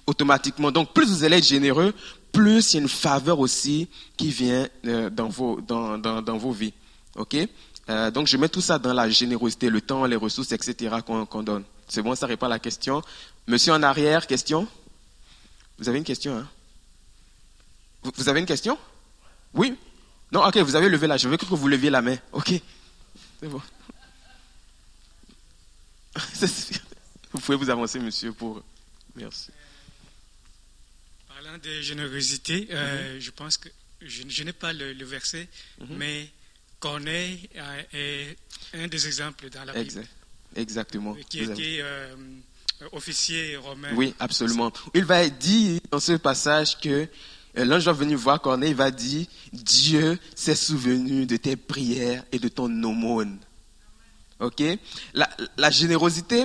automatiquement. 0.07 0.71
Donc, 0.71 0.93
plus 0.93 1.07
vous 1.09 1.25
allez 1.25 1.39
être 1.39 1.47
généreux, 1.47 1.95
plus 2.31 2.73
il 2.73 2.77
y 2.77 2.79
a 2.81 2.83
une 2.83 2.89
faveur 2.89 3.41
aussi 3.41 3.89
qui 4.19 4.29
vient 4.29 4.69
euh, 4.87 5.09
dans, 5.09 5.29
vos, 5.29 5.61
dans, 5.61 5.97
dans, 5.97 6.21
dans, 6.21 6.37
vos 6.37 6.53
vies. 6.53 6.75
OK? 7.17 7.37
Euh, 7.89 8.11
Donc, 8.11 8.27
je 8.27 8.37
mets 8.37 8.51
tout 8.51 8.61
ça 8.61 8.79
dans 8.79 8.93
la 8.93 9.09
générosité, 9.09 9.71
le 9.71 9.81
temps, 9.81 10.05
les 10.05 10.17
ressources, 10.17 10.53
etc. 10.53 10.97
qu'on 11.07 11.43
donne. 11.43 11.65
C'est 11.91 12.03
bon, 12.03 12.15
ça 12.15 12.27
répond 12.27 12.47
à 12.47 12.49
la 12.51 12.61
question. 12.61 13.03
Monsieur 13.49 13.73
en 13.73 13.83
arrière, 13.83 14.29
question? 14.29 14.69
Vous 15.79 15.89
avez 15.89 15.99
une 15.99 16.05
question 16.05 16.39
hein? 16.39 16.49
Vous, 18.03 18.29
avez 18.29 18.39
une 18.39 18.47
question? 18.47 18.79
Oui 19.53 19.77
Non, 20.31 20.47
ok, 20.47 20.57
vous 20.59 20.77
avez 20.77 20.89
levé 20.89 21.09
la 21.09 21.17
Je 21.17 21.29
veux 21.29 21.37
que 21.37 21.45
vous 21.45 21.69
leviez 21.69 21.91
la 21.91 22.01
main. 22.01 22.17
Ok. 22.33 22.53
C'est 23.41 23.49
bon. 23.49 23.61
Vous 27.33 27.39
pouvez 27.39 27.57
vous 27.57 27.71
avancer, 27.71 28.01
monsieur, 28.01 28.33
pour. 28.33 28.63
Merci. 29.15 29.51
Parlant 31.29 31.59
de 31.59 31.81
générosité, 31.81 32.67
euh, 32.71 33.15
mhm. 33.15 33.21
je 33.21 33.31
pense 33.31 33.57
que 33.57 33.69
je, 34.01 34.43
n'ai 34.43 34.53
pas 34.53 34.73
le, 34.73 35.05
verset, 35.05 35.49
mhm. 35.79 35.97
mais 35.97 36.29
Corneille 36.81 37.49
est 37.93 38.37
un 38.75 38.89
des 38.89 39.07
exemples 39.07 39.49
dans 39.51 39.65
la 39.65 39.73
Bible. 39.73 40.05
Exactement. 40.57 41.15
Qui 41.29 41.41
était 41.41 41.79
euh, 41.81 42.15
officier 42.93 43.57
romain. 43.57 43.91
Oui, 43.95 44.15
absolument. 44.19 44.73
Il 44.95 45.05
va 45.05 45.29
dire 45.29 45.81
dans 45.91 46.01
ce 46.01 46.13
passage 46.13 46.79
que 46.79 47.09
euh, 47.59 47.65
l'ange 47.65 47.85
va 47.85 47.93
venir 47.93 48.19
voir 48.19 48.41
Corneille, 48.41 48.71
il 48.71 48.77
va 48.77 48.91
dire, 48.91 49.27
Dieu 49.53 50.19
s'est 50.35 50.55
souvenu 50.55 51.27
de 51.27 51.37
tes 51.37 51.57
prières 51.57 52.25
et 52.33 52.39
de 52.39 52.49
ton 52.49 52.67
aumône. 52.83 53.39
Ok? 54.41 54.63
La, 55.15 55.29
la 55.57 55.71
générosité, 55.71 56.45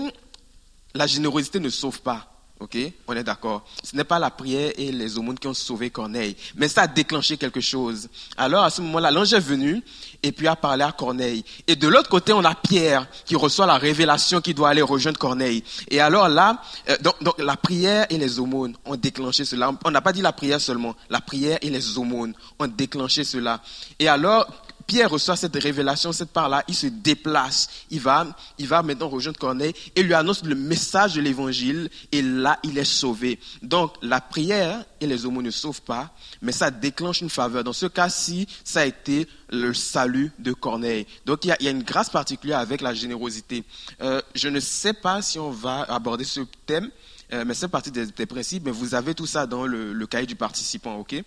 la 0.93 1.07
générosité 1.07 1.59
ne 1.59 1.69
sauve 1.69 2.01
pas. 2.01 2.31
Ok, 2.61 2.77
on 3.07 3.13
est 3.13 3.23
d'accord. 3.23 3.65
Ce 3.83 3.97
n'est 3.97 4.05
pas 4.05 4.17
la 4.17 4.31
prière 4.31 4.71
et 4.77 4.89
les 4.93 5.17
aumônes 5.17 5.37
qui 5.37 5.47
ont 5.47 5.53
sauvé 5.53 5.89
Corneille, 5.89 6.37
mais 6.55 6.69
ça 6.69 6.83
a 6.83 6.87
déclenché 6.87 7.35
quelque 7.35 7.59
chose. 7.59 8.07
Alors 8.37 8.63
à 8.63 8.69
ce 8.69 8.81
moment-là, 8.81 9.11
l'ange 9.11 9.33
est 9.33 9.41
venu 9.41 9.83
et 10.23 10.31
puis 10.31 10.47
a 10.47 10.55
parlé 10.55 10.85
à 10.85 10.93
Corneille. 10.93 11.43
Et 11.67 11.75
de 11.75 11.87
l'autre 11.89 12.07
côté, 12.07 12.31
on 12.31 12.45
a 12.45 12.55
Pierre 12.55 13.07
qui 13.25 13.35
reçoit 13.35 13.65
la 13.65 13.77
révélation 13.77 14.39
qui 14.39 14.53
doit 14.53 14.69
aller 14.69 14.81
rejoindre 14.81 15.19
Corneille. 15.19 15.65
Et 15.89 15.99
alors 15.99 16.29
là, 16.29 16.61
euh, 16.89 16.95
donc, 17.01 17.21
donc, 17.21 17.37
la 17.39 17.57
prière 17.57 18.05
et 18.09 18.17
les 18.17 18.39
aumônes 18.39 18.77
ont 18.85 18.95
déclenché 18.95 19.43
cela. 19.43 19.73
On 19.83 19.91
n'a 19.91 20.01
pas 20.01 20.13
dit 20.13 20.21
la 20.21 20.31
prière 20.31 20.61
seulement, 20.61 20.95
la 21.09 21.19
prière 21.19 21.57
et 21.61 21.69
les 21.69 21.97
aumônes 21.97 22.33
ont 22.57 22.67
déclenché 22.67 23.25
cela. 23.25 23.61
Et 23.99 24.07
alors 24.07 24.47
Pierre 24.87 25.09
reçoit 25.09 25.35
cette 25.35 25.55
révélation, 25.55 26.11
cette 26.11 26.31
part-là, 26.31 26.63
il 26.67 26.75
se 26.75 26.87
déplace, 26.87 27.69
il 27.89 27.99
va, 27.99 28.27
il 28.57 28.67
va 28.67 28.83
maintenant 28.83 29.09
rejoindre 29.09 29.39
Corneille 29.39 29.73
et 29.95 30.03
lui 30.03 30.13
annonce 30.13 30.43
le 30.43 30.55
message 30.55 31.15
de 31.15 31.21
l'évangile 31.21 31.89
et 32.11 32.21
là, 32.21 32.59
il 32.63 32.77
est 32.77 32.83
sauvé. 32.83 33.39
Donc, 33.63 33.93
la 34.01 34.21
prière 34.21 34.85
et 35.01 35.07
les 35.07 35.25
homos 35.25 35.41
ne 35.41 35.51
sauvent 35.51 35.81
pas, 35.81 36.11
mais 36.41 36.51
ça 36.51 36.69
déclenche 36.69 37.21
une 37.21 37.29
faveur. 37.29 37.63
Dans 37.63 37.73
ce 37.73 37.87
cas-ci, 37.87 38.47
ça 38.63 38.81
a 38.81 38.85
été 38.85 39.27
le 39.49 39.73
salut 39.73 40.31
de 40.39 40.53
Corneille. 40.53 41.07
Donc, 41.25 41.45
il 41.45 41.55
y 41.59 41.67
a, 41.67 41.71
une 41.71 41.83
grâce 41.83 42.09
particulière 42.09 42.59
avec 42.59 42.81
la 42.81 42.93
générosité. 42.93 43.63
Euh, 44.01 44.21
je 44.35 44.49
ne 44.49 44.59
sais 44.59 44.93
pas 44.93 45.21
si 45.21 45.39
on 45.39 45.51
va 45.51 45.81
aborder 45.83 46.23
ce 46.23 46.41
thème, 46.65 46.89
euh, 47.33 47.43
mais 47.45 47.53
c'est 47.53 47.67
partie 47.67 47.91
des, 47.91 48.25
principes, 48.25 48.63
mais 48.65 48.71
vous 48.71 48.93
avez 48.93 49.15
tout 49.15 49.25
ça 49.25 49.47
dans 49.47 49.65
le, 49.65 50.05
cahier 50.05 50.27
du 50.27 50.35
participant, 50.35 50.95
ok? 50.97 51.23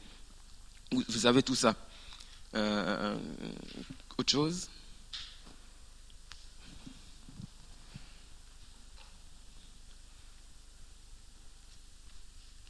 Vous 0.92 1.26
avez 1.26 1.42
tout 1.42 1.54
ça. 1.54 1.74
Euh, 2.54 3.16
autre 4.16 4.30
chose? 4.30 4.68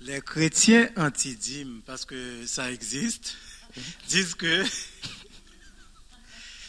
Les 0.00 0.20
chrétiens 0.20 0.88
antidymes, 0.96 1.82
parce 1.84 2.04
que 2.04 2.46
ça 2.46 2.70
existe, 2.70 3.36
disent 4.08 4.34
que 4.34 4.64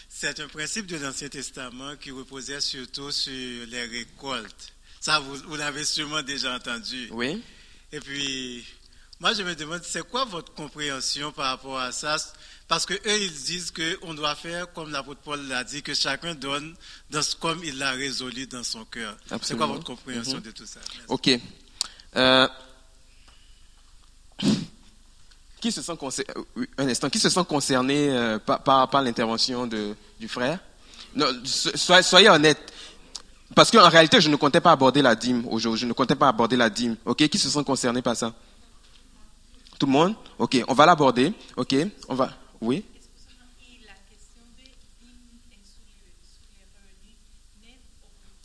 c'est 0.10 0.40
un 0.40 0.48
principe 0.48 0.88
de 0.88 0.98
l'Ancien 0.98 1.30
Testament 1.30 1.96
qui 1.96 2.12
reposait 2.12 2.60
surtout 2.60 3.12
sur 3.12 3.32
les 3.68 3.86
récoltes. 3.86 4.74
Ça, 5.00 5.20
vous, 5.20 5.36
vous 5.48 5.56
l'avez 5.56 5.86
sûrement 5.86 6.22
déjà 6.22 6.56
entendu. 6.56 7.08
Oui. 7.12 7.42
Et 7.92 8.00
puis, 8.00 8.66
moi, 9.20 9.34
je 9.34 9.44
me 9.44 9.54
demande, 9.54 9.82
c'est 9.84 10.08
quoi 10.08 10.24
votre 10.24 10.54
compréhension 10.54 11.32
par 11.34 11.48
rapport 11.48 11.78
à 11.78 11.92
ça? 11.92 12.16
Parce 12.70 12.86
que 12.86 12.94
eux, 12.94 13.22
ils 13.22 13.34
disent 13.34 13.72
qu'on 13.72 14.14
doit 14.14 14.36
faire 14.36 14.72
comme 14.72 14.92
l'apôtre 14.92 15.20
Paul 15.22 15.46
l'a 15.48 15.64
dit, 15.66 15.82
que 15.82 15.94
chacun 15.94 16.36
donne 16.36 16.74
dans 17.10 17.20
comme 17.40 17.62
il 17.64 17.78
l'a 17.78 17.92
résolu 17.92 18.48
dans 18.48 18.64
son 18.64 18.86
cœur. 18.86 19.18
C'est 19.42 19.58
quoi 19.58 19.66
votre 19.66 19.84
compréhension 19.84 20.38
mhm. 20.38 20.44
de 20.44 20.52
tout 20.52 20.66
ça? 20.66 20.80
Ok. 21.10 21.38
Euh, 22.16 22.48
qui 25.60 25.72
se 25.74 25.82
sent 25.82 25.98
concerné, 25.98 26.34
euh, 26.58 26.66
un 26.78 26.88
instant, 26.88 27.10
qui 27.10 27.20
se 27.20 27.30
sent 27.30 27.44
concerné 27.48 28.10
euh, 28.12 28.40
par, 28.40 28.90
par, 28.90 29.02
l'intervention 29.02 29.68
du 29.68 30.28
frère? 30.30 30.60
Non, 31.14 31.26
soyez, 31.44 32.04
soyez 32.04 32.30
honnête. 32.30 32.72
Parce 33.54 33.70
qu'en 33.70 33.90
réalité, 33.90 34.22
je 34.22 34.30
ne 34.30 34.38
comptais 34.38 34.62
pas 34.62 34.72
aborder 34.72 35.02
la 35.02 35.16
dîme 35.16 35.46
aujourd'hui. 35.50 35.82
Je 35.82 35.86
ne 35.88 35.94
comptais 35.94 36.16
pas 36.16 36.30
aborder 36.30 36.56
la 36.56 36.70
dîme. 36.70 36.96
Ok, 37.04 37.28
qui 37.28 37.38
se 37.38 37.50
sent 37.50 37.64
concerné 37.66 38.02
par 38.02 38.16
ça? 38.16 38.34
Tout 39.80 39.86
le 39.86 39.94
monde? 39.94 40.16
Ok, 40.38 40.62
on 40.68 40.74
va 40.74 40.86
l'aborder. 40.86 41.34
Ok, 41.56 41.74
on 42.10 42.16
va. 42.16 42.38
Oui 42.60 42.84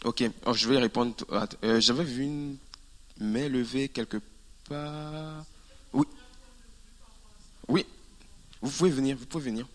Ok, 0.04 0.22
je 0.52 0.68
vais 0.68 0.78
répondre. 0.78 1.14
Euh, 1.64 1.80
j'avais 1.80 2.04
vu 2.04 2.22
une 2.22 2.56
main 3.18 3.48
levée 3.48 3.88
quelque 3.88 4.18
part. 4.68 5.44
Oui. 5.92 6.06
Oui. 7.66 7.86
Vous 8.62 8.70
pouvez 8.70 8.90
venir, 8.90 9.16
vous 9.16 9.26
pouvez 9.26 9.50
venir. 9.50 9.66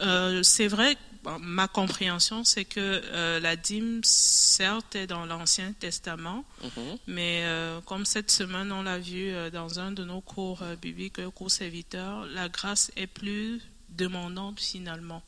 Euh, 0.00 0.42
c'est 0.42 0.66
vrai 0.66 0.96
ma 1.40 1.68
compréhension, 1.68 2.44
c'est 2.44 2.64
que 2.64 2.80
euh, 2.80 3.40
la 3.40 3.56
dîme, 3.56 4.00
certes, 4.04 4.94
est 4.94 5.06
dans 5.06 5.26
l'Ancien 5.26 5.72
Testament, 5.72 6.44
mhm. 6.62 6.98
mais 7.06 7.42
euh, 7.44 7.80
comme 7.82 8.04
cette 8.04 8.30
semaine, 8.30 8.72
on 8.72 8.82
l'a 8.82 8.98
vu 8.98 9.30
euh, 9.30 9.50
dans 9.50 9.80
un 9.80 9.92
de 9.92 10.04
nos 10.04 10.20
cours 10.20 10.62
bibliques, 10.80 11.24
cours 11.30 11.50
serviteurs, 11.50 12.26
la 12.26 12.48
grâce 12.48 12.90
est 12.96 13.06
plus 13.06 13.60
demandante 13.90 14.60
finalement, 14.60 15.22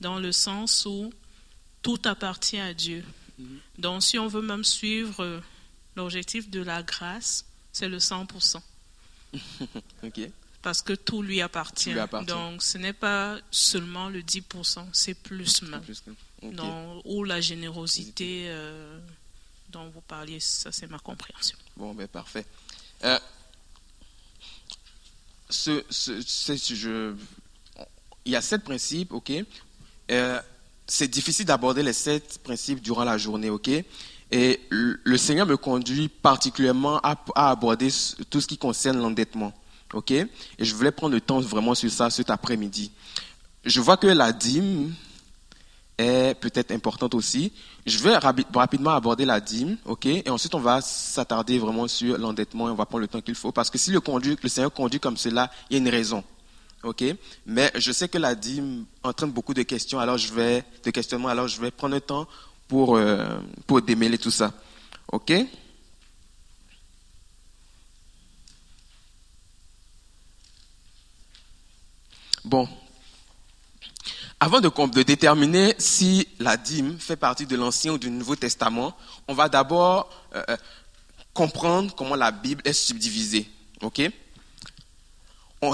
dans 0.00 0.18
le 0.18 0.32
sens 0.32 0.86
où 0.86 1.12
tout 1.82 2.00
appartient 2.04 2.60
à 2.60 2.74
Dieu. 2.74 3.04
Mhm. 3.38 3.58
Donc 3.78 4.02
si 4.02 4.18
on 4.18 4.28
veut 4.28 4.42
même 4.42 4.64
suivre 4.64 5.42
l'objectif 5.96 6.50
de 6.50 6.62
la 6.62 6.82
grâce, 6.82 7.44
c'est 7.72 7.88
le 7.88 7.98
100%. 7.98 8.60
Parce 10.66 10.82
que 10.82 10.94
tout 10.94 11.22
lui 11.22 11.40
appartient. 11.40 11.94
Donc 12.26 12.60
ce 12.60 12.76
n'est 12.76 12.92
pas 12.92 13.38
seulement 13.52 14.08
le 14.08 14.20
10%, 14.20 14.84
c'est 14.92 15.14
plus 15.14 15.62
même. 15.62 15.80
ou 17.04 17.22
la 17.22 17.40
générosité 17.40 18.46
euh, 18.48 18.98
dont 19.68 19.88
vous 19.90 20.00
parliez, 20.00 20.40
ça 20.40 20.72
c'est 20.72 20.90
ma 20.90 20.98
compréhension. 20.98 21.56
Bon, 21.76 21.94
ben 21.94 22.08
parfait. 22.08 22.44
Euh, 23.04 23.16
ce, 25.48 25.84
je, 25.88 27.14
il 28.24 28.32
y 28.32 28.34
a 28.34 28.42
sept 28.42 28.64
principes, 28.64 29.12
ok. 29.12 29.30
Euh, 30.10 30.42
c'est 30.88 31.06
difficile 31.06 31.46
d'aborder 31.46 31.84
les 31.84 31.92
sept 31.92 32.40
principes 32.42 32.80
durant 32.80 33.04
la 33.04 33.18
journée, 33.18 33.50
ok. 33.50 33.70
Et 34.32 34.60
le 34.70 35.16
Seigneur 35.16 35.46
me 35.46 35.56
conduit 35.56 36.08
particulièrement 36.08 36.98
à, 37.04 37.16
aborder 37.36 37.90
tout 38.28 38.40
ce 38.40 38.48
qui 38.48 38.58
concerne 38.58 38.98
l'endettement, 38.98 39.52
ok? 39.96 40.10
Et 40.10 40.28
je 40.60 40.74
voulais 40.74 40.92
prendre 40.92 41.14
le 41.14 41.20
temps 41.20 41.40
vraiment 41.40 41.74
sur 41.74 41.90
ça 41.90 42.10
cet 42.10 42.30
après-midi. 42.30 42.90
Je 43.64 43.80
vois 43.80 43.96
que 43.96 44.06
la 44.06 44.32
dîme 44.32 44.92
est 45.98 46.38
peut-être 46.38 46.72
importante 46.72 47.14
aussi. 47.14 47.52
Je 47.86 47.98
vais 47.98 48.16
rapidement 48.16 48.90
aborder 48.90 49.24
la 49.24 49.40
dîme, 49.40 49.78
ok, 49.86 50.06
et 50.06 50.28
ensuite 50.28 50.54
on 50.54 50.60
va 50.60 50.80
s'attarder 50.82 51.58
vraiment 51.58 51.88
sur 51.88 52.18
l'endettement 52.18 52.68
et 52.68 52.70
on 52.70 52.74
va 52.74 52.84
prendre 52.84 53.00
le 53.00 53.08
temps 53.08 53.20
qu'il 53.20 53.34
faut 53.34 53.52
parce 53.52 53.70
que 53.70 53.78
si 53.78 53.90
le, 53.90 54.00
Seigneur 54.48 54.72
conduit 54.72 55.00
comme 55.00 55.16
cela, 55.16 55.50
il 55.70 55.74
y 55.74 55.76
a 55.76 55.78
une 55.78 55.88
raison, 55.88 56.22
ok? 56.82 57.04
Mais 57.46 57.72
je 57.76 57.92
sais 57.92 58.08
que 58.08 58.18
la 58.18 58.34
dîme 58.34 58.84
entraîne 59.02 59.30
beaucoup 59.30 59.54
de 59.54 59.62
questions, 59.62 59.98
alors 59.98 60.18
je 60.18 60.32
vais 60.34 60.64
de 60.84 60.90
questionnements, 60.90 61.28
alors 61.28 61.48
je 61.48 61.60
vais 61.60 61.70
prendre 61.70 61.94
le 61.94 62.00
temps 62.00 62.26
pour 62.68 62.96
euh, 62.96 63.38
pour 63.66 63.80
démêler 63.80 64.18
tout 64.18 64.30
ça, 64.30 64.52
ok? 65.10 65.32
Bon, 72.46 72.68
avant 74.38 74.60
de, 74.60 75.02
déterminer 75.02 75.74
si 75.78 76.28
la 76.38 76.56
dîme 76.56 76.96
fait 76.96 77.16
partie 77.16 77.44
de 77.44 77.56
l'Ancien 77.56 77.94
ou 77.94 77.98
du 77.98 78.08
Nouveau 78.08 78.36
Testament, 78.36 78.96
on 79.26 79.34
va 79.34 79.48
d'abord 79.48 80.08
euh, 80.32 80.44
euh, 80.50 80.56
comprendre 81.34 81.92
comment 81.96 82.14
la 82.14 82.30
Bible 82.30 82.62
est 82.64 82.72
subdivisée. 82.72 83.50
Ok? 83.82 84.00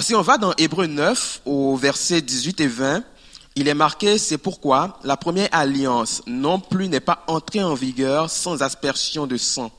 Si 0.00 0.14
on 0.14 0.22
va 0.22 0.38
dans 0.38 0.54
Hébreu 0.56 0.86
9, 0.86 1.42
au 1.44 1.76
verset 1.76 2.22
18 2.22 2.62
et 2.62 2.68
20, 2.68 3.04
il 3.54 3.68
est 3.68 3.74
marqué, 3.74 4.16
c'est 4.16 4.38
pourquoi 4.38 4.98
la 5.04 5.18
première 5.18 5.50
alliance 5.52 6.22
non 6.26 6.58
plus 6.58 6.88
n'est 6.88 7.00
pas 7.00 7.22
entrée 7.26 7.62
en 7.62 7.74
vigueur 7.74 8.30
sans 8.30 8.62
aspersion 8.62 9.26
de 9.26 9.36
sang. 9.36 9.70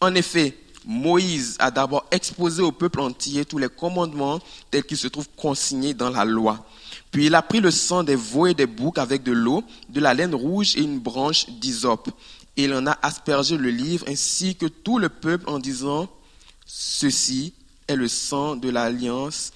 En 0.00 0.14
effet, 0.14 0.56
Moïse 0.88 1.56
a 1.58 1.70
d'abord 1.70 2.06
exposé 2.10 2.62
au 2.62 2.72
peuple 2.72 3.00
entier 3.00 3.44
tous 3.44 3.58
les 3.58 3.68
commandements 3.68 4.40
tels 4.70 4.84
qu'ils 4.84 4.96
se 4.96 5.06
trouvent 5.06 5.28
consignés 5.36 5.92
dans 5.92 6.08
la 6.08 6.24
loi. 6.24 6.66
Puis 7.10 7.26
il 7.26 7.34
a 7.34 7.42
pris 7.42 7.60
le 7.60 7.70
sang 7.70 8.02
des 8.02 8.16
veaux 8.16 8.46
et 8.46 8.54
des 8.54 8.64
boucs 8.64 8.96
avec 8.96 9.22
de 9.22 9.32
l'eau, 9.32 9.62
de 9.90 10.00
la 10.00 10.14
laine 10.14 10.34
rouge 10.34 10.76
et 10.76 10.80
une 10.80 10.98
branche 10.98 11.46
d'hysope. 11.50 12.08
Et 12.56 12.64
il 12.64 12.72
en 12.72 12.86
a 12.86 12.98
aspergé 13.02 13.58
le 13.58 13.68
livre 13.68 14.06
ainsi 14.08 14.56
que 14.56 14.64
tout 14.64 14.98
le 14.98 15.10
peuple 15.10 15.50
en 15.50 15.58
disant, 15.58 16.08
ceci 16.64 17.52
est 17.86 17.96
le 17.96 18.08
sang 18.08 18.56
de 18.56 18.70
l'alliance 18.70 19.52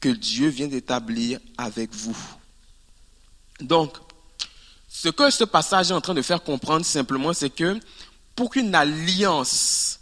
que 0.00 0.08
Dieu 0.08 0.48
vient 0.48 0.66
d'établir 0.66 1.38
avec 1.58 1.94
vous. 1.94 2.16
Donc, 3.60 3.96
ce 4.88 5.10
que 5.10 5.30
ce 5.30 5.44
passage 5.44 5.92
est 5.92 5.94
en 5.94 6.00
train 6.00 6.14
de 6.14 6.22
faire 6.22 6.42
comprendre 6.42 6.84
simplement, 6.84 7.32
c'est 7.32 7.50
que 7.50 7.78
pour 8.34 8.50
qu'une 8.50 8.74
alliance 8.74 9.95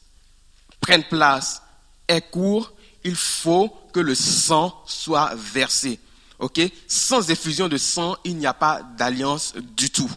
prenne 0.85 1.05
place 1.05 1.63
et 2.09 2.21
court, 2.21 2.73
il 3.05 3.17
faut 3.17 3.75
que 3.93 4.01
le 4.01 4.15
sang 4.15 4.83
soit 4.87 5.33
versé. 5.35 5.99
Ok? 6.39 6.61
Sans 6.87 7.31
effusion 7.31 7.69
de 7.69 7.79
sang, 7.79 8.17
il 8.25 8.37
n'y 8.37 8.47
a 8.47 8.53
pas 8.53 8.83
d'alliance 8.99 9.55
du 9.77 9.89
tout. 9.91 10.11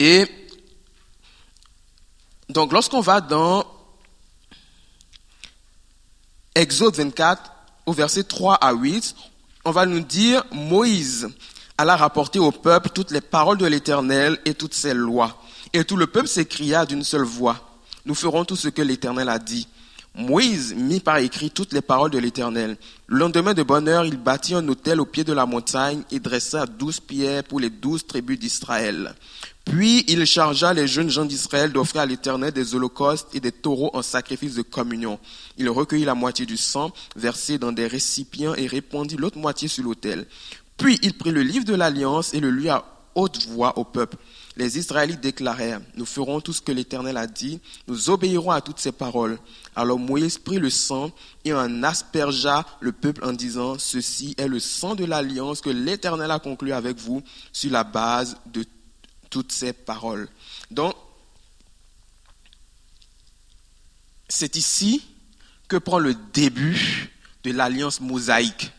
Et 0.00 0.26
donc, 2.48 2.72
lorsqu'on 2.72 3.00
va 3.00 3.20
dans 3.20 3.64
Exode 6.56 6.96
24, 6.96 7.52
au 7.86 7.92
verset 7.92 8.24
3 8.24 8.56
à 8.56 8.72
8, 8.72 9.14
on 9.64 9.70
va 9.70 9.86
nous 9.86 10.00
dire, 10.00 10.44
Moïse 10.50 11.28
alla 11.78 11.96
rapporter 11.96 12.40
au 12.40 12.50
peuple 12.50 12.90
toutes 12.90 13.12
les 13.12 13.20
paroles 13.20 13.58
de 13.58 13.66
l'Éternel 13.66 14.38
et 14.44 14.54
toutes 14.54 14.74
ses 14.74 14.94
lois. 14.94 15.40
Et 15.72 15.84
tout 15.84 15.96
le 15.96 16.08
peuple 16.08 16.28
s'écria 16.28 16.84
d'une 16.84 17.04
seule 17.04 17.24
voix, 17.24 17.73
nous 18.06 18.14
ferons 18.14 18.44
tout 18.44 18.56
ce 18.56 18.68
que 18.68 18.82
l'Éternel 18.82 19.28
a 19.28 19.38
dit. 19.38 19.66
Moïse 20.16 20.74
mit 20.74 21.00
par 21.00 21.18
écrit 21.18 21.50
toutes 21.50 21.72
les 21.72 21.80
paroles 21.80 22.12
de 22.12 22.18
l'Éternel. 22.18 22.76
Le 23.08 23.18
lendemain 23.18 23.52
de 23.52 23.64
bonne 23.64 23.88
heure, 23.88 24.06
il 24.06 24.16
bâtit 24.16 24.54
un 24.54 24.68
autel 24.68 25.00
au 25.00 25.06
pied 25.06 25.24
de 25.24 25.32
la 25.32 25.44
montagne 25.44 26.02
et 26.12 26.20
dressa 26.20 26.66
douze 26.66 27.00
pierres 27.00 27.42
pour 27.42 27.58
les 27.58 27.70
douze 27.70 28.06
tribus 28.06 28.38
d'Israël. 28.38 29.14
Puis 29.64 30.04
il 30.06 30.24
chargea 30.24 30.72
les 30.72 30.86
jeunes 30.86 31.10
gens 31.10 31.24
d'Israël 31.24 31.72
d'offrir 31.72 32.02
à 32.02 32.06
l'Éternel 32.06 32.52
des 32.52 32.76
holocaustes 32.76 33.34
et 33.34 33.40
des 33.40 33.50
taureaux 33.50 33.90
en 33.94 34.02
sacrifice 34.02 34.54
de 34.54 34.62
communion. 34.62 35.18
Il 35.58 35.68
recueillit 35.68 36.04
la 36.04 36.14
moitié 36.14 36.46
du 36.46 36.56
sang 36.56 36.92
versé 37.16 37.58
dans 37.58 37.72
des 37.72 37.88
récipients 37.88 38.54
et 38.54 38.68
répandit 38.68 39.16
l'autre 39.16 39.38
moitié 39.38 39.66
sur 39.66 39.82
l'autel. 39.82 40.26
Puis 40.76 40.98
il 41.02 41.14
prit 41.14 41.32
le 41.32 41.42
livre 41.42 41.64
de 41.64 41.74
l'Alliance 41.74 42.34
et 42.34 42.40
le 42.40 42.50
lut 42.50 42.68
à 42.68 42.84
haute 43.16 43.46
voix 43.46 43.78
au 43.78 43.84
peuple. 43.84 44.16
Les 44.56 44.78
Israélites 44.78 45.20
déclarèrent, 45.20 45.80
nous 45.96 46.06
ferons 46.06 46.40
tout 46.40 46.52
ce 46.52 46.60
que 46.60 46.70
l'Éternel 46.70 47.16
a 47.16 47.26
dit, 47.26 47.60
nous 47.88 48.08
obéirons 48.08 48.52
à 48.52 48.60
toutes 48.60 48.78
ses 48.78 48.92
paroles. 48.92 49.38
Alors 49.74 49.98
Moïse 49.98 50.38
prit 50.38 50.58
le 50.58 50.70
sang 50.70 51.10
et 51.44 51.52
en 51.52 51.82
aspergea 51.82 52.64
le 52.80 52.92
peuple 52.92 53.24
en 53.24 53.32
disant, 53.32 53.78
ceci 53.78 54.34
est 54.38 54.46
le 54.46 54.60
sang 54.60 54.94
de 54.94 55.04
l'alliance 55.04 55.60
que 55.60 55.70
l'Éternel 55.70 56.30
a 56.30 56.38
conclu 56.38 56.72
avec 56.72 56.98
vous 56.98 57.22
sur 57.52 57.72
la 57.72 57.82
base 57.82 58.36
de 58.46 58.64
toutes 59.28 59.50
ces 59.50 59.72
paroles. 59.72 60.28
Donc, 60.70 60.94
c'est 64.28 64.54
ici 64.54 65.02
que 65.66 65.76
prend 65.76 65.98
le 65.98 66.14
début 66.32 67.10
de 67.42 67.50
l'alliance 67.50 68.00
mosaïque, 68.00 68.70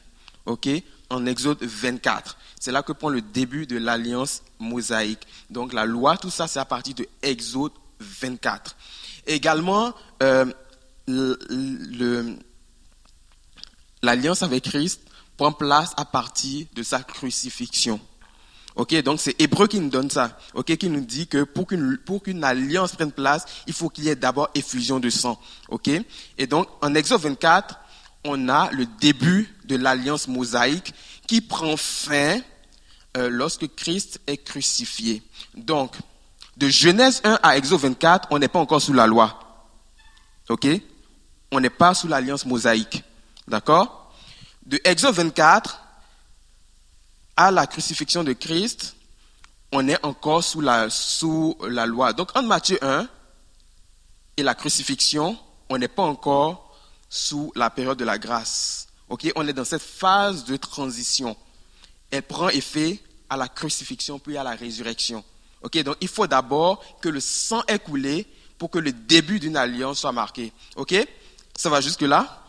en 0.46 1.26
Exode 1.26 1.62
24. 1.62 2.38
C'est 2.66 2.72
là 2.72 2.82
que 2.82 2.94
prend 2.94 3.10
le 3.10 3.22
début 3.22 3.68
de 3.68 3.78
l'alliance 3.78 4.42
mosaïque. 4.58 5.28
Donc 5.52 5.72
la 5.72 5.86
loi, 5.86 6.18
tout 6.18 6.32
ça, 6.32 6.48
c'est 6.48 6.58
à 6.58 6.66
partir 6.66 6.96
de 6.96 7.08
Exode 7.22 7.74
24. 8.00 8.76
Également, 9.28 9.94
euh, 10.24 10.52
l'alliance 14.02 14.42
avec 14.42 14.64
Christ 14.64 15.02
prend 15.38 15.52
place 15.52 15.94
à 15.96 16.06
partir 16.06 16.66
de 16.74 16.82
sa 16.82 17.04
crucifixion. 17.04 18.02
Ok, 18.76 19.00
donc 19.04 19.20
c'est 19.20 19.40
Hébreu 19.40 19.68
qui 19.68 19.80
nous 19.80 19.92
donne 19.92 20.10
ça. 20.10 20.36
Qui 20.66 20.90
nous 20.90 21.02
dit 21.02 21.28
que 21.28 21.44
pour 21.44 21.68
qu'une 21.68 22.00
pour 22.00 22.24
qu'une 22.24 22.44
alliance 22.44 22.94
prenne 22.94 23.12
place, 23.12 23.46
il 23.68 23.74
faut 23.74 23.90
qu'il 23.90 24.06
y 24.06 24.10
ait 24.10 24.16
d'abord 24.16 24.50
effusion 24.56 25.00
de 25.00 25.12
sang. 25.12 25.40
Ok, 25.70 25.92
et 26.40 26.48
donc 26.48 26.68
en 26.82 26.96
Exode 26.96 27.22
24, 27.22 27.80
on 28.24 28.50
a 28.50 28.72
le 28.72 28.88
début 29.00 29.56
de 29.66 29.76
l'alliance 29.76 30.28
mosaïque 30.28 30.96
qui 31.28 31.42
prend 31.42 31.78
fin 31.78 32.40
euh, 33.16 33.30
lorsque 33.30 33.74
Christ 33.76 34.20
est 34.28 34.38
crucifié. 34.38 35.24
Donc, 35.56 35.96
de 36.58 36.68
Genèse 36.68 37.22
1 37.24 37.40
à 37.42 37.58
Exode 37.58 37.82
24, 37.82 38.28
on 38.32 38.40
n'est 38.40 38.48
pas 38.48 38.60
encore 38.60 38.82
sous 38.82 38.94
la 38.94 39.08
loi. 39.08 39.40
OK? 40.50 40.68
On 41.52 41.60
n'est 41.60 41.70
pas 41.70 41.94
sous 41.94 42.08
l'alliance 42.08 42.46
mosaïque. 42.46 43.04
D'accord? 43.48 44.14
De 44.66 44.80
Exode 44.84 45.16
24 45.16 45.82
à 47.38 47.52
la 47.52 47.68
crucifixion 47.68 48.24
de 48.24 48.34
Christ, 48.34 48.96
on 49.72 49.88
est 49.88 50.04
encore 50.06 50.44
sous 50.44 50.62
la, 50.62 50.90
sous 50.90 51.58
la 51.68 51.86
loi. 51.86 52.14
Donc, 52.14 52.36
en 52.36 52.44
Matthieu 52.44 52.78
1 52.82 53.08
et 54.38 54.44
la 54.44 54.56
crucifixion, 54.56 55.38
on 55.70 55.78
n'est 55.78 55.88
pas 55.88 56.04
encore 56.04 56.76
sous 57.10 57.52
la 57.56 57.70
période 57.70 57.98
de 57.98 58.06
la 58.06 58.18
grâce. 58.18 58.88
OK? 59.10 59.32
On 59.36 59.48
est 59.48 59.54
dans 59.54 59.66
cette 59.66 59.82
phase 59.82 60.46
de 60.46 60.58
transition 60.58 61.38
elle 62.12 62.24
prend 62.24 62.50
effet 62.50 63.00
à 63.30 63.38
la 63.38 63.48
crucifixion 63.48 64.20
puis 64.20 64.38
à 64.38 64.44
la 64.44 64.52
résurrection. 64.52 65.24
Ok, 65.62 65.78
donc 65.84 65.98
il 66.02 66.08
faut 66.08 66.28
d'abord 66.28 66.84
que 67.02 67.10
le 67.10 67.20
sang 67.20 67.64
ait 67.68 67.80
coulé 67.80 68.28
pour 68.58 68.70
que 68.70 68.80
le 68.80 68.92
début 68.92 69.40
d'une 69.40 69.58
alliance 69.58 70.00
soit 70.00 70.12
marqué. 70.12 70.52
Ok, 70.76 70.96
ça 71.56 71.70
va 71.70 71.82
jusque 71.82 72.02
là? 72.02 72.44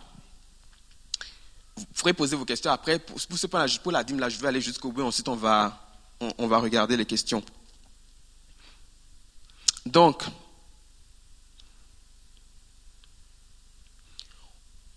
Vous 1.77 1.85
pourrez 1.95 2.13
poser 2.13 2.37
vos 2.37 2.45
questions 2.45 2.71
après. 2.71 2.99
Pour, 2.99 3.21
ce 3.21 3.47
point 3.47 3.67
pour 3.83 3.93
la 3.93 4.05
dîme 4.05 4.21
là, 4.21 4.29
je 4.29 4.39
vais 4.39 4.49
aller 4.49 4.61
jusqu'au 4.61 4.93
bout. 4.93 5.03
Ensuite, 5.03 5.29
on 5.29 5.35
va, 5.35 5.97
on 6.39 6.47
va 6.47 6.59
regarder 6.59 6.97
les 6.97 7.05
questions. 7.05 7.43
Donc, 9.85 10.25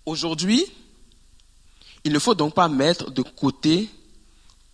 aujourd'hui, 0.06 0.66
Il 2.04 2.14
ne 2.14 2.20
faut 2.20 2.36
donc 2.36 2.54
pas 2.54 2.68
mettre 2.68 3.12
de 3.12 3.22
côté 3.22 3.90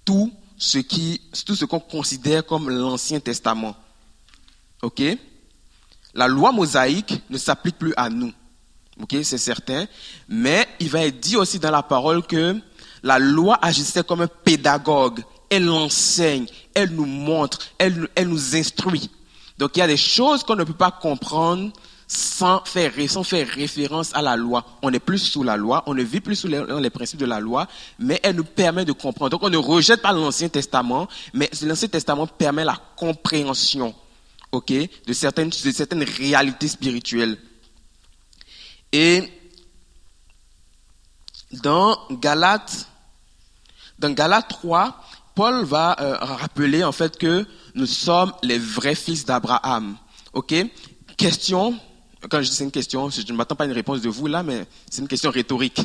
tout 0.04 0.32
ce 0.58 0.78
qui, 0.78 1.22
tout 1.46 1.56
ce 1.56 1.66
qu'on 1.66 1.80
considère 1.80 2.46
comme 2.46 2.70
l'Ancien 2.70 3.20
Testament. 3.20 3.76
Ok? 4.82 5.02
La 6.14 6.28
loi 6.28 6.52
mosaïque 6.52 7.22
ne 7.30 7.38
s'applique 7.38 7.78
plus 7.78 7.94
à 7.98 8.10
nous. 8.10 8.32
Ok, 9.02 9.16
c'est 9.24 9.38
certain. 9.38 9.86
Mais 10.30 10.68
il 10.80 10.90
va 10.90 11.06
être 11.06 11.20
dit 11.20 11.36
aussi 11.36 11.60
dans 11.60 11.72
la 11.72 11.84
parole 11.84 12.26
que 12.26 12.56
la 13.04 13.20
loi 13.20 13.60
agissait 13.62 14.04
comme 14.04 14.22
un 14.22 14.28
pédagogue. 14.28 15.24
Elle 15.50 15.70
enseigne, 15.70 16.48
elle 16.74 16.92
nous 16.92 17.06
montre, 17.06 17.60
elle, 17.78 18.08
elle 18.16 18.30
nous 18.30 18.56
instruit. 18.56 19.10
Donc 19.58 19.76
il 19.76 19.80
y 19.80 19.84
a 19.84 19.88
des 19.88 19.98
choses 19.98 20.44
qu'on 20.44 20.56
ne 20.56 20.64
peut 20.64 20.74
pas 20.74 20.92
comprendre 20.92 21.72
sans 22.08 22.64
faire, 22.66 22.94
référence 22.94 24.12
à 24.14 24.22
la 24.22 24.36
loi. 24.36 24.66
On 24.82 24.92
n'est 24.92 25.00
plus 25.00 25.20
sous 25.20 25.44
la 25.44 25.58
loi, 25.58 25.84
on 25.88 25.94
ne 25.94 26.04
vit 26.04 26.22
plus 26.22 26.36
sous 26.36 26.48
les, 26.48 26.90
principes 26.90 27.20
de 27.20 27.26
la 27.26 27.40
loi, 27.40 27.68
mais 28.00 28.20
elle 28.24 28.36
nous 28.36 28.44
permet 28.44 28.86
de 28.86 28.92
comprendre. 28.92 29.32
Donc 29.32 29.44
on 29.44 29.50
ne 29.50 29.58
rejette 29.58 30.02
pas 30.02 30.14
l'Ancien 30.14 30.50
Testament, 30.50 31.08
mais 31.34 31.50
l'Ancien 31.64 31.88
Testament 31.88 32.28
permet 32.28 32.64
la 32.64 32.78
compréhension, 32.96 33.96
ok, 34.52 34.72
de 34.72 35.14
certaines, 35.14 35.50
de 35.50 35.72
certaines 35.72 36.04
réalités 36.04 36.68
spirituelles. 36.68 37.38
Et 38.92 39.24
dans 41.52 41.98
Galates, 42.12 42.88
dans 43.98 44.12
Galates 44.12 44.50
3, 44.50 45.02
Paul 45.34 45.66
va 45.66 45.98
euh, 46.00 46.18
rappeler 46.22 46.84
en 46.84 46.92
fait 46.92 47.18
que 47.18 47.46
nous 47.74 47.86
sommes 47.86 48.32
les 48.42 48.58
vrais 48.58 48.96
fils 48.96 49.26
d'Abraham. 49.26 49.98
Ok? 50.34 50.54
Question 51.18 51.78
quand 52.30 52.42
je 52.42 52.50
dis 52.50 52.56
c'est 52.56 52.64
une 52.64 52.72
question, 52.72 53.10
je 53.10 53.32
ne 53.32 53.38
m'attends 53.38 53.56
pas 53.56 53.64
à 53.66 53.68
une 53.68 53.74
réponse 53.74 54.02
de 54.02 54.10
vous 54.10 54.28
là, 54.28 54.44
mais 54.44 54.66
c'est 54.90 55.02
une 55.02 55.08
question 55.08 55.32
rhétorique. 55.32 55.82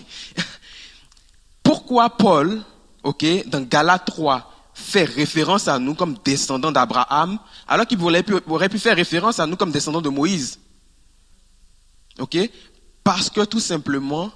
Pourquoi 1.62 2.10
Paul, 2.10 2.62
ok, 3.02 3.24
dans 3.46 3.62
Galates 3.62 4.06
3, 4.06 4.50
fait 4.74 5.04
référence 5.04 5.68
à 5.68 5.78
nous 5.78 5.94
comme 5.94 6.16
descendants 6.24 6.72
d'Abraham, 6.72 7.38
alors 7.68 7.86
qu'il 7.86 8.00
aurait 8.02 8.22
pu, 8.22 8.34
aurait 8.48 8.68
pu 8.68 8.78
faire 8.78 8.96
référence 8.96 9.38
à 9.38 9.46
nous 9.46 9.56
comme 9.56 9.70
descendants 9.70 10.00
de 10.00 10.08
Moïse? 10.08 10.58
Ok? 12.18 12.36
Parce 13.04 13.30
que 13.30 13.44
tout 13.44 13.60
simplement, 13.60 14.30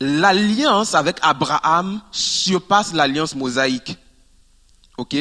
l'alliance 0.00 0.94
avec 0.94 1.16
Abraham 1.22 2.00
surpasse 2.10 2.92
l'alliance 2.92 3.34
mosaïque. 3.34 3.96
Ok? 4.96 5.16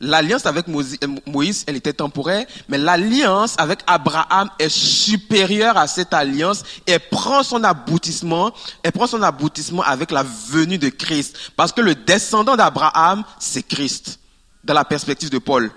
L'alliance 0.00 0.44
avec 0.44 0.68
euh, 0.68 1.08
Moïse, 1.26 1.64
elle 1.66 1.76
était 1.76 1.92
temporaire, 1.92 2.46
mais 2.68 2.76
l'alliance 2.76 3.54
avec 3.56 3.80
Abraham 3.86 4.50
est 4.58 4.68
supérieure 4.68 5.76
à 5.78 5.86
cette 5.86 6.12
alliance 6.12 6.62
et 6.86 6.98
prend 6.98 7.42
son 7.42 7.64
aboutissement, 7.64 8.52
avec 8.82 10.10
la 10.10 10.22
venue 10.22 10.78
de 10.78 10.90
Christ. 10.90 11.52
Parce 11.56 11.72
que 11.72 11.80
le 11.80 11.94
descendant 11.94 12.56
d'Abraham, 12.56 13.24
c'est 13.38 13.62
Christ, 13.62 14.18
dans 14.64 14.74
la 14.74 14.84
perspective 14.84 15.30
de 15.30 15.38
Paul. 15.38 15.70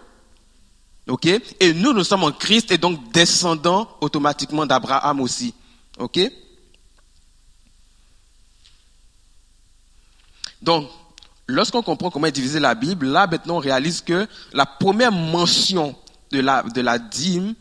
Ok? 1.08 1.26
Et 1.60 1.74
nous, 1.74 1.94
nous 1.94 2.04
sommes 2.04 2.24
en 2.24 2.32
Christ 2.32 2.72
et 2.72 2.78
donc 2.78 3.12
descendants 3.12 3.88
automatiquement 4.02 4.66
d'Abraham 4.66 5.22
aussi. 5.22 5.54
Ok? 5.98 6.20
Donc, 10.62 10.90
lorsqu'on 11.50 11.82
comprend 11.82 12.12
comment 12.12 12.28
est 12.28 12.32
divisée 12.32 12.60
la 12.60 12.76
Bible, 12.76 13.08
là 13.08 13.28
maintenant 13.28 13.56
on 13.56 13.60
réalise 13.60 14.02
que 14.02 14.28
la 14.54 14.66
première 14.66 15.12
mention 15.12 15.96
de 16.32 16.40
la, 16.40 17.00
dîme 17.00 17.56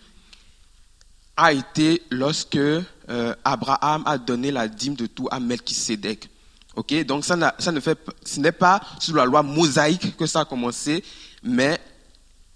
a 1.36 1.52
été 1.54 2.02
lorsque 2.10 2.56
euh, 2.56 3.34
Abraham 3.44 4.02
a 4.04 4.18
donné 4.18 4.50
la 4.50 4.68
dîme 4.68 4.94
de 4.94 5.06
tout 5.06 5.26
à 5.30 5.40
Melchisedec. 5.40 6.28
Ok, 6.76 6.94
donc 7.06 7.24
ça, 7.24 7.54
ça 7.58 7.72
ne 7.72 7.80
fait, 7.80 7.98
ce 8.24 8.38
n'est 8.40 8.52
pas 8.52 8.80
sous 9.00 9.14
la 9.14 9.24
loi 9.24 9.42
mosaïque 9.42 10.16
que 10.16 10.26
ça 10.26 10.40
a 10.40 10.44
commencé, 10.44 11.02
mais 11.42 11.80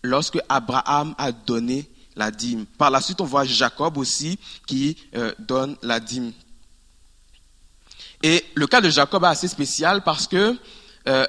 lorsque 0.02 0.38
Abraham 0.48 1.14
a 1.16 1.32
donné 1.32 1.88
la 2.14 2.30
dîme. 2.30 2.66
Par 2.76 2.90
la 2.90 3.00
suite, 3.00 3.22
on 3.22 3.24
voit 3.24 3.44
Jacob 3.44 3.96
aussi 3.96 4.38
qui 4.66 4.98
euh, 5.16 5.32
donne 5.38 5.76
la 5.82 5.98
dîme. 5.98 6.32
Et 8.22 8.44
le 8.54 8.66
cas 8.66 8.82
de 8.82 8.90
Jacob 8.90 9.24
est 9.24 9.28
assez 9.28 9.48
spécial 9.48 10.02
parce 10.04 10.26
que 10.26 10.56
euh, 11.08 11.26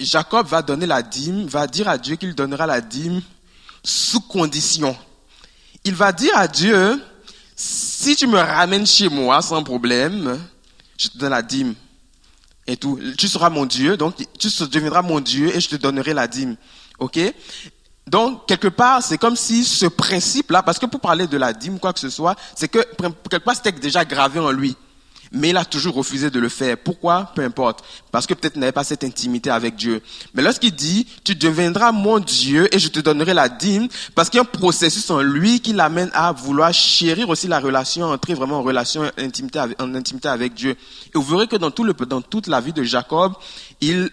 Jacob 0.00 0.46
va 0.46 0.62
donner 0.62 0.86
la 0.86 1.02
dîme, 1.02 1.46
va 1.46 1.66
dire 1.66 1.88
à 1.88 1.98
Dieu 1.98 2.16
qu'il 2.16 2.34
donnera 2.34 2.66
la 2.66 2.80
dîme 2.80 3.22
sous 3.82 4.20
condition. 4.20 4.96
Il 5.84 5.94
va 5.94 6.12
dire 6.12 6.36
à 6.36 6.48
Dieu, 6.48 7.00
si 7.54 8.16
tu 8.16 8.26
me 8.26 8.38
ramènes 8.38 8.86
chez 8.86 9.08
moi 9.08 9.42
sans 9.42 9.62
problème, 9.62 10.38
je 10.98 11.08
te 11.08 11.18
donne 11.18 11.30
la 11.30 11.42
dîme. 11.42 11.74
Et 12.66 12.76
tout. 12.76 12.98
Tu 13.18 13.28
seras 13.28 13.50
mon 13.50 13.66
Dieu, 13.66 13.96
donc 13.96 14.16
tu 14.38 14.48
deviendras 14.66 15.02
mon 15.02 15.20
Dieu 15.20 15.54
et 15.54 15.60
je 15.60 15.68
te 15.68 15.76
donnerai 15.76 16.14
la 16.14 16.26
dîme. 16.26 16.56
Ok? 16.98 17.18
Donc, 18.06 18.46
quelque 18.46 18.68
part, 18.68 19.02
c'est 19.02 19.18
comme 19.18 19.36
si 19.36 19.64
ce 19.64 19.86
principe-là, 19.86 20.62
parce 20.62 20.78
que 20.78 20.86
pour 20.86 21.00
parler 21.00 21.26
de 21.26 21.36
la 21.36 21.52
dîme, 21.52 21.78
quoi 21.78 21.92
que 21.92 22.00
ce 22.00 22.10
soit, 22.10 22.36
c'est 22.54 22.68
que 22.68 22.78
quelque 23.30 23.44
part, 23.44 23.54
c'était 23.54 23.72
déjà 23.72 24.04
gravé 24.04 24.40
en 24.40 24.50
lui 24.50 24.76
mais 25.34 25.50
il 25.50 25.56
a 25.56 25.64
toujours 25.64 25.94
refusé 25.94 26.30
de 26.30 26.38
le 26.38 26.48
faire. 26.48 26.76
Pourquoi? 26.78 27.32
Peu 27.34 27.42
importe. 27.42 27.84
Parce 28.10 28.26
que 28.26 28.34
peut-être 28.34 28.56
il 28.56 28.60
n'avait 28.60 28.72
pas 28.72 28.84
cette 28.84 29.04
intimité 29.04 29.50
avec 29.50 29.74
Dieu. 29.74 30.00
Mais 30.32 30.42
lorsqu'il 30.42 30.74
dit, 30.74 31.06
tu 31.24 31.34
deviendras 31.34 31.92
mon 31.92 32.20
Dieu 32.20 32.72
et 32.74 32.78
je 32.78 32.88
te 32.88 33.00
donnerai 33.00 33.34
la 33.34 33.48
dîme, 33.48 33.88
parce 34.14 34.30
qu'il 34.30 34.38
y 34.38 34.40
a 34.40 34.42
un 34.42 34.58
processus 34.58 35.10
en 35.10 35.20
lui 35.20 35.60
qui 35.60 35.72
l'amène 35.72 36.10
à 36.14 36.32
vouloir 36.32 36.72
chérir 36.72 37.28
aussi 37.28 37.48
la 37.48 37.60
relation, 37.60 38.06
entrer 38.06 38.34
vraiment 38.34 38.58
en 38.58 38.62
relation, 38.62 39.10
intimité 39.18 39.58
avec, 39.58 39.82
en 39.82 39.94
intimité 39.94 40.28
avec 40.28 40.54
Dieu. 40.54 40.70
Et 40.70 41.18
vous 41.18 41.22
verrez 41.22 41.48
que 41.48 41.56
dans, 41.56 41.70
toute 41.70 42.46
la 42.46 42.60
vie 42.60 42.72
de 42.72 42.84
Jacob, 42.84 43.34
il 43.80 44.10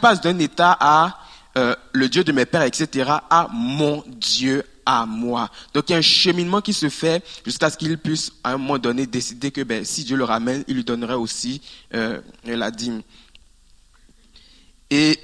passe 0.00 0.20
d'un 0.20 0.38
état 0.38 0.76
à 0.80 1.18
euh, 1.58 1.74
le 1.92 2.08
Dieu 2.08 2.24
de 2.24 2.32
mes 2.32 2.46
pères, 2.46 2.62
etc., 2.62 3.10
à 3.28 3.48
mon 3.52 4.02
Dieu 4.06 4.64
à 4.86 5.06
moi. 5.06 5.50
Donc 5.74 5.88
il 5.88 5.92
y 5.92 5.94
a 5.94 5.98
un 5.98 6.02
cheminement 6.02 6.60
qui 6.60 6.72
se 6.72 6.88
fait 6.88 7.24
jusqu'à 7.44 7.70
ce 7.70 7.76
qu'il 7.76 7.98
puisse 7.98 8.32
à 8.44 8.52
un 8.52 8.58
moment 8.58 8.78
donné 8.78 9.06
décider 9.06 9.50
que 9.50 9.62
ben, 9.62 9.84
si 9.84 10.04
Dieu 10.04 10.16
le 10.16 10.24
ramène, 10.24 10.64
il 10.68 10.76
lui 10.76 10.84
donnerait 10.84 11.14
aussi 11.14 11.60
euh, 11.94 12.20
la 12.44 12.70
dîme. 12.70 13.02
Et 14.90 15.18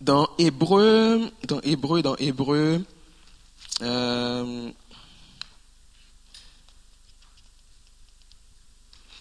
dans 0.00 0.28
Hébreu, 0.38 1.30
dans 1.48 1.60
Hébreu, 1.62 2.02
dans 2.02 2.16
Hébreu, 2.16 2.84
euh, 3.82 4.70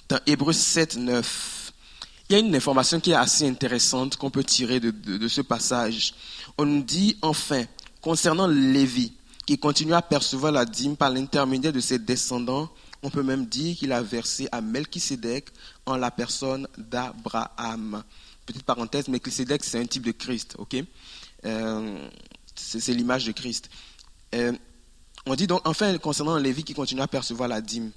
dans 0.07 0.19
Hébreu 0.27 0.53
7, 0.53 0.97
9, 0.97 1.54
il 2.29 2.33
y 2.33 2.35
a 2.35 2.39
une 2.39 2.55
information 2.55 2.99
qui 2.99 3.11
est 3.11 3.15
assez 3.15 3.47
intéressante 3.47 4.17
qu'on 4.17 4.31
peut 4.31 4.43
tirer 4.43 4.79
de, 4.79 5.27
ce 5.27 5.41
passage. 5.41 6.15
On 6.57 6.65
nous 6.65 6.81
dit 6.81 7.17
enfin, 7.21 7.65
concernant 8.01 8.47
Lévi, 8.47 9.13
qui 9.45 9.59
continue 9.59 9.93
à 9.93 10.01
percevoir 10.01 10.51
la 10.51 10.65
dîme 10.65 10.97
par 10.97 11.11
l'intermédiaire 11.11 11.73
de 11.73 11.79
ses 11.79 11.99
descendants, 11.99 12.69
on 13.03 13.11
peut 13.11 13.21
même 13.21 13.45
dire 13.45 13.75
qu'il 13.77 13.91
a 13.91 14.01
versé 14.01 14.47
à 14.51 14.61
Melchisedec 14.61 15.49
en 15.85 15.97
la 15.97 16.09
personne 16.09 16.67
d'Abraham. 16.77 18.03
Petite 18.47 18.63
parenthèse, 18.63 19.07
Melchisedec, 19.07 19.63
c'est 19.63 19.79
un 19.79 19.85
type 19.85 20.03
de 20.03 20.11
Christ, 20.11 20.55
ok? 20.57 20.77
Euh, 21.45 22.09
C'est 22.55 22.93
l'image 22.93 23.25
de 23.25 23.33
Christ. 23.33 23.69
Euh, 24.33 24.53
on 25.27 25.35
dit 25.35 25.45
donc, 25.45 25.61
enfin, 25.65 25.95
concernant 25.99 26.37
Lévi 26.37 26.63
qui 26.63 26.73
continue 26.73 27.01
à 27.01 27.07
percevoir 27.07 27.47
la 27.47 27.61
dîme 27.61 27.91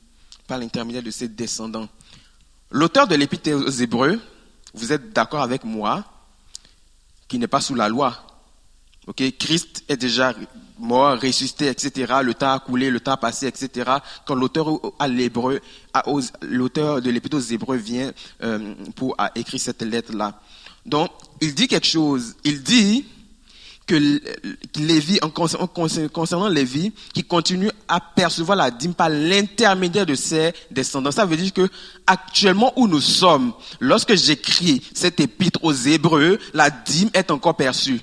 par 0.47 0.58
l'intermédiaire 0.58 1.02
de 1.02 1.10
ses 1.10 1.28
descendants. 1.28 1.89
L'auteur 2.70 3.08
de 3.08 3.14
l'Épître 3.14 3.50
aux 3.50 3.70
Hébreux, 3.70 4.20
vous 4.74 4.92
êtes 4.92 5.12
d'accord 5.12 5.40
avec 5.40 5.64
moi, 5.64 6.05
qui 7.26 7.38
n'est 7.38 7.47
pas 7.47 7.60
sous 7.60 7.74
la 7.74 7.88
loi. 7.88 8.16
Ok, 9.06 9.22
Christ 9.38 9.84
est 9.88 9.97
déjà 9.97 10.34
mort, 10.78 11.18
ressuscité, 11.18 11.68
etc. 11.68 12.14
Le 12.22 12.34
temps 12.34 12.52
a 12.52 12.60
coulé, 12.60 12.90
le 12.90 13.00
temps 13.00 13.12
a 13.12 13.16
passé, 13.16 13.47
etc. 13.47 13.90
Quand 14.26 14.34
l'auteur 14.34 14.68
à 14.98 15.08
l'hébreu, 15.08 15.60
l'auteur 16.42 17.00
de 17.00 17.10
l'Épître 17.10 17.38
aux 17.38 17.40
Hébreux 17.40 17.76
vient 17.76 18.12
euh, 18.42 18.74
pour 18.94 19.16
écrire 19.34 19.60
cette 19.60 19.82
lettre-là. 19.82 20.40
Donc, 20.84 21.10
il 21.40 21.55
dit 21.55 21.68
quelque 21.68 21.86
chose. 21.86 22.36
Il 22.44 22.62
dit 22.62 23.06
que 23.89 24.20
Lévi, 24.76 25.18
en 25.23 25.31
concernant 25.31 26.49
Lévi, 26.49 26.92
qui 27.15 27.25
continue 27.25 27.70
à 27.89 27.99
percevoir 27.99 28.57
la 28.57 28.70
dîme 28.70 28.94
par 28.94 29.08
l'intermédiaire 29.08 30.07
de 30.07 30.15
ses 30.15 30.52
descendants. 30.70 31.10
Ça 31.10 31.25
veut 31.25 31.36
dire 31.36 31.52
que 31.52 31.68
actuellement 32.07 32.73
où 32.76 32.86
nous 32.86 33.00
sommes, 33.00 33.52
lorsque 33.81 34.15
j'écris 34.15 34.83
cette 34.94 35.18
épître 35.18 35.58
aux 35.65 35.73
Hébreux, 35.73 36.39
la 36.55 36.70
dîme 36.70 37.10
est 37.15 37.31
encore 37.31 37.57
perçue. 37.57 38.00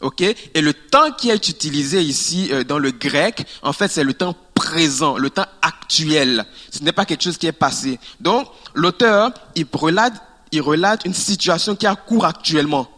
Ok? 0.00 0.22
Et 0.22 0.60
le 0.62 0.72
temps 0.72 1.10
qui 1.10 1.28
est 1.28 1.48
utilisé 1.48 2.00
ici 2.00 2.48
euh, 2.52 2.64
dans 2.64 2.78
le 2.78 2.90
grec, 2.90 3.44
en 3.62 3.74
fait, 3.74 3.88
c'est 3.88 4.04
le 4.04 4.14
temps 4.14 4.34
présent, 4.54 5.18
le 5.18 5.28
temps 5.28 5.46
actuel. 5.60 6.46
Ce 6.70 6.82
n'est 6.82 6.92
pas 6.92 7.04
quelque 7.04 7.24
chose 7.24 7.36
qui 7.36 7.46
est 7.46 7.52
passé. 7.52 7.98
Donc, 8.20 8.48
l'auteur, 8.74 9.32
il 9.56 9.66
relate, 9.72 10.14
il 10.52 10.62
relate 10.62 11.04
une 11.04 11.14
situation 11.14 11.76
qui 11.76 11.86
a 11.86 11.96
cours 11.96 12.24
actuellement. 12.24 12.88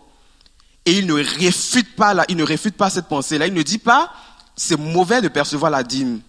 Et 0.84 0.98
il 0.98 1.06
ne 1.06 1.14
réfute 1.14 1.94
pas 1.94 2.14
là, 2.14 2.24
il 2.28 2.36
ne 2.36 2.42
réfute 2.42 2.76
pas 2.76 2.90
cette 2.90 3.06
pensée-là. 3.06 3.46
Il 3.46 3.54
ne 3.54 3.62
dit 3.62 3.78
pas, 3.78 4.12
c'est 4.56 4.78
mauvais 4.78 5.20
de 5.20 5.28
percevoir 5.28 5.70
la 5.70 5.82
dîme. 5.82 6.20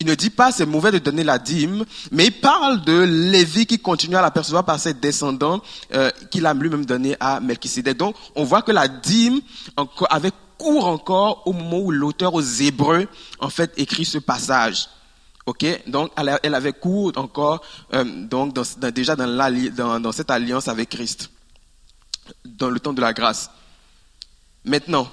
Il 0.00 0.06
ne 0.08 0.14
dit 0.14 0.30
pas 0.30 0.50
c'est 0.50 0.66
mauvais 0.66 0.90
de 0.90 0.98
donner 0.98 1.22
la 1.22 1.38
dîme, 1.38 1.84
mais 2.10 2.26
il 2.26 2.32
parle 2.32 2.82
de 2.84 3.04
Lévi 3.04 3.64
qui 3.66 3.78
continue 3.78 4.16
à 4.16 4.22
l'apercevoir 4.22 4.64
par 4.64 4.80
ses 4.80 4.94
descendants 4.94 5.62
euh, 5.94 6.10
qu'il 6.30 6.46
a 6.46 6.54
lui-même 6.54 6.84
donné 6.84 7.16
à 7.20 7.40
Melchisedec. 7.40 7.96
Donc, 7.96 8.16
on 8.34 8.44
voit 8.44 8.62
que 8.62 8.72
la 8.72 8.88
dîme 8.88 9.40
avait 10.10 10.32
cours 10.58 10.86
encore 10.86 11.42
au 11.46 11.52
moment 11.52 11.78
où 11.78 11.90
l'auteur 11.90 12.34
aux 12.34 12.42
Hébreux, 12.42 13.06
en 13.38 13.50
fait, 13.50 13.72
écrit 13.76 14.04
ce 14.04 14.18
passage. 14.18 14.88
Ok, 15.46 15.64
donc 15.86 16.10
elle 16.16 16.54
avait 16.54 16.72
cours 16.72 17.12
encore, 17.16 17.60
euh, 17.92 18.02
donc 18.04 18.54
déjà 18.94 19.14
dans 19.14 20.12
cette 20.12 20.30
alliance 20.30 20.68
avec 20.68 20.88
Christ, 20.88 21.30
dans 22.46 22.70
le 22.70 22.80
temps 22.80 22.94
de 22.94 23.02
la 23.02 23.12
grâce. 23.12 23.50
Maintenant, 24.64 25.10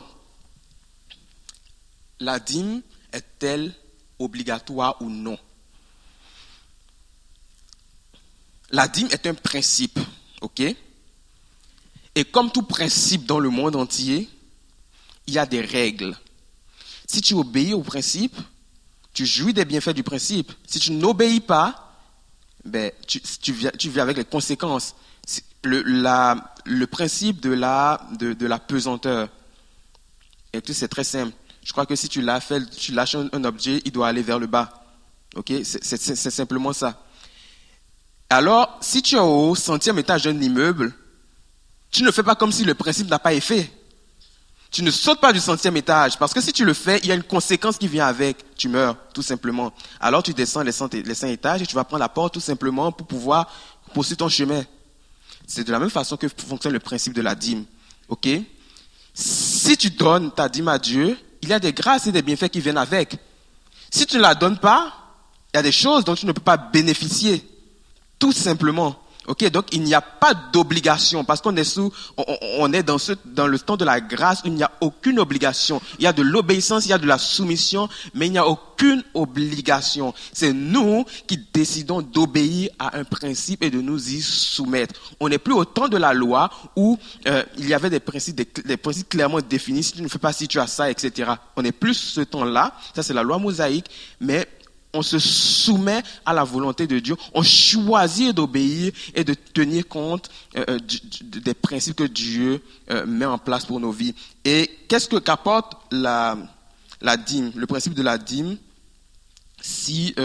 la 2.19 2.39
dîme 2.39 2.81
est-elle 3.11 3.73
obligatoire 4.19 5.01
ou 5.01 5.09
non? 5.09 5.37
La 8.69 8.87
dîme 8.87 9.09
est 9.11 9.27
un 9.27 9.33
principe, 9.33 9.99
ok? 10.39 10.61
Et 12.15 12.25
comme 12.25 12.51
tout 12.51 12.63
principe 12.63 13.25
dans 13.25 13.39
le 13.39 13.49
monde 13.49 13.75
entier, 13.75 14.29
il 15.27 15.33
y 15.33 15.39
a 15.39 15.45
des 15.45 15.61
règles. 15.61 16.17
Si 17.05 17.21
tu 17.21 17.33
obéis 17.33 17.73
au 17.73 17.81
principe, 17.81 18.37
tu 19.13 19.25
jouis 19.25 19.53
des 19.53 19.65
bienfaits 19.65 19.89
du 19.89 20.03
principe. 20.03 20.53
Si 20.65 20.79
tu 20.79 20.93
n'obéis 20.93 21.41
pas, 21.41 21.97
ben, 22.63 22.91
tu, 23.05 23.19
tu, 23.19 23.99
avec 23.99 24.15
les 24.15 24.23
conséquences. 24.23 24.95
Le, 25.63 25.81
le 25.83 26.85
principe 26.87 27.41
de 27.41 27.49
la 27.51 28.59
pesanteur. 28.59 29.29
Et 30.53 30.61
tout, 30.61 30.73
c'est 30.73 30.87
très 30.87 31.03
simple. 31.03 31.33
Je 31.63 31.71
crois 31.71 31.85
que 31.85 31.95
si 31.95 32.09
tu 32.09 32.21
lâches, 32.21 33.15
un, 33.15 33.43
objet, 33.43 33.81
il 33.85 33.91
doit 33.91 34.07
aller 34.07 34.21
vers 34.21 34.39
le 34.39 34.47
bas. 34.47 34.83
Ok? 35.35 35.53
C'est 35.63 36.31
simplement 36.31 36.73
ça. 36.73 37.05
Alors, 38.29 38.77
si 38.81 39.01
tu 39.01 39.15
es 39.15 39.19
au 39.19 39.55
centième 39.55 39.99
étage 39.99 40.23
d'un 40.23 40.39
immeuble, 40.39 40.93
tu 41.91 42.03
ne 42.03 42.11
fais 42.11 42.23
pas 42.23 42.35
comme 42.35 42.51
si 42.51 42.63
le 42.63 42.73
principe 42.73 43.09
n'a 43.09 43.19
pas 43.19 43.39
fait. 43.39 43.71
Tu 44.71 44.83
ne 44.83 44.91
sautes 44.91 45.19
pas 45.19 45.33
du 45.33 45.41
centième 45.41 45.75
étage, 45.75 46.17
parce 46.17 46.33
que 46.33 46.39
si 46.39 46.53
tu 46.53 46.63
le 46.63 46.73
fais, 46.73 46.99
il 47.03 47.07
y 47.07 47.11
a 47.11 47.15
une 47.15 47.23
conséquence 47.23 47.77
qui 47.77 47.89
vient 47.89 48.07
avec. 48.07 48.55
Tu 48.55 48.69
meurs, 48.69 48.95
tout 49.13 49.21
simplement. 49.21 49.73
Alors 49.99 50.23
tu 50.23 50.33
descends 50.33 50.61
les 50.63 50.71
cinq 50.71 50.93
étages 50.93 51.61
et 51.61 51.65
tu 51.65 51.75
vas 51.75 51.83
prendre 51.83 51.99
la 51.99 52.07
porte 52.07 52.35
tout 52.35 52.39
simplement 52.39 52.93
pour 52.93 53.05
pouvoir 53.05 53.51
poursuivre 53.93 54.19
ton 54.19 54.29
chemin. 54.29 54.63
C'est 55.45 55.65
de 55.65 55.71
la 55.73 55.79
même 55.79 55.89
façon 55.89 56.15
que 56.15 56.29
fonctionne 56.29 56.71
le 56.71 56.79
principe 56.79 57.13
de 57.13 57.21
la 57.21 57.35
dîme. 57.35 57.65
Ok? 58.07 58.29
Si 59.23 59.77
tu 59.77 59.91
donnes 59.91 60.31
ta 60.31 60.49
dîme 60.49 60.67
à 60.67 60.79
Dieu, 60.79 61.17
il 61.41 61.49
y 61.49 61.53
a 61.53 61.59
des 61.59 61.73
grâces 61.73 62.07
et 62.07 62.11
des 62.11 62.21
bienfaits 62.21 62.49
qui 62.49 62.59
viennent 62.59 62.77
avec. 62.77 63.17
Si 63.91 64.05
tu 64.05 64.17
ne 64.17 64.21
la 64.21 64.35
donnes 64.35 64.57
pas, 64.57 64.93
il 65.53 65.57
y 65.57 65.59
a 65.59 65.63
des 65.63 65.71
choses 65.71 66.03
dont 66.03 66.15
tu 66.15 66.25
ne 66.25 66.31
peux 66.31 66.41
pas 66.41 66.57
bénéficier. 66.57 67.47
Tout 68.17 68.31
simplement. 68.31 69.00
Ok, 69.27 69.47
donc 69.51 69.67
il 69.71 69.83
n'y 69.83 69.93
a 69.93 70.01
pas 70.01 70.33
d'obligation 70.33 71.23
parce 71.23 71.41
qu'on 71.41 71.55
est 71.55 71.63
sous, 71.63 71.93
on, 72.17 72.73
est 72.73 72.81
dans 72.81 72.97
ce, 72.97 73.13
dans 73.23 73.45
le 73.45 73.59
temps 73.59 73.77
de 73.77 73.85
la 73.85 74.01
grâce 74.01 74.41
où 74.43 74.47
il 74.47 74.53
n'y 74.53 74.63
a 74.63 74.71
aucune 74.81 75.19
obligation. 75.19 75.79
Il 75.99 76.03
y 76.03 76.07
a 76.07 76.13
de 76.13 76.23
l'obéissance, 76.23 76.87
il 76.87 76.89
y 76.89 76.93
a 76.93 76.97
de 76.97 77.05
la 77.05 77.19
soumission, 77.19 77.87
mais 78.15 78.25
il 78.25 78.31
n'y 78.31 78.39
a 78.39 78.47
aucune 78.47 79.03
obligation. 79.13 80.15
C'est 80.33 80.53
nous 80.53 81.05
qui 81.27 81.39
décidons 81.53 82.01
d'obéir 82.01 82.71
à 82.79 82.97
un 82.97 83.03
principe 83.03 83.63
et 83.63 83.69
de 83.69 83.79
nous 83.79 84.09
y 84.09 84.21
soumettre. 84.23 84.99
On 85.19 85.29
n'est 85.29 85.37
plus 85.37 85.53
au 85.53 85.65
temps 85.65 85.87
de 85.87 85.97
la 85.97 86.13
loi 86.13 86.49
où 86.75 86.97
euh, 87.27 87.43
il 87.59 87.69
y 87.69 87.75
avait 87.75 87.91
des 87.91 87.99
principes, 87.99 88.65
des, 88.65 88.77
principes 88.77 89.09
clairement 89.09 89.39
définis. 89.39 89.83
Si 89.83 89.93
tu 89.93 90.01
ne 90.01 90.07
fais 90.07 90.17
pas, 90.17 90.33
si 90.33 90.47
tu 90.47 90.59
as 90.59 90.65
ça, 90.65 90.89
etc. 90.89 91.29
On 91.55 91.61
n'est 91.61 91.71
plus 91.71 91.93
ce 91.93 92.21
temps-là. 92.21 92.73
Ça 92.95 93.03
c'est 93.03 93.13
la 93.13 93.21
loi 93.21 93.37
mosaïque, 93.37 93.85
mais 94.19 94.47
on 94.93 95.01
se 95.01 95.19
soumet 95.19 96.03
à 96.25 96.33
la 96.33 96.43
volonté 96.43 96.87
de 96.87 96.99
Dieu, 96.99 97.15
on 97.33 97.43
choisit 97.43 98.35
d'obéir 98.35 98.91
et 99.13 99.23
de 99.23 99.33
tenir 99.33 99.87
compte 99.87 100.29
euh, 100.57 100.65
euh, 100.69 100.79
des 101.23 101.53
principes 101.53 101.95
que 101.95 102.03
Dieu 102.03 102.61
euh, 102.89 103.05
met 103.05 103.25
en 103.25 103.37
place 103.37 103.65
pour 103.65 103.79
nos 103.79 103.91
vies. 103.91 104.15
Et 104.43 104.69
qu'est-ce 104.87 105.07
que 105.07 105.17
qu'apporte 105.17 105.77
la, 105.91 106.37
dîme, 107.25 107.51
le 107.55 107.67
principe 107.67 107.93
de 107.93 108.03
la 108.03 108.17
dîme, 108.17 108.57
si, 109.61 110.15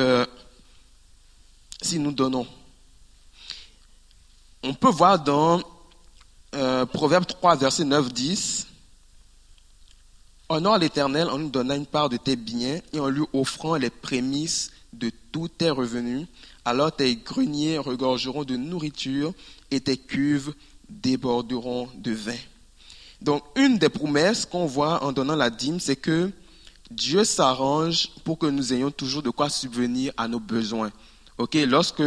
si 1.83 1.99
nous 1.99 2.13
donnons? 2.13 2.47
On 4.63 4.75
peut 4.75 4.89
voir 4.89 5.23
dans 5.23 5.61
Proverbe 6.93 7.27
3, 7.27 7.57
verset 7.57 7.85
9, 7.85 8.13
10, 8.13 8.67
Honore 10.49 10.79
l'Éternel 10.79 11.29
en 11.29 11.39
nous 11.39 11.51
donnant 11.51 11.75
une 11.75 11.87
part 11.87 12.09
de 12.09 12.17
tes 12.17 12.37
biens 12.37 12.81
et 12.93 13.01
en 13.01 13.09
lui 13.09 13.25
offrant 13.33 13.75
les 13.75 13.91
prémices 13.91 14.71
de 14.93 15.11
tous 15.33 15.49
tes 15.49 15.71
revenus. 15.71 16.27
Alors 16.65 16.95
tes 16.95 17.17
greniers 17.17 17.79
regorgeront 17.79 18.45
de 18.45 18.57
nourriture 18.57 19.33
et 19.71 19.81
tes 19.81 19.97
cuves 19.97 20.55
déborderont 20.89 21.89
de 21.97 22.13
vin. 22.13 22.37
Donc, 23.23 23.43
une 23.57 23.79
des 23.79 23.89
promesses 23.89 24.47
qu'on 24.47 24.67
voit 24.67 25.03
en 25.03 25.11
donnant 25.11 25.37
la 25.37 25.51
dîme, 25.51 25.81
c'est 25.81 25.97
que 25.97 26.31
Dieu 26.91 27.25
s'arrange 27.25 28.09
pour 28.25 28.39
que 28.39 28.47
nous 28.47 28.73
ayons 28.73 28.91
toujours 28.91 29.23
de 29.23 29.31
quoi 29.31 29.49
subvenir 29.49 30.13
à 30.17 30.29
nos 30.29 30.39
besoins. 30.39 30.93
Ok, 31.39 31.55
lorsque 31.67 32.03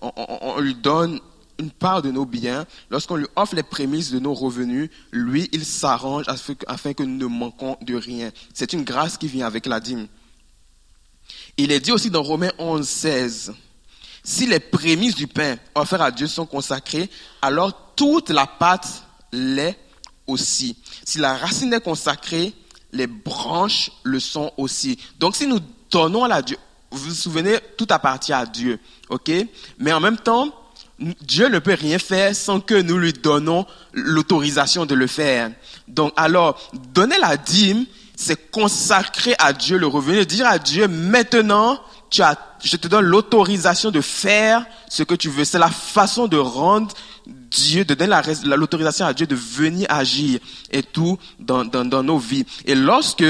on 0.00 0.60
lui 0.60 0.74
donne 0.74 1.20
une 1.58 1.70
part 1.70 2.02
de 2.02 2.10
nos 2.10 2.26
biens, 2.26 2.66
lorsqu'on 2.90 3.16
lui 3.16 3.26
offre 3.36 3.54
les 3.54 3.62
prémices 3.62 4.10
de 4.10 4.18
nos 4.18 4.34
revenus, 4.34 4.90
lui, 5.10 5.48
il 5.52 5.64
s'arrange 5.64 6.26
afin 6.66 6.92
que 6.92 7.02
nous 7.02 7.16
ne 7.16 7.26
manquons 7.26 7.76
de 7.82 7.94
rien. 7.94 8.30
C'est 8.54 8.72
une 8.72 8.84
grâce 8.84 9.16
qui 9.16 9.28
vient 9.28 9.46
avec 9.46 9.66
la 9.66 9.80
dîme. 9.80 10.06
Il 11.56 11.72
est 11.72 11.80
dit 11.80 11.92
aussi 11.92 12.10
dans 12.10 12.22
Romains 12.22 12.52
11, 12.58 12.86
16, 12.86 13.54
si 14.22 14.46
les 14.46 14.60
prémices 14.60 15.14
du 15.14 15.26
pain 15.26 15.56
offerts 15.74 16.02
à 16.02 16.10
Dieu 16.10 16.26
sont 16.26 16.46
consacrées, 16.46 17.08
alors 17.40 17.94
toute 17.94 18.30
la 18.30 18.46
pâte 18.46 19.04
l'est 19.32 19.78
aussi. 20.26 20.76
Si 21.04 21.18
la 21.18 21.36
racine 21.36 21.72
est 21.72 21.80
consacrée, 21.80 22.52
les 22.92 23.06
branches 23.06 23.90
le 24.02 24.18
sont 24.20 24.52
aussi. 24.56 24.98
Donc 25.18 25.36
si 25.36 25.46
nous 25.46 25.60
donnons 25.90 26.24
à 26.24 26.42
Dieu, 26.42 26.58
vous 26.90 26.98
vous 26.98 27.14
souvenez, 27.14 27.58
tout 27.76 27.86
appartient 27.90 28.32
à 28.32 28.46
Dieu, 28.46 28.78
ok? 29.08 29.30
Mais 29.78 29.92
en 29.92 30.00
même 30.00 30.18
temps, 30.18 30.52
Dieu 30.98 31.48
ne 31.48 31.58
peut 31.58 31.76
rien 31.78 31.98
faire 31.98 32.34
sans 32.34 32.60
que 32.60 32.80
nous 32.80 32.96
lui 32.96 33.12
donnons 33.12 33.66
l'autorisation 33.92 34.86
de 34.86 34.94
le 34.94 35.06
faire. 35.06 35.50
Donc, 35.88 36.12
alors, 36.16 36.58
donner 36.94 37.18
la 37.18 37.36
dîme, 37.36 37.84
c'est 38.16 38.50
consacrer 38.50 39.34
à 39.38 39.52
Dieu 39.52 39.76
le 39.76 39.86
revenu, 39.86 40.24
dire 40.24 40.46
à 40.46 40.58
Dieu, 40.58 40.88
maintenant, 40.88 41.78
tu 42.08 42.22
as, 42.22 42.38
je 42.64 42.76
te 42.76 42.88
donne 42.88 43.04
l'autorisation 43.04 43.90
de 43.90 44.00
faire 44.00 44.64
ce 44.88 45.02
que 45.02 45.14
tu 45.14 45.28
veux. 45.28 45.44
C'est 45.44 45.58
la 45.58 45.70
façon 45.70 46.26
de 46.26 46.38
rendre 46.38 46.94
Dieu, 47.26 47.84
de 47.84 47.94
donner 47.94 48.16
l'autorisation 48.44 49.04
à 49.04 49.12
Dieu 49.12 49.26
de 49.26 49.34
venir 49.34 49.86
agir 49.90 50.40
et 50.70 50.82
tout 50.82 51.18
dans, 51.38 51.64
dans, 51.64 52.02
nos 52.02 52.18
vies. 52.18 52.46
Et 52.64 52.74
lorsque 52.74 53.24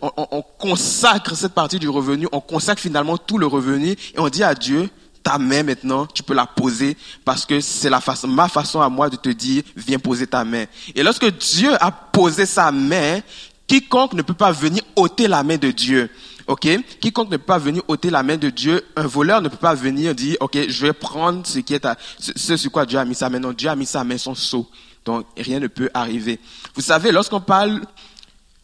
on 0.00 0.42
consacre 0.58 1.36
cette 1.36 1.52
partie 1.52 1.78
du 1.78 1.88
revenu, 1.88 2.26
on 2.32 2.40
consacre 2.40 2.80
finalement 2.80 3.18
tout 3.18 3.38
le 3.38 3.46
revenu 3.46 3.90
et 3.90 4.18
on 4.18 4.28
dit 4.28 4.44
à 4.44 4.54
Dieu, 4.54 4.88
ta 5.22 5.38
main 5.38 5.62
maintenant, 5.62 6.06
tu 6.06 6.22
peux 6.22 6.34
la 6.34 6.46
poser 6.46 6.96
parce 7.24 7.44
que 7.44 7.60
c'est 7.60 7.90
la 7.90 8.00
façon, 8.00 8.28
ma 8.28 8.48
façon 8.48 8.80
à 8.80 8.88
moi 8.88 9.10
de 9.10 9.16
te 9.16 9.28
dire, 9.28 9.62
viens 9.76 9.98
poser 9.98 10.26
ta 10.26 10.44
main. 10.44 10.64
Et 10.94 11.02
lorsque 11.02 11.26
Dieu 11.38 11.70
a 11.82 11.90
posé 11.90 12.46
sa 12.46 12.72
main, 12.72 13.20
quiconque 13.66 14.14
ne 14.14 14.22
peut 14.22 14.34
pas 14.34 14.52
venir 14.52 14.82
ôter 14.96 15.28
la 15.28 15.42
main 15.42 15.56
de 15.56 15.70
Dieu. 15.70 16.10
Ok, 16.46 16.66
quiconque 17.00 17.30
ne 17.30 17.36
peut 17.36 17.44
pas 17.44 17.58
venir 17.58 17.82
ôter 17.86 18.10
la 18.10 18.22
main 18.22 18.36
de 18.36 18.50
Dieu, 18.50 18.84
un 18.96 19.06
voleur 19.06 19.40
ne 19.40 19.48
peut 19.48 19.56
pas 19.56 19.74
venir 19.74 20.14
dire, 20.14 20.36
ok, 20.40 20.68
je 20.68 20.86
vais 20.86 20.92
prendre 20.92 21.46
ce 21.46 21.60
qui 21.60 21.74
est 21.74 21.84
à, 21.84 21.96
ce, 22.18 22.56
sur 22.56 22.72
quoi 22.72 22.86
Dieu 22.86 22.98
a 22.98 23.04
mis 23.04 23.14
sa 23.14 23.30
main. 23.30 23.38
Non, 23.38 23.52
Dieu 23.52 23.68
a 23.68 23.76
mis 23.76 23.86
sa 23.86 24.02
main 24.02 24.18
son 24.18 24.34
sceau. 24.34 24.68
Donc 25.04 25.26
rien 25.36 25.60
ne 25.60 25.68
peut 25.68 25.90
arriver. 25.94 26.40
Vous 26.74 26.82
savez, 26.82 27.12
lorsqu'on 27.12 27.40
parle, 27.40 27.80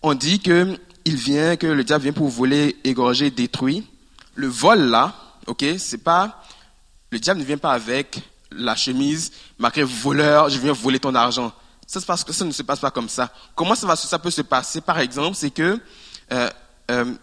on 0.02 0.14
dit 0.14 0.40
que 0.40 0.76
il 1.04 1.14
vient, 1.14 1.54
que 1.54 1.68
le 1.68 1.84
diable 1.84 2.02
vient 2.02 2.12
pour 2.12 2.28
voler, 2.28 2.76
égorger, 2.82 3.30
détruire. 3.30 3.84
Le 4.34 4.48
vol 4.48 4.80
là, 4.80 5.14
ok, 5.46 5.64
c'est 5.78 5.98
pas 5.98 6.42
le 7.10 7.18
diable 7.18 7.40
ne 7.40 7.44
vient 7.44 7.58
pas 7.58 7.72
avec 7.72 8.18
la 8.50 8.76
chemise 8.76 9.32
marquée 9.58 9.82
voleur, 9.82 10.48
je 10.48 10.58
viens 10.58 10.72
voler 10.72 10.98
ton 10.98 11.14
argent. 11.14 11.52
Ça, 11.86 12.00
se 12.00 12.06
passe, 12.06 12.24
ça 12.30 12.44
ne 12.44 12.50
se 12.50 12.62
passe 12.62 12.80
pas 12.80 12.90
comme 12.90 13.08
ça. 13.08 13.30
Comment 13.54 13.74
ça, 13.74 13.86
va, 13.86 13.96
ça 13.96 14.18
peut 14.18 14.30
se 14.30 14.42
passer? 14.42 14.80
Par 14.80 14.98
exemple, 14.98 15.36
c'est 15.36 15.50
que 15.50 15.78
euh, 16.32 16.50
euh, 16.90 17.14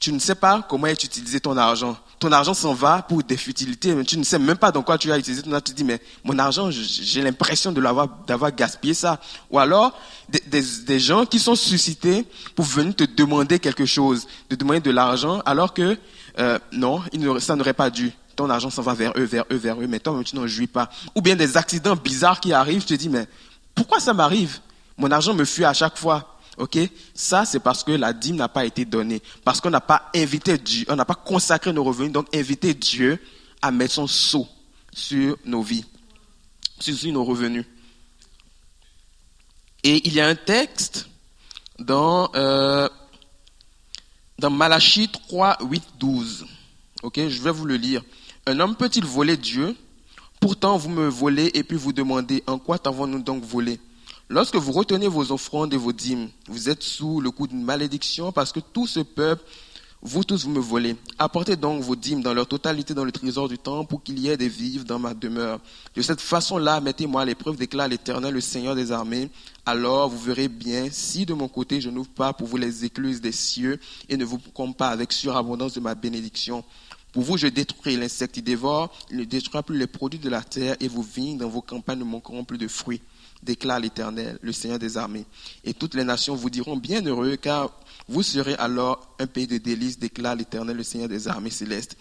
tu 0.00 0.12
ne 0.12 0.18
sais 0.18 0.34
pas 0.34 0.66
comment 0.68 0.92
tu 0.94 1.06
utilisé 1.06 1.40
ton 1.40 1.56
argent. 1.56 1.96
Ton 2.18 2.32
argent 2.32 2.54
s'en 2.54 2.74
va 2.74 3.02
pour 3.02 3.22
des 3.22 3.36
futilités, 3.36 3.94
mais 3.94 4.04
tu 4.04 4.18
ne 4.18 4.24
sais 4.24 4.38
même 4.38 4.56
pas 4.56 4.72
dans 4.72 4.82
quoi 4.82 4.98
tu 4.98 5.12
as 5.12 5.18
utilisé 5.18 5.42
ton 5.42 5.52
argent. 5.52 5.62
Tu 5.64 5.72
te 5.72 5.76
dis, 5.76 5.84
mais 5.84 6.00
mon 6.24 6.38
argent, 6.38 6.70
j'ai 6.70 7.22
l'impression 7.22 7.70
de 7.70 7.80
l'avoir, 7.80 8.08
d'avoir 8.26 8.52
gaspillé 8.52 8.94
ça. 8.94 9.20
Ou 9.50 9.58
alors, 9.58 9.96
des, 10.28 10.42
des, 10.46 10.62
des, 10.84 10.98
gens 10.98 11.24
qui 11.24 11.38
sont 11.38 11.54
suscités 11.54 12.26
pour 12.56 12.64
venir 12.64 12.96
te 12.96 13.04
demander 13.04 13.60
quelque 13.60 13.86
chose, 13.86 14.26
te 14.48 14.56
demander 14.56 14.80
de 14.80 14.90
l'argent, 14.90 15.40
alors 15.46 15.72
que 15.72 15.96
euh, 16.38 16.58
non, 16.72 17.02
ça 17.38 17.56
n'aurait 17.56 17.74
pas 17.74 17.90
dû 17.90 18.12
ton 18.34 18.50
argent 18.50 18.70
s'en 18.70 18.82
va 18.82 18.94
vers 18.94 19.12
eux, 19.16 19.24
vers 19.24 19.44
eux, 19.50 19.56
vers 19.56 19.80
eux, 19.80 19.86
mais 19.86 20.00
toi, 20.00 20.20
tu 20.24 20.36
n'en 20.36 20.46
jouis 20.46 20.66
pas. 20.66 20.90
Ou 21.14 21.22
bien 21.22 21.36
des 21.36 21.56
accidents 21.56 21.96
bizarres 21.96 22.40
qui 22.40 22.52
arrivent, 22.52 22.84
tu 22.84 22.94
te 22.96 23.00
dis, 23.00 23.08
mais 23.08 23.26
pourquoi 23.74 24.00
ça 24.00 24.12
m'arrive? 24.12 24.58
Mon 24.98 25.10
argent 25.10 25.34
me 25.34 25.44
fuit 25.44 25.64
à 25.64 25.72
chaque 25.72 25.96
fois. 25.96 26.38
Ok, 26.56 26.78
ça 27.14 27.44
c'est 27.44 27.58
parce 27.58 27.82
que 27.82 27.90
la 27.90 28.12
dîme 28.12 28.36
n'a 28.36 28.48
pas 28.48 28.64
été 28.64 28.84
donnée, 28.84 29.20
parce 29.44 29.60
qu'on 29.60 29.70
n'a 29.70 29.80
pas 29.80 30.08
invité 30.14 30.56
Dieu, 30.56 30.86
on 30.88 30.94
n'a 30.94 31.04
pas 31.04 31.16
consacré 31.16 31.72
nos 31.72 31.82
revenus, 31.82 32.12
donc 32.12 32.32
invité 32.32 32.74
Dieu 32.74 33.18
à 33.60 33.72
mettre 33.72 33.94
son 33.94 34.06
sceau 34.06 34.46
sur 34.92 35.36
nos 35.44 35.62
vies, 35.62 35.84
sur 36.78 37.12
nos 37.12 37.24
revenus. 37.24 37.64
Et 39.82 40.06
il 40.06 40.14
y 40.14 40.20
a 40.20 40.28
un 40.28 40.36
texte 40.36 41.08
dans 41.80 42.30
euh, 42.36 42.88
dans 44.38 44.50
Malachie 44.50 45.08
3, 45.08 45.58
8, 45.62 45.82
12. 45.98 46.46
Ok, 47.02 47.20
je 47.28 47.42
vais 47.42 47.50
vous 47.50 47.64
le 47.64 47.76
lire. 47.76 48.02
Un 48.46 48.60
homme 48.60 48.76
peut-il 48.76 49.04
voler 49.04 49.36
Dieu? 49.36 49.76
Pourtant, 50.40 50.76
vous 50.76 50.90
me 50.90 51.08
volez 51.08 51.50
et 51.54 51.62
puis 51.62 51.76
vous 51.76 51.92
demandez 51.92 52.42
en 52.46 52.58
quoi 52.58 52.78
t'avons-nous 52.78 53.22
donc 53.22 53.44
volé? 53.44 53.80
Lorsque 54.28 54.56
vous 54.56 54.72
retenez 54.72 55.06
vos 55.06 55.32
offrandes 55.32 55.72
et 55.74 55.78
vos 55.78 55.92
dîmes, 55.92 56.28
vous 56.48 56.68
êtes 56.68 56.82
sous 56.82 57.20
le 57.20 57.30
coup 57.30 57.46
d'une 57.46 57.62
malédiction 57.62 58.32
parce 58.32 58.52
que 58.52 58.60
tout 58.60 58.86
ce 58.86 59.00
peuple, 59.00 59.44
vous 60.06 60.22
tous, 60.22 60.44
vous 60.44 60.50
me 60.50 60.60
volez. 60.60 60.96
Apportez 61.18 61.56
donc 61.56 61.82
vos 61.82 61.96
dîmes 61.96 62.22
dans 62.22 62.34
leur 62.34 62.46
totalité 62.46 62.92
dans 62.92 63.06
le 63.06 63.10
trésor 63.10 63.48
du 63.48 63.56
temple 63.56 63.88
pour 63.88 64.02
qu'il 64.02 64.18
y 64.18 64.28
ait 64.28 64.36
des 64.36 64.50
vives 64.50 64.84
dans 64.84 64.98
ma 64.98 65.14
demeure. 65.14 65.60
De 65.94 66.02
cette 66.02 66.20
façon-là, 66.20 66.82
mettez-moi 66.82 67.22
à 67.22 67.24
l'épreuve, 67.24 67.56
déclare 67.56 67.88
l'Éternel, 67.88 68.34
le 68.34 68.42
Seigneur 68.42 68.74
des 68.74 68.92
armées. 68.92 69.30
Alors 69.64 70.10
vous 70.10 70.18
verrez 70.18 70.48
bien 70.48 70.88
si 70.90 71.24
de 71.24 71.32
mon 71.32 71.48
côté 71.48 71.80
je 71.80 71.88
n'ouvre 71.88 72.10
pas 72.10 72.34
pour 72.34 72.46
vous 72.46 72.58
les 72.58 72.84
écluses 72.84 73.22
des 73.22 73.32
cieux 73.32 73.80
et 74.10 74.18
ne 74.18 74.26
vous 74.26 74.38
compte 74.52 74.76
pas 74.76 74.88
avec 74.88 75.10
surabondance 75.10 75.72
de 75.72 75.80
ma 75.80 75.94
bénédiction. 75.94 76.64
Pour 77.12 77.22
vous, 77.22 77.38
je 77.38 77.46
détruirai 77.46 77.96
l'insecte 77.96 78.34
qui 78.34 78.42
dévore, 78.42 78.92
il 79.10 79.16
ne 79.16 79.24
détruira 79.24 79.62
plus 79.62 79.78
les 79.78 79.86
produits 79.86 80.18
de 80.18 80.28
la 80.28 80.42
terre 80.42 80.76
et 80.80 80.88
vos 80.88 81.00
vignes 81.00 81.38
dans 81.38 81.48
vos 81.48 81.62
campagnes 81.62 82.00
ne 82.00 82.04
manqueront 82.04 82.44
plus 82.44 82.58
de 82.58 82.68
fruits 82.68 83.00
déclare 83.44 83.78
l'Éternel, 83.78 84.38
le 84.42 84.52
Seigneur 84.52 84.78
des 84.78 84.96
armées. 84.96 85.26
Et 85.62 85.74
toutes 85.74 85.94
les 85.94 86.04
nations 86.04 86.34
vous 86.34 86.50
diront 86.50 86.76
bienheureux, 86.76 87.36
car 87.36 87.70
vous 88.08 88.22
serez 88.22 88.54
alors 88.54 89.14
un 89.18 89.26
pays 89.26 89.46
de 89.46 89.58
délices, 89.58 89.98
déclare 89.98 90.34
l'Éternel, 90.34 90.76
le 90.76 90.82
Seigneur 90.82 91.08
des 91.08 91.28
armées 91.28 91.50
célestes. 91.50 91.96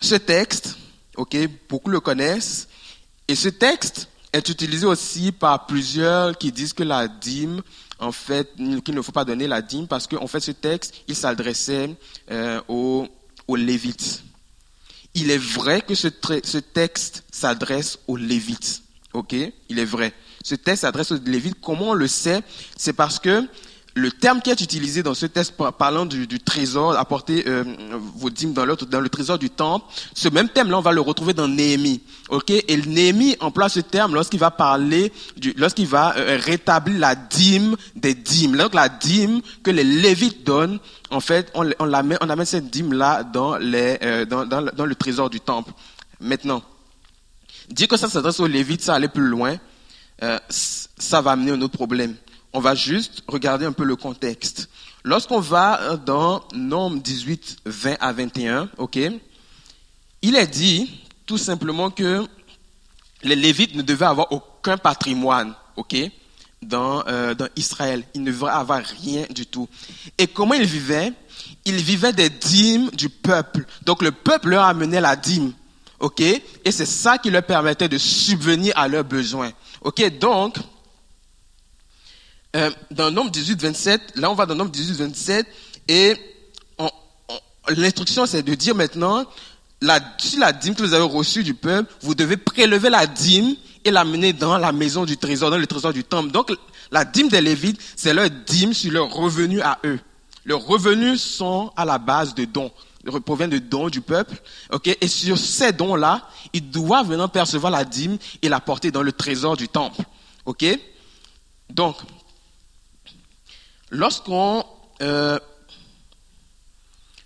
Ce 0.00 0.14
texte, 0.14 0.76
ok, 1.16 1.36
beaucoup 1.68 1.90
le 1.90 2.00
connaissent, 2.00 2.68
et 3.28 3.34
ce 3.34 3.48
texte 3.48 4.08
est 4.32 4.48
utilisé 4.48 4.86
aussi 4.86 5.30
par 5.30 5.66
plusieurs 5.66 6.36
qui 6.38 6.50
disent 6.50 6.72
que 6.72 6.82
la 6.82 7.06
dîme, 7.06 7.62
en 7.98 8.12
fait, 8.12 8.50
qu'il 8.56 8.94
ne 8.94 9.02
faut 9.02 9.12
pas 9.12 9.24
donner 9.24 9.46
la 9.46 9.62
dîme, 9.62 9.86
parce 9.86 10.06
qu'en 10.06 10.26
fait, 10.26 10.40
ce 10.40 10.52
texte, 10.52 10.94
il 11.06 11.14
s'adressait 11.14 11.94
euh, 12.30 12.60
aux, 12.66 13.06
aux 13.46 13.56
Lévites. 13.56 14.24
Il 15.14 15.30
est 15.30 15.38
vrai 15.38 15.82
que 15.82 15.94
ce, 15.94 16.08
ce 16.42 16.58
texte 16.58 17.22
s'adresse 17.30 17.98
aux 18.06 18.16
Lévites. 18.16 18.82
Ok? 19.12 19.34
Il 19.68 19.78
est 19.78 19.84
vrai. 19.84 20.14
Ce 20.42 20.54
texte 20.54 20.82
s'adresse 20.82 21.12
aux 21.12 21.18
Lévites. 21.24 21.56
Comment 21.62 21.90
on 21.90 21.94
le 21.94 22.08
sait? 22.08 22.42
C'est 22.76 22.92
parce 22.92 23.18
que 23.18 23.46
le 23.94 24.10
terme 24.10 24.40
qui 24.40 24.50
est 24.50 24.60
utilisé 24.60 25.02
dans 25.02 25.14
ce 25.14 25.26
texte 25.26 25.54
parlant 25.78 26.06
du, 26.06 26.26
trésor, 26.40 26.96
apporter 26.96 27.44
euh, 27.46 27.62
vos 28.16 28.30
dîmes 28.30 28.54
dans, 28.54 28.64
le 28.64 29.08
trésor 29.08 29.38
du 29.38 29.50
temple, 29.50 29.84
ce 30.14 30.28
même 30.28 30.48
thème-là, 30.48 30.78
on 30.78 30.82
va 30.82 30.92
le 30.92 31.00
retrouver 31.02 31.34
dans 31.34 31.46
Néhémie. 31.48 32.00
Ok? 32.30 32.50
Et 32.50 32.76
Néhémie 32.86 33.36
emploie 33.40 33.68
ce 33.68 33.80
terme 33.80 34.14
lorsqu'il 34.14 34.40
va 34.40 34.50
parler, 34.50 35.12
lorsqu'il 35.56 35.86
va 35.86 36.16
euh, 36.16 36.38
rétablir 36.40 36.98
la 36.98 37.14
dîme 37.14 37.76
des 37.94 38.14
dîmes. 38.14 38.56
Donc 38.56 38.74
la 38.74 38.88
dîme 38.88 39.42
que 39.62 39.70
les 39.70 39.84
Lévites 39.84 40.44
donnent, 40.44 40.78
en 41.10 41.20
fait, 41.20 41.50
on, 41.54 41.68
on, 41.78 41.92
on 41.92 42.30
amène 42.30 42.46
cette 42.46 42.70
dîme-là 42.70 43.24
dans, 43.24 43.58
euh, 43.60 44.24
dans 44.24 44.86
le 44.86 44.94
trésor 44.94 45.28
du 45.28 45.40
temple. 45.40 45.72
Maintenant, 46.18 46.62
dire 47.68 47.88
que 47.88 47.98
ça 47.98 48.08
s'adresse 48.08 48.40
aux 48.40 48.46
Lévites, 48.46 48.80
ça 48.82 48.94
allait 48.94 49.08
plus 49.08 49.26
loin. 49.26 49.58
Euh, 50.22 50.38
ça 50.48 51.20
va 51.20 51.32
amener 51.32 51.50
un 51.50 51.60
autre 51.62 51.76
problème. 51.76 52.14
On 52.52 52.60
va 52.60 52.74
juste 52.74 53.24
regarder 53.26 53.66
un 53.66 53.72
peu 53.72 53.82
le 53.82 53.96
contexte. 53.96 54.68
Lorsqu'on 55.02 55.40
va 55.40 55.80
euh, 55.80 55.96
dans 55.96 56.44
Nombre 56.54 57.00
18, 57.00 57.58
20 57.64 57.96
à 57.98 58.12
21, 58.12 58.70
ok, 58.78 58.98
il 60.22 60.36
est 60.36 60.46
dit 60.46 61.02
tout 61.26 61.38
simplement 61.38 61.90
que 61.90 62.24
les 63.24 63.34
Lévites 63.34 63.74
ne 63.74 63.82
devaient 63.82 64.06
avoir 64.06 64.30
aucun 64.30 64.76
patrimoine, 64.76 65.54
ok, 65.74 65.96
dans, 66.62 67.04
euh, 67.08 67.34
dans 67.34 67.48
Israël. 67.56 68.04
Ils 68.14 68.22
ne 68.22 68.30
devaient 68.30 68.46
avoir 68.46 68.80
rien 68.80 69.24
du 69.30 69.46
tout. 69.46 69.68
Et 70.18 70.28
comment 70.28 70.54
ils 70.54 70.66
vivaient? 70.66 71.12
Ils 71.64 71.82
vivaient 71.82 72.12
des 72.12 72.30
dîmes 72.30 72.90
du 72.90 73.08
peuple. 73.08 73.64
Donc 73.84 74.02
le 74.02 74.12
peuple 74.12 74.50
leur 74.50 74.64
amenait 74.64 75.00
la 75.00 75.16
dîme, 75.16 75.52
ok, 75.98 76.20
et 76.20 76.70
c'est 76.70 76.86
ça 76.86 77.18
qui 77.18 77.30
leur 77.30 77.42
permettait 77.42 77.88
de 77.88 77.98
subvenir 77.98 78.72
à 78.76 78.86
leurs 78.86 79.04
besoins. 79.04 79.50
Ok, 79.84 80.18
donc, 80.18 80.56
euh, 82.54 82.70
dans 82.92 83.10
Nombre 83.10 83.32
18, 83.32 83.60
27, 83.60 84.00
là 84.14 84.30
on 84.30 84.34
va 84.34 84.46
dans 84.46 84.54
Nombre 84.54 84.70
18, 84.70 84.94
27, 84.94 85.46
et 85.88 86.14
l'instruction 87.76 88.24
c'est 88.26 88.44
de 88.44 88.54
dire 88.54 88.76
maintenant, 88.76 89.24
la, 89.80 89.98
sur 90.18 90.38
la 90.38 90.52
dîme 90.52 90.76
que 90.76 90.82
vous 90.82 90.94
avez 90.94 91.04
reçue 91.04 91.42
du 91.42 91.54
peuple, 91.54 91.92
vous 92.00 92.14
devez 92.14 92.36
prélever 92.36 92.90
la 92.90 93.08
dîme 93.08 93.56
et 93.84 93.90
l'amener 93.90 94.32
dans 94.32 94.56
la 94.56 94.70
maison 94.70 95.04
du 95.04 95.16
trésor, 95.16 95.50
dans 95.50 95.58
le 95.58 95.66
trésor 95.66 95.92
du 95.92 96.04
temple. 96.04 96.30
Donc, 96.30 96.52
la 96.92 97.04
dîme 97.04 97.28
des 97.28 97.40
Lévites, 97.40 97.80
c'est 97.96 98.14
leur 98.14 98.30
dîme 98.30 98.74
sur 98.74 98.92
leurs 98.92 99.12
revenus 99.12 99.62
à 99.62 99.80
eux. 99.84 99.98
Leurs 100.44 100.64
revenus 100.64 101.20
sont 101.20 101.72
à 101.76 101.84
la 101.84 101.98
base 101.98 102.36
de 102.36 102.44
dons 102.44 102.70
proviennent 103.24 103.50
de 103.50 103.58
dons 103.58 103.88
du 103.88 104.00
peuple. 104.00 104.36
ok? 104.70 104.96
Et 105.00 105.08
sur 105.08 105.38
ces 105.38 105.72
dons-là, 105.72 106.28
ils 106.52 106.70
doivent 106.70 107.08
maintenant 107.08 107.28
percevoir 107.28 107.70
la 107.72 107.84
dîme 107.84 108.18
et 108.42 108.48
la 108.48 108.60
porter 108.60 108.90
dans 108.90 109.02
le 109.02 109.12
trésor 109.12 109.56
du 109.56 109.68
temple. 109.68 110.02
ok? 110.44 110.64
Donc, 111.70 111.96
lorsqu'on... 113.90 114.64
Euh, 115.00 115.38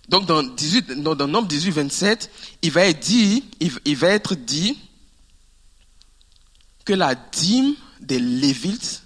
donc 0.09 0.27
dans, 0.27 0.43
18, 0.43 1.03
dans, 1.03 1.17
dans 1.17 1.27
Nombre 1.27 1.49
18, 1.49 1.71
27, 1.71 2.31
il 2.63 2.71
va, 2.71 2.87
être 2.87 3.01
dit, 3.01 3.45
il 3.85 3.97
va 3.97 4.09
être 4.09 4.37
dit 4.37 4.79
que 6.85 6.93
la 6.93 7.17
dîme 7.17 7.75
des 8.01 8.21
Lévites 8.21 9.03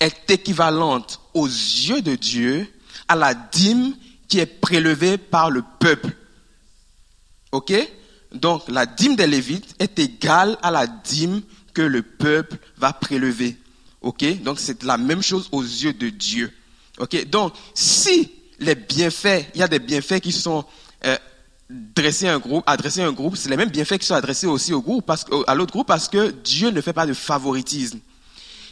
est 0.00 0.30
équivalente 0.30 1.20
aux 1.34 1.46
yeux 1.46 2.00
de 2.00 2.14
Dieu 2.14 2.72
à 3.08 3.14
la 3.16 3.34
dîme 3.34 3.94
qui 4.28 4.38
est 4.38 4.46
prélevé 4.46 5.18
par 5.18 5.50
le 5.50 5.62
peuple. 5.80 6.14
OK? 7.52 7.72
Donc 8.32 8.68
la 8.68 8.86
dîme 8.86 9.16
des 9.16 9.26
Lévites 9.26 9.74
est 9.78 9.98
égale 9.98 10.58
à 10.62 10.70
la 10.70 10.86
dîme 10.86 11.40
que 11.72 11.82
le 11.82 12.02
peuple 12.02 12.58
va 12.76 12.92
prélever. 12.92 13.56
OK? 14.02 14.42
Donc 14.42 14.60
c'est 14.60 14.82
la 14.82 14.98
même 14.98 15.22
chose 15.22 15.48
aux 15.50 15.62
yeux 15.62 15.94
de 15.94 16.10
Dieu. 16.10 16.52
OK? 16.98 17.28
Donc 17.30 17.54
si 17.74 18.30
les 18.60 18.74
bienfaits, 18.74 19.46
il 19.54 19.60
y 19.60 19.62
a 19.62 19.68
des 19.68 19.78
bienfaits 19.78 20.20
qui 20.20 20.32
sont 20.32 20.64
euh, 21.04 21.16
à 21.70 22.32
un 22.32 22.38
groupe, 22.38 22.64
adressés 22.66 23.02
à 23.02 23.06
un 23.06 23.12
groupe, 23.12 23.36
c'est 23.36 23.50
les 23.50 23.56
mêmes 23.56 23.70
bienfaits 23.70 23.98
qui 23.98 24.06
sont 24.06 24.14
adressés 24.14 24.46
aussi 24.46 24.72
à 24.72 25.54
l'autre 25.54 25.72
groupe 25.72 25.86
parce 25.86 26.08
que 26.08 26.30
Dieu 26.30 26.70
ne 26.70 26.80
fait 26.80 26.92
pas 26.92 27.06
de 27.06 27.12
favoritisme. 27.12 27.98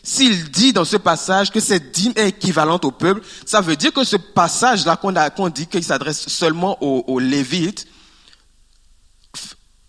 S'il 0.09 0.52
dit 0.52 0.73
dans 0.73 0.85
ce 0.85 0.97
passage 0.97 1.51
que 1.51 1.59
cette 1.59 1.91
dîme 1.91 2.12
est 2.15 2.28
équivalente 2.28 2.85
au 2.85 2.93
peuple, 2.93 3.23
ça 3.44 3.60
veut 3.60 3.75
dire 3.75 3.93
que 3.93 4.05
ce 4.05 4.15
passage-là 4.15 4.97
qu'on 4.97 5.49
dit 5.49 5.67
qu'il 5.67 5.83
s'adresse 5.83 6.28
seulement 6.28 6.81
aux, 6.81 7.18
Lévites, 7.18 7.89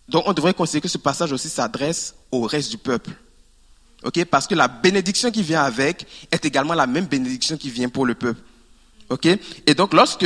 donc 0.10 0.24
on 0.26 0.34
devrait 0.34 0.56
considérer 0.56 0.82
que 0.82 0.88
ce 0.88 0.98
passage 0.98 1.32
aussi 1.32 1.50
s'adresse 1.50 2.16
au 2.32 2.42
reste 2.42 2.72
du 2.72 2.80
peuple. 2.80 3.12
Parce 4.32 4.48
que 4.48 4.56
la 4.56 4.68
bénédiction 4.68 5.30
qui 5.30 5.44
vient 5.44 5.62
avec 5.62 6.08
est 6.32 6.44
également 6.46 6.74
la 6.74 6.88
même 6.88 7.06
bénédiction 7.06 7.56
qui 7.56 7.70
vient 7.70 7.90
pour 7.90 8.08
le 8.08 8.16
peuple. 8.16 8.42
Et 9.68 9.76
donc 9.76 9.94
lorsque 9.94 10.26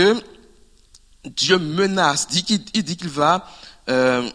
Dieu 1.25 1.57
menace, 1.57 2.29
dit 2.29 2.45
il 2.73 2.83
dit 2.83 2.97
va, 3.07 3.45
euh, 3.89 4.29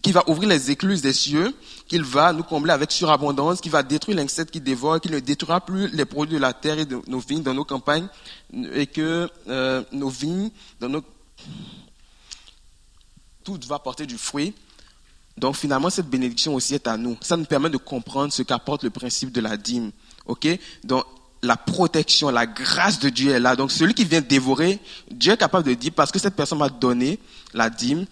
qu'il 0.00 0.14
va 0.14 0.24
ouvrir 0.26 0.48
les 0.48 0.70
écluses 0.70 1.02
des 1.02 1.12
cieux, 1.12 1.54
qu'il 1.86 2.02
va 2.02 2.32
nous 2.32 2.42
combler 2.42 2.72
avec 2.72 2.90
surabondance, 2.90 3.60
qu'il 3.60 3.72
va 3.72 3.82
détruire 3.82 4.16
l'insecte 4.16 4.50
qui 4.50 4.60
dévore, 4.60 5.00
qu'il 5.00 5.12
ne 5.12 5.20
détruira 5.20 5.60
plus 5.60 5.88
les 5.88 6.04
produits 6.04 6.36
de 6.36 6.40
la 6.40 6.52
terre 6.52 6.78
et 6.78 6.86
de 6.86 7.00
nos 7.06 7.18
vignes 7.18 7.42
dans 7.42 7.54
nos 7.54 7.64
campagnes, 7.64 8.08
et 8.72 8.86
que 8.86 9.28
euh, 9.48 9.82
nos 9.92 10.08
vignes, 10.08 10.50
dans 10.80 10.88
nos... 10.88 11.02
tout 13.42 13.60
va 13.66 13.78
porter 13.78 14.06
du 14.06 14.16
fruit. 14.16 14.54
Donc 15.36 15.56
finalement, 15.56 15.90
cette 15.90 16.08
bénédiction 16.08 16.54
aussi 16.54 16.74
est 16.74 16.86
à 16.86 16.96
nous. 16.96 17.18
Ça 17.20 17.36
nous 17.36 17.44
permet 17.44 17.70
de 17.70 17.76
comprendre 17.76 18.32
ce 18.32 18.42
qu'apporte 18.42 18.84
le 18.84 18.90
principe 18.90 19.32
de 19.32 19.40
la 19.40 19.56
dîme. 19.56 19.90
Ok? 20.26 20.46
Donc 20.84 21.04
la 21.42 21.56
protection, 21.56 22.30
la 22.30 22.46
grâce 22.46 22.98
de 22.98 23.08
Dieu 23.08 23.32
est 23.32 23.40
là. 23.40 23.56
Donc 23.56 23.70
celui 23.70 23.94
qui 23.94 24.04
vient 24.04 24.20
dévorer, 24.20 24.78
Dieu 25.10 25.32
est 25.32 25.36
capable 25.36 25.68
de 25.68 25.74
dire, 25.74 25.92
parce 25.94 26.10
que 26.10 26.18
cette 26.18 26.34
personne 26.34 26.58
m'a 26.58 26.68
donné 26.68 27.18
la 27.52 27.68
dîme, 27.68 28.06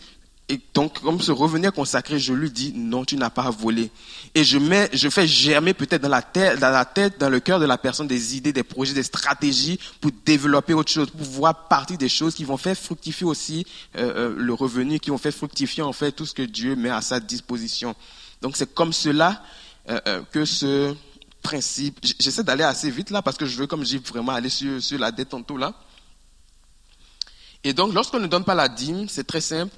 et 0.53 0.61
donc, 0.75 1.01
comme 1.01 1.19
ce 1.19 1.33
revenir 1.33 1.73
consacré, 1.73 2.19
je 2.19 2.35
lui 2.35 2.51
dis, 2.51 2.75
non, 2.75 3.07
tu 3.07 3.17
n'as 3.17 3.31
pas 3.31 3.49
volé. 3.49 3.91
Et 4.35 4.45
je 4.45 5.09
fais 5.09 5.27
germer 5.27 5.73
peut-être 5.73 6.03
dans 6.03 6.11
la 6.11 6.21
tête, 6.21 6.61
dans 6.61 6.69
la 6.69 6.85
tête, 6.85 7.19
dans 7.19 7.31
le 7.31 7.41
cœur 7.41 7.59
de 7.59 7.65
la 7.65 7.79
personne 7.79 8.07
des 8.07 8.37
idées, 8.37 8.53
des 8.53 8.63
projets, 8.63 8.93
des 8.93 9.03
stratégies 9.03 9.81
pour 10.03 10.11
développer 10.27 10.75
autre 10.75 10.93
chose, 10.93 11.09
pour 11.09 11.23
voir 11.23 11.69
partie 11.69 11.97
des 11.97 12.11
choses 12.11 12.35
qui 12.35 12.45
vont 12.45 12.59
faire 12.59 12.77
fructifier 12.77 13.27
aussi 13.27 13.67
euh, 13.97 14.29
euh, 14.29 14.35
le 14.37 14.53
revenu, 14.53 15.01
qui 15.01 15.09
vont 15.09 15.17
faire 15.17 15.33
fructifier 15.33 15.83
en 15.83 15.95
fait 15.95 16.13
tout 16.13 16.27
ce 16.27 16.35
que 16.35 16.43
Dieu 16.43 16.77
met 16.77 16.91
à 16.91 17.01
sa 17.01 17.19
disposition. 17.19 17.95
Donc, 18.43 18.55
c'est 18.59 18.75
comme 18.75 18.93
cela 18.93 19.43
euh, 19.89 20.21
que 20.33 20.45
ce 20.45 20.95
principe. 21.41 21.99
J'essaie 22.21 22.45
d'aller 22.45 22.65
assez 22.65 22.91
vite 22.91 23.09
là 23.09 23.23
parce 23.23 23.39
que 23.39 23.47
je 23.47 23.57
veux, 23.57 23.67
comme 23.67 23.87
j'ai 23.87 24.01
vraiment 24.01 24.33
aller 24.33 24.51
sur, 24.51 24.83
sur 24.83 24.99
la 24.99 25.13
dette 25.13 25.31
tantôt 25.31 25.57
là. 25.57 25.73
Et 27.65 27.73
donc, 27.73 27.95
lorsqu'on 27.95 28.21
ne 28.21 28.27
donne 28.27 28.45
pas 28.45 28.55
la 28.55 28.69
dîme, 28.69 29.09
c'est 29.09 29.27
très 29.27 29.41
simple. 29.41 29.75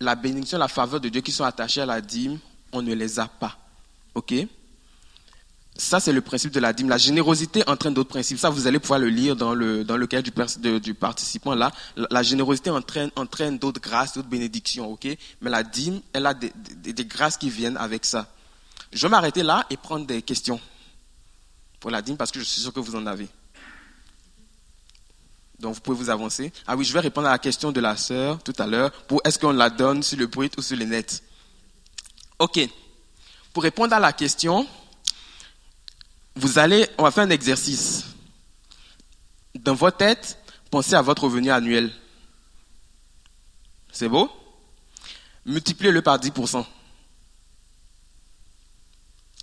La 0.00 0.14
bénédiction, 0.14 0.58
la 0.58 0.68
faveur 0.68 1.00
de 1.00 1.08
Dieu 1.08 1.20
qui 1.20 1.32
sont 1.32 1.44
attachés 1.44 1.80
à 1.80 1.86
la 1.86 2.00
dîme, 2.00 2.38
on 2.72 2.82
ne 2.82 2.94
les 2.94 3.18
a 3.18 3.26
pas. 3.26 3.56
OK? 4.14 4.34
Ça, 5.80 6.00
c'est 6.00 6.12
le 6.12 6.20
principe 6.20 6.50
de 6.50 6.58
la 6.58 6.72
dîme. 6.72 6.88
La 6.88 6.98
générosité 6.98 7.62
entraîne 7.68 7.94
d'autres 7.94 8.08
principes. 8.08 8.38
Ça, 8.38 8.50
vous 8.50 8.66
allez 8.66 8.80
pouvoir 8.80 8.98
le 8.98 9.08
lire 9.08 9.36
dans 9.36 9.54
le, 9.54 9.84
dans 9.84 9.96
le 9.96 10.08
cas 10.08 10.20
du, 10.22 10.32
participant. 10.94 11.54
Là, 11.54 11.70
la, 12.10 12.22
générosité 12.24 12.68
entraîne, 12.70 13.10
entraîne 13.14 13.58
d'autres 13.58 13.80
grâces, 13.80 14.14
d'autres 14.14 14.28
bénédictions. 14.28 14.90
ok? 14.90 15.06
Mais 15.40 15.50
la 15.50 15.62
dîme, 15.62 16.00
elle 16.12 16.26
a 16.26 16.34
des, 16.34 16.52
des, 16.52 17.04
grâces 17.04 17.36
qui 17.36 17.48
viennent 17.48 17.76
avec 17.76 18.04
ça. 18.04 18.26
Je 18.92 19.06
vais 19.06 19.08
m'arrêter 19.08 19.44
là 19.44 19.66
et 19.70 19.76
prendre 19.76 20.04
des 20.04 20.20
questions 20.20 20.60
pour 21.78 21.92
la 21.92 22.02
dîme 22.02 22.16
parce 22.16 22.32
que 22.32 22.40
je 22.40 22.44
suis 22.44 22.60
sûr 22.60 22.72
que 22.72 22.80
vous 22.80 22.96
en 22.96 23.06
avez. 23.06 23.28
Donc, 25.58 25.74
vous 25.74 25.80
pouvez 25.80 25.96
vous 25.96 26.10
avancer. 26.10 26.52
Ah 26.66 26.76
oui, 26.76 26.84
je 26.84 26.92
vais 26.92 27.00
répondre 27.00 27.26
à 27.26 27.32
la 27.32 27.38
question 27.38 27.72
de 27.72 27.80
la 27.80 27.96
sœur 27.96 28.42
tout 28.42 28.52
à 28.58 28.66
l'heure 28.66 28.92
pour 29.06 29.20
est-ce 29.24 29.38
qu'on 29.38 29.52
la 29.52 29.70
donne 29.70 30.02
sur 30.02 30.18
le 30.18 30.26
brut 30.26 30.56
ou 30.56 30.62
sur 30.62 30.76
le 30.76 30.84
net. 30.84 31.22
OK. 32.38 32.60
Pour 33.52 33.64
répondre 33.64 33.94
à 33.94 33.98
la 33.98 34.12
question, 34.12 34.66
vous 36.36 36.58
allez, 36.58 36.88
on 36.96 37.02
va 37.02 37.10
faire 37.10 37.24
un 37.24 37.30
exercice. 37.30 38.04
Dans 39.58 39.74
votre 39.74 39.96
tête, 39.96 40.38
pensez 40.70 40.94
à 40.94 41.02
votre 41.02 41.24
revenu 41.24 41.50
annuel. 41.50 41.92
C'est 43.90 44.08
beau? 44.08 44.30
Multipliez-le 45.44 46.02
par 46.02 46.18
10%. 46.18 46.64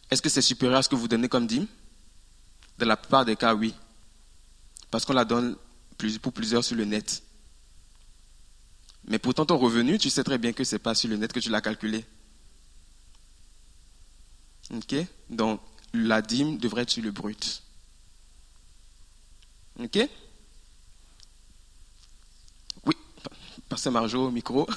Est-ce 0.10 0.22
que 0.22 0.30
c'est 0.30 0.42
supérieur 0.42 0.80
à 0.80 0.84
ce 0.84 0.88
que 0.88 0.95
vous 0.95 1.10
donnez 1.10 1.27
comme 1.27 1.48
dîme? 1.48 1.68
Dans 2.77 2.88
la 2.88 2.95
plupart 2.95 3.26
des 3.26 3.35
cas, 3.35 3.53
oui. 3.53 3.74
Parce 4.92 5.03
qu'on 5.03 5.14
la 5.14 5.26
donne 5.26 5.58
pour 6.22 6.34
plusieurs 6.34 6.64
sur 6.64 6.76
le 6.76 6.86
net. 6.86 7.24
Mais 9.08 9.20
pourtant, 9.20 9.46
ton 9.46 9.58
revenu, 9.58 9.98
tu 9.98 10.10
sais 10.10 10.24
très 10.24 10.38
bien 10.38 10.54
que 10.54 10.64
ce 10.64 10.76
n'est 10.76 10.80
pas 10.80 10.96
sur 10.96 11.10
le 11.10 11.18
net 11.18 11.32
que 11.32 11.40
tu 11.40 11.50
l'as 11.50 11.62
calculé. 11.62 12.06
OK? 14.72 14.96
Donc, 15.30 15.62
la 15.94 16.22
dîme 16.22 16.58
devrait 16.58 16.84
être 16.84 16.90
sur 16.90 17.04
le 17.04 17.12
brut. 17.12 17.62
OK? 19.80 20.10
Oui, 22.86 22.96
Pasteur 23.70 23.94
Marjo 23.94 24.28
au 24.28 24.32
micro. 24.32 24.62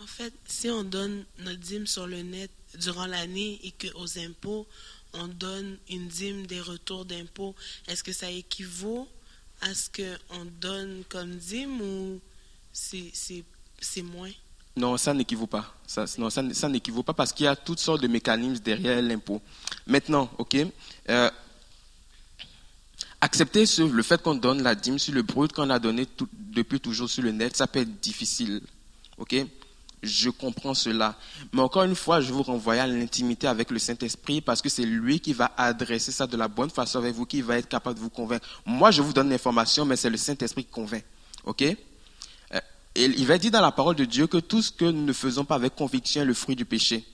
en 0.00 0.06
fait, 0.06 0.32
si 0.46 0.70
on 0.70 0.84
donne 0.84 1.24
notre 1.38 1.60
dîme 1.60 1.86
sur 1.86 2.06
le 2.06 2.22
net 2.22 2.50
durant 2.78 3.06
l'année 3.06 3.60
et 3.64 3.72
qu'aux 3.72 4.18
impôts, 4.18 4.66
on 5.14 5.28
donne 5.28 5.78
une 5.88 6.08
dîme 6.08 6.46
des 6.46 6.60
retours 6.60 7.04
d'impôts, 7.04 7.54
est-ce 7.86 8.02
que 8.02 8.12
ça 8.12 8.30
équivaut 8.30 9.08
à 9.60 9.74
ce 9.74 9.88
qu'on 9.90 10.44
donne 10.60 11.02
comme 11.08 11.36
dîme 11.36 11.80
ou 11.80 12.20
c'est 12.72 14.02
moins? 14.02 14.30
Non, 14.76 14.96
ça 14.96 15.12
n'équivaut 15.12 15.48
pas. 15.48 15.74
Ça, 15.86 16.04
non, 16.18 16.30
ça, 16.30 16.68
n'équivaut 16.68 17.02
pas 17.02 17.14
parce 17.14 17.32
qu'il 17.32 17.44
y 17.44 17.48
a 17.48 17.56
toutes 17.56 17.80
sortes 17.80 18.00
de 18.00 18.06
mécanismes 18.06 18.62
derrière 18.62 19.02
l'impôt. 19.02 19.42
Maintenant, 19.86 20.30
ok, 20.38 20.56
euh, 21.08 21.30
accepter 23.20 23.64
le 23.78 24.02
fait 24.02 24.22
qu'on 24.22 24.36
donne 24.36 24.62
la 24.62 24.74
dîme 24.76 24.98
sur 24.98 25.14
le 25.14 25.22
brut 25.22 25.52
qu'on 25.52 25.70
a 25.70 25.78
donné 25.80 26.06
depuis 26.32 26.80
toujours 26.80 27.10
sur 27.10 27.24
le 27.24 27.32
net, 27.32 27.56
ça 27.56 27.66
peut 27.66 27.80
être 27.80 28.00
difficile. 28.00 28.60
Ok, 29.16 29.34
je 30.02 30.30
comprends 30.30 30.74
cela. 30.74 31.16
Mais 31.52 31.60
encore 31.60 31.84
une 31.84 31.94
fois, 31.94 32.20
je 32.20 32.32
vous 32.32 32.42
renvoie 32.42 32.74
à 32.74 32.86
l'intimité 32.86 33.46
avec 33.46 33.70
le 33.70 33.78
Saint-Esprit 33.78 34.40
parce 34.40 34.62
que 34.62 34.68
c'est 34.68 34.84
lui 34.84 35.20
qui 35.20 35.32
va 35.32 35.52
adresser 35.56 36.12
ça 36.12 36.26
de 36.26 36.36
la 36.36 36.48
bonne 36.48 36.70
façon 36.70 36.98
avec 36.98 37.14
vous, 37.14 37.26
qui 37.26 37.42
va 37.42 37.58
être 37.58 37.68
capable 37.68 37.96
de 37.96 38.00
vous 38.00 38.10
convaincre. 38.10 38.46
Moi, 38.64 38.90
je 38.90 39.02
vous 39.02 39.12
donne 39.12 39.28
l'information, 39.30 39.84
mais 39.84 39.96
c'est 39.96 40.10
le 40.10 40.16
Saint-Esprit 40.16 40.64
qui 40.64 40.70
convainc. 40.70 41.04
OK? 41.44 41.62
Et 41.62 43.04
il 43.04 43.26
va 43.26 43.38
dire 43.38 43.50
dans 43.50 43.60
la 43.60 43.70
parole 43.70 43.94
de 43.94 44.04
Dieu 44.04 44.26
que 44.26 44.38
tout 44.38 44.60
ce 44.60 44.72
que 44.72 44.84
nous 44.84 45.04
ne 45.04 45.12
faisons 45.12 45.44
pas 45.44 45.54
avec 45.54 45.76
conviction 45.76 46.22
est 46.22 46.24
le 46.24 46.34
fruit 46.34 46.56
du 46.56 46.64
péché. 46.64 47.04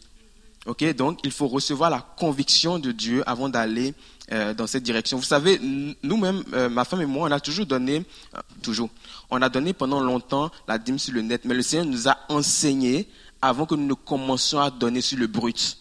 Ok, 0.66 0.82
donc 0.94 1.20
il 1.24 1.30
faut 1.30 1.46
recevoir 1.46 1.90
la 1.90 2.00
conviction 2.00 2.78
de 2.78 2.90
Dieu 2.90 3.22
avant 3.26 3.50
d'aller 3.50 3.94
euh, 4.32 4.54
dans 4.54 4.66
cette 4.66 4.82
direction. 4.82 5.18
Vous 5.18 5.22
savez, 5.22 5.60
nous-mêmes, 6.02 6.42
euh, 6.54 6.70
ma 6.70 6.86
femme 6.86 7.02
et 7.02 7.06
moi, 7.06 7.28
on 7.28 7.32
a 7.32 7.40
toujours 7.40 7.66
donné, 7.66 8.02
euh, 8.34 8.40
toujours, 8.62 8.88
on 9.30 9.42
a 9.42 9.50
donné 9.50 9.74
pendant 9.74 10.00
longtemps 10.00 10.50
la 10.66 10.78
dîme 10.78 10.98
sur 10.98 11.12
le 11.12 11.20
net, 11.20 11.42
mais 11.44 11.52
le 11.52 11.60
Seigneur 11.60 11.84
nous 11.84 12.08
a 12.08 12.16
enseigné 12.30 13.10
avant 13.42 13.66
que 13.66 13.74
nous 13.74 13.86
ne 13.86 13.92
commencions 13.92 14.58
à 14.58 14.70
donner 14.70 15.02
sur 15.02 15.18
le 15.18 15.26
brut. 15.26 15.76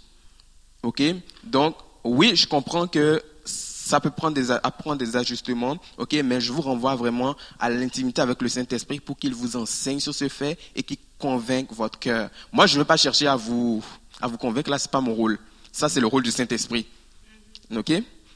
Ok, 0.81 1.01
donc 1.45 1.77
oui, 2.03 2.35
je 2.35 2.45
comprends 2.45 2.87
que 2.87 3.23
ça 3.45 4.01
peut 4.01 4.09
prendre 4.09 4.35
des, 4.35 4.51
apprendre 4.51 4.97
des 4.97 5.15
ajustements, 5.15 5.77
ok, 5.97 6.13
mais 6.25 6.41
je 6.41 6.51
vous 6.51 6.61
renvoie 6.61 6.95
vraiment 6.95 7.35
à 7.57 7.69
l'intimité 7.69 8.21
avec 8.21 8.41
le 8.41 8.49
Saint-Esprit 8.49 8.99
pour 8.99 9.17
qu'il 9.17 9.33
vous 9.33 9.55
enseigne 9.55 10.01
sur 10.01 10.13
ce 10.13 10.27
fait 10.27 10.57
et 10.75 10.83
qu'il 10.83 10.97
convainque 11.17 11.71
votre 11.71 11.99
cœur. 11.99 12.29
Moi, 12.51 12.65
je 12.65 12.73
ne 12.75 12.79
veux 12.79 12.85
pas 12.85 12.97
chercher 12.97 13.27
à 13.27 13.37
vous, 13.37 13.83
à 14.23 14.27
vous 14.27 14.37
convaincre, 14.37 14.69
là, 14.69 14.79
ce 14.79 14.87
n'est 14.87 14.91
pas 14.91 15.01
mon 15.01 15.13
rôle. 15.13 15.37
Ça, 15.73 15.89
c'est 15.89 15.99
le 15.99 16.07
rôle 16.07 16.23
du 16.23 16.31
Saint-Esprit. 16.31 16.87
Ok? 17.75 17.91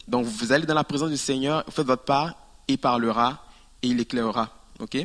Donc, 0.06 0.26
vous 0.26 0.52
allez 0.52 0.66
dans 0.66 0.74
la 0.74 0.84
présence 0.84 1.10
du 1.10 1.18
Seigneur, 1.18 1.64
faites 1.70 1.88
votre 1.88 2.04
part, 2.04 2.36
il 2.68 2.78
parlera 2.78 3.46
et 3.82 3.88
il 3.88 4.00
éclairera. 4.00 4.54
Ok? 4.80 4.98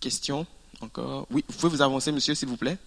Question? 0.00 0.46
Encore? 0.80 1.26
Oui, 1.30 1.44
vous 1.46 1.54
pouvez 1.56 1.76
vous 1.76 1.82
avancer, 1.82 2.10
monsieur, 2.10 2.34
s'il 2.34 2.48
vous 2.48 2.56
plaît 2.56 2.78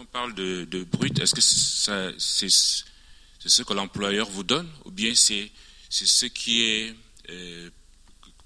on 0.00 0.04
parle 0.04 0.32
de, 0.32 0.84
brut, 0.84 1.18
est-ce 1.18 1.34
que 1.34 1.40
c'est 1.40 2.48
ce 3.48 3.62
que 3.64 3.72
l'employeur 3.74 4.28
vous 4.30 4.44
donne 4.44 4.68
ou 4.84 4.92
bien 4.92 5.12
c'est 5.16 5.50
ce 5.88 6.26
qui 6.26 6.64
est 6.64 6.94
euh, 7.30 7.70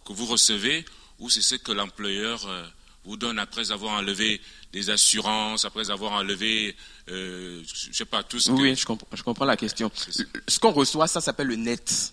que 0.04 0.12
vous 0.12 0.26
recevez 0.26 0.84
ou 1.18 1.30
c'est 1.30 1.42
ce 1.42 1.54
que 1.54 1.72
l'employeur 1.72 2.44
euh, 2.46 2.64
vous 3.04 3.16
donne 3.16 3.38
après 3.38 3.70
avoir 3.70 3.94
enlevé 3.94 4.40
des 4.72 4.90
assurances, 4.90 5.64
après 5.64 5.90
avoir 5.90 6.12
enlevé, 6.12 6.74
euh, 7.08 7.62
je 7.64 7.92
sais 7.92 8.04
pas, 8.04 8.22
tout 8.22 8.38
ce 8.38 8.50
oui, 8.50 8.74
je, 8.74 8.86
comprends, 8.86 9.06
je 9.12 9.22
comprends 9.22 9.44
la 9.44 9.56
question. 9.56 9.90
Ce 10.48 10.58
qu'on 10.58 10.72
reçoit, 10.72 11.06
ça 11.06 11.20
s'appelle 11.20 11.48
le 11.48 11.56
net. 11.56 12.12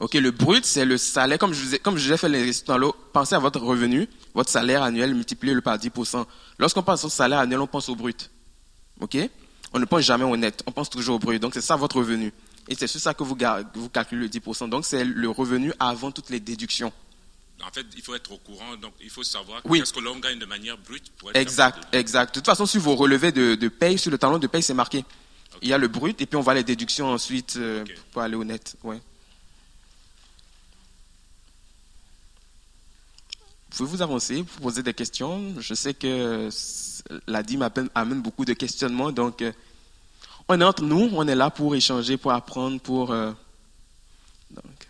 Ok, 0.00 0.14
le 0.14 0.30
brut, 0.32 0.64
c'est 0.64 0.84
le 0.84 0.98
salaire. 0.98 1.38
Comme 1.38 1.54
je, 1.54 1.76
comme 1.76 1.96
je 1.96 2.10
l'ai 2.10 2.16
fait 2.16 2.28
les 2.28 2.50
dans 2.66 2.76
l'eau, 2.78 2.94
pensez 3.12 3.34
à 3.34 3.38
votre 3.38 3.60
revenu, 3.60 4.08
votre 4.34 4.50
salaire 4.50 4.82
annuel 4.82 5.14
multiplié 5.14 5.58
par 5.60 5.78
10%. 5.78 6.26
Lorsqu'on 6.58 6.82
pense 6.82 7.04
au 7.04 7.08
salaire 7.08 7.38
annuel, 7.38 7.60
on 7.60 7.66
pense 7.66 7.88
au 7.88 7.94
brut. 7.94 8.30
OK? 9.00 9.16
On 9.72 9.78
ne 9.78 9.84
pense 9.84 10.02
jamais 10.02 10.24
au 10.24 10.36
net, 10.36 10.62
on 10.66 10.72
pense 10.72 10.90
toujours 10.90 11.16
au 11.16 11.18
brut. 11.18 11.40
Donc 11.40 11.54
c'est 11.54 11.60
ça 11.60 11.76
votre 11.76 11.96
revenu. 11.96 12.32
Et 12.68 12.74
c'est 12.74 12.86
sur 12.86 13.00
ça 13.00 13.14
que 13.14 13.22
vous, 13.22 13.36
vous 13.74 13.88
calculez 13.88 14.22
le 14.22 14.28
10%. 14.28 14.68
Donc 14.68 14.84
c'est 14.84 15.04
le 15.04 15.28
revenu 15.28 15.72
avant 15.78 16.10
toutes 16.10 16.30
les 16.30 16.40
déductions. 16.40 16.92
En 17.62 17.70
fait, 17.70 17.86
il 17.96 18.02
faut 18.02 18.14
être 18.14 18.32
au 18.32 18.38
courant, 18.38 18.76
donc 18.76 18.92
il 19.00 19.08
faut 19.10 19.22
savoir 19.22 19.62
qu'est-ce 19.62 19.92
que 19.92 20.00
l'on 20.00 20.18
gagne 20.18 20.38
de 20.38 20.44
manière 20.44 20.76
brute. 20.76 21.10
Pour 21.16 21.30
être 21.30 21.36
exact, 21.36 21.86
exact. 21.92 22.34
De 22.34 22.40
toute 22.40 22.46
façon, 22.46 22.66
sur 22.66 22.80
vos 22.80 22.96
relevés 22.96 23.32
de, 23.32 23.54
de 23.54 23.68
paye, 23.68 23.98
sur 23.98 24.10
le 24.10 24.18
talon 24.18 24.38
de 24.38 24.46
paye, 24.46 24.62
c'est 24.62 24.74
marqué. 24.74 25.04
Il 25.62 25.68
y 25.68 25.72
a 25.72 25.78
le 25.78 25.88
brut 25.88 26.20
et 26.20 26.26
puis 26.26 26.36
on 26.36 26.42
voit 26.42 26.54
les 26.54 26.64
déductions 26.64 27.06
ensuite 27.08 27.54
euh, 27.56 27.84
pour 28.12 28.22
aller 28.22 28.34
au 28.34 28.44
net. 28.44 28.76
Ouais. 28.82 29.00
Vous 33.70 33.78
pouvez 33.78 33.96
vous 33.96 34.02
avancer, 34.02 34.42
vous 34.42 34.60
poser 34.60 34.82
des 34.82 34.94
questions. 34.94 35.54
Je 35.58 35.74
sais 35.74 35.94
que 35.94 36.48
la 37.26 37.42
dîme 37.42 37.68
amène 37.94 38.20
beaucoup 38.20 38.44
de 38.44 38.52
questionnements. 38.52 39.10
Donc, 39.10 39.42
euh, 39.42 39.52
on 40.48 40.60
est 40.60 40.64
entre 40.64 40.82
nous, 40.82 41.10
on 41.12 41.26
est 41.26 41.34
là 41.34 41.50
pour 41.50 41.74
échanger, 41.74 42.16
pour 42.16 42.32
apprendre, 42.32 42.80
pour. 42.80 43.10
Euh, 43.10 43.32
donc, 44.50 44.88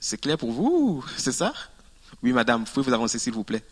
c'est 0.00 0.20
clair 0.20 0.38
pour 0.38 0.52
vous, 0.52 1.04
c'est 1.16 1.32
ça? 1.32 1.52
Oui, 2.22 2.32
madame, 2.32 2.64
vous 2.64 2.72
pouvez 2.72 2.86
vous 2.86 2.94
avancer, 2.94 3.18
s'il 3.18 3.32
vous 3.32 3.44
plaît. 3.44 3.62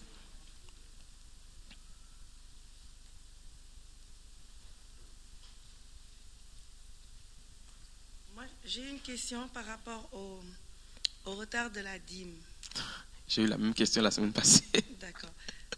Moi, 8.35 8.45
j'ai 8.65 8.89
une 8.89 9.01
question 9.01 9.49
par 9.49 9.65
rapport 9.67 10.09
au, 10.13 10.41
au 11.27 11.35
retard 11.35 11.71
de 11.71 11.81
la 11.81 11.99
dîme. 11.99 12.35
J'ai 13.29 13.43
eu 13.43 13.47
la 13.47 13.59
même 13.59 13.75
question 13.75 14.03
la 14.03 14.11
semaine 14.11 14.33
passée. 14.33 14.65
D'accord. 15.01 15.31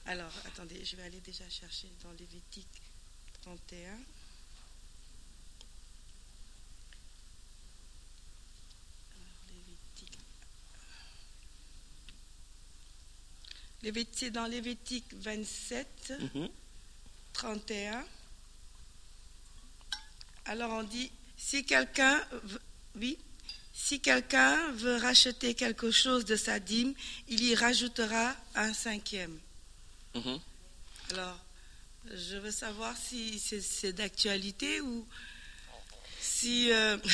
Alors, 0.07 0.33
attendez, 0.47 0.83
je 0.85 0.97
vais 0.97 1.03
aller 1.03 1.21
déjà 1.21 1.49
chercher 1.49 1.89
dans 2.03 2.11
Lévitique 2.13 2.83
31. 3.43 3.91
Lévitique. 13.83 14.33
dans 14.33 14.47
Lévitique 14.47 15.07
27, 15.15 16.13
31. 17.33 17.97
Mhm. 17.97 18.05
Alors 20.47 20.71
on 20.73 20.83
dit, 20.83 21.11
si 21.37 21.65
quelqu'un, 21.65 22.21
oui, 22.97 23.19
si 23.73 24.01
quelqu'un 24.01 24.73
veut 24.73 24.97
racheter 24.97 25.55
quelque 25.55 25.91
chose 25.91 26.25
de 26.25 26.37
sa 26.37 26.59
dîme, 26.59 26.95
il 27.29 27.45
y 27.45 27.55
rajoutera 27.55 28.35
un 28.55 28.73
cinquième. 28.75 29.39
Mhm. 30.15 30.41
Alors, 31.11 31.39
je 32.13 32.37
veux 32.37 32.51
savoir 32.51 32.97
si 32.97 33.39
c'est 33.39 33.93
d'actualité 33.93 34.81
ou 34.81 35.07
si 36.29 36.71
euh, 36.73 36.97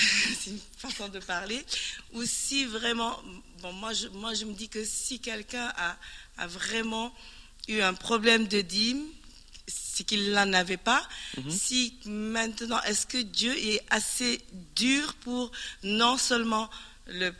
c'est 0.40 0.50
une 0.50 0.60
façon 0.76 1.08
de 1.08 1.18
parler, 1.20 1.64
ou 2.12 2.24
si 2.24 2.64
vraiment, 2.64 3.20
bon, 3.62 3.72
moi 3.72 3.92
je, 3.92 4.08
moi 4.08 4.34
je 4.34 4.44
me 4.44 4.52
dis 4.52 4.68
que 4.68 4.84
si 4.84 5.20
quelqu'un 5.20 5.72
a, 5.76 5.96
a 6.38 6.46
vraiment 6.46 7.12
eu 7.68 7.80
un 7.80 7.94
problème 7.94 8.46
de 8.46 8.60
dîme, 8.60 9.06
c'est 9.66 10.04
qu'il 10.04 10.32
n'en 10.32 10.52
avait 10.52 10.76
pas. 10.76 11.06
Mhm. 11.36 11.50
Si 11.50 11.94
maintenant, 12.04 12.80
est-ce 12.82 13.06
que 13.06 13.18
Dieu 13.18 13.56
est 13.56 13.80
assez 13.90 14.40
dur 14.74 15.14
pour 15.14 15.50
non 15.82 16.18
seulement 16.18 16.68
le, 17.06 17.32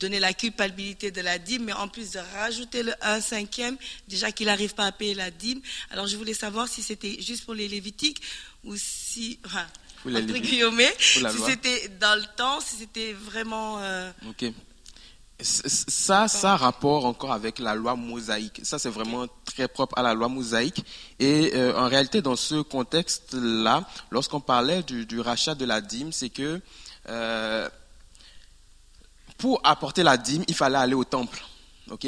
donner 0.00 0.20
la 0.20 0.34
culpabilité 0.34 1.10
de 1.10 1.20
la 1.20 1.38
dîme, 1.38 1.64
mais 1.64 1.72
en 1.72 1.88
plus 1.88 2.12
de 2.12 2.18
rajouter 2.18 2.82
le 2.82 2.94
1 3.00 3.20
cinquième, 3.20 3.76
déjà 4.08 4.32
qu'il 4.32 4.46
n'arrive 4.46 4.74
pas 4.74 4.86
à 4.86 4.92
payer 4.92 5.14
la 5.14 5.30
dîme? 5.30 5.60
Alors 5.90 6.06
je 6.06 6.16
voulais 6.16 6.34
savoir 6.34 6.68
si 6.68 6.82
c'était 6.82 7.20
juste 7.20 7.44
pour 7.44 7.54
les 7.54 7.68
Lévitiques 7.68 8.20
ou 8.64 8.76
si, 8.76 9.38
enfin, 9.46 9.66
entre 10.06 10.38
guillemets, 10.38 10.94
si 10.98 11.22
c'était 11.46 11.88
dans 12.00 12.18
le 12.18 12.26
temps, 12.36 12.60
si 12.60 12.76
c'était 12.76 13.12
vraiment... 13.12 13.78
Euh, 13.80 14.10
ok. 14.28 14.52
Ça, 15.40 16.28
ça 16.28 16.56
rapport 16.56 17.06
encore 17.06 17.32
avec 17.32 17.58
la 17.58 17.74
loi 17.74 17.96
mosaïque. 17.96 18.60
Ça, 18.62 18.78
c'est 18.78 18.88
vraiment 18.88 19.26
très 19.44 19.66
propre 19.66 19.98
à 19.98 20.02
la 20.02 20.14
loi 20.14 20.28
mosaïque. 20.28 20.84
Et 21.18 21.52
euh, 21.54 21.76
en 21.76 21.88
réalité, 21.88 22.22
dans 22.22 22.36
ce 22.36 22.62
contexte-là, 22.62 23.84
lorsqu'on 24.10 24.40
parlait 24.40 24.82
du, 24.84 25.20
rachat 25.20 25.56
de 25.56 25.64
la 25.64 25.80
dîme, 25.80 26.12
c'est 26.12 26.30
que 26.30 26.60
euh, 27.08 27.68
pour 29.36 29.60
apporter 29.64 30.04
la 30.04 30.16
dîme, 30.16 30.44
il 30.46 30.54
fallait 30.54 30.78
aller 30.78 30.94
au 30.94 31.04
temple. 31.04 31.42
Ok? 31.90 32.06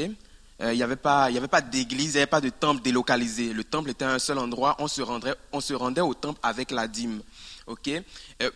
Euh, 0.63 0.73
il 0.73 0.77
n'y 0.77 0.83
avait 0.83 0.97
pas, 0.97 1.31
il 1.31 1.37
avait 1.37 1.49
pas 1.49 1.61
d'église, 1.61 2.11
il 2.11 2.13
n'y 2.13 2.19
avait 2.19 2.27
pas 2.27 2.41
de 2.41 2.49
temple 2.49 2.81
délocalisé. 2.81 3.53
Le 3.53 3.65
temple 3.65 3.91
était 3.91 4.07
un 4.07 4.19
seul 4.19 4.39
endroit. 4.39 4.77
On 4.79 4.89
se 4.89 5.03
rendait, 5.03 5.35
on 5.53 5.61
se 5.61 5.75
rendait 5.75 6.01
au 6.01 6.15
temple 6.15 6.41
avec 6.43 6.71
la 6.71 6.89
dîme. 6.89 7.21
Ok? 7.67 7.91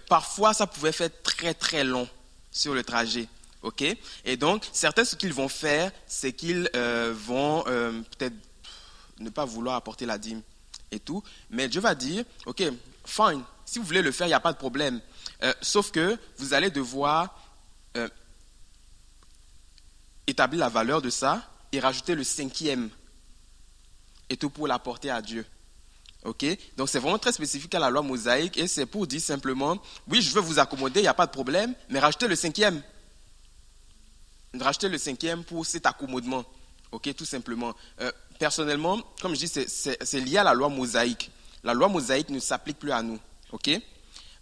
parfois, 0.08 0.54
ça 0.54 0.66
pouvait 0.66 0.92
faire 0.92 1.10
très 1.22 1.54
très 1.54 1.84
long 1.84 2.08
sur 2.50 2.74
le 2.74 2.84
trajet. 2.84 3.28
Ok? 3.62 3.84
Et 4.24 4.36
donc, 4.36 4.68
certains, 4.72 5.04
ce 5.04 5.16
qu'ils 5.16 5.32
vont 5.32 5.48
faire, 5.48 5.92
c'est 6.06 6.32
qu'ils 6.32 6.70
euh, 6.74 7.14
vont 7.14 7.64
euh, 7.66 8.00
peut-être 8.16 8.34
ne 9.18 9.30
pas 9.30 9.44
vouloir 9.44 9.76
apporter 9.76 10.06
la 10.06 10.18
dîme 10.18 10.42
et 10.90 10.98
tout. 10.98 11.22
Mais 11.50 11.68
Dieu 11.68 11.80
va 11.80 11.94
dire, 11.94 12.24
ok, 12.46 12.62
fine, 13.04 13.42
si 13.66 13.78
vous 13.78 13.84
voulez 13.84 14.02
le 14.02 14.12
faire, 14.12 14.26
il 14.26 14.30
n'y 14.30 14.34
a 14.34 14.40
pas 14.40 14.52
de 14.52 14.58
problème. 14.58 15.00
Euh, 15.42 15.52
sauf 15.60 15.90
que 15.90 16.18
vous 16.38 16.54
allez 16.54 16.70
devoir 16.70 17.36
établir 20.26 20.60
la 20.60 20.68
valeur 20.68 21.02
de 21.02 21.10
ça 21.10 21.42
et 21.72 21.80
rajouter 21.80 22.14
le 22.14 22.22
cinquième 22.22 22.88
et 24.28 24.36
tout 24.36 24.48
pour 24.48 24.68
l'apporter 24.68 25.10
à 25.10 25.20
Dieu. 25.20 25.44
Ok? 26.24 26.44
Donc 26.76 26.88
c'est 26.88 26.98
vraiment 26.98 27.18
très 27.18 27.32
spécifique 27.32 27.74
à 27.74 27.78
la 27.78 27.90
loi 27.90 28.02
mosaïque 28.02 28.58
et 28.58 28.68
c'est 28.68 28.86
pour 28.86 29.06
dire 29.06 29.20
simplement, 29.20 29.78
oui, 30.08 30.20
je 30.20 30.30
veux 30.34 30.40
vous 30.40 30.58
accommoder, 30.58 31.00
il 31.00 31.04
n'y 31.04 31.08
a 31.08 31.14
pas 31.14 31.26
de 31.26 31.32
problème, 31.32 31.74
mais 31.88 31.98
rajoutez 31.98 32.28
le 32.28 32.36
cinquième 32.36 32.82
de 34.54 34.62
racheter 34.62 34.88
le 34.88 34.98
cinquième 34.98 35.44
pour 35.44 35.64
cet 35.64 35.86
accommodement. 35.86 36.44
Ok, 36.92 37.14
tout 37.14 37.24
simplement. 37.24 37.74
Euh, 38.00 38.10
personnellement, 38.38 38.98
comme 39.20 39.34
je 39.34 39.46
dis, 39.46 39.48
c'est 39.48 40.20
lié 40.20 40.38
à 40.38 40.44
la 40.44 40.54
loi 40.54 40.68
mosaïque. 40.68 41.30
La 41.62 41.72
loi 41.74 41.88
mosaïque 41.88 42.30
ne 42.30 42.40
s'applique 42.40 42.78
plus 42.78 42.90
à 42.90 43.02
nous. 43.02 43.18
Ok? 43.52 43.70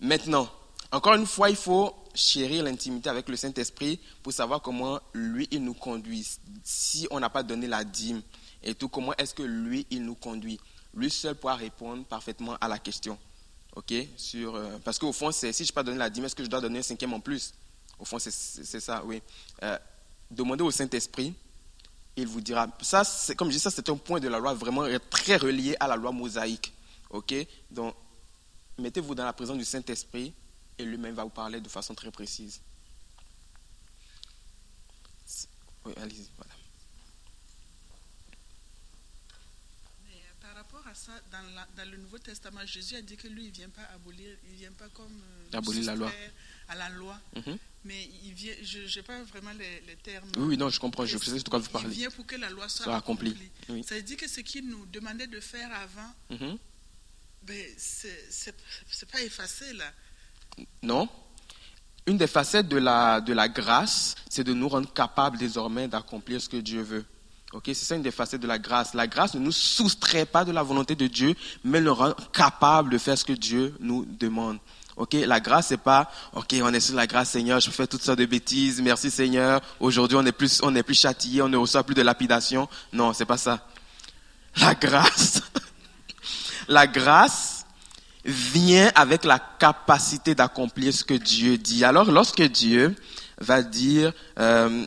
Maintenant, 0.00 0.48
encore 0.92 1.14
une 1.14 1.26
fois, 1.26 1.50
il 1.50 1.56
faut 1.56 1.94
chérir 2.14 2.64
l'intimité 2.64 3.10
avec 3.10 3.28
le 3.28 3.36
Saint-Esprit 3.36 4.00
pour 4.22 4.32
savoir 4.32 4.62
comment 4.62 4.98
lui, 5.12 5.46
il 5.50 5.62
nous 5.62 5.74
conduit. 5.74 6.26
Si 6.64 7.06
on 7.10 7.20
n'a 7.20 7.28
pas 7.28 7.42
donné 7.42 7.66
la 7.66 7.84
dîme 7.84 8.22
et 8.62 8.74
tout, 8.74 8.88
comment 8.88 9.12
est-ce 9.18 9.34
que 9.34 9.42
lui, 9.42 9.86
il 9.90 10.04
nous 10.04 10.14
conduit? 10.14 10.58
Lui 10.94 11.10
seul 11.10 11.34
pourra 11.34 11.56
répondre 11.56 12.04
parfaitement 12.04 12.56
à 12.60 12.68
la 12.68 12.78
question. 12.78 13.18
Ok? 13.76 13.92
Sur, 14.16 14.54
euh, 14.56 14.78
Parce 14.84 14.98
qu'au 14.98 15.12
fond, 15.12 15.30
si 15.30 15.52
je 15.52 15.62
n'ai 15.62 15.68
pas 15.68 15.82
donné 15.82 15.98
la 15.98 16.10
dîme, 16.10 16.24
est-ce 16.24 16.34
que 16.34 16.44
je 16.44 16.48
dois 16.48 16.60
donner 16.60 16.80
un 16.80 16.82
cinquième 16.82 17.12
en 17.12 17.20
plus? 17.20 17.54
Au 17.98 18.04
fond, 18.04 18.18
c'est 18.18 18.80
ça, 18.80 19.04
oui. 19.04 19.22
Euh, 19.62 19.78
demandez 20.30 20.62
au 20.62 20.70
Saint-Esprit, 20.70 21.34
il 22.16 22.26
vous 22.26 22.40
dira. 22.40 22.66
Ça, 22.80 23.04
c'est, 23.04 23.34
comme 23.34 23.48
je 23.48 23.54
dis, 23.54 23.60
ça, 23.60 23.70
c'est 23.70 23.88
un 23.88 23.96
point 23.96 24.20
de 24.20 24.28
la 24.28 24.38
loi 24.38 24.54
vraiment 24.54 24.86
très 25.10 25.36
relié 25.36 25.76
à 25.80 25.86
la 25.86 25.96
loi 25.96 26.12
mosaïque. 26.12 26.72
OK? 27.10 27.34
Donc, 27.70 27.94
mettez-vous 28.78 29.14
dans 29.14 29.24
la 29.24 29.32
présence 29.32 29.58
du 29.58 29.64
Saint-Esprit 29.64 30.32
et 30.78 30.84
lui-même 30.84 31.14
va 31.14 31.24
vous 31.24 31.30
parler 31.30 31.60
de 31.60 31.68
façon 31.68 31.94
très 31.94 32.10
précise. 32.10 32.60
Oui, 35.84 35.92
allez-y, 35.96 36.28
voilà. 36.36 36.52
Mais 40.06 40.14
euh, 40.14 40.34
par 40.40 40.54
rapport 40.54 40.80
à 40.80 40.82
ça, 40.98 41.12
dans, 41.30 41.38
dans, 41.76 41.90
le 41.90 41.96
Nouveau 41.96 42.18
Testament, 42.18 42.66
Jésus 42.66 42.96
a 42.96 43.02
dit 43.02 43.16
que 43.16 43.28
lui, 43.28 43.44
il 43.44 43.50
ne 43.50 43.54
vient 43.54 43.68
pas 43.68 43.88
abolir, 43.94 44.30
il 44.50 44.56
vient 44.56 44.72
pas 44.72 44.88
comme 44.92 45.20
euh, 45.54 45.58
abolir 45.58 45.84
la 45.84 45.94
loi. 45.94 46.12
à 46.68 46.74
la 46.74 46.88
loi. 46.90 47.18
Mm-hmm 47.36 47.58
mais 47.84 48.08
il 48.24 48.32
vient, 48.34 48.52
je 48.62 48.80
n'ai 48.80 49.02
pas 49.02 49.22
vraiment 49.24 49.52
les, 49.52 49.96
termes. 49.96 50.28
Oui, 50.36 50.56
non, 50.56 50.68
je 50.68 50.78
comprends, 50.78 51.06
je 51.06 51.16
sais 51.18 51.38
de 51.38 51.48
quoi 51.48 51.58
vous 51.58 51.70
parlez. 51.70 51.88
Il 51.88 51.94
vient 51.94 52.10
pour 52.10 52.26
que 52.26 52.36
la 52.36 52.50
loi 52.50 52.68
soit, 52.68 52.94
accomplie. 52.94 53.34
Ça 53.86 53.94
veut 53.94 54.02
dire 54.02 54.16
que 54.16 54.28
ce 54.28 54.40
qu'il 54.40 54.68
nous 54.68 54.84
demandait 54.86 55.26
de 55.26 55.40
faire 55.40 55.70
avant, 55.72 56.36
mm 56.36 56.56
ben, 57.40 57.64
c'est 57.78 59.10
pas 59.10 59.22
effacé 59.22 59.72
là. 59.72 59.90
Non. 60.82 61.08
Une 62.06 62.18
des 62.18 62.26
facettes 62.26 62.68
de 62.68 62.76
la, 62.76 63.22
de 63.22 63.32
la 63.32 63.48
grâce, 63.48 64.16
c'est 64.28 64.44
de 64.44 64.52
nous 64.52 64.68
rendre 64.68 64.92
capables 64.92 65.38
désormais 65.38 65.88
d'accomplir 65.88 66.42
ce 66.42 66.48
que 66.48 66.58
Dieu 66.58 66.82
veut. 66.82 67.06
Ok, 67.54 67.64
c'est 67.68 67.74
ça 67.74 67.94
une 67.94 68.02
des 68.02 68.10
facettes 68.10 68.42
de 68.42 68.46
la 68.46 68.58
grâce. 68.58 68.92
La 68.92 69.06
grâce 69.06 69.34
ne 69.34 69.40
nous 69.40 69.52
soustrait 69.52 70.26
pas 70.26 70.44
de 70.44 70.52
la 70.52 70.62
volonté 70.62 70.94
de 70.94 71.06
Dieu, 71.06 71.34
mais 71.64 71.80
nous 71.80 71.94
rend 71.94 72.12
capables 72.32 72.90
de 72.90 72.98
faire 72.98 73.16
ce 73.16 73.24
que 73.24 73.32
Dieu 73.32 73.74
nous 73.80 74.04
demande. 74.04 74.58
Ok, 74.98 75.14
la 75.14 75.40
grâce 75.40 75.68
c'est 75.68 75.78
pas, 75.78 76.10
ok, 76.34 76.56
on 76.60 76.74
est 76.74 76.80
sur 76.80 76.96
la 76.96 77.06
grâce 77.06 77.30
Seigneur, 77.30 77.60
je 77.60 77.70
fais 77.70 77.86
toutes 77.86 78.02
sortes 78.02 78.18
de 78.18 78.26
bêtises, 78.26 78.82
merci 78.82 79.10
Seigneur. 79.10 79.62
Aujourd'hui 79.80 80.18
on 80.18 80.26
est 80.26 80.32
plus, 80.32 80.60
on 80.62 80.74
est 80.74 80.82
plus 80.82 80.98
châtié, 81.00 81.40
on 81.40 81.48
ne 81.48 81.56
reçoit 81.56 81.84
plus 81.84 81.94
de 81.94 82.02
lapidation. 82.02 82.68
Non, 82.92 83.12
c'est 83.12 83.24
pas 83.24 83.38
ça. 83.38 83.66
La 84.56 84.74
grâce, 84.74 85.40
la 86.68 86.86
grâce 86.86 87.64
vient 88.24 88.90
avec 88.94 89.24
la 89.24 89.38
capacité 89.38 90.34
d'accomplir 90.34 90.92
ce 90.92 91.04
que 91.04 91.14
Dieu 91.14 91.56
dit. 91.56 91.84
Alors 91.84 92.10
lorsque 92.10 92.42
Dieu 92.42 92.94
va 93.40 93.62
dire 93.62 94.12
euh, 94.38 94.84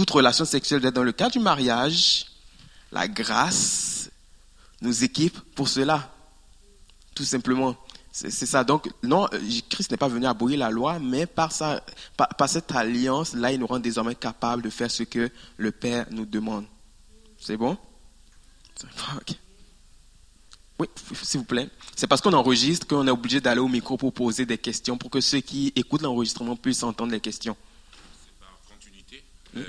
toute 0.00 0.10
relation 0.12 0.46
sexuelle 0.46 0.80
dans 0.80 1.02
le 1.02 1.12
cas 1.12 1.28
du 1.28 1.40
mariage, 1.40 2.24
la 2.90 3.06
grâce 3.06 4.10
nous 4.80 5.04
équipe 5.04 5.38
pour 5.54 5.68
cela, 5.68 6.10
tout 7.14 7.24
simplement. 7.24 7.76
C'est 8.10 8.30
ça. 8.30 8.64
Donc, 8.64 8.90
non, 9.02 9.28
Christ 9.68 9.90
n'est 9.90 9.98
pas 9.98 10.08
venu 10.08 10.24
abolir 10.24 10.58
la 10.58 10.70
loi, 10.70 10.98
mais 10.98 11.26
par, 11.26 11.52
sa, 11.52 11.84
par, 12.16 12.48
cette 12.48 12.72
alliance-là, 12.72 13.52
il 13.52 13.60
nous 13.60 13.66
rend 13.66 13.78
désormais 13.78 14.14
capables 14.14 14.62
de 14.62 14.70
faire 14.70 14.90
ce 14.90 15.02
que 15.02 15.30
le 15.58 15.70
Père 15.70 16.06
nous 16.10 16.24
demande. 16.24 16.64
C'est 17.38 17.58
bon? 17.58 17.76
Oui, 20.78 20.86
s'il 21.12 21.40
vous 21.40 21.44
plaît. 21.44 21.68
C'est 21.94 22.06
parce 22.06 22.22
qu'on 22.22 22.32
enregistre 22.32 22.86
qu'on 22.86 23.06
est 23.06 23.10
obligé 23.10 23.42
d'aller 23.42 23.60
au 23.60 23.68
micro 23.68 23.98
pour 23.98 24.14
poser 24.14 24.46
des 24.46 24.56
questions, 24.56 24.96
pour 24.96 25.10
que 25.10 25.20
ceux 25.20 25.40
qui 25.40 25.74
écoutent 25.76 26.00
l'enregistrement 26.00 26.56
puissent 26.56 26.82
entendre 26.82 27.12
les 27.12 27.20
questions. 27.20 27.54
Par 28.40 28.58
continuité, 28.66 29.22
euh, 29.58 29.62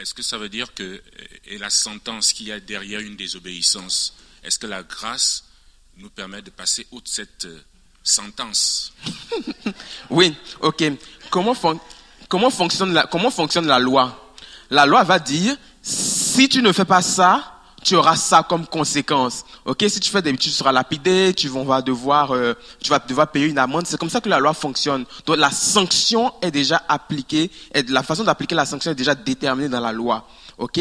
est-ce 0.00 0.14
que 0.14 0.22
ça 0.22 0.38
veut 0.38 0.48
dire 0.48 0.72
que 0.74 1.02
la 1.58 1.70
sentence 1.70 2.32
qu'il 2.32 2.48
y 2.48 2.52
a 2.52 2.60
derrière 2.60 3.00
une 3.00 3.16
désobéissance, 3.16 4.14
est-ce 4.44 4.58
que 4.58 4.66
la 4.66 4.82
grâce 4.82 5.44
nous 5.96 6.10
permet 6.10 6.42
de 6.42 6.50
passer 6.50 6.86
outre 6.92 7.10
cette 7.10 7.46
euh, 7.46 7.60
sentence? 8.02 8.92
oui, 10.10 10.34
ok. 10.60 10.84
Comment, 11.30 11.54
comment 12.28 12.50
fonctionne 12.50 13.66
la 13.66 13.78
loi? 13.78 14.34
La 14.70 14.86
loi 14.86 15.02
va 15.02 15.18
dire, 15.18 15.56
si 15.82 16.48
tu 16.48 16.62
ne 16.62 16.72
fais 16.72 16.84
pas 16.84 17.02
ça, 17.02 17.57
tu 17.88 17.96
auras 17.96 18.16
ça 18.16 18.42
comme 18.42 18.66
conséquence. 18.66 19.46
Ok, 19.64 19.82
si 19.88 19.98
tu 19.98 20.10
fais 20.10 20.20
des 20.20 20.36
tu 20.36 20.50
seras 20.50 20.72
lapidé, 20.72 21.32
tu 21.34 21.48
vas 21.48 21.80
devoir, 21.80 22.32
euh, 22.32 22.52
tu 22.82 22.90
vas 22.90 22.98
devoir 22.98 23.28
payer 23.30 23.46
une 23.46 23.56
amende. 23.56 23.86
C'est 23.86 23.96
comme 23.96 24.10
ça 24.10 24.20
que 24.20 24.28
la 24.28 24.38
loi 24.38 24.52
fonctionne. 24.52 25.06
Donc 25.24 25.38
la 25.38 25.50
sanction 25.50 26.30
est 26.42 26.50
déjà 26.50 26.82
appliquée, 26.86 27.50
et 27.72 27.82
la 27.84 28.02
façon 28.02 28.24
d'appliquer 28.24 28.54
la 28.54 28.66
sanction 28.66 28.90
est 28.90 28.94
déjà 28.94 29.14
déterminée 29.14 29.70
dans 29.70 29.80
la 29.80 29.92
loi. 29.92 30.26
Ok, 30.58 30.78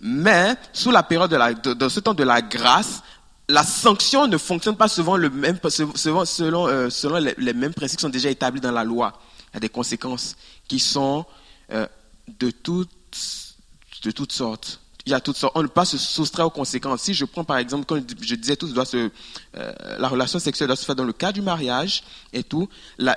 mais 0.00 0.56
sous 0.72 0.90
la 0.90 1.04
période 1.04 1.30
de 1.30 1.36
la, 1.36 1.54
dans 1.54 1.88
ce 1.88 2.00
temps 2.00 2.14
de 2.14 2.24
la 2.24 2.42
grâce, 2.42 3.04
la 3.48 3.62
sanction 3.62 4.26
ne 4.26 4.36
fonctionne 4.36 4.76
pas 4.76 4.88
souvent 4.88 5.16
le 5.16 5.30
même, 5.30 5.60
selon, 5.68 6.24
selon, 6.24 6.66
euh, 6.66 6.90
selon 6.90 7.18
les, 7.38 7.52
mêmes 7.52 7.72
principes 7.72 7.98
qui 7.98 8.02
sont 8.02 8.08
déjà 8.08 8.30
établis 8.30 8.60
dans 8.60 8.72
la 8.72 8.82
loi. 8.82 9.20
Il 9.52 9.54
y 9.54 9.56
a 9.58 9.60
des 9.60 9.68
conséquences 9.68 10.34
qui 10.66 10.80
sont 10.80 11.24
euh, 11.72 11.86
de, 12.26 12.50
toutes, 12.50 12.90
de 14.02 14.10
toutes 14.10 14.32
sortes. 14.32 14.80
On 15.54 15.62
ne 15.62 15.66
peut 15.66 15.72
pas 15.72 15.84
se 15.84 15.98
soustraire 15.98 16.46
aux 16.46 16.50
conséquences. 16.50 17.02
Si 17.02 17.14
je 17.14 17.24
prends 17.24 17.44
par 17.44 17.58
exemple, 17.58 17.84
comme 17.86 18.02
je 18.20 18.34
disais, 18.34 18.56
tout 18.56 18.68
doit 18.68 18.84
se, 18.84 19.10
euh, 19.56 19.72
la 19.98 20.08
relation 20.08 20.38
sexuelle 20.38 20.68
doit 20.68 20.76
se 20.76 20.84
faire 20.84 20.96
dans 20.96 21.04
le 21.04 21.12
cas 21.12 21.32
du 21.32 21.42
mariage 21.42 22.02
et 22.32 22.42
tout. 22.42 22.68
La, 22.98 23.16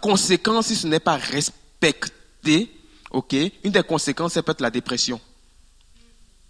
conséquence, 0.00 0.66
si 0.66 0.76
ce 0.76 0.86
n'est 0.86 1.00
pas 1.00 1.16
respecté, 1.16 2.70
une 3.14 3.72
des 3.72 3.82
conséquences, 3.82 4.34
ça 4.34 4.42
peut 4.42 4.52
être 4.52 4.60
la 4.60 4.70
dépression. 4.70 5.20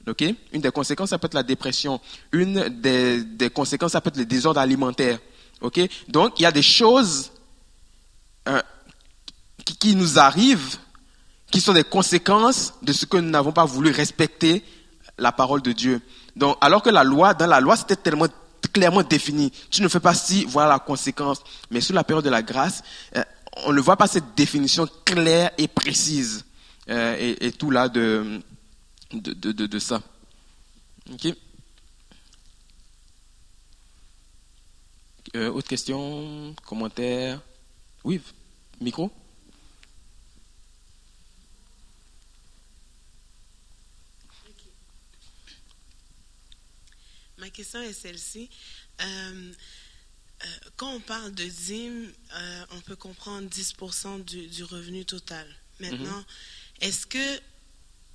Une 0.07 0.61
des 0.61 0.71
conséquences, 0.71 1.11
ça 1.11 1.19
peut 1.19 1.27
être 1.27 1.35
la 1.35 1.43
dépression. 1.43 2.01
Une 2.33 2.69
des, 2.69 3.51
conséquences, 3.51 3.93
ça 3.93 4.01
peut 4.01 4.09
être 4.09 4.17
le 4.17 4.27
désordre 4.27 4.61
alimentaire. 4.61 5.19
Donc 6.09 6.41
il 6.41 6.43
y 6.43 6.47
a 6.47 6.53
des 6.53 6.63
choses 6.63 7.31
euh, 8.49 8.61
qui 9.79 9.95
nous 9.95 10.19
arrivent 10.19 10.79
qui 11.53 11.61
sont 11.61 11.75
des 11.75 11.85
conséquences 11.85 12.75
de 12.83 12.93
ce 12.93 13.07
que 13.07 13.19
nous 13.19 13.31
n'avons 13.31 13.53
pas 13.53 13.67
voulu 13.67 13.91
respecter 13.93 14.65
la 15.19 15.31
parole 15.31 15.63
de 15.63 15.71
Dieu. 15.71 16.01
Donc, 16.35 16.57
alors 16.61 16.83
que 16.83 16.91
la 16.91 17.05
loi, 17.05 17.35
dans 17.35 17.47
la 17.47 17.61
loi, 17.61 17.77
c'était 17.77 17.95
tellement 17.95 18.27
clairement 18.73 19.03
défini. 19.03 19.53
Tu 19.71 19.83
ne 19.83 19.89
fais 19.89 20.01
pas 20.01 20.15
si, 20.15 20.47
voilà 20.47 20.71
la 20.71 20.79
conséquence. 20.79 21.43
Mais 21.71 21.83
sous 21.83 21.93
la 21.93 22.05
période 22.05 22.25
de 22.25 22.31
la 22.31 22.43
grâce, 22.43 22.83
euh, 23.17 23.23
on 23.67 23.73
ne 23.73 23.81
voit 23.81 23.99
pas 23.99 24.07
cette 24.07 24.35
définition 24.35 24.89
claire 25.05 25.51
et 25.59 25.69
précise. 25.69 26.45
Euh, 26.89 27.35
et, 27.39 27.53
tout 27.53 27.71
là 27.71 27.89
de, 27.89 28.41
de, 29.13 29.53
de 29.53 29.79
ça. 29.79 30.03
Ok. 31.13 31.35
Euh, 35.37 35.51
autre 35.51 35.69
question, 35.69 36.55
commentaire? 36.67 37.41
Oui, 38.05 38.21
micro? 38.81 39.11
Ma 47.43 47.51
question 47.51 47.83
est 47.83 47.93
celle-ci. 47.93 48.49
Euh, 49.01 49.05
euh, 49.05 50.47
quand 50.77 50.95
on 50.95 51.01
parle 51.01 51.35
de 51.35 51.45
dîme, 51.45 52.13
euh, 52.37 52.65
on 52.71 52.81
peut 52.83 52.95
comprendre 52.95 53.49
10% 53.49 54.25
du, 54.25 54.47
du, 54.47 54.63
revenu 54.63 55.05
total. 55.05 55.49
Maintenant, 55.81 56.21
mm 56.21 56.25
-hmm. 56.25 56.87
est-ce 56.87 57.05
que, 57.05 57.41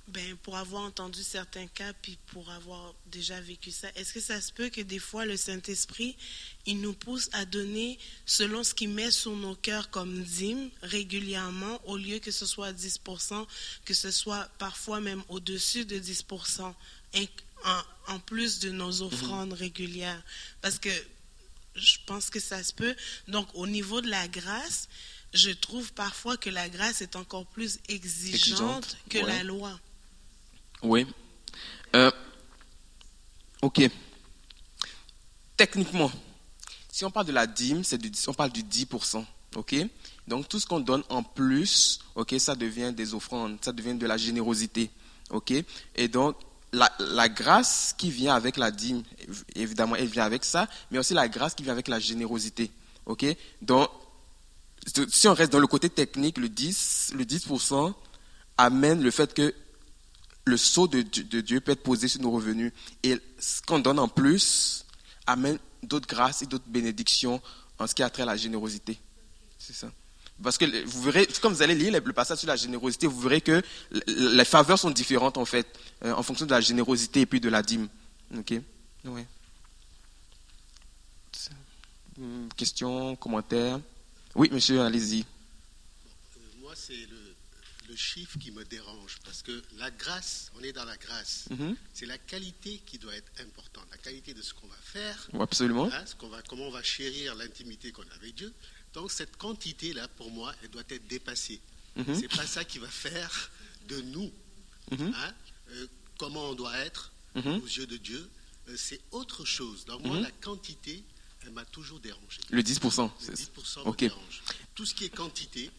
ben, 0.06 0.34
pour 0.38 0.56
avoir 0.56 0.82
entendu 0.84 1.22
certains 1.22 1.66
cas, 1.66 1.92
puis 2.00 2.16
pour 2.28 2.48
avoir 2.52 2.94
déjà 3.04 3.38
vécu 3.42 3.70
ça, 3.70 3.88
est-ce 3.96 4.14
que 4.14 4.20
ça 4.30 4.40
se 4.40 4.50
peut 4.50 4.70
que 4.70 4.80
des 4.80 4.98
fois 5.08 5.26
le 5.26 5.36
Saint-Esprit, 5.36 6.16
il 6.64 6.80
nous 6.80 6.94
pousse 6.94 7.28
à 7.32 7.44
donner 7.44 7.98
selon 8.24 8.64
ce 8.64 8.72
qu'il 8.72 8.92
met 9.00 9.10
sur 9.10 9.36
nos 9.36 9.56
cœurs 9.56 9.90
comme 9.90 10.22
dîme 10.24 10.70
régulièrement, 10.80 11.74
au 11.84 11.98
lieu 11.98 12.18
que 12.18 12.30
ce 12.30 12.46
soit 12.46 12.72
10%, 12.72 13.46
que 13.84 13.92
ce 13.92 14.10
soit 14.10 14.44
parfois 14.58 15.00
même 15.02 15.22
au-dessus 15.28 15.84
de 15.84 15.98
10%? 15.98 16.74
En, 17.64 18.14
en, 18.14 18.18
plus 18.20 18.60
de 18.60 18.70
nos 18.70 19.02
offrandes 19.02 19.50
mmh. 19.50 19.54
régulières. 19.54 20.22
Parce 20.60 20.78
que 20.78 20.90
je 21.74 21.98
pense 22.06 22.30
que 22.30 22.40
ça 22.40 22.62
se 22.62 22.72
peut. 22.72 22.94
Donc, 23.26 23.48
au 23.54 23.66
niveau 23.66 24.00
de 24.00 24.08
la 24.08 24.28
grâce, 24.28 24.88
je 25.32 25.50
trouve 25.50 25.92
parfois 25.92 26.36
que 26.36 26.50
la 26.50 26.68
grâce 26.68 27.02
est 27.02 27.16
encore 27.16 27.46
plus 27.46 27.78
exigeante, 27.88 28.84
exigeante. 28.84 28.96
que 29.08 29.18
ouais. 29.18 29.26
la 29.26 29.42
loi. 29.42 29.78
Oui. 30.82 31.06
Euh, 31.94 32.10
ok. 33.62 33.82
Techniquement, 35.56 36.10
si 36.90 37.04
on 37.04 37.10
parle 37.10 37.26
de 37.26 37.32
la 37.32 37.46
dîme, 37.46 37.82
c'est 37.84 38.00
on 38.28 38.34
parle 38.34 38.52
du 38.52 38.62
10%. 38.62 39.24
Ok? 39.56 39.74
Donc, 40.26 40.48
tout 40.48 40.60
ce 40.60 40.66
qu'on 40.66 40.80
donne 40.80 41.02
en 41.08 41.22
plus, 41.22 42.00
ok, 42.14 42.34
ça 42.38 42.54
devient 42.54 42.92
des 42.94 43.14
offrandes, 43.14 43.58
ça 43.62 43.72
devient 43.72 43.94
de 43.94 44.06
la 44.06 44.16
générosité. 44.16 44.90
Ok? 45.30 45.52
Et 45.96 46.08
donc, 46.08 46.36
la, 46.72 46.92
la, 46.98 47.28
grâce 47.28 47.94
qui 47.96 48.10
vient 48.10 48.34
avec 48.34 48.56
la 48.56 48.70
dîme, 48.70 49.02
évidemment, 49.54 49.96
elle 49.96 50.08
vient 50.08 50.24
avec 50.24 50.44
ça, 50.44 50.68
mais 50.90 50.98
aussi 50.98 51.14
la 51.14 51.28
grâce 51.28 51.54
qui 51.54 51.62
vient 51.62 51.72
avec 51.72 51.88
la 51.88 51.98
générosité. 51.98 52.70
Ok? 53.06 53.24
Donc, 53.62 53.88
si 55.08 55.28
on 55.28 55.34
reste 55.34 55.52
dans 55.52 55.58
le 55.58 55.66
côté 55.66 55.88
technique, 55.88 56.38
le 56.38 56.48
10, 56.48 57.12
le 57.14 57.24
10% 57.24 57.94
amène 58.56 59.02
le 59.02 59.10
fait 59.10 59.32
que 59.34 59.54
le 60.44 60.56
sceau 60.56 60.88
de, 60.88 61.02
de 61.02 61.40
Dieu 61.40 61.60
peut 61.60 61.72
être 61.72 61.82
posé 61.82 62.08
sur 62.08 62.20
nos 62.20 62.30
revenus. 62.30 62.72
Et 63.02 63.18
ce 63.38 63.62
qu'on 63.62 63.78
donne 63.78 63.98
en 63.98 64.08
plus 64.08 64.84
amène 65.26 65.58
d'autres 65.82 66.08
grâces 66.08 66.42
et 66.42 66.46
d'autres 66.46 66.68
bénédictions 66.68 67.40
en 67.78 67.86
ce 67.86 67.94
qui 67.94 68.02
a 68.02 68.10
trait 68.10 68.22
à 68.22 68.26
la 68.26 68.36
générosité. 68.36 68.98
C'est 69.58 69.74
ça. 69.74 69.90
Parce 70.42 70.56
que 70.56 70.84
vous 70.84 71.02
verrez, 71.02 71.26
comme 71.40 71.52
vous 71.52 71.62
allez 71.62 71.74
lire 71.74 71.92
le 71.92 72.12
passage 72.12 72.38
sur 72.38 72.48
la 72.48 72.56
générosité, 72.56 73.06
vous 73.06 73.20
verrez 73.20 73.40
que 73.40 73.60
les 74.06 74.44
faveurs 74.44 74.78
sont 74.78 74.90
différentes 74.90 75.36
en 75.36 75.44
fait, 75.44 75.66
euh, 76.04 76.12
en 76.12 76.22
fonction 76.22 76.46
de 76.46 76.50
la 76.52 76.60
générosité 76.60 77.22
et 77.22 77.26
puis 77.26 77.40
de 77.40 77.48
la 77.48 77.62
dîme. 77.62 77.88
Ok? 78.36 78.54
Ouais. 79.04 79.26
Question, 82.56 83.14
commentaire 83.16 83.80
Oui, 84.34 84.48
monsieur, 84.52 84.80
allez-y. 84.80 85.24
Moi, 86.60 86.72
c'est 86.74 86.92
le, 86.94 87.34
le, 87.88 87.96
chiffre 87.96 88.38
qui 88.38 88.50
me 88.50 88.64
dérange 88.64 89.18
parce 89.24 89.42
que 89.42 89.62
la 89.78 89.90
grâce, 89.92 90.50
on 90.58 90.62
est 90.62 90.72
dans 90.72 90.84
la 90.84 90.96
grâce. 90.96 91.44
Mm 91.50 91.54
-hmm. 91.54 91.74
C'est 91.94 92.06
la 92.06 92.18
qualité 92.18 92.82
qui 92.86 92.98
doit 92.98 93.14
être 93.14 93.32
importante, 93.40 93.86
la 93.90 93.98
qualité 93.98 94.34
de 94.34 94.42
ce 94.42 94.52
qu'on 94.52 94.66
va 94.68 94.80
faire. 94.82 95.28
Absolument. 95.40 95.88
Hein, 95.92 96.04
ce 96.06 96.14
qu'on 96.16 96.28
va, 96.28 96.42
comment 96.42 96.66
on 96.66 96.72
va 96.72 96.82
chérir 96.82 97.34
l'intimité 97.36 97.92
qu'on 97.92 98.08
a 98.10 98.14
avec 98.20 98.34
Dieu. 98.34 98.52
Donc 98.94 99.10
cette 99.10 99.36
quantité-là, 99.36 100.08
pour 100.16 100.30
moi, 100.30 100.52
elle 100.62 100.70
doit 100.70 100.82
être 100.88 101.06
dépassée. 101.08 101.60
Mm 101.96 102.02
-hmm. 102.02 102.20
C'est 102.20 102.36
pas 102.36 102.46
ça 102.46 102.64
qui 102.64 102.78
va 102.78 102.88
faire 102.88 103.50
de 103.88 104.00
nous 104.00 104.30
mm 104.90 104.96
-hmm. 104.96 105.14
hein, 105.14 105.32
euh, 105.70 105.86
comment 106.18 106.50
on 106.50 106.54
doit 106.54 106.76
être 106.78 107.12
mm 107.34 107.40
-hmm. 107.40 107.62
aux 107.62 107.66
yeux 107.78 107.86
de 107.86 107.98
Dieu. 107.98 108.22
Euh, 108.68 108.74
c'est 108.76 109.00
autre 109.10 109.44
chose. 109.44 109.84
Donc 109.84 110.00
moi, 110.04 110.20
la 110.20 110.30
quantité, 110.46 111.02
elle 111.42 111.52
m'a 111.52 111.64
toujours 111.64 112.00
dérangé. 112.00 112.40
Le 112.50 112.62
10%. 112.62 113.10
Le 113.28 113.34
10% 113.34 113.84
me 113.84 113.88
okay. 113.88 114.08
dérange. 114.08 114.42
Tout 114.74 114.86
ce 114.86 114.94
qui 114.94 115.04
est 115.04 115.14
quantité, 115.22 115.70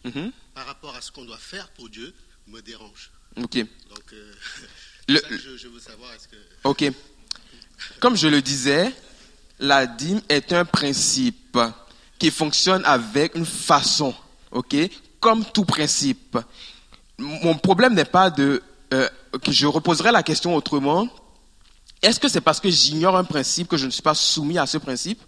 par 0.54 0.66
rapport 0.66 0.94
à 0.96 1.00
ce 1.00 1.10
qu'on 1.12 1.24
doit 1.24 1.38
faire 1.38 1.68
pour 1.76 1.88
Dieu, 1.88 2.08
me 2.46 2.60
dérange. 2.62 3.10
Ok. 3.36 3.56
Donc, 3.88 4.12
euh, 4.12 4.34
le, 5.08 5.18
ça 5.20 5.28
je, 5.30 5.56
je, 5.56 5.68
veux 5.68 5.80
savoir. 5.80 6.12
Est-ce 6.14 6.28
que... 6.28 6.36
Ok. 6.64 6.82
Comme 8.00 8.16
je 8.16 8.28
le 8.28 8.42
disais, 8.42 8.92
la 9.58 9.86
dîme 9.86 10.22
est 10.28 10.52
un 10.52 10.64
principe 10.64 11.58
qui 12.20 12.30
fonctionne 12.30 12.84
avec 12.84 13.34
une 13.34 13.46
façon, 13.46 14.14
ok, 14.52 14.76
comme 15.18 15.44
tout 15.44 15.64
principe. 15.64 16.38
Mon 17.18 17.56
problème 17.56 17.94
n'est 17.94 18.04
pas 18.04 18.30
de, 18.30 18.62
euh, 18.94 19.08
je 19.48 19.66
reposerai 19.66 20.12
la 20.12 20.22
question 20.22 20.54
autrement. 20.54 21.08
Est-ce 22.02 22.20
que 22.20 22.28
c'est 22.28 22.40
parce 22.42 22.60
que 22.60 22.70
j'ignore 22.70 23.16
un 23.16 23.24
principe 23.24 23.68
que 23.68 23.76
je 23.76 23.86
ne 23.86 23.90
suis 23.90 24.02
pas 24.02 24.14
soumis 24.14 24.58
à 24.58 24.66
ce 24.66 24.78
principe? 24.78 25.20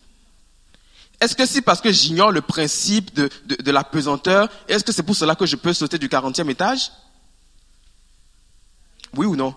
Est-ce 1.20 1.34
que 1.34 1.46
c'est 1.46 1.62
parce 1.62 1.80
que 1.80 1.90
j'ignore 1.90 2.30
le 2.30 2.42
principe 2.42 3.14
de, 3.14 3.30
de, 3.46 3.56
de 3.56 3.70
la 3.70 3.84
pesanteur 3.84 4.48
Est-ce 4.68 4.84
que 4.84 4.92
c'est 4.92 5.02
pour 5.02 5.16
cela 5.16 5.34
que 5.34 5.46
je 5.46 5.56
peux 5.56 5.72
sauter 5.72 5.98
du 5.98 6.08
40e 6.08 6.50
étage? 6.50 6.92
Oui 9.16 9.26
ou 9.26 9.36
non? 9.36 9.54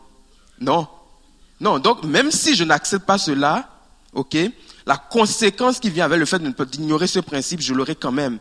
Non. 0.60 0.88
Non, 1.60 1.80
donc 1.80 2.04
même 2.04 2.32
si 2.32 2.56
je 2.56 2.64
n'accepte 2.64 3.06
pas 3.06 3.18
cela, 3.18 3.70
ok, 4.14 4.38
la 4.86 4.98
conséquence 4.98 5.80
qui 5.80 5.90
vient 5.90 6.06
avec 6.06 6.20
le 6.20 6.26
fait 6.26 6.42
d'ignorer 6.70 7.08
ce 7.08 7.20
principe, 7.20 7.62
je 7.62 7.74
l'aurai 7.74 7.96
quand 7.96 8.12
même. 8.12 8.40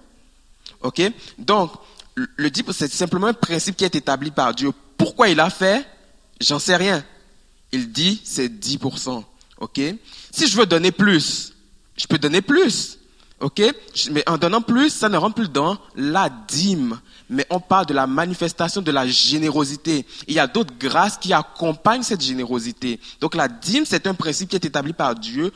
Ok? 0.83 1.03
Donc, 1.39 1.73
le 2.15 2.49
10%, 2.49 2.73
c'est 2.73 2.93
simplement 2.93 3.29
un 3.29 3.35
principe 3.35 3.77
qui 3.77 3.85
est 3.85 3.95
établi 3.95 4.31
par 4.31 4.55
Dieu. 4.55 4.71
Pourquoi 4.97 5.29
il 5.29 5.41
a 5.41 5.51
fait? 5.51 5.87
J'en 6.41 6.59
sais 6.59 6.77
rien. 6.77 7.05
Il 7.73 7.91
dit 7.91 8.21
c'est 8.25 8.49
10%. 8.49 9.25
Ok? 9.61 9.81
Si 10.31 10.47
je 10.47 10.57
veux 10.57 10.67
donner 10.67 10.93
plus, 10.93 11.55
je 11.97 12.07
peux 12.07 12.19
donner 12.19 12.43
plus. 12.43 12.99
Ok? 13.41 13.63
Mais 14.11 14.29
en 14.29 14.39
donnant 14.39 14.63
plus, 14.63 14.91
ça 14.91 15.09
ne 15.09 15.17
rentre 15.17 15.35
plus 15.35 15.49
dans 15.49 15.79
la 15.97 16.31
dîme. 16.31 17.01
Mais 17.31 17.47
on 17.51 17.59
parle 17.59 17.87
de 17.87 17.95
la 17.95 18.07
manifestation 18.07 18.83
de 18.83 18.91
la 18.91 19.07
générosité. 19.07 20.07
Il 20.29 20.35
y 20.35 20.39
a 20.39 20.47
d'autres 20.47 20.75
grâces 20.79 21.17
qui 21.17 21.33
accompagnent 21.33 22.03
cette 22.03 22.23
générosité. 22.23 23.01
Donc 23.21 23.35
la 23.35 23.49
dîme, 23.49 23.85
c'est 23.87 24.07
un 24.07 24.15
principe 24.15 24.51
qui 24.51 24.57
est 24.57 24.65
établi 24.65 24.93
par 24.93 25.15
Dieu 25.15 25.53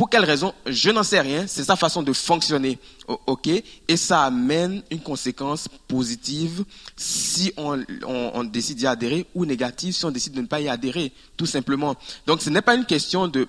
pour 0.00 0.08
quelle 0.08 0.24
raison? 0.24 0.54
Je 0.64 0.88
n'en 0.88 1.02
sais 1.02 1.20
rien. 1.20 1.46
C'est 1.46 1.62
sa 1.62 1.76
façon 1.76 2.02
de 2.02 2.14
fonctionner. 2.14 2.78
OK? 3.26 3.48
Et 3.48 3.96
ça 3.98 4.22
amène 4.22 4.82
une 4.90 5.00
conséquence 5.00 5.68
positive 5.86 6.64
si 6.96 7.52
on, 7.58 8.44
décide 8.44 8.78
d'y 8.78 8.86
adhérer 8.86 9.26
ou 9.34 9.44
négative 9.44 9.92
si 9.92 10.02
on 10.06 10.10
décide 10.10 10.32
de 10.32 10.40
ne 10.40 10.46
pas 10.46 10.58
y 10.58 10.70
adhérer, 10.70 11.12
tout 11.36 11.44
simplement. 11.44 11.96
Donc 12.26 12.40
ce 12.40 12.48
n'est 12.48 12.62
pas 12.62 12.76
une 12.76 12.86
question 12.86 13.28
de 13.28 13.46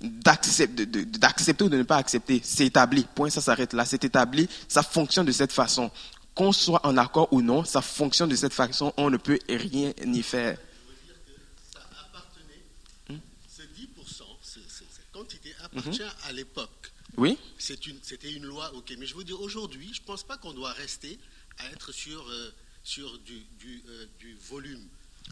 d'accepter 0.00 1.64
ou 1.64 1.68
de 1.68 1.76
ne 1.76 1.82
pas 1.82 1.96
accepter. 1.96 2.40
C'est 2.42 2.64
établi. 2.64 3.04
Point, 3.14 3.28
ça 3.28 3.42
s'arrête 3.42 3.74
là. 3.74 3.84
C'est 3.84 4.04
établi. 4.04 4.48
Ça 4.66 4.82
fonctionne 4.82 5.26
de 5.26 5.32
cette 5.32 5.52
façon. 5.52 5.90
Qu'on 6.34 6.52
soit 6.52 6.80
en 6.86 6.96
accord 6.96 7.28
ou 7.30 7.42
non, 7.42 7.62
ça 7.62 7.82
fonctionne 7.82 8.30
de 8.30 8.36
cette 8.36 8.54
façon. 8.54 8.94
On 8.96 9.10
ne 9.10 9.18
peut 9.18 9.38
rien 9.50 9.92
y 10.02 10.22
faire. 10.22 10.56
Appartient 15.78 16.02
mmh. 16.02 16.28
à 16.28 16.32
l'époque. 16.32 16.92
Oui. 17.16 17.38
C'était 17.58 17.90
une, 17.90 18.36
une, 18.36 18.44
loi, 18.44 18.72
ok. 18.74 18.94
Mais 18.98 19.06
je 19.06 19.14
veux 19.14 19.24
dire, 19.24 19.40
aujourd'hui, 19.40 19.90
je 19.92 20.00
ne 20.00 20.06
pense 20.06 20.22
pas 20.22 20.36
qu'on 20.36 20.52
doit 20.52 20.72
rester 20.72 21.18
à 21.58 21.66
être 21.70 21.92
sur, 21.92 22.28
euh, 22.28 22.52
sur 22.82 23.18
du, 23.20 23.44
du, 23.58 23.82
euh, 23.88 24.06
du, 24.18 24.36
volume. 24.50 24.82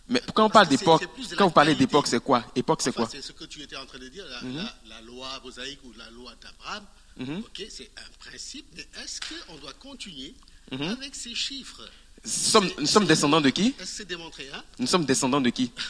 Mais 0.08 0.22
quand 0.34 0.46
on 0.46 0.50
parle 0.50 0.68
d'époque, 0.68 1.02
quand 1.36 1.46
vous 1.46 1.52
parlez 1.52 1.74
d'époque, 1.74 2.06
c'est 2.06 2.22
quoi? 2.22 2.44
Époque, 2.54 2.82
c'est 2.82 2.90
enfin, 2.90 3.02
quoi? 3.02 3.08
C'est 3.10 3.22
ce 3.22 3.32
que 3.32 3.44
tu 3.44 3.60
étais 3.62 3.76
en 3.76 3.84
train 3.84 3.98
de 3.98 4.08
dire, 4.08 4.24
la, 4.26 4.40
la, 4.42 4.78
la 4.86 5.00
loi 5.02 5.28
mosaïque 5.44 5.80
ou 5.84 5.92
la 5.94 6.08
loi 6.10 6.32
d'Abraham. 6.40 6.84
Mhm. 7.16 7.38
Ok, 7.40 7.66
c'est 7.68 7.90
un 7.96 8.28
principe, 8.28 8.66
mais 8.74 8.86
est-ce 9.02 9.20
qu'on 9.20 9.56
doit 9.58 9.74
continuer 9.74 10.34
mhm. 10.70 10.82
avec 10.82 11.14
ces 11.14 11.34
chiffres? 11.34 11.82
Nous 12.24 12.86
sommes, 12.86 13.06
descendants 13.06 13.40
de 13.40 13.50
qui? 13.50 13.68
Est-ce 13.68 13.78
que 13.78 13.84
c'est 13.84 14.04
démontré 14.04 14.48
hein? 14.54 14.62
Nous 14.78 14.86
sommes 14.86 15.04
descendants 15.04 15.40
de 15.40 15.50
qui? 15.50 15.72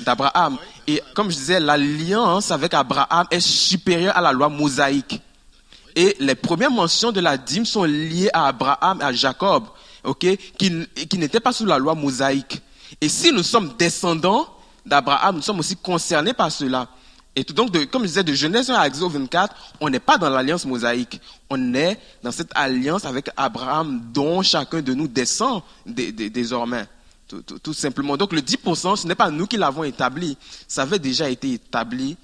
d'Abraham. 0.00 0.58
Et 0.86 1.02
comme 1.14 1.30
je 1.30 1.36
disais, 1.36 1.60
l'alliance 1.60 2.50
avec 2.50 2.74
Abraham 2.74 3.26
est 3.30 3.40
supérieure 3.40 4.16
à 4.16 4.20
la 4.20 4.32
loi 4.32 4.48
mosaïque. 4.48 5.20
Et 5.94 6.16
les 6.20 6.34
premières 6.34 6.70
mentions 6.70 7.12
de 7.12 7.20
la 7.20 7.36
dîme 7.38 7.64
sont 7.64 7.84
liées 7.84 8.30
à 8.32 8.48
Abraham 8.48 9.00
et 9.00 9.04
à 9.04 9.12
Jacob, 9.12 9.64
qui, 10.18 10.38
qui 10.58 11.18
n'étaient 11.18 11.40
pas 11.40 11.52
sous 11.52 11.64
la 11.64 11.78
loi 11.78 11.94
mosaïque. 11.94 12.60
Et 13.00 13.08
si 13.08 13.32
nous 13.32 13.42
sommes 13.42 13.74
descendants 13.78 14.46
d'Abraham, 14.84 15.36
nous 15.36 15.42
sommes 15.42 15.60
aussi 15.60 15.76
concernés 15.76 16.34
par 16.34 16.52
cela. 16.52 16.88
Et 17.34 17.44
donc, 17.44 17.70
de, 17.70 17.84
comme 17.84 18.02
je 18.02 18.08
disais, 18.08 18.24
de 18.24 18.32
Genèse 18.32 18.70
1 18.70 18.74
à 18.74 18.86
Exode 18.86 19.12
24, 19.12 19.54
on 19.80 19.90
n'est 19.90 20.00
pas 20.00 20.16
dans 20.16 20.30
l'alliance 20.30 20.64
mosaïque. 20.64 21.20
On 21.50 21.74
est 21.74 21.98
dans 22.22 22.32
cette 22.32 22.50
alliance 22.54 23.04
avec 23.04 23.28
Abraham 23.36 24.00
dont 24.12 24.42
chacun 24.42 24.80
de 24.80 24.94
nous 24.94 25.06
descend 25.06 25.62
désormais. 25.84 26.86
Tout, 27.28 27.74
simplement. 27.74 28.16
Donc 28.16 28.32
le 28.32 28.40
10%, 28.40 28.96
ce 28.96 29.06
n'est 29.06 29.16
pas 29.16 29.30
nous 29.30 29.46
qui 29.46 29.56
l'avons 29.56 29.82
établi. 29.82 30.36
Ça 30.68 30.82
avait 30.82 31.00
déjà 31.00 31.28
été 31.28 31.54
établi 31.54 32.16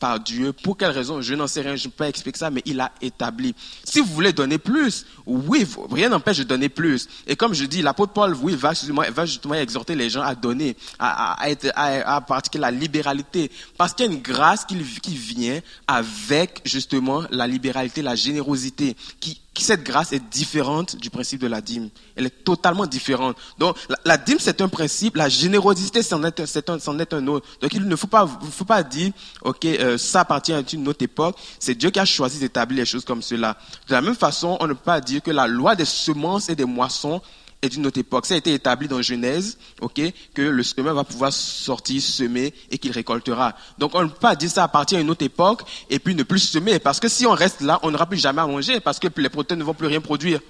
par 0.00 0.18
Dieu. 0.20 0.52
Pour 0.52 0.76
quelle 0.76 0.90
raison? 0.90 1.22
Je 1.22 1.34
n'en 1.34 1.46
sais 1.46 1.60
rien, 1.60 1.76
je 1.76 1.86
ne 1.86 1.90
peux 1.90 1.98
pas 1.98 2.08
expliquer 2.08 2.38
ça, 2.38 2.50
mais 2.50 2.62
il 2.64 2.80
a 2.80 2.90
établi. 3.00 3.54
Si 3.84 4.00
vous 4.00 4.06
voulez 4.06 4.32
donner 4.32 4.58
plus, 4.58 5.06
oui, 5.26 5.66
rien 5.90 6.08
n'empêche 6.08 6.38
de 6.38 6.44
donner 6.44 6.68
plus. 6.68 7.08
Et 7.26 7.36
comme 7.36 7.54
je 7.54 7.64
dis, 7.64 7.82
l'apôtre 7.82 8.12
Paul, 8.12 8.34
oui, 8.42 8.54
va 8.54 8.72
justement, 8.72 9.54
exhorter 9.54 9.94
les 9.94 10.10
gens 10.10 10.22
à 10.22 10.34
donner, 10.34 10.76
à, 10.98 11.36
à, 11.42 12.16
à, 12.16 12.20
pratiquer 12.22 12.58
la 12.58 12.70
libéralité. 12.70 13.50
Parce 13.78 13.94
qu'il 13.94 14.06
y 14.06 14.08
a 14.08 14.12
une 14.12 14.22
grâce 14.22 14.64
qui, 14.64 14.76
qui 15.00 15.14
vient 15.14 15.60
avec 15.86 16.62
justement 16.64 17.22
la 17.30 17.46
libéralité, 17.46 18.02
la 18.02 18.14
générosité, 18.14 18.96
qui 19.20 19.40
cette 19.58 19.82
grâce 19.82 20.12
est 20.12 20.22
différente 20.30 20.96
du 20.96 21.10
principe 21.10 21.40
de 21.40 21.46
la 21.46 21.60
dîme. 21.60 21.90
Elle 22.16 22.26
est 22.26 22.44
totalement 22.44 22.86
différente. 22.86 23.36
Donc, 23.58 23.76
la, 24.04 24.16
dîme, 24.16 24.38
c'est 24.40 24.60
un 24.60 24.68
principe. 24.68 25.16
La 25.16 25.28
générosité, 25.28 26.02
c'en 26.02 26.22
est, 26.24 26.40
un, 26.40 27.26
autre. 27.26 27.46
Donc, 27.60 27.74
il 27.74 27.86
ne 27.86 27.96
faut 27.96 28.06
pas, 28.06 28.26
faut 28.26 28.64
pas 28.64 28.82
dire, 28.82 29.12
OK, 29.42 29.64
euh, 29.64 29.98
ça 29.98 30.20
appartient 30.20 30.52
à 30.52 30.62
une 30.72 30.88
autre 30.88 31.02
époque. 31.02 31.36
C'est 31.58 31.74
Dieu 31.74 31.90
qui 31.90 31.98
a 31.98 32.04
choisi 32.04 32.38
d'établir 32.38 32.78
les 32.78 32.86
choses 32.86 33.04
comme 33.04 33.22
cela. 33.22 33.56
De 33.88 33.92
la 33.92 34.00
même 34.00 34.14
façon, 34.14 34.56
on 34.60 34.66
ne 34.66 34.72
peut 34.72 34.80
pas 34.84 35.00
dire 35.00 35.22
que 35.22 35.30
la 35.30 35.46
loi 35.46 35.74
des 35.74 35.84
semences 35.84 36.48
et 36.48 36.56
des 36.56 36.64
moissons 36.64 37.20
est 37.62 37.68
d'une 37.68 37.86
autre 37.86 37.98
époque. 37.98 38.26
Ça 38.26 38.34
a 38.34 38.36
été 38.38 38.54
établi 38.54 38.88
dans 38.88 39.02
Genèse, 39.02 39.58
ok, 39.80 40.00
que 40.34 40.42
le 40.42 40.62
semeur 40.62 40.94
va 40.94 41.04
pouvoir 41.04 41.32
sortir, 41.32 42.00
semer 42.00 42.54
et 42.70 42.78
qu'il 42.78 42.92
récoltera. 42.92 43.54
Donc 43.78 43.94
on 43.94 44.04
ne 44.04 44.08
peut 44.08 44.18
pas 44.18 44.36
dire 44.36 44.50
ça 44.50 44.64
à 44.64 44.68
partir 44.68 44.98
d'une 44.98 45.10
autre 45.10 45.24
époque 45.24 45.62
et 45.88 45.98
puis 45.98 46.14
ne 46.14 46.22
plus 46.22 46.40
semer, 46.40 46.78
parce 46.78 47.00
que 47.00 47.08
si 47.08 47.26
on 47.26 47.32
reste 47.32 47.60
là, 47.60 47.78
on 47.82 47.90
n'aura 47.90 48.06
plus 48.06 48.18
jamais 48.18 48.40
à 48.40 48.46
manger, 48.46 48.80
parce 48.80 48.98
que 48.98 49.08
les 49.16 49.28
protéines 49.28 49.58
ne 49.58 49.64
vont 49.64 49.74
plus 49.74 49.86
rien 49.86 50.00
produire. 50.00 50.40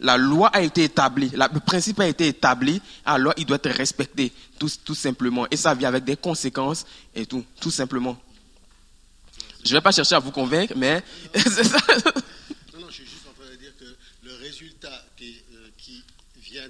La 0.00 0.16
loi 0.16 0.48
a 0.48 0.60
été 0.60 0.84
établie, 0.84 1.30
le 1.30 1.60
principe 1.60 2.00
a 2.00 2.06
été 2.06 2.26
établi, 2.28 2.82
alors 3.04 3.32
il 3.36 3.46
doit 3.46 3.56
être 3.62 3.70
respecté, 3.70 4.32
tout, 4.58 4.70
tout 4.84 4.94
simplement. 4.94 5.46
Et 5.50 5.56
ça 5.56 5.74
vient 5.74 5.88
avec 5.88 6.04
des 6.04 6.16
conséquences 6.16 6.84
et 7.14 7.26
tout, 7.26 7.44
tout 7.60 7.70
simplement. 7.70 8.16
Je 9.64 9.70
ne 9.70 9.78
vais 9.78 9.80
pas 9.80 9.92
chercher 9.92 10.16
à 10.16 10.18
vous 10.18 10.30
convaincre, 10.30 10.74
mais 10.76 11.02
c'est 11.34 11.64
ça. 11.64 11.78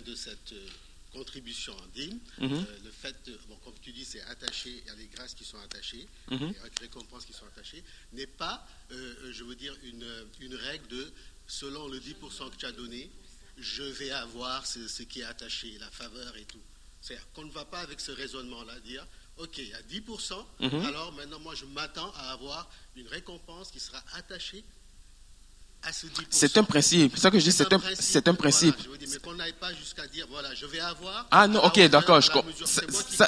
De 0.05 0.15
cette 0.15 0.53
euh, 0.53 0.69
contribution 1.13 1.75
en 1.77 1.87
dîme, 1.95 2.19
mhm. 2.39 2.53
euh, 2.53 2.79
le 2.85 2.91
fait, 2.91 3.17
bon, 3.49 3.57
comme 3.65 3.75
tu 3.81 3.93
dis, 3.93 4.05
c'est 4.05 4.23
attaché, 4.23 4.71
il 4.71 4.87
y 4.87 4.91
a 4.91 4.95
les 4.97 5.07
grâces 5.07 5.35
qui 5.35 5.45
sont 5.45 5.59
attachées, 5.59 6.07
mhm. 6.31 6.53
les 6.53 6.81
récompenses 6.81 7.25
qui 7.25 7.33
sont 7.33 7.47
attachées, 7.47 7.83
n'est 8.13 8.27
pas, 8.27 8.67
euh, 8.91 9.33
je 9.33 9.45
veux 9.45 9.55
dire, 9.55 9.77
une, 9.85 10.07
une, 10.41 10.55
règle 10.55 10.87
de 10.89 11.13
selon 11.47 11.89
le 11.89 11.99
10% 11.99 12.51
que 12.51 12.57
tu 12.57 12.67
as 12.67 12.73
donné, 12.73 13.11
je 13.57 13.83
vais 13.83 14.11
avoir 14.11 14.67
ce, 14.67 14.89
ce, 14.89 15.03
qui 15.05 15.21
est 15.21 15.25
attaché, 15.25 15.77
la 15.79 15.91
faveur 15.91 16.37
et 16.37 16.45
tout. 16.45 16.63
C'est-à-dire 17.01 17.27
qu'on 17.33 17.45
ne 17.45 17.53
va 17.53 17.65
pas 17.65 17.81
avec 17.81 18.01
ce 18.01 18.11
raisonnement-là 18.11 18.81
dire, 18.81 19.07
OK, 19.37 19.59
il 19.59 19.69
y 19.69 19.75
a 19.75 19.83
10%, 19.83 20.45
mhm. 20.61 20.87
alors 20.87 21.13
maintenant 21.13 21.41
moi 21.41 21.55
je 21.55 21.65
m'attends 21.67 22.13
à 22.13 22.31
avoir 22.33 22.71
une 22.97 23.09
récompense 23.09 23.71
qui 23.71 23.81
sera 23.81 24.03
attachée 24.13 24.65
c'est 26.31 26.57
un 26.57 26.65
principe. 26.65 27.13
C'est 27.15 27.21
ça 27.21 27.31
que 27.31 27.39
je 27.39 27.45
dis, 27.45 27.53
c'est 27.53 27.73
un, 27.73 27.81
c'est 27.99 28.29
un 28.29 28.35
principe. 28.35 28.77
mais 29.01 29.19
qu'on 29.19 29.35
n'aille 29.35 29.53
pas 29.53 29.73
jusqu'à 29.75 30.07
dire, 30.07 30.27
voilà, 30.31 30.49
je 30.55 30.67
vais 30.67 30.81
avoir. 30.81 31.27
Ah 31.31 31.47
non, 31.47 31.63
ok, 31.65 31.81
d'accord. 31.89 32.21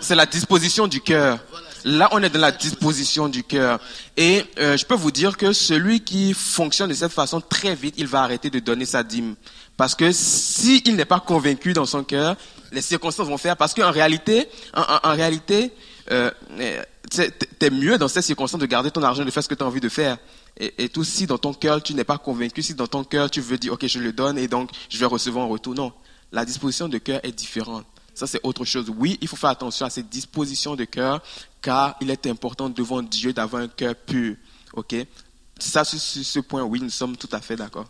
C'est 0.03 0.15
la 0.15 0.27
disposition 0.27 0.87
du 0.87 1.01
cœur. 1.01 1.39
Là, 1.85 2.09
on 2.13 2.23
est 2.23 2.31
dans 2.31 2.41
la 2.41 2.53
disposition 2.53 3.29
du 3.29 3.45
cœur. 3.45 3.79
Et 4.17 4.45
euh, 4.59 4.77
je 4.77 4.85
peux 4.85 4.95
vous 4.95 5.11
dire 5.11 5.37
que 5.37 5.53
celui 5.53 6.01
qui 6.01 6.35
fonctionne 6.35 6.91
de 6.91 6.95
cette 6.95 7.13
façon, 7.13 7.41
très 7.41 7.75
vite, 7.75 7.95
il 7.99 8.07
va 8.07 8.23
arrêter 8.23 8.51
de 8.51 8.59
donner 8.59 8.87
sa 8.87 9.03
dîme. 9.03 9.37
Parce 9.77 9.95
que 9.95 10.11
s'il 10.11 10.97
n'est 10.97 11.05
pas 11.05 11.21
convaincu 11.21 11.75
dans 11.75 11.87
son 11.87 12.03
cœur, 12.03 12.37
les 12.73 12.81
circonstances 12.81 13.29
vont 13.29 13.39
faire. 13.39 13.57
Parce 13.57 13.75
qu'en 13.75 13.91
réalité, 13.91 14.49
en, 14.75 14.85
en, 15.03 15.15
réalité, 15.15 15.73
euh, 16.11 16.31
t'es 17.59 17.71
mieux 17.71 17.99
dans 17.99 18.09
ces 18.09 18.23
circonstances 18.23 18.61
de 18.61 18.67
garder 18.67 18.91
ton 18.91 19.03
argent, 19.03 19.25
de 19.25 19.31
faire 19.31 19.43
ce 19.43 19.49
que 19.49 19.55
tu 19.55 19.63
as 19.63 19.67
envie 19.67 19.81
de 19.81 19.89
faire 19.89 20.17
et, 20.59 20.89
tout, 20.89 21.05
si 21.05 21.27
dans 21.27 21.39
ton 21.39 21.53
cœur 21.53 21.83
tu 21.83 21.95
n'es 21.95 22.05
pas 22.05 22.19
convaincu, 22.19 22.63
si 22.63 22.75
dans 22.75 22.87
ton 22.87 23.05
cœur 23.05 23.31
tu 23.31 23.41
veux 23.41 23.59
dire, 23.59 23.73
ok, 23.75 23.87
je 23.87 23.99
le 23.99 24.13
donne 24.13 24.39
et 24.39 24.49
donc 24.49 24.71
je 24.89 24.99
vais 24.99 25.07
recevoir 25.07 25.45
en 25.45 25.49
retour, 25.49 25.75
non. 25.75 25.93
La 26.33 26.45
disposition 26.45 26.89
de 26.89 26.99
cœur 26.99 27.21
est 27.23 27.33
différente. 27.33 27.87
Ça, 28.15 28.27
c'est 28.27 28.41
autre 28.43 28.65
chose. 28.65 28.91
Oui, 28.97 29.19
il 29.21 29.29
faut 29.29 29.37
faire 29.37 29.51
attention 29.51 29.85
à 29.85 29.91
cette 29.91 30.09
disposition 30.09 30.75
de 30.75 30.85
cœur, 30.85 31.23
car 31.61 31.97
il 32.01 32.11
est 32.11 32.27
important 32.27 32.71
devant 32.71 33.03
Dieu 33.03 33.35
d'avoir 33.35 33.63
un 33.63 33.69
cœur 33.69 33.95
pur. 33.95 34.37
OK? 34.73 34.97
Ça, 35.59 35.85
sur, 35.85 36.01
ce 36.01 36.41
point, 36.41 36.63
oui, 36.63 36.81
nous 36.81 36.91
sommes 36.91 37.17
tout 37.17 37.29
à 37.31 37.43
fait 37.43 37.57
d'accord. 37.57 37.89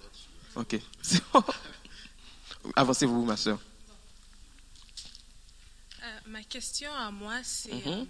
OK. 0.57 0.81
Avancez-vous, 2.77 3.25
ma 3.25 3.37
soeur. 3.37 3.61
Euh, 6.03 6.19
ma 6.27 6.43
question 6.43 6.93
à 6.93 7.13
moi, 7.13 7.35
c'est 7.45 7.73
mhm. 7.73 7.83
euh, 7.87 8.05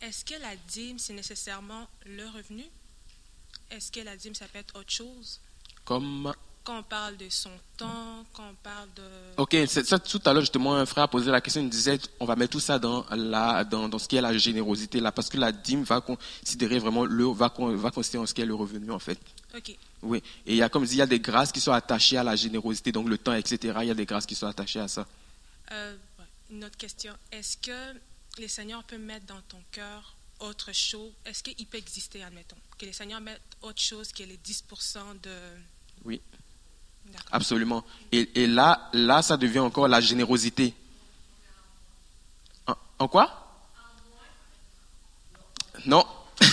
est-ce 0.00 0.24
que 0.24 0.40
la 0.40 0.56
dîme, 0.68 0.98
c'est 0.98 1.12
nécessairement 1.12 1.86
le 2.06 2.26
revenu? 2.26 2.64
Est-ce 3.70 3.92
que 3.92 4.00
la 4.00 4.16
dîme, 4.16 4.34
ça 4.34 4.46
peut 4.46 4.58
être 4.58 4.78
autre 4.78 4.90
chose? 4.90 5.40
Comme 5.84 6.32
Quand 6.64 6.78
on 6.78 6.82
parle 6.82 7.16
de 7.16 7.28
son 7.28 7.50
temps, 7.76 8.24
quand 8.32 8.48
on 8.50 8.54
parle 8.62 8.88
de... 8.94 9.02
Ok, 9.38 9.56
ça, 9.66 9.98
tout 9.98 10.20
à 10.24 10.32
l'heure, 10.32 10.42
justement, 10.42 10.76
un 10.76 10.86
frère 10.86 11.04
a 11.04 11.08
posé 11.08 11.30
la 11.30 11.40
question, 11.40 11.62
il 11.62 11.70
disait, 11.70 11.98
on 12.18 12.24
va 12.24 12.36
mettre 12.36 12.52
tout 12.52 12.60
ça 12.60 12.78
dans, 12.78 13.06
la, 13.10 13.64
dans, 13.64 13.88
dans 13.88 13.98
ce 13.98 14.06
qui 14.06 14.16
est 14.16 14.20
la 14.20 14.36
générosité, 14.36 15.00
là, 15.00 15.12
parce 15.12 15.28
que 15.28 15.38
la 15.38 15.52
dîme 15.52 15.84
va 15.84 16.00
considérer 16.00 16.78
vraiment, 16.78 17.04
le, 17.04 17.24
va, 17.24 17.52
va 17.58 17.90
considérer 17.90 18.26
ce 18.26 18.34
qui 18.34 18.42
est 18.42 18.46
le 18.46 18.54
revenu, 18.54 18.90
en 18.90 18.98
fait. 18.98 19.18
Ok. 19.56 19.74
Oui, 20.02 20.22
et 20.46 20.52
il 20.52 20.56
y 20.56 20.62
a, 20.62 20.68
comme 20.68 20.84
dit, 20.84 20.94
il 20.94 20.98
y 20.98 21.02
a 21.02 21.06
des 21.06 21.20
grâces 21.20 21.52
qui 21.52 21.60
sont 21.60 21.72
attachées 21.72 22.16
à 22.16 22.24
la 22.24 22.36
générosité, 22.36 22.92
donc 22.92 23.08
le 23.08 23.18
temps, 23.18 23.34
etc. 23.34 23.78
Il 23.82 23.88
y 23.88 23.90
a 23.90 23.94
des 23.94 24.06
grâces 24.06 24.26
qui 24.26 24.34
sont 24.34 24.46
attachées 24.46 24.80
à 24.80 24.88
ça. 24.88 25.06
Euh, 25.72 25.96
une 26.50 26.64
autre 26.64 26.76
question. 26.76 27.12
Est-ce 27.32 27.56
que 27.56 27.98
les 28.38 28.48
seigneurs 28.48 28.84
peuvent 28.84 28.98
mettre 29.00 29.26
dans 29.26 29.40
ton 29.48 29.62
cœur 29.72 30.14
autre 30.40 30.72
chose, 30.72 31.12
est-ce 31.24 31.42
qu'il 31.42 31.66
peut 31.66 31.78
exister, 31.78 32.22
admettons, 32.22 32.56
que 32.78 32.86
les 32.86 32.92
seigneurs 32.92 33.20
mettent 33.20 33.40
autre 33.62 33.80
chose 33.80 34.12
que 34.12 34.22
les 34.22 34.36
10% 34.38 35.20
de... 35.22 35.30
Oui, 36.04 36.20
absolument. 37.30 37.84
Et, 38.12 38.46
là, 38.46 38.88
là, 38.92 39.22
ça 39.22 39.36
devient 39.36 39.60
encore 39.60 39.88
la 39.88 40.00
générosité. 40.00 40.74
En, 42.98 43.08
quoi? 43.08 43.30
Non. 45.86 46.04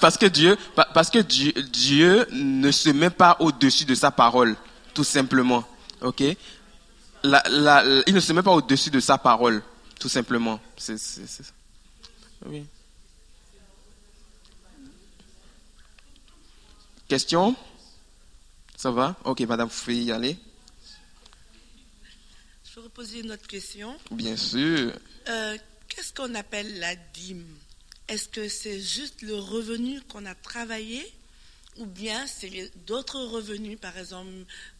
parce 0.00 0.18
que 0.18 0.26
Dieu, 0.26 0.58
parce 0.74 1.08
que 1.10 1.20
Dieu, 1.20 1.52
Dieu 1.52 2.26
ne 2.32 2.70
se 2.70 2.90
met 2.90 3.10
pas 3.10 3.36
au-dessus 3.40 3.86
de 3.86 3.94
sa 3.94 4.10
parole, 4.10 4.56
tout 4.92 5.04
simplement. 5.04 5.64
Ok? 6.02 6.20
Il 6.20 8.14
ne 8.14 8.20
se 8.20 8.32
met 8.32 8.42
pas 8.42 8.52
au-dessus 8.52 8.90
de 8.90 9.00
sa 9.00 9.16
parole. 9.18 9.62
Tout 9.98 10.08
simplement. 10.08 10.60
C'est, 10.76 10.96
oui. 12.46 12.64
Question? 17.08 17.56
Ça 18.76 18.90
va? 18.90 19.16
Ok, 19.24 19.40
madame, 19.40 19.68
vous 19.68 19.80
pouvez 19.80 20.04
y 20.04 20.12
aller. 20.12 20.36
Je 22.64 22.74
peux 22.74 22.80
reposer 22.82 23.20
une 23.20 23.32
autre 23.32 23.46
question 23.48 23.98
Bien 24.12 24.36
sûr. 24.36 24.92
Euh, 25.28 25.58
qu'est-ce 25.88 26.12
qu'on 26.12 26.34
appelle 26.34 26.78
la 26.78 26.94
dîme? 26.94 27.56
Est-ce 28.06 28.28
que 28.28 28.48
c'est 28.48 28.80
juste 28.80 29.22
le 29.22 29.34
revenu 29.34 30.00
qu'on 30.02 30.26
a 30.26 30.34
travaillé 30.34 31.04
ou 31.78 31.86
bien 31.86 32.26
c'est 32.26 32.70
d'autres 32.86 33.20
revenus, 33.20 33.78
par 33.80 33.96
exemple 33.96 34.28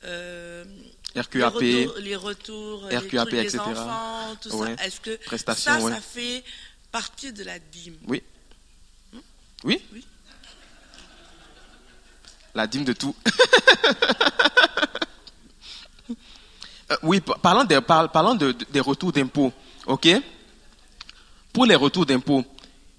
euh, 0.05 0.65
RQAP, 1.17 1.61
les 1.61 2.17
retours, 2.17 2.85
RQAP, 2.85 3.31
les, 3.31 3.41
etc. 3.41 3.61
enfants, 3.61 4.37
tout 4.41 4.51
ça. 4.51 4.73
Est-ce 4.85 5.01
que 5.01 5.19
ça, 5.37 5.55
ça 5.55 6.01
fait 6.01 6.45
partie 6.93 7.33
de 7.33 7.45
la 7.45 7.59
dîme? 7.59 7.97
Oui. 8.07 8.23
Oui? 9.65 9.81
Oui. 9.93 10.05
La 12.55 12.67
dîme 12.67 12.85
de 12.85 12.93
tout. 12.93 13.15
Euh, 16.91 16.97
oui, 17.03 17.21
parlant, 17.21 17.67
parlant 18.09 18.35
de, 18.35 18.53
des 18.71 18.81
retours 18.81 19.13
d'impôts, 19.13 19.53
ok? 19.87 20.09
Pour 21.53 21.67
les 21.67 21.75
retours 21.75 22.07
d'impôts, 22.07 22.47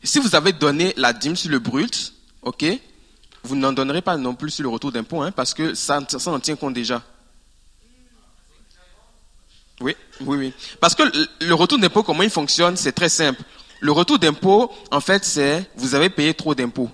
si 0.04 0.20
vous 0.20 0.36
avez 0.36 0.54
donné 0.54 0.94
la 0.96 1.12
dîme 1.12 1.36
sur 1.36 1.50
le 1.50 1.58
brut, 1.58 2.14
ok, 2.44 2.66
vous 3.44 3.56
n'en 3.56 3.72
donnerez 3.72 4.02
pas 4.02 4.18
non 4.18 4.36
plus 4.36 4.52
sur 4.52 4.64
le 4.64 4.70
retour 4.70 4.92
d'impôt, 4.92 5.22
hein, 5.22 5.32
parce 5.32 5.54
que 5.54 5.74
ça, 5.74 6.00
ça 6.08 6.32
en 6.32 6.40
tient 6.40 6.56
compte 6.56 6.74
déjà. 6.74 7.02
Oui, 9.82 9.96
oui, 10.22 10.38
oui. 10.38 10.54
Parce 10.80 10.94
que 10.94 11.04
le 11.42 11.54
retour 11.54 11.80
d'impôt, 11.80 12.04
comment 12.04 12.24
il 12.24 12.30
fonctionne, 12.30 12.76
c'est 12.76 12.92
très 12.92 13.10
simple. 13.10 13.42
Le 13.80 13.92
retour 13.92 14.20
d'impôt, 14.20 14.72
en 14.92 15.00
fait, 15.00 15.24
c'est 15.24 15.70
vous 15.78 15.96
avez 15.96 16.10
payé 16.10 16.34
trop 16.34 16.54
d'impôts. 16.54 16.90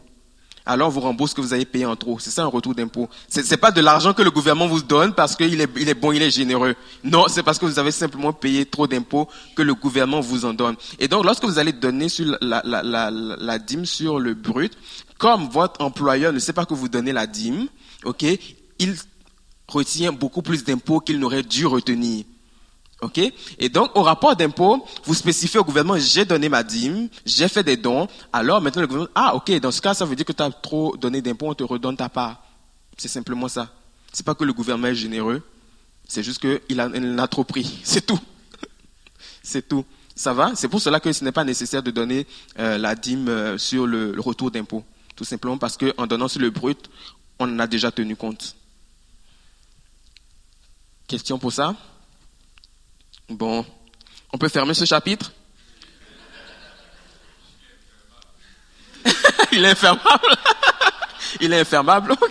Alors, 0.67 0.89
vous 0.89 0.99
rembourse 0.99 1.31
ce 1.31 1.35
que 1.35 1.41
vous 1.41 1.53
avez 1.53 1.65
payé 1.65 1.85
en 1.85 1.95
trop. 1.95 2.17
C'est 2.17 2.31
ça 2.31 2.41
un 2.41 2.47
retour 2.47 2.73
d'impôt. 2.73 3.07
C'est, 3.27 3.49
n'est 3.49 3.57
pas 3.57 3.69
de 3.69 3.81
l'argent 3.81 4.13
que 4.13 4.23
le 4.23 4.31
gouvernement 4.31 4.67
vous 4.67 4.81
donne 4.81 5.13
parce 5.13 5.35
qu'il 5.35 5.61
est, 5.61 5.69
il 5.77 5.87
est 5.87 5.93
bon, 5.93 6.11
il 6.11 6.23
est 6.23 6.31
généreux. 6.31 6.75
Non, 7.03 7.25
c'est 7.27 7.43
parce 7.43 7.59
que 7.59 7.65
vous 7.67 7.77
avez 7.77 7.91
simplement 7.91 8.33
payé 8.33 8.65
trop 8.65 8.87
d'impôts 8.87 9.29
que 9.55 9.61
le 9.61 9.75
gouvernement 9.75 10.21
vous 10.21 10.43
en 10.43 10.53
donne. 10.53 10.75
Et 10.97 11.07
donc, 11.07 11.23
lorsque 11.23 11.43
vous 11.43 11.59
allez 11.59 11.71
donner 11.71 12.09
sur 12.09 12.35
la, 12.41 12.63
la, 12.65 12.81
la, 13.11 13.59
dîme 13.59 13.85
sur 13.85 14.19
le 14.19 14.33
brut, 14.33 14.75
comme 15.17 15.49
votre 15.49 15.81
employeur 15.81 16.33
ne 16.33 16.39
sait 16.39 16.53
pas 16.53 16.65
que 16.65 16.73
vous 16.73 16.89
donnez 16.89 17.13
la 17.13 17.27
dîme, 17.27 17.67
ok, 18.03 18.25
il 18.79 18.95
retient 19.67 20.11
beaucoup 20.11 20.41
plus 20.41 20.63
d'impôts 20.63 20.99
qu'il 20.99 21.19
n'aurait 21.19 21.43
dû 21.43 21.65
retenir. 21.65 22.25
OK? 23.01 23.19
Et 23.59 23.69
donc, 23.69 23.95
au 23.95 24.03
rapport 24.03 24.35
d'impôt, 24.35 24.85
vous 25.03 25.13
spécifiez 25.13 25.59
au 25.59 25.63
gouvernement, 25.63 25.97
j'ai 25.97 26.25
donné 26.25 26.49
ma 26.49 26.63
dîme, 26.63 27.09
j'ai 27.25 27.47
fait 27.47 27.63
des 27.63 27.77
dons. 27.77 28.07
Alors, 28.31 28.61
maintenant, 28.61 28.81
le 28.81 28.87
gouvernement, 28.87 29.11
ah, 29.15 29.35
OK, 29.35 29.51
dans 29.59 29.71
ce 29.71 29.81
cas, 29.81 29.93
ça 29.93 30.05
veut 30.05 30.15
dire 30.15 30.25
que 30.25 30.33
tu 30.33 30.41
as 30.41 30.49
trop 30.49 30.95
donné 30.97 31.21
d'impôts, 31.21 31.49
on 31.49 31.53
te 31.53 31.63
redonne 31.63 31.97
ta 31.97 32.09
part. 32.09 32.43
C'est 32.97 33.07
simplement 33.07 33.47
ça. 33.47 33.69
C'est 34.13 34.25
pas 34.25 34.33
que 34.35 34.45
le 34.45 34.53
gouvernement 34.53 34.87
est 34.87 34.95
généreux, 34.95 35.43
c'est 36.07 36.23
juste 36.23 36.39
qu'il 36.39 36.79
en 36.81 37.17
a 37.17 37.27
trop 37.27 37.43
pris. 37.43 37.79
C'est 37.83 38.05
tout. 38.05 38.19
C'est 39.43 39.67
tout. 39.67 39.83
Ça 40.15 40.33
va? 40.33 40.53
C'est 40.55 40.69
pour 40.69 40.79
cela 40.79 40.99
que 40.99 41.11
ce 41.11 41.23
n'est 41.23 41.31
pas 41.31 41.43
nécessaire 41.43 41.83
de 41.83 41.91
donner 41.91 42.25
euh, 42.57 42.77
la 42.77 42.95
dîme 42.95 43.27
euh, 43.27 43.57
sur 43.57 43.85
le, 43.85 44.13
le 44.13 44.21
retour 44.21 44.49
d'impôt. 44.49 44.83
Tout 45.15 45.23
simplement 45.23 45.57
parce 45.57 45.77
qu'en 45.77 46.07
donnant 46.07 46.27
sur 46.27 46.41
le 46.41 46.49
brut, 46.49 46.89
on 47.39 47.45
en 47.45 47.59
a 47.59 47.67
déjà 47.67 47.91
tenu 47.91 48.15
compte. 48.15 48.55
Question 51.07 51.37
pour 51.39 51.53
ça? 51.53 51.75
Bon, 53.29 53.65
on 54.33 54.37
peut 54.37 54.49
fermer 54.49 54.73
ce 54.73 54.85
chapitre? 54.85 55.31
Il 59.51 59.63
est 59.63 59.69
infermable. 59.69 60.35
Il 61.41 61.53
est 61.53 61.59
infermable. 61.59 62.15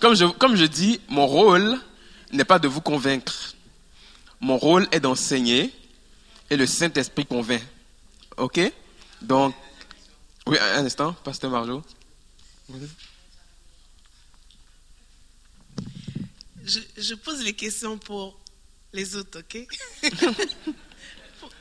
comme, 0.00 0.14
je, 0.14 0.24
comme 0.24 0.56
je 0.56 0.64
dis, 0.64 1.00
mon 1.08 1.26
rôle 1.26 1.78
n'est 2.32 2.44
pas 2.44 2.58
de 2.58 2.68
vous 2.68 2.80
convaincre. 2.80 3.49
Mon 4.40 4.56
rôle 4.56 4.88
est 4.92 5.00
d'enseigner 5.00 5.72
et 6.48 6.56
le 6.56 6.66
Saint-Esprit 6.66 7.26
convainc. 7.26 7.62
OK? 8.36 8.60
Donc, 9.22 9.54
oui, 10.46 10.56
un 10.58 10.84
instant, 10.84 11.12
Pasteur 11.12 11.50
Marjo 11.50 11.82
je, 16.96 17.14
pose 17.14 17.42
les 17.42 17.52
questions 17.52 17.98
pour 17.98 18.38
les 18.92 19.16
autres, 19.16 19.40
ok? 19.40 19.66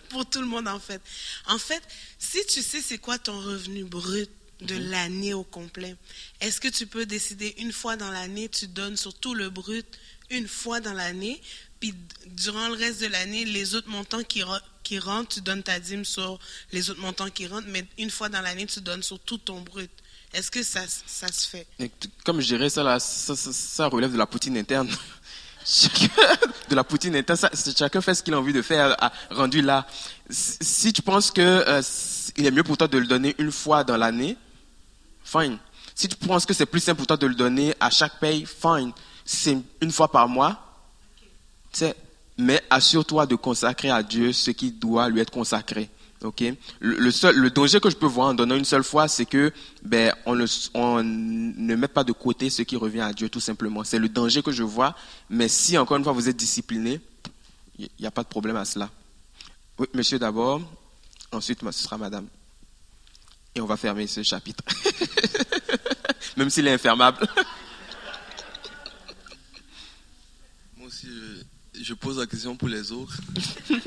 Pour, 0.09 0.27
tout 0.27 0.41
le 0.41 0.47
monde, 0.47 0.67
en 0.67 0.79
fait. 0.79 0.99
En 1.45 1.59
fait, 1.59 1.83
si 2.17 2.43
tu 2.47 2.63
sais 2.63 2.81
c'est 2.81 2.97
quoi 2.97 3.19
ton 3.19 3.39
revenu 3.39 3.83
brut 3.83 4.29
de 4.59 4.73
mhm. 4.73 4.89
l'année 4.89 5.33
au 5.35 5.43
complet, 5.43 5.95
est-ce 6.41 6.59
que 6.59 6.67
tu 6.67 6.87
peux 6.87 7.05
décider 7.05 7.53
une 7.59 7.71
fois 7.71 7.95
dans 7.95 8.09
l'année, 8.09 8.49
tu 8.49 8.67
donnes 8.67 8.97
sur 8.97 9.13
tout 9.13 9.35
le 9.35 9.51
brut 9.51 9.85
une 10.31 10.47
fois 10.47 10.79
dans 10.79 10.93
l'année, 10.93 11.39
puis 11.79 11.93
durant 12.27 12.67
le 12.67 12.73
reste 12.75 13.01
de 13.01 13.07
l'année, 13.07 13.45
les 13.45 13.75
autres 13.75 13.89
montants 13.89 14.23
qui, 14.23 14.43
qui 14.83 14.99
rentrent, 14.99 15.35
tu 15.35 15.41
donnes 15.41 15.63
ta 15.63 15.79
dîme 15.79 16.05
sur 16.05 16.39
les 16.71 16.89
autres 16.89 17.01
montants 17.01 17.29
qui 17.29 17.47
rentrent, 17.47 17.67
mais 17.69 17.85
une 17.97 18.09
fois 18.09 18.29
dans 18.29 18.41
l'année, 18.41 18.65
tu 18.65 18.81
donnes 18.81 19.03
sur 19.03 19.19
tout 19.19 19.37
ton 19.37 19.61
brut. 19.61 19.91
Est-ce 20.33 20.51
que 20.51 20.61
ça, 20.61 20.81
ça, 21.07 21.27
se 21.31 21.47
fait? 21.47 21.65
Comme 22.23 22.39
je 22.39 22.47
dirais, 22.47 22.69
ça, 22.69 22.83
relève 23.87 24.11
de 24.11 24.17
la 24.17 24.27
poutine 24.27 24.57
interne. 24.57 24.89
de 26.69 26.75
la 26.75 26.83
poutine 26.83 27.15
interne, 27.15 27.37
chacun 27.77 28.01
fait 28.01 28.13
ce 28.13 28.23
qu'il 28.23 28.33
a 28.33 28.39
envie 28.39 28.53
de 28.53 28.61
faire, 28.61 28.95
rendu 29.29 29.61
là. 29.61 29.87
Si 30.29 30.93
tu 30.93 31.01
penses 31.01 31.31
que 31.31 31.41
euh, 31.41 31.81
il 32.37 32.45
est 32.45 32.51
mieux 32.51 32.63
pour 32.63 32.77
toi 32.77 32.87
de 32.87 32.97
le 32.97 33.07
donner 33.07 33.35
une 33.39 33.51
fois 33.51 33.83
dans 33.83 33.97
l'année, 33.97 34.37
fine. 35.23 35.57
Si 35.95 36.07
tu 36.07 36.15
penses 36.15 36.45
que 36.45 36.53
c'est 36.53 36.65
plus 36.65 36.79
simple 36.79 36.97
pour 36.97 37.07
toi 37.07 37.17
de 37.17 37.27
le 37.27 37.35
donner 37.35 37.73
à 37.79 37.89
chaque 37.89 38.19
paye, 38.19 38.45
fine. 38.45 38.91
C'est 39.25 39.57
une 39.81 39.91
fois 39.91 40.11
par 40.11 40.27
mois. 40.27 40.68
Mais 42.37 42.61
assure-toi 42.69 43.25
de 43.25 43.35
consacrer 43.35 43.89
à 43.89 44.01
Dieu 44.01 44.31
ce 44.31 44.51
qui 44.51 44.71
doit 44.71 45.09
lui 45.09 45.19
être 45.19 45.31
consacré. 45.31 45.89
Ok? 46.23 46.43
Le, 46.79 47.11
seul, 47.11 47.35
le 47.35 47.49
danger 47.49 47.79
que 47.79 47.89
je 47.89 47.95
peux 47.95 48.05
voir 48.05 48.27
en 48.27 48.33
donnant 48.33 48.55
une 48.55 48.65
seule 48.65 48.83
fois, 48.83 49.07
c'est 49.07 49.25
que 49.25 49.53
ben 49.83 50.13
on 50.25 50.35
ne, 50.35 51.75
met 51.75 51.87
pas 51.87 52.03
de 52.03 52.11
côté 52.11 52.49
ce 52.49 52.61
qui 52.61 52.75
revient 52.75 52.99
à 53.01 53.13
Dieu 53.13 53.29
tout 53.29 53.39
simplement. 53.39 53.85
C'est 53.85 53.99
le 53.99 54.09
danger 54.09 54.41
que 54.41 54.51
je 54.51 54.63
vois. 54.63 54.95
Mais 55.29 55.47
si 55.47 55.77
encore 55.77 55.95
une 55.97 56.03
fois 56.03 56.11
vous 56.11 56.27
êtes 56.27 56.35
discipliné, 56.35 56.99
il 57.77 57.89
n'y 57.99 58.05
a 58.05 58.11
pas 58.11 58.23
de 58.23 58.27
problème 58.27 58.57
à 58.57 58.65
cela. 58.65 58.89
Monsieur 59.93 60.19
d'abord. 60.19 60.61
Ensuite, 61.31 61.59
ce 61.63 61.83
sera 61.83 61.97
madame. 61.97 62.27
Et 63.55 63.61
on 63.61 63.65
va 63.65 63.77
fermer 63.77 64.07
ce 64.07 64.23
chapitre. 64.23 64.63
Même 66.37 66.49
s'il 66.49 66.67
est 66.67 66.73
infermable. 66.73 67.19
Moi 70.77 70.87
aussi, 70.87 71.07
je 71.81 71.93
pose 71.93 72.17
la 72.19 72.27
question 72.27 72.55
pour 72.55 72.67
les 72.67 72.91
autres. 72.91 73.19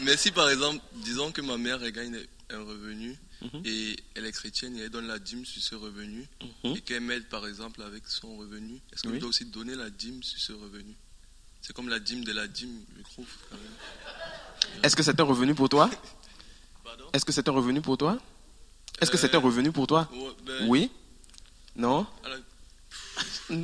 Mais 0.00 0.16
si 0.16 0.30
par 0.32 0.48
exemple, 0.48 0.80
disons 0.94 1.30
que 1.32 1.40
ma 1.40 1.56
mère 1.58 1.78
gagne 1.90 2.18
un 2.50 2.62
revenu 2.64 3.16
mhm. 3.40 3.62
et 3.64 3.96
elle 4.14 4.26
est 4.26 4.32
chrétienne 4.32 4.76
et 4.76 4.82
elle 4.82 4.90
donne 4.90 5.06
la 5.06 5.18
dîme 5.18 5.44
sur 5.44 5.62
ce 5.62 5.74
revenu 5.74 6.26
mhm. 6.64 6.76
et 6.76 6.80
qu'elle 6.80 7.00
m'aide 7.02 7.28
par 7.28 7.46
exemple 7.46 7.82
avec 7.82 8.02
son 8.06 8.36
revenu, 8.36 8.80
est-ce 8.92 9.02
qu'elle 9.02 9.18
doit 9.18 9.28
aussi 9.28 9.44
donner 9.46 9.74
la 9.74 9.90
dîme 9.90 10.22
sur 10.22 10.40
ce 10.40 10.52
revenu? 10.52 10.94
C'est 11.60 11.72
comme 11.72 11.88
la 11.88 12.00
dîme 12.00 12.24
de 12.24 12.32
la 12.32 12.48
dîme, 12.48 12.76
je 12.96 13.02
trouve. 13.02 13.28
Est-ce 14.82 14.96
que 14.96 15.02
c'est 15.02 15.20
un 15.20 15.24
revenu 15.24 15.54
pour 15.54 15.68
toi? 15.68 15.88
Est-ce 17.12 17.24
que 17.24 17.32
c'est 17.32 17.48
un 17.48 17.52
revenu 17.52 17.80
pour 17.80 17.96
toi? 17.96 18.18
Est-ce 19.00 19.10
que 19.10 19.16
c'est 19.16 19.34
un 19.34 19.38
euh, 19.38 19.42
revenu 19.42 19.72
pour 19.72 19.86
toi? 19.86 20.08
ben, 20.44 20.66
Oui? 20.68 20.90
Non? 21.76 22.06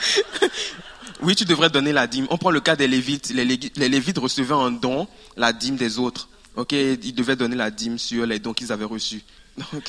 oui, 1.22 1.34
tu 1.34 1.44
devrais 1.44 1.70
donner 1.70 1.92
la 1.92 2.06
dîme. 2.06 2.26
On 2.30 2.38
prend 2.38 2.50
le 2.50 2.60
cas 2.60 2.76
des 2.76 2.88
Lévites. 2.88 3.30
Les, 3.30 3.44
Lévites 3.88 4.18
recevaient 4.18 4.54
en 4.54 4.70
don 4.70 5.08
la 5.36 5.52
dîme 5.52 5.76
des 5.76 5.98
autres. 5.98 6.28
Ok, 6.56 6.72
ils 6.72 7.14
devaient 7.14 7.36
donner 7.36 7.56
la 7.56 7.70
dîme 7.70 7.98
sur 7.98 8.26
les 8.26 8.38
dons 8.38 8.52
qu'ils 8.52 8.72
avaient 8.72 8.84
reçus. 8.84 9.22
Une 9.72 9.80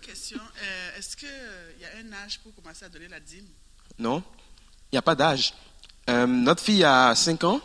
question. 0.00 0.38
Euh, 0.38 0.98
est-ce 0.98 1.16
qu'il 1.16 1.28
y 1.80 1.84
a 1.84 1.88
un 2.04 2.24
âge 2.24 2.40
pour 2.40 2.54
commencer 2.54 2.84
à 2.84 2.88
donner 2.88 3.08
la 3.08 3.20
dîme? 3.20 3.46
Non, 3.98 4.22
il 4.90 4.94
n'y 4.94 4.98
a 4.98 5.02
pas 5.02 5.14
d'âge. 5.14 5.54
Euh, 6.08 6.26
notre 6.26 6.62
fille 6.62 6.84
a 6.84 7.14
5 7.14 7.44
ans. 7.44 7.60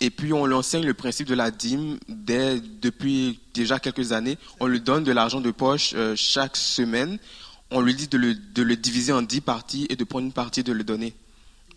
Et 0.00 0.10
puis 0.10 0.32
on 0.32 0.44
lui 0.44 0.54
enseigne 0.54 0.84
le 0.84 0.92
principe 0.92 1.28
de 1.28 1.34
la 1.34 1.50
dîme 1.50 1.98
dès, 2.08 2.60
depuis 2.60 3.40
déjà 3.54 3.78
quelques 3.78 4.12
années. 4.12 4.36
On 4.60 4.66
lui 4.66 4.80
donne 4.80 5.04
de 5.04 5.12
l'argent 5.12 5.40
de 5.40 5.50
poche 5.50 5.92
euh, 5.94 6.14
chaque 6.16 6.56
semaine 6.56 7.18
on 7.70 7.80
lui 7.80 7.94
dit 7.94 8.08
de 8.08 8.18
le, 8.18 8.76
diviser 8.76 9.12
en 9.12 9.22
dix 9.22 9.40
parties 9.40 9.86
et 9.90 9.96
de 9.96 10.04
prendre 10.04 10.26
une 10.26 10.32
partie 10.32 10.62
de 10.62 10.72
le 10.72 10.84
donner. 10.84 11.14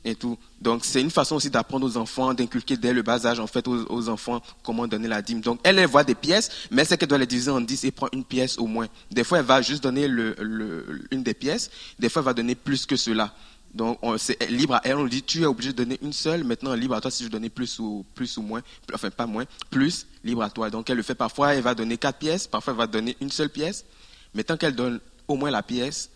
Et 0.06 0.16
tout. 0.16 0.38
Donc 0.62 0.86
c'est 0.86 1.02
une 1.02 1.12
façon 1.12 1.36
aussi 1.36 1.50
d'apprendre 1.50 1.86
aux 1.86 1.98
enfants, 1.98 2.34
d'inculquer 2.34 2.78
dès 2.78 2.94
le 2.94 3.02
bas 3.02 3.26
âge 3.26 3.40
en 3.42 3.48
fait 3.48 3.68
aux, 3.68 4.08
enfants 4.08 4.42
comment 4.64 4.88
donner 4.88 5.08
la 5.08 5.22
dîme. 5.22 5.42
Donc 5.42 5.60
elle, 5.64 5.80
elle 5.80 5.88
voit 5.88 6.06
des 6.06 6.16
pièces, 6.16 6.50
mais 6.72 6.86
c'est 6.86 6.98
qu'elle 6.98 7.10
doit 7.10 7.18
les 7.18 7.26
diviser 7.26 7.52
en 7.52 7.60
dix 7.60 7.84
et 7.84 7.92
prend 7.92 8.08
une 8.14 8.24
pièce 8.24 8.58
au 8.58 8.68
moins. 8.68 8.88
Des 9.12 9.26
fois 9.26 9.40
elle 9.40 9.46
va 9.46 9.62
juste 9.62 9.84
donner 9.84 10.06
une 10.06 11.24
des 11.24 11.34
pièces, 11.34 11.72
des 12.00 12.08
fois 12.08 12.22
elle 12.22 12.28
va 12.28 12.34
donner 12.34 12.56
plus 12.56 12.86
que 12.86 12.96
cela. 12.96 13.34
Donc 13.74 14.00
c'est 14.18 14.50
libre 14.50 14.76
à 14.76 14.82
elle, 14.86 14.96
on 14.96 15.04
lui 15.04 15.12
dit 15.12 15.24
tu 15.24 15.42
es 15.42 15.46
obligé 15.46 15.72
de 15.72 15.78
donner 15.78 16.00
une 16.02 16.14
seule, 16.14 16.44
maintenant 16.44 16.74
libre 16.74 16.96
à 16.96 17.02
toi 17.02 17.12
si 17.12 17.24
je 17.24 17.30
donnais 17.30 17.50
plus 17.50 17.78
ou, 17.80 18.06
plus 18.16 18.38
ou 18.38 18.42
moins, 18.42 18.62
enfin 18.94 19.10
pas 19.10 19.26
moins, 19.26 19.46
plus, 19.70 20.08
libre 20.24 20.42
à 20.42 20.50
toi. 20.50 20.70
Donc 20.70 20.90
elle 20.90 20.98
le 20.98 21.04
fait 21.04 21.16
parfois, 21.16 21.54
elle 21.54 21.64
va 21.64 21.76
donner 21.76 21.98
quatre 21.98 22.18
pièces, 22.18 22.48
parfois 22.48 22.74
elle 22.74 22.78
va 22.78 22.88
donner 22.88 23.18
une 23.20 23.32
seule 23.32 23.50
pièce, 23.50 23.86
mais 24.34 24.44
tant 24.44 24.58
qu'elle 24.58 24.76
donne 24.76 25.00
au 25.28 25.36
moins 25.36 25.52
la 25.52 25.64
pièce, 25.64 26.10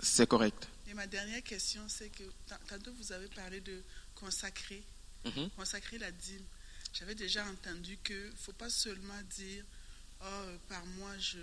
c'est 0.00 0.26
correct. 0.26 0.68
Et 0.88 0.94
ma 0.94 1.06
dernière 1.06 1.42
question, 1.42 1.82
c'est 1.88 2.08
que 2.08 2.24
tantôt 2.68 2.92
vous 2.94 3.12
avez 3.12 3.28
parlé 3.28 3.60
de 3.60 3.82
consacrer, 4.14 4.82
mhm. 5.24 5.50
consacrer 5.50 5.98
la 5.98 6.10
dîme. 6.10 6.44
J'avais 6.92 7.14
déjà 7.14 7.44
entendu 7.46 7.98
qu'il 8.04 8.16
ne 8.16 8.36
faut 8.36 8.52
pas 8.52 8.70
seulement 8.70 9.20
dire 9.30 9.64
oh, 10.22 10.50
par 10.68 10.84
mois, 10.86 11.16
je, 11.18 11.38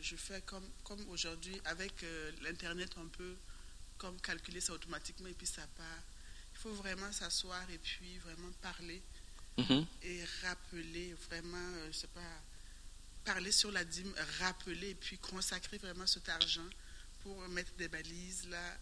je, 0.00 0.16
fais 0.16 0.40
comme, 0.42 0.68
comme 0.84 1.08
aujourd'hui, 1.08 1.60
avec 1.64 2.02
euh, 2.02 2.30
l'Internet, 2.42 2.90
on 2.96 3.08
peut 3.08 3.36
comme 3.98 4.20
calculer 4.20 4.60
ça 4.60 4.72
automatiquement 4.74 5.28
et 5.28 5.34
puis 5.34 5.46
ça 5.46 5.62
part. 5.76 6.02
Il 6.54 6.58
faut 6.58 6.72
vraiment 6.72 7.10
s'asseoir 7.12 7.68
et 7.70 7.78
puis 7.78 8.18
vraiment 8.18 8.50
parler 8.62 9.02
mhm. 9.58 9.86
et 10.02 10.24
rappeler 10.42 11.14
vraiment, 11.28 11.56
euh, 11.56 11.88
je 11.92 11.98
sais 11.98 12.06
pas, 12.08 12.20
parler 13.26 13.52
sur 13.52 13.72
la 13.72 13.84
dîme, 13.84 14.12
rappeler 14.40 14.90
et 14.90 14.94
puis 14.94 15.18
consacrer 15.18 15.78
vraiment 15.78 16.06
cet 16.06 16.28
argent 16.28 16.68
pour 17.22 17.36
mettre 17.48 17.72
des 17.76 17.88
balises 17.88 18.48
là, 18.48 18.76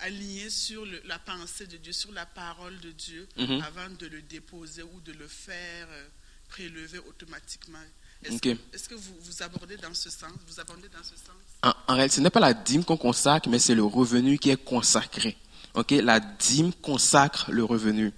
alignées 0.00 0.50
sur 0.50 0.84
la 1.04 1.18
pensée 1.18 1.66
de 1.66 1.76
Dieu, 1.76 1.92
sur 1.92 2.12
la 2.12 2.26
parole 2.26 2.78
de 2.80 2.90
Dieu, 2.90 3.28
mhm. 3.36 3.62
avant 3.62 3.90
de 3.98 4.06
le 4.06 4.22
déposer 4.22 4.82
ou 4.82 5.00
de 5.04 5.12
le 5.12 5.28
faire 5.28 5.86
euh, 5.90 6.08
prélever 6.48 6.98
automatiquement. 6.98 7.78
Est-ce 8.22 8.88
que, 8.88 8.94
vous, 8.94 9.14
vous, 9.20 9.42
abordez 9.42 9.76
dans 9.76 9.94
ce 9.94 10.10
sens? 10.10 10.32
Vous 10.46 10.60
abordez 10.60 10.88
dans 10.88 11.02
ce 11.02 11.16
sens? 11.16 11.36
En, 11.62 11.72
en 11.86 11.94
réalité, 11.94 12.16
ce 12.16 12.20
n'est 12.20 12.30
pas 12.30 12.40
la 12.40 12.52
dîme 12.52 12.84
qu'on 12.84 12.98
consacre, 12.98 13.48
mais 13.48 13.58
c'est 13.58 13.74
le 13.74 13.84
revenu 13.84 14.38
qui 14.38 14.50
est 14.50 14.62
consacré. 14.62 15.38
Ok, 15.74 15.92
la 15.92 16.20
dîme 16.20 16.72
consacre 16.74 17.50
le 17.50 17.64
revenu. 17.64 18.12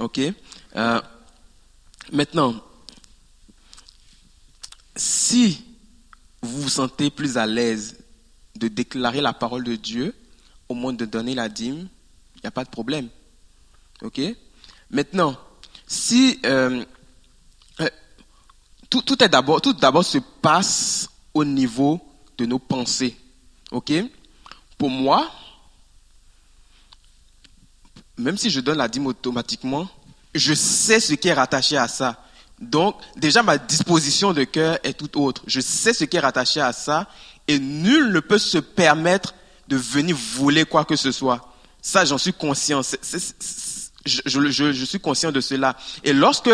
Ok? 0.00 0.18
Euh, 0.18 1.00
maintenant, 2.12 2.54
si 4.96 5.64
vous 6.42 6.62
vous 6.62 6.68
sentez 6.68 7.10
plus 7.10 7.36
à 7.36 7.46
l'aise 7.46 7.98
de 8.56 8.68
déclarer 8.68 9.20
la 9.20 9.32
parole 9.32 9.64
de 9.64 9.76
Dieu 9.76 10.14
au 10.68 10.74
moins 10.74 10.92
de 10.92 11.04
donner 11.04 11.34
la 11.34 11.48
dîme, 11.48 11.88
il 12.36 12.40
n'y 12.42 12.48
a 12.48 12.50
pas 12.50 12.64
de 12.64 12.70
problème. 12.70 13.08
Ok? 14.02 14.20
Maintenant, 14.90 15.36
si 15.86 16.40
euh, 16.44 16.84
euh, 17.80 17.90
tout, 18.88 19.16
d'abord, 19.16 19.60
tout 19.60 19.74
se 20.02 20.18
passe 20.18 21.08
au 21.32 21.44
niveau 21.44 22.00
de 22.38 22.46
nos 22.46 22.58
pensées. 22.58 23.16
Ok? 23.70 23.92
Pour 24.78 24.90
moi, 24.90 25.30
même 28.16 28.36
si 28.36 28.50
je 28.50 28.60
donne 28.60 28.78
la 28.78 28.88
dîme 28.88 29.06
automatiquement, 29.06 29.88
je 30.34 30.54
sais 30.54 31.00
ce 31.00 31.14
qui 31.14 31.28
est 31.28 31.32
rattaché 31.32 31.76
à 31.76 31.88
ça. 31.88 32.16
Donc, 32.60 32.96
déjà, 33.16 33.42
ma 33.42 33.58
disposition 33.58 34.32
de 34.32 34.44
cœur 34.44 34.78
est 34.84 34.94
tout 34.94 35.20
autre. 35.20 35.42
Je 35.46 35.60
sais 35.60 35.92
ce 35.92 36.04
qui 36.04 36.16
est 36.16 36.20
rattaché 36.20 36.60
à 36.60 36.72
ça 36.72 37.08
et 37.48 37.58
nul 37.58 38.12
ne 38.12 38.20
peut 38.20 38.38
se 38.38 38.58
permettre 38.58 39.34
de 39.68 39.76
venir 39.76 40.16
voler 40.16 40.64
quoi 40.64 40.84
que 40.84 40.96
ce 40.96 41.12
soit. 41.12 41.52
Ça, 41.82 42.04
j'en 42.04 42.18
suis 42.18 42.32
conscient. 42.32 42.80
je, 44.06 44.84
suis 44.84 45.00
conscient 45.00 45.32
de 45.32 45.40
cela. 45.40 45.76
Et 46.02 46.12
lorsque 46.12 46.50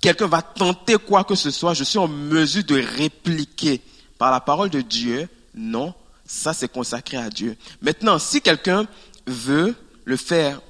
quelqu'un 0.00 0.26
va 0.26 0.42
tenter 0.42 0.96
quoi 0.96 1.24
que 1.24 1.34
ce 1.34 1.50
soit, 1.50 1.74
je 1.74 1.84
suis 1.84 1.98
en 1.98 2.08
mesure 2.08 2.64
de 2.64 2.80
répliquer 2.80 3.80
par 4.18 4.30
la 4.30 4.40
parole 4.40 4.70
de 4.70 4.80
Dieu. 4.80 5.28
Non, 5.54 5.94
ça 6.26 6.52
c'est 6.52 6.70
consacré 6.70 7.16
à 7.16 7.30
Dieu. 7.30 7.56
Maintenant, 7.82 8.18
si 8.18 8.40
quelqu'un 8.40 8.86
veut 9.26 9.74
le 10.04 10.16
faire 10.16 10.60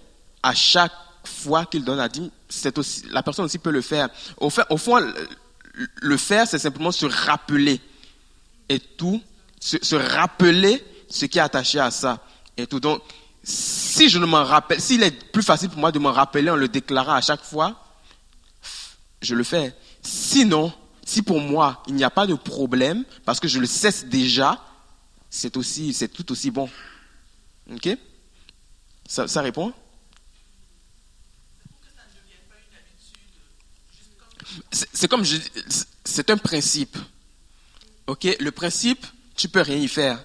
à 0.43 0.55
chaque 0.55 0.93
fois 1.25 1.67
qu'il 1.67 1.85
donne 1.85 1.99
la 1.99 2.09
dîme, 2.09 2.31
c'est 2.49 2.77
aussi, 2.79 3.05
la 3.11 3.23
personne 3.23 3.45
aussi 3.45 3.59
peut 3.59 3.71
le 3.71 3.83
faire. 3.83 4.09
Au, 4.39 4.51
fait, 4.51 4.63
au 4.71 4.77
fond, 4.77 4.99
le 5.75 6.17
faire, 6.17 6.47
c'est 6.47 6.59
simplement 6.59 6.93
se 6.93 7.07
rappeler 7.07 7.81
et 8.69 8.79
tout, 8.79 9.23
se, 9.61 9.97
rappeler 9.97 10.85
ce 11.09 11.27
qui 11.27 11.39
est 11.39 11.43
attaché 11.43 11.79
à 11.79 11.91
ça 11.91 12.25
et 12.57 12.67
tout. 12.67 12.81
Donc, 12.81 13.03
si 13.43 14.09
je 14.09 14.19
ne 14.19 14.27
m'en 14.27 14.45
rappelle, 14.45 14.81
s'il 14.81 15.03
est 15.03 15.33
plus 15.33 15.43
facile 15.43 15.71
pour 15.71 15.79
moi 15.79 15.93
de 15.93 15.99
m'en 15.99 16.13
rappeler 16.13 16.51
en 16.51 16.57
le 16.57 16.69
déclarant 16.69 17.15
à 17.15 17.21
chaque 17.21 17.43
fois, 17.43 17.85
je 19.23 19.35
le 19.35 19.45
fais. 19.45 19.75
Sinon, 20.03 20.73
si 21.05 21.23
pour 21.23 21.41
moi 21.41 21.83
il 21.89 21.95
n'y 21.95 22.05
a 22.05 22.11
pas 22.11 22.27
de 22.27 22.35
problème 22.35 23.05
parce 23.25 23.41
que 23.41 23.49
je 23.49 23.59
le 23.59 23.67
cesse 23.67 24.05
déjà, 24.07 24.63
c'est 25.29 25.57
aussi, 25.57 25.93
c'est 25.93 26.09
tout 26.09 26.31
aussi 26.33 26.51
bon. 26.51 26.69
Ok? 27.73 27.97
Ça 29.07 29.43
répond? 29.43 29.73
C'est 34.71 35.09
comme 35.09 35.25
je 35.25 35.37
c'est 36.05 36.31
un 36.31 36.37
principe. 36.37 36.97
Ok, 38.07 38.27
le 38.41 38.51
principe, 38.51 39.07
tu 39.37 39.49
peux 39.49 39.61
rien 39.61 39.77
y 39.77 39.89
faire. 39.89 40.23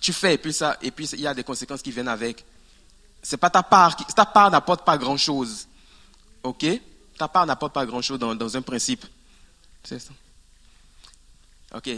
Tu 0.00 0.12
fais 0.12 0.34
et 0.34 0.38
puis 0.38 0.52
ça, 0.52 0.78
et 0.80 0.90
puis 0.90 1.06
il 1.12 1.20
y 1.20 1.26
a 1.26 1.34
des 1.34 1.44
conséquences 1.44 1.82
qui 1.82 1.90
viennent 1.90 2.08
avec. 2.08 2.44
C'est 3.22 3.36
pas 3.36 3.50
ta 3.50 3.62
part, 3.62 3.96
ta 4.14 4.24
part 4.24 4.50
n'apporte 4.50 4.84
pas 4.84 4.96
grand 4.96 5.16
chose. 5.16 5.66
Ok, 6.42 6.64
ta 7.18 7.28
part 7.28 7.44
n'apporte 7.46 7.74
pas 7.74 7.84
grand 7.84 8.00
chose 8.00 8.18
dans, 8.18 8.56
un 8.56 8.62
principe. 8.62 9.04
C'est 9.82 9.98
ça. 9.98 10.12
Ok, 11.74 11.90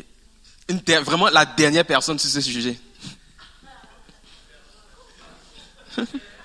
vraiment 1.04 1.28
la 1.28 1.44
dernière 1.44 1.86
personne 1.86 2.18
sur 2.18 2.30
ce 2.30 2.40
sujet. 2.40 2.80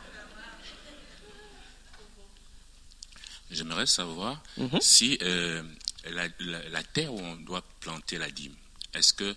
J'aimerais 3.55 3.87
savoir 3.87 4.41
mhm. 4.57 4.79
si 4.81 5.17
euh, 5.21 5.63
la, 6.11 6.83
terre 6.83 7.13
où 7.13 7.19
on 7.19 7.35
doit 7.37 7.63
planter 7.79 8.17
la 8.17 8.29
dîme, 8.29 8.53
est-ce 8.93 9.13
que 9.13 9.35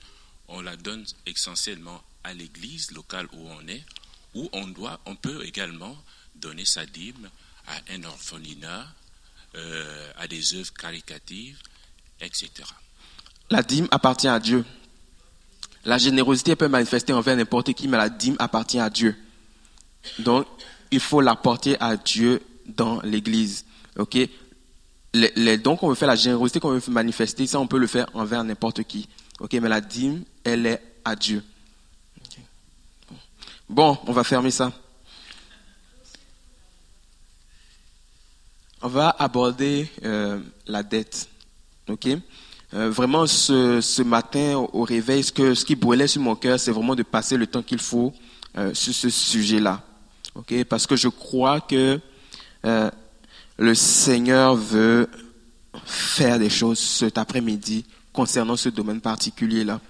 on 0.49 0.61
la 0.61 0.77
donne 0.77 1.05
essentiellement 1.27 2.03
à 2.25 2.35
l'église 2.35 2.91
locale 2.93 3.29
où 3.33 3.49
on 3.49 3.69
est, 3.69 3.85
ou 4.35 4.49
on 4.53 4.67
doit, 4.67 5.01
on 5.07 5.15
peut 5.15 5.45
également 5.45 5.97
donner 6.35 6.65
sa 6.65 6.85
dîme 6.87 7.29
à 7.67 7.95
un 7.95 8.05
orphelinat, 8.05 8.87
euh, 9.55 10.13
à 10.17 10.27
des 10.27 10.55
œuvres 10.55 10.73
caritatives, 10.73 11.59
etc. 12.21 12.51
La 13.51 13.63
dîme 13.63 13.89
appartient 13.91 14.29
à 14.29 14.41
Dieu. 14.41 14.65
La 15.85 15.99
générosité 15.99 16.57
peut 16.57 16.69
manifester 16.69 17.13
envers 17.13 17.37
n'importe 17.37 17.73
qui, 17.73 17.89
mais 17.89 17.97
la 17.97 18.09
dîme 18.09 18.37
appartient 18.39 18.81
à 18.81 18.91
Dieu. 18.91 19.17
Donc, 20.19 20.47
il 20.91 21.01
faut 21.01 21.21
l'apporter 21.21 21.77
à 21.81 21.97
Dieu 21.97 22.43
dans 22.67 23.01
l'église. 23.03 23.65
Ok? 23.99 24.17
Les, 25.15 25.59
dons 25.59 25.77
qu'on 25.77 25.89
veut 25.89 25.95
faire, 25.95 26.09
la 26.09 26.15
générosité 26.15 26.61
qu'on 26.61 26.71
veut 26.71 26.93
manifester, 26.93 27.47
ça 27.47 27.59
on 27.59 27.67
peut 27.67 27.79
le 27.79 27.87
faire 27.87 28.07
envers 28.15 28.45
n'importe 28.45 28.85
qui. 28.85 29.09
Ok, 29.41 29.55
mais 29.55 29.69
la 29.69 29.81
dîme, 29.81 30.23
elle 30.45 30.67
est 30.67 30.83
à 31.05 31.17
Dieu. 31.17 31.43
Bon, 33.69 33.99
on 34.07 34.13
va 34.13 34.25
fermer 34.25 34.51
ça. 34.51 34.73
On 38.81 38.89
va 38.89 39.11
aborder 39.19 39.89
euh, 40.05 40.41
la 40.67 40.83
dette. 40.83 41.29
Ok? 41.89 42.09
Euh, 42.75 42.91
vraiment, 42.91 43.27
ce, 43.27 43.81
ce, 43.81 44.03
matin 44.03 44.57
au, 44.73 44.83
réveil, 44.85 45.25
ce, 45.25 45.33
que, 45.33 45.55
ce 45.55 45.65
qui 45.65 45.75
brûlait 45.75 46.07
sur 46.07 46.21
mon 46.21 46.37
cœur, 46.37 46.61
c'est 46.61 46.71
vraiment 46.71 46.95
de 46.95 47.03
passer 47.03 47.37
le 47.37 47.47
temps 47.47 47.63
qu'il 47.63 47.81
faut 47.81 48.13
euh, 48.57 48.73
sur 48.75 48.95
ce 48.95 49.11
sujet-là. 49.11 49.83
Ok, 50.35 50.65
parce 50.65 50.87
que 50.87 50.95
je 50.95 51.09
crois 51.09 51.61
que 51.61 51.99
le 53.59 53.75
Seigneur 53.75 54.55
veut 54.55 55.11
faire 55.85 56.39
des 56.39 56.51
choses 56.51 56.79
cet 56.79 57.19
après-midi 57.19 57.85
concernant 58.13 58.57
ce 58.57 58.69
domaine 58.69 59.01
particulier-là. 59.01 59.81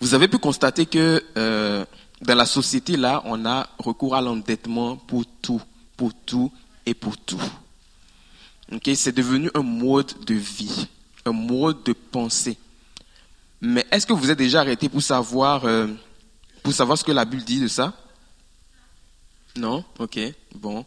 Vous 0.00 0.14
avez 0.14 0.26
pu 0.26 0.38
constater 0.38 0.86
que 0.86 1.22
euh, 1.36 1.84
dans 2.22 2.34
la 2.34 2.46
société, 2.46 2.96
là, 2.96 3.22
on 3.24 3.44
a 3.46 3.68
recours 3.78 4.16
à 4.16 4.20
l'endettement 4.20 4.96
pour 4.96 5.24
tout, 5.42 5.60
pour 5.96 6.12
tout 6.14 6.50
et 6.86 6.94
pour 6.94 7.16
tout. 7.16 7.40
C'est 8.94 9.14
devenu 9.14 9.50
un 9.54 9.62
mode 9.62 10.24
de 10.24 10.34
vie, 10.34 10.88
un 11.26 11.32
mode 11.32 11.82
de 11.84 11.92
pensée. 11.92 12.56
Mais 13.60 13.86
est-ce 13.90 14.06
que 14.06 14.12
vous 14.12 14.30
êtes 14.30 14.38
déjà 14.38 14.60
arrêté 14.60 14.88
pour 14.88 15.02
savoir, 15.02 15.66
euh, 15.66 15.86
pour 16.62 16.72
savoir 16.72 16.96
ce 16.96 17.04
que 17.04 17.12
la 17.12 17.24
Bible 17.24 17.44
dit 17.44 17.60
de 17.60 17.68
ça? 17.68 17.92
Non? 19.56 19.84
Ok, 19.98 20.18
bon. 20.54 20.84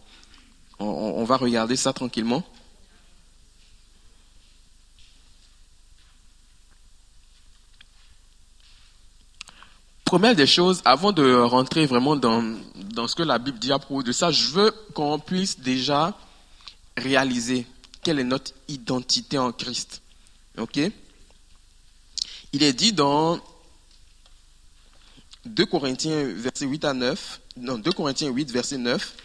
On, 0.79 1.23
va 1.23 1.37
regarder 1.37 1.75
ça 1.75 1.93
tranquillement. 1.93 2.43
Première 10.03 10.35
des 10.35 10.45
choses, 10.45 10.81
avant 10.85 11.11
de 11.11 11.33
rentrer 11.33 11.85
vraiment 11.85 12.15
dans, 12.15 12.43
dans 12.75 13.07
ce 13.07 13.15
que 13.15 13.23
la 13.23 13.39
Bible 13.39 13.57
dit 13.57 13.71
à 13.71 13.79
propos 13.79 14.03
de 14.03 14.11
ça, 14.11 14.31
je 14.31 14.49
veux 14.49 14.71
qu'on 14.93 15.17
puisse 15.19 15.59
déjà 15.59 16.13
réaliser 16.97 17.65
quelle 18.03 18.19
est 18.19 18.23
notre 18.23 18.51
identité 18.67 19.37
en 19.37 19.51
Christ. 19.51 20.01
Ok? 20.57 20.79
Il 22.53 22.63
est 22.63 22.73
dit 22.73 22.93
dans 22.93 23.39
2 25.45 25.65
Corinthiens 25.65 26.23
verset 26.35 26.65
8 26.65 26.85
à 26.85 26.93
9, 26.93 27.41
non, 27.57 27.77
2 27.77 27.91
Corinthiens 27.91 28.29
8 28.29 28.51
verset 28.51 28.77
9, 28.77 29.15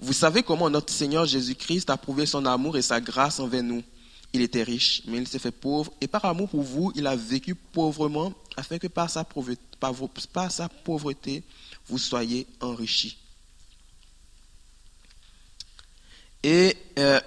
vous 0.00 0.14
savez 0.14 0.42
comment 0.42 0.70
notre 0.70 0.92
Seigneur 0.92 1.26
Jésus-Christ 1.26 1.90
a 1.90 1.98
prouvé 1.98 2.24
son 2.24 2.46
amour 2.46 2.78
et 2.78 2.82
sa 2.82 3.02
grâce 3.02 3.38
envers 3.38 3.62
nous. 3.62 3.82
Il 4.32 4.40
était 4.40 4.62
riche, 4.62 5.02
mais 5.06 5.18
il 5.18 5.28
s'est 5.28 5.38
fait 5.38 5.50
pauvre, 5.50 5.92
et 6.00 6.06
par 6.06 6.24
amour 6.24 6.48
pour 6.48 6.62
vous, 6.62 6.90
il 6.94 7.06
a 7.06 7.16
vécu 7.16 7.54
pauvrement, 7.54 8.32
afin 8.56 8.78
que 8.78 8.86
par 8.86 9.10
sa 9.10 9.24
pauvreté, 9.24 11.42
vous 11.86 11.98
soyez 11.98 12.46
enrichis. 12.60 13.18
Et 16.42 16.74
euh, 16.98 17.20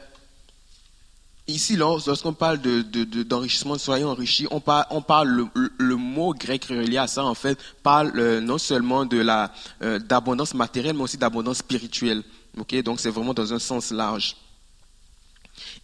ici, 1.48 1.76
lorsqu'on 1.76 2.34
parle 2.34 2.60
d'enrichissement, 2.60 3.74
de, 3.74 3.80
soyez 3.80 4.06
enrichis, 4.06 4.48
on 4.50 4.62
parle, 4.62 4.86
on 4.90 5.04
parle 5.04 5.48
le, 5.78 5.96
mot 5.96 6.34
grec 6.34 6.66
relié 6.66 6.98
à 6.98 7.06
ça, 7.06 7.24
en 7.24 7.36
fait, 7.36 7.60
parle 7.84 8.18
euh, 8.18 8.42
non 8.42 8.58
seulement 8.58 9.06
de 9.06 9.18
la 9.18 9.54
euh, 9.84 10.00
d'abondance 10.00 10.56
matérielle, 10.56 10.96
mais 10.96 11.04
aussi 11.04 11.18
d'abondance 11.18 11.60
spirituelle. 11.60 12.24
Ok, 12.58 12.76
donc 12.84 13.00
c'est 13.00 13.10
vraiment 13.10 13.34
dans 13.34 13.54
un 13.54 13.60
sens 13.60 13.92
large. 13.92 14.36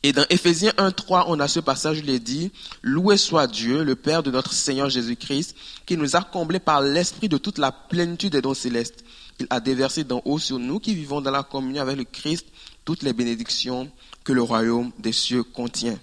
Et 0.01 0.13
dans 0.13 0.25
Éphésiens 0.29 0.71
1.3, 0.77 1.25
on 1.27 1.39
a 1.39 1.47
ce 1.47 1.59
passage, 1.59 1.99
il 1.99 2.09
est 2.09 2.19
dit, 2.19 2.51
Loué 2.81 3.17
soit 3.17 3.47
Dieu, 3.47 3.83
le 3.83 3.95
Père 3.95 4.23
de 4.23 4.31
notre 4.31 4.53
Seigneur 4.53 4.89
Jésus-Christ, 4.89 5.55
qui 5.85 5.97
nous 5.97 6.15
a 6.15 6.21
comblés 6.21 6.59
par 6.59 6.81
l'Esprit 6.81 7.29
de 7.29 7.37
toute 7.37 7.57
la 7.57 7.71
plénitude 7.71 8.31
des 8.31 8.41
dons 8.41 8.53
célestes. 8.53 9.03
Il 9.39 9.47
a 9.49 9.59
déversé 9.59 10.03
d'en 10.03 10.21
haut 10.25 10.39
sur 10.39 10.59
nous 10.59 10.79
qui 10.79 10.95
vivons 10.95 11.21
dans 11.21 11.31
la 11.31 11.43
communion 11.43 11.81
avec 11.81 11.97
le 11.97 12.03
Christ 12.03 12.47
toutes 12.83 13.03
les 13.03 13.13
bénédictions 13.13 13.89
que 14.23 14.33
le 14.33 14.41
royaume 14.41 14.91
des 14.97 15.11
cieux 15.11 15.43
contient. 15.43 15.97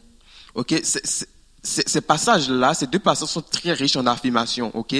Ok, 0.55 0.75
ces 1.63 2.01
passages-là, 2.01 2.75
ces 2.75 2.87
deux 2.87 2.99
passages 2.99 3.29
sont 3.29 3.43
très 3.43 3.73
riches 3.73 3.97
en 3.97 4.07
affirmations. 4.07 4.71
Ok, 4.75 4.95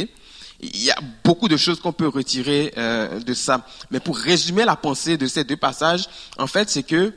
il 0.61 0.85
y 0.85 0.91
a 0.91 0.99
beaucoup 1.23 1.49
de 1.49 1.57
choses 1.57 1.81
qu'on 1.81 1.93
peut 1.93 2.09
retirer 2.09 2.73
euh, 2.77 3.21
de 3.21 3.35
ça. 3.35 3.67
Mais 3.91 4.01
pour 4.01 4.17
résumer 4.17 4.65
la 4.65 4.77
pensée 4.77 5.17
de 5.17 5.27
ces 5.27 5.45
deux 5.45 5.57
passages, 5.57 6.09
en 6.39 6.47
fait, 6.47 6.71
c'est 6.71 6.83
que 6.83 7.13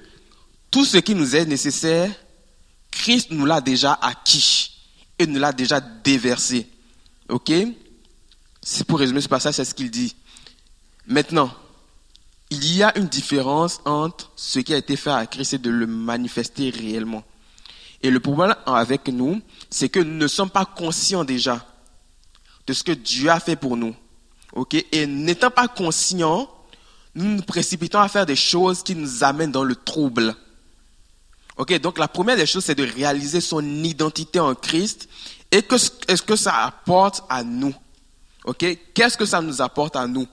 tout 0.72 0.86
ce 0.86 0.98
qui 0.98 1.16
nous 1.16 1.36
est 1.36 1.46
nécessaire, 1.46 2.12
Christ 2.92 3.32
nous 3.32 3.46
l'a 3.46 3.62
déjà 3.62 3.94
acquis 4.02 4.72
et 5.18 5.26
nous 5.26 5.40
l'a 5.40 5.54
déjà 5.54 5.80
déversé. 5.80 6.68
Ok? 7.30 7.52
C'est 8.62 8.84
pour 8.86 9.00
résumer 9.00 9.22
ce 9.22 9.30
passage, 9.30 9.56
c'est 9.56 9.66
ce 9.66 9.74
qu'il 9.74 9.90
dit. 9.90 10.16
Maintenant, 11.08 11.52
il 12.50 12.76
y 12.76 12.84
a 12.84 12.98
une 12.98 13.08
différence 13.08 13.80
entre 13.86 14.32
ce 14.36 14.60
qui 14.60 14.74
a 14.74 14.78
été 14.78 14.96
fait 14.96 15.12
à 15.12 15.26
Christ 15.28 15.54
et 15.54 15.58
de 15.60 15.70
le 15.70 15.88
manifester 15.88 16.72
réellement. 16.72 17.24
Et 18.02 18.10
le 18.10 18.20
problème 18.20 18.56
avec 18.66 19.08
nous, 19.08 19.42
c'est 19.70 19.90
que 19.90 20.00
nous 20.00 20.18
ne 20.18 20.28
sommes 20.28 20.50
pas 20.50 20.66
conscients 20.66 21.24
déjà 21.24 21.66
de 22.70 22.74
ce 22.74 22.84
que 22.84 22.92
Dieu 22.92 23.32
a 23.32 23.40
fait 23.40 23.56
pour 23.56 23.76
nous. 23.76 23.96
Et 24.92 25.08
n'étant 25.08 25.50
pas 25.50 25.68
conscients, 25.68 26.48
nous 27.16 27.26
nous 27.26 27.42
précipitons 27.42 28.00
à 28.00 28.08
faire 28.08 28.28
des 28.28 28.36
choses 28.36 28.84
qui 28.84 28.94
nous 28.94 29.24
amènent 29.24 29.52
dans 29.52 29.64
le 29.64 29.76
trouble. 29.76 30.36
Donc 31.58 31.98
la 31.98 32.08
première 32.08 32.36
des 32.36 32.46
choses, 32.46 32.66
c'est 32.66 32.76
de 32.76 32.84
réaliser 32.84 33.42
son 33.42 33.66
identité 33.84 34.40
en 34.40 34.54
Christ 34.54 35.10
et 35.52 35.64
qu'est-ce 35.64 36.22
que 36.22 36.36
ça 36.36 36.64
apporte 36.64 37.24
à 37.28 37.44
nous. 37.44 37.74
Qu'est-ce 38.94 39.18
que 39.18 39.26
ça 39.26 39.42
nous 39.42 39.64
apporte 39.64 39.96
à 39.96 40.06
nous? 40.06 40.28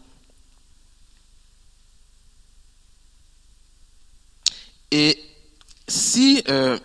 Et 4.90 5.18
si 5.88 6.42
euh, 6.48 6.78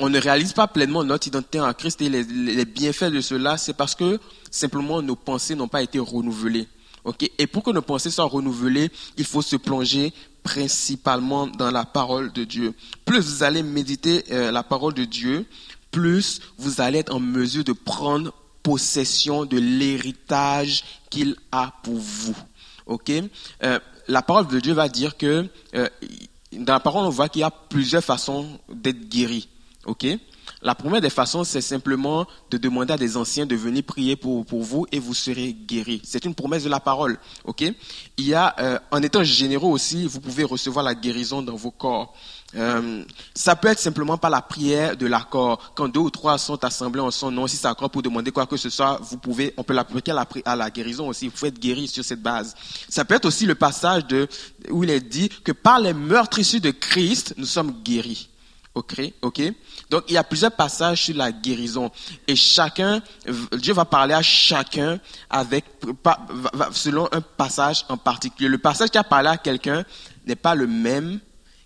on, 0.00 0.08
ne 0.08 0.18
réalise 0.18 0.52
pas 0.52 0.66
pleinement 0.66 1.04
notre 1.04 1.28
identité 1.28 1.60
en 1.60 1.72
Christ 1.72 2.02
et 2.02 2.08
les, 2.08 2.64
bienfaits 2.64 3.12
de 3.12 3.20
cela, 3.20 3.56
c'est 3.56 3.74
parce 3.74 3.94
que 3.94 4.18
simplement 4.50 5.02
nos 5.02 5.16
pensées 5.16 5.54
n'ont 5.54 5.68
pas 5.68 5.82
été 5.82 5.98
renouvelées. 5.98 6.66
ok? 7.04 7.30
Et 7.38 7.46
pour 7.46 7.62
que 7.62 7.70
nos 7.70 7.82
pensées 7.82 8.10
soient 8.10 8.24
renouvelées, 8.24 8.90
il 9.16 9.24
faut 9.24 9.42
se 9.42 9.56
plonger 9.56 10.12
principalement 10.42 11.46
dans 11.46 11.70
la 11.70 11.84
parole 11.84 12.32
de 12.32 12.44
Dieu. 12.44 12.74
Plus 13.04 13.20
vous 13.20 13.42
allez 13.42 13.62
méditer 13.62 14.24
euh, 14.30 14.50
la 14.50 14.62
parole 14.62 14.94
de 14.94 15.04
Dieu, 15.04 15.46
plus 15.90 16.40
vous 16.58 16.80
allez 16.80 16.98
être 16.98 17.14
en 17.14 17.20
mesure 17.20 17.64
de 17.64 17.72
prendre 17.72 18.32
possession 18.62 19.44
de 19.44 19.58
l'héritage 19.58 20.84
qu'il 21.10 21.36
a 21.52 21.72
pour 21.82 21.96
vous. 21.96 22.36
Euh, 23.62 23.78
La 24.08 24.22
parole 24.22 24.48
de 24.48 24.60
Dieu 24.60 24.72
va 24.72 24.88
dire 24.88 25.16
que 25.16 25.46
euh, 25.74 25.88
dans 26.52 26.72
la 26.72 26.80
parole 26.80 27.04
on 27.06 27.10
voit 27.10 27.28
qu'il 27.28 27.40
y 27.40 27.44
a 27.44 27.50
plusieurs 27.50 28.02
façons 28.02 28.46
d'être 28.68 29.08
guéri. 29.08 29.48
Ok? 29.86 30.06
La 30.62 30.74
première 30.74 31.00
des 31.00 31.10
façons, 31.10 31.42
c'est 31.42 31.62
simplement 31.62 32.26
de 32.50 32.58
demander 32.58 32.92
à 32.92 32.98
des 32.98 33.16
anciens 33.16 33.46
de 33.46 33.56
venir 33.56 33.82
prier 33.82 34.14
pour, 34.14 34.44
pour 34.44 34.62
vous 34.62 34.86
et 34.92 34.98
vous 34.98 35.14
serez 35.14 35.54
guéris. 35.54 36.02
C'est 36.04 36.26
une 36.26 36.34
promesse 36.34 36.64
de 36.64 36.68
la 36.68 36.80
parole. 36.80 37.18
Ok? 37.44 37.62
Il 37.62 38.26
y 38.26 38.34
a, 38.34 38.54
euh, 38.58 38.78
en 38.90 39.02
étant 39.02 39.24
généreux 39.24 39.70
aussi, 39.70 40.06
vous 40.06 40.20
pouvez 40.20 40.44
recevoir 40.44 40.84
la 40.84 40.94
guérison 40.94 41.40
dans 41.40 41.56
vos 41.56 41.70
corps. 41.70 42.14
Euh, 42.56 43.04
ça 43.34 43.56
peut 43.56 43.68
être 43.68 43.78
simplement 43.78 44.18
par 44.18 44.30
la 44.30 44.42
prière 44.42 44.98
de 44.98 45.06
l'accord. 45.06 45.72
Quand 45.74 45.88
deux 45.88 46.00
ou 46.00 46.10
trois 46.10 46.36
sont 46.36 46.62
assemblés 46.62 47.00
en 47.00 47.10
son 47.10 47.30
nom, 47.30 47.46
si 47.46 47.56
c'est 47.56 47.68
accord 47.68 47.88
pour 47.88 48.02
demander 48.02 48.30
quoi 48.30 48.44
que 48.46 48.58
ce 48.58 48.68
soit, 48.68 49.00
vous 49.02 49.16
pouvez, 49.16 49.54
on 49.56 49.62
peut 49.62 49.72
l'appliquer 49.72 50.10
à 50.10 50.14
la, 50.14 50.26
à 50.44 50.56
la 50.56 50.70
guérison 50.70 51.08
aussi. 51.08 51.28
Vous 51.28 51.32
pouvez 51.32 51.48
être 51.48 51.60
guéri 51.60 51.88
sur 51.88 52.04
cette 52.04 52.20
base. 52.20 52.54
Ça 52.88 53.06
peut 53.06 53.14
être 53.14 53.24
aussi 53.24 53.46
le 53.46 53.54
passage 53.54 54.06
de, 54.06 54.28
où 54.68 54.84
il 54.84 54.90
est 54.90 55.00
dit 55.00 55.30
que 55.42 55.52
par 55.52 55.78
les 55.80 55.94
meurtres 55.94 56.40
issus 56.40 56.60
de 56.60 56.70
Christ, 56.70 57.34
nous 57.38 57.46
sommes 57.46 57.82
guéris. 57.82 58.28
Ok. 58.74 59.42
Donc 59.90 60.04
il 60.08 60.14
y 60.14 60.16
a 60.16 60.24
plusieurs 60.24 60.52
passages 60.52 61.04
sur 61.04 61.16
la 61.16 61.32
guérison 61.32 61.90
et 62.28 62.36
chacun, 62.36 63.02
Dieu 63.52 63.74
va 63.74 63.84
parler 63.84 64.14
à 64.14 64.22
chacun 64.22 65.00
avec 65.28 65.64
selon 66.72 67.08
un 67.10 67.20
passage 67.20 67.84
en 67.88 67.96
particulier. 67.96 68.48
Le 68.48 68.58
passage 68.58 68.90
qui 68.90 68.98
a 68.98 69.04
parlé 69.04 69.28
à 69.28 69.36
quelqu'un 69.36 69.84
n'est 70.26 70.36
pas 70.36 70.54
le 70.54 70.68
même 70.68 71.20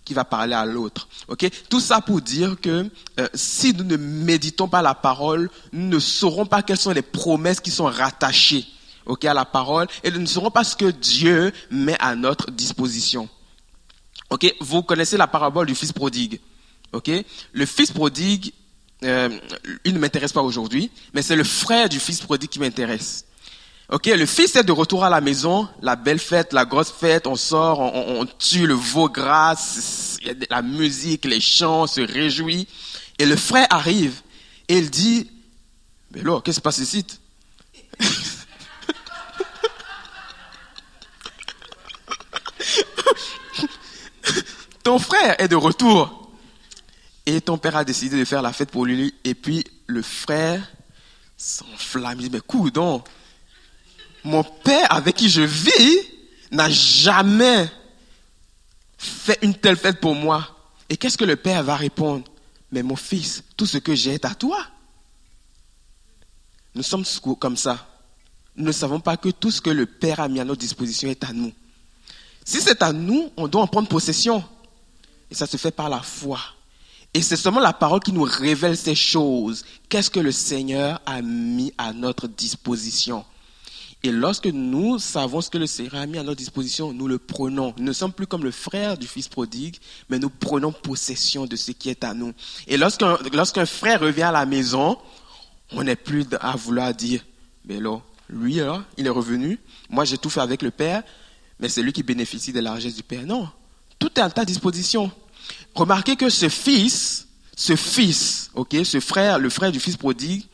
qui 0.05 0.15
va 0.15 0.25
parler 0.25 0.55
à 0.55 0.65
l'autre. 0.65 1.09
Ok? 1.29 1.49
Tout 1.69 1.81
ça 1.81 2.01
pour 2.01 2.21
dire 2.21 2.61
que 2.61 2.91
euh, 3.19 3.29
si 3.35 3.73
nous 3.75 3.85
ne 3.85 3.97
méditons 3.97 4.69
pas 4.69 4.83
la 4.83 4.95
parole, 4.95 5.51
nous 5.73 5.89
ne 5.89 5.99
saurons 5.99 6.47
pas 6.47 6.63
quelles 6.63 6.79
sont 6.79 6.91
les 6.93 7.03
promesses 7.03 7.61
qui 7.61 7.71
sont 7.71 7.87
rattachées 7.87 8.67
ok 9.07 9.27
à 9.27 9.35
la 9.35 9.45
parole 9.45 9.87
et 10.03 10.11
nous 10.11 10.21
ne 10.21 10.27
saurons 10.27 10.51
pas 10.51 10.65
ce 10.65 10.77
que 10.77 10.91
Dieu 10.91 11.53
met 11.71 11.97
à 12.01 12.15
notre 12.15 12.51
disposition. 12.51 13.29
Ok? 14.31 14.55
Vous 14.61 14.83
connaissez 14.83 15.19
la 15.19 15.27
parabole 15.27 15.67
du 15.67 15.75
fils 15.75 15.93
prodigue. 15.93 16.41
Ok? 16.95 17.11
Le 17.53 17.67
fils 17.67 17.91
prodigue, 17.91 18.53
euh, 19.03 19.29
il 19.85 19.95
ne 19.95 19.99
m'intéresse 19.99 20.33
pas 20.33 20.43
aujourd'hui, 20.43 20.91
mais 21.13 21.23
c'est 21.23 21.37
le 21.37 21.45
frère 21.45 21.89
du 21.89 21.99
fils 21.99 22.21
prodigue 22.21 22.49
qui 22.49 22.61
m'intéresse. 22.61 23.27
Ok, 23.91 24.07
le 24.07 24.25
fils 24.25 24.57
est 24.57 24.65
de 24.65 24.73
retour 24.73 25.05
à 25.05 25.11
la 25.11 25.21
maison, 25.21 25.69
la 25.83 25.95
belle 25.95 26.19
fête, 26.19 26.55
la 26.55 26.65
grosse 26.65 26.91
fête, 26.91 27.27
on 27.27 27.37
sort, 27.37 27.81
on, 27.81 28.25
tue 28.39 28.67
le 28.67 28.73
veau 28.73 29.11
gras, 29.11 29.57
la 30.49 30.63
musique, 30.63 31.27
les 31.27 31.41
chants, 31.41 31.83
on 31.83 31.87
se 31.87 32.01
réjouit. 32.01 32.67
Et 33.19 33.27
le 33.27 33.37
frère 33.37 33.67
arrive 33.69 34.23
et 34.69 34.79
il 34.79 34.89
dit, 34.89 35.31
mais 36.13 36.23
là, 36.23 36.41
qu'est-ce 36.41 36.61
qui 36.61 36.61
se 36.61 36.63
passe 36.63 36.79
ici? 36.79 37.05
Ton 44.83 44.99
frère 44.99 45.39
est 45.39 45.49
de 45.49 45.57
retour. 45.57 46.24
Et 47.27 47.41
ton 47.41 47.59
père 47.59 47.77
a 47.77 47.85
décidé 47.85 48.19
de 48.19 48.25
faire 48.25 48.43
la 48.43 48.53
fête 48.53 48.71
pour 48.71 48.85
lui. 48.85 49.15
Et 49.25 49.35
puis 49.35 49.65
le 49.87 50.03
frère 50.03 50.71
s'enflamme. 51.37 52.21
Il 52.21 52.29
dit, 52.29 52.31
mais 52.31 52.41
coudon, 52.41 53.03
mon 54.25 54.45
père 54.45 54.93
avec 54.93 55.17
qui 55.17 55.29
je 55.29 55.43
vis 55.43 55.99
n'a 56.51 56.71
jamais 56.71 57.69
fait 58.99 59.39
une 59.43 59.55
telle 59.55 59.77
fête 59.77 60.01
pour 60.01 60.15
moi. 60.15 60.51
Et 60.89 60.97
qu'est-ce 60.97 61.19
que 61.19 61.25
le 61.25 61.37
père 61.37 61.63
va 61.63 61.77
répondre? 61.77 62.25
Mais 62.71 62.83
mon 62.83 62.97
fils, 62.97 63.43
tout 63.57 63.67
ce 63.67 63.79
que 63.79 63.95
j'ai 63.95 64.15
est 64.15 64.25
à 64.25 64.35
toi. 64.35 64.59
Nous 66.75 66.83
sommes 66.83 67.05
comme 67.39 67.57
ça. 67.57 67.89
Nous 68.57 68.67
ne 68.67 68.73
savons 68.73 69.01
pas 69.01 69.17
que 69.17 69.29
tout 69.29 69.51
ce 69.51 69.61
que 69.61 69.71
le 69.71 69.87
Père 69.87 70.21
a 70.21 70.29
mis 70.29 70.41
à 70.41 70.45
notre 70.45 70.61
disposition 70.61 71.09
est 71.09 71.25
à 71.25 71.33
nous. 71.33 71.53
Si 72.45 72.61
c'est 72.61 72.83
à 72.83 72.93
nous, 72.93 73.33
on 73.37 73.49
doit 73.49 73.63
en 73.63 73.67
prendre 73.67 73.89
possession. 73.89 74.45
Et 75.31 75.35
ça 75.35 75.47
se 75.47 75.57
fait 75.57 75.71
par 75.71 75.89
la 75.89 76.01
foi. 76.01 76.41
Et 77.15 77.23
c'est 77.23 77.37
seulement 77.37 77.61
la 77.61 77.73
parole 77.73 78.01
qui 78.01 78.13
nous 78.13 78.25
révèle 78.25 78.77
ces 78.77 78.97
choses. 78.97 79.65
Qu'est-ce 79.89 80.11
que 80.11 80.19
le 80.19 80.33
Seigneur 80.33 81.01
a 81.07 81.23
mis 81.23 81.73
à 81.79 81.93
notre 81.93 82.27
disposition? 82.27 83.25
Et 84.03 84.11
lorsque 84.11 84.49
nous 84.49 84.99
savons 84.99 85.41
ce 85.41 85.49
que 85.49 85.57
le 85.57 85.67
Seigneur 85.67 85.95
a 85.95 86.07
mis 86.07 86.19
à 86.19 86.25
notre 86.25 86.39
disposition, 86.39 86.93
nous 86.93 87.07
le 87.07 87.19
prenons. 87.19 87.73
Nous 87.79 87.85
ne 87.85 87.93
sommes 87.93 88.13
plus 88.13 88.27
comme 88.27 88.43
le 88.43 88.51
frère 88.51 88.99
du 88.99 89.07
fils 89.07 89.29
prodigue, 89.29 89.77
mais 90.11 90.19
nous 90.19 90.29
prenons 90.29 90.73
possession 90.73 91.47
de 91.47 91.55
ce 91.57 91.71
qui 91.71 91.89
est 91.89 92.03
à 92.05 92.13
nous. 92.15 92.35
Et 92.67 92.77
lorsqu'un 92.77 93.17
lorsqu'un 93.33 93.65
frère 93.65 94.01
revient 94.01 94.25
à 94.25 94.33
la 94.33 94.45
maison, 94.45 94.99
on 95.71 95.85
n'est 95.85 95.97
plus 95.97 96.27
à 96.41 96.57
vouloir 96.57 96.93
dire, 96.93 97.25
mais 97.65 97.81
là, 97.81 97.99
lui, 98.29 98.57
là, 98.57 98.85
il 98.99 99.07
est 99.07 99.11
revenu, 99.11 99.59
moi 99.89 100.05
j'ai 100.05 100.19
tout 100.19 100.29
fait 100.31 100.41
avec 100.41 100.63
le 100.63 100.71
Père, 100.71 101.03
mais 101.59 101.69
c'est 101.69 101.83
lui 101.83 101.93
qui 101.93 102.03
bénéficie 102.03 102.53
de 102.53 102.61
l'argent 102.61 102.91
du 102.91 103.03
Père. 103.03 103.25
Non, 103.25 103.49
tout 103.99 104.11
est 104.17 104.23
à 104.23 104.29
ta 104.29 104.45
disposition. 104.45 105.11
Remarquez 105.75 106.17
que 106.17 106.31
ce 106.31 106.49
fils, 106.49 107.27
ce 107.57 107.77
fils, 107.77 108.51
ok, 108.55 108.77
ce 108.85 109.01
frère, 109.01 109.39
le 109.39 109.51
frère 109.51 109.73
du 109.73 109.81
fils 109.81 109.97
prodigue, 109.97 110.45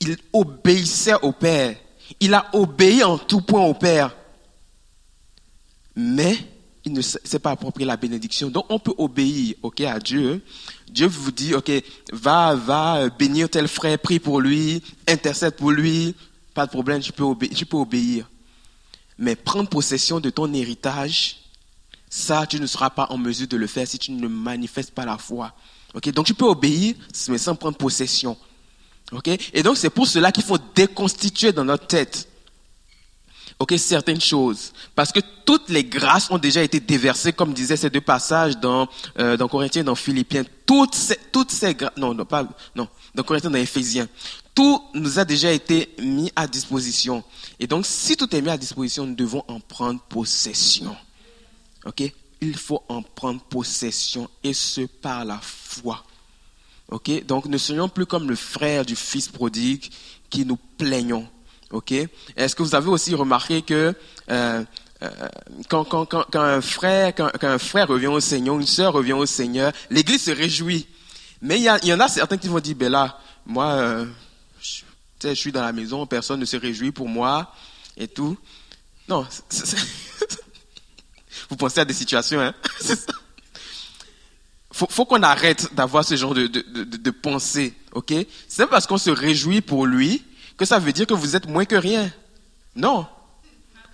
il 0.00 0.16
obéissait 0.32 1.14
au 1.22 1.32
père. 1.32 1.76
Il 2.20 2.34
a 2.34 2.48
obéi 2.52 3.02
en 3.02 3.18
tout 3.18 3.40
point 3.40 3.64
au 3.64 3.74
père. 3.74 4.16
Mais 5.96 6.38
il 6.84 6.92
ne 6.92 7.02
s'est 7.02 7.38
pas 7.38 7.50
approprié 7.50 7.86
la 7.86 7.96
bénédiction. 7.96 8.50
Donc 8.50 8.66
on 8.68 8.78
peut 8.78 8.94
obéir, 8.98 9.56
ok, 9.62 9.80
à 9.82 9.98
Dieu. 9.98 10.42
Dieu 10.88 11.06
vous 11.06 11.32
dit, 11.32 11.54
ok, 11.54 11.70
va, 12.12 12.54
va 12.54 13.08
bénir 13.10 13.50
tel 13.50 13.68
frère, 13.68 13.98
prie 13.98 14.20
pour 14.20 14.40
lui, 14.40 14.82
intercède 15.06 15.54
pour 15.56 15.72
lui. 15.72 16.14
Pas 16.54 16.66
de 16.66 16.70
problème, 16.70 17.00
tu 17.00 17.12
peux, 17.12 17.24
tu 17.54 17.66
peux 17.66 17.76
obéir. 17.76 18.28
Mais 19.18 19.34
prendre 19.34 19.68
possession 19.68 20.20
de 20.20 20.30
ton 20.30 20.52
héritage, 20.54 21.36
ça, 22.10 22.46
tu 22.46 22.60
ne 22.60 22.66
seras 22.66 22.90
pas 22.90 23.06
en 23.10 23.18
mesure 23.18 23.48
de 23.48 23.56
le 23.56 23.66
faire 23.66 23.86
si 23.86 23.98
tu 23.98 24.12
ne 24.12 24.28
manifestes 24.28 24.92
pas 24.92 25.04
la 25.04 25.18
foi. 25.18 25.54
Okay? 25.94 26.12
Donc 26.12 26.26
tu 26.26 26.34
peux 26.34 26.46
obéir, 26.46 26.94
mais 27.28 27.38
sans 27.38 27.54
prendre 27.54 27.76
possession. 27.76 28.36
Okay? 29.12 29.38
Et 29.52 29.62
donc 29.62 29.76
c'est 29.76 29.90
pour 29.90 30.06
cela 30.06 30.32
qu'il 30.32 30.44
faut 30.44 30.58
déconstituer 30.74 31.52
dans 31.52 31.64
notre 31.64 31.86
tête 31.86 32.28
ok, 33.58 33.74
certaines 33.76 34.20
choses. 34.20 34.72
Parce 34.94 35.12
que 35.12 35.20
toutes 35.44 35.68
les 35.68 35.84
grâces 35.84 36.30
ont 36.30 36.38
déjà 36.38 36.62
été 36.62 36.80
déversées, 36.80 37.32
comme 37.32 37.52
disaient 37.52 37.76
ces 37.76 37.90
deux 37.90 38.00
passages 38.00 38.56
dans, 38.58 38.88
euh, 39.18 39.36
dans 39.36 39.48
Corinthiens, 39.48 39.84
dans 39.84 39.94
Philippiens. 39.94 40.44
Toutes 40.66 40.94
ces, 40.94 41.18
toutes 41.32 41.50
ces 41.50 41.74
grâces, 41.74 41.96
non, 41.96 42.14
non, 42.14 42.24
pas, 42.24 42.46
non, 42.74 42.88
dans 43.14 43.22
Corinthiens, 43.22 43.50
dans 43.50 43.58
Éphésiens. 43.58 44.08
Tout 44.54 44.82
nous 44.94 45.18
a 45.18 45.24
déjà 45.24 45.52
été 45.52 45.94
mis 46.00 46.32
à 46.34 46.46
disposition. 46.46 47.22
Et 47.60 47.66
donc, 47.66 47.86
si 47.86 48.16
tout 48.16 48.34
est 48.34 48.40
mis 48.40 48.50
à 48.50 48.58
disposition, 48.58 49.06
nous 49.06 49.14
devons 49.14 49.44
en 49.48 49.60
prendre 49.60 50.00
possession. 50.00 50.96
Ok? 51.88 52.12
Il 52.40 52.56
faut 52.56 52.84
en 52.88 53.02
prendre 53.02 53.40
possession, 53.40 54.28
et 54.44 54.52
ce 54.52 54.82
par 54.82 55.24
la 55.24 55.40
foi. 55.42 56.04
Ok? 56.90 57.24
Donc, 57.24 57.46
ne 57.46 57.58
soyons 57.58 57.88
plus 57.88 58.06
comme 58.06 58.28
le 58.28 58.36
frère 58.36 58.84
du 58.84 58.94
fils 58.94 59.28
prodigue 59.28 59.90
qui 60.30 60.44
nous 60.44 60.58
plaignons 60.76 61.26
Ok? 61.70 61.92
Est-ce 62.36 62.54
que 62.54 62.62
vous 62.62 62.74
avez 62.74 62.88
aussi 62.88 63.14
remarqué 63.14 63.62
que 63.62 63.94
euh, 64.30 64.64
euh, 65.02 65.28
quand, 65.68 66.34
un 66.34 66.60
frère, 66.60 67.14
quand, 67.14 67.30
un 67.42 67.58
frère 67.58 67.88
revient 67.88 68.06
au 68.06 68.20
Seigneur, 68.20 68.58
une 68.58 68.66
sœur 68.66 68.92
revient 68.92 69.12
au 69.12 69.26
Seigneur, 69.26 69.72
l'Église 69.90 70.22
se 70.24 70.30
réjouit. 70.30 70.86
Mais 71.42 71.58
il 71.58 71.64
y, 71.84 71.92
en 71.92 72.00
a 72.00 72.08
certains 72.08 72.36
qui 72.36 72.48
vont 72.48 72.58
dire, 72.58 72.74
ben 72.74 72.90
là, 72.90 73.20
moi, 73.46 73.72
euh, 73.72 74.06
je, 74.60 74.82
je, 75.22 75.34
suis 75.34 75.52
dans 75.52 75.62
la 75.62 75.72
maison, 75.72 76.06
personne 76.06 76.40
ne 76.40 76.44
se 76.44 76.56
réjouit 76.56 76.90
pour 76.90 77.08
moi 77.08 77.54
et 77.96 78.08
tout. 78.08 78.36
Non, 79.08 79.26
vous 81.48 81.56
pensez 81.56 81.80
à 81.80 81.84
des 81.84 81.94
situations, 81.94 82.40
hein 82.40 82.54
faut, 84.72 85.04
qu'on 85.04 85.22
arrête 85.22 85.74
d'avoir 85.74 86.04
ce 86.04 86.16
genre 86.16 86.34
de, 86.34 86.46
de, 86.46 86.62
de, 86.62 86.84
de 86.84 87.10
pensée, 87.10 87.74
ok? 87.92 88.14
C'est 88.48 88.66
parce 88.66 88.86
qu'on 88.86 88.98
se 88.98 89.10
réjouit 89.10 89.60
pour 89.60 89.86
lui 89.86 90.22
que 90.56 90.64
ça 90.64 90.78
veut 90.78 90.92
dire 90.92 91.06
que 91.06 91.14
vous 91.14 91.36
êtes 91.36 91.48
moins 91.48 91.64
que 91.64 91.76
rien. 91.76 92.10
Non. 92.76 93.06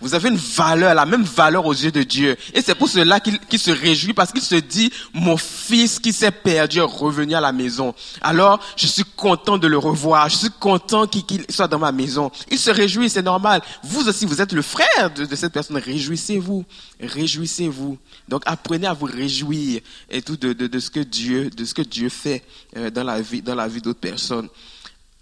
Vous 0.01 0.13
avez 0.13 0.27
une 0.27 0.35
valeur, 0.35 0.93
la 0.93 1.05
même 1.05 1.23
valeur 1.23 1.65
aux 1.65 1.73
yeux 1.73 1.91
de 1.91 2.03
Dieu. 2.03 2.35
Et 2.53 2.61
c'est 2.61 2.75
pour 2.75 2.89
cela 2.89 3.21
qu'il 3.21 3.39
qu 3.39 3.57
se 3.57 3.71
réjouit 3.71 4.13
parce 4.13 4.31
qu'il 4.33 4.41
se 4.41 4.55
dit, 4.55 4.91
mon 5.13 5.37
fils 5.37 5.99
qui 5.99 6.11
s'est 6.11 6.31
perdu 6.31 6.79
est 6.79 6.81
revenu 6.81 7.33
à 7.33 7.39
la 7.39 7.53
maison. 7.53 7.95
Alors, 8.21 8.59
je 8.75 8.87
suis 8.87 9.05
content 9.15 9.57
de 9.57 9.67
le 9.67 9.77
revoir. 9.77 10.27
Je 10.27 10.35
suis 10.35 10.49
content 10.59 11.07
qu'il 11.07 11.25
qu 11.25 11.45
soit 11.49 11.69
dans 11.69 11.79
ma 11.79 11.93
maison. 11.93 12.29
Il 12.51 12.59
se 12.59 12.71
réjouit, 12.71 13.09
c'est 13.09 13.21
normal. 13.21 13.61
Vous 13.83 14.07
aussi, 14.09 14.25
vous 14.25 14.41
êtes 14.41 14.51
le 14.51 14.61
frère 14.61 15.11
de, 15.15 15.33
cette 15.33 15.53
personne. 15.53 15.77
Réjouissez-vous. 15.77 16.65
Réjouissez-vous. 16.99 17.97
Donc, 18.27 18.41
apprenez 18.45 18.87
à 18.87 18.93
vous 18.93 19.05
réjouir 19.05 19.79
et 20.09 20.21
tout 20.21 20.35
de, 20.35 20.51
de, 20.51 20.67
de, 20.67 20.79
ce 20.79 20.89
que 20.89 20.99
Dieu, 20.99 21.49
de 21.49 21.63
ce 21.63 21.73
que 21.73 21.81
Dieu 21.81 22.09
fait 22.09 22.43
euh, 22.75 22.89
dans 22.89 23.03
la 23.03 23.21
vie, 23.21 23.41
dans 23.41 23.55
la 23.55 23.69
vie 23.69 23.81
d'autres 23.81 23.99
personnes. 24.01 24.49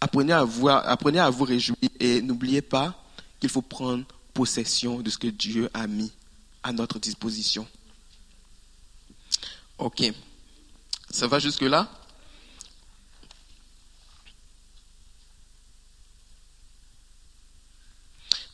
Apprenez 0.01 0.33
à 0.33 0.43
vous, 0.43 0.67
apprenez 0.67 1.19
à 1.19 1.29
vous 1.29 1.43
réjouir 1.43 1.77
et 1.99 2.23
n'oubliez 2.23 2.61
pas 2.61 2.93
qu'il 3.39 3.49
faut 3.49 3.61
prendre 3.61 4.03
possession 4.33 4.99
de 4.99 5.09
ce 5.09 5.17
que 5.17 5.27
Dieu 5.27 5.69
a 5.73 5.87
mis 5.87 6.11
à 6.63 6.71
notre 6.71 6.99
disposition. 6.99 7.67
Ok. 9.77 10.03
Ça 11.09 11.27
va 11.27 11.39
jusque-là? 11.39 11.89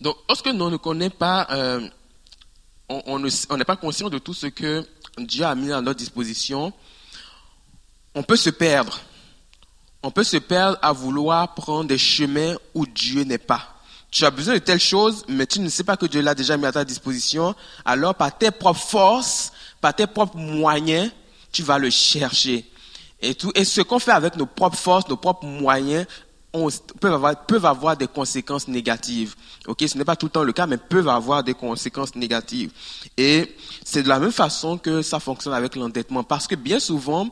Donc, 0.02 0.16
lorsque 0.28 0.48
nous 0.48 0.70
ne 0.70 0.78
connaissons 0.78 1.16
pas, 1.18 1.48
euh, 1.52 1.88
on 2.88 3.20
n'est 3.20 3.66
pas 3.66 3.76
conscient 3.76 4.10
de 4.10 4.18
tout 4.18 4.34
ce 4.34 4.48
que 4.48 4.88
Dieu 5.18 5.46
a 5.46 5.56
mis 5.56 5.72
à 5.72 5.82
notre 5.82 6.00
disposition, 6.00 6.74
on 8.16 8.24
peut 8.24 8.38
se 8.38 8.50
perdre. 8.50 9.00
On 10.02 10.12
peut 10.12 10.24
se 10.24 10.38
perdre 10.38 10.78
à 10.82 10.94
vouloir 10.94 11.54
prendre 11.54 11.90
des 11.90 11.98
chemins 11.98 12.56
où 12.74 12.86
Dieu 12.88 13.24
n'est 13.24 13.38
pas. 13.38 13.79
Tu 14.12 14.26
as 14.26 14.32
besoin 14.32 14.56
de 14.56 14.60
telle 14.60 14.80
chose, 14.80 15.24
mais 15.28 15.46
tu 15.46 15.60
ne 15.60 15.70
sais 15.70 15.84
pas 15.84 15.98
que 15.98 16.06
Dieu 16.06 16.22
l'a 16.22 16.34
déjà 16.34 16.58
mis 16.58 16.66
à 16.66 16.72
ta 16.72 16.84
disposition. 16.84 17.56
Alors, 17.86 18.16
par 18.16 18.36
tes 18.36 18.52
propres 18.52 18.80
forces, 18.80 19.52
par 19.82 19.94
tes 19.94 20.08
propres 20.08 20.38
moyens, 20.38 21.12
tu 21.52 21.64
vas 21.64 21.78
le 21.78 21.90
chercher. 21.90 22.66
Et 23.22 23.36
tout. 23.36 23.52
Et 23.54 23.66
ce 23.66 23.82
qu'on 23.82 24.00
fait 24.00 24.12
avec 24.12 24.36
nos 24.36 24.46
propres 24.46 24.78
forces, 24.78 25.08
nos 25.08 25.18
propres 25.18 25.46
moyens, 25.46 26.06
peuvent, 27.00 27.14
avoir, 27.14 27.46
peuvent 27.46 27.66
avoir 27.66 27.98
des 27.98 28.08
conséquences 28.08 28.68
négatives. 28.68 29.36
Ok, 29.68 29.84
ce 29.88 29.98
n'est 29.98 30.06
pas 30.06 30.16
tout 30.16 30.26
le 30.26 30.32
temps 30.32 30.44
le 30.44 30.54
cas, 30.54 30.66
mais 30.66 30.78
peuvent 30.78 31.08
avoir 31.08 31.44
des 31.44 31.54
conséquences 31.54 32.16
négatives. 32.16 32.72
Et 33.18 33.56
c'est 33.84 34.04
de 34.04 34.10
la 34.10 34.20
même 34.20 34.32
façon 34.32 34.78
que 34.78 35.02
ça 35.02 35.20
fonctionne 35.20 35.54
avec 35.54 35.76
l'endettement, 35.76 36.24
parce 36.24 36.48
que 36.48 36.56
bien 36.56 36.80
souvent, 36.80 37.30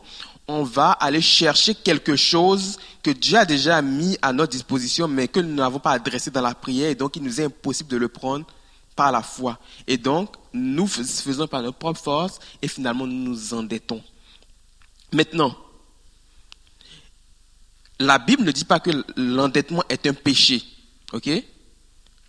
on 0.48 0.64
va 0.64 0.92
aller 0.92 1.22
chercher 1.22 1.76
quelque 1.76 2.16
chose 2.16 2.78
que 3.04 3.12
Dieu 3.12 3.38
a 3.38 3.46
déjà 3.46 3.82
mis 3.82 4.18
à 4.22 4.32
notre 4.32 4.54
disposition, 4.54 5.08
mais 5.08 5.28
que 5.28 5.40
nous 5.40 5.54
n'avons 5.56 5.80
pas 5.80 5.92
adressé 5.92 6.32
dans 6.32 6.42
la 6.42 6.56
prière, 6.56 6.90
et 6.90 6.96
donc 6.96 7.16
il 7.16 7.24
nous 7.24 7.42
est 7.42 7.46
impossible 7.46 7.90
de 7.90 7.98
le 7.98 8.08
prendre 8.08 8.46
par 8.96 9.12
la 9.12 9.22
foi. 9.22 9.60
Et 9.86 9.98
donc, 9.98 10.36
nous 10.54 10.88
faisons 10.88 11.48
par 11.48 11.62
notre 11.62 11.78
propre 11.78 12.02
force, 12.02 12.40
et 12.62 12.68
finalement, 12.68 13.06
nous 13.06 13.30
nous 13.30 13.54
endettons. 13.54 14.02
Maintenant, 15.14 15.56
la 18.00 18.18
Bible 18.18 18.44
ne 18.44 18.52
dit 18.52 18.66
pas 18.66 18.80
que 18.80 18.92
l'endettement 19.16 19.84
est 19.90 20.06
un 20.08 20.14
péché. 20.14 20.64
OK? 21.14 21.30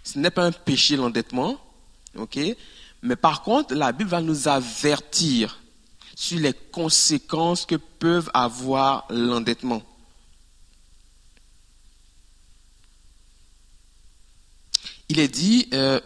Ce 0.03 0.19
n'est 0.19 0.31
pas 0.31 0.45
un 0.45 0.53
péché 0.53 0.97
l'endettement. 0.97 1.61
OK? 2.17 2.39
Mais 3.03 3.17
par 3.17 3.43
contre, 3.43 3.75
la 3.75 3.93
Bible 3.93 4.11
va 4.11 4.21
nous 4.21 4.49
avertir 4.49 5.59
sur 6.21 6.41
les 6.41 6.53
conséquences 6.53 7.65
que 7.65 7.77
peuvent 7.77 8.29
avoir 8.35 9.07
l'endettement. 9.09 9.85
Il 15.09 15.21
est 15.21 15.29
dit 15.29 15.69
euh, 15.73 16.01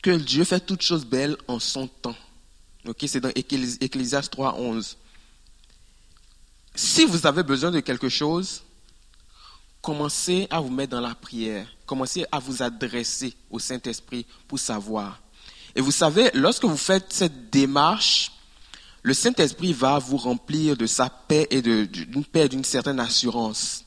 que 0.00 0.12
Dieu 0.12 0.44
fait 0.44 0.60
toutes 0.60 0.82
choses 0.82 1.04
belles 1.04 1.36
en 1.48 1.58
son 1.58 1.88
temps. 1.88 2.14
Ok, 2.86 2.98
c'est 3.08 3.18
dans 3.20 3.32
Ecclésias 3.34 4.28
3, 4.30 4.54
11. 4.54 4.96
Si 6.76 7.04
vous 7.04 7.26
avez 7.26 7.42
besoin 7.42 7.72
de 7.72 7.80
quelque 7.80 8.08
chose, 8.08 8.62
commencez 9.82 10.46
à 10.50 10.60
vous 10.60 10.70
mettre 10.70 10.92
dans 10.92 11.00
la 11.00 11.16
prière. 11.16 11.66
Commencez 11.84 12.24
à 12.30 12.38
vous 12.38 12.62
adresser 12.62 13.34
au 13.50 13.58
Saint-Esprit 13.58 14.24
pour 14.46 14.60
savoir. 14.60 15.20
Et 15.74 15.80
vous 15.80 15.92
savez, 15.92 16.30
lorsque 16.34 16.64
vous 16.64 16.76
faites 16.76 17.12
cette 17.12 17.50
démarche, 17.50 18.32
le 19.02 19.14
Saint-Esprit 19.14 19.72
va 19.72 19.98
vous 19.98 20.16
remplir 20.16 20.76
de 20.76 20.86
sa 20.86 21.08
paix 21.08 21.46
et 21.50 21.62
d'une 21.62 22.24
paix, 22.24 22.48
d'une 22.48 22.64
certaine 22.64 23.00
assurance. 23.00 23.84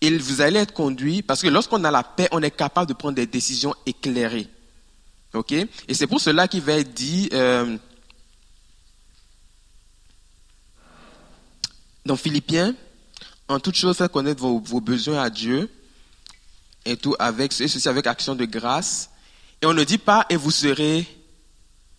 Et 0.00 0.16
vous 0.16 0.40
allez 0.40 0.58
être 0.58 0.72
conduit, 0.72 1.22
parce 1.22 1.42
que 1.42 1.48
lorsqu'on 1.48 1.84
a 1.84 1.90
la 1.90 2.02
paix, 2.02 2.28
on 2.32 2.42
est 2.42 2.50
capable 2.50 2.88
de 2.88 2.94
prendre 2.94 3.14
des 3.14 3.26
décisions 3.26 3.74
éclairées. 3.86 4.48
OK? 5.34 5.52
Et 5.52 5.94
c'est 5.94 6.06
pour 6.06 6.20
cela 6.20 6.48
qu'il 6.48 6.62
va 6.62 6.72
être 6.72 6.92
dit 6.92 7.28
euh, 7.32 7.76
dans 12.04 12.16
Philippiens, 12.16 12.74
en 13.46 13.60
toute 13.60 13.76
chose, 13.76 13.96
faites 13.96 14.10
connaître 14.10 14.40
vos, 14.42 14.80
besoins 14.80 15.22
à 15.22 15.30
Dieu, 15.30 15.68
et 16.84 16.96
tout 16.96 17.14
avec, 17.18 17.52
et 17.60 17.68
ceci 17.68 17.88
avec 17.88 18.06
action 18.06 18.34
de 18.34 18.44
grâce. 18.46 19.10
Et 19.62 19.66
on 19.66 19.74
ne 19.74 19.84
dit 19.84 19.98
pas, 19.98 20.26
et 20.30 20.36
vous 20.36 20.50
serez 20.50 21.06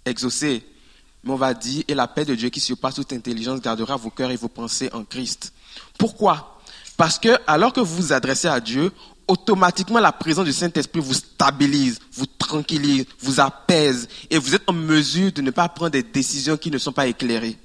exaucés. 0.06 0.64
Mais 1.24 1.32
on 1.32 1.36
va 1.36 1.54
dire, 1.54 1.84
et 1.88 1.94
la 1.94 2.08
paix 2.08 2.26
de 2.26 2.34
Dieu 2.34 2.50
qui 2.50 2.60
surpasse 2.60 2.96
toute 2.96 3.14
intelligence 3.14 3.62
gardera 3.62 3.96
vos 3.96 4.10
cœurs 4.10 4.32
et 4.32 4.36
vos 4.36 4.48
pensées 4.48 4.90
en 4.94 5.04
Christ. 5.04 5.54
Pourquoi? 5.98 6.60
Parce 6.98 7.20
que 7.20 7.30
alors 7.46 7.74
que 7.74 7.80
vous 7.80 7.96
vous 7.96 8.14
adressez 8.14 8.48
à 8.48 8.60
Dieu, 8.60 8.92
automatiquement 9.28 10.00
la 10.00 10.12
présence 10.12 10.46
du 10.46 10.54
Saint-Esprit 10.54 11.00
vous 11.00 11.14
stabilise, 11.14 12.00
vous 12.12 12.26
tranquillise, 12.26 13.06
vous 13.20 13.40
apaise, 13.40 14.08
et 14.30 14.40
vous 14.40 14.56
êtes 14.56 14.68
en 14.68 14.74
mesure 14.74 15.32
de 15.32 15.42
ne 15.42 15.52
pas 15.52 15.70
prendre 15.70 15.92
des 15.92 16.04
décisions 16.04 16.58
qui 16.58 16.72
ne 16.72 16.80
sont 16.80 16.92
pas 16.92 17.08
éclairées. 17.08 17.58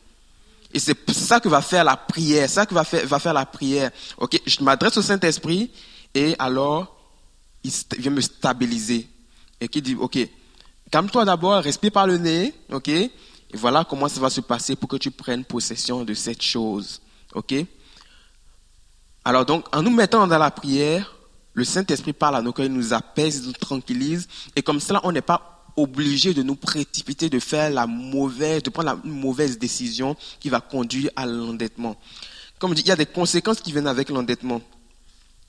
Et 0.73 0.78
c'est 0.78 1.10
ça 1.10 1.41
que 1.41 1.49
va 1.49 1.62
faire 1.62 1.84
la 1.84 1.97
prière, 1.97 2.50
ça 2.50 2.66
que 2.66 2.75
va 2.75 2.84
faire, 2.84 3.07
va 3.07 3.18
faire 3.18 3.33
la 3.33 3.47
prière. 3.47 3.91
Ok, 4.18 4.39
je 4.44 4.62
m'adresse 4.62 4.99
au 4.99 5.02
Saint-Esprit, 5.02 5.70
et 6.15 6.36
alors 6.39 6.94
il 7.65 7.73
vient 7.99 8.10
me 8.10 8.20
stabiliser 8.20 9.08
et 9.60 9.68
qui 9.68 9.83
dit, 9.83 9.94
OK, 9.94 10.18
calme-toi 10.91 11.25
d'abord, 11.25 11.62
respire 11.62 11.93
par 11.93 12.07
le 12.07 12.18
nez, 12.18 12.55
OK 12.70 12.89
Et 12.89 13.10
voilà 13.55 13.85
comment 13.85 14.09
ça 14.09 14.20
va 14.20 14.31
se 14.31 14.41
passer 14.41 14.76
pour 14.76 14.89
que 14.89 14.97
tu 14.97 15.10
prennes 15.10 15.44
possession 15.44 16.05
de 16.05 16.15
cette 16.15 16.43
chose, 16.43 17.01
OK 17.35 17.55
Alors 19.25 19.44
donc, 19.44 19.75
en 19.75 19.83
nous 19.83 19.91
mettant 19.91 20.26
dans 20.26 20.39
la 20.39 20.51
prière, 20.51 21.17
le 21.55 21.65
Saint-Esprit 21.65 22.12
parle 22.12 22.36
à 22.36 22.43
nos 22.43 22.52
cœurs, 22.52 22.67
il 22.67 22.73
nous 22.73 22.93
apaise, 22.93 23.39
il 23.39 23.47
nous 23.47 23.52
tranquillise, 23.52 24.28
et 24.55 24.62
comme 24.62 24.81
cela, 24.81 25.01
on 25.05 25.12
n'est 25.12 25.23
pas 25.23 25.57
obligé 25.76 26.35
de 26.35 26.43
nous 26.43 26.57
précipiter, 26.57 27.28
de 27.28 27.39
faire 27.39 27.70
la 27.70 27.86
mauvaise, 27.86 28.62
de 28.62 28.70
prendre 28.70 28.91
la 28.91 28.97
mauvaise 29.05 29.59
décision 29.59 30.17
qui 30.41 30.49
va 30.49 30.60
conduire 30.60 31.10
à 31.17 31.26
l'endettement. 31.26 31.97
Comme 32.59 32.70
je 32.70 32.76
dis, 32.76 32.83
il 32.83 32.89
y 32.89 32.93
a 32.93 32.97
des 32.97 33.07
conséquences 33.07 33.60
qui 33.60 33.73
viennent 33.73 33.86
avec 33.86 34.09
l'endettement. 34.09 34.62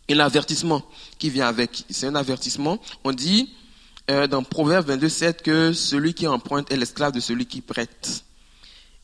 Et 0.08 0.16
l'avertissement 0.16 0.84
qui 1.18 1.30
vient 1.30 1.48
avec, 1.48 1.84
c'est 1.90 2.08
un 2.08 2.16
avertissement. 2.16 2.80
On 3.04 3.12
dit, 3.12 3.54
euh, 4.10 4.28
dans 4.28 4.44
Proverbe 4.44 4.88
22, 4.88 5.10
7 5.10 5.42
que 5.42 5.74
celui 5.74 6.14
qui 6.14 6.28
emprunte 6.28 6.72
est 6.72 6.78
l'esclave 6.78 7.12
de 7.12 7.20
celui 7.20 7.46
qui 7.46 7.62
prête. 7.62 8.24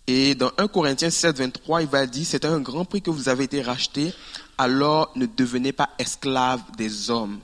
Et 0.08 0.36
dans 0.36 0.52
1 0.58 0.68
Corinthiens 0.68 1.10
7, 1.10 1.38
23, 1.38 1.82
il 1.82 1.88
va 1.88 2.06
dire, 2.06 2.26
c'est 2.26 2.46
un 2.46 2.60
grand 2.60 2.86
prix 2.86 3.02
que 3.02 3.10
vous 3.10 3.30
avez 3.30 3.46
été 3.46 3.62
racheté, 3.62 4.14
alors 4.58 5.12
ne 5.16 5.26
devenez 5.26 5.72
pas 5.72 5.90
esclave 6.00 6.62
des 6.78 7.10
hommes. 7.10 7.40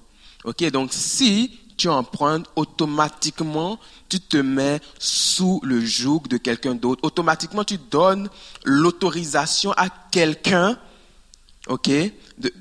Ok, 0.46 0.64
donc 0.72 0.92
si 0.94 1.60
tu 1.76 1.90
empruntes, 1.90 2.46
automatiquement, 2.56 3.80
tu 4.10 4.20
te 4.20 4.38
mets 4.38 4.80
sous 4.98 5.62
le 5.64 5.86
joug 5.86 6.24
de 6.30 6.38
quelqu'un 6.38 6.76
d'autre. 6.76 7.02
Automatiquement, 7.04 7.64
tu 7.64 7.78
donnes 7.78 8.30
l'autorisation 8.66 9.72
à 9.74 9.88
quelqu'un, 10.12 10.78
ok, 11.68 11.90
de, 12.38 12.52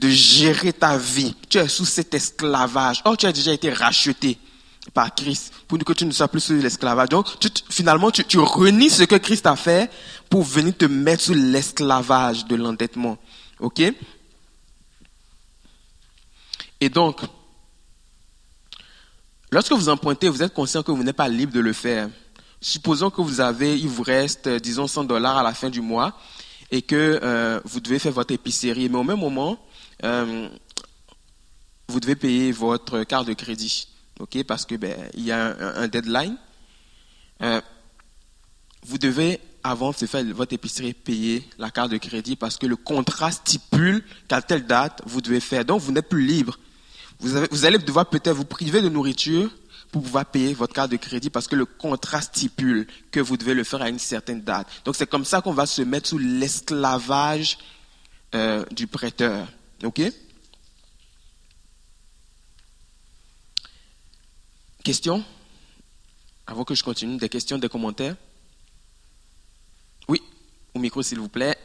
de, 0.00 0.08
gérer 0.08 0.72
ta 0.72 0.96
vie. 0.96 1.34
Tu 1.48 1.58
es 1.58 1.68
sous 1.68 1.84
cet 1.84 2.14
esclavage. 2.14 3.02
Oh, 3.04 3.16
tu 3.16 3.26
as 3.26 3.32
déjà 3.32 3.52
été 3.52 3.72
racheté 3.72 4.38
par 4.92 5.14
Christ 5.14 5.52
pour 5.66 5.78
que 5.78 5.92
tu 5.92 6.06
ne 6.06 6.12
sois 6.12 6.28
plus 6.28 6.40
sous 6.40 6.54
l'esclavage. 6.54 7.08
Donc, 7.08 7.26
finalement, 7.70 8.10
tu, 8.10 8.38
renies 8.38 8.90
ce 8.90 9.04
que 9.04 9.16
Christ 9.16 9.46
a 9.46 9.56
fait 9.56 9.90
pour 10.28 10.42
venir 10.42 10.76
te 10.76 10.84
mettre 10.84 11.22
sous 11.22 11.34
l'esclavage 11.34 12.46
de 12.46 12.56
l'endettement. 12.56 13.18
OK? 13.60 13.82
Et 16.80 16.88
donc, 16.88 17.20
lorsque 19.50 19.72
vous 19.72 19.88
empruntez, 19.88 20.28
vous 20.28 20.42
êtes 20.42 20.54
conscient 20.54 20.82
que 20.82 20.92
vous 20.92 21.02
n'êtes 21.02 21.16
pas 21.16 21.28
libre 21.28 21.52
de 21.52 21.60
le 21.60 21.72
faire. 21.72 22.08
Supposons 22.60 23.10
que 23.10 23.20
vous 23.20 23.40
avez, 23.40 23.78
il 23.78 23.88
vous 23.88 24.02
reste, 24.02 24.48
disons, 24.48 24.86
100 24.86 25.04
dollars 25.04 25.38
à 25.38 25.42
la 25.42 25.54
fin 25.54 25.70
du 25.70 25.80
mois 25.80 26.18
et 26.70 26.82
que 26.82 27.20
euh, 27.22 27.60
vous 27.64 27.80
devez 27.80 27.98
faire 27.98 28.12
votre 28.12 28.32
épicerie. 28.32 28.88
Mais 28.88 28.98
au 28.98 29.04
même 29.04 29.20
moment, 29.20 29.58
euh, 30.04 30.48
vous 31.88 32.00
devez 32.00 32.16
payer 32.16 32.52
votre 32.52 33.04
carte 33.04 33.26
de 33.26 33.32
crédit. 33.32 33.88
OK 34.18 34.42
Parce 34.44 34.64
que 34.64 34.74
ben, 34.74 34.96
il 35.14 35.24
y 35.24 35.32
a 35.32 35.56
un, 35.76 35.88
deadline. 35.88 36.36
Euh, 37.42 37.60
vous 38.86 38.98
devez 38.98 39.40
avant 39.64 39.90
de 39.90 40.06
faire 40.06 40.24
votre 40.34 40.52
épicerie, 40.52 40.92
payer 40.92 41.46
la 41.58 41.70
carte 41.70 41.90
de 41.90 41.98
crédit 41.98 42.36
parce 42.36 42.56
que 42.56 42.66
le 42.66 42.76
contrat 42.76 43.30
stipule 43.30 44.02
qu'à 44.28 44.40
telle 44.40 44.66
date, 44.66 45.02
vous 45.06 45.20
devez 45.20 45.40
faire. 45.40 45.64
Donc, 45.64 45.80
vous 45.80 45.92
n'êtes 45.92 46.08
plus 46.08 46.24
libre. 46.24 46.58
Vous, 47.20 47.64
allez 47.64 47.78
devoir 47.78 48.06
peut-être 48.06 48.36
vous 48.36 48.44
priver 48.44 48.80
de 48.80 48.88
nourriture 48.88 49.50
pour 49.90 50.02
pouvoir 50.02 50.26
payer 50.26 50.54
votre 50.54 50.72
carte 50.72 50.92
de 50.92 50.96
crédit 50.96 51.30
parce 51.30 51.48
que 51.48 51.56
le 51.56 51.66
contrat 51.66 52.20
stipule 52.20 52.86
que 53.10 53.18
vous 53.18 53.36
devez 53.36 53.54
le 53.54 53.64
faire 53.64 53.82
à 53.82 53.88
une 53.88 53.98
certaine 53.98 54.42
date. 54.42 54.68
Donc, 54.84 54.94
c'est 54.94 55.08
comme 55.08 55.24
ça 55.24 55.40
qu'on 55.40 55.52
va 55.52 55.66
se 55.66 55.82
mettre 55.82 56.08
sous 56.08 56.18
l'esclavage 56.18 57.58
euh, 58.34 58.64
du 58.70 58.86
prêteur. 58.86 59.48
OK? 59.82 60.00
Questions? 64.88 65.22
Avant 66.46 66.64
que 66.64 66.74
je 66.74 66.82
continue, 66.82 67.18
des 67.18 67.28
questions, 67.28 67.58
des 67.58 67.68
commentaires? 67.68 68.16
Oui, 70.08 70.22
au 70.72 70.78
micro 70.78 71.02
s'il 71.02 71.18
vous 71.18 71.28
plaît. 71.28 71.58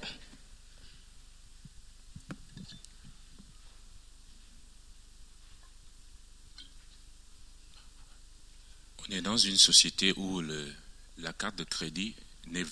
On 9.00 9.10
est 9.10 9.22
dans 9.22 9.38
une 9.38 9.56
société 9.56 10.12
où 10.18 10.42
le, 10.42 10.74
la 11.20 11.32
carte 11.32 11.56
de 11.56 11.64
crédit 11.64 12.14
n'est 12.48 12.66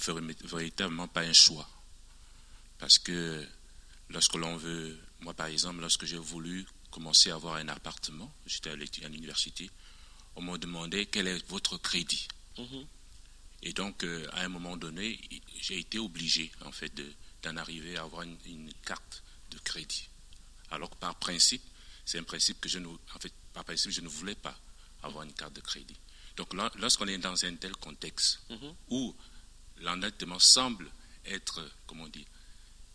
véritablement 0.43 1.07
pas 1.07 1.21
un 1.21 1.31
choix. 1.31 1.69
Parce 2.77 2.99
que 2.99 3.47
lorsque 4.09 4.35
l'on 4.35 4.57
veut, 4.57 4.99
moi 5.21 5.33
par 5.33 5.45
exemple, 5.45 5.79
lorsque 5.79 6.03
j'ai 6.03 6.17
voulu 6.17 6.65
commencer 6.89 7.31
à 7.31 7.35
avoir 7.35 7.55
un 7.55 7.69
appartement, 7.69 8.29
j'étais 8.45 8.71
à 8.71 8.75
l'université, 9.07 9.71
on 10.35 10.41
m'a 10.41 10.57
demandé 10.57 11.05
quel 11.05 11.27
est 11.27 11.47
votre 11.47 11.77
crédit. 11.77 12.27
Mhm. 12.57 12.85
Et 13.63 13.73
donc, 13.73 14.03
euh, 14.03 14.27
à 14.33 14.41
un 14.41 14.49
moment 14.49 14.77
donné, 14.77 15.19
j'ai 15.59 15.79
été 15.79 15.99
obligé, 15.99 16.51
en 16.65 16.71
fait, 16.71 16.91
d'en 17.43 17.57
arriver 17.57 17.97
à 17.97 18.03
avoir 18.03 18.23
une, 18.23 18.71
carte 18.85 19.23
de 19.51 19.59
crédit. 19.59 20.09
Alors 20.71 20.89
que 20.89 20.95
par 20.95 21.15
principe, 21.15 21.61
c'est 22.05 22.17
un 22.17 22.23
principe 22.23 22.59
que 22.59 22.69
je 22.69 22.79
ne, 22.79 22.87
en 22.87 23.19
fait, 23.19 23.33
par 23.53 23.63
principe, 23.63 23.91
je 23.91 24.01
ne 24.01 24.07
voulais 24.07 24.35
pas 24.35 24.57
avoir 25.03 25.23
une 25.23 25.33
carte 25.33 25.53
de 25.53 25.61
crédit. 25.61 25.95
Donc, 26.37 26.53
lorsqu'on 26.75 27.07
est 27.07 27.17
dans 27.17 27.45
un 27.45 27.55
tel 27.55 27.75
contexte 27.75 28.39
mhm. 28.49 28.73
où 28.89 29.15
l'endettement 29.81 30.39
semble 30.39 30.89
être, 31.25 31.69
comment 31.85 32.07
dire, 32.07 32.25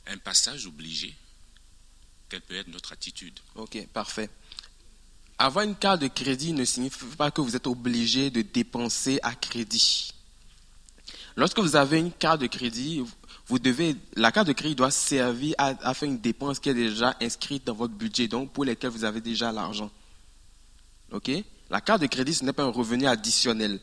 un 0.07 0.19
passage 0.19 0.67
obligé, 0.67 1.15
quelle 2.29 2.43
peut 2.43 2.57
être 2.57 2.69
notre 2.69 2.93
attitude? 2.93 3.39
Ok, 3.55 3.87
parfait. 3.89 4.31
Avoir 5.39 5.65
une 5.65 5.75
carte 5.75 6.01
de 6.01 6.09
crédit 6.09 6.53
ne 6.53 6.65
signifie 6.65 7.05
pas 7.17 7.31
que 7.31 7.43
vous 7.43 7.57
êtes 7.57 7.67
obligé 7.67 8.31
de 8.31 8.41
dépenser 8.41 9.21
à 9.23 9.35
crédit. 9.35 10.13
Lorsque 11.37 11.59
vous 11.59 11.77
avez 11.77 11.99
une 11.99 12.13
carte 12.13 12.41
de 12.41 12.47
crédit, 12.47 13.05
vous 13.47 13.59
devez, 13.59 13.97
la 14.17 14.33
carte 14.33 14.47
de 14.47 14.55
crédit 14.55 14.75
doit 14.75 14.91
servir 14.91 15.55
à, 15.59 15.93
faire 15.93 16.09
une 16.09 16.19
dépense 16.19 16.59
qui 16.59 16.71
est 16.71 16.75
déjà 16.75 17.15
inscrite 17.21 17.67
dans 17.67 17.75
votre 17.75 17.93
budget, 17.93 18.29
donc 18.29 18.51
pour 18.53 18.65
lesquelles 18.65 18.91
vous 18.91 19.05
avez 19.05 19.21
déjà 19.21 19.53
l'argent. 19.53 19.91
OK? 21.13 21.31
La 21.69 21.83
carte 21.83 22.01
de 22.01 22.07
crédit, 22.07 22.33
ce 22.33 22.45
n'est 22.45 22.55
pas 22.55 22.63
un 22.65 22.73
revenu 22.73 23.07
additionnel. 23.07 23.79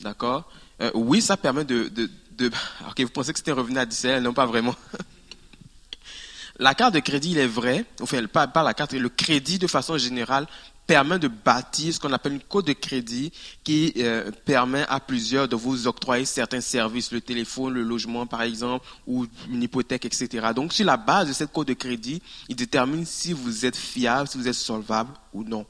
D'accord? 0.00 0.48
Euh, 0.80 0.92
Oui, 0.94 1.20
ça 1.20 1.36
permet 1.36 1.64
de, 1.64 1.88
de, 1.88 2.08
de... 2.32 2.50
Vous 2.98 3.08
pensez 3.08 3.32
que 3.32 3.38
c'était 3.38 3.50
un 3.50 3.56
revenu 3.56 3.78
additionnel? 3.78 4.22
Non, 4.22 4.32
pas 4.32 4.46
vraiment. 4.46 4.76
la 6.58 6.74
carte 6.74 6.94
de 6.94 7.00
crédit, 7.00 7.32
il 7.32 7.38
est 7.38 7.46
vrai, 7.46 7.84
enfin, 8.00 8.24
pas, 8.26 8.46
pas 8.46 8.62
la 8.62 8.74
carte, 8.74 8.92
le 8.92 9.08
crédit 9.08 9.58
de 9.58 9.66
façon 9.66 9.98
générale 9.98 10.46
permet 10.86 11.18
de 11.18 11.28
bâtir 11.28 11.94
ce 11.94 12.00
qu'on 12.00 12.12
appelle 12.12 12.34
une 12.34 12.40
code 12.40 12.66
de 12.66 12.72
crédit 12.72 13.32
qui 13.62 13.92
euh, 13.98 14.30
permet 14.44 14.84
à 14.88 15.00
plusieurs 15.00 15.48
de 15.48 15.56
vous 15.56 15.86
octroyer 15.86 16.24
certains 16.24 16.60
services, 16.60 17.12
le 17.12 17.20
téléphone, 17.20 17.74
le 17.74 17.82
logement 17.82 18.26
par 18.26 18.42
exemple, 18.42 18.86
ou 19.06 19.26
une 19.50 19.62
hypothèque, 19.62 20.04
etc. 20.04 20.48
Donc 20.54 20.72
sur 20.72 20.86
la 20.86 20.96
base 20.96 21.28
de 21.28 21.32
cette 21.32 21.52
code 21.52 21.68
de 21.68 21.74
crédit, 21.74 22.22
il 22.48 22.56
détermine 22.56 23.04
si 23.06 23.32
vous 23.32 23.64
êtes 23.66 23.76
fiable, 23.76 24.28
si 24.28 24.38
vous 24.38 24.48
êtes 24.48 24.54
solvable 24.54 25.12
ou 25.32 25.44
non. 25.44 25.66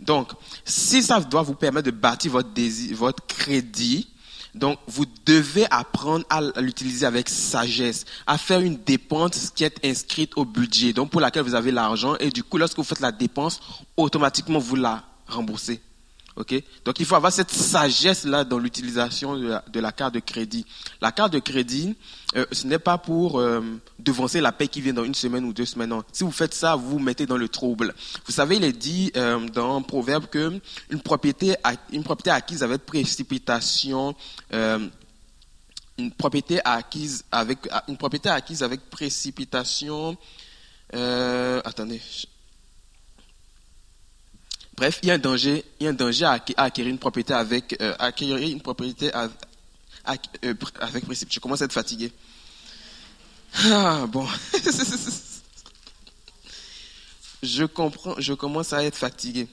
Donc, 0.00 0.32
si 0.64 1.02
ça 1.02 1.20
doit 1.20 1.42
vous 1.42 1.54
permettre 1.54 1.86
de 1.86 1.90
bâtir 1.90 2.32
votre, 2.32 2.50
désir, 2.50 2.96
votre 2.96 3.26
crédit, 3.26 4.08
donc, 4.56 4.78
vous 4.86 5.04
devez 5.26 5.66
apprendre 5.70 6.24
à 6.30 6.40
l'utiliser 6.60 7.06
avec 7.06 7.28
sagesse, 7.28 8.04
à 8.26 8.38
faire 8.38 8.60
une 8.60 8.76
dépense 8.76 9.50
qui 9.54 9.64
est 9.64 9.84
inscrite 9.84 10.32
au 10.36 10.44
budget, 10.44 10.92
donc 10.92 11.10
pour 11.10 11.20
laquelle 11.20 11.42
vous 11.42 11.54
avez 11.54 11.70
l'argent, 11.70 12.16
et 12.20 12.30
du 12.30 12.42
coup, 12.42 12.56
lorsque 12.56 12.76
vous 12.76 12.84
faites 12.84 13.00
la 13.00 13.12
dépense, 13.12 13.60
automatiquement, 13.96 14.58
vous 14.58 14.76
la 14.76 15.04
remboursez. 15.26 15.80
Donc 16.36 17.00
il 17.00 17.06
faut 17.06 17.14
avoir 17.14 17.32
cette 17.32 17.50
sagesse-là 17.50 18.44
dans 18.44 18.58
l'utilisation 18.58 19.36
de, 19.36 19.80
la 19.80 19.92
carte 19.92 20.12
de 20.14 20.20
crédit. 20.20 20.66
La 21.00 21.10
carte 21.10 21.32
de 21.32 21.38
crédit, 21.38 21.96
euh, 22.36 22.44
ce 22.52 22.66
n'est 22.66 22.78
pas 22.78 22.98
pour 22.98 23.40
euh, 23.40 23.62
devancer 23.98 24.42
la 24.42 24.52
paix 24.52 24.68
qui 24.68 24.82
vient 24.82 24.92
dans 24.92 25.04
une 25.04 25.14
semaine 25.14 25.46
ou 25.46 25.54
deux 25.54 25.64
semaines. 25.64 25.94
Si 26.12 26.24
vous 26.24 26.32
faites 26.32 26.52
ça, 26.52 26.76
vous 26.76 26.90
vous 26.90 26.98
mettez 26.98 27.24
dans 27.24 27.38
le 27.38 27.48
trouble. 27.48 27.94
Vous 28.26 28.32
savez, 28.32 28.56
il 28.56 28.64
est 28.64 28.72
dit 28.72 29.10
euh, 29.16 29.48
dans 29.48 29.80
proverbe 29.80 30.26
que 30.26 30.60
une 30.90 31.00
propriété, 31.00 31.56
une 31.90 32.04
propriété 32.04 32.30
acquise 32.30 32.62
avec 32.62 32.84
précipitation, 32.84 34.14
une 34.52 36.10
propriété 36.18 36.60
acquise 36.64 37.24
avec 37.32 37.66
une 37.88 37.96
propriété 37.96 38.28
acquise 38.28 38.62
avec 38.62 38.90
précipitation. 38.90 40.18
attendez, 40.92 42.02
Bref, 44.76 44.98
il 45.02 45.08
y 45.08 45.10
a 45.10 45.14
un 45.14 45.18
danger, 45.18 45.64
à, 46.24 46.38
acquérir 46.58 46.90
une 46.90 46.98
propriété 46.98 47.32
avec, 47.32 47.80
euh, 47.80 47.94
acquérir 47.98 48.48
une 48.48 48.60
propriété 48.60 49.10
euh, 49.14 49.28
avec. 50.04 51.04
Je 51.30 51.40
commence 51.40 51.62
à 51.62 51.64
être 51.64 51.72
fatigué. 51.72 52.12
Ah, 53.54 54.04
bon. 54.06 54.26
je 57.42 57.64
comprends, 57.64 58.16
je 58.18 58.34
commence 58.34 58.74
à 58.74 58.84
être 58.84 58.96
fatigué. 58.96 59.48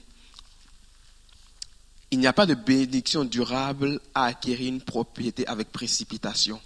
Il 2.10 2.18
n'y 2.18 2.26
a 2.26 2.34
pas 2.34 2.44
de 2.44 2.54
bénédiction 2.54 3.24
durable 3.24 4.00
à 4.14 4.26
acquérir 4.26 4.68
une 4.68 4.82
propriété 4.82 5.46
avec 5.46 5.72
précipitation. 5.72 6.60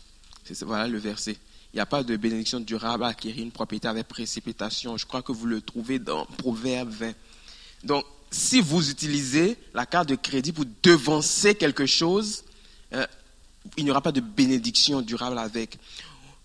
Voilà 0.62 0.88
le 0.88 0.98
verset. 0.98 1.36
Il 1.72 1.76
n'y 1.76 1.80
a 1.80 1.86
pas 1.86 2.02
de 2.02 2.16
bénédiction 2.16 2.58
durable 2.58 3.04
à 3.04 3.08
acquérir 3.08 3.44
une 3.44 3.52
propriété 3.52 3.86
avec 3.86 4.08
précipitation. 4.08 4.96
Je 4.96 5.06
crois 5.06 5.22
que 5.22 5.30
vous 5.30 5.46
le 5.46 5.60
trouvez 5.60 6.00
dans 6.00 6.26
Proverbe 6.26 6.90
20. 6.90 7.12
Donc, 7.84 8.04
si 8.30 8.60
vous 8.60 8.90
utilisez 8.90 9.56
la 9.74 9.86
carte 9.86 10.08
de 10.08 10.14
crédit 10.14 10.52
pour 10.52 10.64
devancer 10.82 11.54
quelque 11.54 11.86
chose, 11.86 12.44
euh, 12.92 13.06
il 13.76 13.84
n'y 13.84 13.90
aura 13.90 14.00
pas 14.00 14.12
de 14.12 14.20
bénédiction 14.20 15.00
durable 15.02 15.38
avec. 15.38 15.78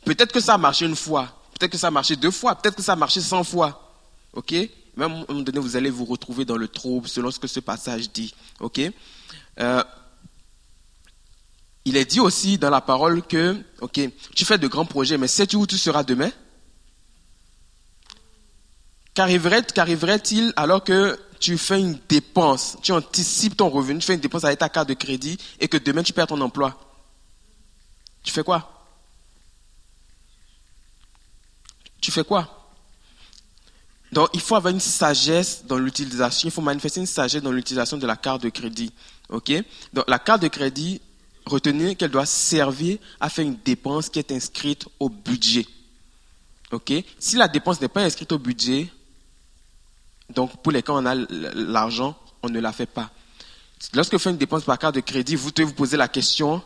Peut-être 0.06 0.32
que 0.32 0.40
ça 0.40 0.56
a 0.56 0.58
marché 0.58 0.86
une 0.86 0.95
fois, 0.95 1.42
peut-être 1.58 1.72
que 1.72 1.78
ça 1.78 1.88
a 1.88 1.92
marché 1.92 2.16
deux 2.16 2.32
fois, 2.32 2.56
peut-être 2.56 2.76
que 2.76 2.82
ça 2.82 2.94
a 2.94 2.95
marché 2.95 3.22
cent 3.22 3.44
fois. 3.44 3.95
OK? 4.34 4.52
Même 4.52 4.72
à 4.98 5.06
un 5.06 5.10
moment 5.28 5.42
donné, 5.42 5.60
vous 5.60 5.76
allez 5.76 5.90
vous 5.90 6.06
retrouver 6.06 6.45
dans 6.45 6.58
le 6.58 6.68
trouble 6.68 7.08
selon 7.08 7.32
ce 7.32 7.40
que 7.40 7.48
ce 7.48 7.60
passage 7.60 8.12
dit. 8.12 8.34
OK? 8.60 8.82
Euh, 9.60 9.84
Il 11.86 11.98
est 11.98 12.06
dit 12.06 12.20
aussi 12.20 12.58
dans 12.58 12.70
la 12.70 12.82
parole 12.82 13.22
que, 13.24 13.58
OK, 13.82 14.00
tu 14.36 14.45
fais 14.45 14.58
de 14.58 14.68
grands 14.68 14.86
projets, 14.86 15.18
mais 15.18 15.28
sais-tu 15.28 15.58
où 15.58 15.68
tu 15.68 15.78
seras 15.78 16.03
demain? 16.03 16.32
Qu'arriverait-il 19.14 20.53
alors 20.56 20.84
que 20.84 21.20
tu 21.44 21.58
fais 21.58 21.78
une 21.78 22.00
dépense, 22.08 22.78
tu 22.82 22.94
anticipes 22.94 23.58
ton 23.58 23.68
revenu, 23.68 24.00
tu 24.00 24.06
fais 24.06 24.14
une 24.14 24.22
dépense 24.22 24.46
avec 24.46 24.60
ta 24.60 24.70
carte 24.70 24.88
de 24.88 24.94
crédit 24.94 25.38
et 25.60 25.68
que 25.68 25.76
demain 25.76 26.02
tu 26.02 26.14
perds 26.14 26.28
ton 26.28 26.40
emploi 26.40 26.80
Tu 28.24 28.32
fais 28.32 28.46
quoi? 28.46 28.88
Tu 32.00 32.12
fais 32.12 32.24
quoi? 32.24 32.72
Donc, 34.14 34.30
il 34.32 34.40
faut 34.40 34.56
avoir 34.56 34.74
une 34.74 34.80
sagesse 34.80 35.66
dans 35.66 35.78
l'utilisation, 35.78 36.48
il 36.48 36.52
faut 36.54 36.62
manifester 36.62 37.02
une 37.02 37.06
sagesse 37.06 37.42
dans 37.42 37.52
l'utilisation 37.52 37.98
de 37.98 38.08
la 38.08 38.16
carte 38.16 38.44
de 38.44 38.50
crédit. 38.50 38.94
OK? 39.28 39.52
Donc, 39.92 40.06
la 40.08 40.20
carte 40.20 40.44
de 40.44 40.48
crédit, 40.48 41.02
retenez 41.46 41.98
qu'elle 41.98 42.12
doit 42.12 42.26
servir 42.26 43.00
à 43.20 43.28
faire 43.28 43.46
une 43.46 43.58
dépense 43.66 44.08
qui 44.08 44.20
est 44.20 44.32
inscrite 44.32 44.88
au 44.98 45.10
budget. 45.10 45.68
OK? 46.72 46.94
Si 47.20 47.36
la 47.36 47.50
dépense 47.50 47.82
n'est 47.82 47.90
pas 47.90 48.04
inscrite 48.04 48.32
au 48.32 48.40
budget, 48.40 48.88
donc 50.34 50.62
pour 50.62 50.72
les 50.72 50.84
cas 50.84 50.94
où 50.94 50.98
on 50.98 51.06
a 51.06 51.16
l'argent, 51.16 52.16
on 52.42 52.50
ne 52.50 52.60
la 52.60 52.72
fait 52.72 52.86
pas. 52.86 53.10
Lorsque 53.94 54.14
vous 54.14 54.20
faites 54.20 54.32
une 54.32 54.38
dépense 54.38 54.64
par 54.64 54.80
carte 54.80 54.95
de 54.95 55.02
crédit, 55.02 55.36
vous 55.36 55.52
devez 55.52 55.66
vous 55.66 55.74
poser 55.74 55.98
la 55.98 56.08
question 56.08 56.62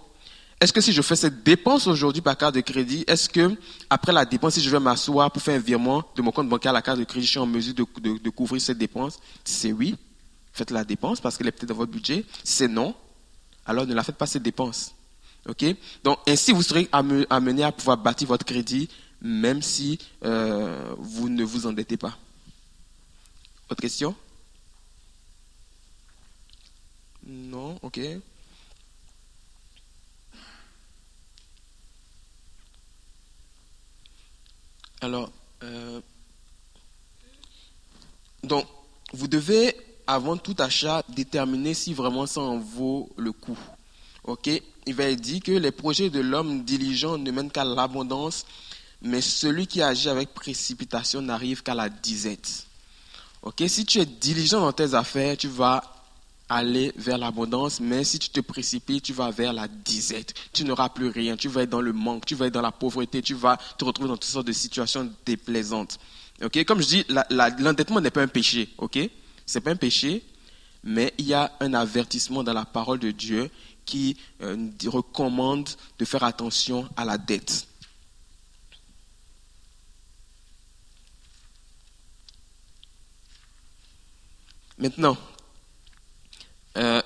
est-ce 0.59 0.73
que 0.73 0.81
si 0.81 0.91
je 0.91 1.03
fais 1.03 1.15
cette 1.15 1.43
dépense 1.43 1.85
aujourd'hui 1.85 2.21
par 2.23 2.35
carte 2.35 2.55
de 2.55 2.61
crédit, 2.61 3.03
est-ce 3.05 3.29
que 3.29 3.55
après 3.91 4.11
la 4.11 4.25
dépense, 4.25 4.55
si 4.55 4.61
je 4.61 4.71
vais 4.71 4.79
m'asseoir 4.79 5.29
pour 5.31 5.41
faire 5.41 5.55
un 5.55 5.59
virement 5.61 6.03
de 6.15 6.21
mon 6.23 6.31
compte 6.31 6.49
bancaire 6.49 6.71
à 6.71 6.73
la 6.73 6.81
carte 6.81 6.97
de 6.97 7.03
crédit, 7.03 7.27
je 7.27 7.31
suis 7.31 7.39
en 7.39 7.45
mesure 7.45 7.75
de, 7.75 8.29
couvrir 8.31 8.59
cette 8.59 8.79
dépense? 8.79 9.19
Si 9.43 9.53
c'est 9.53 9.71
oui, 9.71 9.95
faites 10.53 10.71
la 10.71 10.83
dépense 10.83 11.21
parce 11.21 11.37
qu'elle 11.37 11.47
est 11.47 11.51
peut-être 11.51 11.69
dans 11.69 11.75
votre 11.75 11.91
budget. 11.91 12.25
Si 12.43 12.53
c'est 12.53 12.67
non, 12.67 12.95
alors 13.67 13.85
ne 13.85 13.93
la 13.93 14.01
faites 14.01 14.15
pas 14.15 14.25
cette 14.25 14.41
dépense. 14.41 14.95
Ok? 15.47 15.63
Donc 16.03 16.17
ainsi, 16.27 16.53
vous 16.53 16.63
serez 16.63 16.89
amené 16.91 17.63
à 17.63 17.71
pouvoir 17.71 17.97
bâtir 17.97 18.27
votre 18.27 18.45
crédit 18.45 18.89
même 19.21 19.61
si 19.61 19.99
euh, 20.25 20.93
vous 20.97 21.29
ne 21.29 21.43
vous 21.43 21.67
endettez 21.67 21.97
pas. 21.97 22.17
Autre 23.69 23.81
question? 23.81 24.15
Non, 27.25 27.77
ok. 27.81 27.99
Alors, 35.01 35.29
euh, 35.63 36.01
donc, 38.43 38.65
vous 39.13 39.27
devez, 39.27 39.75
avant 40.07 40.37
tout 40.37 40.55
achat, 40.59 41.03
déterminer 41.09 41.73
si 41.73 41.93
vraiment 41.93 42.25
ça 42.25 42.39
en 42.39 42.57
vaut 42.57 43.09
le 43.17 43.33
coup. 43.33 43.59
Ok? 44.23 44.49
Il 44.85 44.95
va 44.95 45.03
être 45.05 45.19
dit 45.19 45.41
que 45.41 45.51
les 45.51 45.71
projets 45.71 46.09
de 46.09 46.21
l'homme 46.21 46.63
diligent 46.63 47.17
ne 47.17 47.31
mènent 47.31 47.51
qu'à 47.51 47.65
l'abondance, 47.65 48.45
mais 49.01 49.19
celui 49.19 49.67
qui 49.67 49.81
agit 49.81 50.07
avec 50.07 50.33
précipitation 50.33 51.21
n'arrive 51.21 51.61
qu'à 51.63 51.75
la 51.75 51.89
disette. 51.89 52.67
Ok 53.47 53.63
Si 53.69 53.85
tu 53.85 53.99
es 53.99 54.05
diligent 54.05 54.59
dans 54.59 54.73
tes 54.73 54.93
affaires, 54.93 55.37
tu 55.37 55.47
vas 55.47 55.81
aller 56.49 56.91
vers 56.97 57.17
l'abondance, 57.17 57.79
mais 57.79 58.03
si 58.03 58.19
tu 58.19 58.29
te 58.29 58.41
précipites, 58.41 59.05
tu 59.05 59.13
vas 59.13 59.31
vers 59.31 59.53
la 59.53 59.69
disette. 59.69 60.33
Tu 60.51 60.65
n'auras 60.65 60.89
plus 60.89 61.07
rien, 61.07 61.37
tu 61.37 61.47
vas 61.47 61.63
être 61.63 61.69
dans 61.69 61.79
le 61.79 61.93
manque, 61.93 62.25
tu 62.25 62.35
vas 62.35 62.47
être 62.47 62.53
dans 62.53 62.61
la 62.61 62.73
pauvreté, 62.73 63.21
tu 63.21 63.35
vas 63.35 63.57
te 63.77 63.85
retrouver 63.85 64.09
dans 64.09 64.17
toutes 64.17 64.25
sortes 64.29 64.47
de 64.47 64.51
situations 64.51 65.09
déplaisantes. 65.25 65.97
Ok, 66.43 66.61
Comme 66.65 66.81
je 66.81 66.87
dis, 66.87 67.05
l'endettement 67.57 68.01
n'est 68.01 68.11
pas 68.11 68.21
un 68.21 68.27
péché, 68.27 68.67
ok? 68.79 68.99
C'est 69.45 69.61
pas 69.61 69.71
un 69.71 69.77
péché, 69.77 70.23
mais 70.83 71.13
il 71.17 71.27
y 71.27 71.33
a 71.33 71.49
un 71.61 71.73
avertissement 71.73 72.43
dans 72.43 72.53
la 72.53 72.65
parole 72.65 72.99
de 72.99 73.11
Dieu 73.11 73.49
qui 73.85 74.17
euh, 74.41 74.69
recommande 74.87 75.69
de 75.99 76.03
faire 76.03 76.25
attention 76.25 76.89
à 76.97 77.05
la 77.05 77.17
dette. 77.17 77.66
Maintenant, 84.77 85.17
euh, 86.77 87.01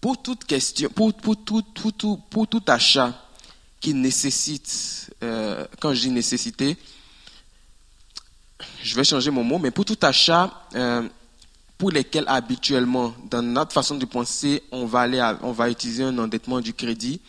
pour 0.00 0.22
toute 0.22 0.44
question, 0.44 0.88
pour, 0.90 1.12
pour, 1.14 1.36
tout, 1.36 1.62
pour 2.30 2.46
tout 2.46 2.62
achat 2.68 3.12
qui 3.80 3.92
nécessite, 3.92 5.12
euh, 5.24 5.66
quand 5.80 5.92
je 5.92 6.02
dis 6.02 6.10
nécessité, 6.10 6.76
je 8.80 8.94
vais 8.94 9.02
changer 9.02 9.32
mon 9.32 9.42
mot, 9.42 9.58
mais 9.58 9.72
pour 9.72 9.84
tout 9.84 9.98
achat 10.02 10.68
euh, 10.76 11.08
pour 11.76 11.90
lesquels 11.90 12.26
habituellement, 12.28 13.12
dans 13.28 13.42
notre 13.42 13.72
façon 13.72 13.96
de 13.96 14.04
penser, 14.04 14.62
on 14.70 14.86
va, 14.86 15.00
aller 15.00 15.34
on 15.42 15.50
va 15.50 15.68
utiliser 15.68 16.04
un 16.04 16.16
endettement 16.18 16.60
du 16.60 16.74
crédit, 16.74 17.20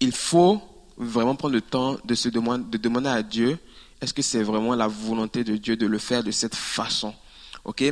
il 0.00 0.12
faut 0.12 0.60
vraiment 0.96 1.36
prendre 1.36 1.54
le 1.54 1.60
temps 1.60 1.96
de 2.04 2.14
se 2.14 2.28
de 2.28 2.76
demander 2.76 3.08
à 3.08 3.22
Dieu, 3.22 3.58
est-ce 4.02 4.12
que 4.12 4.20
c'est 4.22 4.42
vraiment 4.42 4.74
la 4.74 4.88
volonté 4.88 5.44
de 5.44 5.56
Dieu 5.56 5.76
de 5.76 5.86
le 5.86 5.98
faire 5.98 6.22
de 6.22 6.30
cette 6.30 6.54
façon? 6.54 7.14
Ok? 7.64 7.84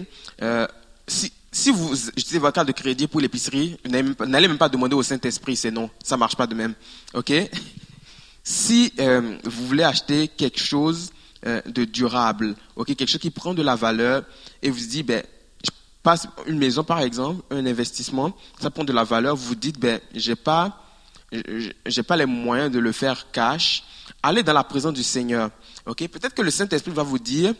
Si, 1.06 1.32
si 1.52 1.70
vous 1.70 2.08
utilisez 2.10 2.38
votre 2.38 2.54
carte 2.54 2.68
de 2.68 2.72
crédit 2.72 3.06
pour 3.06 3.20
l'épicerie, 3.20 3.76
n'allez 3.88 4.48
même 4.48 4.58
pas 4.58 4.68
demander 4.68 4.94
au 4.94 5.02
Saint-Esprit, 5.02 5.56
c'est 5.56 5.70
non, 5.70 5.90
ça 6.02 6.16
marche 6.16 6.36
pas 6.36 6.46
de 6.46 6.54
même. 6.54 6.74
Ok? 7.14 7.32
Si 8.42 8.92
euh, 8.98 9.36
vous 9.44 9.66
voulez 9.66 9.82
acheter 9.82 10.28
quelque 10.28 10.60
chose 10.60 11.10
euh, 11.46 11.60
de 11.66 11.84
durable, 11.84 12.54
ok, 12.76 12.86
quelque 12.94 13.08
chose 13.08 13.20
qui 13.20 13.30
prend 13.30 13.54
de 13.54 13.62
la 13.62 13.76
valeur, 13.76 14.24
et 14.62 14.70
vous 14.70 14.78
dites, 14.78 15.06
ben, 15.06 15.22
je 15.64 15.70
passe 16.02 16.26
une 16.46 16.58
maison 16.58 16.82
par 16.82 17.00
exemple, 17.00 17.42
un 17.50 17.66
investissement, 17.66 18.34
ça 18.60 18.70
prend 18.70 18.84
de 18.84 18.92
la 18.92 19.04
valeur, 19.04 19.36
vous 19.36 19.54
dites, 19.54 19.78
ben, 19.78 20.00
j'ai 20.14 20.36
pas, 20.36 20.84
j'ai 21.86 22.02
pas 22.02 22.16
les 22.16 22.26
moyens 22.26 22.70
de 22.70 22.78
le 22.78 22.92
faire 22.92 23.30
cash. 23.30 23.84
Allez 24.22 24.42
dans 24.42 24.52
la 24.52 24.64
présence 24.64 24.94
du 24.94 25.02
Seigneur. 25.02 25.50
Ok 25.86 26.06
Peut-être 26.08 26.34
que 26.34 26.42
le 26.42 26.50
Saint-Esprit 26.50 26.92
va 26.92 27.02
vous 27.02 27.18
dire, 27.18 27.54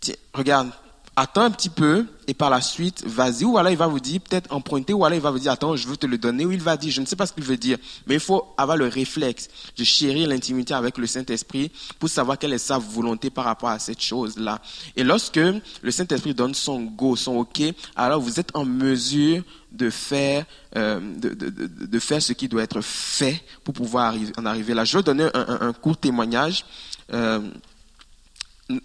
tiens, 0.00 0.14
regarde, 0.34 0.70
attends 1.16 1.42
un 1.42 1.50
petit 1.50 1.68
peu 1.68 2.06
et 2.26 2.34
par 2.34 2.50
la 2.50 2.60
suite, 2.60 3.04
vas-y, 3.04 3.44
ou 3.44 3.58
alors 3.58 3.72
il 3.72 3.76
va 3.76 3.86
vous 3.86 4.00
dire, 4.00 4.20
peut-être 4.20 4.52
emprunter, 4.52 4.92
ou 4.92 5.04
alors 5.04 5.18
il 5.18 5.20
va 5.20 5.30
vous 5.30 5.40
dire, 5.40 5.52
attends, 5.52 5.76
je 5.76 5.88
veux 5.88 5.96
te 5.96 6.06
le 6.06 6.18
donner, 6.18 6.46
ou 6.46 6.52
il 6.52 6.60
va 6.60 6.76
dire, 6.76 6.90
je 6.90 7.00
ne 7.00 7.06
sais 7.06 7.16
pas 7.16 7.26
ce 7.26 7.32
qu'il 7.32 7.44
veut 7.44 7.56
dire, 7.56 7.78
mais 8.06 8.14
il 8.14 8.20
faut 8.20 8.54
avoir 8.56 8.76
le 8.76 8.86
réflexe 8.86 9.48
de 9.76 9.84
chérir 9.84 10.28
l'intimité 10.28 10.72
avec 10.72 10.98
le 10.98 11.06
Saint-Esprit 11.06 11.70
pour 11.98 12.08
savoir 12.08 12.38
quelle 12.38 12.52
est 12.52 12.58
sa 12.58 12.78
volonté 12.78 13.28
par 13.28 13.44
rapport 13.44 13.70
à 13.70 13.78
cette 13.78 14.00
chose-là. 14.00 14.60
Et 14.96 15.02
lorsque 15.02 15.36
le 15.36 15.90
Saint-Esprit 15.90 16.32
donne 16.32 16.54
son 16.54 16.80
go, 16.82 17.16
son 17.16 17.36
OK, 17.38 17.60
alors 17.96 18.20
vous 18.20 18.38
êtes 18.38 18.54
en 18.54 18.64
mesure 18.64 19.42
de 19.72 19.90
faire, 19.90 20.44
euh, 20.76 21.00
de, 21.00 21.98
faire 21.98 22.22
ce 22.22 22.34
qui 22.34 22.46
doit 22.46 22.62
être 22.62 22.82
fait 22.82 23.42
pour 23.64 23.74
pouvoir 23.74 24.14
en 24.36 24.46
arriver 24.46 24.74
là. 24.74 24.84
Je 24.84 24.98
vais 24.98 25.02
donner 25.02 25.28
un 25.34 25.72
court 25.72 25.96
témoignage. 25.96 26.64
Euh, 27.12 27.40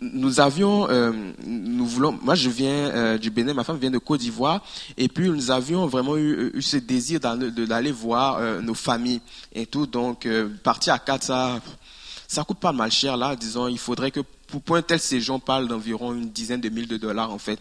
nous 0.01 0.39
avions, 0.39 0.89
euh, 0.89 1.13
nous 1.45 1.85
voulons, 1.85 2.19
moi 2.21 2.35
je 2.35 2.49
viens 2.49 2.89
euh, 2.89 3.17
du 3.17 3.29
Bénin, 3.29 3.53
ma 3.53 3.63
femme 3.63 3.77
vient 3.77 3.91
de 3.91 3.99
Côte 3.99 4.19
d'Ivoire, 4.19 4.61
et 4.97 5.07
puis 5.07 5.29
nous 5.29 5.49
avions 5.49 5.87
vraiment 5.87 6.17
eu, 6.17 6.61
ce 6.61 6.77
désir 6.77 7.19
d'aller 7.21 7.91
voir 7.91 8.61
nos 8.61 8.73
familles 8.73 9.21
et 9.53 9.65
tout. 9.65 9.85
Donc 9.85 10.27
partir 10.63 10.93
à 10.93 10.99
quatre, 10.99 11.23
ça, 11.23 11.61
ça 12.27 12.43
coûte 12.43 12.59
pas 12.59 12.73
mal 12.73 12.91
cher 12.91 13.15
là. 13.15 13.35
Disons, 13.35 13.67
il 13.67 13.77
faudrait 13.77 14.11
que 14.11 14.19
pour, 14.19 14.75
un 14.75 14.81
tel 14.81 14.99
séjour, 14.99 15.37
on 15.37 15.39
parle 15.39 15.67
d'environ 15.67 16.13
une 16.13 16.29
dizaine 16.29 16.59
de 16.59 16.69
mille 16.69 16.87
de 16.87 16.97
dollars 16.97 17.31
en 17.31 17.37
fait 17.37 17.59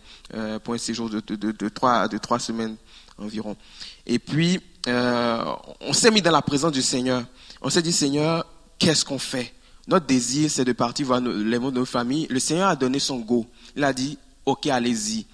pour 0.65 0.75
un 0.75 0.78
séjour 0.78 1.09
de, 1.09 1.20
de, 1.20 1.52
de, 1.52 1.68
trois, 1.68 2.09
de 2.09 2.18
trois 2.18 2.41
semaines 2.41 2.76
environ. 3.18 3.57
Et 4.05 4.18
puis 4.18 4.59
on 4.89 5.93
s'est 5.93 6.10
mis 6.10 6.23
dans 6.23 6.33
la 6.33 6.43
présence 6.43 6.73
du 6.73 6.83
Seigneur. 6.83 7.23
On 7.62 7.70
s'est 7.70 7.83
dit 7.83 7.93
Seigneur, 7.93 8.47
qu'est-ce 8.78 9.05
qu'on 9.05 9.18
fait? 9.18 9.52
Notre 9.86 10.06
désir, 10.06 10.50
c'est 10.50 10.65
de 10.65 10.73
partir 10.73 11.06
voir 11.06 11.20
les 11.20 11.58
mots 11.58 11.70
de 11.70 11.78
nos 11.78 11.84
familles. 11.84 12.26
Le 12.28 12.40
Seigneur 12.40 12.68
a 12.68 12.76
donné 12.76 12.98
son 12.98 13.18
go. 13.18 13.47
Il 13.76 13.84
a 13.84 13.92
dit, 13.92 14.18
OK, 14.44 14.66
allez-y. 14.66 15.26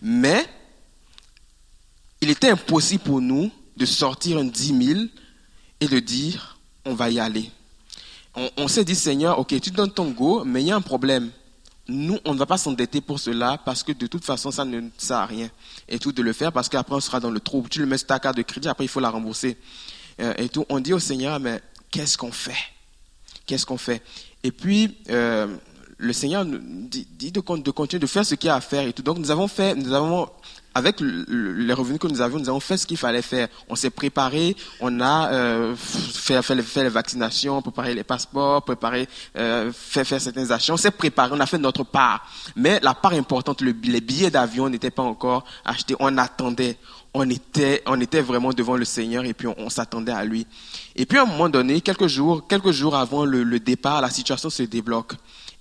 Mais, 0.00 0.46
il 2.20 2.30
était 2.30 2.50
impossible 2.50 3.02
pour 3.02 3.20
nous 3.20 3.50
de 3.76 3.84
sortir 3.84 4.38
un 4.38 4.44
10 4.44 4.84
000 4.84 5.00
et 5.80 5.88
de 5.88 5.98
dire, 5.98 6.58
on 6.84 6.94
va 6.94 7.10
y 7.10 7.18
aller. 7.18 7.50
On, 8.56 8.68
s'est 8.68 8.84
dit, 8.84 8.94
Seigneur, 8.94 9.38
OK, 9.38 9.58
tu 9.60 9.70
donnes 9.70 9.90
ton 9.90 10.10
go, 10.10 10.44
mais 10.44 10.62
il 10.62 10.68
y 10.68 10.70
a 10.70 10.76
un 10.76 10.82
problème. 10.82 11.30
Nous, 11.88 12.18
on 12.24 12.34
ne 12.34 12.38
va 12.38 12.46
pas 12.46 12.58
s'endetter 12.58 13.00
pour 13.00 13.18
cela 13.18 13.58
parce 13.64 13.82
que 13.82 13.92
de 13.92 14.06
toute 14.06 14.24
façon, 14.24 14.50
ça 14.50 14.64
ne 14.64 14.82
sert 14.98 15.16
à 15.16 15.26
rien. 15.26 15.48
Et 15.88 15.98
tout 15.98 16.12
de 16.12 16.22
le 16.22 16.32
faire 16.32 16.52
parce 16.52 16.68
qu'après, 16.68 16.94
on 16.94 17.00
sera 17.00 17.18
dans 17.18 17.30
le 17.30 17.40
trou. 17.40 17.66
Tu 17.70 17.80
le 17.80 17.86
mets 17.86 17.96
sur 17.96 18.08
ta 18.08 18.18
carte 18.18 18.36
de 18.36 18.42
crédit, 18.42 18.68
après, 18.68 18.84
il 18.84 18.88
faut 18.88 19.00
la 19.00 19.10
rembourser. 19.10 19.56
Euh, 20.20 20.34
et 20.36 20.48
tout. 20.48 20.66
On 20.68 20.80
dit 20.80 20.92
au 20.92 20.98
Seigneur, 20.98 21.40
mais 21.40 21.60
qu'est-ce 21.90 22.18
qu'on 22.18 22.32
fait? 22.32 22.75
Qu'est-ce 23.46 23.66
qu'on 23.66 23.78
fait 23.78 24.02
Et 24.42 24.50
puis, 24.50 24.96
euh, 25.10 25.46
le 25.98 26.12
Seigneur 26.12 26.44
nous 26.44 26.58
dit, 26.58 27.32
de, 27.32 27.40
continuer 27.40 28.00
de 28.00 28.06
faire 28.06 28.26
ce 28.26 28.34
qu'il 28.34 28.48
y 28.48 28.50
a 28.50 28.56
à 28.56 28.60
faire. 28.60 28.92
Donc, 29.02 29.18
nous 29.18 29.30
avons 29.30 29.48
fait, 29.48 29.74
nous 29.74 29.94
avons, 29.94 30.28
avec 30.74 31.00
les 31.00 31.72
revenus 31.72 31.98
que 31.98 32.06
nous 32.06 32.20
avions, 32.20 32.38
nous 32.38 32.50
avons 32.50 32.60
fait 32.60 32.76
ce 32.76 32.86
qu'il 32.86 32.98
fallait 32.98 33.22
faire. 33.22 33.48
On 33.68 33.76
s'est 33.76 33.88
préparé, 33.88 34.54
on 34.80 35.00
a 35.00 35.32
euh, 35.32 35.74
fait, 35.74 36.42
fait, 36.42 36.54
les 36.54 36.90
vaccinations, 36.90 37.62
préparé 37.62 37.94
les 37.94 38.04
passeports, 38.04 38.62
préparé, 38.62 39.08
euh, 39.38 39.72
fait 39.72 40.04
faire 40.04 40.20
certaines 40.20 40.52
actions. 40.52 40.74
On 40.74 40.78
s'est 40.78 40.90
préparé, 40.90 41.30
on 41.32 41.40
a 41.40 41.46
fait 41.46 41.58
notre 41.58 41.84
part. 41.84 42.28
Mais 42.56 42.78
la 42.82 42.92
part 42.92 43.14
importante, 43.14 43.62
le, 43.62 43.74
les 43.84 44.02
billets 44.02 44.30
d'avion 44.30 44.68
n'étaient 44.68 44.90
pas 44.90 45.02
encore 45.02 45.44
achetés. 45.64 45.96
On 45.98 46.18
attendait 46.18 46.76
on 47.16 48.00
était 48.00 48.20
vraiment 48.20 48.52
devant 48.52 48.76
le 48.76 48.84
Seigneur 48.84 49.24
et 49.24 49.34
puis 49.34 49.48
on, 49.56 49.70
s'attendait 49.70 50.12
à 50.12 50.24
lui. 50.24 50.46
Et 50.96 51.04
puis 51.04 51.18
à 51.18 51.22
un 51.22 51.26
moment 51.26 51.50
donné, 51.50 51.82
quelques 51.82 52.06
jours, 52.06 52.48
quelques 52.48 52.70
jours 52.70 52.96
avant 52.96 53.24
le, 53.26 53.60
départ, 53.60 54.00
la 54.00 54.10
situation 54.10 54.48
se 54.48 54.62
débloque 54.62 55.12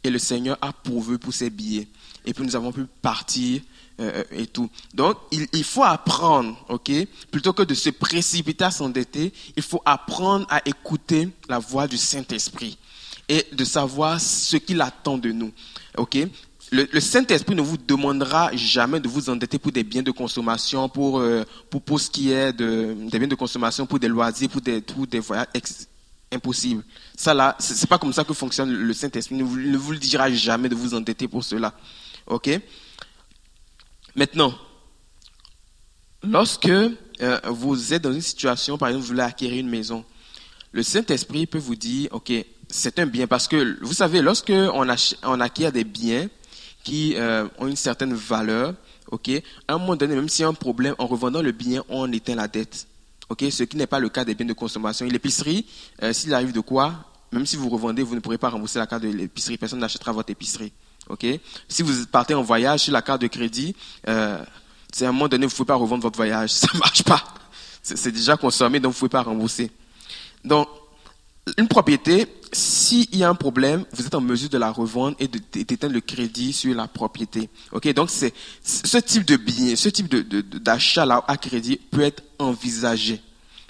et 0.03 0.09
le 0.09 0.17
Seigneur 0.17 0.57
a 0.61 0.71
pourvu 0.71 1.19
pour 1.19 1.33
ses 1.33 1.49
billets. 1.49 1.87
Et 2.25 2.33
puis 2.33 2.45
nous 2.45 2.55
avons 2.55 2.71
pu 2.71 2.85
partir 3.01 3.61
euh, 3.99 4.23
et 4.31 4.47
tout. 4.47 4.69
Donc 4.93 5.17
il, 5.31 5.45
il, 5.51 5.65
faut 5.65 5.83
apprendre, 5.83 6.57
ok, 6.69 6.89
plutôt 7.31 7.51
que 7.51 7.63
de 7.63 7.73
se 7.73 7.89
précipiter 7.89 8.63
à 8.63 8.71
s'endetter, 8.71 9.33
il 9.57 9.63
faut 9.63 9.81
apprendre 9.85 10.47
à 10.49 10.61
écouter 10.65 11.27
la 11.49 11.59
voix 11.59 11.87
du 11.87 11.97
Saint 11.97 12.25
Esprit. 12.31 12.77
et 13.27 13.45
de 13.51 13.65
savoir 13.65 14.21
ce 14.21 14.57
qu'il 14.57 14.81
attend 14.81 15.17
de 15.17 15.31
nous. 15.31 15.51
Ok? 15.97 16.17
Le, 16.71 16.99
Saint-Esprit 16.99 17.55
ne 17.55 17.61
vous 17.61 17.77
demandera 17.77 18.49
jamais 18.55 18.99
de 18.99 19.07
vous 19.07 19.29
endetter 19.29 19.59
pour 19.59 19.71
des 19.71 19.83
biens 19.83 20.03
de 20.03 20.11
consommation, 20.11 20.89
pour, 20.89 21.19
euh, 21.19 21.43
pour, 21.69 21.81
pour 21.81 21.99
ce 21.99 22.09
qui 22.09 22.31
est 22.31 22.53
de, 22.53 22.95
des 23.09 23.19
biens 23.19 23.27
de 23.27 23.35
consommation, 23.35 23.85
pour 23.85 23.99
des 23.99 24.07
loisirs, 24.07 24.49
pour 24.49 24.61
des, 24.61 24.81
pour 24.81 25.05
des 25.05 25.19
voyages. 25.19 25.47
impossible. 26.31 26.83
Ça 27.15 27.33
là, 27.33 27.55
c'est 27.59 27.87
pas 27.87 27.97
comme 27.97 28.13
ça 28.13 28.23
que 28.23 28.33
fonctionne 28.33 28.71
le 28.71 28.93
Saint-Esprit. 28.93 29.35
Il 29.35 29.39
ne 29.71 29.77
vous, 29.77 29.91
le 29.91 29.97
dira 29.97 30.29
jamais 30.31 30.69
de 30.69 30.75
vous 30.75 30.93
endetter 30.93 31.27
pour 31.27 31.43
cela. 31.43 31.73
Ok? 32.27 32.49
Maintenant, 34.15 34.53
lorsque 36.23 36.67
euh, 36.67 37.39
vous 37.45 37.93
êtes 37.93 38.01
dans 38.01 38.13
une 38.13 38.21
situation, 38.21 38.77
par 38.77 38.89
exemple, 38.89 39.03
vous 39.03 39.09
voulez 39.09 39.21
acquérir 39.21 39.59
une 39.59 39.69
maison, 39.69 40.03
le 40.71 40.83
Saint-Esprit 40.83 41.45
peut 41.45 41.57
vous 41.57 41.75
dire, 41.75 42.09
ok, 42.11 42.31
c'est 42.69 42.99
un 42.99 43.05
bien, 43.05 43.27
parce 43.27 43.47
que 43.47 43.77
vous 43.81 43.93
savez, 43.93 44.21
lorsque 44.21 44.49
on, 44.49 44.87
on 45.23 45.39
acquiert 45.39 45.71
des 45.71 45.83
biens, 45.83 46.27
qui 46.85 47.15
euh, 47.17 47.47
ont 47.57 47.67
une 47.67 47.75
certaine 47.75 48.13
valeur, 48.13 48.75
ok, 49.11 49.29
à 49.67 49.73
un 49.73 49.77
moment 49.79 49.97
donné, 49.97 50.15
même 50.15 50.29
s'il 50.29 50.43
y 50.43 50.45
a 50.45 50.47
un 50.47 50.53
problème, 50.53 50.95
en 50.99 51.07
revendant 51.07 51.41
le 51.41 51.51
bien, 51.51 51.83
on 51.89 52.09
éteint 52.13 52.35
la 52.35 52.47
dette. 52.47 52.87
ok, 53.27 53.43
ce 53.49 53.63
qui 53.63 53.75
n'est 53.75 53.87
pas 53.87 53.99
le 53.99 54.07
cas 54.07 54.23
des 54.23 54.35
biens 54.35 54.45
de 54.45 54.53
consommation. 54.53 55.05
L'épicerie, 55.07 55.65
euh, 56.03 56.13
s'il 56.13 56.33
arrive 56.33 56.53
de 56.53 56.59
quoi, 56.61 56.93
même 57.31 57.45
si 57.47 57.55
vous 57.55 57.69
revendez, 57.69 58.03
vous 58.03 58.13
ne 58.15 58.19
pourrez 58.19 58.37
pas 58.37 58.49
rembourser 58.49 58.77
la 58.77 58.85
carte 58.85 59.01
de 59.01 59.09
l'épicerie. 59.09 59.57
Personne 59.57 59.79
n'achètera 59.79 60.11
votre 60.11 60.29
épicerie. 60.29 60.71
ok? 61.09 61.25
Si 61.67 61.81
vous 61.81 62.05
partez 62.05 62.35
en 62.35 62.43
voyage 62.43 62.81
sur 62.81 62.93
la 62.93 63.01
carte 63.01 63.21
de 63.21 63.27
crédit, 63.27 63.75
euh, 64.07 64.37
c'est 64.93 65.05
à 65.05 65.09
un 65.09 65.11
moment 65.11 65.27
donné, 65.27 65.47
vous 65.47 65.51
ne 65.51 65.55
pouvez 65.55 65.67
pas 65.67 65.75
revendre 65.75 66.03
votre 66.03 66.17
voyage. 66.17 66.49
Ça 66.53 66.67
ne 66.71 66.79
marche 66.79 67.03
pas. 67.03 67.23
C'est 67.81 68.11
déjà 68.11 68.37
consommé, 68.37 68.79
donc 68.79 68.93
vous 68.93 68.97
ne 68.97 68.99
pouvez 68.99 69.09
pas 69.09 69.23
rembourser. 69.23 69.71
Donc, 70.43 70.67
une 71.57 71.67
propriété, 71.67 72.27
s'il 72.51 73.13
y 73.15 73.23
a 73.23 73.29
un 73.29 73.35
problème, 73.35 73.85
vous 73.91 74.05
êtes 74.05 74.15
en 74.15 74.21
mesure 74.21 74.49
de 74.49 74.57
la 74.57 74.71
revendre 74.71 75.15
et 75.19 75.27
d'éteindre 75.27 75.93
le 75.93 76.01
crédit 76.01 76.53
sur 76.53 76.73
la 76.73 76.87
propriété. 76.87 77.49
Ok, 77.71 77.91
donc 77.93 78.09
c'est 78.09 78.33
ce 78.63 78.97
type 78.97 79.25
de 79.25 79.35
bien, 79.35 79.75
ce 79.75 79.89
type 79.89 80.13
d'achat 80.57 81.05
là 81.05 81.23
à 81.27 81.37
crédit 81.37 81.77
peut 81.91 82.01
être 82.01 82.23
envisagé. 82.39 83.21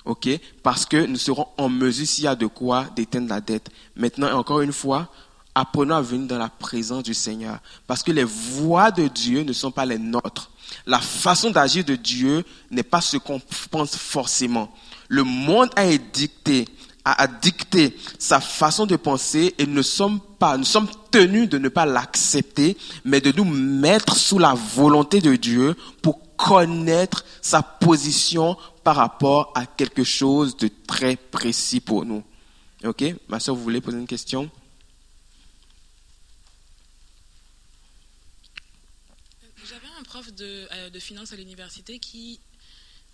Ok, 0.05 0.29
parce 0.61 0.85
que 0.85 1.05
nous 1.05 1.17
serons 1.17 1.47
en 1.57 1.67
mesure 1.67 2.05
s'il 2.05 2.25
y 2.25 2.27
a 2.27 2.35
de 2.35 2.45
quoi 2.45 2.85
d'éteindre 2.95 3.27
la 3.27 3.41
dette. 3.41 3.69
Maintenant, 3.95 4.31
encore 4.37 4.61
une 4.61 4.71
fois, 4.71 5.09
apprenons 5.55 5.95
à 5.95 6.01
venir 6.01 6.27
dans 6.27 6.37
la 6.37 6.49
présence 6.49 7.03
du 7.03 7.15
Seigneur, 7.15 7.59
parce 7.87 8.03
que 8.03 8.11
les 8.11 8.23
voies 8.23 8.91
de 8.91 9.07
Dieu 9.07 9.41
ne 9.41 9.51
sont 9.51 9.71
pas 9.71 9.85
les 9.85 9.97
nôtres. 9.97 10.51
La 10.85 10.99
façon 10.99 11.49
d'agir 11.49 11.83
de 11.83 11.95
Dieu 11.95 12.43
n'est 12.69 12.83
pas 12.83 13.01
ce 13.01 13.17
qu'on 13.17 13.41
pense 13.71 13.95
forcément. 13.95 14.71
Le 15.07 15.23
monde 15.23 15.69
a 15.75 15.85
édicté 15.85 16.67
a 17.05 17.27
dicté 17.27 17.95
sa 18.17 18.41
façon 18.41 18.87
de 18.87 18.95
penser 18.95 19.53
et 19.59 19.67
nous 19.67 19.83
sommes 19.83 20.19
pas, 20.39 20.57
nous 20.57 20.65
sommes 20.65 20.89
tenus 21.11 21.47
de 21.47 21.59
ne 21.59 21.69
pas 21.69 21.85
l'accepter, 21.85 22.75
mais 23.03 23.21
de 23.21 23.31
nous 23.31 23.45
mettre 23.45 24.15
sous 24.15 24.39
la 24.39 24.55
volonté 24.55 25.21
de 25.21 25.35
Dieu 25.35 25.75
pour 26.01 26.35
connaître 26.35 27.23
sa 27.41 27.61
position 27.61 28.57
par 28.83 28.95
rapport 28.95 29.53
à 29.55 29.67
quelque 29.67 30.03
chose 30.03 30.57
de 30.57 30.69
très 30.87 31.15
précis 31.15 31.79
pour 31.79 32.05
nous. 32.05 32.23
Ok, 32.83 33.03
ma 33.27 33.39
soeur, 33.39 33.55
vous 33.55 33.63
voulez 33.63 33.81
poser 33.81 33.97
une 33.97 34.07
question? 34.07 34.49
J'avais 39.67 39.87
un 39.99 40.03
prof 40.03 40.33
de, 40.33 40.67
euh, 40.71 40.89
de 40.89 40.99
finance 40.99 41.33
à 41.33 41.35
l'université 41.35 41.99
qui 41.99 42.39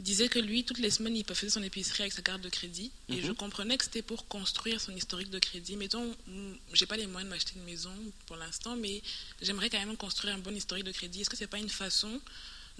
disait 0.01 0.27
que 0.27 0.39
lui, 0.39 0.63
toutes 0.63 0.79
les 0.79 0.89
semaines, 0.89 1.15
il 1.15 1.25
faisait 1.25 1.49
son 1.49 1.63
épicerie 1.63 2.03
avec 2.03 2.13
sa 2.13 2.21
carte 2.21 2.41
de 2.41 2.49
crédit. 2.49 2.91
Et 3.09 3.17
mhm. 3.17 3.25
je 3.27 3.31
comprenais 3.31 3.77
que 3.77 3.83
c'était 3.83 4.01
pour 4.01 4.27
construire 4.27 4.79
son 4.81 4.95
historique 4.95 5.29
de 5.29 5.39
crédit. 5.39 5.77
Mettons, 5.77 6.15
j'ai 6.73 6.85
pas 6.85 6.97
les 6.97 7.07
moyens 7.07 7.29
de 7.29 7.35
m'acheter 7.35 7.53
une 7.55 7.63
maison 7.63 7.93
pour 8.25 8.35
l'instant, 8.35 8.75
mais 8.75 9.01
j'aimerais 9.41 9.69
quand 9.69 9.79
même 9.79 9.97
construire 9.97 10.35
un 10.35 10.39
bon 10.39 10.55
historique 10.55 10.85
de 10.85 10.91
crédit. 10.91 11.21
Est-ce 11.21 11.29
que 11.29 11.37
c'est 11.37 11.47
pas 11.47 11.59
une 11.59 11.69
façon 11.69 12.19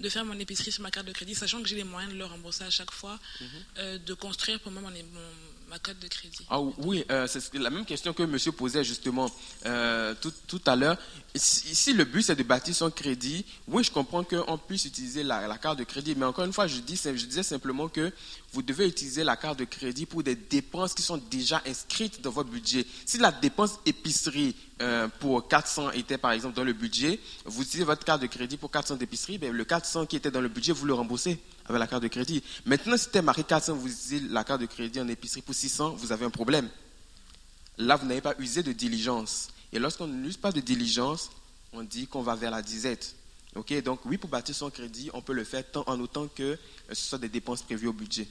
de 0.00 0.08
faire 0.08 0.24
mon 0.24 0.38
épicerie 0.38 0.72
sur 0.72 0.82
ma 0.82 0.90
carte 0.90 1.06
de 1.06 1.12
crédit, 1.12 1.34
sachant 1.34 1.62
que 1.62 1.68
j'ai 1.68 1.76
les 1.76 1.84
moyens 1.84 2.12
de 2.12 2.18
le 2.18 2.24
rembourser 2.24 2.64
à 2.64 2.70
chaque 2.70 2.90
fois, 2.90 3.18
mhm. 3.40 3.48
euh, 3.78 3.98
de 3.98 4.14
construire 4.14 4.58
pour 4.60 4.72
moi 4.72 4.82
mon, 4.82 4.90
ma 5.72 5.78
carte 5.78 6.00
de 6.00 6.08
crédit. 6.08 6.44
Ah 6.50 6.60
oui, 6.60 7.02
euh, 7.10 7.26
c'est 7.26 7.54
la 7.54 7.70
même 7.70 7.86
question 7.86 8.12
que 8.12 8.22
monsieur 8.24 8.52
posait 8.52 8.84
justement 8.84 9.30
euh, 9.64 10.14
tout, 10.20 10.32
tout, 10.46 10.60
à 10.66 10.76
l'heure. 10.76 10.98
Si, 11.34 11.94
le 11.94 12.04
but 12.04 12.20
c'est 12.20 12.36
de 12.36 12.42
bâtir 12.42 12.74
son 12.74 12.90
crédit, 12.90 13.46
oui, 13.68 13.82
je 13.82 13.90
comprends 13.90 14.22
qu'on 14.22 14.58
puisse 14.58 14.84
utiliser 14.84 15.22
la, 15.22 15.56
carte 15.56 15.78
de 15.78 15.84
crédit, 15.84 16.14
mais 16.14 16.26
encore 16.26 16.44
une 16.44 16.52
fois, 16.52 16.66
je 16.66 16.78
disais 16.80 17.42
simplement 17.42 17.88
que 17.88 18.12
vous 18.52 18.62
devez 18.62 18.86
utiliser 18.86 19.24
la 19.24 19.36
carte 19.36 19.58
de 19.58 19.64
crédit 19.64 20.04
pour 20.04 20.22
des 20.22 20.34
dépenses 20.36 20.92
qui 20.92 21.02
sont 21.02 21.16
déjà 21.30 21.62
inscrites 21.66 22.20
dans 22.20 22.30
votre 22.30 22.50
budget. 22.50 22.86
Si 23.06 23.16
la 23.16 23.32
dépense 23.32 23.78
épicerie 23.86 24.54
euh, 24.82 25.08
pour 25.20 25.48
400 25.48 25.92
était 25.92 26.18
par 26.18 26.32
exemple 26.32 26.54
dans 26.54 26.64
le 26.64 26.74
budget, 26.74 27.18
vous 27.46 27.62
utilisez 27.62 27.84
votre 27.84 28.04
carte 28.04 28.20
de 28.20 28.26
crédit 28.26 28.58
pour 28.58 28.70
400 28.70 28.96
d'épicerie, 28.96 29.38
ben, 29.38 29.52
le 29.52 29.64
400 29.64 30.04
qui 30.04 30.16
était 30.16 30.30
dans 30.30 30.42
le 30.42 30.48
budget, 30.48 30.72
vous 30.72 30.84
le 30.84 30.92
remboursez 30.92 31.38
avec 31.64 31.80
la 31.80 31.86
carte 31.86 32.02
de 32.02 32.08
crédit. 32.08 32.42
Maintenant, 32.66 32.98
si 32.98 33.04
c'était 33.04 33.22
marqué 33.22 33.42
400, 33.42 33.74
vous 33.74 33.88
utilisez 33.88 34.20
la 34.28 34.44
carte 34.44 34.60
de 34.60 34.66
crédit 34.66 35.00
en 35.00 35.08
épicerie 35.08 35.40
pour 35.40 35.54
600, 35.54 35.94
vous 35.96 36.12
avez 36.12 36.26
un 36.26 36.30
problème. 36.30 36.68
Là, 37.78 37.96
vous 37.96 38.06
n'avez 38.06 38.20
pas 38.20 38.34
usé 38.38 38.62
de 38.62 38.72
diligence. 38.72 39.48
Et 39.72 39.78
lorsqu'on 39.78 40.08
n'use 40.08 40.36
pas 40.36 40.52
de 40.52 40.60
diligence, 40.60 41.30
on 41.72 41.82
dit 41.82 42.06
qu'on 42.06 42.20
va 42.20 42.34
vers 42.34 42.50
la 42.50 42.60
disette. 42.60 43.16
Donc 43.54 44.00
oui, 44.04 44.18
pour 44.18 44.28
bâtir 44.28 44.54
son 44.54 44.70
crédit, 44.70 45.10
on 45.14 45.22
peut 45.22 45.32
le 45.32 45.44
faire 45.44 45.64
tant 45.70 45.84
en 45.86 45.98
autant 46.00 46.26
que 46.26 46.58
ce 46.88 46.94
soit 46.94 47.18
des 47.18 47.28
dépenses 47.28 47.62
prévues 47.62 47.88
au 47.88 47.92
budget. 47.92 48.28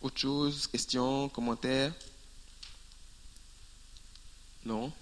Autre 0.00 0.18
chose, 0.18 0.66
questions, 0.66 1.28
commentaires 1.28 1.92
Non? 4.64 4.92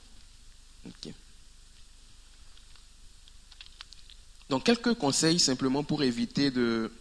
Ok. 0.87 1.13
Donc, 4.49 4.65
quelques 4.65 4.95
conseils 4.95 5.39
simplement 5.39 5.83
pour 5.83 6.03
éviter 6.03 6.51
de, 6.51 6.93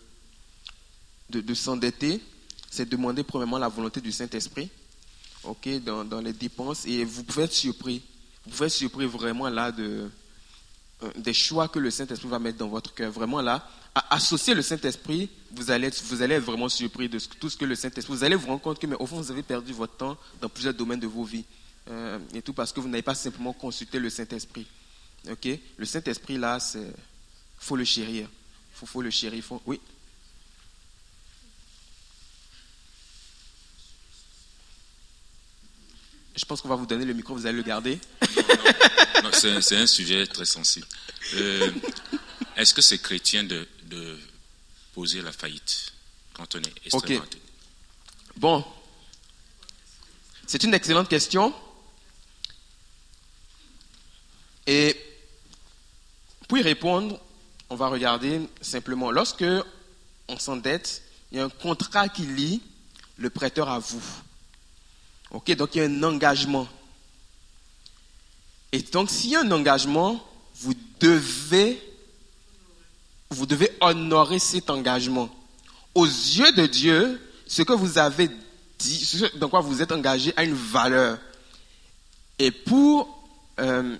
de, 1.29 1.53
s'endetter, 1.53 2.21
c'est 2.69 2.87
demander 2.87 3.23
premièrement 3.23 3.57
la 3.57 3.67
volonté 3.67 4.01
du 4.01 4.11
Saint-Esprit 4.11 4.69
ok, 5.43 5.83
dans, 5.83 6.05
dans, 6.05 6.21
les 6.21 6.33
dépenses 6.33 6.85
et 6.85 7.03
vous 7.03 7.23
pouvez 7.23 7.43
être 7.43 7.53
surpris. 7.53 8.01
Vous 8.45 8.51
pouvez 8.51 8.67
être 8.67 8.73
surpris 8.73 9.05
vraiment 9.05 9.49
là 9.49 9.71
de, 9.71 10.09
euh, 11.03 11.11
des 11.17 11.33
choix 11.33 11.67
que 11.67 11.79
le 11.79 11.91
Saint-Esprit 11.91 12.27
va 12.27 12.39
mettre 12.39 12.57
dans 12.57 12.69
votre 12.69 12.93
cœur. 12.93 13.11
Vraiment 13.11 13.41
là, 13.41 13.67
associer 13.95 14.53
le 14.55 14.61
Saint-Esprit, 14.61 15.29
vous 15.51 15.69
allez, 15.69 15.89
vous 16.05 16.21
allez 16.21 16.35
être 16.35 16.43
vraiment 16.43 16.69
surpris 16.69 17.09
de 17.09 17.19
tout 17.19 17.49
ce 17.49 17.57
que 17.57 17.65
le 17.65 17.75
Saint-Esprit. 17.75 18.13
Vous 18.13 18.23
allez 18.23 18.35
vous 18.35 18.47
rendre 18.47 18.61
compte 18.61 18.79
que, 18.79 18.87
mais 18.87 18.95
au 18.99 19.05
fond, 19.05 19.17
vous 19.17 19.31
avez 19.31 19.43
perdu 19.43 19.73
votre 19.73 19.95
temps 19.95 20.17
dans 20.41 20.49
plusieurs 20.49 20.73
domaines 20.73 20.99
de 20.99 21.07
vos 21.07 21.23
vies. 21.23 21.45
Euh, 21.89 22.17
et 22.33 22.41
tout 22.41 22.53
parce 22.53 22.71
que 22.71 22.79
vous 22.79 22.87
n'avez 22.87 23.03
pas 23.03 23.13
simplement 23.13 23.53
consulté 23.53 23.99
le 23.99 24.09
Saint-Esprit. 24.09 24.65
Ok? 25.29 25.47
Le 25.77 25.85
Saint-Esprit 25.85 26.37
là, 26.37 26.59
c'est 26.59 26.91
faut 27.59 27.75
le 27.75 27.85
chérir. 27.85 28.27
Il 28.81 28.87
faut, 28.87 29.01
le 29.01 29.09
chérir. 29.09 29.43
Faut... 29.43 29.61
Oui. 29.65 29.79
Je 36.35 36.43
pense 36.45 36.61
qu'on 36.61 36.67
va 36.67 36.75
vous 36.75 36.85
donner 36.85 37.05
le 37.05 37.13
micro, 37.13 37.35
vous 37.35 37.45
allez 37.45 37.57
le 37.57 37.63
garder. 37.63 37.99
c'est 39.31 39.77
un 39.77 39.87
sujet 39.87 40.25
très 40.27 40.45
sensible. 40.45 40.87
Euh, 41.35 41.71
est-ce 42.57 42.73
que 42.73 42.81
c'est 42.81 42.99
chrétien 42.99 43.43
de, 43.43 43.67
poser 44.93 45.21
la 45.21 45.31
faillite 45.31 45.91
quand 46.33 46.55
on 46.55 46.59
est 46.59 46.73
extrêmement 46.85 47.25
Bon. 48.35 48.63
C'est 50.45 50.63
une 50.63 50.73
excellente 50.73 51.09
question. 51.09 51.53
Et 54.67 54.95
pour 56.47 56.57
y 56.57 56.61
répondre, 56.61 57.19
on 57.69 57.75
va 57.75 57.87
regarder 57.87 58.41
simplement. 58.61 59.09
Lorsque 59.09 59.45
on 60.27 60.37
s'endette, 60.37 61.03
il 61.31 61.37
y 61.37 61.41
a 61.41 61.45
un 61.45 61.49
contrat 61.49 62.09
qui 62.09 62.23
lie 62.23 62.61
le 63.17 63.29
prêteur 63.29 63.69
à 63.69 63.79
vous. 63.79 64.03
Ok, 65.31 65.51
donc 65.55 65.73
il 65.73 65.79
y 65.79 65.81
a 65.81 65.85
un 65.85 66.03
engagement. 66.03 66.67
Et 68.71 68.81
donc 68.81 69.09
s'il 69.09 69.31
y 69.31 69.35
a 69.35 69.41
un 69.41 69.51
engagement, 69.51 70.23
vous 70.55 70.73
devez, 70.99 71.81
vous 73.33 73.45
devez 73.45 73.69
honorer 73.81 74.39
cet 74.39 74.69
engagement. 74.69 75.29
Aux 75.95 76.05
yeux 76.05 76.51
de 76.53 76.65
Dieu, 76.65 77.21
ce 77.47 77.61
que 77.61 77.73
vous 77.73 77.97
avez 77.97 78.29
dit, 78.79 79.05
ce 79.05 79.37
dans 79.37 79.49
quoi 79.49 79.61
vous 79.61 79.81
êtes 79.81 79.91
engagé 79.91 80.33
a 80.35 80.43
une 80.43 80.53
valeur. 80.53 81.19
Et 82.39 82.51
pour, 82.51 83.23
euh, 83.59 83.95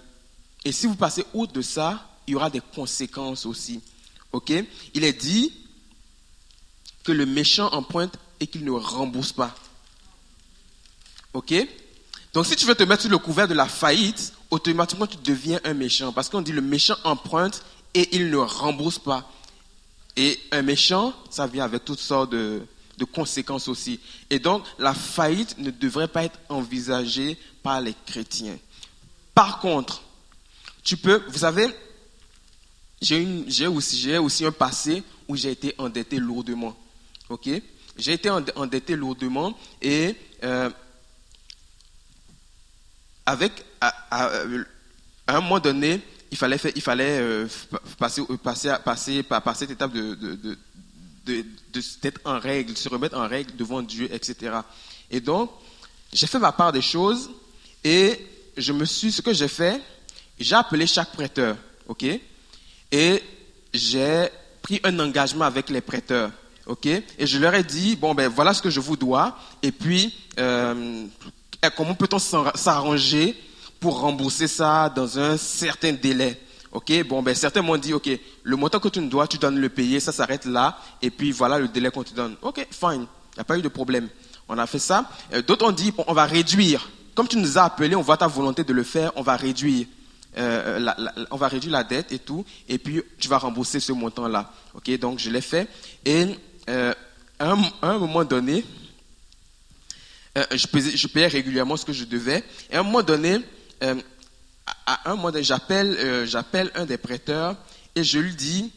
et 0.65 0.71
si 0.71 0.87
vous 0.87 0.95
passez 0.95 1.25
outre 1.33 1.53
de 1.53 1.61
ça, 1.61 2.09
il 2.27 2.31
y 2.31 2.35
aura 2.35 2.49
des 2.49 2.61
conséquences 2.61 3.45
aussi. 3.45 3.81
Ok? 4.31 4.51
Il 4.93 5.03
est 5.03 5.13
dit 5.13 5.53
que 7.03 7.11
le 7.11 7.25
méchant 7.25 7.69
emprunte 7.73 8.15
et 8.39 8.47
qu'il 8.47 8.63
ne 8.63 8.71
rembourse 8.71 9.33
pas. 9.33 9.53
Ok? 11.33 11.53
Donc 12.33 12.47
si 12.47 12.55
tu 12.55 12.65
veux 12.65 12.75
te 12.75 12.83
mettre 12.83 13.03
sur 13.03 13.11
le 13.11 13.19
couvert 13.19 13.47
de 13.47 13.53
la 13.53 13.67
faillite, 13.67 14.33
automatiquement 14.49 15.05
tu 15.05 15.17
deviens 15.17 15.59
un 15.63 15.73
méchant. 15.73 16.11
Parce 16.11 16.29
qu'on 16.29 16.41
dit 16.41 16.51
le 16.51 16.61
méchant 16.61 16.95
emprunte 17.03 17.63
et 17.93 18.15
il 18.15 18.29
ne 18.29 18.37
rembourse 18.37 18.99
pas. 18.99 19.29
Et 20.15 20.39
un 20.51 20.61
méchant, 20.61 21.13
ça 21.29 21.47
vient 21.47 21.65
avec 21.65 21.85
toutes 21.85 21.99
sortes 21.99 22.31
de, 22.31 22.65
conséquences 23.11 23.67
aussi. 23.67 23.99
Et 24.29 24.39
donc, 24.39 24.63
la 24.79 24.93
faillite 24.93 25.57
ne 25.57 25.71
devrait 25.71 26.07
pas 26.07 26.23
être 26.23 26.39
envisagée 26.47 27.37
par 27.61 27.81
les 27.81 27.93
chrétiens. 28.05 28.57
Par 29.35 29.59
contre, 29.59 30.01
tu 30.83 30.95
peux, 30.95 31.21
vous 31.27 31.39
savez, 31.39 31.67
j'ai 33.01 33.67
aussi, 33.67 34.17
aussi 34.17 34.45
un 34.45 34.53
passé 34.53 35.03
où 35.27 35.35
j'ai 35.35 35.51
été 35.51 35.75
endetté 35.77 36.17
lourdement. 36.17 36.77
Ok? 37.27 37.49
J'ai 37.97 38.13
été 38.13 38.29
endetté 38.29 38.95
lourdement 38.95 39.57
et 39.81 40.15
euh, 40.43 40.69
avec, 43.25 43.51
à, 43.81 44.29
un 45.27 45.41
moment 45.41 45.59
donné, 45.59 46.01
il 46.33 46.35
fallait, 46.35 46.57
il 46.75 46.81
fallait 46.81 47.19
euh, 47.19 47.47
passer, 47.99 48.23
passer, 48.43 48.71
passer 48.83 49.21
par, 49.21 49.55
cette 49.55 49.69
étape 49.69 49.93
de, 49.93 50.15
de, 50.15 50.57
de, 51.27 51.45
d'être 52.01 52.19
en 52.25 52.39
règle, 52.39 52.75
se 52.75 52.89
remettre 52.89 53.15
en 53.15 53.27
règle 53.27 53.55
devant 53.55 53.83
Dieu, 53.83 54.09
etc. 54.11 54.57
Et 55.11 55.21
donc, 55.21 55.51
j'ai 56.11 56.25
fait 56.25 56.39
ma 56.39 56.51
part 56.51 56.71
des 56.71 56.81
choses 56.81 57.29
et 57.83 58.19
je 58.57 58.73
me 58.73 58.83
suis, 58.85 59.11
ce 59.11 59.21
que 59.21 59.31
j'ai 59.31 59.47
fait, 59.47 59.79
j'ai 60.39 60.55
appelé 60.55 60.87
chaque 60.87 61.11
prêteur, 61.11 61.55
ok, 61.87 62.03
et 62.91 63.23
j'ai 63.71 64.27
pris 64.63 64.81
un 64.83 64.97
engagement 64.97 65.45
avec 65.45 65.69
les 65.69 65.81
prêteurs, 65.81 66.31
ok, 66.65 66.87
et 66.87 67.27
je 67.27 67.37
leur 67.37 67.53
ai 67.53 67.63
dit, 67.63 67.95
bon 67.95 68.15
ben 68.15 68.27
voilà 68.27 68.55
ce 68.55 68.61
que 68.63 68.71
je 68.71 68.79
vous 68.79 68.97
dois, 68.97 69.37
et 69.61 69.71
puis 69.71 70.15
euh, 70.39 71.05
comment 71.77 71.93
peut-on 71.93 72.17
s'arranger 72.17 73.37
pour 73.83 73.99
rembourser 73.99 74.47
ça 74.47 74.87
dans 74.87 75.19
un 75.19 75.35
certain 75.35 75.91
délai. 75.91 76.39
Ok, 76.71 76.89
bon, 77.05 77.21
ben 77.21 77.35
certains 77.35 77.61
m'ont 77.61 77.75
dit, 77.75 77.91
ok, 77.91 78.09
le 78.43 78.55
montant 78.55 78.79
que 78.79 78.87
tu 78.87 79.01
nous 79.01 79.09
dois, 79.09 79.27
tu 79.27 79.37
dois 79.37 79.51
nous 79.51 79.59
le 79.59 79.67
payer, 79.67 79.99
ça 79.99 80.13
s'arrête 80.13 80.45
là, 80.45 80.79
et 81.01 81.09
puis 81.09 81.33
voilà 81.33 81.59
le 81.59 81.67
délai 81.67 81.91
qu'on 81.91 82.05
te 82.05 82.13
donne. 82.13 82.37
Ok, 82.41 82.65
fine, 82.71 83.05
il 83.33 83.35
n'y 83.35 83.41
a 83.41 83.43
pas 83.43 83.57
eu 83.57 83.61
de 83.61 83.67
problème. 83.67 84.07
On 84.47 84.57
a 84.57 84.65
fait 84.67 84.79
ça. 84.79 85.09
Euh, 85.33 85.41
d'autres 85.41 85.65
ont 85.65 85.73
dit, 85.73 85.91
on 86.07 86.13
va 86.13 86.23
réduire. 86.23 86.89
Comme 87.13 87.27
tu 87.27 87.35
nous 87.35 87.57
as 87.57 87.63
appelé, 87.63 87.93
on 87.93 88.01
voit 88.01 88.15
ta 88.15 88.27
volonté 88.27 88.63
de 88.63 88.71
le 88.71 88.83
faire, 88.83 89.11
on 89.17 89.21
va 89.21 89.35
réduire. 89.35 89.85
Euh, 90.37 90.79
la, 90.79 90.95
on 91.29 91.35
va 91.35 91.49
réduire 91.49 91.73
la 91.73 91.83
dette 91.83 92.13
et 92.13 92.19
tout, 92.19 92.45
et 92.69 92.77
puis 92.77 93.01
tu 93.19 93.27
vas 93.27 93.37
rembourser 93.37 93.81
ce 93.81 93.91
montant-là. 93.91 94.49
Ok, 94.75 94.97
donc 94.97 95.19
je 95.19 95.29
l'ai 95.29 95.41
fait. 95.41 95.67
Et 96.05 96.27
euh, 96.69 96.93
à, 97.37 97.53
un, 97.81 97.97
moment 97.97 98.23
donné, 98.23 98.63
je, 100.53 100.67
payais, 100.67 100.95
je, 100.95 101.07
payais, 101.07 101.27
régulièrement 101.27 101.75
ce 101.75 101.83
que 101.83 101.91
je 101.91 102.05
devais. 102.05 102.45
Et 102.71 102.77
à 102.77 102.79
un 102.79 102.83
moment 102.83 103.03
donné, 103.03 103.39
euh, 103.83 103.95
à 104.85 105.11
un 105.11 105.15
moment 105.15 105.31
donné, 105.31 105.43
j'appelle, 105.43 105.95
euh, 105.99 106.25
j'appelle 106.25 106.71
un 106.75 106.85
des 106.85 106.97
prêteurs 106.97 107.57
et 107.95 108.03
je 108.03 108.19
lui 108.19 108.35
dis, 108.35 108.71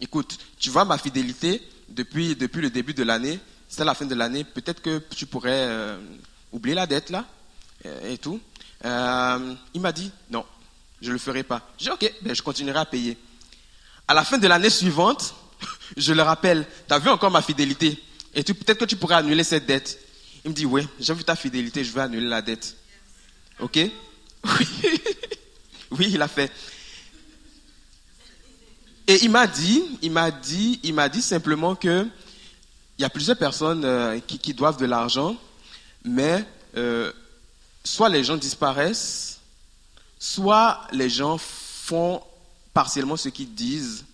écoute, 0.00 0.38
tu 0.58 0.70
vois 0.70 0.84
ma 0.84 0.98
fidélité 0.98 1.62
depuis, 1.88 2.36
depuis 2.36 2.62
le 2.62 2.70
début 2.70 2.94
de 2.94 3.02
l'année, 3.02 3.38
c'est 3.68 3.84
la 3.84 3.94
fin 3.94 4.06
de 4.06 4.14
l'année, 4.14 4.44
peut-être 4.44 4.80
que 4.80 5.02
tu 5.14 5.26
pourrais 5.26 5.68
oublier 6.52 6.74
la 6.74 6.86
dette 6.86 7.10
là 7.10 7.26
et 8.04 8.16
tout. 8.16 8.40
il 8.82 9.80
m'a 9.80 9.92
dit, 9.92 10.10
non, 10.30 10.44
je 11.00 11.08
ne 11.08 11.12
le 11.12 11.18
ferai 11.18 11.42
pas. 11.42 11.68
J'ai 11.78 11.86
dit, 11.86 11.90
ok, 11.90 12.14
ben, 12.22 12.34
je 12.34 12.42
continuerai 12.42 12.78
à 12.78 12.84
payer. 12.84 13.16
À 14.06 14.14
la 14.14 14.24
fin 14.24 14.38
de 14.38 14.48
l'année 14.48 14.70
suivante, 14.70 15.34
je 15.96 16.12
le 16.12 16.22
rappelle, 16.22 16.66
tu 16.86 16.94
as 16.94 16.98
vu 16.98 17.10
encore 17.10 17.30
ma 17.30 17.42
fidélité? 17.42 18.02
Et 18.34 18.42
peut-être 18.42 18.78
que 18.78 18.84
tu 18.84 18.96
pourrais 18.96 19.16
annuler 19.16 19.44
cette 19.44 19.66
dette. 19.66 19.98
Il 20.44 20.50
me 20.50 20.54
dit, 20.54 20.66
oui, 20.66 20.86
j'ai 21.00 21.14
vu 21.14 21.24
ta 21.24 21.36
fidélité, 21.36 21.84
je 21.84 21.92
vais 21.92 22.02
annuler 22.02 22.26
la 22.26 22.42
dette. 22.42 22.76
Ok? 23.60 23.78
Oui. 25.90 26.10
il 26.12 26.20
a 26.20 26.28
fait. 26.28 26.52
Et 29.06 29.24
il 29.24 29.30
m'a 29.30 29.46
dit, 29.46 29.82
il 30.02 30.12
m'a 30.12 30.30
dit, 30.30 30.78
il 30.82 30.92
m'a 30.92 31.08
dit 31.08 31.22
simplement 31.22 31.74
que 31.74 32.06
il 32.98 33.02
y 33.02 33.04
a 33.04 33.10
plusieurs 33.10 33.38
personnes 33.38 33.84
euh, 33.84 34.18
qui, 34.20 34.52
doivent 34.52 34.76
de 34.76 34.84
l'argent, 34.84 35.36
mais 36.04 36.44
euh, 36.76 37.10
soit 37.84 38.08
les 38.10 38.22
gens 38.22 38.36
disparaissent, 38.36 39.40
soit 40.18 40.82
les 40.92 41.08
gens 41.08 41.38
font 41.38 42.20
partiellement 42.74 43.16
ce 43.16 43.30
qu'ils 43.30 43.54
disent 43.54 44.04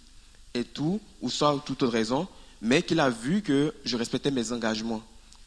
et 0.54 0.64
tout, 0.64 1.00
ou 1.22 1.28
soit 1.28 1.60
toute 1.66 1.82
autre 1.82 1.92
raison, 1.92 2.28
mais 2.62 2.82
qu'il 2.82 3.00
a 3.00 3.10
vu 3.10 3.42
que 3.42 3.74
je 3.84 3.96
respectais 3.96 4.30
mes 4.30 4.52
engagements 4.52 5.02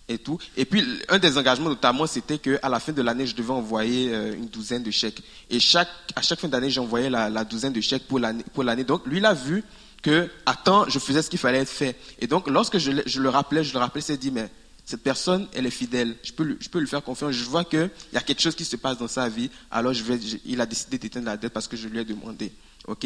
et 0.08 0.18
tout. 0.18 0.38
Et 0.56 0.66
puis, 0.66 0.84
un 1.10 1.20
des 1.20 1.38
engagements 1.38 1.70
notamment, 1.70 2.08
c'était 2.08 2.38
qu'à 2.38 2.70
la 2.70 2.80
fin 2.80 2.92
de 2.92 3.02
l'année, 3.02 3.28
je 3.28 3.36
devais 3.36 3.52
envoyer 3.52 4.14
euh, 4.14 4.34
une 4.34 4.48
douzaine 4.48 4.84
de 4.84 4.92
chèques. 4.92 5.22
Et 5.50 5.60
chaque, 5.60 5.90
à 6.16 6.22
chaque 6.22 6.40
fin 6.40 6.48
d'année, 6.48 6.70
j'envoyais 6.70 7.10
la, 7.10 7.30
la 7.30 7.44
douzaine 7.44 7.74
de 7.74 7.82
chèques 7.82 8.08
pour 8.08 8.20
l'année. 8.20 8.84
Donc, 8.84 9.06
lui, 9.06 9.18
il 9.18 9.26
a 9.26 9.34
vu 9.34 9.64
que, 10.02 10.30
à 10.46 10.56
temps, 10.56 10.88
je 10.88 11.00
faisais 11.00 11.22
ce 11.22 11.30
qu'il 11.30 11.40
fallait 11.40 11.60
être 11.60 11.70
fait. 11.70 11.96
Et 12.20 12.28
donc, 12.28 12.48
lorsque 12.50 12.78
je, 12.78 12.92
je 13.06 13.22
le 13.22 13.30
rappelais, 13.30 13.64
je 13.64 13.74
le 13.74 13.80
rappelais, 13.80 14.02
s'est 14.02 14.18
dit, 14.18 14.32
mais 14.32 14.50
cette 14.86 15.04
personne, 15.04 15.48
elle 15.54 15.66
est 15.66 15.72
fidèle. 15.72 16.16
Je 16.24 16.32
peux, 16.32 16.56
je 16.60 16.70
peux 16.70 16.80
lui 16.80 16.88
faire 16.88 17.04
confiance. 17.04 17.34
Je 17.34 17.44
vois 17.44 17.66
qu'il 17.66 17.90
y 18.14 18.18
a 18.18 18.22
quelque 18.22 18.42
chose 18.42 18.56
qui 18.56 18.64
se 18.64 18.78
passe 18.78 18.98
dans 18.98 19.10
sa 19.10 19.28
vie. 19.28 19.50
Alors, 19.70 19.94
je 19.94 20.04
vais, 20.04 20.18
il 20.46 20.62
a 20.62 20.66
décidé 20.66 20.98
d'éteindre 20.98 21.26
la 21.26 21.36
dette 21.36 21.52
parce 21.52 21.68
que 21.68 21.76
je 21.76 21.90
lui 21.90 22.00
ai 22.00 22.06
demandé. 22.06 22.54
OK? 22.88 23.06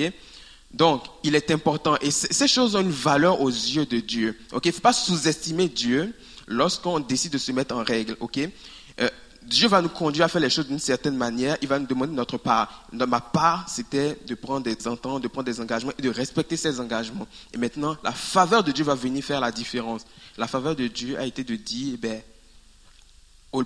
Donc, 0.71 1.03
il 1.23 1.35
est 1.35 1.49
important. 1.51 1.97
Et 2.01 2.11
ces 2.11 2.47
choses 2.47 2.75
ont 2.75 2.81
une 2.81 2.91
valeur 2.91 3.41
aux 3.41 3.49
yeux 3.49 3.85
de 3.85 3.99
Dieu. 3.99 4.37
Ok, 4.53 4.65
il 4.65 4.69
ne 4.69 4.73
faut 4.73 4.81
pas 4.81 4.93
sous-estimer 4.93 5.67
Dieu 5.67 6.13
lorsqu'on 6.47 6.99
décide 6.99 7.33
de 7.33 7.37
se 7.37 7.51
mettre 7.51 7.75
en 7.75 7.83
règle. 7.83 8.15
Ok, 8.19 8.39
euh, 8.39 9.09
Dieu 9.43 9.67
va 9.67 9.81
nous 9.81 9.89
conduire 9.89 10.25
à 10.25 10.27
faire 10.27 10.41
les 10.41 10.49
choses 10.49 10.67
d'une 10.67 10.79
certaine 10.79 11.15
manière. 11.15 11.57
Il 11.61 11.67
va 11.67 11.79
nous 11.79 11.87
demander 11.87 12.13
notre 12.13 12.37
part. 12.37 12.87
Ma 12.91 13.19
part, 13.19 13.67
c'était 13.67 14.17
de 14.27 14.35
prendre 14.35 14.63
des 14.63 14.87
ententes, 14.87 15.23
de 15.23 15.27
prendre 15.27 15.45
des 15.45 15.59
engagements 15.59 15.93
et 15.97 16.01
de 16.01 16.09
respecter 16.09 16.57
ces 16.57 16.79
engagements. 16.79 17.27
Et 17.53 17.57
maintenant, 17.57 17.97
la 18.03 18.11
faveur 18.11 18.63
de 18.63 18.71
Dieu 18.71 18.83
va 18.83 18.93
venir 18.95 19.23
faire 19.23 19.39
la 19.39 19.51
différence. 19.51 20.05
La 20.37 20.47
faveur 20.47 20.75
de 20.75 20.87
Dieu 20.87 21.17
a 21.17 21.25
été 21.25 21.43
de 21.43 21.55
dire, 21.55 21.95
eh 21.95 21.97
ben, 21.97 22.21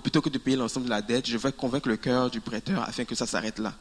plutôt 0.00 0.22
que 0.22 0.30
de 0.30 0.38
payer 0.38 0.56
l'ensemble 0.56 0.86
de 0.86 0.90
la 0.90 1.02
dette, 1.02 1.28
je 1.28 1.36
vais 1.36 1.52
convaincre 1.52 1.88
le 1.88 1.96
cœur 1.96 2.30
du 2.30 2.40
prêteur 2.40 2.82
afin 2.82 3.04
que 3.04 3.14
ça 3.14 3.26
s'arrête 3.26 3.58
là. 3.58 3.74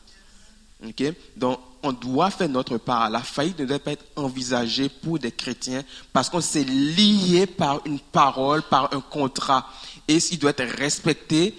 Donc, 1.35 1.59
on 1.83 1.91
doit 1.93 2.31
faire 2.31 2.49
notre 2.49 2.77
part. 2.77 3.09
La 3.09 3.21
faillite 3.21 3.59
ne 3.59 3.65
doit 3.65 3.79
pas 3.79 3.91
être 3.91 4.05
envisagée 4.15 4.89
pour 4.89 5.19
des 5.19 5.31
chrétiens 5.31 5.83
parce 6.11 6.29
qu'on 6.29 6.41
s'est 6.41 6.63
lié 6.63 7.45
par 7.45 7.81
une 7.85 7.99
parole, 7.99 8.61
par 8.63 8.93
un 8.93 9.01
contrat. 9.01 9.69
Et 10.07 10.17
il 10.17 10.39
doit 10.39 10.51
être 10.51 10.77
respecté 10.77 11.55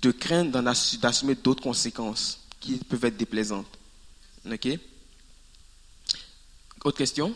de 0.00 0.10
craindre 0.10 0.60
d'assumer 0.98 1.34
d'autres 1.34 1.62
conséquences 1.62 2.40
qui 2.60 2.76
peuvent 2.76 3.04
être 3.04 3.16
déplaisantes. 3.16 3.66
OK? 4.50 4.68
Autre 6.84 6.98
question? 6.98 7.34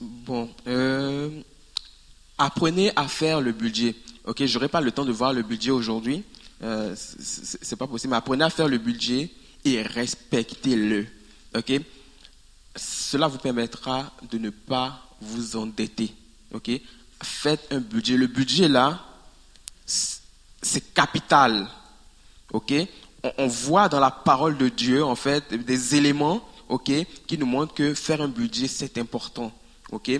Bon. 0.00 0.50
Euh, 0.66 1.42
apprenez 2.38 2.92
à 2.96 3.08
faire 3.08 3.40
le 3.40 3.52
budget. 3.52 3.94
Ok, 4.24 4.44
j'aurai 4.46 4.68
pas 4.68 4.80
le 4.80 4.90
temps 4.90 5.04
de 5.04 5.12
voir 5.12 5.32
le 5.32 5.42
budget 5.42 5.70
aujourd'hui, 5.70 6.24
euh, 6.62 6.94
c'est 6.96 7.76
pas 7.76 7.86
possible. 7.86 8.10
Mais 8.10 8.16
apprenez 8.16 8.44
à 8.44 8.50
faire 8.50 8.68
le 8.68 8.78
budget 8.78 9.30
et 9.64 9.82
respectez-le. 9.82 11.06
Ok, 11.56 11.72
cela 12.74 13.28
vous 13.28 13.38
permettra 13.38 14.12
de 14.30 14.38
ne 14.38 14.50
pas 14.50 15.00
vous 15.20 15.56
endetter. 15.56 16.12
Ok, 16.52 16.70
faites 17.22 17.66
un 17.70 17.80
budget. 17.80 18.16
Le 18.16 18.26
budget 18.26 18.68
là, 18.68 19.04
c'est 19.86 20.92
capital. 20.92 21.68
Ok, 22.52 22.72
on, 23.38 23.46
voit 23.46 23.88
dans 23.88 24.00
la 24.00 24.10
parole 24.10 24.56
de 24.56 24.68
Dieu 24.68 25.04
en 25.04 25.16
fait 25.16 25.52
des 25.54 25.94
éléments, 25.96 26.46
ok, 26.68 26.92
qui 27.26 27.38
nous 27.38 27.46
montrent 27.46 27.74
que 27.74 27.94
faire 27.94 28.20
un 28.20 28.28
budget 28.28 28.68
c'est 28.68 28.98
important. 28.98 29.52
Ok, 29.92 30.10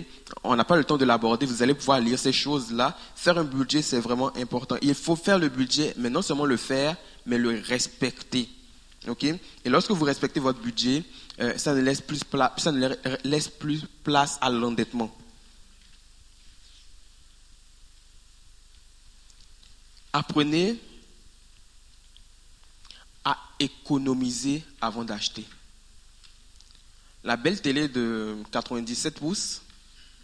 on 0.43 0.55
n'a 0.55 0.63
pas 0.63 0.77
le 0.77 0.85
temps 0.85 0.97
de 0.97 1.03
l'aborder. 1.03 1.45
Vous 1.45 1.61
allez 1.61 1.73
pouvoir 1.73 1.99
lire 1.99 2.17
ces 2.17 2.31
choses-là. 2.31 2.97
Faire 3.15 3.37
un 3.37 3.43
budget, 3.43 3.81
c'est 3.81 3.99
vraiment 3.99 4.35
important. 4.37 4.77
Il 4.81 4.95
faut 4.95 5.17
faire 5.17 5.37
le 5.37 5.49
budget, 5.49 5.93
mais 5.97 6.09
non 6.09 6.21
seulement 6.21 6.45
le 6.45 6.55
faire, 6.55 6.95
mais 7.25 7.37
le 7.37 7.61
respecter. 7.65 8.47
Ok, 9.07 9.23
et 9.23 9.39
lorsque 9.65 9.91
vous 9.91 10.05
respectez 10.05 10.39
votre 10.39 10.59
budget, 10.59 11.03
euh, 11.39 11.57
ça, 11.57 11.73
ne 11.73 11.81
laisse 11.81 12.01
plus 12.01 12.21
ça 12.57 12.71
ne 12.71 12.89
laisse 13.23 13.47
plus 13.47 13.85
place 14.03 14.37
à 14.41 14.49
l'endettement. 14.49 15.15
Apprenez 20.11 20.77
à 23.23 23.37
économiser 23.59 24.63
avant 24.81 25.03
d'acheter. 25.03 25.45
La 27.27 27.35
belle 27.35 27.59
télé 27.59 27.89
de 27.89 28.37
97 28.53 29.19
pouces, 29.19 29.61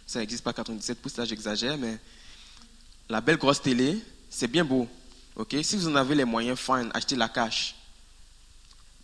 ça 0.06 0.20
n'existe 0.20 0.42
pas 0.42 0.54
97 0.54 1.02
pouces, 1.02 1.18
là 1.18 1.26
j'exagère, 1.26 1.76
mais 1.76 1.98
la 3.10 3.20
belle 3.20 3.36
grosse 3.36 3.60
télé, 3.60 4.02
c'est 4.30 4.48
bien 4.48 4.64
beau. 4.64 4.88
ok? 5.36 5.54
Si 5.62 5.76
vous 5.76 5.86
en 5.86 5.96
avez 5.96 6.14
les 6.14 6.24
moyens, 6.24 6.58
fine, 6.58 6.90
achetez 6.94 7.14
la 7.14 7.28
cash. 7.28 7.74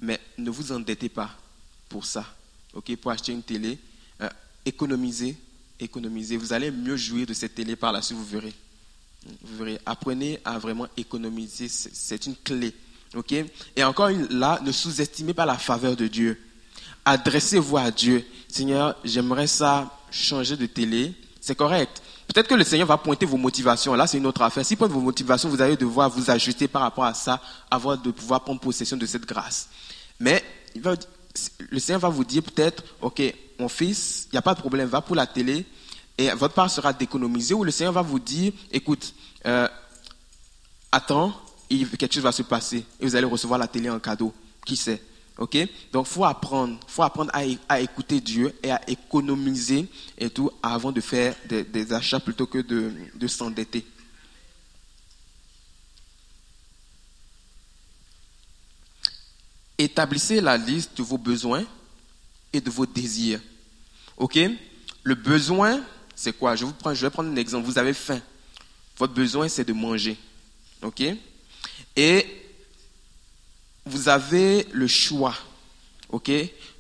Mais 0.01 0.19
ne 0.39 0.49
vous 0.49 0.73
endettez 0.73 1.11
pas 1.11 1.37
pour 1.91 2.07
ça. 2.07 2.25
ok? 2.73 2.97
Pour 2.97 3.11
acheter 3.11 3.33
une 3.33 3.43
télé, 3.43 3.79
euh, 4.23 4.31
économisez, 4.65 5.37
économisez. 5.79 6.39
Vous 6.39 6.55
allez 6.55 6.71
mieux 6.71 6.97
jouir 6.97 7.27
de 7.27 7.35
cette 7.35 7.55
télé 7.55 7.77
par 7.77 7.93
la 7.93 8.01
suite, 8.01 8.17
vous 8.17 8.25
verrez. 8.25 8.55
Vous 9.43 9.59
verrez. 9.59 9.79
Apprenez 9.85 10.41
à 10.47 10.59
vraiment 10.59 10.89
économiser, 10.97 11.69
c'est 11.69 12.25
une 12.25 12.37
clé. 12.37 12.75
Et 13.77 13.85
encore 13.85 14.09
une, 14.09 14.27
là, 14.29 14.59
ne 14.65 14.73
sous-estimez 14.73 15.35
pas 15.35 15.45
la 15.45 15.59
faveur 15.59 15.97
de 15.97 16.07
Dieu. 16.07 16.41
Adressez-vous 17.05 17.77
à 17.77 17.91
Dieu. 17.91 18.25
Seigneur, 18.49 18.97
j'aimerais 19.05 19.47
ça 19.47 19.91
changer 20.11 20.57
de 20.57 20.67
télé. 20.67 21.15
C'est 21.41 21.55
correct. 21.55 22.03
Peut-être 22.33 22.49
que 22.49 22.55
le 22.55 22.65
Seigneur 22.65 22.87
va 22.87 22.97
pointer 22.97 23.27
vos 23.27 23.37
motivations. 23.37 23.95
Là, 23.95 24.07
c'est 24.07 24.19
une 24.19 24.27
autre 24.27 24.43
affaire. 24.43 24.65
Si 24.65 24.77
pointe 24.77 24.93
vos 24.93 25.01
motivations, 25.01 25.49
vous 25.49 25.61
allez 25.61 25.77
devoir 25.77 26.09
vous 26.11 26.31
ajuster 26.31 26.69
par 26.69 26.83
rapport 26.83 27.05
à 27.05 27.15
ça, 27.15 27.41
avant 27.71 27.97
de 27.97 28.11
pouvoir 28.11 28.45
prendre 28.45 28.61
possession 28.61 28.97
de 28.97 29.07
cette 29.07 29.27
grâce. 29.27 29.69
Mais 30.21 30.45
le 31.71 31.79
Seigneur 31.81 32.01
va 32.01 32.09
vous 32.09 32.25
dire 32.25 32.43
peut-être, 32.43 32.85
OK, 33.01 33.21
mon 33.59 33.69
fils, 33.69 34.29
il 34.31 34.35
n'y 34.35 34.39
a 34.39 34.43
pas 34.43 34.55
de 34.55 34.61
problème, 34.61 34.89
va 34.89 35.01
pour 35.01 35.17
la 35.17 35.27
télé 35.27 35.67
et 36.19 36.31
votre 36.31 36.55
part 36.55 36.71
sera 36.71 36.93
d'économiser. 36.93 37.55
Ou 37.55 37.65
le 37.65 37.71
Seigneur 37.71 37.93
va 37.93 38.03
vous 38.03 38.21
dire, 38.21 38.53
écoute, 38.71 39.13
euh, 39.47 39.69
attends, 40.93 41.33
quelque 41.69 42.13
chose 42.13 42.23
va 42.23 42.33
se 42.33 42.43
passer 42.43 42.85
et 43.01 43.07
vous 43.07 43.17
allez 43.17 43.27
recevoir 43.27 43.59
la 43.59 43.67
télé 43.67 43.91
en 43.91 43.99
cadeau. 43.99 44.33
Qui 44.65 44.77
sait? 44.77 45.03
Ok? 45.41 45.57
Donc, 45.91 46.07
faut 46.07 46.27
apprendre, 46.27 46.79
faut 46.87 47.03
apprendre 47.03 47.33
à, 47.67 47.81
écouter 47.81 48.21
Dieu 48.21 48.55
et 48.63 48.71
à 48.71 48.89
économiser 48.89 49.87
et 50.19 50.29
tout 50.29 50.51
avant 50.63 50.93
de 50.93 51.01
faire 51.01 51.35
des, 51.47 51.93
achats 51.95 52.21
plutôt 52.21 52.47
que 52.47 52.59
de, 52.59 52.93
de 53.15 53.27
s'endetter. 53.27 53.87
Établissez 59.79 60.43
la 60.43 60.59
liste 60.59 60.99
de 60.99 61.03
vos 61.03 61.17
besoins 61.17 61.65
et 62.53 62.61
de 62.61 62.69
vos 62.69 62.85
désirs. 62.85 63.41
Ok? 64.19 64.39
Le 65.03 65.15
besoin, 65.15 65.83
c'est 66.15 66.37
quoi? 66.37 66.55
Je, 66.55 66.67
je 66.67 67.07
vais 67.07 67.11
prendre 67.11 67.31
un 67.31 67.37
exemple. 67.37 67.65
Vous 67.65 67.79
avez 67.79 67.95
faim. 67.95 68.21
Votre 68.99 69.15
besoin, 69.15 69.49
c'est 69.49 69.65
de 69.65 69.73
manger. 69.73 70.19
Ok? 70.83 71.03
Et 71.97 72.40
vous 73.87 74.09
avez 74.09 74.67
le 74.73 74.87
choix, 74.87 75.35
ok, 76.11 76.31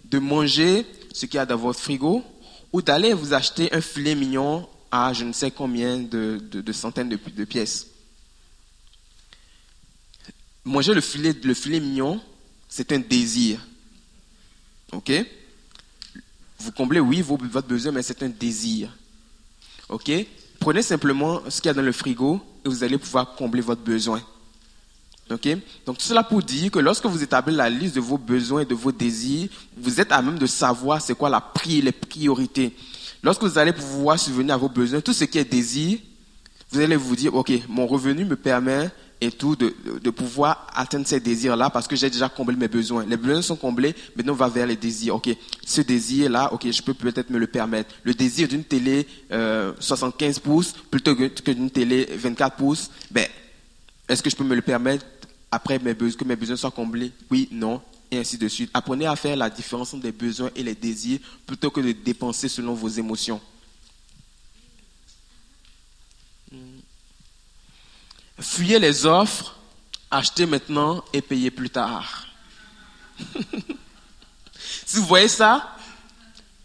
de 0.04 0.18
manger 0.18 0.86
ce 1.12 1.26
qu'il 1.26 1.36
y 1.36 1.38
a 1.38 1.46
dans 1.46 1.56
votre 1.56 1.80
frigo 1.80 2.24
ou 2.72 2.82
d'aller 2.82 3.12
vous 3.12 3.34
acheter 3.34 3.72
un 3.72 3.80
filet 3.80 4.14
mignon 4.14 4.68
à 4.90 5.12
je 5.12 5.24
ne 5.24 5.32
sais 5.32 5.50
combien 5.50 5.98
de, 5.98 6.40
centaines 6.72 7.08
de, 7.08 7.44
pièces. 7.44 7.86
Manger 10.64 10.94
le 10.94 11.00
filet, 11.00 11.34
le 11.42 11.54
filet 11.54 11.80
mignon, 11.80 12.20
c'est 12.68 12.92
un 12.92 12.98
désir. 12.98 13.60
Ok? 14.92 15.12
Vous 16.58 16.72
comblez, 16.72 17.00
oui, 17.00 17.22
votre 17.22 17.66
besoin, 17.66 17.92
mais 17.92 18.02
c'est 18.02 18.22
un 18.22 18.28
désir. 18.28 18.94
Prenez 20.60 20.82
simplement 20.82 21.40
ce 21.48 21.60
qu'il 21.60 21.68
y 21.68 21.70
a 21.70 21.74
dans 21.74 21.82
le 21.82 21.92
frigo 21.92 22.40
et 22.64 22.68
vous 22.68 22.84
allez 22.84 22.98
pouvoir 22.98 23.34
combler 23.34 23.62
votre 23.62 23.80
besoin. 23.80 24.22
Donc 25.30 25.98
tout 25.98 26.04
cela 26.04 26.24
pour 26.24 26.42
dire 26.42 26.72
que 26.72 26.80
lorsque 26.80 27.06
vous 27.06 27.22
établissez 27.22 27.56
la 27.56 27.70
liste 27.70 27.94
de 27.94 28.00
vos 28.00 28.18
besoins 28.18 28.62
et 28.62 28.64
de 28.64 28.74
vos 28.74 28.90
désirs, 28.90 29.48
vous 29.76 30.00
êtes 30.00 30.10
à 30.10 30.20
même 30.22 30.38
de 30.38 30.46
savoir 30.46 31.00
c'est 31.00 31.14
quoi 31.14 31.30
la 31.30 31.40
pri 31.40 31.80
les 31.82 31.92
priorités. 31.92 32.74
Lorsque 33.22 33.42
vous 33.42 33.58
allez 33.58 33.72
pouvoir 33.72 34.18
subvenir 34.18 34.54
à 34.54 34.58
vos 34.58 34.68
besoins, 34.68 35.00
tout 35.00 35.12
ce 35.12 35.24
qui 35.24 35.38
est 35.38 35.44
désir, 35.44 35.98
vous 36.72 36.80
allez 36.80 36.96
vous 36.96 37.14
dire, 37.14 37.34
ok, 37.34 37.52
mon 37.68 37.86
revenu 37.86 38.24
me 38.24 38.34
permet 38.34 38.90
et 39.20 39.30
tout 39.30 39.54
de, 39.54 40.10
pouvoir 40.10 40.66
atteindre 40.74 41.06
ces 41.06 41.20
désirs-là 41.20 41.68
parce 41.68 41.86
que 41.86 41.94
j'ai 41.94 42.08
déjà 42.08 42.28
comblé 42.28 42.56
mes 42.56 42.68
besoins. 42.68 43.04
Les 43.04 43.18
besoins 43.18 43.42
sont 43.42 43.56
comblés, 43.56 43.94
maintenant 44.16 44.32
on 44.32 44.36
va 44.36 44.48
vers 44.48 44.66
les 44.66 44.76
désirs. 44.76 45.16
Ok, 45.16 45.28
ce 45.64 45.80
désir-là, 45.82 46.52
ok, 46.52 46.70
je 46.72 46.82
peux 46.82 46.94
peut-être 46.94 47.30
me 47.30 47.38
le 47.38 47.46
permettre. 47.46 47.94
Le 48.02 48.14
désir 48.14 48.48
d'une 48.48 48.64
télé 48.64 49.06
euh, 49.30 49.74
75 49.78 50.38
pouces 50.38 50.74
plutôt 50.90 51.14
que 51.14 51.50
d'une 51.50 51.70
télé 51.70 52.08
24 52.16 52.56
pouces, 52.56 52.90
ben, 53.10 53.26
est-ce 54.08 54.22
que 54.22 54.30
je 54.30 54.36
peux 54.36 54.44
me 54.44 54.56
le 54.56 54.62
permettre? 54.62 55.04
Après 55.50 55.78
mes 55.78 55.94
besoins, 55.94 56.18
que 56.18 56.24
mes 56.24 56.36
besoins 56.36 56.56
soient 56.56 56.70
comblés 56.70 57.12
Oui, 57.30 57.48
non, 57.50 57.82
et 58.10 58.18
ainsi 58.18 58.38
de 58.38 58.48
suite. 58.48 58.70
Apprenez 58.74 59.06
à 59.06 59.16
faire 59.16 59.36
la 59.36 59.50
différence 59.50 59.94
entre 59.94 60.04
les 60.04 60.12
besoins 60.12 60.50
et 60.54 60.62
les 60.62 60.74
désirs 60.74 61.20
plutôt 61.46 61.70
que 61.70 61.80
de 61.80 61.92
dépenser 61.92 62.48
selon 62.48 62.74
vos 62.74 62.88
émotions. 62.88 63.40
Fuyez 68.38 68.78
les 68.78 69.04
offres, 69.06 69.56
achetez 70.10 70.46
maintenant 70.46 71.04
et 71.12 71.20
payez 71.20 71.50
plus 71.50 71.68
tard. 71.70 72.26
si 74.86 74.96
vous 74.96 75.04
voyez 75.04 75.28
ça, 75.28 75.76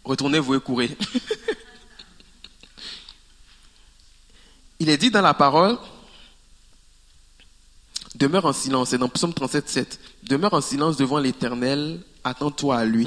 retournez-vous 0.02 0.54
et 0.54 0.60
courez. 0.60 0.96
Il 4.78 4.88
est 4.88 4.96
dit 4.96 5.10
dans 5.10 5.22
la 5.22 5.34
parole, 5.34 5.78
Demeure 8.16 8.46
en 8.46 8.52
silence. 8.54 8.90
C'est 8.90 8.98
dans 8.98 9.10
Psaume 9.10 9.34
37, 9.34 9.68
7. 9.68 10.00
Demeure 10.22 10.54
en 10.54 10.62
silence 10.62 10.96
devant 10.96 11.18
l'Éternel, 11.18 12.00
attends-toi 12.24 12.78
à 12.78 12.84
lui. 12.86 13.06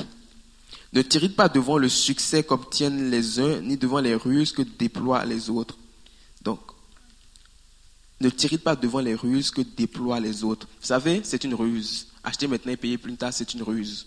Ne 0.94 1.02
t'irrite 1.02 1.36
pas 1.36 1.50
devant 1.50 1.80
le 1.80 1.90
succès 1.90 2.44
qu'obtiennent 2.44 3.10
les 3.10 3.40
uns, 3.40 3.60
ni 3.62 3.76
devant 3.76 4.02
les 4.02 4.14
ruses 4.14 4.52
que 4.52 4.62
déploient 4.62 5.26
les 5.26 5.50
autres. 5.50 5.78
Donc, 6.44 6.60
ne 8.22 8.30
t'irrite 8.30 8.64
pas 8.64 8.76
devant 8.76 9.00
les 9.00 9.16
ruses 9.16 9.50
que 9.50 9.62
déploient 9.62 10.20
les 10.20 10.44
autres. 10.44 10.68
Vous 10.80 10.88
savez, 10.88 11.22
c'est 11.24 11.44
une 11.44 11.56
ruse. 11.56 12.08
Acheter 12.24 12.48
maintenant 12.48 12.74
et 12.74 12.78
payer 12.78 13.00
plus 13.00 13.16
tard, 13.16 13.34
c'est 13.34 13.54
une 13.56 13.64
ruse. 13.64 14.06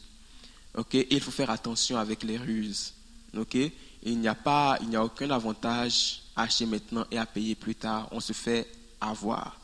Ok, 0.76 0.94
il 0.94 1.20
faut 1.20 1.32
faire 1.32 1.50
attention 1.50 1.97
avec 1.97 2.22
les 2.22 2.36
ruses. 2.36 2.94
Ok, 3.36 3.56
il 4.05 4.18
n'y 4.18 4.28
a 4.28 4.36
pas, 4.36 4.78
il 4.82 4.89
n'y 4.89 4.97
a 4.97 5.05
aucun 5.05 5.31
avantage 5.31 6.22
à 6.36 6.42
acheter 6.42 6.66
maintenant 6.66 7.05
et 7.10 7.18
à 7.18 7.26
payer 7.26 7.56
plus 7.56 7.74
tard. 7.74 8.08
On 8.12 8.20
se 8.20 8.32
fait 8.32 8.70
avoir. 9.00 9.61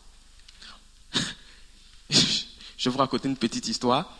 je 2.11 2.85
vais 2.85 2.91
vous 2.91 2.99
raconter 2.99 3.29
une 3.29 3.37
petite 3.37 3.69
histoire. 3.69 4.19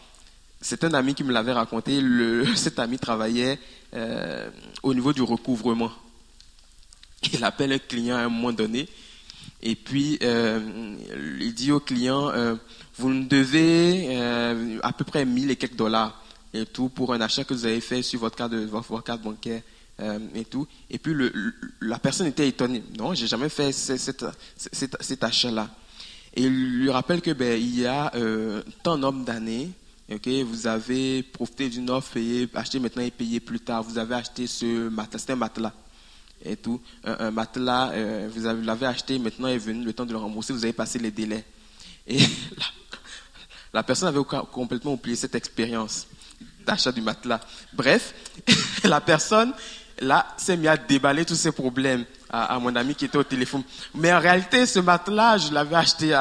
C'est 0.61 0.83
un 0.83 0.93
ami 0.95 1.15
qui 1.15 1.23
me 1.23 1.33
l'avait 1.33 1.53
raconté. 1.53 2.01
cet 2.57 2.79
ami 2.79 2.99
travaillait 2.99 3.59
euh, 3.95 4.51
au 4.83 4.93
niveau 4.93 5.13
du 5.13 5.23
recouvrement. 5.23 5.93
Il 7.33 7.45
appelle 7.45 7.73
un 7.73 7.79
client 7.79 8.17
à 8.17 8.21
un 8.21 8.29
moment 8.29 8.53
donné 8.53 8.89
et 9.61 9.75
puis 9.75 10.19
euh, 10.23 10.95
il 11.41 11.53
dit 11.53 11.73
au 11.73 11.81
client 11.81 12.31
euh, 12.31 12.55
Vous 12.97 13.09
me 13.09 13.25
devez 13.25 14.17
à 14.83 14.93
peu 14.93 15.05
près 15.05 15.25
1000 15.25 15.51
et 15.51 15.57
quelques 15.57 15.77
dollars 15.77 16.23
et 16.55 16.65
tout 16.65 16.89
pour 16.89 17.13
un 17.13 17.21
achat 17.21 17.45
que 17.45 17.55
vous 17.55 17.67
avez 17.67 17.81
fait 17.81 18.03
sur 18.03 18.21
votre 18.21 18.37
carte, 18.37 18.55
votre 18.55 19.03
carte 19.03 19.23
bancaire. 19.23 19.63
et 20.35 20.45
tout. 20.45 20.67
Et 20.91 20.99
puis 20.99 21.15
la 21.81 21.99
personne 21.99 22.29
était 22.29 22.49
étonnée. 22.49 22.83
Non, 22.97 23.15
j'ai 23.15 23.27
jamais 23.27 23.49
fait 23.49 23.73
cet 23.73 25.25
achat-là. 25.25 25.69
Il 26.41 26.79
lui 26.79 26.89
rappelle 26.89 27.21
que 27.21 27.33
ben, 27.33 27.61
il 27.61 27.81
y 27.81 27.85
a 27.85 28.13
euh, 28.15 28.63
tant 28.85 28.97
nombre 28.97 29.25
d'années, 29.25 29.73
vous 30.09 30.67
avez 30.69 31.25
profité 31.25 31.69
d'une 31.69 31.91
offre, 31.91 32.13
payé, 32.13 32.49
acheté 32.55 32.79
maintenant 32.79 33.03
et 33.03 33.11
payé 33.11 33.41
plus 33.41 33.59
tard. 33.59 33.83
Vous 33.83 33.99
avez 33.99 34.15
acheté 34.15 34.47
ce 34.47 34.89
matelas, 34.89 35.19
c'était 35.19 35.33
un 35.33 35.37
matelas. 35.37 35.73
Un, 37.05 37.31
matelas, 37.33 37.91
euh, 37.91 38.31
vous 38.33 38.43
l'avez 38.63 38.87
acheté, 38.87 39.19
maintenant 39.19 39.49
est 39.49 39.59
venu 39.59 39.85
le 39.85 39.93
temps 39.93 40.07
de 40.07 40.13
le 40.13 40.19
rembourser, 40.19 40.53
vous 40.53 40.63
avez 40.63 40.73
passé 40.73 41.01
les 41.01 41.11
délais. 41.11 41.45
Et 42.07 42.21
la 43.75 43.83
personne 43.83 44.07
avait 44.07 44.23
complètement 44.53 44.93
oublié 44.93 45.17
cette 45.17 45.35
expérience 45.35 46.07
d'achat 46.65 46.93
du 46.93 47.01
matelas. 47.03 47.41
Bref, 47.73 48.15
la 48.85 49.01
personne 49.01 49.53
là 50.01 50.27
s'est 50.37 50.57
mis 50.57 50.69
à 50.69 50.77
déballer 50.77 51.25
tous 51.25 51.35
ses 51.35 51.53
problèmes 51.53 52.05
à, 52.31 52.59
mon 52.59 52.75
ami 52.77 52.95
qui 52.95 53.07
était 53.07 53.19
au 53.19 53.25
téléphone. 53.25 53.63
Mais 53.95 54.13
en 54.13 54.21
réalité, 54.21 54.67
ce 54.67 54.81
matelas, 54.81 55.39
je 55.39 55.53
l'avais 55.53 55.77
acheté 55.77 56.15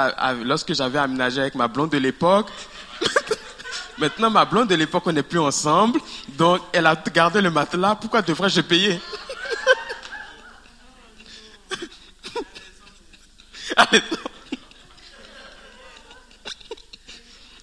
lorsque 0.46 0.74
j'avais 0.74 1.00
aménagé 1.00 1.42
avec 1.42 1.56
ma 1.56 1.68
blonde 1.68 1.90
de 1.92 1.98
l'époque. 1.98 2.48
Maintenant, 3.98 4.30
ma 4.30 4.46
blonde 4.46 4.70
de 4.70 4.76
l'époque, 4.76 5.04
on 5.08 5.12
n'est 5.12 5.24
plus 5.24 5.40
ensemble. 5.40 6.00
Donc, 6.38 6.62
elle 6.72 6.86
a 6.86 6.96
gardé 7.14 7.42
le 7.42 7.50
matelas. 7.50 7.96
Pourquoi 7.96 8.22
devrais-je 8.22 8.62
payer? 8.62 9.02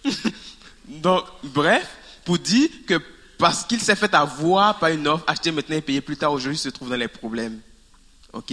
Donc, 0.86 1.24
bref, 1.42 1.88
pour 2.24 2.38
dire 2.38 2.68
que 2.86 3.00
parce 3.38 3.64
qu'il 3.64 3.80
s'est 3.80 3.96
fait 3.96 4.14
avoir 4.14 4.78
par 4.78 4.90
une 4.90 5.06
offre, 5.08 5.24
acheter 5.26 5.50
maintenant 5.50 5.76
et 5.76 5.80
payer 5.80 6.00
plus 6.00 6.16
tard, 6.16 6.32
aujourd'hui, 6.32 6.58
se 6.58 6.68
trouve 6.68 6.90
dans 6.90 6.96
les 6.96 7.08
problèmes. 7.08 7.60
OK? 8.32 8.52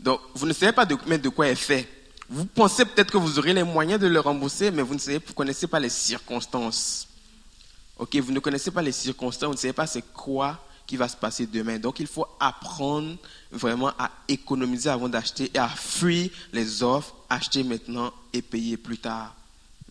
Donc, 0.00 0.20
vous 0.34 0.46
ne 0.46 0.52
savez 0.52 0.72
pas 0.72 0.84
de, 0.84 0.94
de 1.16 1.28
quoi 1.28 1.48
est 1.48 1.54
fait. 1.54 1.88
Vous 2.28 2.44
pensez 2.44 2.84
peut-être 2.84 3.10
que 3.10 3.16
vous 3.16 3.38
aurez 3.38 3.54
les 3.54 3.62
moyens 3.62 4.00
de 4.00 4.06
le 4.06 4.20
rembourser, 4.20 4.70
mais 4.70 4.82
vous 4.82 4.94
ne 4.94 4.98
savez, 4.98 5.20
vous 5.24 5.32
connaissez 5.32 5.66
pas 5.66 5.80
les 5.80 5.88
circonstances. 5.88 7.08
OK? 7.98 8.16
Vous 8.16 8.32
ne 8.32 8.40
connaissez 8.40 8.70
pas 8.70 8.82
les 8.82 8.92
circonstances, 8.92 9.48
vous 9.48 9.54
ne 9.54 9.58
savez 9.58 9.72
pas 9.72 9.86
c'est 9.86 10.04
quoi 10.12 10.58
qui 10.86 10.96
va 10.96 11.08
se 11.08 11.16
passer 11.16 11.46
demain. 11.46 11.78
Donc, 11.78 12.00
il 12.00 12.06
faut 12.06 12.26
apprendre 12.40 13.16
vraiment 13.50 13.92
à 13.98 14.10
économiser 14.26 14.88
avant 14.88 15.08
d'acheter 15.08 15.50
et 15.52 15.58
à 15.58 15.68
fuir 15.68 16.30
les 16.52 16.82
offres, 16.82 17.14
acheter 17.28 17.62
maintenant 17.62 18.12
et 18.32 18.42
payer 18.42 18.76
plus 18.76 18.98
tard. 18.98 19.34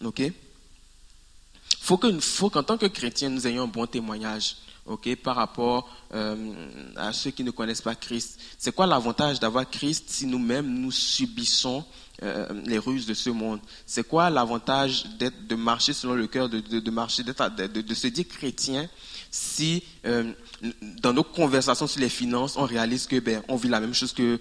OK? 0.04 0.22
Faut 1.88 2.50
qu'en 2.50 2.64
tant 2.64 2.78
que 2.78 2.86
chrétien, 2.86 3.30
nous 3.30 3.48
ayons 3.48 3.64
un 3.64 3.68
bon 3.68 3.86
témoignage. 3.88 4.58
ok, 4.86 5.16
par 5.18 5.36
rapport 5.36 5.90
euh, 6.14 6.36
à 6.96 7.14
ceux 7.14 7.32
qui 7.32 7.44
ne 7.44 7.52
connaissent 7.52 7.82
pas 7.82 7.96
Christ. 7.96 8.40
C'est 8.58 8.74
quoi 8.74 8.86
l'avantage 8.88 9.40
d'avoir 9.40 9.70
Christ 9.70 10.06
si 10.08 10.26
nous-mêmes 10.26 10.68
nous 10.68 10.92
subissons 10.92 11.86
euh, 12.24 12.48
les 12.66 12.78
ruses 12.78 13.06
de 13.06 13.14
ce 13.14 13.30
monde? 13.30 13.60
C'est 13.86 14.08
quoi 14.08 14.30
l'avantage 14.30 15.06
de 15.18 15.56
marcher 15.56 15.94
selon 15.94 16.14
le 16.14 16.28
cœur, 16.28 16.50
de, 16.50 16.92
marcher, 16.92 17.24
de, 17.24 17.94
se 17.94 18.08
dire 18.08 18.28
chrétien 18.28 18.90
si 19.30 19.84
euh, 20.06 20.32
dans 20.82 21.14
nos 21.14 21.24
conversations 21.24 21.88
sur 21.88 22.02
les 22.02 22.10
finances, 22.10 22.56
on 22.58 22.66
réalise 22.66 23.08
que 23.08 23.20
ben, 23.20 23.44
on 23.48 23.56
vit 23.56 23.70
la 23.70 23.80
même 23.80 23.94
chose 23.94 24.14
que, 24.14 24.40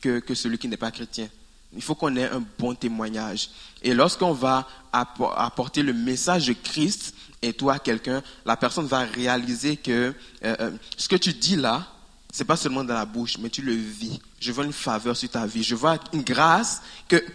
que 0.00 0.34
celui 0.34 0.58
qui 0.58 0.68
n'est 0.68 0.76
pas 0.76 0.90
chrétien? 0.90 1.28
Il 1.74 1.82
faut 1.82 1.94
qu'on 1.94 2.16
ait 2.16 2.28
un 2.28 2.42
bon 2.58 2.74
témoignage. 2.74 3.50
Et 3.82 3.94
lorsqu'on 3.94 4.32
va 4.32 4.66
apporter 4.92 5.82
le 5.82 5.92
message 5.92 6.46
de 6.46 6.52
Christ 6.52 7.14
et 7.42 7.52
toi 7.52 7.74
à 7.74 7.78
quelqu'un, 7.78 8.22
la 8.44 8.56
personne 8.56 8.86
va 8.86 9.00
réaliser 9.00 9.76
que 9.76 10.14
euh, 10.44 10.56
euh, 10.60 10.70
ce 10.96 11.08
que 11.08 11.16
tu 11.16 11.32
dis 11.32 11.56
là, 11.56 11.86
c'est 12.30 12.44
pas 12.44 12.56
seulement 12.56 12.84
dans 12.84 12.94
la 12.94 13.06
bouche, 13.06 13.38
mais 13.38 13.48
tu 13.48 13.62
le 13.62 13.72
vis. 13.72 14.20
Je 14.38 14.52
vois 14.52 14.64
une 14.64 14.72
faveur 14.72 15.16
sur 15.16 15.30
ta 15.30 15.46
vie. 15.46 15.62
Je 15.62 15.74
vois 15.74 15.98
une 16.12 16.22
grâce 16.22 16.82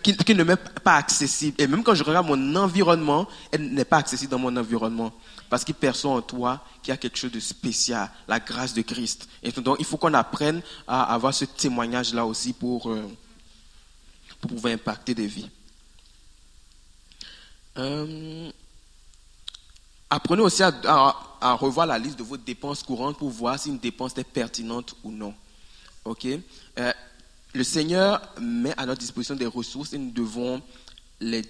qui 0.04 0.36
ne 0.36 0.44
m'est 0.44 0.56
pas 0.56 0.96
accessible. 0.96 1.60
Et 1.60 1.68
même 1.68 1.84
quand 1.84 1.96
je 1.96 2.04
regarde 2.04 2.28
mon 2.28 2.56
environnement, 2.56 3.28
elle 3.52 3.74
n'est 3.74 3.86
pas 3.86 3.98
accessible 3.98 4.32
dans 4.32 4.40
mon 4.40 4.56
environnement. 4.56 5.12
Parce 5.50 5.64
qu'il 5.64 5.76
perçoit 5.76 6.12
en 6.12 6.22
toi 6.22 6.64
qu'il 6.82 6.92
y 6.92 6.94
a 6.94 6.98
quelque 6.98 7.18
chose 7.18 7.32
de 7.32 7.40
spécial, 7.40 8.10
la 8.28 8.40
grâce 8.40 8.74
de 8.74 8.82
Christ. 8.82 9.28
Et 9.42 9.52
donc, 9.52 9.78
il 9.80 9.86
faut 9.86 9.98
qu'on 9.98 10.14
apprenne 10.14 10.62
à 10.88 11.14
avoir 11.14 11.34
ce 11.34 11.46
témoignage-là 11.46 12.26
aussi 12.26 12.54
pour, 12.54 12.92
euh, 12.92 13.04
pour 14.40 14.52
pouvoir 14.52 14.74
impacter 14.74 15.16
des 15.16 15.28
vies. 15.28 15.50
Euh, 17.78 18.52
apprenez 20.10 20.42
aussi 20.42 20.62
à, 20.64 21.54
revoir 21.56 21.88
la 21.88 21.98
liste 21.98 22.20
de 22.20 22.24
vos 22.24 22.38
dépenses 22.38 22.84
courantes 22.84 23.18
pour 23.18 23.30
voir 23.30 23.60
si 23.60 23.70
une 23.70 23.80
dépense 23.80 24.18
est 24.18 24.24
pertinente 24.24 24.96
ou 25.04 25.12
non. 25.12 25.34
Ok? 26.06 26.28
Euh, 26.78 26.94
Le 27.54 27.64
Seigneur 27.64 28.22
met 28.40 28.74
à 28.78 28.86
notre 28.86 29.00
disposition 29.00 29.36
des 29.36 29.46
ressources 29.46 29.94
et 29.94 29.98
nous 29.98 30.12
devons 30.12 30.62
les, 31.20 31.42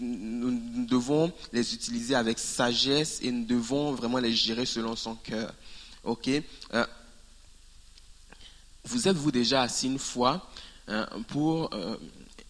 nous 0.00 0.86
devons 0.86 1.32
les 1.52 1.74
utiliser 1.74 2.14
avec 2.14 2.38
sagesse 2.38 3.20
et 3.22 3.30
nous 3.30 3.44
devons 3.44 3.92
vraiment 3.92 4.18
les 4.18 4.32
gérer 4.32 4.66
selon 4.66 4.96
son 4.96 5.14
cœur. 5.14 5.52
Ok? 6.04 6.28
Euh, 6.74 6.86
Vous 8.84 9.08
êtes-vous 9.08 9.30
déjà 9.30 9.62
assis 9.62 9.86
une 9.86 9.98
fois 9.98 10.48
pour 11.28 11.70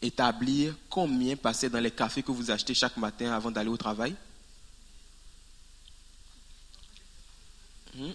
établir 0.03 0.75
combien 0.91 1.37
passait 1.37 1.71
dans 1.71 1.81
les 1.81 1.91
cafés 1.91 2.23
que 2.23 2.33
vous 2.33 2.51
achetez 2.51 2.75
chaque 2.75 2.97
matin 2.97 3.33
avant 3.33 3.51
d'aller 3.51 3.71
au 3.71 3.77
travail? 3.77 4.15
Hmm? 7.97 8.11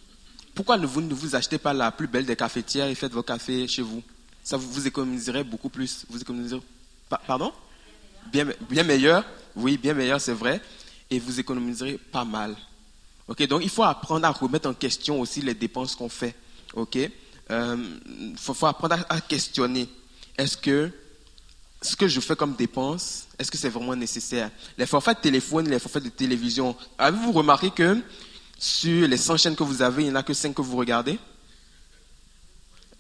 Pourquoi 0.54 0.78
ne 0.78 0.86
vous, 0.86 1.02
ne 1.02 1.14
vous 1.14 1.36
achetez 1.36 1.58
pas 1.58 1.74
la 1.74 1.92
plus 1.92 2.08
belle 2.08 2.26
des 2.26 2.36
cafetières 2.36 2.88
et 2.88 2.96
faites 2.96 3.14
vos 3.14 3.24
cafés 3.24 3.68
chez 3.68 3.82
vous? 3.82 4.04
Ça 4.44 4.58
vous, 4.58 4.70
vous 4.72 4.88
économiserez 4.88 5.44
beaucoup 5.44 5.70
plus. 5.70 6.06
Vous 6.10 6.20
économiserez, 6.20 6.62
pardon? 7.28 7.54
Bien, 8.32 8.48
bien 8.70 8.84
meilleur, 8.84 9.24
oui, 9.56 9.78
bien 9.78 9.94
meilleur, 9.94 10.20
c'est 10.20 10.34
vrai. 10.34 10.62
Et 11.10 11.20
vous 11.20 11.40
économiserez 11.40 11.98
pas 12.12 12.26
mal. 12.26 12.56
Ok, 13.28 13.46
donc 13.48 13.62
il 13.64 13.70
faut 13.70 13.84
apprendre 13.84 14.26
à 14.26 14.32
remettre 14.32 14.70
en 14.70 14.74
question 14.74 15.20
aussi 15.20 15.42
les 15.42 15.54
dépenses 15.54 15.96
qu'on 15.96 16.10
fait. 16.10 16.36
Ok, 16.74 16.96
il 16.96 17.12
euh, 17.52 17.78
faut, 18.36 18.66
apprendre 18.66 18.98
à 19.10 19.22
questionner 19.22 19.88
est-ce 20.38 20.58
que 20.58 20.92
ce 21.82 21.96
que 21.96 22.08
je 22.08 22.20
fais 22.20 22.36
comme 22.36 22.56
dépense, 22.56 23.28
est-ce 23.38 23.52
que 23.52 23.58
c'est 23.58 23.70
vraiment 23.70 23.96
nécessaire? 23.96 24.50
Les 24.78 24.86
forfaits 24.86 25.18
de 25.18 25.22
téléphone, 25.22 25.70
les 25.70 25.80
forfaits 25.80 26.04
de 26.04 26.10
télévision, 26.10 26.76
avez-vous 26.98 27.32
remarqué 27.32 27.70
que 27.70 28.02
sur 28.58 29.08
les 29.08 29.18
100 29.18 29.38
chaînes 29.38 29.56
que 29.56 29.64
vous 29.64 29.82
avez, 29.82 30.04
il 30.04 30.06
n'y 30.06 30.12
en 30.12 30.16
a 30.16 30.24
que 30.24 30.34
5 30.34 30.54
que 30.54 30.62
vous 30.62 30.78
regardez? 30.78 31.20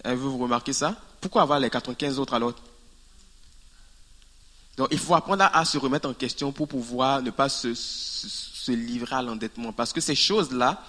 Avez-vous 0.03 0.37
remarqué 0.37 0.73
ça? 0.73 0.95
Pourquoi 1.19 1.41
avoir 1.41 1.59
les 1.59 1.69
95 1.69 2.19
autres 2.19 2.33
alors? 2.33 2.53
Donc 4.77 4.89
il 4.91 4.99
faut 4.99 5.15
apprendre 5.15 5.49
à, 5.51 5.65
se 5.65 5.79
remettre 5.79 6.07
en 6.07 6.13
question 6.13 6.51
pour 6.51 6.67
pouvoir 6.67 7.23
ne 7.23 7.31
pas 7.31 7.49
se, 7.49 7.73
se 7.73 8.71
livrer 8.71 9.15
à 9.15 9.21
l'endettement. 9.23 9.73
Parce 9.73 9.91
que 9.91 9.99
ces 9.99 10.13
choses-là, 10.13 10.83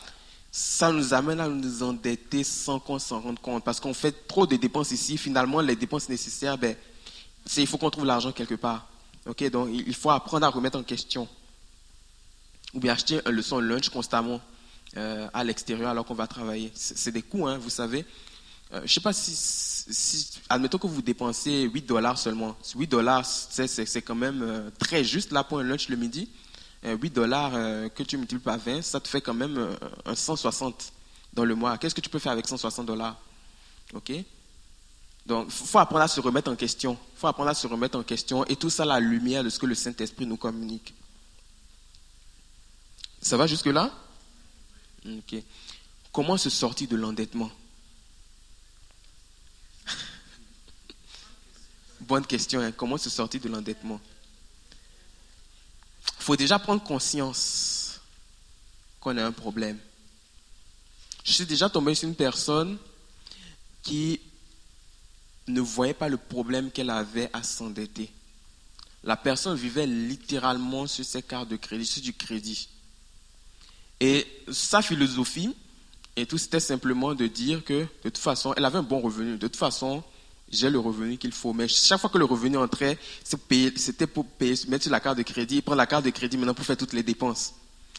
ça 0.52 0.92
nous 0.92 1.14
amène 1.14 1.40
à 1.40 1.48
nous 1.48 1.82
endetter 1.82 2.44
sans 2.44 2.78
qu'on 2.78 2.98
s'en 2.98 3.20
rende 3.20 3.40
compte. 3.40 3.64
Parce 3.64 3.80
qu'on 3.80 3.94
fait 3.94 4.26
trop 4.26 4.46
de 4.46 4.56
dépenses 4.56 4.90
ici. 4.90 5.16
Finalement, 5.16 5.62
les 5.62 5.76
dépenses 5.76 6.08
nécessaires, 6.10 6.58
ben, 6.58 6.76
il 7.56 7.66
faut 7.66 7.78
qu'on 7.78 7.90
trouve 7.90 8.04
l'argent 8.04 8.32
quelque 8.32 8.54
part. 8.54 8.88
donc, 9.24 9.68
il 9.72 9.94
faut 9.94 10.10
apprendre 10.10 10.46
à 10.46 10.50
remettre 10.50 10.78
en 10.78 10.82
question. 10.82 11.28
Ou 12.74 12.80
bien 12.80 12.92
acheter 12.92 13.20
un 13.24 13.30
leçon 13.30 13.60
lunch 13.60 13.88
constamment 13.88 14.40
euh, 14.96 15.28
à 15.32 15.42
l'extérieur 15.44 15.90
alors 15.90 16.04
qu'on 16.04 16.14
va 16.14 16.26
travailler. 16.26 16.70
C'est 16.74 17.12
des 17.12 17.22
coûts, 17.22 17.46
hein, 17.46 17.58
vous 17.58 17.70
savez. 17.70 18.04
Euh, 18.74 18.82
je 18.84 18.92
sais 18.92 19.00
pas 19.00 19.14
si, 19.14 20.40
admettons 20.50 20.76
que 20.76 20.86
vous 20.86 21.00
dépensez 21.00 21.62
8 21.62 21.82
dollars 21.86 22.18
seulement. 22.18 22.56
8 22.74 22.86
dollars, 22.86 23.24
c'est 23.24 24.02
quand 24.02 24.14
même 24.14 24.42
euh, 24.42 24.70
très 24.78 25.04
juste 25.04 25.32
là 25.32 25.42
pour 25.42 25.58
un 25.60 25.62
lunch 25.62 25.88
le 25.88 25.96
midi. 25.96 26.28
8 26.84 26.88
euh, 26.88 27.08
dollars 27.08 27.52
que 27.94 28.02
tu 28.02 28.16
multiplies 28.18 28.44
par 28.44 28.58
20, 28.58 28.82
ça 28.82 29.00
te 29.00 29.08
fait 29.08 29.20
quand 29.20 29.34
même 29.34 29.76
un 30.04 30.14
160 30.14 30.92
dans 31.32 31.44
le 31.44 31.54
mois. 31.54 31.78
Qu'est-ce 31.78 31.94
que 31.94 32.00
tu 32.00 32.10
peux 32.10 32.18
faire 32.18 32.32
avec 32.32 32.46
160 32.46 32.86
dollars? 32.86 33.16
Ok? 33.94 34.12
Donc, 35.28 35.48
il 35.48 35.52
faut 35.52 35.78
apprendre 35.78 36.04
à 36.04 36.08
se 36.08 36.22
remettre 36.22 36.50
en 36.50 36.56
question. 36.56 36.98
Il 37.14 37.18
faut 37.18 37.26
apprendre 37.26 37.50
à 37.50 37.54
se 37.54 37.66
remettre 37.66 37.98
en 37.98 38.02
question. 38.02 38.46
Et 38.46 38.56
tout 38.56 38.70
ça, 38.70 38.86
la 38.86 38.98
lumière 38.98 39.44
de 39.44 39.50
ce 39.50 39.58
que 39.58 39.66
le 39.66 39.74
Saint-Esprit 39.74 40.24
nous 40.24 40.38
communique. 40.38 40.94
Ça 43.20 43.36
va 43.36 43.46
jusque-là? 43.46 43.92
Ok. 45.06 45.34
Comment 46.12 46.38
se 46.38 46.48
sortir 46.48 46.88
de 46.88 46.96
l'endettement? 46.96 47.50
Bonne 52.00 52.24
question. 52.24 52.62
Hein. 52.62 52.72
Comment 52.72 52.96
se 52.96 53.10
sortir 53.10 53.42
de 53.42 53.50
l'endettement? 53.50 54.00
Faut 56.20 56.36
déjà 56.36 56.58
prendre 56.58 56.82
conscience 56.82 58.00
qu'on 58.98 59.18
a 59.18 59.26
un 59.26 59.32
problème. 59.32 59.78
Je 61.22 61.32
suis 61.32 61.44
déjà 61.44 61.68
tombé 61.68 61.94
sur 61.94 62.08
une 62.08 62.14
personne 62.14 62.78
qui 63.82 64.20
ne 65.48 65.60
voyait 65.60 65.94
pas 65.94 66.08
le 66.08 66.16
problème 66.16 66.70
qu'elle 66.70 66.90
avait 66.90 67.30
à 67.32 67.42
s'endetter. 67.42 68.10
La 69.04 69.16
personne 69.16 69.56
vivait 69.56 69.86
littéralement 69.86 70.86
sur 70.86 71.04
ses 71.04 71.22
cartes 71.22 71.48
de 71.48 71.56
crédit, 71.56 71.86
sur 71.86 72.02
du 72.02 72.12
crédit. 72.12 72.68
Et 74.00 74.26
sa 74.50 74.82
philosophie, 74.82 75.54
et 76.16 76.26
tout, 76.26 76.38
c'était 76.38 76.60
simplement 76.60 77.14
de 77.14 77.26
dire 77.26 77.64
que, 77.64 77.82
de 77.82 77.88
toute 78.02 78.18
façon, 78.18 78.52
elle 78.56 78.64
avait 78.64 78.78
un 78.78 78.82
bon 78.82 79.00
revenu. 79.00 79.32
De 79.32 79.46
toute 79.46 79.56
façon, 79.56 80.02
j'ai 80.50 80.68
le 80.68 80.78
revenu 80.78 81.16
qu'il 81.16 81.32
faut. 81.32 81.52
Mais 81.52 81.68
chaque 81.68 82.00
fois 82.00 82.10
que 82.10 82.18
le 82.18 82.24
revenu 82.24 82.56
entrait, 82.56 82.98
c'était 83.22 84.06
pour 84.06 84.24
payer, 84.26 84.54
mettre 84.68 84.84
sur 84.84 84.92
la 84.92 85.00
carte 85.00 85.18
de 85.18 85.22
crédit, 85.22 85.62
prendre 85.62 85.78
la 85.78 85.86
carte 85.86 86.04
de 86.04 86.10
crédit 86.10 86.36
maintenant 86.36 86.54
pour 86.54 86.64
faire 86.64 86.76
toutes 86.76 86.92
les 86.92 87.02
dépenses. 87.02 87.54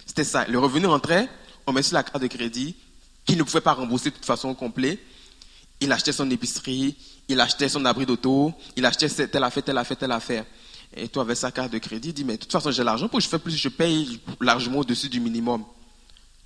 C'était 0.05 0.23
ça. 0.23 0.45
Le 0.47 0.59
revenu 0.59 0.87
entrait, 0.87 1.29
on 1.65 1.71
met 1.71 1.83
sur 1.83 1.93
la 1.93 2.03
carte 2.03 2.21
de 2.21 2.27
crédit, 2.27 2.75
qu'il 3.25 3.37
ne 3.37 3.43
pouvait 3.43 3.61
pas 3.61 3.73
rembourser 3.73 4.09
de 4.09 4.15
toute 4.15 4.25
façon 4.25 4.49
au 4.49 4.55
complet. 4.55 4.99
Il 5.81 5.91
achetait 5.91 6.11
son 6.11 6.29
épicerie, 6.29 6.95
il 7.27 7.39
achetait 7.39 7.69
son 7.69 7.85
abri 7.85 8.05
d'auto, 8.05 8.53
il 8.75 8.85
achetait 8.85 9.27
telle 9.27 9.43
affaire, 9.43 9.63
telle 9.63 9.77
affaire, 9.77 9.97
telle 9.97 10.11
affaire. 10.11 10.45
Et 10.95 11.07
toi, 11.07 11.23
avec 11.23 11.37
sa 11.37 11.51
carte 11.51 11.71
de 11.71 11.77
crédit, 11.77 12.13
dit, 12.13 12.23
mais 12.23 12.33
de 12.33 12.39
toute 12.39 12.51
façon, 12.51 12.71
j'ai 12.71 12.83
l'argent, 12.83 13.07
pour 13.07 13.19
je 13.19 13.29
fais 13.29 13.39
plus, 13.39 13.55
je 13.55 13.69
paye 13.69 14.19
largement 14.41 14.79
au-dessus 14.79 15.09
du 15.09 15.19
minimum. 15.19 15.63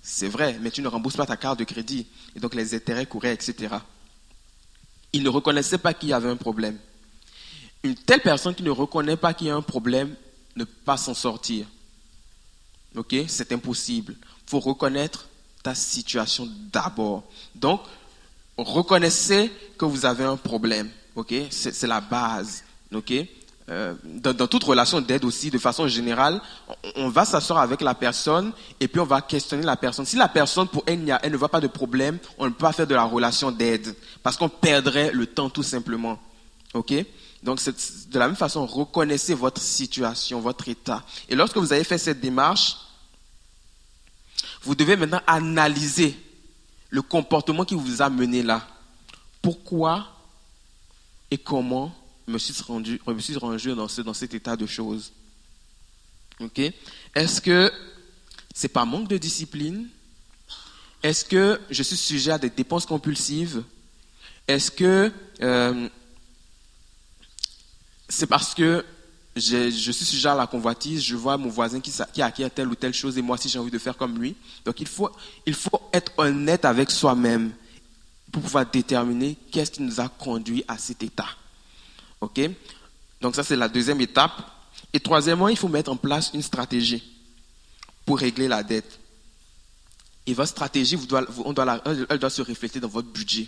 C'est 0.01 0.27
vrai, 0.27 0.59
mais 0.61 0.69
tu 0.69 0.81
ne 0.81 0.87
rembourses 0.87 1.15
pas 1.15 1.25
ta 1.25 1.37
carte 1.37 1.59
de 1.59 1.63
crédit. 1.63 2.05
Et 2.35 2.39
donc, 2.39 2.53
les 2.53 2.75
intérêts 2.75 3.05
couraient, 3.05 3.33
etc 3.33 3.77
il 5.13 5.21
ne 5.21 5.29
reconnaissait 5.29 5.77
pas 5.77 5.93
qu'il 5.93 6.09
y 6.09 6.13
avait 6.13 6.29
un 6.29 6.35
problème. 6.35 6.77
Une 7.83 7.95
telle 7.95 8.21
personne 8.21 8.55
qui 8.55 8.63
ne 8.63 8.71
reconnaît 8.71 9.15
pas 9.15 9.33
qu'il 9.33 9.47
y 9.47 9.49
a 9.51 9.55
un 9.55 9.61
problème 9.61 10.15
ne 10.55 10.63
peut 10.63 10.71
pas 10.85 10.97
s'en 10.97 11.13
sortir. 11.13 11.67
Ok? 12.95 13.15
C'est 13.27 13.51
impossible. 13.51 14.15
Il 14.19 14.49
faut 14.49 14.59
reconnaître 14.59 15.27
ta 15.61 15.75
situation 15.75 16.47
d'abord. 16.71 17.23
Donc, 17.55 17.81
reconnaissez 18.57 19.51
que 19.77 19.85
vous 19.85 20.05
avez 20.05 20.23
un 20.23 20.37
problème. 20.37 20.89
Ok? 21.15 21.33
C'est 21.49 21.87
la 21.87 22.01
base. 22.01 22.63
Ok? 22.93 23.13
Euh, 23.69 23.93
dans, 24.03 24.47
toute 24.47 24.63
relation 24.63 24.99
d'aide 24.99 25.23
aussi, 25.23 25.49
de 25.49 25.57
façon 25.57 25.87
générale, 25.87 26.41
on, 26.97 27.07
va 27.07 27.23
s'asseoir 27.23 27.59
avec 27.59 27.79
la 27.79 27.95
personne 27.95 28.51
et 28.79 28.89
puis 28.89 28.99
on 28.99 29.05
va 29.05 29.21
questionner 29.21 29.63
la 29.63 29.77
personne. 29.77 30.05
Si 30.05 30.17
la 30.17 30.27
personne, 30.27 30.67
pour 30.67 30.83
elle, 30.85 31.17
elle 31.23 31.31
ne 31.31 31.37
voit 31.37 31.49
pas 31.49 31.61
de 31.61 31.67
problème, 31.67 32.19
on 32.37 32.45
ne 32.45 32.49
peut 32.49 32.57
pas 32.65 32.73
faire 32.73 32.87
de 32.87 32.95
la 32.95 33.05
relation 33.05 33.51
d'aide 33.51 33.95
parce 34.21 34.35
qu'on 34.35 34.49
perdrait 34.49 35.11
le 35.13 35.27
temps 35.27 35.49
tout 35.49 35.63
simplement. 35.63 36.19
Ok? 36.73 36.93
Donc, 37.41 37.61
de 37.63 38.19
la 38.19 38.27
même 38.27 38.35
façon, 38.35 38.65
reconnaissez 38.65 39.33
votre 39.33 39.61
situation, 39.61 40.39
votre 40.39 40.67
état. 40.67 41.03
Et 41.29 41.35
lorsque 41.35 41.57
vous 41.57 41.71
avez 41.71 41.83
fait 41.83 41.97
cette 41.97 42.19
démarche, 42.19 42.77
vous 44.63 44.75
devez 44.75 44.95
maintenant 44.95 45.21
analyser 45.27 46.17
le 46.93 47.01
comportement 47.01 47.65
qui 47.65 47.73
vous 47.73 48.03
a 48.03 48.09
mené 48.11 48.43
là. 48.43 48.67
Pourquoi 49.41 50.15
et 51.31 51.39
comment 51.39 51.93
me 52.27 52.37
suis 52.37 52.53
rendu, 52.61 53.01
me 53.07 53.19
suis 53.19 53.35
rendu 53.35 53.73
dans, 53.73 53.87
ce, 53.87 54.01
dans 54.01 54.13
cet 54.13 54.35
état 54.35 54.55
de 54.55 54.67
choses? 54.67 55.11
Est-ce 57.15 57.41
que 57.41 57.71
c'est 58.53 58.67
pas 58.67 58.85
manque 58.85 59.07
de 59.07 59.17
discipline? 59.17 59.89
Est-ce 61.01 61.25
que 61.25 61.59
je 61.71 61.81
suis 61.81 61.97
sujet 61.97 62.29
à 62.29 62.37
des 62.37 62.51
dépenses 62.51 62.85
compulsives? 62.85 63.63
Est-ce 64.47 64.69
que 64.69 65.11
euh, 65.41 65.89
c'est 68.07 68.27
parce 68.27 68.53
que 68.53 68.85
je, 69.35 69.91
suis 69.91 70.05
sujet 70.05 70.29
à 70.29 70.35
la 70.35 70.47
convoitise, 70.47 71.01
je 71.01 71.15
vois 71.15 71.37
mon 71.37 71.49
voisin 71.49 71.79
qui, 71.79 71.91
qui 72.13 72.21
acquiert 72.21 72.51
telle 72.51 72.67
ou 72.67 72.75
telle 72.75 72.93
chose 72.93 73.17
et 73.17 73.21
moi 73.21 73.35
aussi 73.35 73.49
j'ai 73.49 73.59
envie 73.59 73.71
de 73.71 73.79
faire 73.79 73.97
comme 73.97 74.19
lui. 74.19 74.35
Donc 74.63 74.79
il 74.79 74.87
faut, 74.87 75.09
il 75.45 75.55
faut 75.55 75.81
être 75.91 76.11
honnête 76.17 76.65
avec 76.65 76.91
soi-même 76.91 77.51
pour 78.31 78.41
pouvoir 78.43 78.65
déterminer 78.65 79.35
qu'est-ce 79.51 79.71
qui 79.71 79.81
nous 79.81 79.99
a 79.99 80.07
conduit 80.07 80.63
à 80.67 80.77
cet 80.77 81.01
état. 81.01 81.29
OK? 82.21 82.39
Donc 83.21 83.35
ça 83.35 83.43
c'est 83.43 83.55
la 83.55 83.69
deuxième 83.69 84.01
étape. 84.01 84.33
Et 84.93 84.99
troisièmement, 84.99 85.47
il 85.47 85.57
faut 85.57 85.67
mettre 85.67 85.91
en 85.91 85.95
place 85.95 86.31
une 86.35 86.43
stratégie 86.43 87.03
pour 88.05 88.19
régler 88.19 88.47
la 88.47 88.61
dette. 88.61 88.99
Et 90.27 90.33
votre 90.33 90.49
stratégie, 90.49 90.97
on 91.43 91.53
doit 91.53 91.81
elle 92.09 92.19
doit 92.19 92.29
se 92.29 92.41
refléter 92.43 92.79
dans 92.79 92.87
votre 92.87 93.07
budget. 93.09 93.47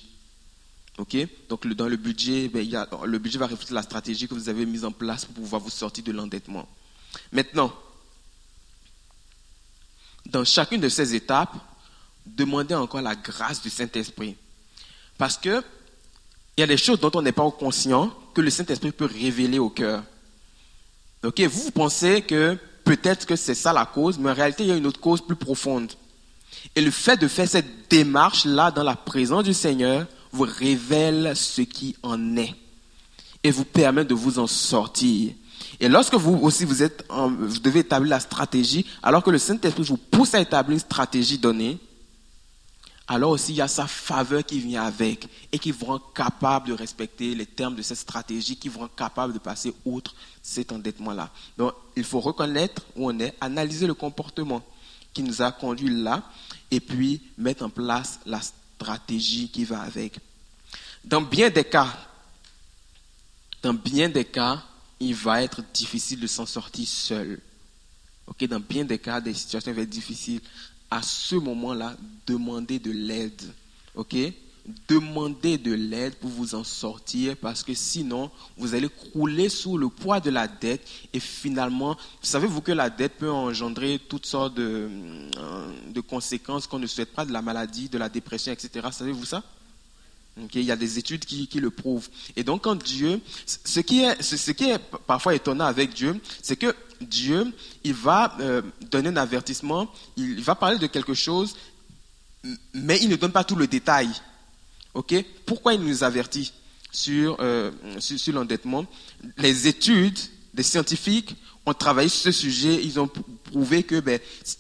Ok? 0.98 1.17
Donc 1.49 1.67
dans 1.67 1.88
le 1.88 1.98
budget, 1.98 2.48
ben, 2.48 2.65
le 3.06 3.17
budget 3.19 3.38
va 3.38 3.48
refléter 3.48 3.74
la 3.74 3.82
stratégie 3.82 4.27
que 4.27 4.33
vous 4.33 4.48
avez 4.48 4.65
mise 4.65 4.85
en 4.85 4.91
place 4.91 5.25
pour 5.25 5.35
pouvoir 5.35 5.61
vous 5.61 5.69
sortir 5.69 6.03
de 6.03 6.11
l'endettement. 6.11 6.67
Maintenant, 7.32 7.74
dans 10.25 10.45
chacune 10.45 10.82
de 10.82 10.90
ces 10.90 11.14
étapes, 11.14 11.53
demandez 12.25 12.75
encore 12.75 13.01
la 13.01 13.15
grâce 13.15 13.61
du 13.61 13.69
Saint-Esprit. 13.69 14.35
Parce 15.17 15.38
que 15.38 15.64
il 16.57 16.61
y 16.61 16.64
a 16.64 16.67
des 16.67 16.77
choses 16.77 16.99
dont 16.99 17.11
on 17.14 17.22
n'est 17.22 17.33
pas 17.33 17.49
conscient 17.51 18.15
que 18.33 18.40
le 18.40 18.49
Saint-Esprit 18.49 18.91
peut 18.91 19.06
révéler 19.06 19.59
au 19.59 19.69
cœur. 19.69 20.03
Ok, 21.24 21.41
vous 21.41 21.72
pensez 21.72 22.22
que 22.22 22.57
peut-être 22.85 23.25
que 23.25 23.35
c'est 23.35 23.56
ça 23.56 23.74
la 23.74 23.85
cause, 23.85 24.17
mais 24.17 24.30
en 24.30 24.33
réalité, 24.33 24.64
il 24.64 24.69
y 24.69 24.72
a 24.72 24.77
une 24.77 24.85
autre 24.85 25.01
cause 25.01 25.25
plus 25.25 25.35
profonde. 25.35 25.91
Et 26.75 26.82
le 26.82 26.91
fait 26.91 27.17
de 27.17 27.27
faire 27.27 27.49
cette 27.49 27.90
démarche-là 27.90 28.72
dans 28.72 28.83
la 28.83 28.95
présence 28.95 29.43
du 29.43 29.53
Seigneur 29.53 30.07
vous 30.36 30.48
révèle 30.48 31.36
ce 31.36 31.62
qui 31.62 31.96
en 32.04 32.38
est 32.38 32.54
et 33.44 33.52
vous 33.52 33.66
permet 33.66 34.06
de 34.06 34.14
vous 34.14 34.40
en 34.40 34.48
sortir. 34.48 35.34
Et 35.80 35.88
lorsque 35.88 36.16
vous 36.16 36.38
aussi 36.42 36.66
vous 36.66 36.84
êtes, 36.84 37.06
vous 37.10 37.60
devez 37.60 37.82
établir 37.82 38.10
la 38.10 38.20
stratégie, 38.20 38.86
alors 39.02 39.24
que 39.24 39.30
le 39.30 39.38
Saint-Esprit 39.38 39.84
vous 39.84 39.98
pousse 39.98 40.34
à 40.34 40.42
établir 40.42 40.74
une 40.74 40.80
stratégie 40.80 41.38
donnée, 41.38 41.78
alors 43.08 43.32
aussi 43.32 43.54
il 43.54 43.58
y 43.58 43.62
a 43.62 43.68
sa 43.68 43.86
faveur 43.86 44.44
qui 44.44 44.60
vient 44.60 44.84
avec 44.84 45.28
et 45.52 45.60
qui 45.60 45.72
vous 45.72 45.86
rend 45.86 46.00
capable 46.00 46.70
de 46.70 46.74
respecter 46.74 47.36
les 47.36 47.46
termes 47.46 47.76
de 47.76 47.82
cette 47.82 47.98
stratégie, 47.98 48.58
qui 48.58 48.68
vous 48.68 48.80
rend 48.80 48.88
capable 48.88 49.34
de 49.34 49.40
passer 49.40 49.74
outre 49.86 50.16
cet 50.42 50.72
endettement-là. 50.72 51.30
Donc 51.58 51.74
il 51.96 52.04
faut 52.04 52.20
reconnaître 52.20 52.82
où 52.96 53.10
on 53.10 53.20
est, 53.20 53.36
analyser 53.40 53.88
le 53.88 53.94
comportement 53.94 54.64
qui 55.14 55.24
nous 55.24 55.42
a 55.42 55.52
conduit 55.52 55.90
là 55.90 56.24
et 56.72 56.80
puis 56.80 57.22
mettre 57.38 57.64
en 57.64 57.70
place 57.70 58.20
la 58.26 58.42
stratégie 58.42 58.65
qui 58.78 59.66
va 59.66 59.82
avec. 59.82 60.20
Dans 61.04 61.22
bien 61.22 61.50
des 61.50 61.64
cas, 61.64 61.98
dans 63.62 63.74
bien 63.74 64.10
des 64.10 64.26
cas, 64.26 64.64
il 65.00 65.16
va 65.16 65.44
être 65.44 65.64
difficile 65.74 66.20
de 66.20 66.28
s'en 66.28 66.45
sortir 66.45 66.88
seul. 66.88 67.40
Ok, 68.28 68.45
dans 68.48 68.60
bien 68.60 68.86
des 68.86 69.00
cas, 69.00 69.22
des 69.22 69.34
situations 69.34 69.74
vont 69.74 69.82
être 69.82 69.90
difficiles 69.90 70.42
à 70.90 71.02
ce 71.02 71.36
moment-là, 71.36 71.95
demandez 72.26 72.80
de 72.80 72.92
l'aide. 72.92 73.42
OK? 73.95 74.16
Demandez 74.88 75.60
de 75.60 75.74
l'aide 75.74 76.16
pour 76.16 76.32
vous 76.32 76.56
en 76.56 76.64
sortir 76.64 77.38
parce 77.38 77.64
que 77.64 77.76
sinon, 77.76 78.32
vous 78.58 78.74
allez 78.74 78.90
crouler 78.90 79.48
sous 79.48 79.77
le 79.77 79.90
poids 79.90 80.19
de 80.19 80.32
la 80.32 80.48
dette 80.48 80.88
et 81.14 81.19
finalement, 81.19 81.95
savez-vous 82.24 82.61
que 82.61 82.72
la 82.72 82.90
dette 82.90 83.14
peut 83.19 83.30
engendrer 83.30 84.00
toutes 84.10 84.26
sortes 84.26 84.56
de, 84.56 84.90
euh, 85.38 86.02
conséquences 86.10 86.66
qu'on 86.66 86.80
ne 86.80 86.88
souhaite 86.88 87.14
pas, 87.14 87.26
de 87.26 87.32
la 87.32 87.44
maladie, 87.44 87.90
de 87.90 88.00
la 88.00 88.10
dépression, 88.10 88.52
etc. 88.52 88.88
Savez-vous 88.92 89.26
ça? 89.26 89.44
Il 90.53 90.64
y 90.64 90.72
a 90.72 90.76
des 90.76 90.98
études 91.00 91.26
qui, 91.26 91.48
qui, 91.48 91.60
le 91.60 91.69
prouvent. 91.69 92.10
Et 92.35 92.44
donc, 92.44 92.64
quand 92.64 92.76
Dieu, 92.76 93.22
ce 93.45 93.80
qui 93.80 94.02
est, 94.02 94.22
ce 94.22 94.52
qui 94.52 94.66
est 94.66 94.80
parfois 95.08 95.34
étonnant 95.34 95.66
avec 95.66 95.94
Dieu, 95.94 96.19
c'est 96.42 96.58
que 96.58 96.76
Dieu, 97.00 97.53
il 97.84 97.94
va 97.94 98.35
euh, 98.40 98.61
donner 98.90 99.10
un 99.10 99.18
avertissement, 99.18 99.88
il 100.18 100.42
va 100.42 100.56
parler 100.56 100.77
de 100.77 100.88
quelque 100.88 101.14
chose, 101.14 101.56
mais 102.74 103.00
il 103.02 103.10
ne 103.10 103.16
donne 103.16 103.32
pas 103.32 103.44
tout 103.44 103.56
le 103.56 103.68
détail. 103.68 104.10
Ok? 104.95 105.14
Pourquoi 105.45 105.74
il 105.74 105.82
nous 105.82 106.03
avertit 106.03 106.53
sur, 106.91 107.38
euh, 107.41 107.69
sur, 107.99 108.17
sur 108.17 108.33
l'endettement? 108.33 108.85
Les 109.38 109.67
études 109.67 110.17
des 110.53 110.64
scientifiques 110.64 111.35
ont 111.65 111.74
travaillé 111.74 112.07
sur 112.07 112.22
ce 112.24 112.32
sujet, 112.32 112.82
ils 112.82 112.99
ont 112.99 113.09
prouvé 113.43 113.83
que 113.83 113.99
ben, 113.99 114.19
si 114.43 114.57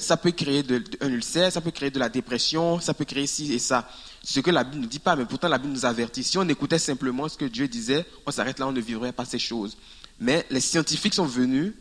ça 0.00 0.16
peut 0.16 0.30
créer 0.30 0.62
de, 0.62 0.82
un 1.00 1.10
ulcère, 1.10 1.52
ça 1.52 1.60
peut 1.60 1.70
créer 1.70 1.90
de 1.90 1.98
la 1.98 2.08
dépression, 2.08 2.80
ça 2.80 2.94
peut 2.94 3.04
créer 3.04 3.26
ci 3.26 3.52
et 3.52 3.58
ça. 3.58 3.88
Ce 4.22 4.40
que 4.40 4.50
la 4.50 4.64
Bible 4.64 4.82
ne 4.82 4.86
dit 4.86 5.00
pas, 5.00 5.16
mais 5.16 5.26
pourtant 5.26 5.48
la 5.48 5.58
Bible 5.58 5.74
nous 5.74 5.84
avertit. 5.84 6.24
Si 6.24 6.38
on 6.38 6.48
écoutait 6.48 6.78
simplement 6.78 7.28
ce 7.28 7.36
que 7.36 7.44
Dieu 7.44 7.68
disait, 7.68 8.06
on 8.24 8.30
s'arrête 8.30 8.58
là, 8.58 8.66
on 8.66 8.72
ne 8.72 8.80
vivrait 8.80 9.12
pas 9.12 9.26
ces 9.26 9.38
choses. 9.38 9.76
Mais 10.18 10.46
les 10.48 10.60
scientifiques 10.60 11.14
sont 11.14 11.26
venus 11.26 11.74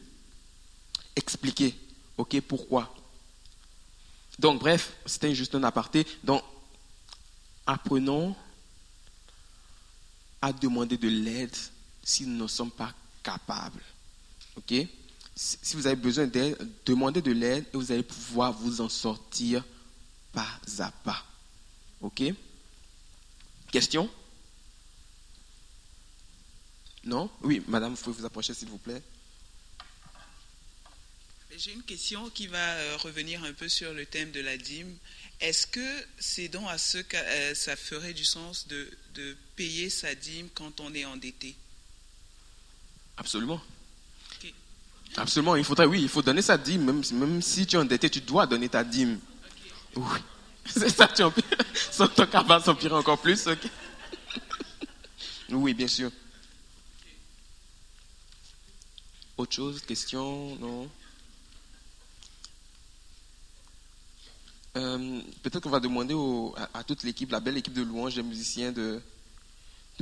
expliquer, 1.15 1.73
ok, 2.17 2.41
pourquoi? 2.41 2.93
Donc, 4.39 4.59
bref, 4.59 4.93
c'était 5.05 5.33
juste 5.35 5.55
un 5.55 5.63
aparté. 5.63 6.05
Donc, 6.23 6.43
apprenons 7.65 8.35
à 10.41 10.51
demander 10.51 10.97
de 10.97 11.07
l'aide 11.07 11.55
si 12.03 12.25
nous 12.25 12.43
ne 12.43 12.47
sommes 12.47 12.71
pas 12.71 12.93
capables. 13.21 13.81
Ok? 14.55 14.73
Si 15.35 15.75
vous 15.75 15.87
avez 15.87 15.95
besoin 15.95 16.27
d'aide, 16.27 16.57
demandez 16.85 17.21
de 17.21 17.31
l'aide 17.31 17.65
et 17.73 17.77
vous 17.77 17.91
allez 17.91 18.03
pouvoir 18.03 18.53
vous 18.53 18.81
en 18.81 18.89
sortir 18.89 19.63
pas 20.31 20.59
à 20.79 20.91
pas. 20.91 21.25
OK? 22.01 22.23
Question? 23.71 24.09
Non? 27.03 27.29
Oui, 27.41 27.63
madame, 27.67 27.93
vous 27.93 28.03
pouvez 28.03 28.19
vous 28.19 28.25
approcher 28.25 28.53
s'il 28.53 28.69
vous 28.69 28.77
plaît. 28.77 29.01
J'ai 31.55 31.73
une 31.73 31.83
question 31.83 32.29
qui 32.31 32.47
va 32.47 32.57
euh, 32.57 32.97
revenir 32.97 33.43
un 33.43 33.53
peu 33.53 33.69
sur 33.69 33.93
le 33.93 34.05
thème 34.05 34.31
de 34.31 34.39
la 34.39 34.57
dîme. 34.57 34.97
Est-ce 35.39 35.67
que 35.67 36.05
c'est 36.19 36.47
donc 36.47 36.69
à 36.69 36.77
ce 36.77 36.99
que 36.99 37.17
euh, 37.17 37.55
ça 37.55 37.75
ferait 37.75 38.13
du 38.13 38.23
sens 38.23 38.67
de, 38.67 38.89
de, 39.15 39.35
payer 39.55 39.89
sa 39.89 40.15
dîme 40.15 40.47
quand 40.53 40.79
on 40.79 40.93
est 40.93 41.05
endetté? 41.05 41.55
Absolument. 43.17 43.61
Absolument, 45.15 45.55
il 45.55 45.63
faudrait, 45.63 45.85
oui, 45.85 46.01
il 46.01 46.09
faut 46.09 46.23
donner 46.23 46.41
sa 46.41 46.57
dîme. 46.57 46.85
Même, 46.85 47.03
même 47.13 47.41
si 47.41 47.67
tu 47.67 47.75
es 47.75 47.79
endetté, 47.79 48.09
tu 48.09 48.21
dois 48.21 48.47
donner 48.47 48.69
ta 48.69 48.83
dîme. 48.83 49.19
Oui. 49.95 50.19
C'est 50.65 50.89
ça, 50.89 51.07
tu 51.07 51.21
empires. 51.23 51.43
Ton 51.97 52.43
va 52.43 52.59
s'empirer 52.59 52.95
encore 52.95 53.19
plus. 53.19 53.47
Oui, 55.49 55.75
bien 55.75 55.87
sûr. 55.87 56.09
Autre 59.37 59.53
chose, 59.53 59.81
question, 59.81 60.55
non? 60.55 60.89
Euh, 64.77 65.21
Peut-être 65.41 65.61
qu'on 65.61 65.69
va 65.69 65.79
demander 65.79 66.15
à, 66.73 66.83
toute 66.83 67.03
l'équipe, 67.03 67.31
la 67.31 67.39
belle 67.39 67.57
équipe 67.57 67.73
de 67.73 67.83
louanges 67.83 68.15
des 68.15 68.23
musiciens, 68.23 68.71
de, 68.71 69.01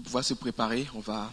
pouvoir 0.04 0.24
se 0.24 0.34
préparer. 0.34 0.88
On 0.94 1.00
va. 1.00 1.32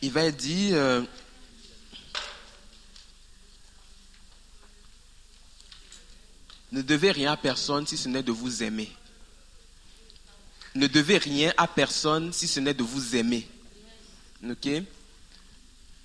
Il 0.00 0.10
va 0.10 0.24
être 0.24 0.36
dit. 0.36 0.70
Euh, 0.72 1.02
Ne 6.72 6.80
devez 6.80 7.10
rien 7.10 7.32
à 7.32 7.36
personne 7.36 7.86
si 7.86 7.98
ce 7.98 8.08
n'est 8.08 8.22
de 8.22 8.32
vous 8.32 8.62
aimer. 8.62 8.90
Ne 10.74 10.86
devez 10.86 11.18
rien 11.18 11.52
à 11.58 11.68
personne 11.68 12.32
si 12.32 12.48
ce 12.48 12.60
n'est 12.60 12.72
de 12.72 12.82
vous 12.82 13.14
aimer. 13.14 13.46
Ok? 14.42 14.68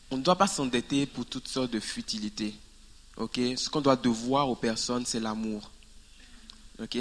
On 0.10 0.18
ne 0.18 0.22
doit 0.22 0.38
pas 0.38 0.48
s'endetter 0.48 1.06
pour 1.06 1.26
toutes 1.26 1.48
sortes 1.48 1.72
de 1.72 1.80
futilités. 1.80 2.54
Ce 3.18 3.70
qu'on 3.70 3.82
doit 3.82 3.96
devoir 3.96 4.50
aux 4.50 4.56
personnes, 4.56 5.06
c'est 5.06 5.20
l'amour. 5.20 5.72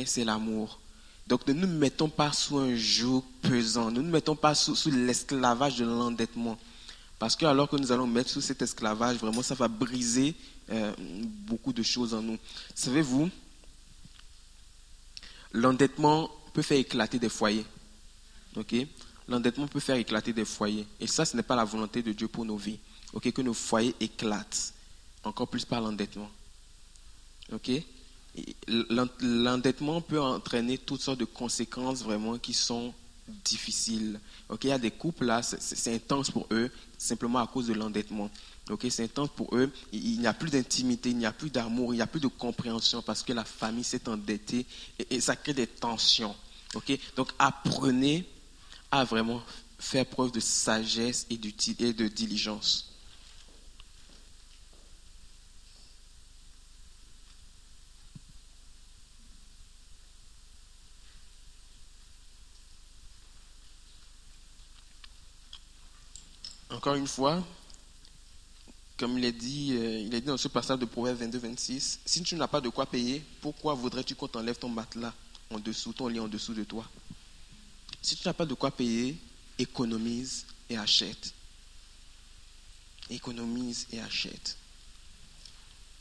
C'est 0.07 0.25
l'amour. 0.25 0.81
Donc 1.27 1.47
ne 1.47 1.53
nous 1.53 1.67
mettons 1.67 2.09
pas 2.09 2.33
sous 2.33 2.59
un 2.59 2.75
joug 2.75 3.25
pesant. 3.43 3.91
Ne 3.91 4.01
nous 4.01 4.11
mettons 4.11 4.37
pas 4.37 4.55
sous, 4.55 4.91
l'esclavage 4.91 5.77
de 5.77 5.85
l'endettement. 5.85 6.59
Parce 7.19 7.35
que 7.35 7.47
alors 7.47 7.69
que 7.69 7.77
nous 7.77 7.93
allons 7.93 8.07
mettre 8.07 8.31
sous 8.31 8.41
cet 8.41 8.63
esclavage, 8.63 9.17
vraiment, 9.17 9.43
ça 9.43 9.55
va 9.55 9.69
briser 9.69 10.35
euh, 10.71 10.93
beaucoup 10.99 11.73
de 11.73 11.83
choses 11.83 12.15
en 12.15 12.23
nous. 12.23 12.39
Savez-vous, 12.75 13.31
l'endettement 15.53 16.31
peut 16.53 16.63
faire 16.63 16.79
éclater 16.79 17.19
des 17.19 17.29
foyers. 17.29 17.65
L'endettement 19.29 19.67
peut 19.67 19.81
faire 19.81 19.97
éclater 19.97 20.33
des 20.33 20.45
foyers. 20.45 20.87
Et 21.01 21.07
ça, 21.07 21.25
ce 21.25 21.37
n'est 21.37 21.43
pas 21.43 21.57
la 21.57 21.65
volonté 21.65 22.03
de 22.03 22.13
Dieu 22.13 22.29
pour 22.29 22.45
nos 22.45 22.57
vies. 22.57 22.79
Ok 23.17 23.33
Que 23.33 23.41
nos 23.41 23.55
foyers 23.55 23.95
éclatent. 23.99 24.75
Encore 25.25 25.49
plus 25.49 25.65
par 25.65 25.81
l'endettement. 25.81 26.31
Ok? 27.51 27.71
L'endettement 28.69 30.03
peut 30.03 30.21
entraîner 30.21 30.77
toutes 30.77 31.01
sortes 31.01 31.19
de 31.19 31.25
conséquences 31.25 32.03
vraiment 32.03 32.37
qui 32.37 32.53
sont 32.53 32.93
difficile. 33.45 34.21
Ok, 34.51 34.65
il 34.65 34.69
y 34.69 34.73
a 34.73 34.79
des 34.79 34.91
couples 34.91 35.25
là, 35.25 35.43
c'est 35.43 35.95
intense 35.95 36.31
pour 36.31 36.47
eux, 36.51 36.71
simplement 36.99 37.39
à 37.39 37.47
cause 37.47 37.67
de 37.69 37.73
l'endettement. 37.73 38.31
Ok, 38.69 38.87
c'est 38.91 39.05
intense 39.05 39.31
pour 39.35 39.57
eux. 39.57 39.73
Il, 39.93 40.21
n'y 40.21 40.27
a 40.27 40.35
plus 40.35 40.51
d'intimité, 40.51 41.11
il 41.11 41.17
n'y 41.17 41.27
a 41.27 41.33
plus 41.33 41.51
d'amour, 41.51 41.95
il 41.95 41.97
n'y 41.97 42.03
a 42.03 42.07
plus 42.07 42.21
de 42.21 42.29
compréhension 42.29 43.01
parce 43.01 43.23
que 43.23 43.33
la 43.33 43.45
famille 43.45 43.85
s'est 43.85 44.07
endettée 44.09 44.67
et, 45.11 45.21
ça 45.21 45.35
crée 45.35 45.55
des 45.55 45.67
tensions. 45.67 46.37
Ok, 46.75 46.93
donc 47.17 47.33
apprenez 47.39 48.27
à 48.91 49.05
vraiment 49.05 49.43
faire 49.79 50.05
preuve 50.05 50.33
de 50.33 50.41
sagesse 50.41 51.27
et 51.31 51.39
de 51.39 52.09
diligence. 52.09 52.96
Encore 66.71 66.97
une 66.97 67.07
fois, 67.07 67.47
comme 68.97 69.19
il 69.19 69.25
est 69.25 69.33
dit, 69.33 69.73
euh, 69.73 70.01
il 70.01 70.15
est 70.15 70.21
dit 70.21 70.27
dans 70.27 70.37
ce 70.37 70.49
passage 70.49 70.79
de 70.79 70.85
Proverbe 70.85 71.21
22-26, 71.21 71.99
si 72.05 72.23
tu 72.23 72.35
n'as 72.35 72.49
pas 72.49 72.61
de 72.61 72.69
quoi 72.69 72.87
payer, 72.87 73.23
pourquoi 73.41 73.75
voudrais-tu 73.75 74.15
qu'on 74.15 74.29
t'enlève 74.29 74.59
ton 74.59 74.69
matelas 74.69 75.15
en 75.51 75.59
dessous, 75.59 75.93
ton 75.93 76.09
lit 76.09 76.19
en 76.19 76.29
dessous 76.29 76.55
de 76.55 76.65
toi? 76.65 76.89
Si 78.03 78.17
tu 78.17 78.27
n'as 78.27 78.35
pas 78.35 78.47
de 78.47 78.55
quoi 78.55 78.71
payer, 78.71 79.17
économise 79.59 80.47
et 80.69 80.77
achète. 80.77 81.35
Économise 83.11 83.87
et 83.93 84.01
achète. 84.01 84.57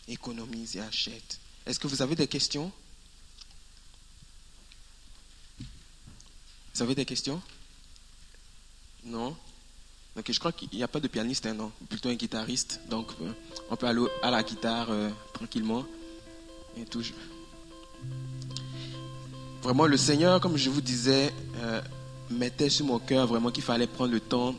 Économise 0.07 0.75
et 0.75 0.81
achète. 0.81 1.39
Est-ce 1.65 1.79
que 1.79 1.87
vous 1.87 2.01
avez 2.01 2.15
des 2.15 2.27
questions? 2.27 2.71
Vous 6.73 6.81
avez 6.81 6.95
des 6.95 7.05
questions? 7.05 7.41
Non? 9.03 9.37
Donc 10.15 10.31
je 10.31 10.39
crois 10.39 10.53
qu'il 10.53 10.69
n'y 10.73 10.83
a 10.83 10.87
pas 10.87 11.01
de 11.01 11.09
pianiste, 11.09 11.45
hein, 11.45 11.53
non, 11.53 11.71
plutôt 11.89 12.07
un 12.09 12.13
guitariste. 12.15 12.79
Donc 12.89 13.07
euh, 13.21 13.31
on 13.69 13.75
peut 13.75 13.85
aller 13.85 14.01
à 14.21 14.31
la 14.31 14.43
guitare 14.43 14.87
euh, 14.89 15.09
tranquillement 15.33 15.85
et 16.77 16.85
tout. 16.85 17.01
Vraiment, 19.61 19.87
le 19.87 19.97
Seigneur, 19.97 20.39
comme 20.39 20.55
je 20.55 20.69
vous 20.69 20.79
disais, 20.79 21.33
euh, 21.57 21.81
mettait 22.29 22.69
sur 22.69 22.85
mon 22.85 22.99
cœur 22.99 23.27
vraiment 23.27 23.51
qu'il 23.51 23.63
fallait 23.63 23.87
prendre 23.87 24.13
le 24.13 24.21
temps, 24.21 24.55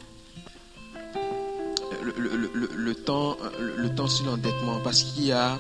le, 2.03 2.95
temps, 2.95 3.39
le, 3.59 3.95
temps 3.95 4.09
sur 4.09 4.27
l'endettement, 4.27 4.81
parce 4.81 5.05
qu'il 5.05 5.25
y 5.25 5.33
a, 5.33 5.59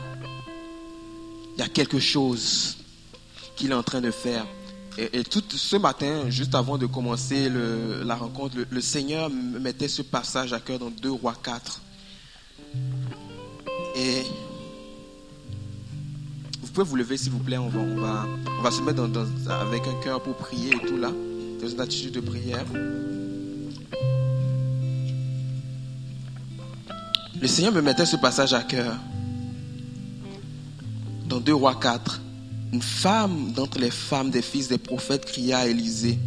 il 1.56 1.60
y 1.60 1.62
a 1.62 1.68
quelque 1.68 2.00
chose 2.00 2.76
qu'il 3.54 3.70
est 3.70 3.74
en 3.74 3.82
train 3.82 4.00
de 4.00 4.10
faire. 4.10 4.46
Et, 4.98 5.24
tout 5.24 5.42
ce 5.50 5.76
matin, 5.76 6.30
juste 6.30 6.54
avant 6.54 6.78
de 6.78 6.86
commencer 6.86 7.50
la 7.50 8.14
rencontre, 8.14 8.56
le, 8.70 8.80
Seigneur 8.80 9.28
mettait 9.30 9.88
ce 9.88 10.00
passage 10.00 10.54
à 10.54 10.60
cœur 10.60 10.78
dans 10.78 10.90
2 10.90 11.10
Rois 11.10 11.36
4. 11.42 11.82
Et 13.96 14.22
vous 16.62 16.68
pouvez 16.68 16.86
vous 16.86 16.96
lever 16.96 17.16
s'il 17.18 17.32
vous 17.32 17.40
plaît, 17.40 17.58
on 17.58 17.68
va, 17.68 18.26
on 18.58 18.62
va, 18.62 18.70
se 18.70 18.80
mettre 18.80 19.02
avec 19.50 19.82
un 19.86 20.02
cœur 20.02 20.22
pour 20.22 20.34
prier 20.34 20.74
et 20.74 20.86
tout 20.86 20.96
là, 20.96 21.10
dans 21.60 21.68
une 21.68 21.80
attitude 21.80 22.12
de 22.12 22.20
prière. 22.20 22.64
Le 27.38 27.46
Seigneur 27.46 27.72
me 27.72 27.82
mettait 27.82 28.06
ce 28.06 28.16
passage 28.16 28.54
à 28.54 28.62
cœur 28.62 28.96
dans 31.26 31.40
2 31.40 31.52
Rois 31.52 31.74
4 31.74 32.22
une 32.72 32.82
femme 32.82 33.52
d'entre 33.52 33.78
les 33.78 33.90
femmes 33.90 34.30
des 34.30 34.42
fils 34.42 34.68
des 34.68 34.78
prophètes 34.78 35.24
cria 35.24 35.58
à 35.58 35.66
Élisée 35.66 36.18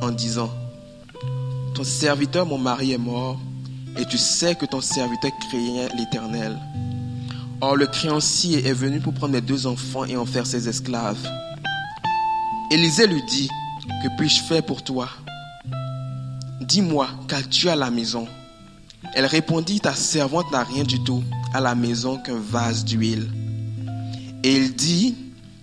en 0.00 0.10
disant, 0.10 0.50
Ton 1.74 1.84
serviteur, 1.84 2.46
mon 2.46 2.58
mari, 2.58 2.92
est 2.92 2.98
mort, 2.98 3.38
et 3.96 4.04
tu 4.04 4.18
sais 4.18 4.54
que 4.54 4.66
ton 4.66 4.80
serviteur 4.80 5.32
craignait 5.48 5.88
l'Éternel. 5.96 6.56
Or 7.60 7.76
le 7.76 7.86
créancier 7.86 8.66
est 8.66 8.72
venu 8.72 9.00
pour 9.00 9.12
prendre 9.12 9.32
mes 9.32 9.40
deux 9.40 9.66
enfants 9.66 10.04
et 10.04 10.16
en 10.16 10.24
faire 10.24 10.46
ses 10.46 10.68
esclaves. 10.68 11.28
Élisée 12.70 13.06
lui 13.06 13.22
dit, 13.28 13.48
Que 14.02 14.16
puis-je 14.16 14.40
faire 14.42 14.62
pour 14.62 14.84
toi? 14.84 15.08
Dis-moi, 16.60 17.08
qu'as-tu 17.26 17.68
à 17.68 17.76
la 17.76 17.90
maison 17.90 18.28
Elle 19.14 19.26
répondit, 19.26 19.80
Ta 19.80 19.94
servante 19.94 20.52
n'a 20.52 20.62
rien 20.62 20.84
du 20.84 21.02
tout 21.02 21.24
à 21.52 21.60
la 21.60 21.74
maison 21.74 22.18
qu'un 22.18 22.38
vase 22.38 22.84
d'huile. 22.84 23.28
Et 24.44 24.56
il 24.56 24.76
dit, 24.76 25.16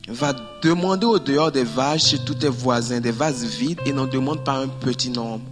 Va 0.08 0.34
demander 0.61 1.06
au 1.08 1.17
dehors 1.17 1.51
des 1.51 1.64
vaches 1.64 2.09
chez 2.09 2.19
tous 2.19 2.35
tes 2.35 2.48
voisins 2.48 3.00
des 3.00 3.11
vases 3.11 3.43
vides 3.43 3.80
et 3.85 3.93
n'en 3.93 4.06
demande 4.06 4.43
pas 4.43 4.58
un 4.58 4.67
petit 4.67 5.09
nombre. 5.09 5.43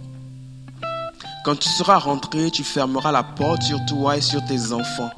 Quand 1.44 1.56
tu 1.56 1.68
seras 1.68 1.98
rentré, 1.98 2.50
tu 2.50 2.62
fermeras 2.62 3.10
la 3.10 3.24
porte 3.24 3.62
sur 3.62 3.78
toi 3.86 4.16
et 4.16 4.20
sur 4.20 4.44
tes 4.44 4.72
enfants. 4.72 5.10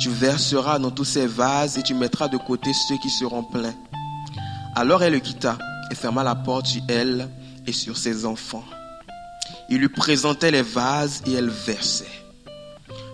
Tu 0.00 0.10
verseras 0.10 0.78
dans 0.78 0.90
tous 0.90 1.04
ces 1.04 1.26
vases 1.26 1.78
et 1.78 1.82
tu 1.82 1.94
mettras 1.94 2.28
de 2.28 2.36
côté 2.36 2.72
ceux 2.72 2.96
qui 2.98 3.10
seront 3.10 3.44
pleins. 3.44 3.74
Alors 4.74 5.02
elle 5.02 5.12
le 5.12 5.20
quitta 5.20 5.56
et 5.90 5.94
ferma 5.94 6.22
la 6.24 6.34
porte 6.34 6.66
sur 6.66 6.82
elle 6.88 7.28
et 7.66 7.72
sur 7.72 7.96
ses 7.96 8.26
enfants. 8.26 8.64
Il 9.70 9.78
lui 9.78 9.88
présentait 9.88 10.50
les 10.50 10.62
vases 10.62 11.22
et 11.26 11.32
elle 11.32 11.50
versait. 11.50 12.06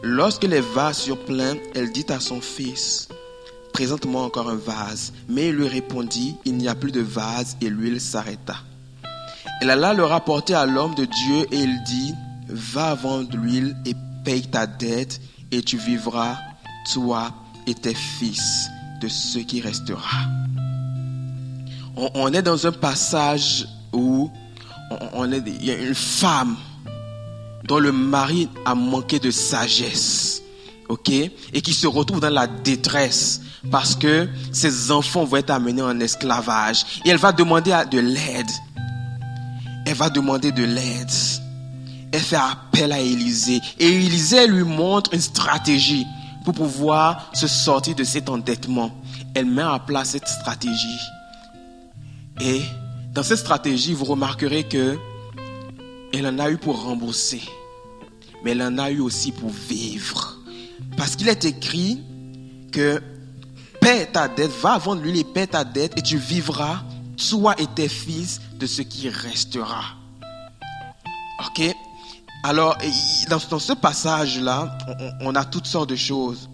Lorsque 0.02 0.44
les 0.44 0.60
vases 0.60 1.02
furent 1.02 1.24
pleins, 1.24 1.56
elle 1.74 1.92
dit 1.92 2.06
à 2.08 2.20
son 2.20 2.40
fils, 2.40 3.08
Présente-moi 3.74 4.22
encore 4.22 4.48
un 4.48 4.54
vase. 4.54 5.12
Mais 5.28 5.48
il 5.48 5.56
lui 5.56 5.66
répondit, 5.66 6.36
Il 6.44 6.56
n'y 6.56 6.68
a 6.68 6.76
plus 6.76 6.92
de 6.92 7.00
vase, 7.00 7.56
et 7.60 7.68
l'huile 7.68 8.00
s'arrêta. 8.00 8.54
Elle 9.60 9.68
alla 9.68 9.92
le 9.92 10.04
rapporter 10.04 10.54
à 10.54 10.64
l'homme 10.64 10.94
de 10.94 11.04
Dieu, 11.04 11.46
et 11.50 11.58
il 11.58 11.82
dit, 11.82 12.14
Va 12.48 12.94
vendre 12.94 13.36
l'huile 13.36 13.76
et 13.84 13.96
paye 14.24 14.42
ta 14.42 14.68
dette, 14.68 15.20
et 15.50 15.60
tu 15.60 15.76
vivras, 15.76 16.36
toi 16.92 17.34
et 17.66 17.74
tes 17.74 17.94
fils, 17.94 18.68
de 19.00 19.08
ce 19.08 19.40
qui 19.40 19.60
restera. 19.60 20.18
On, 21.96 22.32
est 22.32 22.42
dans 22.42 22.68
un 22.68 22.72
passage 22.72 23.66
où 23.92 24.30
on 25.14 25.32
il 25.32 25.64
y 25.64 25.70
a 25.72 25.78
une 25.78 25.94
femme 25.94 26.56
dont 27.64 27.78
le 27.78 27.90
mari 27.90 28.48
a 28.64 28.76
manqué 28.76 29.18
de 29.18 29.32
sagesse, 29.32 30.42
ok, 30.88 31.10
et 31.10 31.60
qui 31.62 31.72
se 31.72 31.86
retrouve 31.86 32.20
dans 32.20 32.30
la 32.30 32.46
détresse 32.46 33.40
parce 33.70 33.94
que 33.94 34.28
ses 34.52 34.90
enfants 34.90 35.24
vont 35.24 35.36
être 35.36 35.50
amenés 35.50 35.82
en 35.82 35.98
esclavage. 36.00 36.84
Et 37.04 37.10
elle 37.10 37.18
va 37.18 37.32
demander 37.32 37.74
de 37.90 37.98
l'aide. 37.98 38.50
Elle 39.86 39.94
va 39.94 40.10
demander 40.10 40.52
de 40.52 40.64
l'aide. 40.64 41.10
Elle 42.12 42.20
fait 42.20 42.36
appel 42.36 42.92
à 42.92 43.00
Élisée. 43.00 43.60
Et 43.78 43.86
Élisée 43.86 44.46
lui 44.46 44.64
montre 44.64 45.14
une 45.14 45.20
stratégie 45.20 46.06
pour 46.44 46.54
pouvoir 46.54 47.30
se 47.32 47.46
sortir 47.46 47.94
de 47.94 48.04
cet 48.04 48.28
endettement. 48.28 48.94
Elle 49.34 49.46
met 49.46 49.64
en 49.64 49.80
place 49.80 50.10
cette 50.10 50.28
stratégie. 50.28 51.00
Et 52.40 52.62
dans 53.12 53.22
cette 53.22 53.38
stratégie, 53.38 53.94
vous 53.94 54.04
remarquerez 54.04 54.64
que 54.64 54.98
elle 56.12 56.26
en 56.26 56.38
a 56.38 56.50
eu 56.50 56.58
pour 56.58 56.84
rembourser, 56.84 57.42
mais 58.44 58.52
elle 58.52 58.62
en 58.62 58.78
a 58.78 58.90
eu 58.90 59.00
aussi 59.00 59.32
pour 59.32 59.50
vivre. 59.50 60.33
Parce 60.96 61.16
qu'il 61.16 61.28
est 61.28 61.44
écrit 61.44 62.02
que 62.72 63.02
paie 63.80 64.06
ta 64.06 64.28
dette, 64.28 64.50
va 64.62 64.78
vendre 64.78 65.02
lui 65.02 65.20
et 65.20 65.24
paie 65.24 65.46
ta 65.46 65.64
dette 65.64 65.98
et 65.98 66.02
tu 66.02 66.16
vivras, 66.16 66.82
toi 67.30 67.54
et 67.58 67.66
tes 67.66 67.88
fils, 67.88 68.40
de 68.58 68.66
ce 68.66 68.82
qui 68.82 69.08
restera. 69.08 69.82
Ok? 71.46 71.74
Alors, 72.42 72.76
dans, 73.28 73.58
ce 73.58 73.72
passage-là, 73.72 74.76
on, 75.20 75.34
a 75.34 75.44
toutes 75.44 75.66
sortes 75.66 75.90
de 75.90 75.96
choses. 75.96 76.50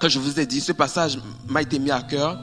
Comme 0.00 0.10
je 0.10 0.18
vous 0.18 0.40
ai 0.40 0.46
dit, 0.46 0.60
ce 0.60 0.72
passage 0.72 1.18
m'a 1.48 1.62
été 1.62 1.78
mis 1.78 1.90
à 1.90 2.02
cœur. 2.02 2.38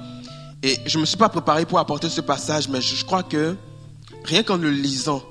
Et 0.61 0.77
je 0.85 0.97
ne 0.97 1.01
me 1.01 1.05
suis 1.05 1.17
pas 1.17 1.29
préparé 1.29 1.65
pour 1.65 1.79
apporter 1.79 2.09
ce 2.09 2.21
passage, 2.21 2.67
mais 2.67 2.81
je 2.81 3.03
crois 3.05 3.23
que 3.23 3.55
rien 4.23 4.43
qu'en 4.43 4.57
le 4.57 4.69
lisant, 4.69 5.23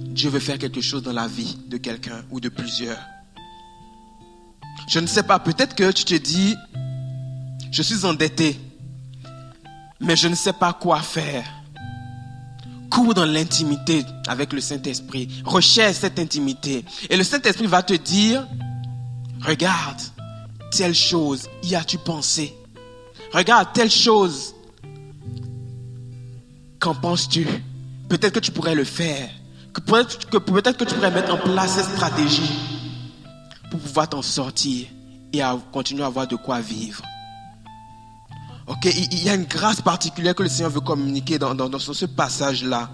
Dieu 0.00 0.30
veut 0.30 0.40
faire 0.40 0.58
quelque 0.58 0.80
chose 0.80 1.02
dans 1.02 1.12
la 1.12 1.26
vie 1.26 1.56
de 1.68 1.76
quelqu'un 1.76 2.22
ou 2.30 2.40
de 2.40 2.48
plusieurs. 2.48 2.98
Je 4.88 5.00
ne 5.00 5.06
sais 5.06 5.22
pas, 5.22 5.38
peut-être 5.38 5.74
que 5.74 5.90
tu 5.90 6.04
te 6.04 6.14
dis, 6.14 6.54
je 7.70 7.82
suis 7.82 8.04
endetté, 8.04 8.58
mais 10.00 10.16
je 10.16 10.28
ne 10.28 10.34
sais 10.34 10.52
pas 10.52 10.72
quoi 10.72 11.00
faire. 11.00 11.44
Cours 12.90 13.14
dans 13.14 13.24
l'intimité 13.24 14.04
avec 14.28 14.52
le 14.52 14.60
Saint-Esprit. 14.60 15.42
Recherche 15.44 15.96
cette 15.96 16.18
intimité. 16.18 16.84
Et 17.10 17.16
le 17.16 17.24
Saint-Esprit 17.24 17.66
va 17.66 17.82
te 17.82 17.94
dire, 17.94 18.46
regarde, 19.40 20.00
telle 20.70 20.94
chose, 20.94 21.48
y 21.62 21.74
as-tu 21.74 21.98
pensé? 21.98 22.54
Regarde, 23.32 23.68
telle 23.72 23.90
chose, 23.90 24.54
qu'en 26.78 26.94
penses-tu? 26.94 27.46
Peut-être 28.08 28.34
que 28.34 28.40
tu 28.40 28.52
pourrais 28.52 28.74
le 28.74 28.84
faire. 28.84 29.28
Peut-être 29.84 30.30
que, 30.30 30.38
peut 30.38 30.60
que 30.62 30.84
tu 30.84 30.94
pourrais 30.94 31.10
mettre 31.10 31.34
en 31.34 31.38
place 31.38 31.72
cette 31.72 31.96
stratégie 31.96 32.50
pour 33.70 33.80
pouvoir 33.80 34.08
t'en 34.08 34.22
sortir 34.22 34.86
et 35.32 35.42
à 35.42 35.56
continuer 35.72 36.02
à 36.02 36.06
avoir 36.06 36.26
de 36.26 36.36
quoi 36.36 36.60
vivre. 36.60 37.02
Ok, 38.66 38.86
il 38.86 39.22
y 39.22 39.28
a 39.28 39.34
une 39.34 39.44
grâce 39.44 39.80
particulière 39.80 40.34
que 40.34 40.42
le 40.42 40.48
Seigneur 40.48 40.70
veut 40.70 40.80
communiquer 40.80 41.38
dans, 41.38 41.78
ce 41.78 42.04
passage-là. 42.06 42.90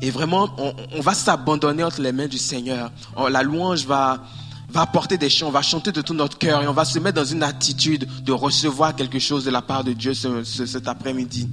Et 0.00 0.10
vraiment, 0.10 0.48
on, 0.56 1.00
va 1.02 1.12
s'abandonner 1.12 1.84
entre 1.84 2.00
les 2.00 2.12
mains 2.12 2.26
du 2.28 2.38
Seigneur. 2.38 2.90
la 3.28 3.42
louange 3.42 3.84
va, 3.84 4.22
va 4.70 4.82
apporter 4.82 5.18
des 5.18 5.28
chants, 5.28 5.48
on 5.48 5.50
va 5.50 5.60
chanter 5.60 5.92
de 5.92 6.00
tout 6.00 6.14
notre 6.14 6.38
cœur 6.38 6.62
et 6.62 6.68
on 6.68 6.72
va 6.72 6.86
se 6.86 6.98
mettre 6.98 7.16
dans 7.16 7.24
une 7.24 7.42
attitude 7.42 8.08
de 8.22 8.32
recevoir 8.32 8.96
quelque 8.96 9.18
chose 9.18 9.44
de 9.44 9.50
la 9.50 9.60
part 9.60 9.84
de 9.84 9.92
Dieu 9.92 10.14
cet 10.14 10.88
après-midi. 10.88 11.50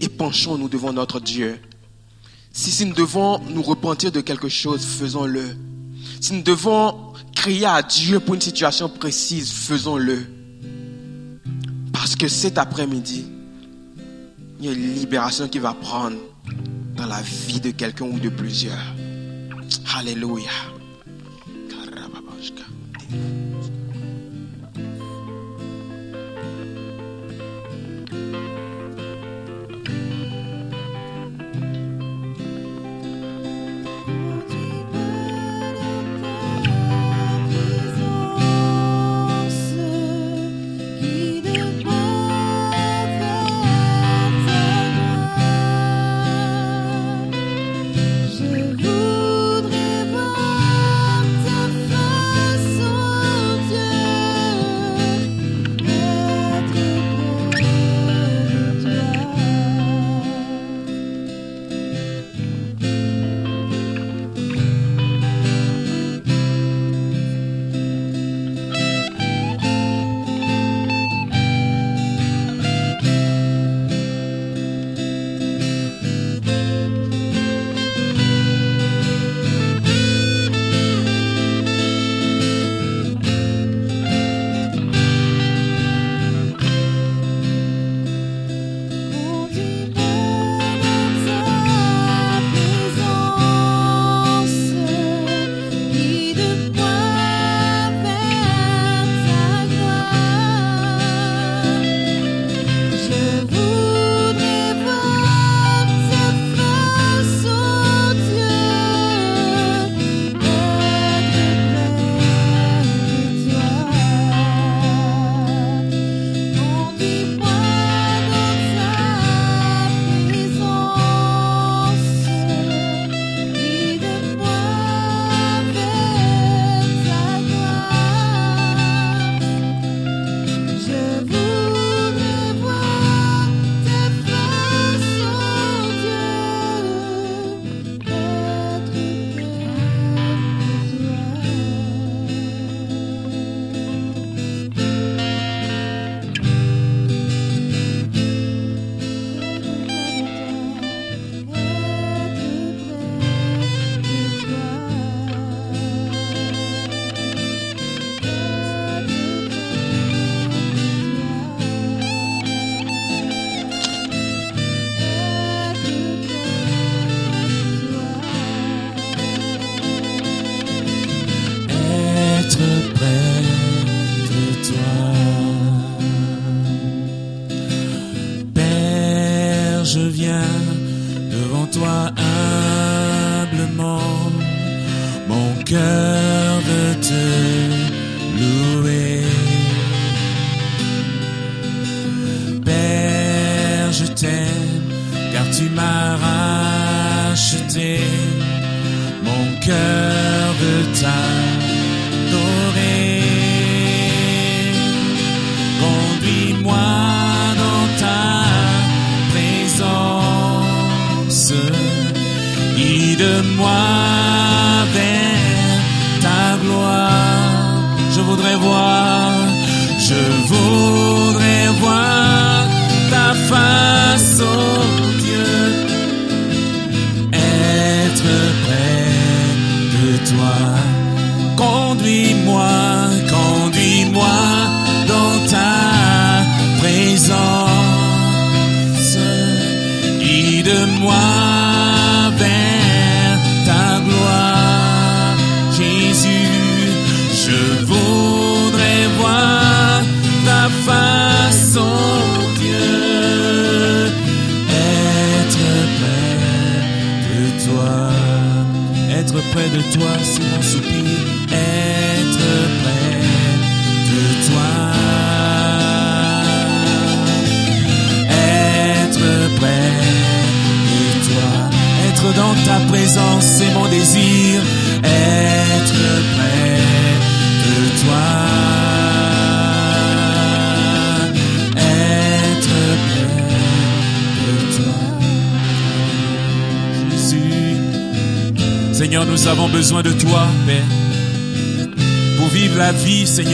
Et 0.00 0.08
penchons-nous 0.08 0.68
devant 0.68 0.92
notre 0.92 1.20
Dieu. 1.20 1.58
Si, 2.52 2.84
nous 2.86 2.94
devons 2.94 3.38
nous 3.50 3.62
repentir 3.62 4.10
de 4.10 4.20
quelque 4.20 4.48
chose, 4.48 4.84
faisons-le. 4.84 5.44
Si 6.20 6.32
nous 6.32 6.42
devons 6.42 7.12
crier 7.34 7.66
à 7.66 7.82
Dieu 7.82 8.20
pour 8.20 8.34
une 8.34 8.40
situation 8.40 8.88
précise, 8.88 9.50
faisons-le. 9.50 10.26
Parce 11.92 12.16
que 12.16 12.28
cet 12.28 12.58
après-midi, 12.58 13.26
il 14.58 14.66
y 14.66 14.68
a 14.68 14.72
une 14.72 14.94
libération 14.94 15.46
qui 15.48 15.58
va 15.58 15.74
prendre 15.74 16.16
dans 16.96 17.06
la 17.06 17.22
vie 17.22 17.60
de 17.60 17.70
quelqu'un 17.70 18.06
ou 18.06 18.18
de 18.18 18.28
plusieurs. 18.28 18.94
Alléluia. 19.96 20.50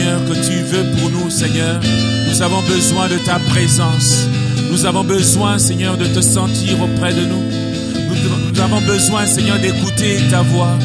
Que 0.05 0.33
tu 0.33 0.61
veux 0.61 0.83
pour 0.97 1.09
nous, 1.09 1.31
Seigneur, 1.31 1.79
nous 2.27 2.41
avons 2.43 2.61
besoin 2.61 3.07
de 3.07 3.17
ta 3.17 3.39
présence. 3.39 4.27
Nous 4.69 4.85
avons 4.85 5.03
besoin, 5.03 5.57
Seigneur, 5.57 5.97
de 5.97 6.05
te 6.05 6.21
sentir 6.21 6.79
auprès 6.79 7.11
de 7.11 7.21
nous. 7.21 7.43
Nous, 8.53 8.61
avons 8.61 8.81
besoin, 8.81 9.25
Seigneur, 9.25 9.57
d'écouter 9.57 10.19
ta 10.29 10.43
voix. 10.43 10.77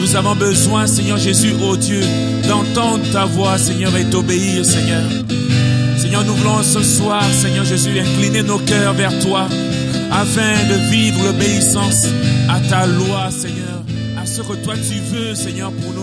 Nous 0.00 0.14
avons 0.14 0.36
besoin, 0.36 0.86
Seigneur 0.86 1.18
Jésus, 1.18 1.52
ô 1.60 1.76
Dieu, 1.76 2.00
d'entendre 2.48 3.02
ta 3.12 3.24
voix, 3.24 3.58
Seigneur, 3.58 3.96
et 3.96 4.04
d'obéir, 4.04 4.64
Seigneur. 4.64 5.02
Seigneur, 5.96 6.24
nous 6.24 6.34
voulons 6.34 6.62
ce 6.62 6.82
soir, 6.84 7.24
Seigneur 7.32 7.64
Jésus, 7.64 7.98
incliner 7.98 8.44
nos 8.44 8.58
cœurs 8.58 8.94
vers 8.94 9.18
toi 9.18 9.48
afin 10.12 10.68
de 10.68 10.90
vivre 10.90 11.24
l'obéissance 11.24 12.06
à 12.48 12.60
ta 12.60 12.86
loi, 12.86 13.30
Seigneur, 13.32 13.82
à 14.16 14.24
ce 14.24 14.42
que 14.42 14.54
toi 14.64 14.74
tu 14.74 15.00
veux, 15.12 15.34
Seigneur, 15.34 15.72
pour 15.72 15.92
nos 15.92 15.99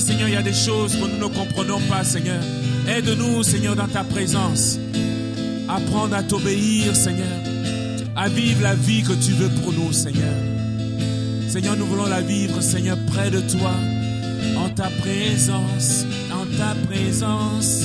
Seigneur, 0.00 0.28
il 0.28 0.34
y 0.34 0.36
a 0.36 0.42
des 0.42 0.52
choses 0.52 0.94
que 0.94 1.04
nous 1.06 1.18
ne 1.18 1.34
comprenons 1.34 1.80
pas, 1.88 2.04
Seigneur, 2.04 2.40
aide-nous, 2.88 3.42
Seigneur, 3.42 3.76
dans 3.76 3.88
ta 3.88 4.04
présence. 4.04 4.78
Apprendre 5.68 6.14
à 6.14 6.22
t'obéir, 6.22 6.94
Seigneur, 6.96 7.26
à 8.16 8.28
vivre 8.28 8.62
la 8.62 8.74
vie 8.74 9.02
que 9.02 9.12
tu 9.12 9.32
veux 9.32 9.48
pour 9.60 9.72
nous, 9.72 9.92
Seigneur. 9.92 10.34
Seigneur, 11.48 11.76
nous 11.76 11.86
voulons 11.86 12.06
la 12.06 12.20
vivre, 12.20 12.60
Seigneur, 12.60 12.96
près 13.06 13.30
de 13.30 13.40
toi, 13.40 13.72
en 14.56 14.68
ta 14.70 14.88
présence, 15.00 16.04
en 16.32 16.46
ta 16.56 16.74
présence. 16.86 17.84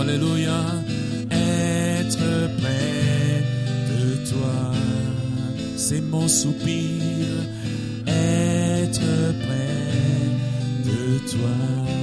Alléluia, 0.00 0.60
être 1.30 2.56
près 2.60 3.44
de 3.90 4.28
toi, 4.28 4.72
c'est 5.76 6.00
mon 6.00 6.28
soupir, 6.28 7.15
de 11.36 11.95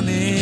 coming. 0.00 0.39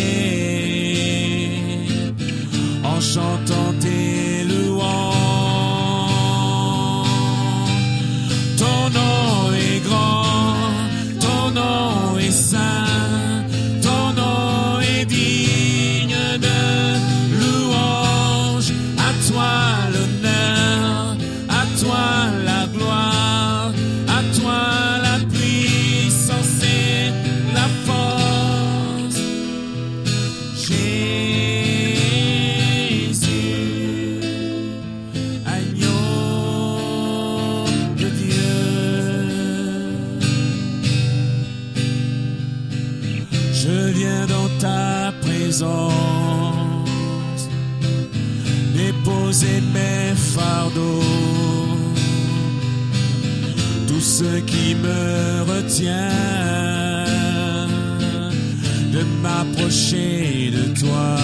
De 58.93 59.03
m'approcher 59.23 60.51
de 60.51 60.65
toi. 60.81 61.17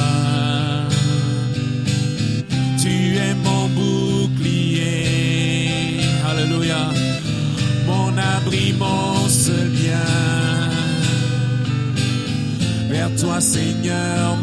Tu 2.80 3.16
es 3.16 3.34
mon 3.42 3.68
bouclier, 3.68 4.90
alléluia, 6.28 6.90
mon 7.86 8.16
abri, 8.16 8.72
mon 8.78 9.28
seul 9.28 9.68
bien 9.70 10.04
vers 12.88 13.10
toi, 13.16 13.40
Seigneur, 13.40 14.33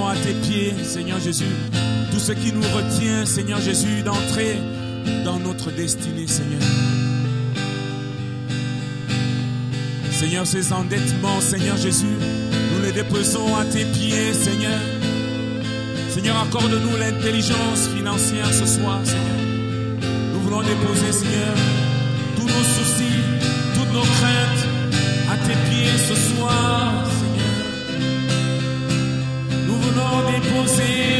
à 0.00 0.14
tes 0.16 0.32
pieds, 0.32 0.72
Seigneur 0.84 1.20
Jésus, 1.20 1.52
tout 2.10 2.18
ce 2.18 2.32
qui 2.32 2.50
nous 2.50 2.62
retient, 2.62 3.26
Seigneur 3.26 3.60
Jésus, 3.60 4.02
d'entrer 4.02 4.56
dans 5.22 5.38
notre 5.38 5.70
destinée, 5.70 6.26
Seigneur. 6.26 6.62
Seigneur, 10.10 10.46
ces 10.46 10.72
endettements, 10.72 11.40
Seigneur 11.42 11.76
Jésus, 11.76 12.16
nous 12.74 12.82
les 12.82 12.92
déposons 12.92 13.54
à 13.54 13.66
tes 13.66 13.84
pieds, 13.84 14.32
Seigneur. 14.32 14.80
Seigneur, 16.08 16.40
accorde-nous 16.40 16.96
l'intelligence 16.96 17.88
financière 17.94 18.50
ce 18.50 18.64
soir, 18.64 18.98
Seigneur. 19.04 20.00
Nous 20.32 20.40
voulons 20.40 20.62
déposer, 20.62 21.12
Seigneur, 21.12 21.54
voulons 30.62 31.11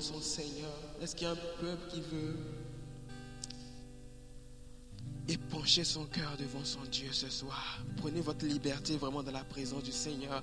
son 0.00 0.20
Seigneur 0.20 0.72
Est-ce 1.00 1.14
qu'il 1.14 1.26
y 1.26 1.30
a 1.30 1.32
un 1.32 1.36
peuple 1.60 1.90
qui 1.90 2.00
veut 2.00 2.36
épancher 5.28 5.84
son 5.84 6.04
cœur 6.04 6.36
devant 6.38 6.64
son 6.64 6.80
Dieu 6.90 7.08
ce 7.12 7.28
soir? 7.28 7.80
Prenez 7.96 8.20
votre 8.20 8.46
liberté 8.46 8.96
vraiment 8.96 9.22
dans 9.22 9.32
la 9.32 9.44
présence 9.44 9.82
du 9.82 9.92
Seigneur. 9.92 10.42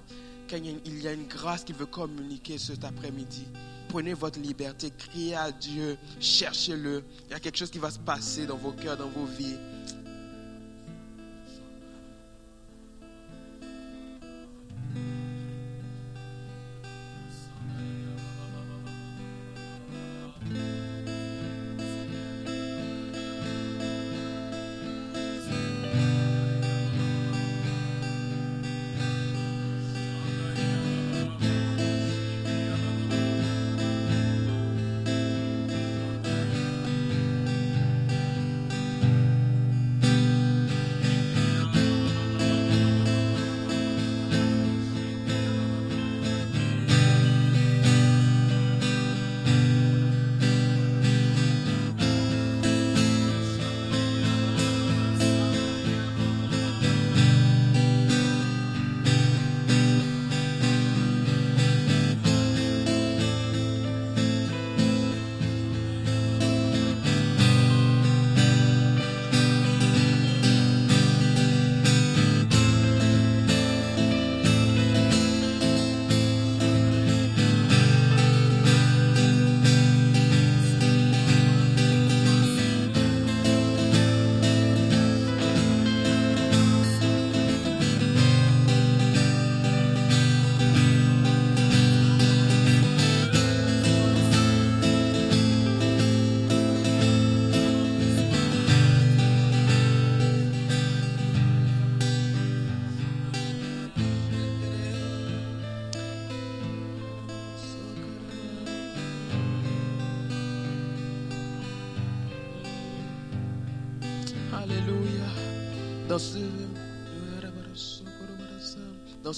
Quand 0.49 0.57
il 0.57 1.01
y 1.01 1.07
a 1.07 1.13
une 1.13 1.27
grâce 1.27 1.63
qui 1.63 1.73
veut 1.73 1.85
communiquer 1.85 2.57
cet 2.57 2.83
après-midi, 2.83 3.47
prenez 3.89 4.13
votre 4.13 4.39
liberté, 4.39 4.91
criez 4.97 5.35
à 5.35 5.51
Dieu, 5.51 5.97
cherchez-le. 6.19 7.03
Il 7.27 7.31
y 7.31 7.33
a 7.33 7.39
quelque 7.39 7.57
chose 7.57 7.71
qui 7.71 7.79
va 7.79 7.91
se 7.91 7.99
passer 7.99 8.45
dans 8.45 8.57
vos 8.57 8.71
cœurs, 8.71 8.97
dans 8.97 9.09
vos 9.09 9.25
vies. 9.25 9.57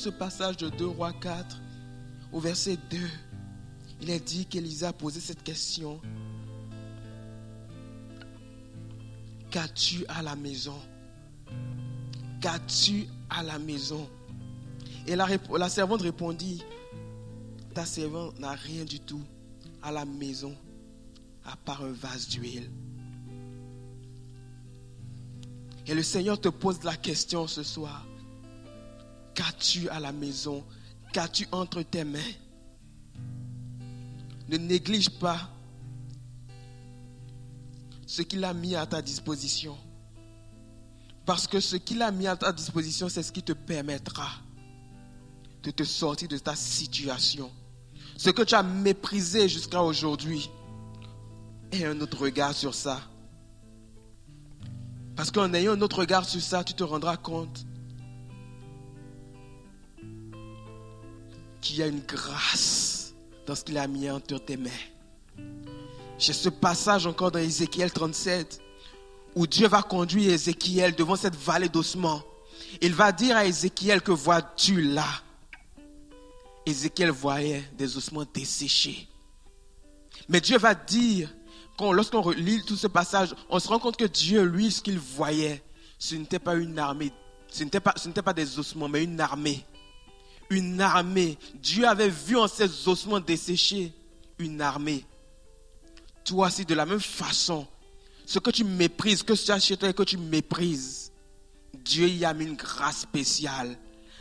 Passage 0.10 0.58
de 0.58 0.70
2 0.70 0.86
Rois 0.86 1.14
4, 1.14 1.62
au 2.32 2.40
verset 2.40 2.78
2, 2.90 2.98
il 4.02 4.10
est 4.10 4.20
dit 4.20 4.46
qu'Élisa 4.46 4.94
posé 4.94 5.20
cette 5.20 5.44
question. 5.44 6.02
Qu'as-tu 9.50 10.06
à 10.08 10.22
la 10.22 10.36
maison? 10.36 10.78
Qu'as-tu 12.42 13.08
à 13.30 13.42
la 13.44 13.58
maison? 13.58 14.10
Et 15.08 15.16
la, 15.16 15.28
la 15.58 15.70
servante 15.70 16.02
répondit, 16.02 16.64
ta 17.74 17.86
servante 17.86 18.40
n'a 18.40 18.52
rien 18.52 18.86
du 18.86 19.00
tout 19.00 19.24
à 19.82 19.92
la 19.92 20.06
maison, 20.06 20.56
à 21.46 21.56
part 21.56 21.84
un 21.84 21.92
vase 21.92 22.28
d'huile. 22.28 22.70
Et 25.88 25.94
le 25.94 26.02
Seigneur 26.02 26.40
te 26.40 26.50
pose 26.50 26.84
la 26.84 26.96
question 26.96 27.48
ce 27.48 27.64
soir. 27.64 28.06
Qu'as-tu 29.36 29.90
à 29.90 30.00
la 30.00 30.12
maison? 30.12 30.64
Qu'as-tu 31.14 31.48
entre 31.52 31.82
tes 31.84 32.04
mains? 32.04 32.34
Ne 34.48 34.58
néglige 34.58 35.10
pas 35.10 35.50
ce 38.08 38.22
qu'il 38.22 38.44
a 38.44 38.54
mis 38.54 38.76
à 38.76 38.86
ta 38.86 39.02
disposition. 39.02 39.78
Parce 41.26 41.48
que 41.48 41.60
ce 41.60 41.76
qu'il 41.76 42.02
a 42.02 42.12
mis 42.12 42.28
à 42.28 42.36
ta 42.36 42.52
disposition, 42.52 43.10
c'est 43.10 43.24
ce 43.24 43.32
qui 43.32 43.44
te 43.44 43.54
permettra 43.54 44.30
de 45.64 45.72
te 45.72 45.84
sortir 45.84 46.28
de 46.28 46.38
ta 46.38 46.56
situation. 46.56 47.52
Ce 48.18 48.30
que 48.30 48.44
tu 48.44 48.56
as 48.56 48.64
méprisé 48.64 49.50
jusqu'à 49.50 49.82
aujourd'hui, 49.82 50.50
et 51.72 51.86
un 51.86 52.00
autre 52.00 52.22
regard 52.22 52.54
sur 52.54 52.74
ça. 52.74 53.02
Parce 55.16 55.32
qu'en 55.32 55.54
ayant 55.54 55.74
un 55.74 55.82
autre 55.82 56.00
regard 56.00 56.26
sur 56.26 56.42
ça, 56.42 56.64
tu 56.64 56.74
te 56.74 56.84
rendras 56.84 57.18
compte 57.18 57.66
qu'il 61.66 61.78
y 61.78 61.84
a 61.84 61.88
une 61.88 62.02
grâce 62.02 63.16
dans 63.48 63.56
ce 63.56 63.64
qu'il 63.64 63.78
a 63.80 63.88
mis 63.88 64.08
entre 64.10 64.38
tes 64.38 64.56
mains. 64.56 64.70
J'ai 66.20 66.34
ce 66.34 66.50
passage 66.50 67.08
encore 67.08 67.32
dans 67.32 67.40
Ézéchiel 67.40 67.92
37 67.92 68.62
où 69.34 69.48
Dieu 69.48 69.68
va 69.68 69.82
conduire 69.82 70.32
Ézéchiel 70.32 70.94
devant 70.94 71.16
cette 71.16 71.36
vallée 71.36 71.68
d'ossements. 71.68 72.22
Il 72.82 72.94
va 72.94 73.12
dire 73.12 73.36
à 73.36 73.46
Ézéchiel 73.46 74.02
que 74.02 74.12
vois-tu 74.12 74.80
là? 74.80 75.08
Ézéchiel 76.68 77.10
voyait 77.10 77.64
des 77.76 77.98
ossements 77.98 78.26
desséchés. 78.32 79.08
Mais 80.30 80.42
Dieu 80.42 80.60
va 80.60 80.76
dire, 80.76 81.34
lorsqu'on 81.80 82.30
lit 82.30 82.62
tout 82.66 82.78
ce 82.78 82.88
passage, 82.88 83.34
on 83.50 83.60
se 83.60 83.68
rend 83.68 83.80
compte 83.80 83.98
que 83.98 84.06
Dieu, 84.06 84.44
lui, 84.44 84.72
ce 84.72 84.84
qu'il 84.84 85.00
voyait, 85.00 85.64
ce 85.98 86.14
n'était 86.14 86.40
pas 86.40 86.54
une 86.54 86.78
armée, 86.78 87.12
ce 87.50 87.64
n'était 87.64 87.80
pas, 87.80 87.94
ce 87.98 88.08
n'était 88.08 88.22
pas 88.22 88.34
des 88.34 88.60
ossements, 88.60 88.88
mais 88.88 89.04
une 89.04 89.20
armée. 89.20 89.66
Une 90.50 90.80
armée. 90.82 91.38
Dieu 91.56 91.88
avait 91.88 92.10
vu 92.10 92.38
en 92.38 92.48
ces 92.48 92.88
ossements 92.88 93.20
desséchés 93.20 93.94
une 94.38 94.62
armée. 94.62 95.06
Toi 96.24 96.48
aussi, 96.48 96.66
de 96.66 96.76
la 96.76 96.86
même 96.86 97.00
façon, 97.00 97.68
ce 98.26 98.40
que 98.40 98.50
tu 98.50 98.64
méprises, 98.64 99.24
que 99.24 99.34
tu 99.34 99.52
as 99.52 99.60
chez 99.60 99.78
toi 99.78 99.90
et 99.90 99.94
que 99.94 100.04
tu 100.04 100.18
méprises, 100.18 101.12
Dieu 101.74 102.08
y 102.08 102.26
a 102.26 102.34
mis 102.34 102.46
une 102.46 102.56
grâce 102.56 103.02
spéciale. 103.02 103.78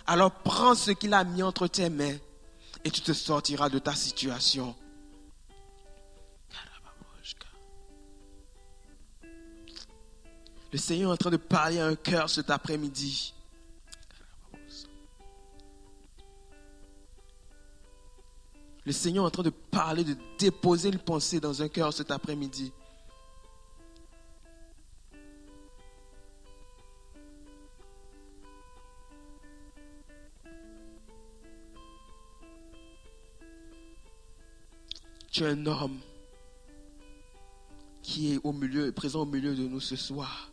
Alors 0.06 0.30
prends 0.30 0.74
ce 0.74 0.90
qu'il 0.90 1.14
a 1.14 1.24
mis 1.24 1.42
entre 1.42 1.66
tes 1.66 1.88
mains 1.88 2.16
et 2.84 2.90
tu 2.90 3.00
te 3.00 3.12
sortiras 3.12 3.68
de 3.68 3.78
ta 3.78 3.94
situation. 3.94 4.74
Le 10.72 10.78
Seigneur 10.78 11.10
est 11.10 11.14
en 11.14 11.16
train 11.16 11.30
de 11.30 11.36
parler 11.36 11.78
à 11.78 11.86
un 11.86 11.94
cœur 11.94 12.28
cet 12.28 12.50
après-midi. 12.50 13.33
Le 18.86 18.92
Seigneur 18.92 19.24
est 19.24 19.28
en 19.28 19.30
train 19.30 19.42
de 19.42 19.50
parler, 19.50 20.04
de 20.04 20.16
déposer 20.38 20.90
une 20.90 20.98
pensée 20.98 21.40
dans 21.40 21.62
un 21.62 21.68
cœur 21.68 21.92
cet 21.92 22.10
après-midi. 22.10 22.72
Tu 35.32 35.42
es 35.42 35.48
un 35.48 35.66
homme 35.66 35.98
qui 38.02 38.34
est 38.34 38.40
au 38.44 38.52
milieu, 38.52 38.92
présent 38.92 39.22
au 39.22 39.26
milieu 39.26 39.56
de 39.56 39.66
nous 39.66 39.80
ce 39.80 39.96
soir. 39.96 40.52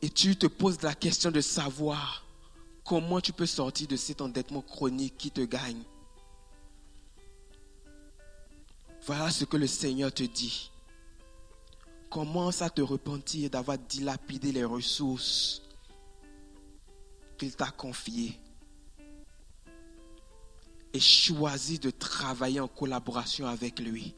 Et 0.00 0.08
tu 0.08 0.36
te 0.36 0.46
poses 0.46 0.80
la 0.82 0.94
question 0.94 1.30
de 1.30 1.40
savoir 1.40 2.24
comment 2.84 3.20
tu 3.20 3.32
peux 3.32 3.44
sortir 3.44 3.88
de 3.88 3.96
cet 3.96 4.20
endettement 4.20 4.62
chronique 4.62 5.18
qui 5.18 5.30
te 5.30 5.42
gagne. 5.42 5.82
Voilà 9.04 9.30
ce 9.30 9.44
que 9.44 9.56
le 9.56 9.66
Seigneur 9.66 10.12
te 10.12 10.22
dit. 10.22 10.70
Commence 12.08 12.62
à 12.62 12.70
te 12.70 12.82
repentir 12.82 13.50
d'avoir 13.50 13.78
dilapidé 13.78 14.52
les 14.52 14.64
ressources 14.64 15.62
qu'il 17.36 17.54
t'a 17.56 17.70
confiées 17.70 18.38
et 20.92 21.00
choisis 21.00 21.80
de 21.80 21.90
travailler 21.90 22.60
en 22.60 22.68
collaboration 22.68 23.46
avec 23.46 23.80
lui? 23.80 24.14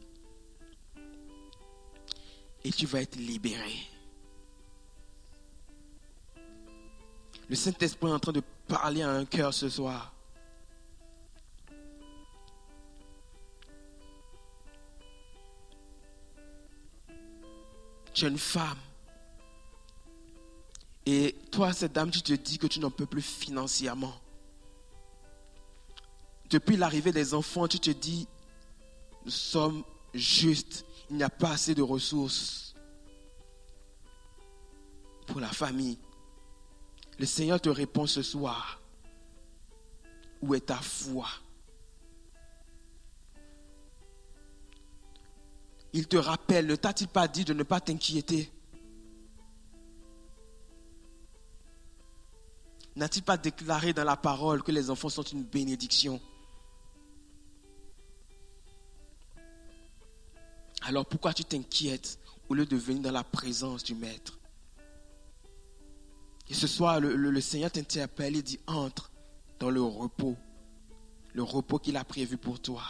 Et 2.65 2.73
tu 2.73 2.87
vas 2.87 3.03
être 3.03 3.17
libéré. 3.17 3.75
Le 7.49 7.55
Saint-Esprit 7.55 8.09
est 8.09 8.13
en 8.13 8.19
train 8.19 8.33
de 8.33 8.43
parler 8.67 9.03
à 9.03 9.11
un 9.11 9.25
cœur 9.25 9.53
ce 9.55 9.69
soir. 9.69 10.14
Tu 18.15 18.25
es 18.25 18.29
une 18.29 18.39
femme. 18.39 18.79
Et 21.05 21.37
toi, 21.51 21.73
cette 21.73 21.93
dame, 21.93 22.11
tu 22.11 22.23
te 22.23 22.33
dis 22.33 22.57
que 22.57 22.67
tu 22.67 22.81
n'en 22.81 22.91
peux 22.91 23.07
plus 23.07 23.21
financièrement 23.21 24.15
depuis 26.55 26.77
l'arrivée 26.77 27.11
des 27.11 27.35
enfants, 27.35 27.67
tu 27.67 27.81
te 27.81 27.91
dis, 27.91 28.29
nous 29.25 29.31
sommes 29.31 29.83
justes, 30.13 30.87
il 31.11 31.17
n'y 31.17 31.25
a 31.25 31.29
pas 31.29 31.51
assez 31.51 31.75
de 31.75 31.83
ressources 31.83 32.77
pour 35.27 35.41
la 35.41 35.49
famille. 35.49 35.99
Le 37.19 37.27
Seigneur 37.27 37.61
te 37.61 37.69
répond 37.69 38.07
ce 38.07 38.23
soir, 38.23 38.81
où 40.43 40.55
est 40.55 40.67
ta 40.67 40.77
foi? 40.77 41.27
Il 45.97 46.09
te 46.09 46.17
rappelle, 46.17 46.67
ne 46.67 46.75
t'a-t-il 46.75 47.07
pas 47.07 47.29
dit 47.29 47.45
de 47.45 47.55
ne 47.55 47.63
pas 47.63 47.81
t'inquiéter. 47.81 48.51
N'a-t-il 52.97 53.23
pas 53.23 53.37
déclaré 53.37 53.93
dans 53.93 54.03
la 54.03 54.17
parole 54.17 54.65
que 54.65 54.73
les 54.73 54.91
enfants 54.91 55.09
sont 55.09 55.23
une 55.23 55.45
bénédiction? 55.45 56.21
Alors 60.83 61.07
pourquoi 61.07 61.33
tu 61.33 61.45
t'inquiètes 61.45 62.19
au 62.49 62.55
lieu 62.55 62.67
de 62.67 62.77
venir 62.77 63.03
dans 63.03 63.13
la 63.13 63.23
présence 63.23 63.85
du 63.85 63.95
Maître? 63.95 64.37
Et 66.49 66.55
ce 66.55 66.67
soir, 66.67 66.99
le, 66.99 67.41
Seigneur 67.41 67.71
t'interpelle 67.71 68.35
et 68.35 68.43
dit, 68.43 68.59
entre 68.67 69.13
dans 69.61 69.71
le 69.71 69.81
repos, 69.81 70.37
le 71.35 71.45
repos 71.45 71.79
qu'il 71.79 71.97
a 71.97 72.05
prévu 72.05 72.37
pour 72.37 72.61
toi. 72.61 72.83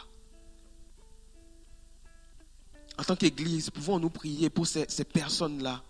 En 2.98 3.02
tant 3.02 3.16
qu'Église, 3.16 3.70
pouvons-nous 3.70 4.10
prier 4.10 4.50
pour 4.50 4.66
ces, 4.66 4.86
personnes-là 5.04 5.82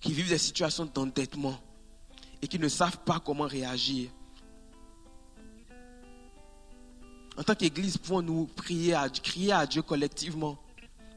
qui 0.00 0.12
vivent 0.12 0.30
des 0.30 0.38
situations 0.38 0.86
d'endettement 0.86 1.60
et 2.40 2.48
qui 2.48 2.58
ne 2.58 2.68
savent 2.68 2.98
pas 3.04 3.20
comment 3.20 3.46
réagir 3.46 4.10
En 7.36 7.42
tant 7.42 7.54
qu'Église, 7.54 7.98
pouvons-nous 7.98 8.46
prier 8.46 8.94
à, 8.94 9.08
crier 9.08 9.52
à 9.52 9.66
Dieu 9.66 9.82
collectivement 9.82 10.58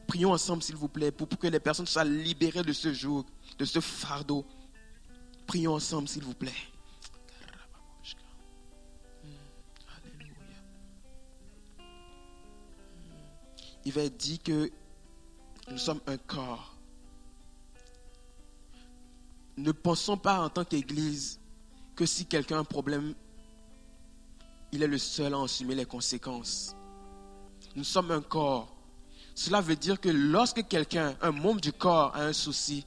Prions 0.06 0.32
ensemble, 0.32 0.62
s'il 0.62 0.76
vous 0.76 0.88
plaît, 0.88 1.10
pour, 1.10 1.28
que 1.28 1.48
les 1.48 1.58
personnes 1.58 1.86
soient 1.86 2.04
libérées 2.04 2.62
de 2.62 2.72
ce 2.72 2.92
jour, 2.92 3.24
de 3.58 3.64
ce 3.64 3.80
fardeau. 3.80 4.46
Prions 5.46 5.74
ensemble, 5.74 6.06
s'il 6.06 6.22
vous 6.22 6.34
plaît. 6.34 6.52
Il 13.86 13.92
va 13.92 14.02
être 14.02 14.16
dit 14.16 14.40
que 14.40 14.70
nous 15.70 15.78
sommes 15.78 16.00
un 16.08 16.16
corps. 16.18 16.76
Ne 19.56 19.70
pensons 19.70 20.18
pas 20.18 20.40
en 20.40 20.50
tant 20.50 20.64
qu'Église 20.64 21.40
que 21.94 22.04
si 22.04 22.26
quelqu'un 22.26 22.56
a 22.56 22.60
un 22.60 22.64
problème 22.64 23.14
il 24.72 24.82
est 24.82 24.88
le 24.88 24.98
seul 24.98 25.32
à 25.34 25.40
assumer 25.40 25.76
les 25.76 25.84
conséquences. 25.84 26.74
Nous 27.76 27.84
sommes 27.84 28.10
un 28.10 28.20
corps. 28.20 28.74
Cela 29.36 29.60
veut 29.60 29.76
dire 29.76 30.00
que 30.00 30.08
lorsque 30.08 30.66
quelqu'un, 30.66 31.16
un 31.22 31.30
membre 31.30 31.60
du 31.60 31.72
corps, 31.72 32.14
a 32.16 32.24
un 32.24 32.32
souci, 32.32 32.84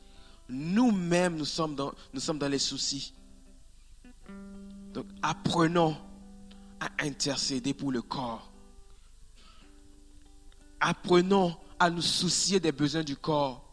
nous-mêmes, 0.49 1.37
nous 1.37 1.45
sommes 1.45 1.75
dans, 1.75 1.93
nous 2.13 2.19
sommes 2.19 2.39
dans 2.39 2.49
les 2.49 2.59
soucis. 2.59 3.13
Donc, 4.93 5.05
apprenons 5.21 5.95
à 6.81 6.89
intercéder 7.05 7.73
pour 7.73 7.93
le 7.93 8.01
corps. 8.01 8.48
Apprenons 10.79 11.57
à 11.79 11.89
nous 11.89 12.01
soucier 12.01 12.59
des 12.59 12.71
besoins 12.71 13.03
du 13.03 13.15
corps. 13.15 13.65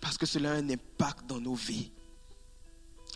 Parce 0.00 0.16
que 0.16 0.26
cela 0.26 0.52
a 0.52 0.54
un 0.54 0.70
impact 0.70 1.26
dans 1.26 1.40
nos 1.40 1.54
vies. 1.54 1.90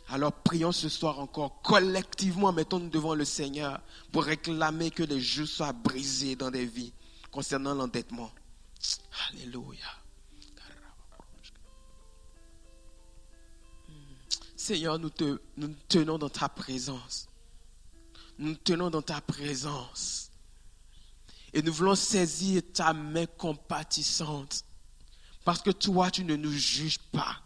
Alors 0.09 0.33
prions 0.33 0.73
ce 0.73 0.89
soir 0.89 1.19
encore 1.19 1.63
collectivement, 1.63 2.53
mettons-nous 2.53 2.91
devant 2.91 3.15
le 3.15 3.25
Seigneur 3.25 3.81
pour 4.13 4.25
réclamer 4.25 4.91
que 4.91 5.03
les 5.03 5.21
jeux 5.21 5.47
soient 5.47 5.73
brisés 5.73 6.37
dans 6.37 6.51
des 6.51 6.67
vies 6.67 6.93
concernant 7.31 7.75
l'endettement. 7.75 8.31
Alléluia. 9.31 9.87
Seigneur, 14.57 14.99
nous 14.99 15.11
nous 15.57 15.75
tenons 15.89 16.19
dans 16.19 16.29
ta 16.29 16.49
présence. 16.49 17.29
Nous 18.39 18.55
tenons 18.55 18.91
dans 18.91 19.03
ta 19.03 19.21
présence. 19.21 20.24
Et 21.55 21.63
nous 21.63 21.73
voulons 21.73 21.95
saisir 21.95 22.63
ta 22.73 22.93
main 22.93 23.27
compatissante. 23.27 24.65
Parce 25.45 25.63
que 25.63 25.71
toi, 25.71 26.11
tu 26.11 26.25
ne 26.25 26.35
nous 26.35 26.53
juges 26.53 26.99
pas. 26.99 27.41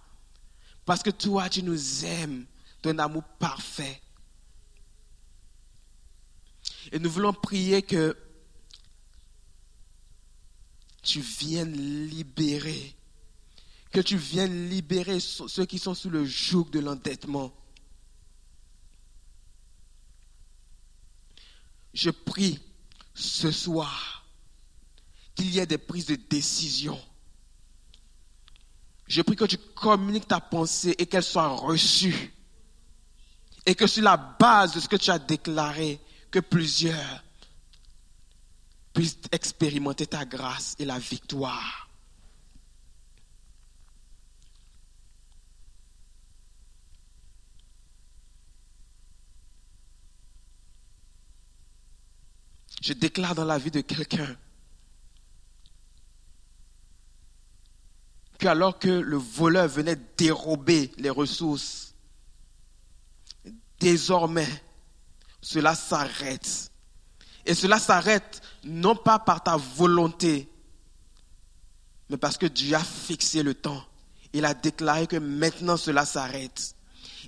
Parce 0.86 1.02
que 1.02 1.10
toi, 1.10 1.50
tu 1.50 1.62
nous 1.62 2.06
aimes 2.06 2.46
d'un 2.82 2.98
amour 2.98 3.22
parfait. 3.38 4.00
Et 6.90 6.98
nous 6.98 7.10
voulons 7.10 7.34
prier 7.34 7.82
que 7.82 8.16
tu 11.02 11.20
viennes 11.20 12.06
libérer, 12.06 12.96
que 13.90 14.00
tu 14.00 14.16
viennes 14.16 14.70
libérer 14.70 15.20
ceux 15.20 15.66
qui 15.66 15.78
sont 15.78 15.94
sous 15.94 16.08
le 16.08 16.24
joug 16.24 16.70
de 16.70 16.80
l'endettement. 16.80 17.52
Je 21.92 22.08
prie 22.08 22.58
ce 23.18 23.50
soir 23.50 24.24
qu'il 25.34 25.50
y 25.50 25.58
ait 25.58 25.66
des 25.66 25.78
prises 25.78 26.06
de 26.06 26.16
décision. 26.16 26.98
Je 29.06 29.22
prie 29.22 29.36
que 29.36 29.44
tu 29.44 29.56
communiques 29.56 30.28
ta 30.28 30.40
pensée 30.40 30.94
et 30.98 31.06
qu'elle 31.06 31.22
soit 31.22 31.48
reçue. 31.48 32.34
Et 33.66 33.74
que 33.74 33.86
sur 33.86 34.02
la 34.02 34.16
base 34.16 34.74
de 34.74 34.80
ce 34.80 34.88
que 34.88 34.96
tu 34.96 35.10
as 35.10 35.18
déclaré, 35.18 36.00
que 36.30 36.40
plusieurs 36.40 37.24
puissent 38.92 39.18
expérimenter 39.32 40.06
ta 40.06 40.24
grâce 40.24 40.74
et 40.78 40.84
la 40.84 40.98
victoire. 40.98 41.87
Je 52.80 52.92
déclare 52.92 53.34
dans 53.34 53.44
la 53.44 53.58
vie 53.58 53.70
de 53.70 53.80
quelqu'un 53.80 54.36
que 58.38 58.46
alors 58.46 58.78
que 58.78 58.88
le 58.88 59.16
voleur 59.16 59.66
venait 59.66 59.98
dérober 60.16 60.92
les 60.96 61.10
ressources, 61.10 61.94
désormais, 63.80 64.48
cela 65.40 65.74
s'arrête. 65.74 66.70
Et 67.44 67.54
cela 67.54 67.78
s'arrête 67.78 68.40
non 68.62 68.94
pas 68.94 69.18
par 69.18 69.42
ta 69.42 69.56
volonté, 69.56 70.48
mais 72.08 72.16
parce 72.16 72.38
que 72.38 72.46
Dieu 72.46 72.76
a 72.76 72.84
fixé 72.84 73.42
le 73.42 73.54
temps. 73.54 73.84
Il 74.32 74.44
a 74.44 74.54
déclaré 74.54 75.06
que 75.06 75.16
maintenant 75.16 75.76
cela 75.76 76.04
s'arrête. 76.04 76.74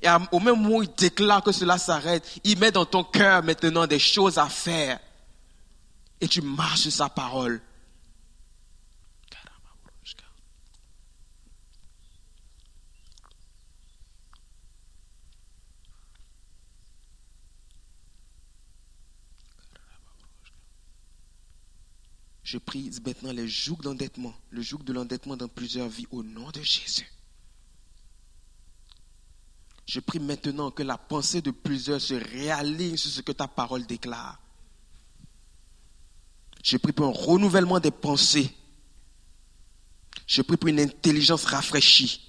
Et 0.02 0.08
au 0.32 0.38
même 0.38 0.56
moment 0.56 0.76
où 0.76 0.82
il 0.82 0.94
déclare 0.94 1.42
que 1.42 1.52
cela 1.52 1.76
s'arrête, 1.76 2.40
il 2.44 2.58
met 2.58 2.70
dans 2.70 2.86
ton 2.86 3.02
cœur 3.02 3.42
maintenant 3.42 3.86
des 3.86 3.98
choses 3.98 4.38
à 4.38 4.48
faire 4.48 5.00
et 6.20 6.28
tu 6.28 6.42
marches 6.42 6.80
sur 6.80 6.92
sa 6.92 7.08
parole. 7.08 7.60
Je 22.50 22.58
prie 22.58 22.90
maintenant 23.06 23.32
les 23.32 23.46
jougs 23.46 23.80
d'endettement, 23.80 24.34
le 24.50 24.60
joug 24.60 24.82
de 24.82 24.92
l'endettement 24.92 25.36
dans 25.36 25.46
plusieurs 25.46 25.88
vies 25.88 26.08
au 26.10 26.24
nom 26.24 26.50
de 26.50 26.60
Jésus. 26.60 27.08
Je 29.86 30.00
prie 30.00 30.18
maintenant 30.18 30.72
que 30.72 30.82
la 30.82 30.98
pensée 30.98 31.42
de 31.42 31.52
plusieurs 31.52 32.00
se 32.00 32.14
réaligne 32.14 32.96
sur 32.96 33.08
ce 33.08 33.20
que 33.20 33.30
ta 33.30 33.46
parole 33.46 33.86
déclare. 33.86 34.40
Je 36.62 36.76
prie 36.76 36.92
pour 36.92 37.06
un 37.06 37.12
renouvellement 37.12 37.80
des 37.80 37.90
pensées. 37.90 38.54
Je 40.26 40.42
prie 40.42 40.56
pour 40.56 40.68
une 40.68 40.80
intelligence 40.80 41.44
rafraîchie. 41.44 42.26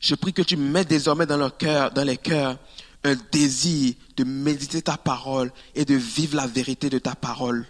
Je 0.00 0.14
prie 0.14 0.32
que 0.32 0.42
tu 0.42 0.56
mets 0.56 0.84
désormais 0.84 1.24
dans 1.24 1.38
leur 1.38 1.56
cœur, 1.56 1.90
dans 1.90 2.04
les 2.04 2.18
cœurs, 2.18 2.58
un 3.04 3.16
désir 3.32 3.94
de 4.16 4.24
méditer 4.24 4.82
ta 4.82 4.96
parole 4.96 5.52
et 5.74 5.84
de 5.84 5.94
vivre 5.94 6.36
la 6.36 6.46
vérité 6.46 6.90
de 6.90 6.98
ta 6.98 7.14
parole. 7.14 7.66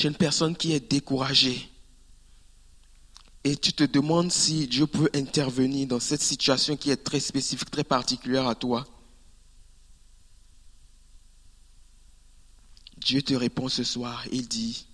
Tu 0.00 0.06
une 0.06 0.14
personne 0.14 0.56
qui 0.56 0.72
est 0.72 0.80
découragée 0.80 1.70
et 3.44 3.54
tu 3.54 3.74
te 3.74 3.84
demandes 3.84 4.32
si 4.32 4.66
Dieu 4.66 4.86
peut 4.86 5.10
intervenir 5.14 5.88
dans 5.88 6.00
cette 6.00 6.22
situation 6.22 6.74
qui 6.74 6.90
est 6.90 7.04
très 7.04 7.20
spécifique, 7.20 7.70
très 7.70 7.84
particulière 7.84 8.48
à 8.48 8.54
toi. 8.54 8.86
Dieu 12.96 13.20
te 13.20 13.34
répond 13.34 13.68
ce 13.68 13.84
soir, 13.84 14.26
il 14.32 14.48
dit, 14.48 14.86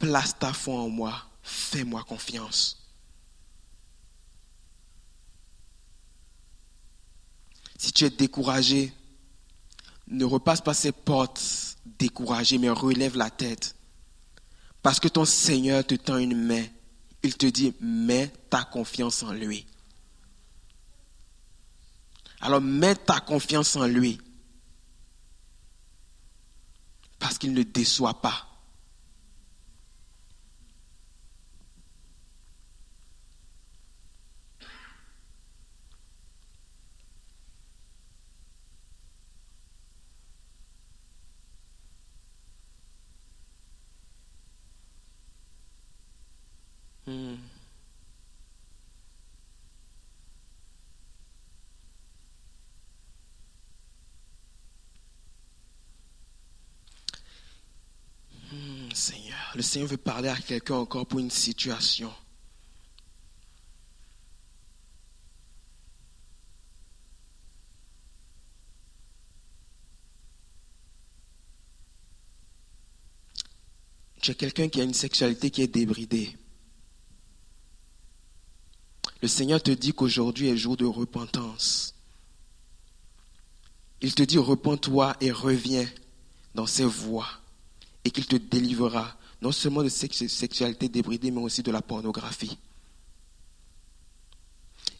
place 0.00 0.36
ta 0.36 0.52
foi 0.52 0.80
en 0.80 0.88
moi, 0.88 1.24
fais-moi 1.44 2.02
confiance. 2.02 2.90
Si 7.78 7.92
tu 7.92 8.04
es 8.04 8.10
découragé, 8.10 8.92
ne 10.08 10.24
repasse 10.24 10.60
pas 10.60 10.74
ces 10.74 10.90
portes 10.90 11.71
découragé, 11.84 12.58
mais 12.58 12.70
relève 12.70 13.16
la 13.16 13.30
tête. 13.30 13.76
Parce 14.82 15.00
que 15.00 15.08
ton 15.08 15.24
Seigneur 15.24 15.86
te 15.86 15.94
tend 15.94 16.18
une 16.18 16.36
main. 16.36 16.64
Il 17.22 17.36
te 17.36 17.46
dit, 17.46 17.74
mets 17.80 18.32
ta 18.50 18.64
confiance 18.64 19.22
en 19.22 19.32
lui. 19.32 19.64
Alors 22.40 22.60
mets 22.60 22.96
ta 22.96 23.20
confiance 23.20 23.76
en 23.76 23.86
lui. 23.86 24.20
Parce 27.20 27.38
qu'il 27.38 27.52
ne 27.52 27.62
déçoit 27.62 28.20
pas. 28.20 28.52
Hmm. 47.06 47.34
Hmm, 58.52 58.90
Seigneur, 58.94 59.41
le 59.54 59.62
Seigneur 59.62 59.88
veut 59.88 59.96
parler 59.96 60.28
à 60.28 60.36
quelqu'un 60.36 60.76
encore 60.76 61.06
pour 61.06 61.20
une 61.20 61.30
situation. 61.30 62.12
Tu 74.22 74.30
es 74.30 74.34
quelqu'un 74.36 74.68
qui 74.68 74.80
a 74.80 74.84
une 74.84 74.94
sexualité 74.94 75.50
qui 75.50 75.62
est 75.62 75.66
débridée. 75.66 76.36
Le 79.20 79.28
Seigneur 79.28 79.60
te 79.60 79.72
dit 79.72 79.92
qu'aujourd'hui 79.92 80.48
est 80.48 80.56
jour 80.56 80.76
de 80.76 80.84
repentance. 80.84 81.94
Il 84.00 84.14
te 84.14 84.22
dit, 84.22 84.38
repens-toi 84.38 85.16
et 85.20 85.32
reviens 85.32 85.88
dans 86.54 86.66
ses 86.66 86.84
voies 86.84 87.28
et 88.04 88.10
qu'il 88.10 88.26
te 88.26 88.36
délivrera 88.36 89.16
non 89.42 89.52
seulement 89.52 89.82
de 89.82 89.90
sexualité 89.90 90.88
débridée, 90.88 91.30
mais 91.30 91.42
aussi 91.42 91.62
de 91.62 91.70
la 91.70 91.82
pornographie. 91.82 92.56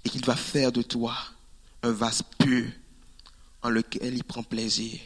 Et 0.04 0.10
qu'il 0.10 0.24
va 0.26 0.36
faire 0.36 0.72
de 0.72 0.82
toi 0.82 1.16
un 1.82 1.92
vase 1.92 2.22
pur 2.38 2.70
en 3.62 3.70
lequel 3.70 4.14
il 4.14 4.24
prend 4.24 4.42
plaisir. 4.42 5.00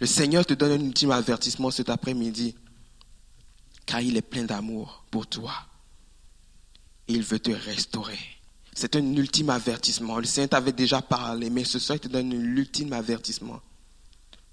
Le 0.00 0.06
Seigneur 0.06 0.44
te 0.44 0.52
donne 0.54 0.72
un 0.72 0.84
ultime 0.84 1.12
avertissement 1.12 1.70
cet 1.70 1.88
après-midi, 1.88 2.54
car 3.86 4.00
il 4.00 4.16
est 4.16 4.22
plein 4.22 4.44
d'amour 4.44 5.04
pour 5.10 5.26
toi 5.26 5.52
il 7.08 7.22
veut 7.22 7.38
te 7.38 7.50
restaurer. 7.50 8.18
C'est 8.74 8.94
un 8.94 9.16
ultime 9.16 9.50
avertissement. 9.50 10.18
Le 10.18 10.24
Seigneur 10.24 10.50
t'avait 10.50 10.72
déjà 10.72 11.02
parlé, 11.02 11.50
mais 11.50 11.64
ce 11.64 11.78
soir, 11.78 11.96
il 11.96 12.00
te 12.00 12.08
donne 12.08 12.32
un 12.32 12.56
ultime 12.56 12.92
avertissement. 12.92 13.60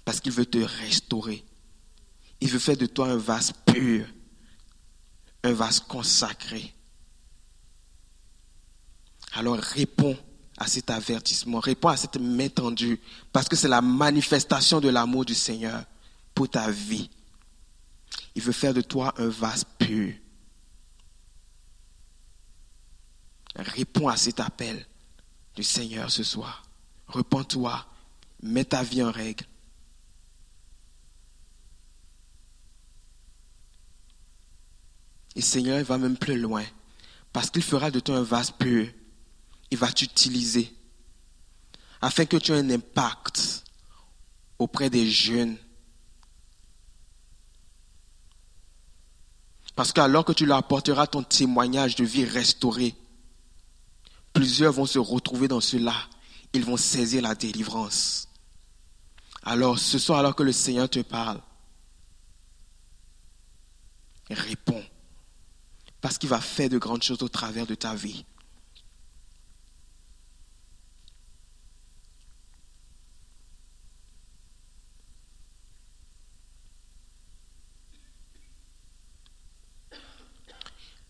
Parce 0.04 0.20
qu'il 0.20 0.32
veut 0.32 0.46
te 0.46 0.58
restaurer. 0.58 1.44
Il 2.40 2.50
veut 2.50 2.58
faire 2.58 2.76
de 2.76 2.86
toi 2.86 3.08
un 3.08 3.16
vase 3.16 3.52
pur, 3.64 4.06
un 5.42 5.52
vase 5.52 5.80
consacré. 5.80 6.74
Alors 9.32 9.56
réponds 9.56 10.16
à 10.58 10.66
cet 10.66 10.90
avertissement, 10.90 11.60
réponds 11.60 11.88
à 11.88 11.96
cette 11.96 12.18
main 12.18 12.48
tendue, 12.48 13.00
parce 13.32 13.48
que 13.48 13.56
c'est 13.56 13.68
la 13.68 13.82
manifestation 13.82 14.80
de 14.80 14.88
l'amour 14.88 15.24
du 15.24 15.34
Seigneur 15.34 15.84
pour 16.34 16.48
ta 16.48 16.70
vie. 16.70 17.10
Il 18.34 18.42
veut 18.42 18.52
faire 18.52 18.74
de 18.74 18.80
toi 18.82 19.14
un 19.18 19.28
vase 19.28 19.64
pur. 19.78 20.14
Réponds 23.56 24.08
à 24.08 24.16
cet 24.16 24.40
appel 24.40 24.86
du 25.54 25.62
Seigneur 25.62 26.10
ce 26.10 26.22
soir. 26.22 26.62
Repends-toi, 27.08 27.86
mets 28.42 28.64
ta 28.64 28.82
vie 28.82 29.02
en 29.02 29.10
règle. 29.10 29.44
Et 35.36 35.42
Seigneur, 35.42 35.78
il 35.78 35.84
va 35.84 35.98
même 35.98 36.16
plus 36.16 36.40
loin, 36.40 36.64
parce 37.32 37.50
qu'il 37.50 37.62
fera 37.62 37.90
de 37.90 38.00
toi 38.00 38.16
un 38.16 38.22
vase 38.22 38.50
pur. 38.50 38.88
Il 39.70 39.78
va 39.78 39.92
t'utiliser 39.92 40.72
afin 42.00 42.24
que 42.24 42.36
tu 42.36 42.52
aies 42.52 42.58
un 42.58 42.70
impact 42.70 43.64
auprès 44.58 44.88
des 44.88 45.10
jeunes. 45.10 45.56
Parce 49.74 49.92
qu'alors 49.92 50.24
que 50.24 50.32
tu 50.32 50.46
leur 50.46 50.56
apporteras 50.56 51.06
ton 51.06 51.22
témoignage 51.22 51.96
de 51.96 52.04
vie 52.04 52.24
restaurée, 52.24 52.94
plusieurs 54.32 54.72
vont 54.72 54.86
se 54.86 54.98
retrouver 54.98 55.48
dans 55.48 55.60
cela. 55.60 55.94
Ils 56.54 56.64
vont 56.64 56.78
saisir 56.78 57.20
la 57.20 57.34
délivrance. 57.34 58.28
Alors, 59.42 59.78
ce 59.78 59.98
soir, 59.98 60.20
alors 60.20 60.34
que 60.34 60.42
le 60.42 60.52
Seigneur 60.52 60.88
te 60.88 61.00
parle, 61.00 61.40
réponds. 64.30 64.82
Parce 66.06 66.18
qu'il 66.18 66.28
va 66.28 66.40
faire 66.40 66.68
de 66.68 66.78
grandes 66.78 67.02
choses 67.02 67.20
au 67.24 67.28
travers 67.28 67.66
de 67.66 67.74
ta 67.74 67.96
vie. 67.96 68.24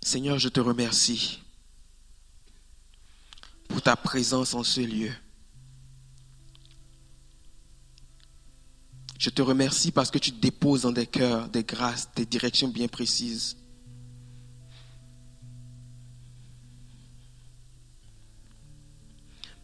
Seigneur, 0.01 0.39
je 0.39 0.49
te 0.49 0.61
remercie 0.61 1.43
pour 3.69 3.83
ta 3.83 3.97
présence 3.97 4.55
en 4.55 4.65
ce 4.65 4.81
lieu. 4.81 5.13
Je 9.19 9.29
te 9.29 9.43
remercie 9.43 9.93
parce 9.93 10.11
que 10.11 10.17
tu 10.17 10.31
déposes 10.31 10.81
dans 10.81 10.93
des 10.93 11.07
cœurs 11.07 11.51
des 11.51 11.65
grâces, 11.65 12.09
des 12.17 12.25
directions 12.25 12.69
bien 12.69 12.89
précises. 12.89 13.59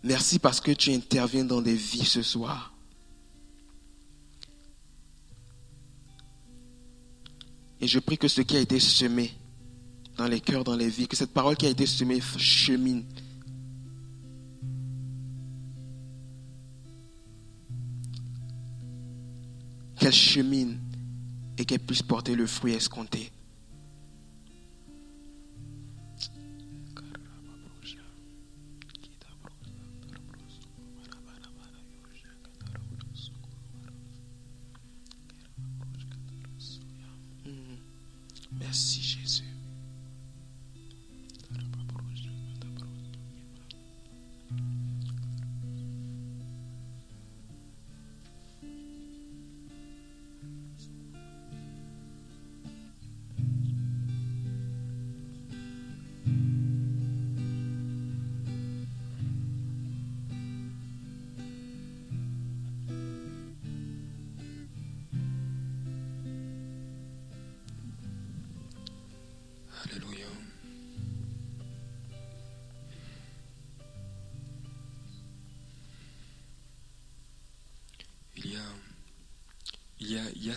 Merci 0.04 0.38
parce 0.38 0.60
que 0.60 0.72
tu 0.72 0.90
interviens 0.92 1.44
dans 1.44 1.62
des 1.62 1.74
vies 1.74 2.04
ce 2.04 2.22
soir. 2.22 2.72
Et 7.80 7.86
je 7.86 7.98
prie 7.98 8.18
que 8.18 8.28
ce 8.28 8.40
qui 8.40 8.56
a 8.56 8.60
été 8.60 8.80
semé 8.80 9.32
dans 10.16 10.26
les 10.26 10.40
cœurs, 10.40 10.64
dans 10.64 10.76
les 10.76 10.88
vies, 10.88 11.08
que 11.08 11.16
cette 11.16 11.32
parole 11.32 11.56
qui 11.56 11.66
a 11.66 11.70
été 11.70 11.86
semée 11.86 12.20
chemine. 12.36 13.04
Qu'elle 19.98 20.12
chemine 20.12 20.78
et 21.58 21.64
qu'elle 21.64 21.80
puisse 21.80 22.02
porter 22.02 22.34
le 22.34 22.46
fruit 22.46 22.72
escompté. 22.72 23.30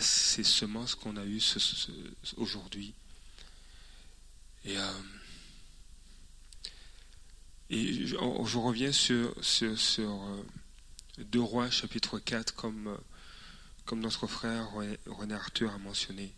Ces 0.00 0.44
semences 0.44 0.94
qu'on 0.94 1.16
a 1.16 1.24
eues 1.24 1.42
aujourd'hui. 2.36 2.94
Et, 4.64 4.76
euh, 4.76 4.92
je, 7.70 8.58
reviens 8.58 8.92
sur, 8.92 9.32
sur, 9.44 9.78
sur 9.78 10.10
euh, 10.10 10.44
2 11.18 11.40
Rois 11.40 11.70
chapitre 11.70 12.18
4 12.18 12.54
comme, 12.54 12.88
euh, 12.88 12.96
comme 13.84 14.00
notre 14.00 14.26
frère 14.26 14.68
René 15.06 15.34
Arthur 15.34 15.72
a 15.72 15.78
mentionné. 15.78 16.34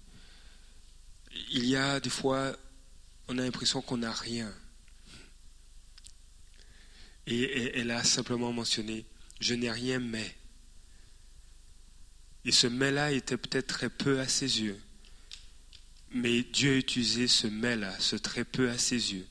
Il 1.50 1.64
y 1.64 1.76
a 1.76 2.00
des 2.00 2.10
fois, 2.10 2.56
on 3.28 3.38
a 3.38 3.42
l'impression 3.42 3.80
qu'on 3.82 3.98
n'a 3.98 4.12
rien. 4.12 4.52
et 7.26 7.78
elle 7.78 7.90
a 7.90 8.02
simplement 8.04 8.52
mentionné, 8.52 9.04
je 9.40 9.54
n'ai 9.54 9.70
rien 9.70 9.98
mais. 9.98 10.34
Et 12.48 12.50
ce 12.50 12.66
mais-là 12.66 13.12
était 13.12 13.36
peut-être 13.36 13.66
très 13.66 13.90
peu 13.90 14.20
à 14.20 14.26
ses 14.26 14.62
yeux. 14.62 14.80
Mais 16.12 16.42
Dieu 16.44 16.72
a 16.72 16.76
utilisé 16.76 17.28
ce 17.28 17.46
mais-là, 17.46 17.94
ce 18.00 18.16
très 18.16 18.42
peu 18.42 18.70
à 18.70 18.78
ses 18.78 19.12
yeux, 19.12 19.26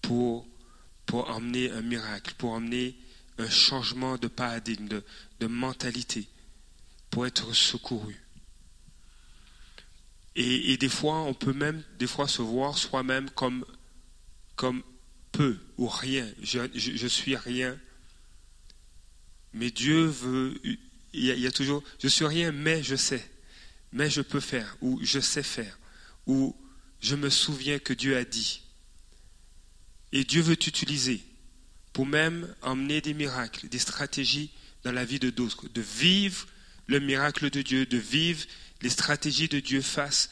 pour, 0.00 0.48
pour 1.04 1.28
emmener 1.28 1.70
un 1.70 1.82
miracle, 1.82 2.34
pour 2.38 2.52
emmener 2.52 2.96
un 3.36 3.50
changement 3.50 4.16
de 4.16 4.26
paradigme, 4.26 4.88
de, 4.88 5.46
mentalité, 5.46 6.26
pour 7.10 7.26
être 7.26 7.52
secouru. 7.52 8.18
Et, 10.34 10.78
des 10.78 10.88
fois, 10.88 11.20
on 11.24 11.34
peut 11.34 11.52
même 11.52 11.84
des 11.98 12.06
fois 12.06 12.26
se 12.26 12.40
voir 12.40 12.78
soi-même 12.78 13.28
comme, 13.28 13.66
peu 15.30 15.60
ou 15.76 15.88
rien. 15.88 16.26
Je, 16.42 16.60
je 16.72 17.06
suis 17.06 17.36
rien. 17.36 17.78
Mais 19.52 19.70
Dieu 19.70 20.06
veut 20.06 20.58
il 21.12 21.24
y, 21.24 21.46
a, 21.46 21.52
toujours, 21.52 21.82
je 21.98 22.08
suis 22.08 22.24
rien, 22.24 22.52
mais 22.52 22.82
je 22.82 22.96
sais, 22.96 23.28
mais 23.92 24.08
je 24.08 24.22
peux 24.22 24.40
faire, 24.40 24.76
ou 24.80 24.98
je 25.02 25.20
sais 25.20 25.42
faire, 25.42 25.78
ou 26.26 26.56
je 27.00 27.14
me 27.16 27.28
souviens 27.28 27.78
que 27.78 27.92
Dieu 27.92 28.16
a 28.16 28.24
dit. 28.24 28.62
Et 30.12 30.24
Dieu 30.24 30.40
veut 30.40 30.56
t'utiliser 30.56 31.22
pour 31.92 32.06
même 32.06 32.54
emmener 32.62 33.00
des 33.00 33.14
miracles, 33.14 33.68
des 33.68 33.78
stratégies 33.78 34.50
dans 34.84 34.92
la 34.92 35.04
vie 35.04 35.18
de 35.18 35.30
d'autres, 35.30 35.68
de 35.68 35.82
vivre 35.82 36.46
le 36.86 37.00
miracle 37.00 37.50
de 37.50 37.62
Dieu, 37.62 37.86
de 37.86 37.98
vivre 37.98 38.44
les 38.80 38.90
stratégies 38.90 39.48
de 39.48 39.60
Dieu 39.60 39.80
face 39.80 40.30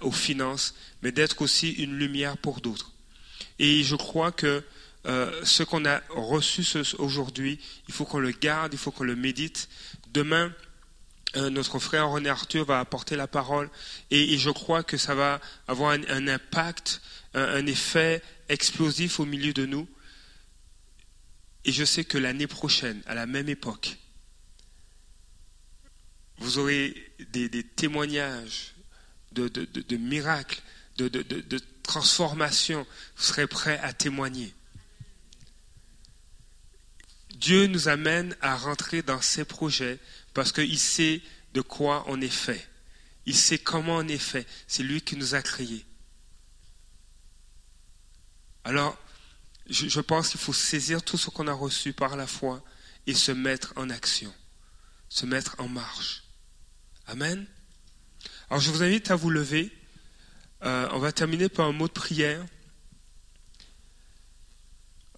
aux 0.00 0.12
finances, 0.12 0.74
mais 1.02 1.12
d'être 1.12 1.42
aussi 1.42 1.70
une 1.72 1.98
lumière 1.98 2.36
pour 2.38 2.60
d'autres. 2.60 2.92
Et 3.58 3.82
je 3.82 3.96
crois 3.96 4.32
que 4.32 4.62
euh, 5.06 5.44
ce 5.44 5.62
qu'on 5.62 5.84
a 5.84 6.00
reçu 6.10 6.64
aujourd'hui, 6.98 7.58
il 7.86 7.94
faut 7.94 8.04
qu'on 8.04 8.18
le 8.18 8.32
garde, 8.32 8.74
il 8.74 8.78
faut 8.78 8.90
qu'on 8.90 9.04
le 9.04 9.16
médite, 9.16 9.68
Demain, 10.18 10.52
euh, 11.36 11.48
notre 11.48 11.78
frère 11.78 12.08
René 12.08 12.28
Arthur 12.28 12.64
va 12.64 12.80
apporter 12.80 13.14
la 13.14 13.28
parole 13.28 13.70
et, 14.10 14.36
je 14.36 14.50
crois 14.50 14.82
que 14.82 14.96
ça 14.96 15.14
va 15.14 15.40
avoir 15.68 15.92
un, 15.92 16.26
impact, 16.26 17.00
un, 17.34 17.64
effet 17.66 18.20
explosif 18.48 19.20
au 19.20 19.26
milieu 19.26 19.52
de 19.52 19.64
nous. 19.64 19.88
Et 21.64 21.70
je 21.70 21.84
sais 21.84 22.02
que 22.02 22.18
l'année 22.18 22.48
prochaine, 22.48 23.00
à 23.06 23.14
la 23.14 23.26
même 23.26 23.48
époque, 23.48 23.96
vous 26.38 26.58
aurez 26.58 26.96
des, 27.30 27.62
témoignages 27.62 28.74
de, 29.30 29.96
miracles, 29.96 30.60
de, 30.96 31.06
de 31.06 31.60
transformations. 31.84 32.84
Vous 33.16 33.22
serez 33.22 33.46
prêts 33.46 33.78
à 33.84 33.92
témoigner. 33.92 34.52
Dieu 37.38 37.66
nous 37.68 37.88
amène 37.88 38.36
à 38.40 38.56
rentrer 38.56 39.02
dans 39.02 39.20
ses 39.20 39.44
projets 39.44 40.00
parce 40.34 40.50
qu'il 40.50 40.78
sait 40.78 41.22
de 41.54 41.60
quoi 41.60 42.04
on 42.08 42.20
est 42.20 42.28
fait. 42.28 42.68
Il 43.26 43.36
sait 43.36 43.58
comment 43.58 43.98
on 43.98 44.08
est 44.08 44.18
fait. 44.18 44.46
C'est 44.66 44.82
lui 44.82 45.00
qui 45.00 45.16
nous 45.16 45.36
a 45.36 45.42
créés. 45.42 45.86
Alors, 48.64 48.98
je, 49.68 50.00
pense 50.00 50.30
qu'il 50.30 50.40
faut 50.40 50.52
saisir 50.52 51.02
tout 51.02 51.16
ce 51.16 51.30
qu'on 51.30 51.46
a 51.46 51.52
reçu 51.52 51.92
par 51.92 52.16
la 52.16 52.26
foi 52.26 52.62
et 53.06 53.14
se 53.14 53.30
mettre 53.30 53.72
en 53.76 53.88
action, 53.88 54.34
se 55.08 55.24
mettre 55.24 55.54
en 55.58 55.68
marche. 55.68 56.24
Amen. 57.06 57.46
Alors 58.50 58.60
je 58.60 58.70
vous 58.70 58.82
invite 58.82 59.10
à 59.10 59.16
vous 59.16 59.30
lever. 59.30 59.72
Euh, 60.64 60.88
on 60.92 60.98
va 60.98 61.12
terminer 61.12 61.48
par 61.48 61.66
un 61.66 61.72
mot 61.72 61.86
de 61.86 61.92
prière. 61.92 62.44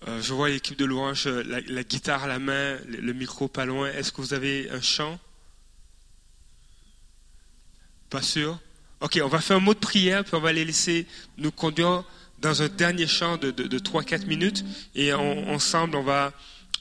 Euh, 0.08 0.22
je 0.22 0.32
vois 0.32 0.48
l'équipe 0.48 0.78
de 0.78 0.84
louange, 0.84 1.26
la, 1.26 1.84
guitare 1.84 2.24
à 2.24 2.26
la 2.26 2.38
main, 2.38 2.78
le, 2.88 3.12
micro 3.12 3.48
pas 3.48 3.66
loin. 3.66 3.90
Est-ce 3.90 4.12
que 4.12 4.20
vous 4.20 4.34
avez 4.34 4.70
un 4.70 4.80
chant? 4.80 5.18
Pas 8.08 8.22
sûr? 8.22 8.58
Ok, 9.00 9.20
on 9.22 9.28
va 9.28 9.40
faire 9.40 9.56
un 9.56 9.60
mot 9.60 9.74
de 9.74 9.78
prière, 9.78 10.24
puis 10.24 10.34
on 10.34 10.40
va 10.40 10.52
les 10.52 10.64
laisser 10.64 11.06
nous 11.38 11.52
conduire 11.52 12.04
dans 12.40 12.62
un 12.62 12.68
dernier 12.68 13.06
chant 13.06 13.36
de, 13.36 13.50
de, 13.50 13.78
3-4 13.78 14.26
minutes. 14.26 14.64
Et 14.94 15.12
ensemble, 15.12 15.96
on 15.96 16.02
va 16.02 16.32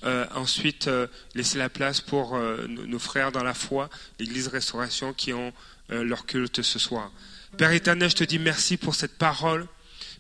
euh, 0.06 0.26
ensuite 0.34 0.88
euh, 0.88 1.08
laisser 1.36 1.58
la 1.58 1.68
place 1.68 2.00
pour 2.00 2.36
euh, 2.36 2.68
nos, 2.68 3.00
frères 3.00 3.34
dans 3.34 3.44
la 3.44 3.54
foi, 3.54 3.90
l'Église 4.18 4.48
Restauration, 4.48 5.14
qui 5.14 5.34
ont 5.34 5.52
leur 5.90 6.28
culte 6.28 6.62
ce 6.62 6.78
soir. 6.78 7.12
Père 7.58 7.72
éternel, 7.72 8.12
je 8.12 8.16
te 8.16 8.24
dis 8.24 8.38
merci 8.38 8.78
pour 8.78 8.94
cette 8.94 9.18
parole. 9.18 9.66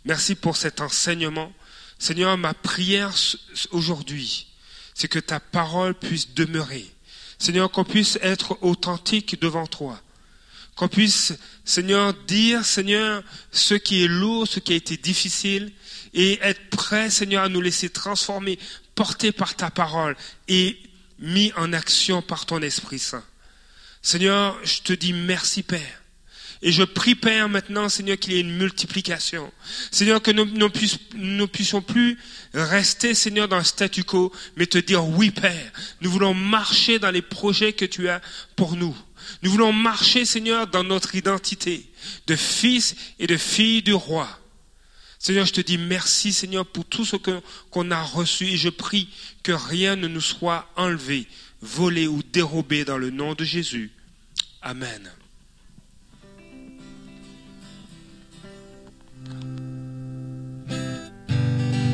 Merci 0.03 0.33
pour 0.33 0.57
cet 0.57 0.81
enseignement. 0.81 1.53
Seigneur, 1.99 2.37
ma 2.37 2.53
prière 2.53 3.13
aujourd'hui, 3.71 4.47
c'est 4.95 5.07
que 5.07 5.19
ta 5.19 5.39
parole 5.39 5.93
puisse 5.93 6.33
demeurer. 6.33 6.89
Seigneur, 7.37 7.69
qu'on 7.69 7.83
puisse 7.83 8.17
être 8.21 8.57
authentique 8.61 9.39
devant 9.39 9.67
toi 9.67 10.01
qu'on 10.79 10.87
puisse, 10.87 11.33
Seigneur, 11.65 12.13
dire, 12.13 12.63
Seigneur, 12.63 13.21
ce 13.51 13.73
qui 13.73 14.05
est 14.05 14.07
lourd, 14.07 14.47
ce 14.47 14.61
qui 14.61 14.71
a 14.71 14.77
été 14.77 14.95
difficile, 14.95 15.73
et 16.13 16.39
être 16.41 16.69
prêt, 16.69 17.09
Seigneur, 17.09 17.43
à 17.43 17.49
nous 17.49 17.59
laisser 17.59 17.89
transformer, 17.89 18.57
porter 18.95 19.33
par 19.33 19.55
ta 19.55 19.69
parole 19.69 20.15
et 20.47 20.79
mis 21.19 21.51
en 21.57 21.73
action 21.73 22.21
par 22.21 22.45
ton 22.45 22.61
Esprit 22.61 22.97
Saint. 22.97 23.25
Seigneur, 24.01 24.57
je 24.63 24.79
te 24.79 24.93
dis 24.93 25.11
merci, 25.11 25.63
Père. 25.63 25.98
Et 26.61 26.71
je 26.73 26.83
prie, 26.83 27.15
Père, 27.15 27.47
maintenant, 27.47 27.87
Seigneur, 27.87 28.17
qu'il 28.17 28.33
y 28.33 28.37
ait 28.37 28.41
une 28.41 28.57
multiplication. 28.57 29.51
Seigneur, 29.91 30.21
que 30.21 30.31
nous 30.31 30.45
ne 30.45 31.45
puissions 31.45 31.81
plus 31.81 32.17
rester, 32.53 33.13
Seigneur, 33.13 33.47
dans 33.47 33.59
le 33.59 33.63
statu 33.63 34.03
quo, 34.03 34.33
mais 34.57 34.65
te 34.65 34.77
dire, 34.77 35.05
oui, 35.05 35.31
Père, 35.31 35.71
nous 36.01 36.11
voulons 36.11 36.33
marcher 36.33 36.99
dans 36.99 37.11
les 37.11 37.21
projets 37.21 37.71
que 37.71 37.85
tu 37.85 38.09
as 38.09 38.21
pour 38.57 38.75
nous. 38.75 38.95
Nous 39.41 39.51
voulons 39.51 39.71
marcher, 39.71 40.25
Seigneur, 40.25 40.67
dans 40.67 40.83
notre 40.83 41.15
identité 41.15 41.89
de 42.27 42.35
fils 42.35 42.95
et 43.19 43.27
de 43.27 43.37
filles 43.37 43.81
du 43.81 43.93
roi. 43.93 44.27
Seigneur, 45.17 45.45
je 45.45 45.53
te 45.53 45.61
dis 45.61 45.77
merci, 45.77 46.33
Seigneur, 46.33 46.65
pour 46.65 46.85
tout 46.85 47.05
ce 47.05 47.15
qu'on 47.69 47.91
a 47.91 48.01
reçu 48.01 48.47
et 48.47 48.57
je 48.57 48.69
prie 48.69 49.09
que 49.43 49.51
rien 49.51 49.95
ne 49.95 50.07
nous 50.07 50.21
soit 50.21 50.69
enlevé, 50.75 51.27
volé 51.61 52.07
ou 52.07 52.23
dérobé 52.23 52.85
dans 52.85 52.97
le 52.97 53.11
nom 53.11 53.33
de 53.33 53.43
Jésus. 53.43 53.91
Amen. 54.61 55.11